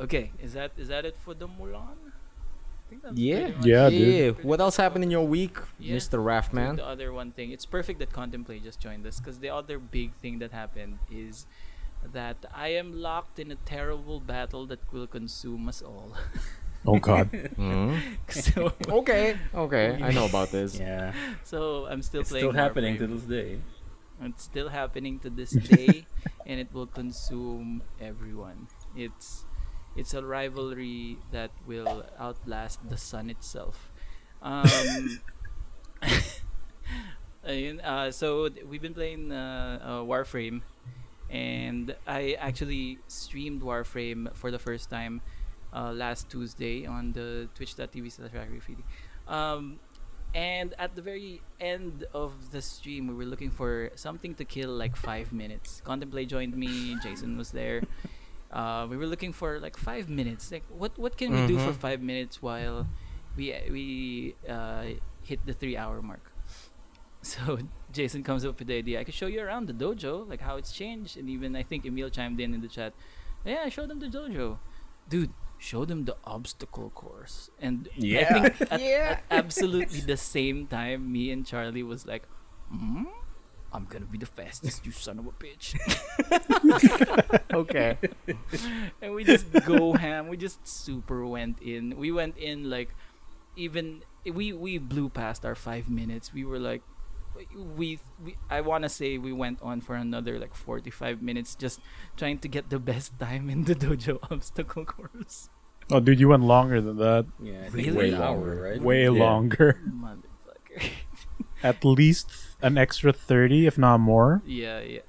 okay, 0.00 0.32
is 0.40 0.52
that 0.54 0.72
is 0.76 0.88
that 0.88 1.04
it 1.04 1.16
for 1.16 1.34
the 1.34 1.46
Mulan? 1.48 1.98
I 2.08 2.90
think 2.90 3.02
that's 3.02 3.18
Yeah. 3.18 3.50
pretty 3.52 3.68
Yeah, 3.70 3.90
dude. 3.90 4.36
Yeah. 4.38 4.42
What 4.48 4.60
else 4.60 4.76
happened 4.76 5.04
in 5.04 5.10
your 5.10 5.26
week, 5.26 5.58
Yeah. 5.78 5.96
Mr. 5.96 6.18
Raftman? 6.24 6.76
The 6.76 6.86
other 6.86 7.12
one 7.12 7.32
thing, 7.32 7.50
it's 7.52 7.66
perfect 7.66 7.98
that 7.98 8.12
Contemplate 8.12 8.62
just 8.64 8.80
joined 8.80 9.04
us 9.06 9.20
because 9.20 9.40
the 9.40 9.50
other 9.50 9.78
big 9.78 10.14
thing 10.14 10.38
that 10.38 10.52
happened 10.52 10.98
is 11.10 11.46
that 12.12 12.46
I 12.54 12.68
am 12.68 12.92
locked 13.02 13.38
in 13.38 13.50
a 13.50 13.56
terrible 13.56 14.20
battle 14.20 14.64
that 14.66 14.80
will 14.92 15.06
consume 15.06 15.68
us 15.68 15.82
all. 15.82 16.16
Oh 16.86 16.98
god. 16.98 17.28
Hmm? 17.56 17.98
so, 18.30 18.72
Okay. 18.88 19.36
Okay. 19.52 19.98
I 20.00 20.12
know 20.12 20.24
about 20.26 20.48
this. 20.56 20.78
Yeah. 20.78 21.12
so 21.44 21.84
I'm 21.90 22.00
still 22.02 22.22
playing. 22.22 22.22
It's 22.22 22.30
playing. 22.30 22.42
still 22.44 22.52
happening 22.64 22.96
to 22.98 23.06
this 23.06 23.22
day. 23.26 23.58
It's 24.22 24.44
still 24.44 24.68
happening 24.70 25.18
to 25.20 25.30
this 25.30 25.50
day, 25.50 26.06
and 26.46 26.58
it 26.58 26.72
will 26.72 26.86
consume 26.86 27.82
everyone. 28.00 28.66
It's 28.96 29.44
it's 29.98 30.14
a 30.14 30.22
rivalry 30.22 31.18
that 31.32 31.50
will 31.66 32.06
outlast 32.20 32.88
the 32.88 32.96
sun 32.96 33.28
itself. 33.28 33.90
Um, 34.40 35.20
ayun, 37.44 37.84
uh, 37.84 38.12
so 38.12 38.48
we've 38.64 38.80
been 38.80 38.94
playing 38.94 39.32
uh, 39.32 39.80
uh, 39.82 39.88
Warframe, 40.06 40.62
and 41.28 41.96
I 42.06 42.36
actually 42.38 42.98
streamed 43.08 43.60
Warframe 43.62 44.32
for 44.36 44.52
the 44.52 44.58
first 44.60 44.88
time 44.88 45.20
uh, 45.74 45.90
last 45.90 46.30
Tuesday 46.30 46.86
on 46.86 47.12
the 47.12 47.48
twitch.tv 47.56 48.12
slash. 48.12 48.30
Um, 49.26 49.80
and 50.32 50.74
at 50.78 50.94
the 50.94 51.02
very 51.02 51.42
end 51.58 52.04
of 52.14 52.52
the 52.52 52.62
stream, 52.62 53.08
we 53.08 53.14
were 53.14 53.24
looking 53.24 53.50
for 53.50 53.90
something 53.96 54.36
to 54.36 54.44
kill 54.44 54.70
like 54.70 54.94
five 54.94 55.32
minutes. 55.32 55.82
Contemplate 55.84 56.28
joined 56.28 56.56
me. 56.56 56.96
Jason 57.02 57.36
was 57.36 57.50
there. 57.50 57.82
Uh, 58.50 58.86
we 58.88 58.96
were 58.96 59.06
looking 59.06 59.32
for 59.32 59.58
like 59.60 59.76
five 59.76 60.08
minutes. 60.08 60.50
Like, 60.50 60.64
what 60.68 60.96
what 60.98 61.16
can 61.16 61.32
we 61.32 61.46
do 61.46 61.58
for 61.58 61.72
Mhm. 61.72 61.76
five 61.84 62.00
minutes 62.00 62.40
while 62.40 62.86
we 63.36 63.52
we 63.70 64.34
uh, 64.48 64.96
hit 65.22 65.44
the 65.44 65.52
three 65.52 65.76
hour 65.76 66.00
mark? 66.02 66.32
So 67.20 67.58
Jason 67.92 68.22
comes 68.22 68.44
up 68.46 68.58
with 68.58 68.68
the 68.68 68.78
idea. 68.78 69.00
I 69.00 69.04
could 69.04 69.12
show 69.14 69.26
you 69.26 69.42
around 69.42 69.66
the 69.66 69.74
dojo, 69.74 70.22
like 70.28 70.40
how 70.40 70.56
it's 70.56 70.70
changed, 70.72 71.18
and 71.18 71.28
even 71.28 71.56
I 71.56 71.62
think 71.66 71.84
Emil 71.84 72.08
chimed 72.10 72.38
in 72.40 72.54
in 72.54 72.60
the 72.62 72.68
chat. 72.70 72.94
Yeah, 73.44 73.62
I 73.66 73.68
showed 73.68 73.90
them 73.90 73.98
the 73.98 74.06
dojo, 74.08 74.58
dude. 75.10 75.34
Show 75.58 75.84
them 75.84 76.04
the 76.06 76.14
obstacle 76.22 76.88
course, 76.94 77.50
and 77.60 77.88
yeah. 77.98 78.18
I 78.18 78.22
Yeah. 78.22 78.32
think 78.32 78.46
at, 78.72 78.80
Yeah. 78.80 79.10
at 79.10 79.22
absolutely 79.34 80.00
the 80.06 80.16
same 80.16 80.68
time, 80.70 81.10
me 81.10 81.32
and 81.34 81.42
Charlie 81.44 81.82
was 81.82 82.06
like, 82.06 82.22
hmm? 82.70 83.10
"I'm 83.74 83.84
gonna 83.90 84.06
be 84.06 84.18
the 84.22 84.30
fastest, 84.30 84.86
you 84.86 84.92
son 84.94 85.18
of 85.18 85.26
a 85.26 85.34
bitch." 85.34 85.74
Okay. 87.68 87.98
and 89.02 89.14
we 89.14 89.24
just 89.24 89.46
go 89.66 89.92
ham. 89.94 90.28
We 90.28 90.36
just 90.36 90.66
super 90.66 91.26
went 91.26 91.60
in. 91.60 91.96
We 91.96 92.10
went 92.12 92.36
in 92.38 92.70
like 92.70 92.94
even 93.56 94.02
we 94.24 94.52
we 94.52 94.78
blew 94.78 95.08
past 95.08 95.44
our 95.44 95.54
five 95.54 95.88
minutes. 95.90 96.32
We 96.32 96.44
were 96.44 96.58
like 96.58 96.82
we, 97.54 98.00
we 98.24 98.34
I 98.50 98.60
want 98.62 98.82
to 98.82 98.88
say 98.88 99.16
we 99.18 99.32
went 99.32 99.62
on 99.62 99.80
for 99.80 99.94
another 99.94 100.38
like 100.40 100.54
45 100.54 101.22
minutes 101.22 101.54
just 101.54 101.78
trying 102.16 102.38
to 102.40 102.48
get 102.48 102.68
the 102.70 102.80
best 102.80 103.18
time 103.20 103.48
in 103.48 103.62
the 103.64 103.74
dojo 103.74 104.18
obstacle 104.30 104.84
course. 104.84 105.48
Oh, 105.90 106.00
dude, 106.00 106.18
you 106.20 106.28
went 106.28 106.42
longer 106.42 106.80
than 106.80 106.96
that. 106.98 107.26
Yeah, 107.42 107.52
I 107.64 107.68
Really? 107.68 107.84
think 107.84 107.96
Way 107.96 108.10
longer. 108.10 108.60
right? 108.62 108.80
Way 108.82 109.04
Yeah. 109.04 109.10
longer. 109.10 109.80
Motherfucker. 109.88 110.90
At 111.62 111.84
least 111.84 112.30
an 112.60 112.76
extra 112.76 113.12
30, 113.12 113.66
if 113.66 113.78
not 113.78 113.98
more. 113.98 114.42
yeah, 114.44 114.80
yeah. 114.80 115.00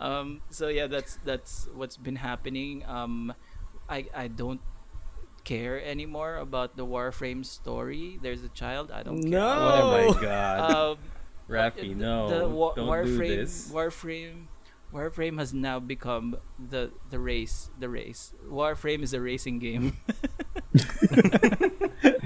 Jeez. 0.00 0.04
um 0.04 0.40
so 0.50 0.68
yeah 0.68 0.86
that's 0.86 1.18
that's 1.24 1.68
what's 1.74 1.96
been 1.96 2.16
happening 2.16 2.84
um 2.86 3.32
i 3.88 4.06
i 4.14 4.28
don't 4.28 4.60
care 5.44 5.82
anymore 5.82 6.36
about 6.36 6.76
the 6.76 6.84
warframe 6.86 7.44
story 7.44 8.18
there's 8.22 8.42
a 8.44 8.48
child 8.50 8.90
i 8.90 9.02
don't 9.02 9.22
care 9.22 9.40
Oh 9.40 10.12
my 10.14 10.20
god. 10.22 10.70
um 10.70 10.98
Rafi, 11.48 11.88
the- 11.88 11.94
no. 11.94 12.28
the 12.28 12.48
wa- 12.48 12.74
Don't 12.74 12.86
warframe 12.88 13.26
do 13.28 13.36
this. 13.36 13.70
warframe 13.72 14.46
warframe 14.92 15.38
has 15.38 15.52
now 15.54 15.78
become 15.80 16.36
the 16.58 16.90
the 17.10 17.18
race 17.18 17.70
the 17.78 17.88
race 17.88 18.34
warframe 18.46 19.02
is 19.02 19.14
a 19.14 19.20
racing 19.20 19.58
game 19.58 19.96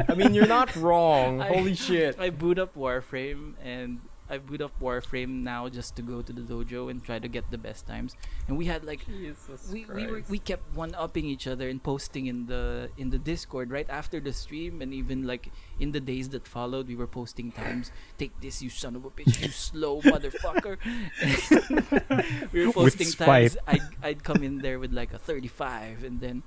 I 0.09 0.15
mean, 0.15 0.34
you're 0.34 0.47
not 0.51 0.75
wrong. 0.76 1.41
I- 1.41 1.49
Holy 1.49 1.75
shit. 1.75 2.18
i 2.18 2.31
boot 2.31 2.59
up 2.59 2.75
warframe 2.76 3.55
and 3.62 4.01
I 4.33 4.39
boot 4.39 4.62
up 4.62 4.73
Warframe 4.81 5.44
now 5.44 5.69
just 5.69 5.94
to 5.97 6.02
go 6.02 6.23
to 6.23 6.33
the 6.33 6.41
dojo 6.41 6.91
and 6.91 7.05
try 7.05 7.19
to 7.19 7.28
get 7.28 7.51
the 7.51 7.59
best 7.59 7.86
times. 7.86 8.17
And 8.49 8.57
we 8.57 8.65
had 8.65 8.83
like 8.83 9.05
Jesus 9.05 9.69
we, 9.70 9.85
we 9.85 10.07
were 10.07 10.23
we 10.31 10.39
kept 10.39 10.75
one 10.75 10.94
upping 10.94 11.27
each 11.27 11.47
other 11.47 11.69
and 11.69 11.83
posting 11.83 12.27
in 12.27 12.47
the 12.47 12.89
in 12.97 13.11
the 13.11 13.19
Discord 13.19 13.70
right 13.70 13.89
after 13.91 14.20
the 14.20 14.33
stream 14.33 14.81
and 14.81 14.94
even 14.94 15.27
like 15.27 15.52
in 15.78 15.93
the 15.93 16.01
days 16.01 16.31
that 16.31 16.49
followed 16.49 16.89
we 16.89 16.97
were 16.97 17.07
posting 17.07 17.52
times. 17.52 17.93
Take 18.17 18.41
this, 18.41 18.62
you 18.62 18.70
son 18.70 18.97
of 18.97 19.05
a 19.05 19.11
bitch, 19.11 19.43
you 19.43 19.52
slow 19.52 20.01
motherfucker. 20.15 20.81
we 22.52 22.67
were 22.67 22.73
posting 22.73 23.12
times. 23.12 23.59
I'd 23.69 23.85
I'd 24.02 24.25
come 24.25 24.43
in 24.43 24.65
there 24.65 24.78
with 24.78 24.94
like 24.94 25.12
a 25.12 25.19
35 25.19 26.05
and 26.05 26.20
then 26.20 26.43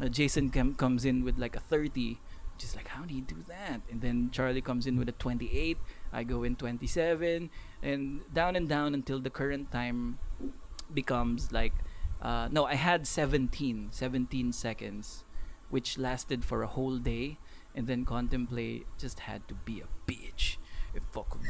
uh, 0.00 0.06
Jason 0.06 0.50
com- 0.50 0.74
comes 0.74 1.04
in 1.04 1.24
with 1.24 1.36
like 1.36 1.56
a 1.56 1.60
30. 1.60 2.20
Just 2.58 2.76
like 2.76 2.86
how 2.86 3.02
do 3.02 3.12
you 3.12 3.22
do 3.22 3.42
that? 3.48 3.82
And 3.90 4.00
then 4.00 4.30
Charlie 4.30 4.62
comes 4.62 4.86
in 4.86 4.96
with 4.96 5.08
a 5.08 5.12
28. 5.18 5.76
I 6.14 6.22
go 6.22 6.44
in 6.44 6.54
27 6.54 7.50
and 7.82 8.20
down 8.32 8.54
and 8.54 8.68
down 8.68 8.94
until 8.94 9.18
the 9.18 9.30
current 9.30 9.72
time 9.72 10.18
becomes 10.92 11.50
like 11.50 11.72
uh, 12.22 12.48
no 12.50 12.64
i 12.64 12.74
had 12.74 13.06
17 13.06 13.88
17 13.90 14.52
seconds 14.52 15.24
which 15.70 15.98
lasted 15.98 16.44
for 16.44 16.62
a 16.62 16.68
whole 16.68 16.98
day 16.98 17.38
and 17.74 17.86
then 17.88 18.04
contemplate 18.04 18.86
just 18.96 19.20
had 19.20 19.46
to 19.48 19.54
be 19.54 19.82
a 19.82 19.88
bitch 20.10 20.56
if 20.94 21.02
fucking 21.12 21.42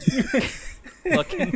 fucking 1.14 1.50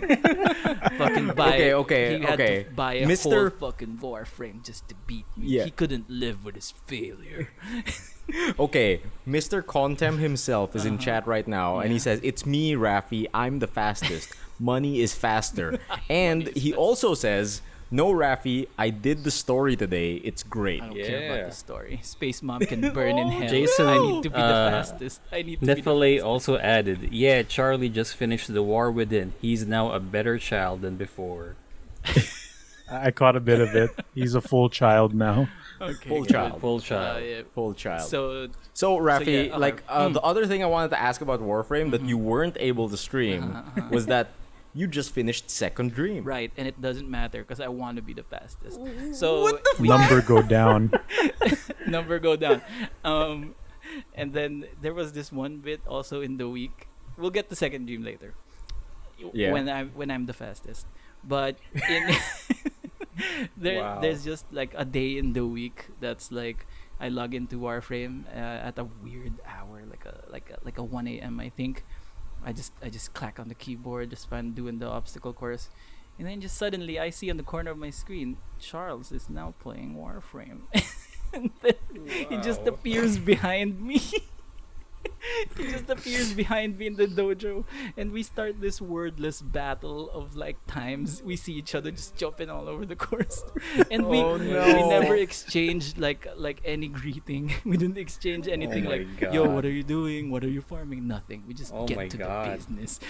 fucking 0.99 1.29
buy 1.35 1.49
Okay, 1.55 1.75
okay, 1.75 2.19
he 2.19 2.25
had 2.25 2.35
okay. 2.41 2.65
to 2.65 2.71
buy 2.71 2.95
a 2.95 3.07
Mr. 3.07 3.51
whole 3.51 3.71
fucking 3.71 3.99
warframe 3.99 4.65
just 4.65 4.89
to 4.89 4.95
beat 5.07 5.25
me 5.37 5.47
Yeah. 5.49 5.65
he 5.65 5.71
couldn't 5.71 6.09
live 6.11 6.45
with 6.45 6.55
his 6.55 6.73
failure 6.87 7.49
Okay, 8.59 9.01
Mr. 9.27 9.63
Contem 9.63 10.19
himself 10.19 10.77
is 10.77 10.85
in 10.85 10.99
chat 10.99 11.27
right 11.27 11.49
now, 11.49 11.79
and 11.79 11.89
he 11.91 11.97
Uh-huh. 11.97 12.05
Says, 12.05 12.21
"It's 12.23 12.45
me, 12.45 12.75
Rafi. 12.75 13.27
I'm 13.33 13.59
the 13.59 13.67
fastest. 13.67 14.35
Money 14.61 15.01
is 15.01 15.15
faster." 15.15 15.79
and 16.11 16.49
he 16.49 16.75
also 16.75 17.15
says, 17.15 17.63
"No, 17.91 18.13
Rafi. 18.13 18.69
I 18.77 18.91
did 18.91 19.25
the 19.25 19.31
story 19.31 19.77
today. 19.77 20.15
It's 20.25 20.43
great." 20.43 20.83
i 20.83 20.87
don't 20.87 20.97
care 20.97 21.27
about 21.27 21.39
Yeah. 21.39 21.47
the 21.47 21.55
story 21.55 22.01
space 22.03 22.43
mom 22.43 22.61
can 22.61 22.81
burn 22.95 23.19
in 23.19 23.29
hell 23.29 23.49
Jason, 23.49 23.87
i 23.87 23.99
need 23.99 24.23
to 24.23 24.31
be 24.31 24.37
the 24.37 24.45
uh, 24.45 24.71
fastest 24.71 25.21
i 25.33 25.43
need 25.43 25.61
to 25.61 25.61
be 25.61 25.67
the 25.67 25.75
fastest. 25.75 25.87
Nefale 25.87 26.25
also 26.25 26.59
added, 26.59 27.09
"Yeah, 27.13 27.43
Charlie 27.43 27.89
just 27.89 28.15
finished 28.17 28.53
the 28.53 28.63
war 28.63 28.91
within. 28.91 29.33
He's 29.41 29.67
now 29.67 29.93
a 29.93 30.01
better 30.01 30.39
child 30.39 30.83
than 30.83 30.97
before." 30.97 31.57
I 32.05 32.23
I 33.09 33.11
caught 33.11 33.37
a 33.37 33.41
bit 33.41 33.61
of 33.61 33.75
it. 33.77 33.91
He's 34.15 34.35
a 34.35 34.41
full 34.41 34.71
child 34.71 35.15
now. 35.15 35.49
okay, 35.81 36.09
Full 36.09 36.23
good. 36.25 36.33
child. 36.33 36.61
Full 36.61 36.77
Uh, 36.79 36.81
child. 36.81 37.23
yeah. 37.25 37.43
Full 37.55 37.75
child. 37.75 38.09
so 38.09 38.49
So, 38.73 38.97
Rafi, 38.99 39.27
yeah, 39.27 39.41
okay. 39.53 39.57
like 39.67 39.83
uh, 39.89 40.09
Mm. 40.09 40.15
the 40.15 40.23
other 40.23 40.47
thing 40.47 40.63
I 40.63 40.67
wanted 40.67 40.91
to 40.97 41.01
ask 41.01 41.21
about 41.21 41.41
Warframe 41.43 41.91
that 41.91 42.03
you 42.03 42.17
weren't 42.17 42.57
able 42.59 42.89
to 42.89 42.97
stream 42.97 43.43
Uh-huh, 43.43 43.89
was 43.97 44.07
that 44.07 44.29
you 44.79 44.87
just 44.87 45.11
finished 45.11 45.51
Second 45.51 45.91
Dream. 45.93 46.23
Right, 46.23 46.53
and 46.57 46.69
it 46.71 46.79
doesn't 46.81 47.11
matter 47.11 47.43
because 47.43 47.59
I 47.59 47.67
want 47.67 47.97
to 47.99 48.03
be 48.03 48.15
the 48.15 48.23
fastest. 48.23 48.79
So 49.19 49.59
Number 49.83 50.23
go 50.23 50.39
down. 50.41 50.95
number 51.87 52.19
go 52.23 52.37
down. 52.39 52.63
Um, 53.03 53.55
and 54.15 54.31
then 54.33 54.71
there 54.81 54.95
was 54.95 55.13
this 55.19 55.33
one 55.35 55.59
bit 55.59 55.81
also 55.87 56.21
in 56.23 56.37
the 56.39 56.49
week. 56.49 56.87
We'll 57.19 57.35
get 57.35 57.49
the 57.51 57.57
second 57.59 57.87
dream 57.91 58.05
later. 58.07 58.35
Yeah. 59.35 59.51
When 59.51 59.67
I'm 59.69 59.91
when 59.99 60.15
I'm 60.15 60.27
the 60.31 60.37
fastest, 60.37 60.87
but 61.27 61.59
in 61.91 62.15
there 63.59 63.83
Wow. 63.83 63.99
there's 63.99 64.23
just 64.23 64.47
like 64.55 64.71
a 64.79 64.85
day 64.85 65.19
in 65.19 65.33
the 65.35 65.43
week 65.45 65.91
that's 65.99 66.31
like 66.31 66.67
I 67.01 67.09
log 67.11 67.35
into 67.35 67.59
Warframe 67.59 68.27
uh, 68.31 68.67
at 68.71 68.79
a 68.79 68.87
weird 69.03 69.35
hour, 69.43 69.83
like 69.91 70.07
a 70.07 70.23
like 70.31 70.51
a 70.55 70.59
like 70.63 70.79
a 70.79 70.85
1 70.87 71.09
a.m. 71.19 71.41
I 71.41 71.49
think. 71.51 71.83
I 72.45 72.53
just 72.53 72.73
I 72.83 72.89
just 72.89 73.15
clack 73.15 73.39
on 73.39 73.49
the 73.49 73.55
keyboard, 73.55 74.11
just 74.11 74.29
fun 74.29 74.53
doing 74.53 74.79
the 74.79 74.87
obstacle 74.87 75.33
course, 75.33 75.69
and 76.19 76.27
then 76.27 76.41
just 76.41 76.57
suddenly 76.57 76.99
I 76.99 77.11
see 77.11 77.31
on 77.31 77.37
the 77.37 77.43
corner 77.43 77.71
of 77.71 77.79
my 77.79 77.91
screen 77.91 78.39
Charles 78.59 79.13
is 79.13 79.29
now 79.29 79.55
playing 79.61 79.97
Warframe, 79.97 80.63
and 81.33 81.51
then 81.63 81.75
he 82.07 82.37
just 82.39 82.67
appears 82.67 83.19
behind 83.19 83.81
me. 83.81 84.01
he 85.57 85.65
just 85.71 85.89
appears 85.91 86.33
behind 86.33 86.79
me 86.79 86.87
in 86.87 86.97
the 86.97 87.07
dojo, 87.07 87.65
and 87.97 88.11
we 88.13 88.23
start 88.23 88.61
this 88.61 88.81
wordless 88.81 89.41
battle 89.43 90.11
of 90.11 90.37
like 90.37 90.57
times 90.67 91.23
we 91.23 91.37
see 91.37 91.53
each 91.55 91.75
other 91.75 91.91
just 91.91 92.17
jumping 92.17 92.51
all 92.51 92.69
over 92.69 92.85
the 92.87 92.97
course, 92.97 93.45
and 93.91 94.07
we 94.07 94.19
Oh, 94.19 94.37
we 94.39 94.89
never 94.89 95.15
exchanged 95.17 95.99
like 95.99 96.27
like 96.37 96.61
any 96.65 96.89
greeting. 96.89 97.53
We 97.65 97.77
didn't 97.77 97.99
exchange 97.99 98.49
anything 98.49 98.87
Oh 98.87 98.91
my 98.91 98.97
like, 98.99 99.33
"Yo, 99.35 99.45
what 99.49 99.65
are 99.65 99.71
you 99.71 99.83
doing? 99.85 100.31
What 100.31 100.43
are 100.45 100.51
you 100.51 100.63
farming?" 100.63 101.07
Nothing. 101.07 101.45
We 101.47 101.55
just 101.55 101.73
Oh 101.75 101.87
get 101.87 102.11
to 102.11 102.17
God. 102.19 102.47
the 102.47 102.57
business. 102.57 103.01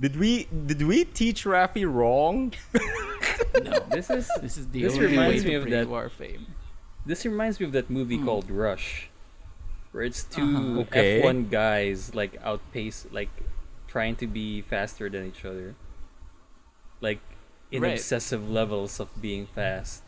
Did 0.00 0.16
we 0.16 0.46
did 0.66 0.82
we 0.82 1.04
teach 1.04 1.44
Rafi 1.44 1.82
wrong? 1.90 2.52
no, 3.62 3.80
This 3.90 4.10
is 4.10 4.30
this 4.40 4.56
is 4.56 4.68
the 4.68 4.82
This 4.82 4.94
only 4.94 5.06
reminds 5.06 5.42
way 5.44 5.48
me 5.48 5.50
to 5.50 5.56
of 5.56 5.62
bring 5.64 5.74
that- 5.74 5.88
Warframe. 5.88 6.44
this 7.04 7.24
reminds 7.26 7.58
me 7.58 7.66
of 7.66 7.72
that 7.72 7.90
movie 7.90 8.16
Hmm. 8.16 8.24
called 8.26 8.50
Rush, 8.50 9.07
where 9.92 10.02
it's 10.04 10.24
2 10.24 10.42
Uh-huh. 10.42 10.80
Okay. 10.88 11.22
F1 11.22 11.50
guys 11.50 12.14
like 12.14 12.36
outpace 12.42 13.06
like 13.10 13.30
trying 13.88 14.16
to 14.16 14.26
be 14.26 14.60
faster 14.60 15.08
than 15.08 15.24
each 15.26 15.44
other, 15.44 15.74
like 17.00 17.20
in 17.70 17.82
Right. 17.82 17.92
obsessive 17.96 18.48
levels 18.48 19.00
of 19.00 19.08
being 19.20 19.46
fast. 19.46 20.02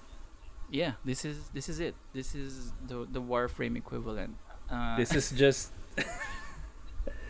Yeah, 0.71 1.01
this 1.05 1.25
is 1.25 1.51
this 1.51 1.69
is 1.69 1.81
it. 1.81 1.95
This 2.13 2.35
is 2.35 2.73
the 2.87 3.07
the 3.11 3.21
Warframe 3.21 3.77
equivalent. 3.77 4.37
Uh, 4.71 4.97
This 4.97 5.11
is 5.17 5.33
just 5.35 5.73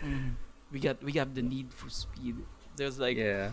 Mhm. 0.04 0.36
we 0.72 0.80
got 0.80 1.02
we 1.02 1.12
have 1.16 1.34
the 1.34 1.42
need 1.42 1.72
for 1.72 1.88
speed. 1.88 2.36
There's 2.76 2.98
like 2.98 3.16
yeah. 3.16 3.52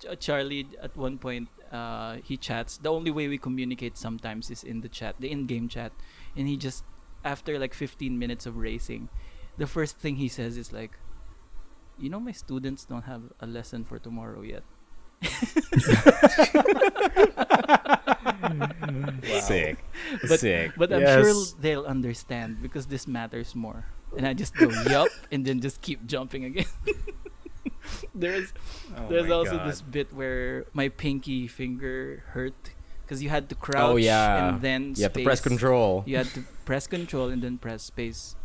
Ch- 0.00 0.18
Charlie 0.20 0.68
at 0.80 0.96
one 0.96 1.16
point 1.18 1.48
uh, 1.72 2.18
he 2.24 2.36
chats. 2.36 2.76
The 2.76 2.90
only 2.92 3.10
way 3.10 3.28
we 3.28 3.38
communicate 3.38 3.96
sometimes 3.96 4.50
is 4.50 4.62
in 4.64 4.80
the 4.80 4.88
chat, 4.88 5.16
the 5.20 5.30
in-game 5.30 5.68
chat, 5.68 5.92
and 6.36 6.48
he 6.48 6.56
just 6.56 6.84
after 7.24 7.58
like 7.58 7.74
15 7.74 8.18
minutes 8.18 8.46
of 8.46 8.56
racing, 8.56 9.08
the 9.58 9.66
first 9.66 9.98
thing 9.98 10.16
he 10.16 10.28
says 10.28 10.56
is 10.56 10.72
like, 10.72 10.98
"You 11.98 12.10
know, 12.10 12.20
my 12.20 12.32
students 12.32 12.84
don't 12.84 13.04
have 13.04 13.32
a 13.40 13.46
lesson 13.46 13.84
for 13.84 13.98
tomorrow 13.98 14.42
yet." 14.42 14.62
Sick. 19.46 19.78
But- 20.28 20.40
Sick. 20.40 20.72
But 20.76 20.92
I'm 20.92 21.02
sure 21.22 21.34
they'll 21.60 21.84
understand 21.86 22.62
because 22.62 22.86
this 22.86 23.06
matters 23.06 23.54
more. 23.54 23.86
And 24.16 24.26
I 24.26 24.34
just 24.34 24.54
go 24.54 24.68
yup, 24.90 25.08
and 25.30 25.44
then 25.44 25.60
just 25.60 25.80
keep 25.80 26.04
jumping 26.06 26.44
again. 26.44 26.66
there's 28.14 28.52
Oh 28.96 29.08
there's 29.08 29.30
also 29.30 29.56
God. 29.56 29.68
this 29.68 29.80
bit 29.80 30.12
where 30.12 30.66
my 30.74 30.88
pinky 30.90 31.48
finger 31.48 32.22
hurt 32.36 32.76
because 33.02 33.22
you 33.22 33.28
had 33.28 33.48
to 33.50 33.56
oh, 33.56 33.64
crouch 33.64 33.92
Oh, 33.92 33.96
yeah. 33.96 34.48
and 34.48 34.60
then 34.60 34.94
You 34.96 35.04
have 35.04 35.12
to 35.14 35.24
press 35.24 35.40
control. 35.40 36.02
You 36.06 36.16
had 36.18 36.26
to 36.34 36.44
press 36.64 36.86
control 36.86 37.28
and 37.28 37.42
then 37.42 37.58
press 37.58 37.82
space. 37.82 38.36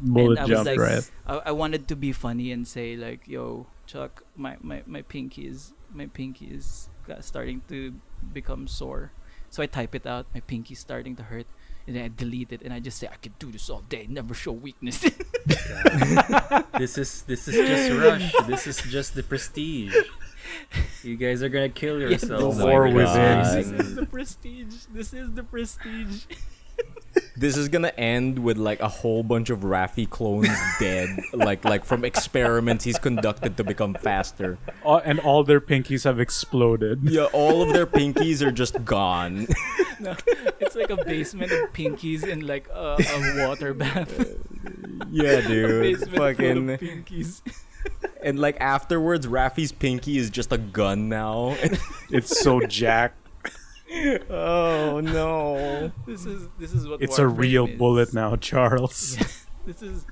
Bullet 0.00 0.38
I 0.38 0.42
was 0.42 0.50
jump, 0.50 0.66
like- 0.66 0.80
right? 0.80 1.10
I, 1.26 1.34
I 1.46 1.52
wanted 1.52 1.86
to 1.88 1.96
be 1.96 2.10
funny 2.12 2.50
and 2.50 2.66
say 2.66 2.96
like, 2.96 3.28
"Yo, 3.28 3.66
Chuck, 3.86 4.24
my, 4.34 4.56
my, 4.60 4.82
my 4.86 5.02
pinky 5.02 5.46
is 5.46 5.72
my 5.94 6.06
pinky 6.06 6.46
is 6.46 6.88
starting 7.20 7.62
to 7.68 7.94
become 8.32 8.66
sore." 8.66 9.12
So 9.50 9.62
I 9.62 9.66
type 9.66 9.94
it 9.94 10.06
out. 10.06 10.26
My 10.34 10.40
pinky's 10.40 10.80
starting 10.80 11.14
to 11.16 11.24
hurt, 11.24 11.46
and 11.86 11.94
then 11.94 12.02
I 12.04 12.10
delete 12.10 12.50
it 12.50 12.62
and 12.62 12.72
I 12.72 12.80
just 12.80 12.98
say, 12.98 13.06
"I 13.06 13.14
could 13.20 13.38
do 13.38 13.52
this 13.52 13.70
all 13.70 13.84
day. 13.86 14.06
Never 14.10 14.34
show 14.34 14.50
weakness." 14.50 14.98
this 16.78 16.98
is 16.98 17.22
this 17.22 17.46
is 17.46 17.54
just 17.54 17.92
Rush. 17.92 18.32
This 18.48 18.66
is 18.66 18.82
just 18.82 19.14
the 19.14 19.22
prestige. 19.22 19.94
You 21.02 21.16
guys 21.16 21.42
are 21.42 21.48
gonna 21.48 21.68
kill 21.68 22.00
Yeah, 22.00 22.10
yourselves. 22.10 22.56
Oh 22.56 22.58
the 22.58 22.64
by 22.64 22.70
war 22.70 22.82
racing. 22.84 22.96
within. 22.96 23.76
this 23.76 23.86
is 23.88 23.94
the 23.96 24.06
prestige. 24.06 24.74
This 24.92 25.12
is 25.12 25.32
the 25.32 25.42
prestige. 25.42 26.24
This 27.36 27.56
is 27.56 27.68
gonna 27.68 27.92
end 27.98 28.38
with 28.38 28.56
like 28.56 28.80
a 28.80 28.88
whole 28.88 29.22
bunch 29.22 29.50
of 29.50 29.60
Rafi 29.60 30.08
clones 30.08 30.48
dead, 30.80 31.08
like 31.34 31.64
like 31.64 31.84
from 31.84 32.04
experiments 32.04 32.84
he's 32.84 32.98
conducted 32.98 33.56
to 33.58 33.64
become 33.64 33.94
faster. 33.94 34.58
All, 34.84 34.98
and 35.04 35.18
all 35.20 35.42
their 35.44 35.60
pinkies 35.60 36.04
have 36.04 36.18
exploded. 36.20 37.00
Yeah, 37.02 37.24
all 37.32 37.62
of 37.62 37.72
their 37.72 37.86
pinkies 37.98 38.40
are 38.46 38.52
just 38.52 38.84
gone. 38.84 39.46
No, 40.00 40.16
it's 40.58 40.74
like 40.74 40.90
a 40.90 40.96
basement 41.04 41.52
of 41.52 41.72
pinkies 41.72 42.26
in 42.26 42.44
like 42.44 42.66
a, 42.74 42.96
a 42.98 43.46
water 43.46 43.72
bath. 43.72 44.10
yeah, 45.12 45.38
a 45.38 45.42
dude. 45.46 45.80
basement 45.80 46.10
full 46.16 46.24
of 46.24 46.36
Fucking 46.36 46.66
pinkies. 46.78 47.40
And 48.22 48.38
like 48.38 48.56
afterwards, 48.60 49.26
Rafi's 49.26 49.72
pinky 49.72 50.18
is 50.18 50.30
just 50.30 50.52
a 50.52 50.58
gun 50.58 51.08
now. 51.08 51.56
It's 52.10 52.40
so 52.40 52.60
jacked. 52.66 53.18
oh 54.30 55.00
no. 55.02 55.92
This 56.06 56.26
is 56.26 56.48
this 56.58 56.72
is 56.72 56.86
what 56.88 57.02
It's 57.02 57.18
a 57.18 57.26
real 57.26 57.66
is. 57.66 57.78
bullet 57.78 58.14
now, 58.14 58.36
Charles. 58.36 59.16
Yeah, 59.18 59.26
this 59.66 59.82
is 59.82 60.06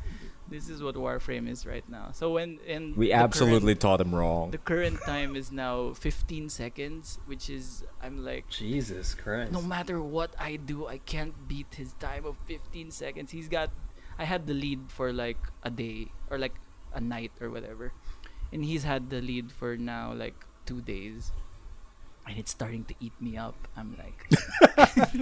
this 0.49 0.69
is 0.69 0.83
what 0.83 0.97
Warframe 0.97 1.49
is 1.49 1.65
right 1.65 1.87
now. 1.89 2.11
So 2.13 2.33
when 2.33 2.59
in 2.67 2.95
We 2.97 3.13
absolutely 3.13 3.75
current, 3.75 3.81
taught 3.81 4.01
him 4.01 4.15
wrong. 4.15 4.51
the 4.51 4.59
current 4.59 4.99
time 5.07 5.37
is 5.37 5.53
now 5.53 5.93
15 5.95 6.49
seconds, 6.49 7.19
which 7.27 7.49
is 7.49 7.85
I'm 8.03 8.25
like 8.25 8.49
Jesus 8.49 9.15
Christ. 9.15 9.53
no 9.53 9.63
matter 9.63 10.03
what 10.03 10.35
I 10.39 10.57
do, 10.57 10.87
I 10.89 10.99
can't 10.99 11.35
beat 11.47 11.75
his 11.77 11.93
time 12.01 12.27
of 12.27 12.37
15 12.47 12.91
seconds. 12.91 13.31
He's 13.31 13.49
got 13.49 13.71
I 14.19 14.25
had 14.25 14.47
the 14.47 14.55
lead 14.55 14.91
for 14.91 15.13
like 15.13 15.39
a 15.63 15.71
day 15.71 16.11
or 16.29 16.37
like 16.39 16.55
a 16.95 17.01
night 17.01 17.33
or 17.41 17.51
whatever. 17.51 17.93
and 18.53 18.65
he's 18.65 18.83
had 18.85 19.11
the 19.11 19.21
lead 19.23 19.53
for 19.53 19.77
now 19.77 20.13
like 20.13 20.35
two 20.67 20.81
days, 20.83 21.31
and 22.27 22.37
it's 22.39 22.51
starting 22.51 22.85
to 22.85 22.95
eat 22.99 23.13
me 23.21 23.37
up. 23.37 23.69
I'm 23.77 23.97
like, 23.97 24.27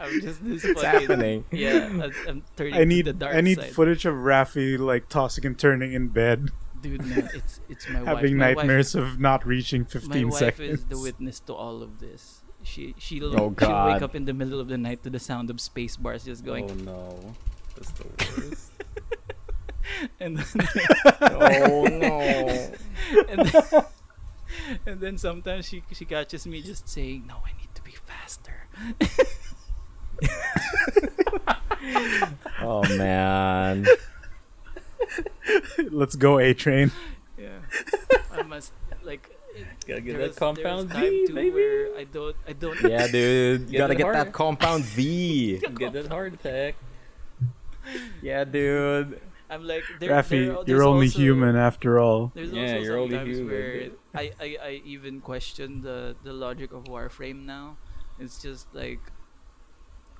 I'm 0.00 0.20
just 0.20 0.44
this 0.44 0.64
What's 0.64 0.82
fucking- 0.82 1.00
happening? 1.00 1.44
Yeah, 1.52 1.86
I'm, 1.86 2.02
I'm 2.28 2.42
turning 2.56 2.74
I 2.74 2.84
need 2.84 3.04
to 3.06 3.12
the 3.12 3.18
dark 3.18 3.36
I 3.36 3.40
need 3.40 3.58
side. 3.60 3.70
footage 3.72 4.04
of 4.04 4.14
Rafi 4.14 4.78
like 4.78 5.08
tossing 5.08 5.46
and 5.46 5.58
turning 5.58 5.92
in 5.92 6.08
bed, 6.08 6.48
Dude, 6.80 7.04
no, 7.04 7.16
it's 7.34 7.60
it's 7.68 7.88
my 7.88 8.02
wife. 8.06 8.16
having 8.18 8.36
My 8.36 8.48
wife- 8.48 8.56
nightmares 8.66 8.94
of 8.94 9.20
not 9.20 9.46
reaching 9.46 9.84
15 9.84 10.28
My 10.28 10.30
15 10.30 10.46
wife 10.46 10.60
is 10.60 10.84
the 10.86 10.98
witness 10.98 11.40
to 11.46 11.54
all 11.54 11.82
of 11.82 12.00
this. 12.00 12.42
She 12.62 12.94
she'll, 12.98 13.34
Oh, 13.38 13.54
she'll 13.58 13.86
wake 13.86 14.02
up 14.02 14.14
in 14.14 14.24
the 14.26 14.34
middle 14.34 14.60
of 14.60 14.68
the 14.68 14.76
night 14.76 15.02
to 15.04 15.10
the 15.10 15.18
sound 15.20 15.48
of 15.50 15.60
space 15.60 15.96
bars 15.96 16.24
just 16.24 16.44
going 16.44 16.70
Oh 16.70 16.74
no, 16.74 17.34
that's 17.76 17.90
the 17.92 18.04
worst. 18.18 18.72
and 20.20 20.44
oh 21.20 21.84
no. 21.90 22.70
and 23.28 23.46
then, 23.46 23.84
and 24.86 25.00
then 25.00 25.18
sometimes 25.18 25.66
she 25.68 25.82
she 25.92 26.04
catches 26.04 26.46
me 26.46 26.62
just 26.62 26.88
saying, 26.88 27.24
"No, 27.26 27.36
I 27.44 27.52
need 27.58 27.74
to 27.74 27.82
be 27.82 27.92
faster." 27.92 28.68
Oh 32.60 32.82
man. 32.96 33.86
Let's 35.90 36.14
go 36.14 36.38
A 36.38 36.52
train. 36.54 36.92
Yeah, 37.38 37.58
I 38.32 38.42
must 38.42 38.72
like. 39.02 39.28
Gotta 39.86 40.00
get 40.02 40.18
that 40.18 40.36
compound 40.36 40.90
V, 40.90 41.26
too 41.26 41.34
baby. 41.34 41.90
I 41.98 42.04
don't 42.04 42.36
I 42.46 42.52
don't 42.52 42.80
Yeah, 42.82 43.08
dude. 43.08 43.68
You 43.70 43.78
gotta 43.78 43.96
get 43.96 44.04
harder. 44.04 44.24
that 44.24 44.32
compound 44.32 44.84
V. 44.84 45.58
Get 45.58 45.92
that 45.92 46.06
heart 46.06 46.34
attack. 46.34 46.76
Yeah, 48.22 48.44
dude. 48.44 49.20
I'm 49.50 49.66
like 49.66 49.84
there, 49.98 50.10
Rafi, 50.10 50.30
there- 50.46 50.64
you're 50.66 50.82
only 50.84 51.06
also- 51.08 51.18
human 51.18 51.56
after 51.56 51.98
all. 51.98 52.30
There's 52.34 52.52
Yeah, 52.52 52.62
also 52.62 52.78
you're 52.84 52.98
only 52.98 53.18
human. 53.18 53.46
where 53.48 53.90
I, 54.14 54.30
I, 54.40 54.56
I 54.62 54.82
even 54.84 55.20
question 55.20 55.82
the, 55.82 56.14
the 56.22 56.32
logic 56.32 56.72
of 56.72 56.84
Warframe 56.84 57.44
now. 57.44 57.76
It's 58.18 58.40
just 58.40 58.66
like 58.74 59.00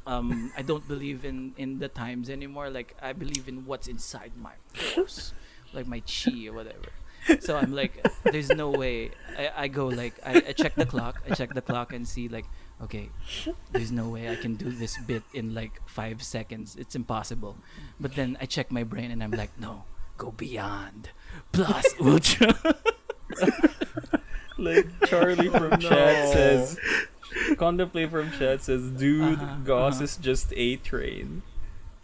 um 0.07 0.51
I 0.57 0.63
don't 0.63 0.87
believe 0.89 1.25
in, 1.25 1.53
in 1.57 1.79
the 1.79 1.89
times 1.89 2.31
anymore. 2.31 2.71
Like 2.71 2.97
I 3.03 3.13
believe 3.13 3.49
in 3.49 3.67
what's 3.67 3.89
inside 3.89 4.33
my 4.37 4.55
force. 4.95 5.33
like 5.73 5.87
my 5.87 6.01
chi 6.01 6.47
or 6.49 6.53
whatever. 6.53 6.91
So 7.41 7.57
I'm 7.57 7.73
like 7.73 7.93
there's 8.25 8.49
no 8.49 8.71
way 8.71 9.11
I, 9.39 9.51
I 9.65 9.69
go 9.69 9.87
like 9.89 10.15
I, 10.25 10.37
I 10.49 10.53
check 10.53 10.75
the 10.75 10.87
clock, 10.87 11.23
I 11.29 11.35
check 11.35 11.55
the 11.55 11.61
clock 11.63 11.93
and 11.93 12.09
see 12.09 12.29
like 12.29 12.47
okay, 12.83 13.11
there's 13.73 13.93
no 13.93 14.09
way 14.09 14.31
I 14.31 14.37
can 14.37 14.55
do 14.57 14.71
this 14.71 14.97
bit 14.99 15.23
in 15.35 15.55
like 15.55 15.81
five 15.87 16.23
seconds. 16.23 16.77
It's 16.77 16.95
impossible. 16.95 17.57
But 17.99 18.15
then 18.15 18.37
I 18.41 18.47
check 18.47 18.71
my 18.71 18.83
brain 18.85 19.11
and 19.11 19.23
I'm 19.23 19.31
like, 19.33 19.51
no, 19.61 19.85
go 20.17 20.31
beyond. 20.33 21.11
Plus 21.53 21.87
ultra. 22.01 22.55
Like 24.59 24.87
Charlie 25.07 25.49
from 25.49 25.79
chat 25.81 26.29
says, 26.35 26.79
contemplate 27.57 28.11
from 28.11 28.31
chat 28.33 28.61
says, 28.61 28.91
dude, 28.91 29.39
Uh-huh, 29.41 29.57
Gauss 29.65 29.95
uh-huh. 29.95 30.05
is 30.05 30.17
just 30.19 30.53
a 30.55 30.77
train. 30.77 31.43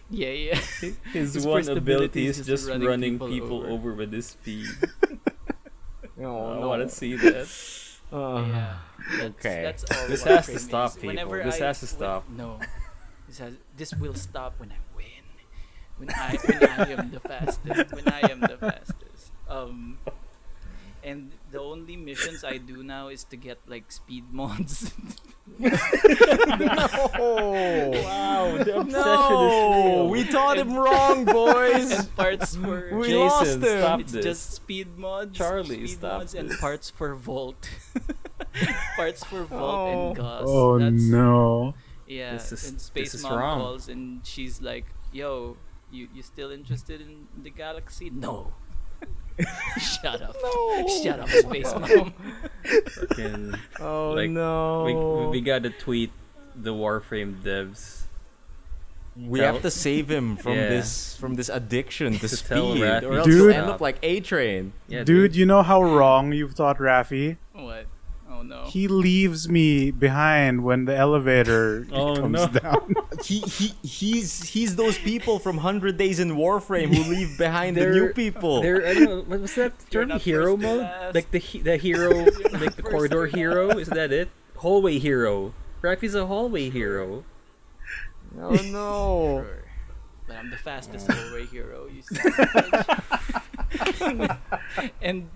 yeah, 0.08 0.30
yeah. 0.30 0.54
His, 1.12 1.34
His 1.34 1.46
one 1.46 1.58
first 1.58 1.68
ability 1.68 1.76
ability 2.22 2.26
is 2.28 2.38
is 2.38 2.46
just 2.46 2.64
just 2.64 2.70
running 2.70 2.88
running 2.88 3.12
people 3.18 3.28
people, 3.28 3.58
over. 3.64 3.68
over. 3.90 3.94
with 3.94 4.12
his 4.12 4.26
speed. 4.28 4.66
Oh, 6.18 6.62
I 6.62 6.64
want 6.64 6.80
to 6.82 6.88
see 6.88 7.14
that. 7.16 7.46
Uh, 8.10 8.44
yeah. 8.48 8.76
That's, 9.10 9.22
okay. 9.38 9.62
That's 9.62 9.84
all 9.84 10.08
This 10.08 10.22
has 10.24 10.46
to 10.46 10.58
stop, 10.58 10.94
people. 10.94 11.08
Whenever 11.08 11.42
This 11.44 11.60
I- 11.60 11.66
has 11.66 11.80
to 11.80 11.86
stop. 11.86 12.28
no. 12.28 12.58
This 13.28 13.38
has 13.38 13.54
this 13.76 13.94
will 13.94 14.14
stop 14.28 14.54
when 14.58 14.70
I 14.72 14.76
win. 14.96 15.04
When 15.98 16.10
I 16.10 16.36
when 16.44 16.64
I 16.70 16.90
am 16.92 17.10
the 17.10 17.20
fastest. 17.20 17.92
When 17.94 18.08
I 18.08 18.20
am 18.30 18.40
the 18.40 18.56
fastest. 18.58 19.32
Um 19.48 19.98
and 21.06 21.30
the 21.54 21.60
only 21.62 21.94
missions 21.96 22.42
I 22.42 22.58
do 22.58 22.82
now 22.82 23.06
is 23.08 23.22
to 23.30 23.36
get 23.38 23.58
like 23.70 23.92
speed 23.94 24.24
mods. 24.34 24.90
no. 25.58 25.70
Wow, 28.04 28.56
the 28.62 28.76
obsession 28.78 28.90
No, 28.90 30.08
we 30.10 30.24
taught 30.24 30.58
him 30.58 30.74
wrong, 30.74 31.24
boys. 31.24 31.92
and 31.98 32.16
parts 32.16 32.56
for 32.56 32.90
We 32.96 33.06
Jason, 33.08 33.18
lost 33.20 33.56
him. 33.56 33.62
stop 33.62 34.00
it's 34.00 34.12
this. 34.12 34.24
just 34.24 34.52
speed 34.52 34.98
mods, 34.98 35.36
Charlie, 35.36 35.86
speed 35.86 35.88
stop 36.02 36.18
mods, 36.20 36.34
and 36.34 36.50
parts 36.58 36.90
for 36.90 37.14
Volt. 37.14 37.70
parts 38.96 39.24
for 39.24 39.44
Volt 39.44 39.62
Oh. 39.62 40.06
and 40.08 40.16
Gauss. 40.16 40.42
Oh 40.46 40.78
That's, 40.78 41.02
no. 41.04 41.74
Yeah, 42.06 42.32
This 42.34 42.52
is- 42.52 42.68
and 42.70 42.80
Space 42.80 43.12
this 43.12 43.14
is 43.14 43.22
Mom 43.22 43.38
wrong. 43.38 43.58
calls 43.60 43.88
and 43.88 44.20
she's 44.26 44.60
like, 44.62 44.86
"Yo, 45.12 45.56
you 45.90 46.08
you 46.14 46.22
still 46.22 46.50
interested 46.50 47.00
in 47.00 47.26
the 47.42 47.50
galaxy? 47.50 48.10
No. 48.10 48.52
Shut 49.80 50.22
up. 50.22 50.36
No. 50.42 50.88
Shut 51.02 51.20
up, 51.20 51.28
oh 51.32 51.40
Space 51.40 51.72
Mom. 51.74 52.14
Fucking- 52.64 53.54
Oh 53.80 54.12
Like, 54.12 54.30
no. 54.30 55.28
we, 55.30 55.38
we 55.38 55.40
gotta 55.40 55.70
tweet 55.70 56.10
the 56.54 56.72
Warframe 56.72 57.42
devs. 57.42 58.02
We 59.16 59.40
Tell- 59.40 59.54
have 59.54 59.62
to 59.62 59.70
save 59.70 60.10
him 60.10 60.36
from 60.36 60.54
Yeah. 60.54 60.68
this 60.68 61.16
from 61.16 61.34
this 61.34 61.48
addiction 61.48 62.14
to, 62.18 62.18
To 62.28 62.44
tell 62.44 62.70
speed, 62.72 62.82
or 63.04 63.18
else 63.18 63.26
to 63.26 63.32
he'll 63.32 63.50
end 63.50 63.70
up 63.70 63.80
like 63.80 63.98
A 64.02 64.20
Train. 64.20 64.72
Yeah, 64.88 65.04
Dude, 65.04 65.34
you 65.36 65.46
know 65.46 65.62
how 65.62 65.82
wrong 65.82 66.32
you've 66.32 66.54
taught 66.54 66.78
Rafi? 66.78 67.36
what? 67.52 67.86
Oh 68.30 68.42
no. 68.42 68.64
He 68.64 68.86
leaves 68.88 69.48
me 69.48 69.90
behind 69.90 70.62
when 70.64 70.84
the 70.84 70.94
elevator 70.96 71.86
Oh, 71.92 72.16
comes 72.16 72.32
no. 72.32 72.46
down. 72.48 72.94
He 73.24 73.40
he 73.40 73.74
he's 73.82 74.42
he's 74.50 74.76
those 74.76 74.98
people 74.98 75.38
from 75.38 75.58
Hundred 75.58 75.96
Days 75.96 76.18
in 76.20 76.32
Warframe 76.36 76.94
who 76.94 77.02
leave 77.10 77.38
behind 77.38 77.76
the 77.76 77.86
new 77.86 77.92
They're- 77.92 78.12
people. 78.12 78.58
I 78.58 78.62
don't 78.94 79.04
know, 79.04 79.20
what 79.22 79.40
was 79.40 79.54
that 79.54 79.72
You're 79.90 80.06
term? 80.06 80.18
Hero 80.20 80.56
mode? 80.56 80.80
last. 80.80 81.14
Like 81.14 81.30
the 81.30 81.40
the 81.62 81.76
hero, 81.88 82.10
like 82.52 82.74
the 82.76 82.82
corridor 82.82 83.26
hero? 83.26 83.70
Is 83.78 83.88
that 83.88 84.12
it? 84.12 84.28
Hallway 84.56 84.98
hero. 84.98 85.54
Rafi's 85.82 86.14
a 86.14 86.26
hallway 86.26 86.68
hero. 86.70 87.24
oh 88.38 88.50
no. 88.50 89.42
Sure. 89.44 89.62
But 90.26 90.36
I'm 90.36 90.50
the 90.50 90.56
fastest 90.56 91.06
hallway 91.10 91.46
hero. 91.46 91.86
You 91.86 92.02
see? 92.02 92.18
and 95.02 95.28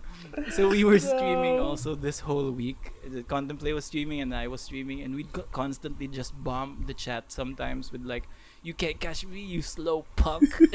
so 0.50 0.68
we 0.68 0.84
were 0.84 0.99
streaming 1.12 1.59
also 1.59 1.94
this 1.94 2.20
whole 2.20 2.50
week. 2.50 2.92
The 3.07 3.23
Contemplate 3.23 3.75
was 3.75 3.84
streaming 3.84 4.20
and 4.20 4.34
I 4.34 4.49
was 4.49 4.60
streaming, 4.60 5.02
and 5.02 5.15
we'd 5.15 5.33
constantly 5.52 6.09
just 6.09 6.33
bomb 6.42 6.84
the 6.86 6.94
chat 6.94 7.33
sometimes 7.33 7.92
with 7.92 8.05
like, 8.05 8.28
"You 8.62 8.75
can't 8.75 9.00
catch 9.00 9.26
me, 9.26 9.41
you 9.41 9.62
slow 9.62 10.05
punk." 10.17 10.50
it 10.60 10.75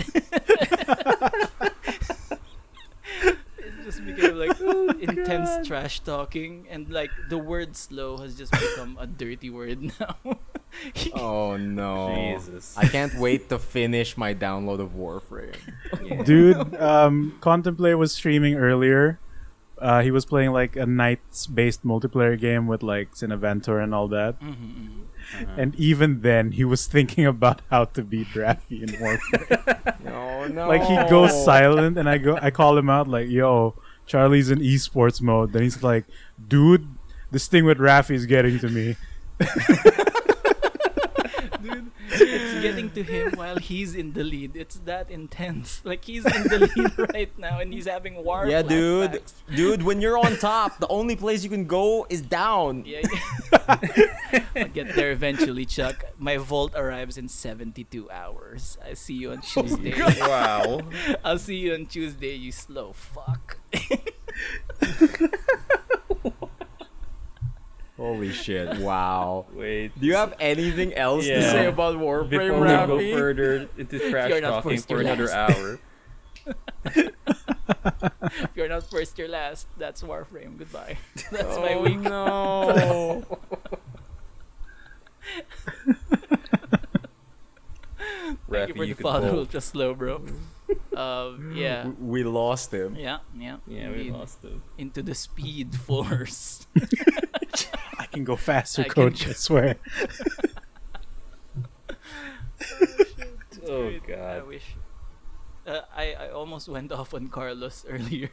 just 3.84 4.06
became 4.06 4.38
like 4.38 4.59
intense 5.00 5.67
trash 5.67 6.00
talking, 6.01 6.67
and 6.69 6.90
like 6.90 7.11
the 7.30 7.38
word 7.38 7.75
"slow" 7.75 8.17
has 8.17 8.35
just 8.35 8.51
become 8.51 8.98
a 9.00 9.08
dirty 9.08 9.50
word 9.50 9.92
now. 10.00 10.38
Oh 11.14 11.58
no. 11.58 12.14
Jesus. 12.14 12.77
I 12.77 12.88
can't 12.88 13.16
wait 13.16 13.50
to 13.50 13.59
finish 13.59 14.17
my 14.17 14.34
download 14.34 14.80
of 14.80 14.92
Warframe. 14.92 15.56
Dude, 16.25 16.75
um, 16.75 17.38
Contemplate 17.40 17.98
was 17.98 18.11
streaming 18.11 18.56
earlier. 18.56 19.19
Uh, 19.78 20.02
he 20.02 20.10
was 20.12 20.26
playing 20.26 20.52
like 20.52 20.76
a 20.76 20.86
knights-based 20.86 21.86
multiplayer 21.86 22.40
game 22.40 22.66
with 22.66 22.82
like 22.82 23.12
Cineventor 23.14 23.84
and 23.84 23.94
all 23.94 24.08
that. 24.08 24.40
Mhm, 24.40 24.56
mhm. 24.56 24.88
Uh-huh. 25.42 25.45
And 25.58 25.76
even 25.76 26.22
then, 26.22 26.52
he 26.52 26.64
was 26.64 26.86
thinking 26.88 27.26
about 27.26 27.62
how 27.72 27.86
to 27.86 28.04
beat 28.04 28.28
Rafi 28.28 28.82
in 28.84 28.90
Warframe. 29.02 30.04
No, 30.04 30.48
no. 30.54 30.68
like 30.68 30.84
he 30.84 30.95
goes 31.10 31.34
silent, 31.44 31.98
and 31.98 32.08
I 32.08 32.20
go, 32.20 32.38
I 32.42 32.52
call 32.52 32.78
him 32.78 32.90
out 32.90 33.08
like, 33.08 33.28
"Yo, 33.28 33.74
Charlie's 34.06 34.50
in 34.52 34.60
esports 34.60 35.22
mode." 35.22 35.52
Then 35.52 35.64
he's 35.64 35.82
like, 35.82 36.06
"Dude, 36.48 36.88
this 37.32 37.48
thing 37.48 37.66
with 37.66 37.80
Rafi 37.80 38.12
is 38.16 38.26
getting 38.28 38.60
to 38.60 38.70
me." 38.70 38.95
Dude, 42.18 42.30
it's 42.30 42.61
getting 42.61 42.92
to 42.92 43.03
him 43.03 43.34
while 43.35 43.58
he's 43.58 43.95
in 43.95 44.14
the 44.14 44.24
lead. 44.24 44.56
It's 44.56 44.76
that 44.85 45.10
intense. 45.10 45.82
Like 45.84 46.06
he's 46.06 46.26
in 46.26 46.44
the 46.44 46.72
lead 46.76 47.10
right 47.14 47.38
now, 47.38 47.60
and 47.60 47.74
he's 47.74 47.88
having 47.88 48.24
war. 48.24 48.48
Yeah, 48.48 48.61
dude. 48.61 49.11
flashbacks. 49.11 49.56
Dude, 49.56 49.84
when 49.84 50.02
you're 50.02 50.18
on 50.18 50.38
top, 50.38 50.80
the 50.80 50.88
only 50.88 51.16
place 51.16 51.44
you 51.44 51.50
can 51.50 51.66
go 51.66 52.06
is 52.10 52.22
down. 52.22 52.84
Yeah, 52.85 53.02
yeah. 53.11 54.45
I'll 54.56 54.68
get 54.68 54.95
there 54.95 55.11
eventually, 55.11 55.66
Chuck. 55.66 56.06
My 56.18 56.38
vault 56.38 56.74
arrives 56.76 57.18
in 57.18 57.27
72 57.27 58.10
hours. 58.11 58.77
I 58.85 58.94
see 58.94 59.16
you 59.16 59.32
on 59.32 59.42
oh, 59.56 59.61
Tuesday. 59.61 59.94
wow. 60.22 60.82
I'll 61.24 61.40
see 61.40 61.58
you 61.58 61.74
on 61.74 61.85
Tuesday, 61.85 62.35
you 62.35 62.52
slow 62.52 62.94
fuck. 62.94 63.58
Holy 67.98 68.32
shit! 68.32 68.77
Wow. 68.80 69.45
Wait. 69.53 69.98
Do 69.99 70.06
you 70.06 70.15
have 70.15 70.33
anything 70.40 70.93
else 70.93 71.25
to 71.25 71.41
say 71.41 71.65
about 71.67 71.95
Warframe, 71.95 72.30
Before 72.30 72.61
we 72.61 72.67
go 73.11 73.17
further 73.17 73.69
into 73.77 73.99
trash 74.11 74.41
talking 74.41 74.82
for 74.82 74.99
another 75.01 75.25
last. 75.27 75.57
hour. 75.57 75.80
if 76.85 78.49
you're 78.53 78.67
not 78.69 78.83
first, 78.90 79.17
you're 79.17 79.27
last. 79.30 79.67
That's 79.77 80.03
Warframe. 80.03 80.57
Goodbye. 80.57 80.98
That's 81.32 81.57
my 81.57 81.74
oh, 81.75 81.82
week. 81.82 81.99
no. 82.01 83.24
Thank 88.51 88.69
you 88.69 88.75
for 88.75 88.83
you 88.83 88.93
the 88.93 89.01
follow, 89.03 89.30
pull. 89.30 89.40
ultra 89.40 89.61
slow, 89.61 89.93
bro. 89.93 90.22
um, 90.95 91.53
yeah, 91.56 91.88
We 91.99 92.24
lost 92.24 92.74
him. 92.74 92.95
yeah, 92.95 93.19
yeah. 93.38 93.57
Yeah, 93.67 93.90
we 93.90 93.95
Indeed. 93.99 94.14
lost 94.14 94.43
him. 94.43 94.61
into 94.77 95.01
the 95.01 95.15
speed 95.15 95.75
force. 95.75 96.67
I 98.16 98.18
can 98.18 98.24
go 98.24 98.38
faster, 98.38 98.84
I 98.84 98.88
coach. 98.88 99.26
go- 99.26 99.30
I 99.32 99.34
swear. 99.34 99.76
Oh 103.68 103.92
god! 104.08 104.38
I 104.38 104.42
wish. 104.44 104.76
Uh, 105.68 105.82
I 105.94 106.14
I 106.14 106.30
almost 106.30 106.69
went 106.69 106.92
off 106.94 107.14
on 107.14 107.27
Carlos 107.27 107.84
earlier. 107.90 108.30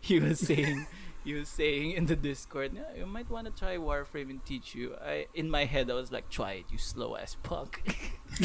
he 0.00 0.18
was 0.18 0.40
saying, 0.40 0.86
he 1.24 1.34
was 1.34 1.48
saying 1.50 1.92
in 1.92 2.06
the 2.06 2.16
Discord, 2.16 2.72
yeah, 2.74 2.96
you 2.96 3.04
might 3.04 3.28
want 3.28 3.44
to 3.46 3.52
try 3.52 3.76
Warframe 3.76 4.30
and 4.30 4.42
teach 4.46 4.74
you. 4.74 4.94
I 4.96 5.26
in 5.34 5.50
my 5.50 5.64
head 5.66 5.90
I 5.90 5.94
was 5.94 6.10
like, 6.10 6.30
try 6.30 6.52
it, 6.64 6.66
you 6.70 6.78
slow 6.78 7.16
ass 7.16 7.36
punk. 7.42 7.82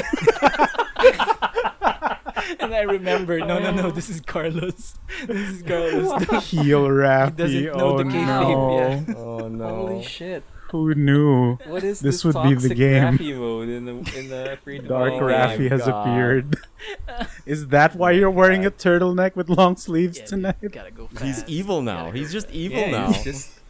and 2.60 2.74
I 2.74 2.82
remember, 2.82 3.38
no, 3.38 3.58
no, 3.58 3.70
no, 3.72 3.90
this 3.90 4.10
is 4.10 4.20
Carlos. 4.20 4.98
This 5.26 5.48
is 5.50 5.62
Carlos. 5.62 6.50
Heel 6.50 6.88
Rafi. 6.88 7.36
doesn't 7.36 7.64
know 7.64 7.72
oh 7.74 7.98
the 7.98 8.04
no. 8.04 8.76
yeah. 8.76 9.14
Oh 9.16 9.48
no. 9.48 9.68
Holy 9.68 10.02
shit. 10.02 10.42
Who 10.74 10.92
knew? 10.92 11.54
What 11.66 11.84
is 11.84 12.00
This 12.00 12.22
this, 12.22 12.34
would 12.34 12.42
be 12.48 12.54
the 12.56 12.74
game. 12.74 13.16
Rafi 13.16 13.38
mode 13.38 13.68
in 13.68 13.84
the 13.84 13.92
in 14.18 14.28
the 14.28 14.58
free 14.64 14.80
Dark 14.80 15.12
play 15.12 15.20
Oh? 15.20 15.22
Rafi 15.22 15.70
has 15.70 15.86
God. 15.86 16.00
appeared. 16.02 16.56
Is 17.46 17.68
that 17.68 17.94
why 17.94 18.10
you're 18.10 18.28
wearing 18.28 18.66
a 18.66 18.72
turtleneck 18.72 19.36
with 19.36 19.48
long 19.48 19.76
sleeves 19.76 20.18
Yeah, 20.18 20.24
tonight? 20.24 20.60
dude, 20.60 20.72
gotta 20.72 20.90
go 20.90 21.06
fast. 21.06 21.22
He's 21.24 21.44
evil 21.46 21.80
now. 21.80 22.06
Gotta 22.06 22.18
He's 22.18 22.28
go 22.30 22.32
just 22.32 22.46
fast. 22.48 22.56
evil 22.58 22.78
Yeah, 22.80 22.90
now. 22.90 23.12
he's 23.12 23.22
just 23.22 23.60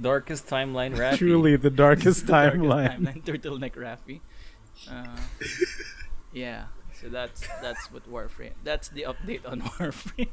darkest 0.00 0.48
timeline 0.48 0.96
Rafi. 0.96 1.18
Truly 1.18 1.54
the 1.54 1.70
darkest 1.70 2.26
The 2.26 2.32
darkest 2.32 2.58
timeline. 2.58 2.98
timeline 2.98 3.22
turtleneck 3.22 3.74
Rafi. 3.76 4.20
Uh, 4.90 5.06
yeah. 6.32 6.64
So 7.00 7.08
that's 7.08 7.46
that's 7.62 7.92
what 7.92 8.10
Warframe. 8.10 8.54
That's 8.64 8.88
the 8.88 9.06
update 9.06 9.48
on 9.48 9.60
Warframe. 9.62 10.28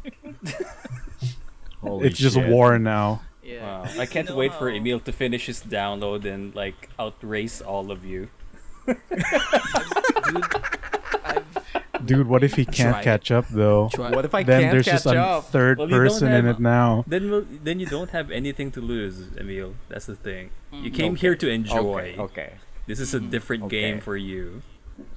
Holy 1.81 2.07
It's 2.07 2.17
just 2.17 2.35
shit. 2.35 2.49
war 2.49 2.79
now. 2.79 3.21
Yeah. 3.47 3.63
Wow. 3.63 4.01
I 4.03 4.05
can't 4.13 4.29
wait 4.35 4.51
know 4.51 4.57
for 4.59 4.69
Emil 4.69 4.99
to 5.07 5.11
finish 5.11 5.45
his 5.47 5.63
download 5.63 6.25
and 6.25 6.53
like 6.53 6.89
outrace 6.99 7.61
all 7.61 7.89
of 7.95 8.03
you. 8.03 8.27
Dude, 8.87 10.45
Dude, 12.05 12.27
what 12.27 12.43
if 12.43 12.53
he 12.53 12.63
can't 12.63 12.93
Try 12.93 13.01
it. 13.01 13.03
catch 13.03 13.31
up 13.31 13.47
though? 13.49 13.89
tried. 13.91 14.13
What 14.15 14.23
if 14.23 14.35
I 14.35 14.43
then 14.43 14.61
can't 14.61 14.71
there's 14.71 14.85
catch 14.85 14.93
just 15.03 15.05
a 15.07 15.19
up? 15.19 15.45
third 15.45 15.77
Well, 15.79 15.87
you 15.89 15.95
don't 15.95 16.03
person 16.07 16.27
in 16.31 16.45
have- 16.45 16.55
it 16.57 16.61
now. 16.61 17.03
Then 17.07 17.31
we'll, 17.31 17.45
then 17.63 17.79
you 17.79 17.85
don't 17.87 18.11
have 18.11 18.29
anything 18.31 18.71
to 18.77 18.81
lose, 18.81 19.35
Emil. 19.37 19.73
That's 19.89 20.05
the 20.05 20.15
thing. 20.15 20.51
You 20.71 20.91
Mhm. 20.91 20.93
came 20.95 21.11
Okay. 21.13 21.21
here 21.21 21.35
to 21.35 21.49
enjoy. 21.49 22.13
Okay. 22.17 22.21
okay. 22.21 22.53
This 22.85 22.99
is 22.99 23.13
a 23.15 23.19
Mhm. 23.19 23.31
different 23.31 23.63
Okay. 23.63 23.81
game 23.81 23.99
for 23.99 24.15
you. 24.15 24.61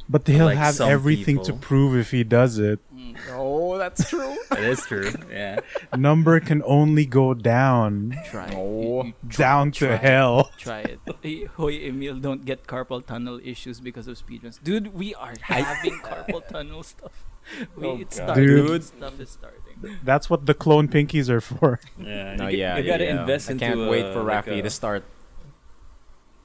But 0.09 0.27
he'll 0.27 0.47
Like 0.47 0.59
have 0.59 0.75
some 0.75 0.91
everything 0.91 1.41
to 1.45 1.53
prove 1.53 1.97
if 1.97 2.11
he 2.11 2.25
does 2.25 2.59
it. 2.59 2.81
Mm. 2.93 3.17
Oh, 3.31 3.79
that's 3.79 4.11
true. 4.11 4.37
That 4.51 4.65
is 4.65 4.85
true. 4.85 5.13
Yeah. 5.31 5.61
Number 5.97 6.41
can 6.41 6.63
only 6.67 7.07
go 7.07 7.33
down. 7.35 8.19
Try. 8.31 8.47
it. 8.49 8.53
No. 8.53 9.03
You- 9.05 9.15
you 9.23 9.29
Down 9.39 9.71
try 9.71 9.89
to 9.89 9.95
it. 9.95 10.01
hell. 10.01 10.51
Try 10.59 10.81
it. 10.81 10.99
Hey, 11.23 11.45
Hoy 11.45 11.75
Emil, 11.87 12.17
don't 12.19 12.45
get 12.45 12.67
carpal 12.67 13.07
tunnel 13.07 13.39
issues 13.45 13.79
because 13.81 14.09
of 14.09 14.19
speedruns. 14.19 14.59
Dude, 14.63 14.93
we 14.95 15.15
are 15.15 15.35
having 15.43 15.95
carpal 16.03 16.43
tunnel 16.49 16.83
stuff. 16.83 17.25
We, 17.77 17.87
Oh, 17.87 17.97
it's 17.99 18.17
starting. 18.17 18.47
Dude. 18.47 18.85
Stuff 18.85 19.19
is 19.21 19.31
starting. 19.31 19.97
That's 20.05 20.29
what 20.29 20.47
the 20.47 20.55
clone 20.55 20.89
pinkies 20.89 21.29
are 21.31 21.41
for. 21.41 21.81
Yeah. 21.99 22.37
No, 22.37 22.49
you, 22.49 22.59
yeah. 22.59 22.77
You 22.79 22.85
gotta 22.85 23.05
yeah. 23.05 23.21
invest 23.23 23.49
I 23.49 23.53
into. 23.53 23.65
can't 23.65 23.89
wait 23.89 24.13
for 24.13 24.21
uh, 24.21 24.25
like 24.25 24.45
Rafi 24.47 24.59
a- 24.59 24.63
to 24.63 24.71
start. 24.71 25.05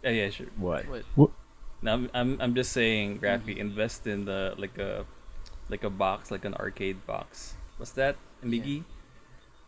Yeah, 0.03 0.11
yeah, 0.11 0.29
sure. 0.29 0.47
What? 0.57 0.85
What? 1.15 1.31
No, 1.81 1.93
I'm, 1.93 2.09
I'm, 2.13 2.41
I'm 2.41 2.55
just 2.55 2.71
saying, 2.71 3.19
mm-hmm. 3.19 3.25
Rafi, 3.25 3.57
invest 3.57 4.07
in 4.07 4.25
the 4.25 4.55
like 4.57 4.77
a, 4.77 5.05
like 5.69 5.83
a 5.83 5.89
box, 5.89 6.31
like 6.31 6.45
an 6.45 6.53
arcade 6.55 7.05
box. 7.05 7.55
What's 7.77 7.91
that, 7.93 8.15
Miggy? 8.43 8.83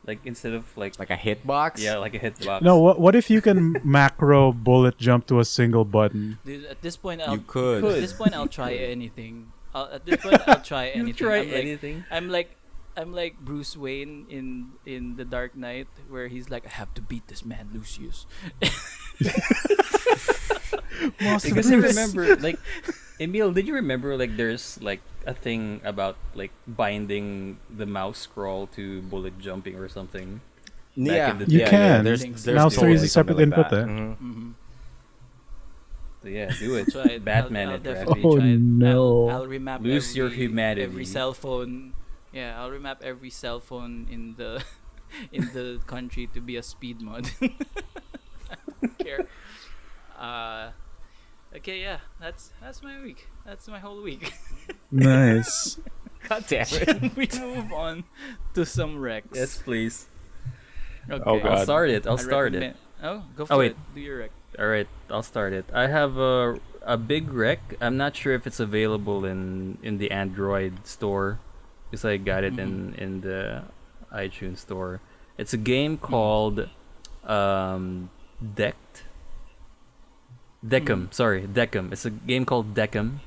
Like 0.05 0.19
instead 0.25 0.53
of 0.53 0.65
like, 0.77 0.97
Like 0.97 1.09
a 1.09 1.17
hitbox? 1.17 1.79
yeah, 1.79 1.97
like 1.97 2.15
a 2.15 2.19
hitbox. 2.19 2.61
No, 2.61 2.79
what 2.79 2.99
what 2.99 3.15
if 3.15 3.29
you 3.29 3.41
can 3.41 3.75
macro 3.83 4.53
bullet 4.53 4.97
jump 4.97 5.27
to 5.27 5.39
a 5.39 5.45
single 5.45 5.83
button? 5.83 6.39
Dude, 6.45 6.65
at 6.65 6.81
this 6.81 6.95
point, 6.95 7.21
I'll 7.21 7.33
You 7.35 7.43
could. 7.45 7.83
At 7.83 7.99
this 7.99 8.13
point, 8.13 8.33
I'll 8.33 8.47
try 8.47 8.73
anything. 8.95 9.51
I'll, 9.75 9.85
at 9.91 10.05
this 10.05 10.21
point, 10.23 10.41
I'll 10.47 10.61
try 10.61 10.85
You 10.95 11.01
anything. 11.01 11.13
try 11.27 11.37
I'm 11.39 11.47
like, 11.51 11.55
anything. 11.55 12.05
I'm 12.09 12.29
like, 12.29 12.55
I'm 12.95 13.11
like 13.13 13.37
Bruce 13.39 13.75
Wayne 13.75 14.25
in 14.29 14.71
in 14.85 15.17
the 15.17 15.25
Dark 15.25 15.57
Knight, 15.57 15.87
where 16.07 16.29
he's 16.29 16.49
like, 16.49 16.65
I 16.65 16.69
have 16.69 16.93
to 16.95 17.01
beat 17.01 17.27
this 17.27 17.43
man, 17.43 17.69
Lucius. 17.73 18.25
Because 21.43 21.71
I 21.71 21.75
remember, 21.75 22.35
like, 22.37 22.59
Emil, 23.19 23.51
did 23.51 23.67
you 23.67 23.73
remember 23.75 24.15
like 24.17 24.37
there's 24.37 24.79
like 24.81 25.01
a 25.25 25.33
thing 25.33 25.81
about 25.83 26.17
like 26.35 26.51
binding 26.67 27.57
the 27.69 27.85
mouse 27.85 28.19
scroll 28.19 28.67
to 28.77 29.01
bullet 29.03 29.39
jumping 29.39 29.75
or 29.75 29.89
something? 29.89 30.41
Yeah, 30.95 31.31
in 31.31 31.37
the- 31.39 31.45
You 31.49 31.59
yeah, 31.59 31.69
can. 31.69 31.79
Yeah, 31.97 32.01
there's, 32.01 32.25
Mouse 32.25 32.43
there's 32.43 32.77
three 32.77 32.93
is 32.93 33.03
a 33.03 33.07
separate 33.07 33.37
something 33.37 33.49
like 33.49 33.57
input 33.59 33.69
that. 33.71 33.85
there. 33.85 33.95
Mhm. 33.95 34.11
Mm-hmm. 34.17 34.51
So 36.23 36.27
yeah, 36.29 36.51
do 36.57 36.75
it. 36.75 36.91
Try 36.91 37.03
it. 37.03 37.25
Batman 37.25 37.67
I'll, 37.67 37.73
I'll 37.73 37.79
Rafi. 37.79 37.83
definitely 37.83 38.21
Oh, 38.23 38.35
try 38.37 38.45
it. 38.47 38.59
no. 38.59 39.29
I'll, 39.29 39.35
I'll 39.43 39.47
remap 39.47 39.81
Lose 39.83 40.15
your 40.17 40.29
humanity. 40.29 40.81
Every 40.83 41.05
cell 41.05 41.33
phone. 41.33 41.93
Yeah, 42.33 42.59
I'll 42.59 42.69
remap 42.71 43.01
every 43.03 43.29
cell 43.29 43.59
phone 43.59 44.07
in 44.11 44.33
the 44.37 44.63
in 45.31 45.45
the 45.53 45.79
country 45.85 46.27
to 46.33 46.41
be 46.41 46.55
a 46.57 46.63
speed 46.63 47.01
mod. 47.01 47.29
I 48.49 48.55
don't 48.81 48.97
care. 48.99 49.27
Uh, 50.17 50.71
okay, 51.55 51.81
yeah, 51.81 51.99
that's 52.19 52.51
that's 52.61 52.81
my 52.81 53.01
week. 53.01 53.27
That's 53.45 53.67
my 53.67 53.79
whole 53.79 54.01
week. 54.01 54.33
Nice. 54.91 55.79
God 56.29 56.45
damn 56.47 56.65
it. 56.71 57.15
We 57.15 57.27
move 57.39 57.71
on 57.71 58.03
to 58.53 58.65
some 58.65 58.99
Rex? 58.99 59.27
Yes, 59.33 59.61
please. 59.61 60.07
Okay. 61.09 61.23
Oh, 61.25 61.39
I'll 61.39 61.63
start 61.63 61.89
it. 61.89 62.05
I'll 62.05 62.19
I 62.19 62.21
start 62.21 62.55
it. 62.55 62.75
Oh, 63.01 63.23
go 63.35 63.45
for 63.45 63.57
wait. 63.57 63.71
it. 63.71 63.77
Do 63.95 64.01
your 64.01 64.19
rec. 64.19 64.31
All 64.59 64.67
right, 64.67 64.87
I'll 65.09 65.23
start 65.23 65.53
it. 65.53 65.65
I 65.73 65.87
have 65.87 66.17
a 66.17 66.59
a 66.81 66.97
big 66.97 67.31
rec. 67.31 67.59
I'm 67.79 67.95
not 67.95 68.15
sure 68.15 68.33
if 68.33 68.47
it's 68.47 68.59
available 68.59 69.23
in 69.23 69.77
in 69.83 69.99
the 69.99 70.11
Android 70.11 70.85
store, 70.85 71.39
because 71.89 72.03
I 72.03 72.17
got 72.17 72.43
it 72.43 72.59
in 72.59 72.95
in 72.97 73.21
the 73.21 73.63
iTunes 74.11 74.57
store. 74.57 74.99
It's 75.37 75.53
a 75.53 75.57
game 75.57 75.97
called 75.97 76.67
um, 77.23 78.09
Decked. 78.41 79.03
Deckham, 80.65 81.13
sorry, 81.13 81.43
Deckham. 81.43 81.91
It's 81.91 82.05
a 82.05 82.09
game 82.09 82.45
called 82.45 82.73
Deckham. 82.73 83.19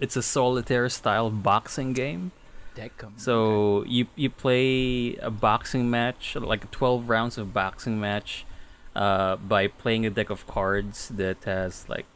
It's 0.00 0.16
a 0.16 0.22
solitaire 0.22 0.88
style 0.88 1.30
boxing 1.30 1.92
game. 1.92 2.32
Deckham. 2.74 3.12
So 3.16 3.84
you 3.86 4.06
you 4.16 4.30
play 4.30 5.16
a 5.16 5.30
boxing 5.30 5.90
match, 5.90 6.36
like 6.36 6.70
12 6.70 7.08
rounds 7.08 7.38
of 7.38 7.52
boxing 7.52 8.00
match, 8.00 8.44
uh, 8.96 9.36
by 9.36 9.68
playing 9.68 10.06
a 10.06 10.10
deck 10.10 10.30
of 10.30 10.46
cards 10.46 11.08
that 11.08 11.44
has 11.44 11.88
like 11.88 12.06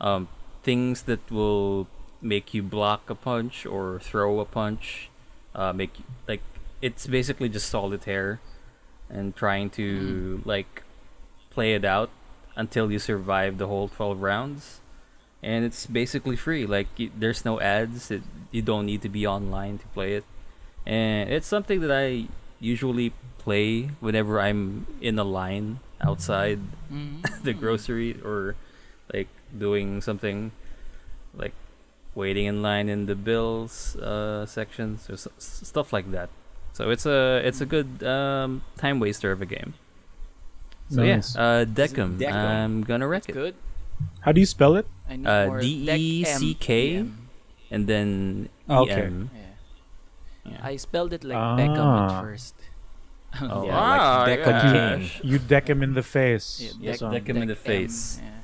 um, 0.00 0.28
things 0.62 1.02
that 1.02 1.30
will 1.30 1.86
make 2.20 2.54
you 2.54 2.62
block 2.62 3.10
a 3.10 3.14
punch 3.14 3.66
or 3.66 4.00
throw 4.00 4.40
a 4.40 4.44
punch. 4.44 5.10
Uh, 5.54 5.72
make 5.72 5.98
you, 5.98 6.04
like 6.26 6.42
it's 6.80 7.06
basically 7.06 7.48
just 7.48 7.68
solitaire, 7.68 8.40
and 9.10 9.36
trying 9.36 9.70
to 9.70 10.42
like 10.44 10.82
play 11.52 11.74
it 11.74 11.84
out 11.84 12.08
until 12.56 12.90
you 12.90 12.98
survive 12.98 13.58
the 13.58 13.66
whole 13.68 13.88
12 13.88 14.20
rounds. 14.20 14.80
And 15.42 15.64
it's 15.64 15.86
basically 15.86 16.36
free. 16.36 16.64
Like 16.66 16.88
there's 17.18 17.44
no 17.44 17.60
ads. 17.60 18.10
It, 18.10 18.22
you 18.50 18.62
don't 18.62 18.86
need 18.86 19.02
to 19.02 19.08
be 19.08 19.26
online 19.26 19.78
to 19.78 19.86
play 19.96 20.14
it 20.14 20.24
and 20.84 21.30
it's 21.30 21.46
something 21.46 21.78
that 21.80 21.92
I 21.94 22.26
usually 22.58 23.14
play 23.38 23.90
whenever 24.02 24.40
I'm 24.42 24.86
in 25.00 25.16
a 25.18 25.22
line 25.24 25.78
outside 26.02 26.58
Mhm. 26.92 27.22
the 27.46 27.54
grocery 27.54 28.18
or 28.20 28.56
like 29.14 29.28
doing 29.56 30.02
something 30.02 30.50
like 31.32 31.54
waiting 32.18 32.46
in 32.46 32.62
line 32.62 32.88
in 32.90 33.06
the 33.06 33.14
bills 33.14 33.94
uh, 33.96 34.44
sections 34.44 35.08
or 35.08 35.14
s- 35.14 35.28
s- 35.38 35.62
stuff 35.64 35.92
like 35.94 36.10
that. 36.10 36.28
So 36.74 36.90
it's 36.90 37.06
a 37.06 37.40
it's 37.46 37.60
a 37.62 37.66
good 37.66 38.02
um, 38.02 38.62
time 38.76 38.98
waster 38.98 39.30
of 39.30 39.40
a 39.40 39.46
game. 39.46 39.74
So 40.92 41.00
Nice. 41.00 41.32
yeah, 41.34 41.40
uh, 41.40 41.64
Deckham. 41.64 42.20
Deckham? 42.20 42.36
I'm 42.36 42.74
gonna 42.84 43.08
wreck 43.08 43.24
it, 43.28 43.32
Good. 43.32 43.56
How 44.20 44.32
do 44.32 44.40
you 44.40 44.46
spell 44.46 44.76
it? 44.76 44.84
I 45.08 45.16
need 45.16 45.26
Uh, 45.26 45.46
more 45.46 45.60
D-E-C-K? 45.60 47.02
Deck 47.02 47.06
and 47.72 47.82
then 47.88 48.08
Okay. 48.68 49.08
EM. 49.08 49.30
Yeah. 49.32 50.52
Yeah. 50.52 50.60
I 50.60 50.76
spelled 50.76 51.12
it 51.16 51.24
like 51.24 51.38
Beckham 51.56 51.80
Ah. 51.80 52.18
at 52.18 52.20
first. 52.20 52.54
Oh, 53.40 53.64
Yeah, 53.70 53.72
ah, 53.72 54.24
like 54.28 54.40
Deckham 54.44 54.52
yeah. 54.52 54.72
King. 55.00 55.00
You 55.24 55.38
deck 55.40 55.64
him 55.70 55.80
in 55.82 55.94
the 55.94 56.02
face. 56.04 56.60
Yeah, 56.60 56.92
Yes, 56.92 56.98
So- 57.00 57.08
deck 57.10 57.24
him 57.24 57.40
in 57.40 57.48
the 57.48 57.56
face. 57.56 58.18
M, 58.20 58.26
yeah. 58.26 58.36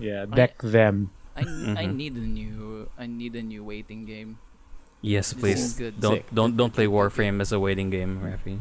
Yeah, 0.00 0.20
deck 0.28 0.60
them. 0.60 1.10
I, 1.36 1.40
n- 1.46 1.76
I 1.78 1.86
need 1.88 2.16
a 2.20 2.26
new 2.26 2.90
I 2.98 3.06
need 3.08 3.32
a 3.38 3.42
new 3.42 3.64
waiting 3.64 4.04
game. 4.04 4.36
Yes, 5.00 5.32
please. 5.32 5.78
Don't 5.96 6.20
Sick. 6.20 6.28
don't 6.34 6.52
don't 6.58 6.74
play 6.74 6.84
Warframe 6.90 7.40
as 7.40 7.52
a 7.54 7.60
waiting 7.62 7.88
game, 7.88 8.20
Rafi. 8.20 8.60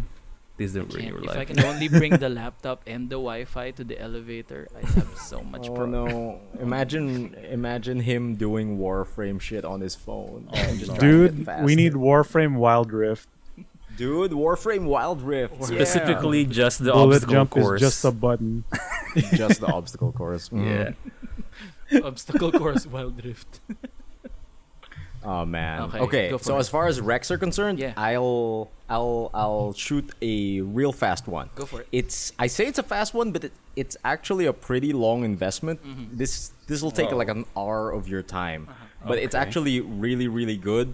Please 0.59 0.73
don't 0.75 0.91
ruin 0.93 1.15
Can't- 1.15 1.23
if 1.23 1.37
I 1.39 1.45
can 1.47 1.63
only 1.63 1.87
bring 1.87 2.17
the 2.19 2.27
laptop 2.41 2.83
and 2.85 3.07
the 3.07 3.15
Wi-Fi 3.15 3.71
to 3.79 3.83
the 3.87 3.95
elevator, 3.95 4.67
I 4.75 4.83
have 4.91 5.07
so 5.17 5.39
much 5.53 5.69
Oh 5.69 5.73
pro- 5.73 5.85
no! 5.87 6.41
Imagine, 6.59 7.33
imagine 7.47 8.01
him 8.03 8.35
doing 8.35 8.77
Warframe 8.77 9.39
shit 9.39 9.63
on 9.63 9.79
his 9.79 9.95
phone. 9.95 10.49
and 10.51 10.77
just 10.77 10.99
Dude, 10.99 11.47
we 11.63 11.75
need. 11.79 11.93
Warframe 11.93 12.57
Wild 12.59 12.91
Rift. 12.91 13.29
dude 13.95 14.31
Warframe 14.35 14.83
Wild 14.83 15.21
Rift. 15.21 15.63
Specifically, 15.63 16.43
just 16.45 16.83
the 16.83 16.91
Bullet 16.91 17.23
obstacle 17.23 17.33
jump 17.35 17.49
course. 17.51 17.81
is 17.81 17.87
just 17.87 18.03
a 18.03 18.11
button. 18.11 18.65
just 19.31 19.61
the 19.61 19.67
obstacle 19.71 20.11
course. 20.11 20.49
yeah. 20.51 20.91
Mhm. 21.91 22.03
obstacle 22.03 22.51
course 22.51 22.85
wild 22.85 23.15
drift. 23.21 23.61
Oh 25.29 25.45
man. 25.45 25.77
Okay, 25.93 25.99
Okay. 26.05 26.25
so 26.41 26.55
it. 26.57 26.59
as 26.63 26.69
far 26.73 26.87
as 26.91 26.95
Rex 27.11 27.29
are 27.29 27.37
concerned, 27.37 27.77
Yeah. 27.77 27.93
I'll 28.09 28.71
I'll 28.89 29.29
I'll 29.41 29.73
shoot 29.85 30.09
a 30.25 30.61
real 30.77 30.91
fast 31.03 31.27
one. 31.29 31.47
Go 31.53 31.65
for 31.69 31.81
it. 31.81 31.87
It's 31.91 32.33
I 32.41 32.47
say 32.49 32.65
it's 32.65 32.81
a 32.81 32.87
fast 32.95 33.13
one, 33.13 33.29
but 33.35 33.41
it, 33.47 33.53
it's 33.75 33.95
actually 34.03 34.45
a 34.49 34.53
pretty 34.67 34.91
long 35.05 35.19
investment. 35.23 35.77
Mm-hmm. 35.85 36.17
This 36.17 36.51
this 36.65 36.81
will 36.81 36.95
take 36.99 37.11
Oh. 37.13 37.17
like 37.21 37.29
an 37.29 37.45
hour 37.53 37.91
of 37.97 38.09
your 38.09 38.23
time, 38.25 38.61
Uh-huh. 38.69 39.09
but 39.09 39.17
it's 39.21 39.37
actually 39.37 39.75
really 39.85 40.25
really 40.27 40.57
good. 40.57 40.87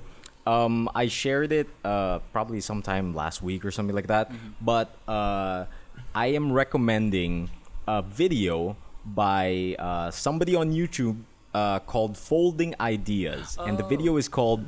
Um, 0.46 0.90
I 0.94 1.08
shared 1.08 1.52
it 1.56 1.68
uh, 1.88 2.20
probably 2.36 2.60
sometime 2.62 3.16
last 3.16 3.42
week 3.42 3.64
or 3.66 3.72
something 3.72 3.96
like 3.96 4.12
that. 4.14 4.30
Mm-hmm. 4.30 4.52
But 4.62 4.88
uh, 5.08 5.66
I 6.14 6.28
am 6.38 6.52
recommending 6.52 7.50
a 7.88 8.04
video 8.04 8.76
by 9.08 9.76
uh, 9.80 10.12
somebody 10.12 10.54
on 10.60 10.70
YouTube 10.76 11.18
uh, 11.56 11.80
called 11.92 12.14
Folding 12.30 12.72
Ideas, 12.94 13.46
and 13.68 13.74
the 13.82 13.86
Oh. 13.88 13.94
video 13.96 14.12
is 14.22 14.28
called 14.38 14.62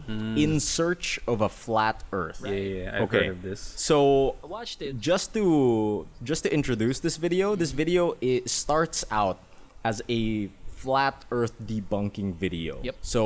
"In 0.44 0.52
Search 0.78 1.20
of 1.28 1.38
a 1.42 1.50
Flat 1.64 1.98
Earth." 2.22 2.40
Yeah, 2.46 2.52
yeah, 2.52 2.96
I've 2.96 3.02
Okay. 3.06 3.18
heard 3.28 3.36
of 3.38 3.42
this. 3.50 3.60
So 3.76 4.36
I 4.44 4.48
watched 4.58 4.80
it. 4.82 4.92
just 5.12 5.28
to 5.36 5.44
just 6.24 6.42
to 6.46 6.50
introduce 6.60 6.98
this 7.08 7.18
video, 7.26 7.46
this 7.64 7.72
video 7.84 8.02
it 8.22 8.44
starts 8.50 9.00
out 9.12 9.38
as 9.84 9.98
a 10.20 10.22
flat 10.84 11.26
Earth 11.38 11.56
debunking 11.72 12.30
video. 12.46 12.74
Yep. 12.88 12.96
So 13.02 13.22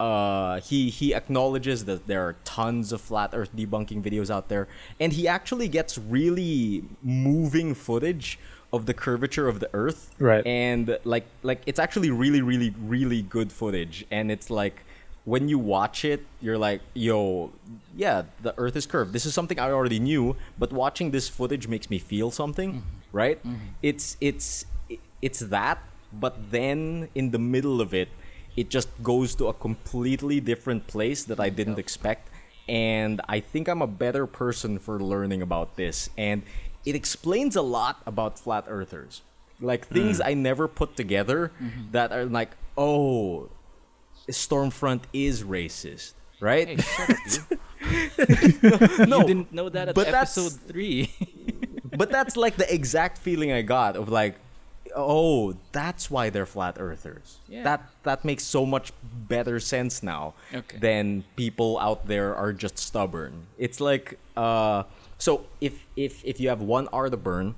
uh, 0.00 0.60
he 0.68 0.78
he 0.98 1.14
acknowledges 1.20 1.78
that 1.90 2.00
there 2.10 2.22
are 2.26 2.34
tons 2.56 2.86
of 2.94 3.00
flat 3.10 3.30
Earth 3.38 3.52
debunking 3.60 4.00
videos 4.08 4.28
out 4.36 4.46
there, 4.52 4.64
and 5.02 5.12
he 5.18 5.28
actually 5.36 5.68
gets 5.78 5.92
really 5.98 6.84
moving 7.02 7.74
footage 7.74 8.38
of 8.74 8.86
the 8.86 8.94
curvature 8.94 9.46
of 9.48 9.60
the 9.60 9.70
Earth. 9.72 10.10
Right. 10.18 10.44
And 10.46 10.98
like 11.04 11.26
like 11.42 11.62
it's 11.66 11.78
actually 11.78 12.10
really 12.10 12.42
really 12.42 12.74
really 12.96 13.22
good 13.22 13.50
footage, 13.52 14.04
and 14.10 14.30
it's 14.30 14.50
like 14.50 14.84
when 15.24 15.48
you 15.48 15.58
watch 15.58 16.04
it, 16.04 16.20
you're 16.42 16.58
like, 16.58 16.82
yo, 16.92 17.50
yeah, 17.96 18.22
the 18.42 18.52
Earth 18.58 18.76
is 18.76 18.84
curved. 18.84 19.14
This 19.14 19.24
is 19.24 19.32
something 19.32 19.58
I 19.58 19.70
already 19.70 19.98
knew, 19.98 20.36
but 20.58 20.70
watching 20.72 21.12
this 21.12 21.28
footage 21.28 21.66
makes 21.66 21.88
me 21.88 21.98
feel 21.98 22.30
something, 22.30 22.70
mm-hmm. 22.74 23.16
right? 23.16 23.38
Mm-hmm. 23.38 23.80
It's 23.82 24.16
it's 24.20 24.66
it's 25.22 25.40
that, 25.40 25.78
but 26.12 26.50
then 26.50 27.08
in 27.14 27.30
the 27.30 27.38
middle 27.38 27.80
of 27.80 27.94
it, 27.94 28.08
it 28.56 28.68
just 28.68 28.88
goes 29.02 29.34
to 29.36 29.46
a 29.46 29.54
completely 29.54 30.40
different 30.40 30.86
place 30.86 31.24
that 31.24 31.40
I 31.40 31.48
didn't 31.48 31.78
expect, 31.78 32.28
and 32.68 33.22
I 33.28 33.40
think 33.40 33.68
I'm 33.68 33.80
a 33.80 33.88
better 33.88 34.26
person 34.26 34.78
for 34.78 35.00
learning 35.00 35.40
about 35.40 35.76
this, 35.76 36.10
and 36.18 36.42
it 36.84 36.94
explains 36.94 37.56
a 37.56 37.62
lot 37.62 38.02
about 38.06 38.38
flat 38.38 38.64
earthers, 38.68 39.22
like 39.60 39.86
things 39.86 40.20
I 40.20 40.34
never 40.34 40.68
put 40.68 40.96
together 40.96 41.52
that 41.92 42.12
are 42.12 42.24
like, 42.26 42.50
oh, 42.76 43.48
Stormfront 44.28 45.02
is 45.12 45.42
racist, 45.42 46.12
right? 46.40 46.68
Hey, 46.68 46.76
shut 46.76 47.10
up, 47.10 47.18
you. 48.98 49.06
no, 49.06 49.18
you 49.20 49.24
didn't 49.26 49.52
know 49.52 49.68
that 49.68 49.88
at 49.88 49.94
but 49.94 50.06
that's- 50.06 50.36
episode 50.38 50.60
three. 50.66 51.12
but 51.96 52.10
that's 52.10 52.36
like 52.36 52.56
the 52.56 52.72
exact 52.72 53.18
feeling 53.18 53.52
I 53.52 53.62
got 53.62 53.96
of 53.96 54.08
like, 54.08 54.36
oh, 54.96 55.54
that's 55.72 56.10
why 56.10 56.30
they're 56.30 56.46
flat 56.46 56.76
earthers. 56.78 57.38
Yeah. 57.48 57.62
That 57.64 57.90
that 58.04 58.24
makes 58.24 58.44
so 58.44 58.64
much 58.64 58.92
better 59.02 59.60
sense 59.60 60.02
now 60.02 60.34
Okay. 60.54 60.78
than 60.78 61.24
people 61.36 61.78
out 61.78 62.06
there 62.06 62.34
are 62.34 62.52
just 62.52 62.78
stubborn. 62.78 63.46
It's 63.58 63.80
like, 63.80 64.18
uh, 64.36 64.84
so 65.24 65.30
if 65.60 65.74
if 65.96 66.12
if 66.24 66.36
you 66.40 66.48
have 66.52 66.62
one 66.76 66.86
hour 66.92 67.08
to 67.10 67.16
burn. 67.16 67.54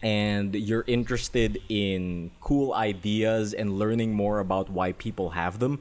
And 0.00 0.54
you're 0.54 0.84
interested 0.86 1.60
in 1.68 2.30
cool 2.40 2.72
ideas 2.72 3.52
and 3.52 3.80
learning 3.80 4.14
more 4.14 4.38
about 4.38 4.70
why 4.70 4.92
people 4.92 5.30
have 5.30 5.58
them, 5.58 5.74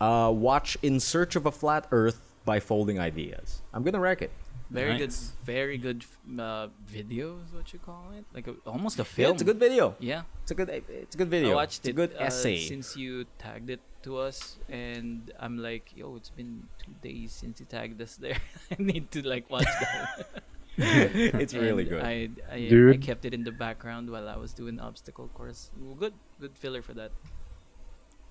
uh, 0.00 0.32
watch 0.34 0.78
"In 0.80 0.98
Search 0.98 1.36
of 1.36 1.44
a 1.44 1.52
Flat 1.52 1.84
Earth" 1.90 2.20
by 2.46 2.58
Folding 2.58 2.98
Ideas. 2.98 3.60
I'm 3.74 3.82
gonna 3.82 4.00
wreck 4.00 4.22
it. 4.22 4.30
Very 4.70 4.92
Nice. 4.98 5.00
good, 5.00 5.46
very 5.46 5.78
good 5.78 6.04
uh, 6.38 6.68
video 6.86 7.38
is 7.44 7.52
what 7.52 7.72
you 7.72 7.78
call 7.80 8.04
it, 8.16 8.24
like 8.32 8.46
a, 8.46 8.54
almost 8.66 8.98
a 8.98 9.02
Yeah, 9.02 9.04
film. 9.16 9.32
it's 9.34 9.42
a 9.42 9.44
good 9.44 9.58
video. 9.58 9.96
Yeah, 9.98 10.22
It's 10.42 10.50
a 10.52 10.54
good. 10.54 10.68
It's 10.70 11.14
a 11.14 11.18
good 11.18 11.28
video. 11.28 11.52
I 11.52 11.54
watched 11.66 11.80
it's 11.80 11.88
it. 11.88 11.90
a 11.90 11.94
good 11.94 12.12
uh, 12.14 12.24
essay. 12.30 12.58
since 12.58 12.96
you 12.96 13.26
tagged 13.38 13.68
it 13.70 13.80
to 14.04 14.18
us, 14.18 14.58
and 14.68 15.30
I'm 15.38 15.58
like, 15.58 15.90
yo, 15.96 16.14
it's 16.16 16.30
been 16.30 16.68
two 16.78 16.94
days 17.02 17.32
since 17.32 17.60
you 17.60 17.66
tagged 17.66 18.00
us 18.00 18.16
there. 18.16 18.38
I 18.70 18.76
need 18.78 19.10
to 19.12 19.26
like 19.26 19.50
watch 19.50 19.66
that. 19.66 20.42
it's 20.78 21.52
really 21.52 21.82
And 21.84 21.90
good. 21.90 22.02
I, 22.02 22.30
I, 22.54 22.90
I 22.94 22.96
kept 22.96 23.24
it 23.26 23.34
in 23.34 23.44
the 23.44 23.52
background 23.52 24.08
while 24.08 24.28
I 24.28 24.36
was 24.36 24.54
doing 24.54 24.80
obstacle 24.80 25.28
course. 25.34 25.70
Well, 25.76 25.94
Good, 25.94 26.14
good 26.40 26.56
filler 26.56 26.80
for 26.80 26.94
that. 26.94 27.12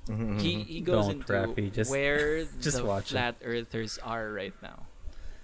Mhm, 0.08 0.42
He 0.42 0.56
mhm. 0.58 0.66
he 0.66 0.82
goes 0.82 1.06
Don't, 1.06 1.22
into 1.22 1.34
Rafi, 1.34 1.70
just- 1.72 1.92
where 1.92 2.46
just 2.64 2.78
the 2.82 2.86
watch 2.86 3.12
it. 3.14 3.20
flat 3.20 3.36
earthers 3.46 4.00
are 4.02 4.32
right 4.34 4.56
now. 4.64 4.89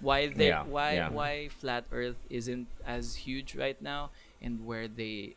Why 0.00 0.28
they 0.28 0.48
Yeah, 0.48 0.64
why 0.64 0.94
yeah. 0.94 1.08
why 1.08 1.48
flat 1.48 1.84
Earth 1.92 2.20
isn't 2.28 2.68
as 2.86 3.24
huge 3.26 3.54
right 3.56 3.80
now, 3.80 4.10
and 4.42 4.66
where 4.66 4.88
they 4.88 5.36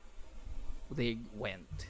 they 0.91 1.17
went. 1.35 1.87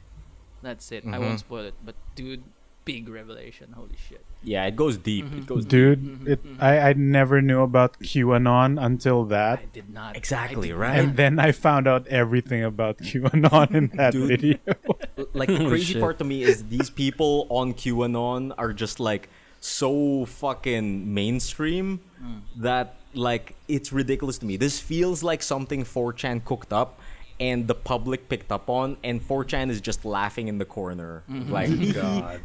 That's 0.62 0.92
it. 0.92 1.04
I 1.06 1.18
Mhm. 1.18 1.22
won't 1.22 1.40
spoil 1.40 1.66
it, 1.66 1.76
but 1.84 1.96
dude, 2.16 2.44
big 2.86 3.08
revelation. 3.10 3.72
Holy 3.74 3.96
shit. 3.98 4.22
yeah, 4.42 4.64
it 4.66 4.76
goes 4.76 4.96
deep. 4.98 5.26
Mhm. 5.26 5.38
It 5.40 5.46
goes. 5.48 5.66
Dude, 5.66 6.00
Mhm, 6.04 6.28
it 6.28 6.40
mhm. 6.46 6.62
I, 6.64 6.90
I 6.90 6.94
never 6.94 7.42
knew 7.42 7.60
about 7.62 8.00
QAnon 8.00 8.80
until 8.80 9.26
that. 9.26 9.60
I 9.60 9.66
did 9.74 9.90
not 9.90 10.16
Exactly, 10.16 10.70
did 10.70 10.76
right? 10.80 10.96
not. 10.96 11.00
And 11.04 11.18
then 11.18 11.40
I 11.40 11.52
found 11.52 11.88
out 11.88 12.08
everything 12.08 12.64
about 12.64 12.98
QAnon 13.04 13.74
in 13.76 13.88
that 14.00 14.14
Dude. 14.14 14.28
video. 14.30 14.58
Like 15.36 15.50
the 15.52 15.68
crazy 15.68 16.00
part 16.00 16.18
to 16.20 16.24
me 16.24 16.44
is 16.44 16.66
these 16.72 16.90
people 16.90 17.48
on 17.50 17.74
QAnon 17.74 18.54
are 18.58 18.72
just 18.72 19.00
like 19.02 19.28
so 19.60 20.26
fucking 20.26 21.14
mainstream 21.14 22.00
Mm. 22.22 22.42
that 22.58 22.96
like 23.14 23.56
it's 23.70 23.94
ridiculous 23.94 24.38
to 24.40 24.46
me. 24.46 24.58
This 24.58 24.80
feels 24.80 25.24
like 25.24 25.42
something 25.42 25.86
4chan 25.86 26.44
cooked 26.44 26.74
up 26.74 27.00
and 27.40 27.68
the 27.68 27.76
public 27.76 28.28
picked 28.28 28.52
up 28.52 28.70
on 28.70 28.98
and 29.06 29.22
4chan 29.26 29.70
is 29.70 29.80
just 29.80 30.04
laughing 30.04 30.50
in 30.50 30.58
the 30.58 30.66
corner. 30.66 31.24
Mm-hmm. 31.30 31.52
Like 31.52 31.94
God. 31.94 32.42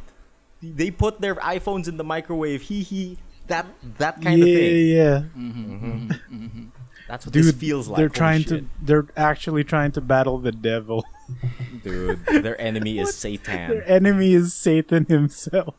they 0.62 0.90
put 0.92 1.20
their 1.20 1.34
iPhones 1.36 1.88
in 1.88 1.96
the 1.96 2.04
microwave. 2.04 2.62
Hee 2.62 2.82
hee. 2.84 3.18
That 3.48 3.66
that 3.98 4.22
kind 4.22 4.38
yeah, 4.38 4.46
of 4.46 4.58
thing. 4.58 4.86
yeah. 4.86 5.22
Mm-hmm, 5.36 6.10
mm-hmm. 6.10 6.64
That's 7.08 7.26
what 7.26 7.32
Dude, 7.34 7.44
this 7.44 7.52
feels 7.56 7.88
like. 7.88 7.98
they're 7.98 8.06
Holy 8.08 8.16
trying 8.16 8.40
shit. 8.42 8.48
to 8.60 8.66
they're 8.80 9.06
actually 9.16 9.64
trying 9.64 9.90
to 9.92 10.00
battle 10.00 10.38
the 10.38 10.52
devil. 10.52 11.04
Dude, 11.82 12.24
their 12.26 12.58
enemy 12.60 12.98
is 13.00 13.14
Satan. 13.24 13.70
Their 13.70 13.88
enemy 13.90 14.32
is 14.34 14.54
Satan 14.54 15.04
himself. 15.06 15.74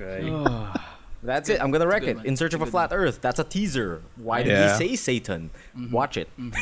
God. 0.00 0.46
Okay. 0.72 0.80
That's 1.22 1.48
it. 1.50 1.60
I'm 1.62 1.70
gonna 1.70 1.86
wreck 1.86 2.02
it. 2.04 2.16
one. 2.16 2.26
In 2.26 2.36
search 2.36 2.54
of 2.54 2.60
a 2.60 2.64
a 2.64 2.66
good 2.66 2.70
flat 2.70 2.90
Earth. 2.92 3.20
That's 3.20 3.38
a 3.38 3.44
teaser. 3.44 4.02
Why 4.16 4.42
did 4.42 4.52
Yeah. 4.52 4.78
he 4.78 4.96
say 4.96 4.96
Satan? 4.96 5.50
Mm-hmm. 5.76 5.92
Watch 5.92 6.16
it. 6.16 6.28
Mm-hmm. 6.38 6.54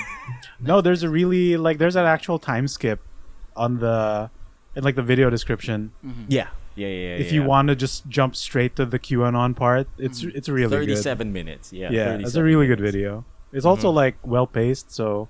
No, 0.60 0.80
there's 0.80 1.02
a 1.02 1.08
really 1.08 1.56
like 1.56 1.78
there's 1.78 1.96
an 1.96 2.06
actual 2.06 2.38
time 2.38 2.66
skip 2.66 3.00
on 3.56 3.78
the 3.78 4.30
in 4.74 4.82
like 4.82 4.96
the 4.96 5.02
video 5.02 5.30
description. 5.30 5.92
Mm-hmm. 6.04 6.24
Yeah. 6.28 6.48
Yeah, 6.74 6.86
yeah, 6.86 6.94
yeah. 6.94 7.16
if 7.16 7.32
you 7.32 7.42
want 7.42 7.68
to 7.68 7.74
just 7.74 8.08
jump 8.08 8.36
straight 8.36 8.76
to 8.76 8.86
the 8.86 9.00
QAnon 9.00 9.56
part, 9.56 9.88
it's 9.98 10.22
mm-hmm. 10.22 10.36
it's 10.36 10.48
really 10.48 10.68
good. 10.68 10.86
37 10.86 11.32
minutes. 11.32 11.72
Yeah. 11.72 11.90
Yeah, 11.90 12.04
37 12.18 12.24
it's 12.26 12.34
a 12.36 12.42
really 12.42 12.66
good 12.66 12.80
video. 12.80 13.24
It's 13.52 13.64
also 13.64 13.90
like 13.90 14.16
well 14.22 14.46
paced, 14.46 14.92
so 14.92 15.28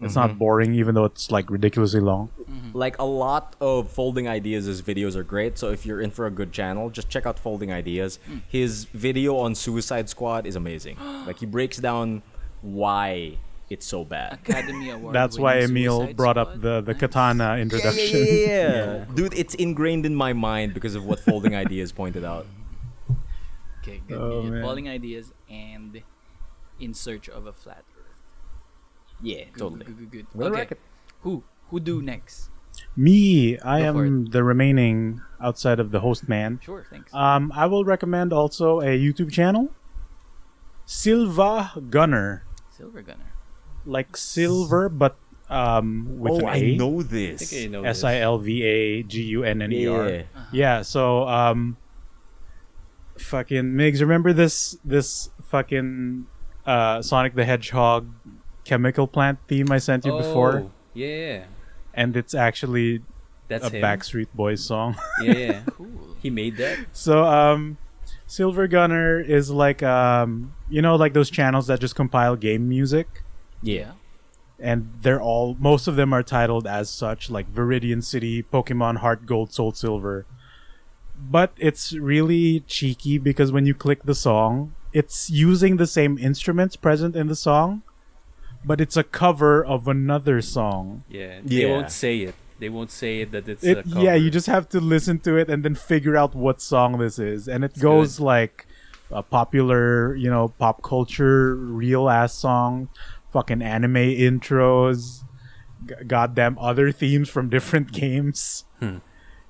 it's 0.00 0.14
not 0.14 0.30
Mhm. 0.30 0.38
boring, 0.38 0.74
even 0.74 0.94
though 0.94 1.04
it's 1.04 1.30
like 1.30 1.50
ridiculously 1.50 2.00
long. 2.00 2.30
Like 2.72 2.98
a 2.98 3.04
lot 3.04 3.54
of 3.60 3.90
Folding 3.90 4.26
Ideas' 4.28 4.80
videos 4.82 5.14
are 5.16 5.22
great. 5.24 5.58
So 5.58 5.70
if 5.70 5.84
you're 5.84 6.00
in 6.00 6.10
for 6.10 6.26
a 6.26 6.30
good 6.30 6.52
channel, 6.52 6.90
just 6.90 7.08
check 7.08 7.26
out 7.26 7.38
Folding 7.38 7.72
Ideas. 7.72 8.18
His 8.48 8.84
video 8.84 9.36
on 9.36 9.54
Suicide 9.54 10.08
Squad 10.08 10.46
is 10.46 10.56
amazing. 10.56 10.96
like 11.26 11.38
he 11.40 11.46
breaks 11.46 11.78
down 11.78 12.22
why 12.62 13.38
it's 13.68 13.86
so 13.86 14.04
bad. 14.04 14.34
Academy 14.34 14.90
Award. 14.96 15.14
That's 15.14 15.38
why 15.38 15.54
winning 15.56 15.70
Emil 15.70 15.98
Suicide 16.00 16.16
brought 16.16 16.36
up 16.38 16.60
the 16.60 16.80
the 16.80 16.92
Nice. 16.92 17.00
katana 17.00 17.44
Yeah, 17.44 17.54
yeah, 17.56 17.62
introduction. 17.62 18.18
yeah, 18.18 18.24
yeah, 18.32 18.94
yeah. 18.96 19.04
Dude, 19.14 19.34
it's 19.38 19.54
ingrained 19.54 20.06
in 20.06 20.14
my 20.14 20.32
mind 20.32 20.74
because 20.74 20.94
of 20.94 21.04
what 21.04 21.20
Folding 21.20 21.54
Ideas 21.64 21.92
pointed 21.92 22.24
out. 22.24 22.46
Okay, 23.82 24.00
good. 24.06 24.18
Oh, 24.18 24.42
good. 24.42 24.52
man. 24.52 24.62
Falling 24.62 24.88
ideas 24.88 25.32
and 25.48 26.02
in 26.78 26.92
search 26.94 27.28
of 27.28 27.46
a 27.46 27.52
flat 27.52 27.84
Earth. 27.98 27.99
Yeah, 29.22 29.44
Good, 29.52 29.58
totally. 29.58 29.84
Good, 29.84 29.98
good, 29.98 30.10
good. 30.10 30.26
I'm 30.34 30.40
gonna 30.40 30.50
Okay. 30.52 30.60
wreck 30.60 30.72
it. 30.72 30.80
Who 31.22 31.42
who 31.68 31.80
do 31.80 32.00
next? 32.02 32.50
Me, 32.96 33.58
I 33.60 33.80
Go 33.80 34.00
am 34.00 34.26
the 34.26 34.42
remaining 34.42 35.20
outside 35.40 35.78
of 35.78 35.90
the 35.90 36.00
host 36.00 36.28
man. 36.28 36.58
Sure, 36.62 36.84
thanks. 36.88 37.12
Um, 37.14 37.52
I 37.54 37.66
will 37.66 37.84
recommend 37.84 38.32
also 38.32 38.80
a 38.80 38.96
YouTube 38.98 39.30
channel, 39.30 39.68
Silva 40.86 41.72
Gunner. 41.90 42.44
Silver 42.70 43.02
Gunner. 43.02 43.32
like 43.84 44.16
silver, 44.16 44.88
but 44.88 45.16
um, 45.48 46.18
with 46.18 46.32
oh, 46.34 46.38
an 46.40 46.46
I 46.46 46.56
A. 46.56 46.76
know 46.76 47.00
I 47.00 47.02
this. 47.02 47.52
I 47.54 47.66
know 47.66 47.82
S 47.84 48.04
I 48.04 48.16
L 48.18 48.38
V 48.38 48.62
A 48.62 49.02
G 49.02 49.22
U 49.36 49.44
N 49.44 49.62
N 49.62 49.72
E 49.72 49.86
R. 49.86 50.08
Yeah. 50.08 50.22
Yeah, 50.52 50.82
so 50.82 51.26
um 51.28 51.76
fucking 53.18 53.64
Migs, 53.74 54.00
remember 54.00 54.32
this 54.32 54.76
this 54.84 55.30
fucking 55.42 56.26
uh 56.66 57.02
Sonic 57.02 57.34
the 57.34 57.44
Hedgehog 57.44 58.08
chemical 58.70 59.06
plant 59.06 59.38
theme 59.48 59.70
I 59.72 59.78
sent 59.78 60.04
you 60.06 60.12
before? 60.16 60.54
Oh, 60.66 60.70
Yeah, 60.94 61.44
And 61.94 62.16
it's 62.16 62.34
actually 62.34 63.02
that's 63.50 63.66
a 63.66 63.70
him. 63.70 63.82
Backstreet 63.82 64.30
Boys 64.34 64.62
song. 64.62 64.94
Yeah, 65.22 65.62
Cool. 65.76 66.16
he 66.24 66.30
made 66.30 66.54
that. 66.62 66.76
so 66.92 67.24
um 67.24 67.76
Silva 68.26 68.68
Gunner 68.68 69.18
is 69.38 69.50
like 69.50 69.82
um 69.82 70.54
you 70.68 70.80
know 70.82 70.94
like 70.94 71.12
those 71.18 71.30
channels 71.38 71.66
that 71.66 71.80
just 71.80 71.96
compile 72.02 72.36
game 72.48 72.68
music 72.68 73.06
Yeah. 73.74 73.92
and 74.70 74.78
they're 75.02 75.20
all 75.30 75.56
most 75.58 75.88
of 75.90 75.96
them 75.96 76.12
are 76.16 76.22
titled 76.22 76.66
as 76.66 76.86
such 77.04 77.22
like 77.36 77.46
Viridian 77.58 78.02
City, 78.12 78.34
Pokemon 78.54 78.94
Heart 79.02 79.26
Gold, 79.26 79.48
Soul 79.56 79.72
Silver. 79.74 80.26
But 81.36 81.50
it's 81.58 81.92
really 81.92 82.60
cheeky 82.76 83.18
because 83.18 83.50
when 83.52 83.66
you 83.66 83.74
click 83.74 84.00
the 84.04 84.14
song, 84.14 84.74
it's 84.92 85.28
using 85.28 85.76
the 85.76 85.86
same 85.86 86.16
instruments 86.18 86.76
present 86.76 87.14
in 87.16 87.26
the 87.28 87.36
song, 87.36 87.82
but 88.64 88.80
it's 88.80 88.96
a 88.96 89.04
cover 89.04 89.64
of 89.64 89.88
another 89.88 90.40
song. 90.42 91.04
Yeah, 91.08 91.40
they 91.44 91.62
Yeah. 91.66 91.70
won't 91.70 91.90
say 91.90 92.18
it. 92.20 92.34
They 92.58 92.68
won't 92.68 92.90
say 92.90 93.22
it 93.22 93.32
that 93.32 93.48
it's 93.48 93.64
It, 93.64 93.78
a 93.78 93.82
cover. 93.82 94.00
yeah, 94.00 94.14
you 94.14 94.30
just 94.30 94.46
have 94.46 94.68
to 94.70 94.80
listen 94.80 95.18
to 95.20 95.36
it 95.36 95.48
and 95.48 95.64
then 95.64 95.74
figure 95.74 96.16
out 96.16 96.34
what 96.34 96.60
song 96.60 96.98
this 96.98 97.18
is, 97.18 97.48
and 97.48 97.64
it 97.64 97.72
It's 97.72 97.80
goes 97.80 98.20
like 98.20 98.66
a 99.10 99.22
popular, 99.22 100.14
you 100.14 100.28
know, 100.30 100.48
pop 100.58 100.82
culture, 100.82 101.56
real 101.56 102.08
ass 102.10 102.34
song, 102.34 102.88
fucking 103.32 103.62
anime 103.62 103.94
intros, 103.94 105.24
g- 105.86 105.94
goddamn 106.06 106.58
other 106.58 106.92
themes 106.92 107.28
from 107.28 107.48
different 107.48 107.92
games. 108.04 108.64
Hmm. 108.78 108.98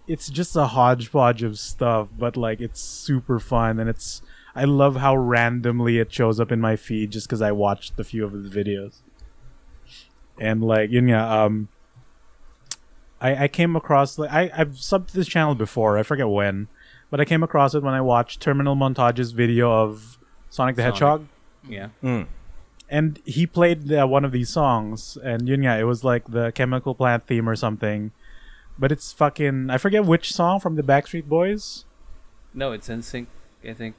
It's 0.06 0.28
just 0.30 0.56
a 0.56 0.66
hodgepodge 0.66 1.42
of 1.42 1.58
stuff, 1.58 2.08
but 2.16 2.36
like 2.36 2.60
it's 2.60 2.80
super 2.80 3.38
fun, 3.40 3.78
and 3.80 3.88
it's 3.90 4.22
I 4.54 4.64
love 4.64 4.96
how 4.96 5.16
randomly 5.16 5.98
it 5.98 6.12
shows 6.12 6.40
up 6.40 6.50
in 6.50 6.60
my 6.60 6.76
feed 6.76 7.12
just 7.12 7.28
because 7.28 7.42
I 7.42 7.52
watched 7.52 7.98
a 7.98 8.04
few 8.04 8.24
of 8.24 8.32
the 8.32 8.48
videos, 8.48 9.00
and 10.38 10.62
like 10.62 10.90
you 10.90 11.00
know, 11.00 11.24
um. 11.24 11.68
I, 13.22 13.44
I 13.44 13.48
came 13.48 13.76
across 13.76 14.18
like 14.18 14.32
I, 14.32 14.50
I've 14.56 14.70
subbed 14.70 15.08
to 15.08 15.14
this 15.14 15.28
channel 15.28 15.54
before, 15.54 15.98
I 15.98 16.02
forget 16.02 16.26
when, 16.26 16.68
but 17.10 17.20
I 17.20 17.26
came 17.26 17.42
across 17.42 17.74
it 17.74 17.82
when 17.82 17.92
I 17.92 18.00
watched 18.00 18.40
Terminal 18.40 18.74
Montage's 18.74 19.32
video 19.32 19.70
of 19.70 20.18
Sonic 20.48 20.76
the 20.76 20.82
Sonic. 20.82 20.94
Hedgehog. 20.94 21.26
yeah. 21.68 21.88
Mm. 22.02 22.28
And 22.88 23.20
he 23.26 23.46
played 23.46 23.92
uh, 23.92 24.06
one 24.06 24.24
of 24.24 24.32
these 24.32 24.48
songs, 24.48 25.18
and 25.22 25.46
yun 25.46 25.60
nga, 25.60 25.78
it 25.78 25.84
was 25.84 26.02
like 26.02 26.28
the 26.28 26.50
chemical 26.52 26.94
plant 26.94 27.26
theme 27.26 27.46
or 27.46 27.54
something. 27.54 28.10
But 28.78 28.90
it's 28.90 29.12
fucking 29.12 29.68
I 29.68 29.76
forget 29.76 30.06
which 30.06 30.32
song 30.32 30.58
from 30.58 30.76
the 30.76 30.82
Backstreet 30.82 31.26
Boys. 31.26 31.84
No, 32.54 32.72
it's 32.72 32.88
NSYNC. 32.88 33.26
I 33.68 33.74
think. 33.74 33.96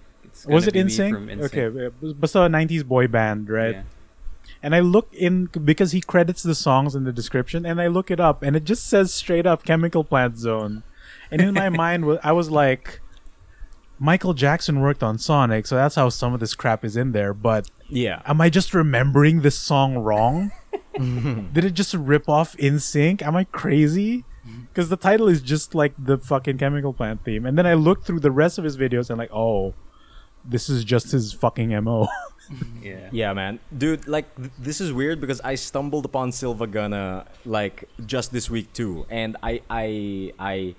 Was 0.47 0.67
it 0.67 0.73
be 0.73 0.83
me 0.83 0.95
from 0.95 1.27
NSYNC? 1.27 1.39
NSYNC. 1.39 1.43
Okay, 1.45 1.67
but 2.01 2.19
but 2.19 2.35
a 2.35 2.39
'90s 2.49 2.85
boy 2.85 3.07
band, 3.07 3.49
right? 3.49 3.75
Yeah. 3.75 3.83
And 4.63 4.75
I 4.75 4.79
look 4.79 5.11
in 5.13 5.45
because 5.45 5.91
he 5.91 6.01
credits 6.01 6.43
the 6.43 6.55
songs 6.55 6.93
in 6.95 7.03
the 7.03 7.11
description, 7.11 7.65
and 7.65 7.81
I 7.81 7.87
look 7.87 8.11
it 8.11 8.19
up, 8.19 8.43
and 8.43 8.55
it 8.55 8.63
just 8.63 8.87
says 8.87 9.13
straight 9.13 9.45
up 9.45 9.63
"Chemical 9.63 10.03
Plant 10.03 10.37
Zone," 10.37 10.83
and 11.31 11.41
in 11.41 11.53
my 11.53 11.69
mind, 11.85 12.05
I 12.23 12.31
was 12.31 12.49
like, 12.51 13.01
Michael 13.99 14.33
Jackson 14.33 14.79
worked 14.81 15.03
on 15.03 15.17
Sonic, 15.17 15.65
so 15.67 15.75
that's 15.75 15.95
how 15.95 16.09
some 16.09 16.33
of 16.33 16.39
this 16.39 16.55
crap 16.55 16.83
is 16.85 16.95
in 16.97 17.11
there. 17.11 17.33
But 17.33 17.69
Yeah. 17.89 18.21
am 18.25 18.41
I 18.41 18.49
just 18.49 18.73
remembering 18.73 19.41
this 19.41 19.57
song 19.57 19.97
wrong? 19.97 20.51
Did 21.53 21.63
it 21.65 21.71
just 21.73 21.93
rip 21.93 22.27
off 22.27 22.55
NSYNC? 22.57 23.21
Am 23.21 23.35
I 23.35 23.43
crazy? 23.45 24.25
Mm-hmm. 24.47 24.61
Because 24.69 24.89
the 24.89 24.97
title 24.97 25.27
is 25.27 25.41
just 25.41 25.75
like 25.75 25.93
the 25.97 26.17
fucking 26.17 26.57
Chemical 26.57 26.93
Plant 26.93 27.23
theme, 27.23 27.45
and 27.45 27.57
then 27.57 27.65
I 27.67 27.73
look 27.75 28.03
through 28.03 28.19
the 28.21 28.31
rest 28.31 28.57
of 28.57 28.63
his 28.63 28.77
videos 28.77 29.09
and 29.09 29.17
like, 29.19 29.31
oh, 29.31 29.73
this 30.43 30.69
is 30.69 30.83
just 30.83 31.11
his 31.11 31.33
fucking 31.33 31.69
mo. 31.83 32.07
Yeah. 32.81 33.09
Yeah, 33.13 33.33
man, 33.33 33.59
dude. 33.77 34.09
Like 34.09 34.35
th- 34.35 34.51
this 34.59 34.81
is 34.81 34.91
weird 34.91 35.21
because 35.21 35.39
I 35.39 35.55
stumbled 35.55 36.03
upon 36.03 36.33
Silva 36.33 36.67
Gunner 36.67 37.23
like 37.45 37.87
just 38.05 38.33
this 38.33 38.49
week 38.49 38.73
too, 38.73 39.05
and 39.09 39.37
I 39.41 39.61
I 39.69 40.33
I 40.37 40.75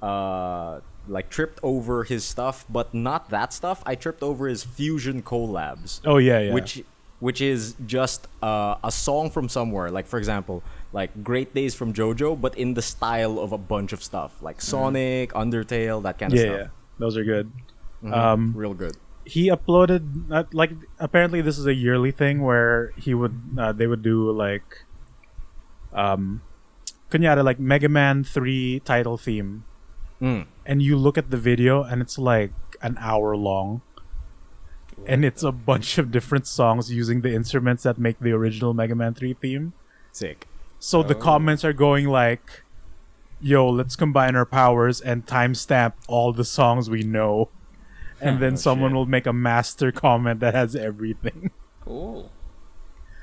uh 0.00 0.80
like 1.08 1.28
tripped 1.28 1.60
over 1.62 2.04
his 2.04 2.24
stuff, 2.24 2.64
but 2.70 2.94
not 2.94 3.28
that 3.30 3.52
stuff. 3.52 3.82
I 3.84 3.96
tripped 3.96 4.22
over 4.22 4.48
his 4.48 4.64
fusion 4.64 5.22
collabs, 5.22 6.00
oh 6.06 6.16
yeah, 6.16 6.40
yeah. 6.40 6.54
which 6.54 6.82
which 7.18 7.42
is 7.42 7.74
just 7.86 8.26
uh, 8.42 8.76
a 8.82 8.90
song 8.90 9.30
from 9.30 9.48
somewhere. 9.48 9.90
Like 9.90 10.06
for 10.06 10.18
example, 10.18 10.62
like 10.92 11.22
Great 11.22 11.54
Days 11.54 11.74
from 11.74 11.92
JoJo, 11.92 12.40
but 12.40 12.56
in 12.56 12.74
the 12.74 12.82
style 12.82 13.38
of 13.38 13.52
a 13.52 13.58
bunch 13.58 13.92
of 13.92 14.02
stuff 14.02 14.42
like 14.42 14.60
Sonic, 14.62 15.32
Undertale, 15.32 16.02
that 16.02 16.18
kind 16.18 16.32
of 16.32 16.38
yeah, 16.38 16.44
stuff. 16.44 16.58
yeah, 16.60 16.66
those 16.98 17.16
are 17.16 17.24
good. 17.24 17.52
Mhm. 18.02 18.12
Um, 18.16 18.52
real 18.56 18.74
good. 18.74 18.96
he 19.26 19.48
uploaded 19.50 20.30
uh, 20.32 20.44
like 20.52 20.72
apparently 20.98 21.40
this 21.42 21.58
is 21.58 21.66
a 21.66 21.74
yearly 21.74 22.10
thing 22.10 22.40
where 22.42 22.92
he 22.96 23.12
would 23.14 23.36
uh, 23.58 23.70
they 23.70 23.86
would 23.86 24.02
do 24.02 24.30
like 24.32 24.84
um 25.92 26.40
kunyari 27.10 27.44
like 27.44 27.58
Mega 27.60 27.88
Man 27.88 28.24
3 28.24 28.80
title 28.80 29.16
theme 29.18 29.64
Mm. 30.20 30.46
and 30.66 30.82
you 30.82 30.96
look 30.96 31.16
at 31.16 31.30
the 31.30 31.38
video 31.38 31.82
and 31.82 32.02
it's 32.02 32.18
like 32.18 32.52
an 32.82 32.96
hour 33.00 33.34
long 33.36 33.80
and 35.06 35.24
it's 35.24 35.42
a 35.42 35.50
bunch 35.52 35.96
of 35.96 36.10
different 36.12 36.46
songs 36.46 36.92
using 36.92 37.22
the 37.22 37.32
instruments 37.34 37.84
that 37.84 37.98
make 37.98 38.18
the 38.20 38.32
original 38.32 38.74
Mega 38.74 38.94
Man 38.94 39.14
3 39.14 39.32
theme. 39.34 39.72
Sick. 40.12 40.46
So 40.78 41.02
the 41.02 41.16
Oh. 41.16 41.20
comments 41.20 41.64
are 41.64 41.72
going 41.72 42.06
like 42.08 42.62
yo, 43.40 43.66
let's 43.68 43.96
combine 43.96 44.36
our 44.36 44.44
powers 44.44 45.00
and 45.00 45.24
timestamp 45.26 45.92
all 46.06 46.32
the 46.34 46.44
songs 46.44 46.90
we 46.90 47.02
know. 47.02 47.48
And 48.28 48.40
then 48.40 48.52
Oh, 48.54 48.56
someone 48.56 48.90
shit. 48.90 48.96
will 48.96 49.06
make 49.06 49.26
a 49.26 49.32
master 49.32 49.90
comment 49.92 50.40
that 50.40 50.54
has 50.54 50.76
everything. 50.76 51.50
Cool. 51.84 52.30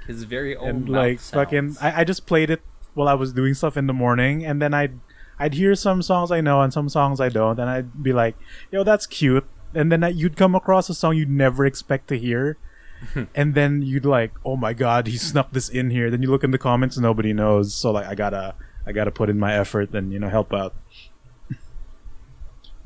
His 0.08 0.24
very 0.24 0.56
own 0.56 0.68
and 0.68 0.90
like 0.90 1.20
fucking. 1.20 1.78
I, 1.82 2.02
I 2.02 2.04
just 2.04 2.26
played 2.26 2.50
it 2.50 2.62
while 2.96 3.08
I 3.08 3.14
was 3.14 3.32
doing 3.34 3.54
stuff 3.54 3.78
in 3.78 3.88
the 3.88 3.94
morning 3.94 4.44
and 4.46 4.62
then 4.62 4.74
I'd 4.74 5.00
I'd 5.40 5.54
hear 5.54 5.76
some 5.76 6.02
songs 6.02 6.32
I 6.32 6.42
know 6.42 6.62
and 6.62 6.74
some 6.74 6.90
songs 6.90 7.22
I 7.22 7.30
don't 7.30 7.60
and 7.60 7.70
I'd 7.70 8.02
be 8.04 8.12
like, 8.14 8.36
yo, 8.72 8.84
that's 8.84 9.06
cute. 9.06 9.46
And 9.76 9.92
then 9.92 10.04
I, 10.04 10.10
you'd 10.10 10.36
come 10.36 10.56
across 10.56 10.90
a 10.90 10.94
song 10.96 11.16
you'd 11.16 11.30
never 11.30 11.66
expect 11.66 12.08
to 12.10 12.18
hear. 12.18 12.58
and 13.36 13.54
then 13.54 13.84
you'd 13.84 14.06
like, 14.06 14.32
oh 14.44 14.56
my 14.58 14.74
god, 14.74 15.06
he 15.08 15.16
snuck 15.18 15.52
this 15.52 15.70
in 15.70 15.92
here. 15.92 16.10
Then 16.10 16.24
you 16.24 16.32
look 16.32 16.44
in 16.44 16.52
the 16.52 16.58
comments, 16.58 16.98
nobody 16.98 17.32
knows. 17.32 17.74
So 17.76 17.92
like, 17.92 18.08
I 18.08 18.16
gotta, 18.16 18.56
I 18.88 18.92
gotta 18.92 19.12
put 19.12 19.30
in 19.30 19.38
my 19.38 19.54
effort 19.54 19.94
and 19.94 20.12
you 20.12 20.20
know 20.20 20.30
help 20.30 20.52
out. 20.52 20.74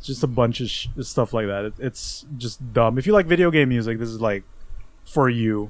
It's 0.01 0.07
just 0.07 0.23
a 0.23 0.27
bunch 0.27 0.61
of 0.61 0.67
sh- 0.67 0.87
stuff 1.01 1.31
like 1.31 1.45
that. 1.45 1.63
It, 1.63 1.73
it's 1.77 2.25
just 2.35 2.73
dumb. 2.73 2.97
If 2.97 3.05
you 3.05 3.13
like 3.13 3.27
video 3.27 3.51
game 3.51 3.69
music, 3.69 3.99
this 3.99 4.09
is 4.09 4.19
like 4.19 4.43
for 5.05 5.29
you 5.29 5.69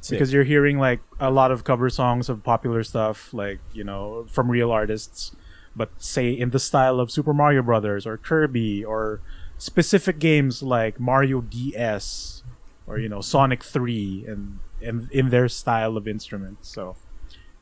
Sick. 0.00 0.16
because 0.16 0.32
you're 0.32 0.44
hearing 0.44 0.78
like 0.78 1.00
a 1.18 1.32
lot 1.32 1.50
of 1.50 1.64
cover 1.64 1.90
songs 1.90 2.28
of 2.28 2.44
popular 2.44 2.84
stuff, 2.84 3.34
like 3.34 3.58
you 3.72 3.82
know 3.82 4.24
from 4.30 4.52
real 4.52 4.70
artists, 4.70 5.34
but 5.74 5.90
say 6.00 6.30
in 6.30 6.50
the 6.50 6.60
style 6.60 7.00
of 7.00 7.10
Super 7.10 7.34
Mario 7.34 7.60
Brothers 7.60 8.06
or 8.06 8.16
Kirby 8.16 8.84
or 8.84 9.20
specific 9.58 10.20
games 10.20 10.62
like 10.62 11.00
Mario 11.00 11.40
DS 11.40 12.44
or 12.86 13.00
you 13.00 13.08
know 13.08 13.20
Sonic 13.20 13.64
3 13.64 14.26
and 14.28 14.60
and 14.80 15.10
in 15.10 15.30
their 15.30 15.48
style 15.48 15.96
of 15.96 16.06
instruments. 16.06 16.68
So 16.68 16.94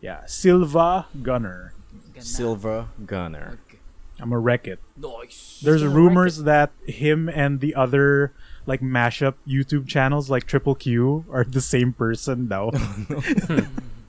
yeah, 0.02 0.26
Silva 0.26 1.06
Gunner. 1.22 1.72
Gana. 2.12 2.24
Silva 2.26 2.88
Gunner. 3.06 3.58
Okay. 4.24 4.28
I'm 4.28 4.32
a 4.32 4.38
wreck 4.38 4.66
it. 4.66 4.80
Nice. 4.96 5.60
There's 5.62 5.82
Gonna 5.82 5.94
rumors 5.94 6.38
that 6.44 6.72
him 6.86 7.28
and 7.28 7.60
the 7.60 7.74
other 7.74 8.32
like 8.66 8.80
mashup 8.80 9.34
YouTube 9.46 9.86
channels 9.86 10.30
like 10.30 10.46
Triple 10.46 10.74
Q 10.74 11.24
are 11.30 11.44
the 11.44 11.60
same 11.60 11.92
person 11.92 12.48
now. 12.48 12.70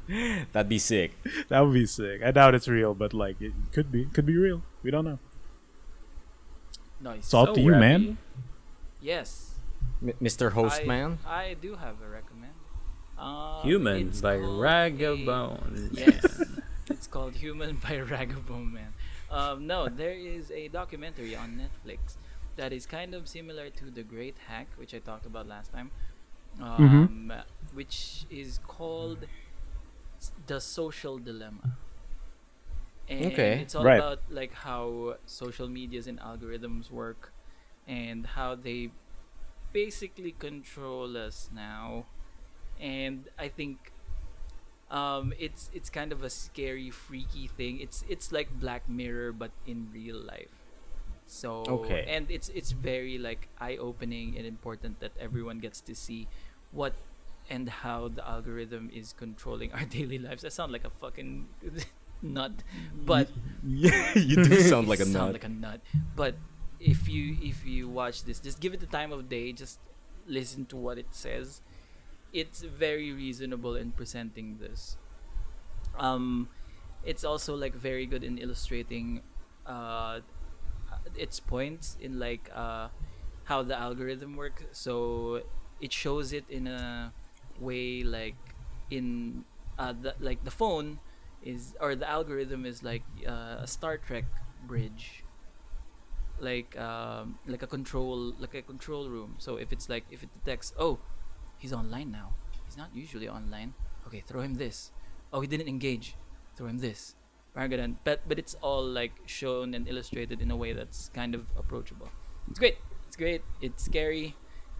That'd 0.53 0.69
be 0.69 0.79
sick. 0.79 1.11
that 1.49 1.59
would 1.61 1.73
be 1.73 1.85
sick. 1.85 2.21
I 2.23 2.31
doubt 2.31 2.55
it's 2.55 2.67
real, 2.67 2.93
but 2.93 3.13
like 3.13 3.41
it 3.41 3.53
could 3.73 3.91
be. 3.91 4.05
Could 4.05 4.25
be 4.25 4.37
real. 4.37 4.61
We 4.83 4.91
don't 4.91 5.05
know. 5.05 5.19
Nice. 7.01 7.19
It's 7.19 7.33
all 7.33 7.49
up 7.49 7.55
to 7.55 7.61
you, 7.61 7.71
man. 7.71 8.17
yes. 9.01 9.55
M- 10.01 10.13
Mr. 10.21 10.51
Host 10.53 10.81
I, 10.83 10.85
Man. 10.85 11.19
I 11.27 11.55
do 11.61 11.75
have 11.75 11.95
a 12.01 12.07
recommend. 12.07 12.53
Um, 13.17 13.61
Human 13.63 14.09
by 14.21 14.37
called 14.39 14.59
Rag'n'Bone. 14.59 15.91
a- 15.91 15.95
Yes. 15.99 16.43
it's 16.89 17.07
called 17.07 17.33
Human 17.35 17.77
by 17.77 17.97
Rag'n'Bone 17.99 18.71
Man. 18.73 18.93
Um, 19.29 19.67
no, 19.67 19.89
there 19.89 20.13
is 20.13 20.51
a 20.51 20.67
documentary 20.67 21.35
on 21.35 21.57
Netflix 21.57 22.17
that 22.55 22.71
is 22.73 22.85
kind 22.85 23.13
of 23.13 23.27
similar 23.27 23.69
to 23.71 23.91
The 23.91 24.03
Great 24.03 24.37
Hack, 24.47 24.69
which 24.75 24.93
I 24.93 24.99
talked 24.99 25.25
about 25.25 25.47
last 25.47 25.71
time. 25.71 25.91
Um, 26.59 27.33
Which 27.71 28.25
is 28.29 28.59
called 28.59 29.27
The 30.47 30.59
Social 30.59 31.17
Dilemma. 31.19 31.69
And 33.07 33.53
Okay. 33.53 33.55
it's 33.57 33.75
all 33.75 33.85
Right. 33.85 33.95
about 33.95 34.19
like 34.29 34.53
how 34.53 35.17
social 35.25 35.67
medias 35.67 36.07
and 36.07 36.19
algorithms 36.19 36.89
work 36.89 37.33
and 37.87 38.25
how 38.25 38.55
they 38.55 38.91
basically 39.73 40.31
control 40.33 41.17
us 41.17 41.49
now. 41.53 42.07
And 42.79 43.29
I 43.37 43.49
think 43.49 43.93
Um, 44.91 45.33
it's 45.39 45.69
it's 45.73 45.89
kind 45.89 46.11
of 46.11 46.23
a 46.23 46.29
scary, 46.29 46.89
freaky 46.91 47.47
thing. 47.47 47.79
It's 47.81 48.05
it's 48.07 48.31
like 48.31 48.49
Black 48.59 48.87
Mirror 48.87 49.33
but 49.33 49.51
in 49.65 49.89
real 49.93 50.17
life. 50.17 50.53
So 51.25 51.65
Okay. 51.81 52.05
and 52.07 52.29
it's 52.29 52.49
it's 52.53 52.71
very 52.71 53.17
like 53.17 53.47
eye 53.59 53.77
opening 53.77 54.37
and 54.37 54.45
important 54.45 54.99
that 54.99 55.11
everyone 55.19 55.57
gets 55.57 55.81
to 55.89 55.95
see 55.95 56.27
what 56.71 56.93
and 57.49 57.69
how 57.69 58.09
the 58.09 58.21
algorithm 58.27 58.89
is 58.93 59.13
controlling 59.13 59.73
our 59.75 59.85
daily 59.85 60.19
lives. 60.19 60.45
I 60.45 60.49
sound 60.49 60.71
like 60.71 60.85
a 60.85 60.91
fucking 61.01 61.47
nut, 62.21 62.51
but 62.93 63.29
yeah, 63.65 64.13
you 64.13 64.43
do 64.45 64.61
sound 64.61 64.87
like 64.87 64.99
a 64.99 65.05
sound 65.05 65.33
nut. 65.33 65.33
like 65.33 65.43
a 65.45 65.49
nut. 65.49 65.81
But 66.15 66.35
if 66.79 67.09
you 67.09 67.37
if 67.41 67.65
you 67.65 67.89
watch 67.89 68.23
this, 68.23 68.39
just 68.39 68.59
give 68.61 68.73
it 68.73 68.79
the 68.79 68.85
time 68.89 69.11
of 69.11 69.27
day. 69.29 69.51
Just 69.51 69.79
listen 70.27 70.65
to 70.67 70.77
what 70.77 70.97
it 70.99 71.07
says. 71.09 71.61
It's 72.35 72.61
very 72.67 73.13
reasonable 73.13 73.75
in 73.79 73.95
presenting 73.95 74.57
this. 74.59 74.97
Um, 75.97 76.49
it's 77.05 77.23
also 77.23 77.55
like 77.55 77.73
very 77.73 78.05
good 78.05 78.23
in 78.23 78.37
illustrating, 78.37 79.21
uh, 79.65 80.19
its 81.15 81.39
points 81.39 81.95
in 82.01 82.19
like 82.19 82.51
uh, 82.53 82.89
how 83.45 83.63
the 83.63 83.77
algorithm 83.77 84.35
works. 84.35 84.65
So 84.73 85.43
it 85.79 85.93
shows 85.93 86.33
it 86.33 86.43
in 86.49 86.67
a 86.67 87.13
way 87.59 88.03
like 88.03 88.35
in 88.91 89.45
uh, 89.79 89.93
the, 89.93 90.15
like 90.19 90.43
the 90.43 90.51
phone 90.51 90.99
is 91.41 91.75
or 91.79 91.95
the 91.95 92.09
algorithm 92.09 92.65
is 92.65 92.83
like 92.83 93.03
uh, 93.25 93.63
a 93.63 93.67
Star 93.67 93.97
Trek 93.97 94.25
bridge 94.67 95.23
like 96.39 96.77
um, 96.77 97.39
like 97.47 97.63
a 97.63 97.67
control 97.67 98.33
like 98.39 98.53
a 98.55 98.61
control 98.61 99.07
room 99.07 99.35
so 99.37 99.55
if 99.55 99.71
it's 99.71 99.87
like 99.87 100.03
if 100.11 100.23
it 100.23 100.29
detects 100.43 100.73
oh 100.77 100.99
he's 101.57 101.73
online 101.73 102.11
now. 102.11 102.33
He's 102.65 102.77
not 102.77 102.89
usually 102.93 103.29
online. 103.29 103.73
Okay 104.07 104.23
throw 104.25 104.41
him 104.41 104.55
this. 104.55 104.91
Oh 105.33 105.41
he 105.41 105.47
didn't 105.47 105.67
engage. 105.67 106.15
Throw 106.55 106.67
him 106.67 106.79
this. 106.79 107.15
Parang 107.55 107.97
but 108.03 108.27
but 108.27 108.37
it's 108.37 108.55
all 108.61 108.83
like 108.83 109.13
shown 109.25 109.73
and 109.73 109.87
illustrated 109.87 110.41
in 110.41 110.51
a 110.51 110.55
way 110.55 110.73
that's 110.73 111.09
kind 111.15 111.33
of 111.33 111.47
approachable. 111.57 112.09
It's 112.49 112.59
great. 112.59 112.77
It's 113.07 113.15
great. 113.15 113.41
It's 113.61 113.83
scary. 113.85 114.35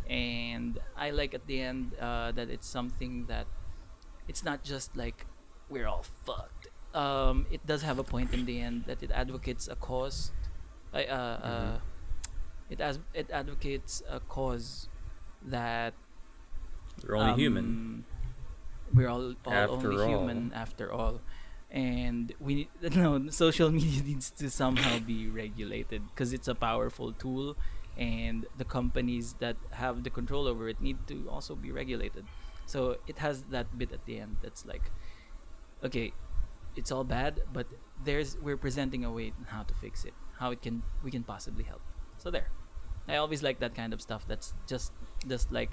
And 0.10 0.78
i 0.95 1.10
like 1.10 1.34
at 1.34 1.48
the 1.48 1.62
end 1.62 1.95
uh, 2.00 2.32
that 2.34 2.50
it's 2.50 2.68
something 2.68 3.26
that 3.26 3.48
it's 4.28 4.44
not 4.44 4.64
just 4.64 4.95
like 4.95 5.26
we're 5.70 5.88
all 5.88 6.04
fucked. 6.04 6.68
Um, 6.94 7.48
it 7.50 7.66
does 7.66 7.82
have 7.82 7.98
a 7.98 8.04
point 8.04 8.34
in 8.34 8.45
the 8.45 8.60
end 8.62 8.86
that 8.88 9.02
it 9.02 9.12
advocates 9.12 9.68
a 9.68 9.76
cause. 9.76 10.32
Uh, 10.94 10.98
uh, 10.98 11.78
it 12.70 12.82
as 12.82 13.00
it 13.14 13.32
advocates 13.32 14.04
a 14.10 14.20
cause 14.20 14.88
that 15.42 15.94
We're 17.04 17.16
only 17.18 17.42
human. 17.42 17.66
um, 17.66 18.06
We're 18.94 19.10
all, 19.10 19.34
all 19.46 19.54
After 19.54 19.92
only 19.92 20.04
all. 20.04 20.10
human 20.10 20.52
after 20.54 20.92
all, 20.92 21.22
and 21.72 22.34
we 22.40 22.70
no 22.96 23.30
social 23.30 23.72
media 23.72 24.02
needs 24.10 24.32
to 24.32 24.50
somehow 24.50 25.00
be 25.00 25.28
regulated 25.28 26.02
because 26.10 26.34
it's 26.34 26.48
a 26.48 26.56
powerful 26.56 27.12
tool, 27.14 27.58
and 27.98 28.46
the 28.58 28.66
companies 28.66 29.36
that 29.40 29.58
have 29.72 30.04
the 30.04 30.10
control 30.10 30.48
over 30.48 30.70
it 30.70 30.80
need 30.80 30.98
to 31.08 31.28
also 31.30 31.56
be 31.56 31.72
regulated. 31.72 32.26
So 32.66 32.98
it 33.08 33.20
has 33.20 33.44
that 33.52 33.78
bit 33.78 33.92
at 33.92 34.06
the 34.06 34.20
end 34.20 34.38
that's 34.42 34.66
like, 34.66 34.90
okay, 35.84 36.14
it's 36.76 36.92
all 36.92 37.04
bad, 37.04 37.42
but 37.54 37.68
there's 38.04 38.38
we're 38.42 38.58
presenting 38.58 39.06
a 39.06 39.12
way 39.12 39.34
how 39.48 39.64
to 39.64 39.74
fix 39.76 40.06
it, 40.06 40.14
how 40.40 40.52
it 40.52 40.62
can 40.62 40.82
we 41.04 41.12
can 41.12 41.24
possibly 41.24 41.64
help. 41.64 41.82
So 42.18 42.32
there, 42.32 42.48
I 43.08 43.18
always 43.18 43.44
like 43.44 43.60
that 43.60 43.76
kind 43.76 43.94
of 43.94 44.02
stuff. 44.02 44.26
That's 44.28 44.54
just 44.68 44.92
just 45.28 45.52
like, 45.52 45.72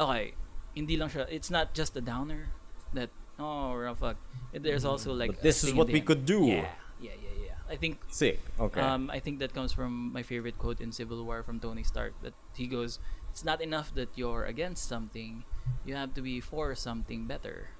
okay, 0.00 0.32
hindi 0.74 0.96
lang 0.96 1.12
siya. 1.12 1.28
It's 1.28 1.52
not 1.52 1.76
just 1.76 1.92
a 1.96 2.00
downer 2.00 2.48
that 2.96 3.10
oh 3.38 3.76
well, 3.76 3.94
fuck. 3.94 4.16
There's 4.56 4.84
also 4.88 5.12
like 5.12 5.36
But 5.36 5.42
this 5.44 5.62
is 5.62 5.76
what 5.76 5.88
we 5.92 6.00
end. 6.00 6.08
could 6.08 6.24
do. 6.24 6.48
Yeah, 6.48 6.72
yeah, 7.00 7.16
yeah, 7.20 7.34
yeah. 7.52 7.56
I 7.70 7.76
think 7.76 8.00
Sick. 8.10 8.40
Okay. 8.58 8.80
um, 8.80 9.10
I 9.12 9.20
think 9.20 9.38
that 9.38 9.52
comes 9.54 9.70
from 9.72 10.10
my 10.12 10.22
favorite 10.24 10.58
quote 10.58 10.80
in 10.80 10.90
Civil 10.90 11.22
War 11.24 11.44
from 11.44 11.60
Tony 11.60 11.84
Stark 11.84 12.16
that 12.24 12.34
he 12.56 12.66
goes, 12.66 12.98
"It's 13.30 13.44
not 13.44 13.60
enough 13.62 13.94
that 13.94 14.10
you're 14.18 14.42
against 14.48 14.88
something; 14.90 15.44
you 15.86 15.94
have 15.94 16.16
to 16.18 16.22
be 16.24 16.40
for 16.42 16.74
something 16.74 17.28
better." 17.30 17.70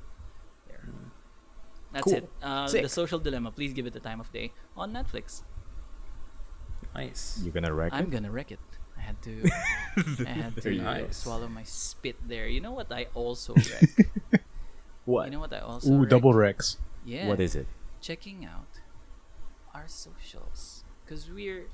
There. 0.70 0.86
That's 1.90 2.06
Cool. 2.06 2.22
it. 2.22 2.30
Uh, 2.38 2.70
Sick. 2.70 2.86
the 2.86 2.92
Social 2.92 3.18
Dilemma. 3.18 3.50
Please 3.50 3.74
give 3.74 3.82
it 3.82 3.92
the 3.96 4.00
time 4.04 4.22
of 4.22 4.30
day 4.30 4.54
on 4.78 4.94
Netflix. 4.94 5.42
Nice. 6.94 7.40
You're 7.42 7.52
gonna 7.52 7.74
wreck 7.74 7.92
it. 7.92 7.96
I'm 7.96 8.10
gonna 8.10 8.30
wreck 8.30 8.50
it. 8.54 8.62
I 9.18 9.18
had 9.18 9.22
to. 9.22 10.26
I 10.26 10.28
had 10.30 10.56
to 10.62 10.70
nice. 10.74 11.16
swallow 11.18 11.48
my 11.48 11.62
spit 11.64 12.16
there. 12.26 12.46
You 12.48 12.60
know 12.60 12.72
what 12.72 12.90
I 12.92 13.06
also 13.14 13.54
wreck? 13.56 14.42
What? 15.04 15.24
You 15.26 15.30
know 15.32 15.40
what 15.40 15.52
I 15.52 15.60
also 15.60 15.90
Ooh, 15.92 16.00
wreck? 16.00 16.08
double 16.10 16.34
Rex. 16.34 16.76
Yeah. 17.04 17.28
What 17.28 17.40
is 17.40 17.54
it? 17.56 17.66
checking 18.00 18.46
out 18.46 18.80
our 19.74 19.84
socials 19.86 20.84
because 21.04 21.28
we're 21.30 21.66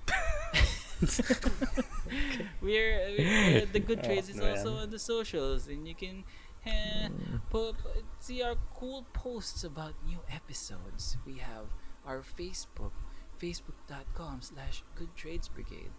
we're, 2.60 3.14
we're 3.16 3.66
the 3.66 3.80
good 3.80 4.00
Oh, 4.02 4.06
trades 4.06 4.28
is 4.28 4.36
man. 4.36 4.50
also 4.58 4.74
on 4.76 4.90
the 4.90 4.98
socials 4.98 5.68
and 5.68 5.86
you 5.86 5.94
can 5.94 6.24
eh, 6.64 7.08
po- 7.50 7.74
po- 7.74 8.02
see 8.18 8.42
our 8.42 8.56
cool 8.74 9.06
posts 9.12 9.62
about 9.62 9.94
new 10.04 10.18
episodes 10.32 11.16
we 11.26 11.34
have 11.38 11.66
our 12.04 12.22
facebook 12.22 12.92
facebook.com 13.40 14.40
slash 14.42 14.82
good 14.94 15.14
trades 15.14 15.48
brigade 15.48 15.90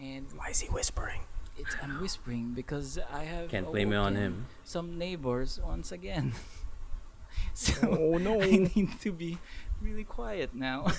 and 0.00 0.26
Why 0.36 0.48
is 0.50 0.60
he 0.60 0.68
whispering? 0.68 1.20
it's 1.58 1.74
i'm 1.82 2.00
whispering 2.00 2.52
because 2.54 2.98
i 3.12 3.24
have 3.24 3.50
Can't 3.50 3.66
blame 3.70 3.92
it 3.92 3.96
on 3.96 4.14
him. 4.16 4.46
some 4.64 4.96
neighbors 4.98 5.60
once 5.64 5.92
again 5.92 6.32
so 7.54 7.72
Oh 7.82 8.16
no. 8.18 8.40
I 8.50 8.68
need 8.74 9.00
to 9.02 9.12
be 9.12 9.38
really 9.82 10.04
quiet 10.04 10.54
now. 10.54 10.86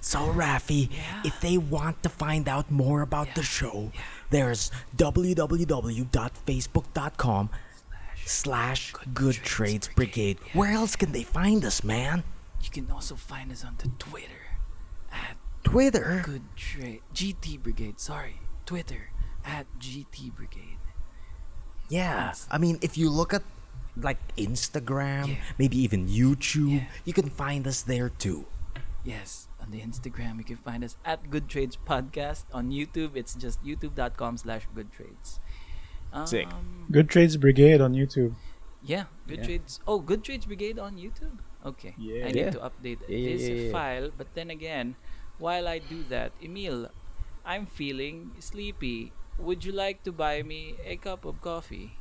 So, 0.00 0.32
Rafi, 0.32 0.88
Yeah. 0.90 1.22
if 1.24 1.40
they 1.40 1.56
want 1.58 2.02
to 2.02 2.08
find 2.08 2.48
out 2.48 2.68
more 2.70 3.02
about 3.02 3.34
the 3.34 3.42
Yeah. 3.42 3.46
show, 3.46 3.92
there's 4.30 4.70
www.facebook.com 4.96 7.50
slash 8.24 8.92
Good 9.14 9.34
Trades 9.36 9.88
Brigade. 9.94 10.38
Where 10.52 10.72
else 10.72 10.96
can 10.96 11.12
they 11.12 11.22
find 11.22 11.64
us, 11.64 11.84
man? 11.84 12.24
You 12.62 12.70
can 12.70 12.90
also 12.90 13.14
find 13.14 13.52
us 13.52 13.64
on 13.64 13.76
the 13.78 13.88
Twitter 13.98 14.32
at 14.34 14.37
Twitter? 15.68 16.22
Good 16.24 16.48
Trade 16.56 17.02
GT 17.14 17.60
Brigade. 17.62 18.00
Sorry, 18.00 18.40
Twitter 18.64 19.12
at 19.44 19.66
GT 19.78 20.34
Brigade. 20.34 20.80
Yeah. 21.90 22.32
I 22.50 22.56
mean, 22.56 22.78
if 22.80 22.96
you 22.96 23.10
look 23.10 23.34
at 23.34 23.42
like 23.96 24.16
Instagram, 24.36 25.28
Yeah. 25.28 25.36
maybe 25.58 25.76
even 25.76 26.08
YouTube, 26.08 26.72
Yeah. 26.72 26.88
you 27.04 27.12
can 27.12 27.28
find 27.28 27.66
us 27.66 27.82
there 27.82 28.08
too. 28.08 28.46
Yes, 29.04 29.48
on 29.60 29.70
the 29.70 29.80
Instagram 29.84 30.38
you 30.38 30.44
can 30.44 30.56
find 30.56 30.82
us 30.82 30.96
at 31.04 31.28
Good 31.30 31.48
Trades 31.48 31.76
Podcast. 31.76 32.44
On 32.52 32.70
YouTube, 32.72 33.12
it's 33.14 33.34
just 33.34 33.60
youtube.com 33.62 34.38
slash 34.38 34.64
Good 34.74 34.88
Trades. 34.92 35.40
Um, 36.12 36.26
Sick. 36.26 36.48
Good 36.90 37.10
Trades 37.10 37.36
Brigade 37.36 37.82
on 37.84 37.92
YouTube. 37.92 38.34
Yeah, 38.80 39.04
Good 39.26 39.38
Yeah. 39.40 39.44
Trades. 39.44 39.80
Oh, 39.86 39.98
Good 40.00 40.24
Trades 40.24 40.46
Brigade 40.46 40.78
on 40.78 40.96
YouTube. 40.96 41.44
Okay. 41.60 41.92
Yeah. 41.98 42.24
I 42.24 42.32
need 42.32 42.36
Yeah. 42.48 42.50
to 42.56 42.60
update 42.64 43.00
Yeah, 43.04 43.16
yeah, 43.20 43.36
this 43.36 43.48
yeah, 43.48 43.54
yeah. 43.68 43.72
file, 43.72 44.08
but 44.16 44.32
then 44.32 44.48
again, 44.48 44.96
while 45.38 45.68
I 45.68 45.78
do 45.78 46.02
that, 46.08 46.32
Emil, 46.42 46.88
I'm 47.44 47.66
feeling 47.66 48.32
sleepy. 48.38 49.12
Would 49.38 49.64
you 49.64 49.72
like 49.72 50.02
to 50.04 50.12
buy 50.12 50.42
me 50.42 50.74
a 50.84 50.96
cup 50.96 51.24
of 51.24 51.40
coffee? 51.40 51.96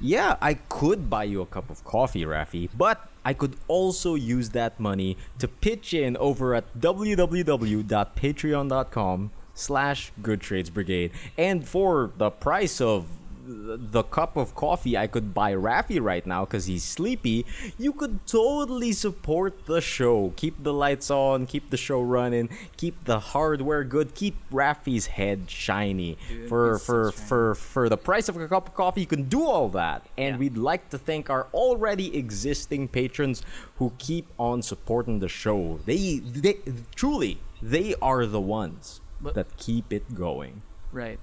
Yeah, 0.00 0.36
I 0.40 0.54
could 0.54 1.10
buy 1.10 1.24
you 1.24 1.42
a 1.42 1.46
cup 1.46 1.68
of 1.70 1.84
coffee, 1.84 2.24
Rafi, 2.24 2.70
but 2.76 3.08
I 3.24 3.34
could 3.34 3.56
also 3.68 4.14
use 4.14 4.50
that 4.50 4.78
money 4.80 5.16
to 5.38 5.46
pitch 5.46 5.92
in 5.92 6.16
over 6.16 6.54
at 6.54 6.74
www.patreon.com 6.78 9.30
slash 9.52 10.12
good 10.22 10.40
trades 10.40 10.70
brigade 10.70 11.10
and 11.36 11.68
for 11.68 12.12
the 12.16 12.30
price 12.30 12.80
of 12.80 13.04
the 13.50 14.02
cup 14.04 14.36
of 14.36 14.54
coffee 14.54 14.96
I 14.96 15.06
could 15.06 15.34
buy 15.34 15.52
Rafi 15.54 16.00
right 16.00 16.24
now 16.24 16.44
because 16.44 16.66
he's 16.66 16.84
sleepy, 16.84 17.44
you 17.78 17.92
could 17.92 18.24
totally 18.26 18.92
support 18.92 19.66
the 19.66 19.80
show. 19.80 20.32
Keep 20.36 20.62
the 20.62 20.72
lights 20.72 21.10
on, 21.10 21.46
keep 21.46 21.70
the 21.70 21.76
show 21.76 22.00
running, 22.00 22.48
keep 22.76 23.04
the 23.04 23.18
hardware 23.18 23.82
good, 23.84 24.14
keep 24.14 24.36
Rafi's 24.50 25.06
head 25.06 25.50
shiny. 25.50 26.16
Dude, 26.28 26.48
for 26.48 26.78
for 26.78 27.12
shiny. 27.12 27.26
for 27.28 27.54
for 27.54 27.88
the 27.88 27.96
price 27.96 28.28
of 28.28 28.36
a 28.36 28.46
cup 28.48 28.68
of 28.68 28.74
coffee, 28.74 29.00
you 29.02 29.06
can 29.06 29.24
do 29.24 29.42
all 29.44 29.68
that. 29.70 30.06
And 30.16 30.34
Yeah. 30.36 30.38
we'd 30.40 30.56
like 30.56 30.90
to 30.90 30.98
thank 30.98 31.28
our 31.30 31.48
already 31.52 32.16
existing 32.16 32.88
patrons 32.88 33.42
who 33.76 33.92
keep 33.98 34.26
on 34.38 34.62
supporting 34.62 35.18
the 35.18 35.28
show. 35.28 35.80
They 35.86 36.18
they 36.20 36.58
truly 36.94 37.38
they 37.62 37.94
are 38.00 38.24
the 38.26 38.40
ones 38.40 39.00
But- 39.20 39.34
that 39.34 39.56
keep 39.56 39.92
it 39.92 40.14
going. 40.14 40.62
Right. 40.92 41.18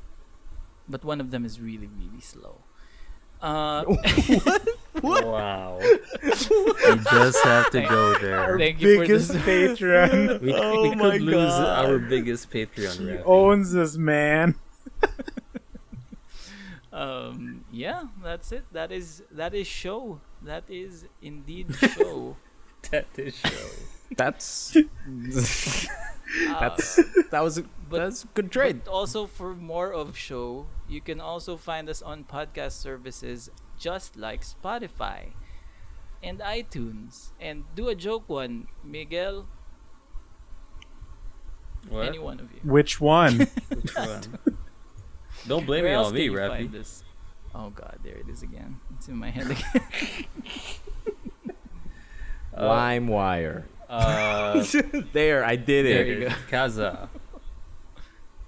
But 0.89 1.03
one 1.03 1.19
of 1.21 1.31
them 1.31 1.45
is 1.45 1.59
really, 1.59 1.87
really 1.87 2.21
slow. 2.21 2.61
Uh, 3.39 3.83
Wow. 5.03 5.77
we 6.23 6.31
just 7.11 7.43
have 7.43 7.69
to 7.69 7.81
go 7.81 8.17
there. 8.17 8.57
thank 8.57 8.81
you 8.81 8.95
for 8.95 9.01
Biggest 9.03 9.31
this. 9.31 9.43
patron. 9.45 10.39
We, 10.41 10.53
Oh 10.55 10.81
we 10.89 10.95
my 10.95 11.11
could 11.11 11.21
lose 11.21 11.53
our 11.53 11.99
biggest 11.99 12.49
Patreon. 12.49 12.97
he 12.97 13.05
Rafi. 13.05 13.21
owns 13.25 13.73
this 13.73 13.95
man. 13.95 14.55
um, 16.91 17.63
yeah, 17.71 18.03
that's 18.23 18.51
it. 18.51 18.65
That 18.71 18.91
is 18.91 19.21
that 19.31 19.53
is 19.53 19.67
show. 19.67 20.19
That 20.41 20.63
is 20.67 21.05
indeed 21.21 21.75
show. 21.75 22.37
that 22.91 23.05
is 23.17 23.35
show. 23.35 23.69
That's 24.15 24.75
Uh, 24.75 24.83
that's 26.59 26.95
that 27.31 27.41
was 27.43 27.57
a, 27.57 27.63
but- 27.89 27.99
that's 27.99 28.23
a 28.23 28.27
good 28.27 28.51
trade. 28.51 28.83
But 28.85 28.91
also 28.91 29.25
for 29.27 29.53
more 29.55 29.91
of 29.93 30.17
show, 30.17 30.67
you 30.87 31.01
can 31.01 31.19
also 31.19 31.57
find 31.57 31.89
us 31.89 32.01
on 32.01 32.23
podcast 32.23 32.73
services 32.73 33.49
just 33.79 34.15
like 34.17 34.43
Spotify 34.43 35.31
and 36.23 36.39
iTunes. 36.39 37.31
And 37.39 37.63
do 37.75 37.87
a 37.89 37.95
joke 37.95 38.27
one, 38.29 38.67
Miguel. 38.83 39.47
What? 41.89 42.07
Any 42.07 42.19
one 42.19 42.39
of 42.39 42.51
you. 42.51 42.59
Which 42.63 42.99
one? 42.99 43.39
Which 43.69 43.95
one? 43.95 44.21
Don't 45.47 45.65
blame 45.65 45.83
Where 45.83 45.93
it 45.93 45.95
else 45.95 46.07
on 46.07 46.13
me, 46.15 46.23
you 46.23 46.31
Rafi. 46.33 47.03
Oh 47.55 47.69
god, 47.69 47.99
there 48.03 48.15
it 48.15 48.27
is 48.27 48.43
again. 48.43 48.79
It's 48.97 49.07
in 49.07 49.15
my 49.15 49.29
head 49.29 49.51
again. 49.51 49.85
Uh, 52.57 52.65
Lime 52.67 53.07
wire. 53.07 53.65
Uh, 53.89 54.63
there, 55.13 55.43
I 55.45 55.55
did 55.55 55.85
there 55.85 56.01
it. 56.05 56.07
you 56.07 56.19
go. 56.29 56.35
Kazaa. 56.51 57.09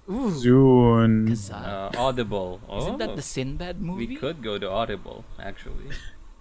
Ooh, 0.09 0.31
Zune. 0.31 1.29
Kazaa. 1.29 1.95
Uh, 1.95 1.99
Audible. 2.01 2.59
Oh, 2.67 2.79
Isn't 2.79 2.97
that 2.97 3.15
the 3.15 3.21
Sinbad 3.21 3.79
movie? 3.79 4.07
we 4.07 4.15
could 4.15 4.41
go 4.43 4.57
to 4.57 4.69
Audible, 4.69 5.23
actually. 5.39 5.91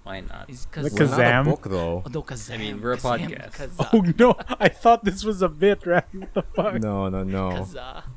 Why 0.05 0.21
not? 0.21 0.49
Is 0.49 0.67
The 0.73 0.81
Kazaa? 0.91 0.99
We're 0.99 1.07
not 1.07 1.19
a 1.21 1.23
Kazam. 1.23 1.45
book 1.45 1.63
though. 1.69 2.03
Oh, 2.07 2.11
no, 2.13 2.23
Kazam. 2.23 2.55
I 2.55 2.57
mean, 2.59 2.81
we're 2.81 2.93
a 2.93 2.97
Kazam, 2.97 3.29
podcast. 3.29 3.53
Kazaa. 3.53 3.89
Oh 3.93 4.01
no! 4.19 4.35
I 4.59 4.69
thought 4.69 5.05
this 5.05 5.23
was 5.23 5.43
a 5.43 5.49
bit, 5.49 5.85
right? 5.87 6.05
What 6.15 6.33
the 6.35 6.43
fuck? 6.43 6.75
No, 6.81 7.09
no, 7.09 7.23
no. 7.25 7.51
Kazaa. 7.51 8.03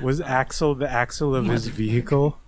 Was 0.00 0.20
Axel 0.20 0.74
the 0.74 0.90
axle 0.90 1.34
of 1.36 1.46
his 1.46 1.66
vehicle? 1.68 2.38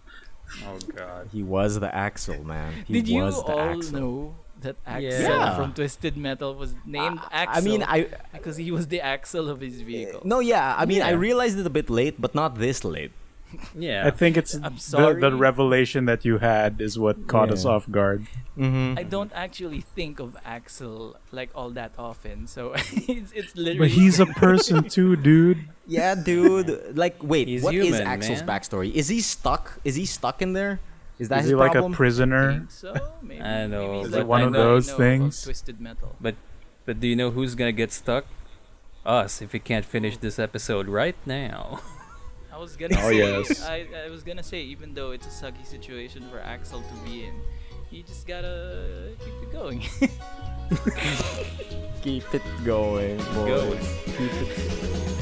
Oh 0.64 0.78
god. 0.96 1.28
He 1.32 1.42
was 1.42 1.78
the 1.80 1.94
axle, 1.94 2.42
man. 2.44 2.84
He 2.86 2.94
Did 2.94 3.08
you 3.08 3.22
was 3.22 3.36
the 3.36 3.52
all 3.52 3.60
Axel. 3.78 4.00
know 4.00 4.36
that 4.64 4.76
Axel 4.86 5.22
Yeah. 5.22 5.56
from 5.56 5.72
Twisted 5.72 6.16
Metal 6.16 6.54
was 6.54 6.74
named 6.84 7.20
I- 7.30 7.42
Axel? 7.44 7.56
I 7.56 7.60
mean, 7.64 7.82
I 7.82 8.08
because 8.32 8.56
he 8.56 8.70
was 8.70 8.88
the 8.88 9.00
axle 9.00 9.48
of 9.48 9.60
his 9.60 9.80
vehicle. 9.80 10.20
no, 10.24 10.40
yeah. 10.40 10.74
I 10.76 10.84
mean, 10.84 11.00
I 11.02 11.12
realized 11.12 11.56
it 11.58 11.66
a 11.66 11.70
bit 11.80 11.88
late, 11.88 12.20
but 12.20 12.34
not 12.34 12.58
this 12.58 12.84
late. 12.84 13.12
Yeah. 13.72 14.02
I 14.04 14.10
think 14.10 14.36
it's 14.36 14.54
I'm 14.58 14.74
the, 14.74 14.80
sorry. 14.80 15.20
the 15.20 15.30
revelation 15.30 16.06
that 16.10 16.24
you 16.24 16.38
had 16.38 16.80
is 16.80 16.98
what 16.98 17.28
caught 17.28 17.52
us 17.54 17.64
off 17.64 17.86
guard. 17.88 18.26
Mm-hmm. 18.58 18.98
I 18.98 19.04
don't 19.04 19.30
actually 19.32 19.80
think 19.94 20.18
of 20.18 20.36
Axel 20.44 21.14
like 21.30 21.50
all 21.54 21.70
that 21.78 21.92
often, 21.96 22.48
so 22.50 22.72
it's 23.06 23.30
it's 23.30 23.54
literally. 23.54 23.78
But 23.78 23.94
he's 23.94 24.18
a 24.18 24.26
person 24.26 24.88
too, 24.96 25.14
dude. 25.14 25.58
Yeah, 25.86 26.16
dude. 26.18 26.96
Like, 26.98 27.22
wait, 27.22 27.46
He's 27.46 27.62
what 27.62 27.74
is 27.78 27.84
human, 27.94 28.02
Axel's 28.02 28.42
man. 28.42 28.48
backstory? 28.58 28.90
Is 28.92 29.06
he 29.06 29.20
stuck? 29.20 29.78
Is 29.84 29.94
he 29.94 30.06
stuck 30.06 30.42
in 30.42 30.52
there? 30.54 30.80
Is 31.18 31.28
that 31.28 31.38
Is 31.38 31.44
his 31.44 31.50
he 31.50 31.54
like 31.54 31.72
problem? 31.72 31.92
a 31.92 31.94
I 31.94 31.96
prisoner? 31.96 32.52
think 32.52 32.70
so 32.70 33.12
maybe. 33.22 33.40
I 33.40 33.66
know, 33.66 33.86
Maybe 33.86 33.98
he's 33.98 34.06
Is 34.06 34.12
like 34.12 34.20
it 34.22 34.26
one 34.26 34.40
I 34.40 34.44
of 34.44 34.52
know- 34.52 34.64
those 34.64 34.88
know 34.88 34.94
of 34.94 34.98
things? 34.98 35.42
Twisted 35.42 35.80
Metal. 35.80 36.16
But 36.20 36.34
but 36.86 37.00
do 37.00 37.06
you 37.08 37.16
know 37.16 37.30
who's 37.30 37.54
gonna 37.54 37.72
get 37.72 37.92
stuck? 37.92 38.24
Us, 39.06 39.42
if 39.42 39.52
we 39.52 39.58
can't 39.58 39.84
finish 39.84 40.16
this 40.16 40.38
episode 40.38 40.88
right 40.88 41.16
now. 41.26 41.80
I 42.52 42.56
was 42.58 42.74
gonna 42.76 42.96
Oh, 42.98 43.10
say, 43.10 43.18
yes. 43.18 43.62
I, 43.62 43.86
I 44.06 44.10
was 44.10 44.22
gonna 44.22 44.42
say, 44.42 44.62
even 44.62 44.94
though 44.94 45.10
it's 45.12 45.26
a 45.26 45.30
sucky 45.30 45.64
situation 45.66 46.26
for 46.30 46.40
Axel 46.40 46.80
to 46.82 46.94
be 47.10 47.24
in, 47.24 47.34
he 47.90 48.02
just 48.02 48.26
gotta 48.26 49.10
keep 49.22 49.34
it 49.42 49.52
going. 49.52 49.80
Keep 52.02 52.34
it 52.34 52.42
going, 52.64 53.16
boys. 53.34 53.98
Keep 54.06 54.32
it 54.32 55.20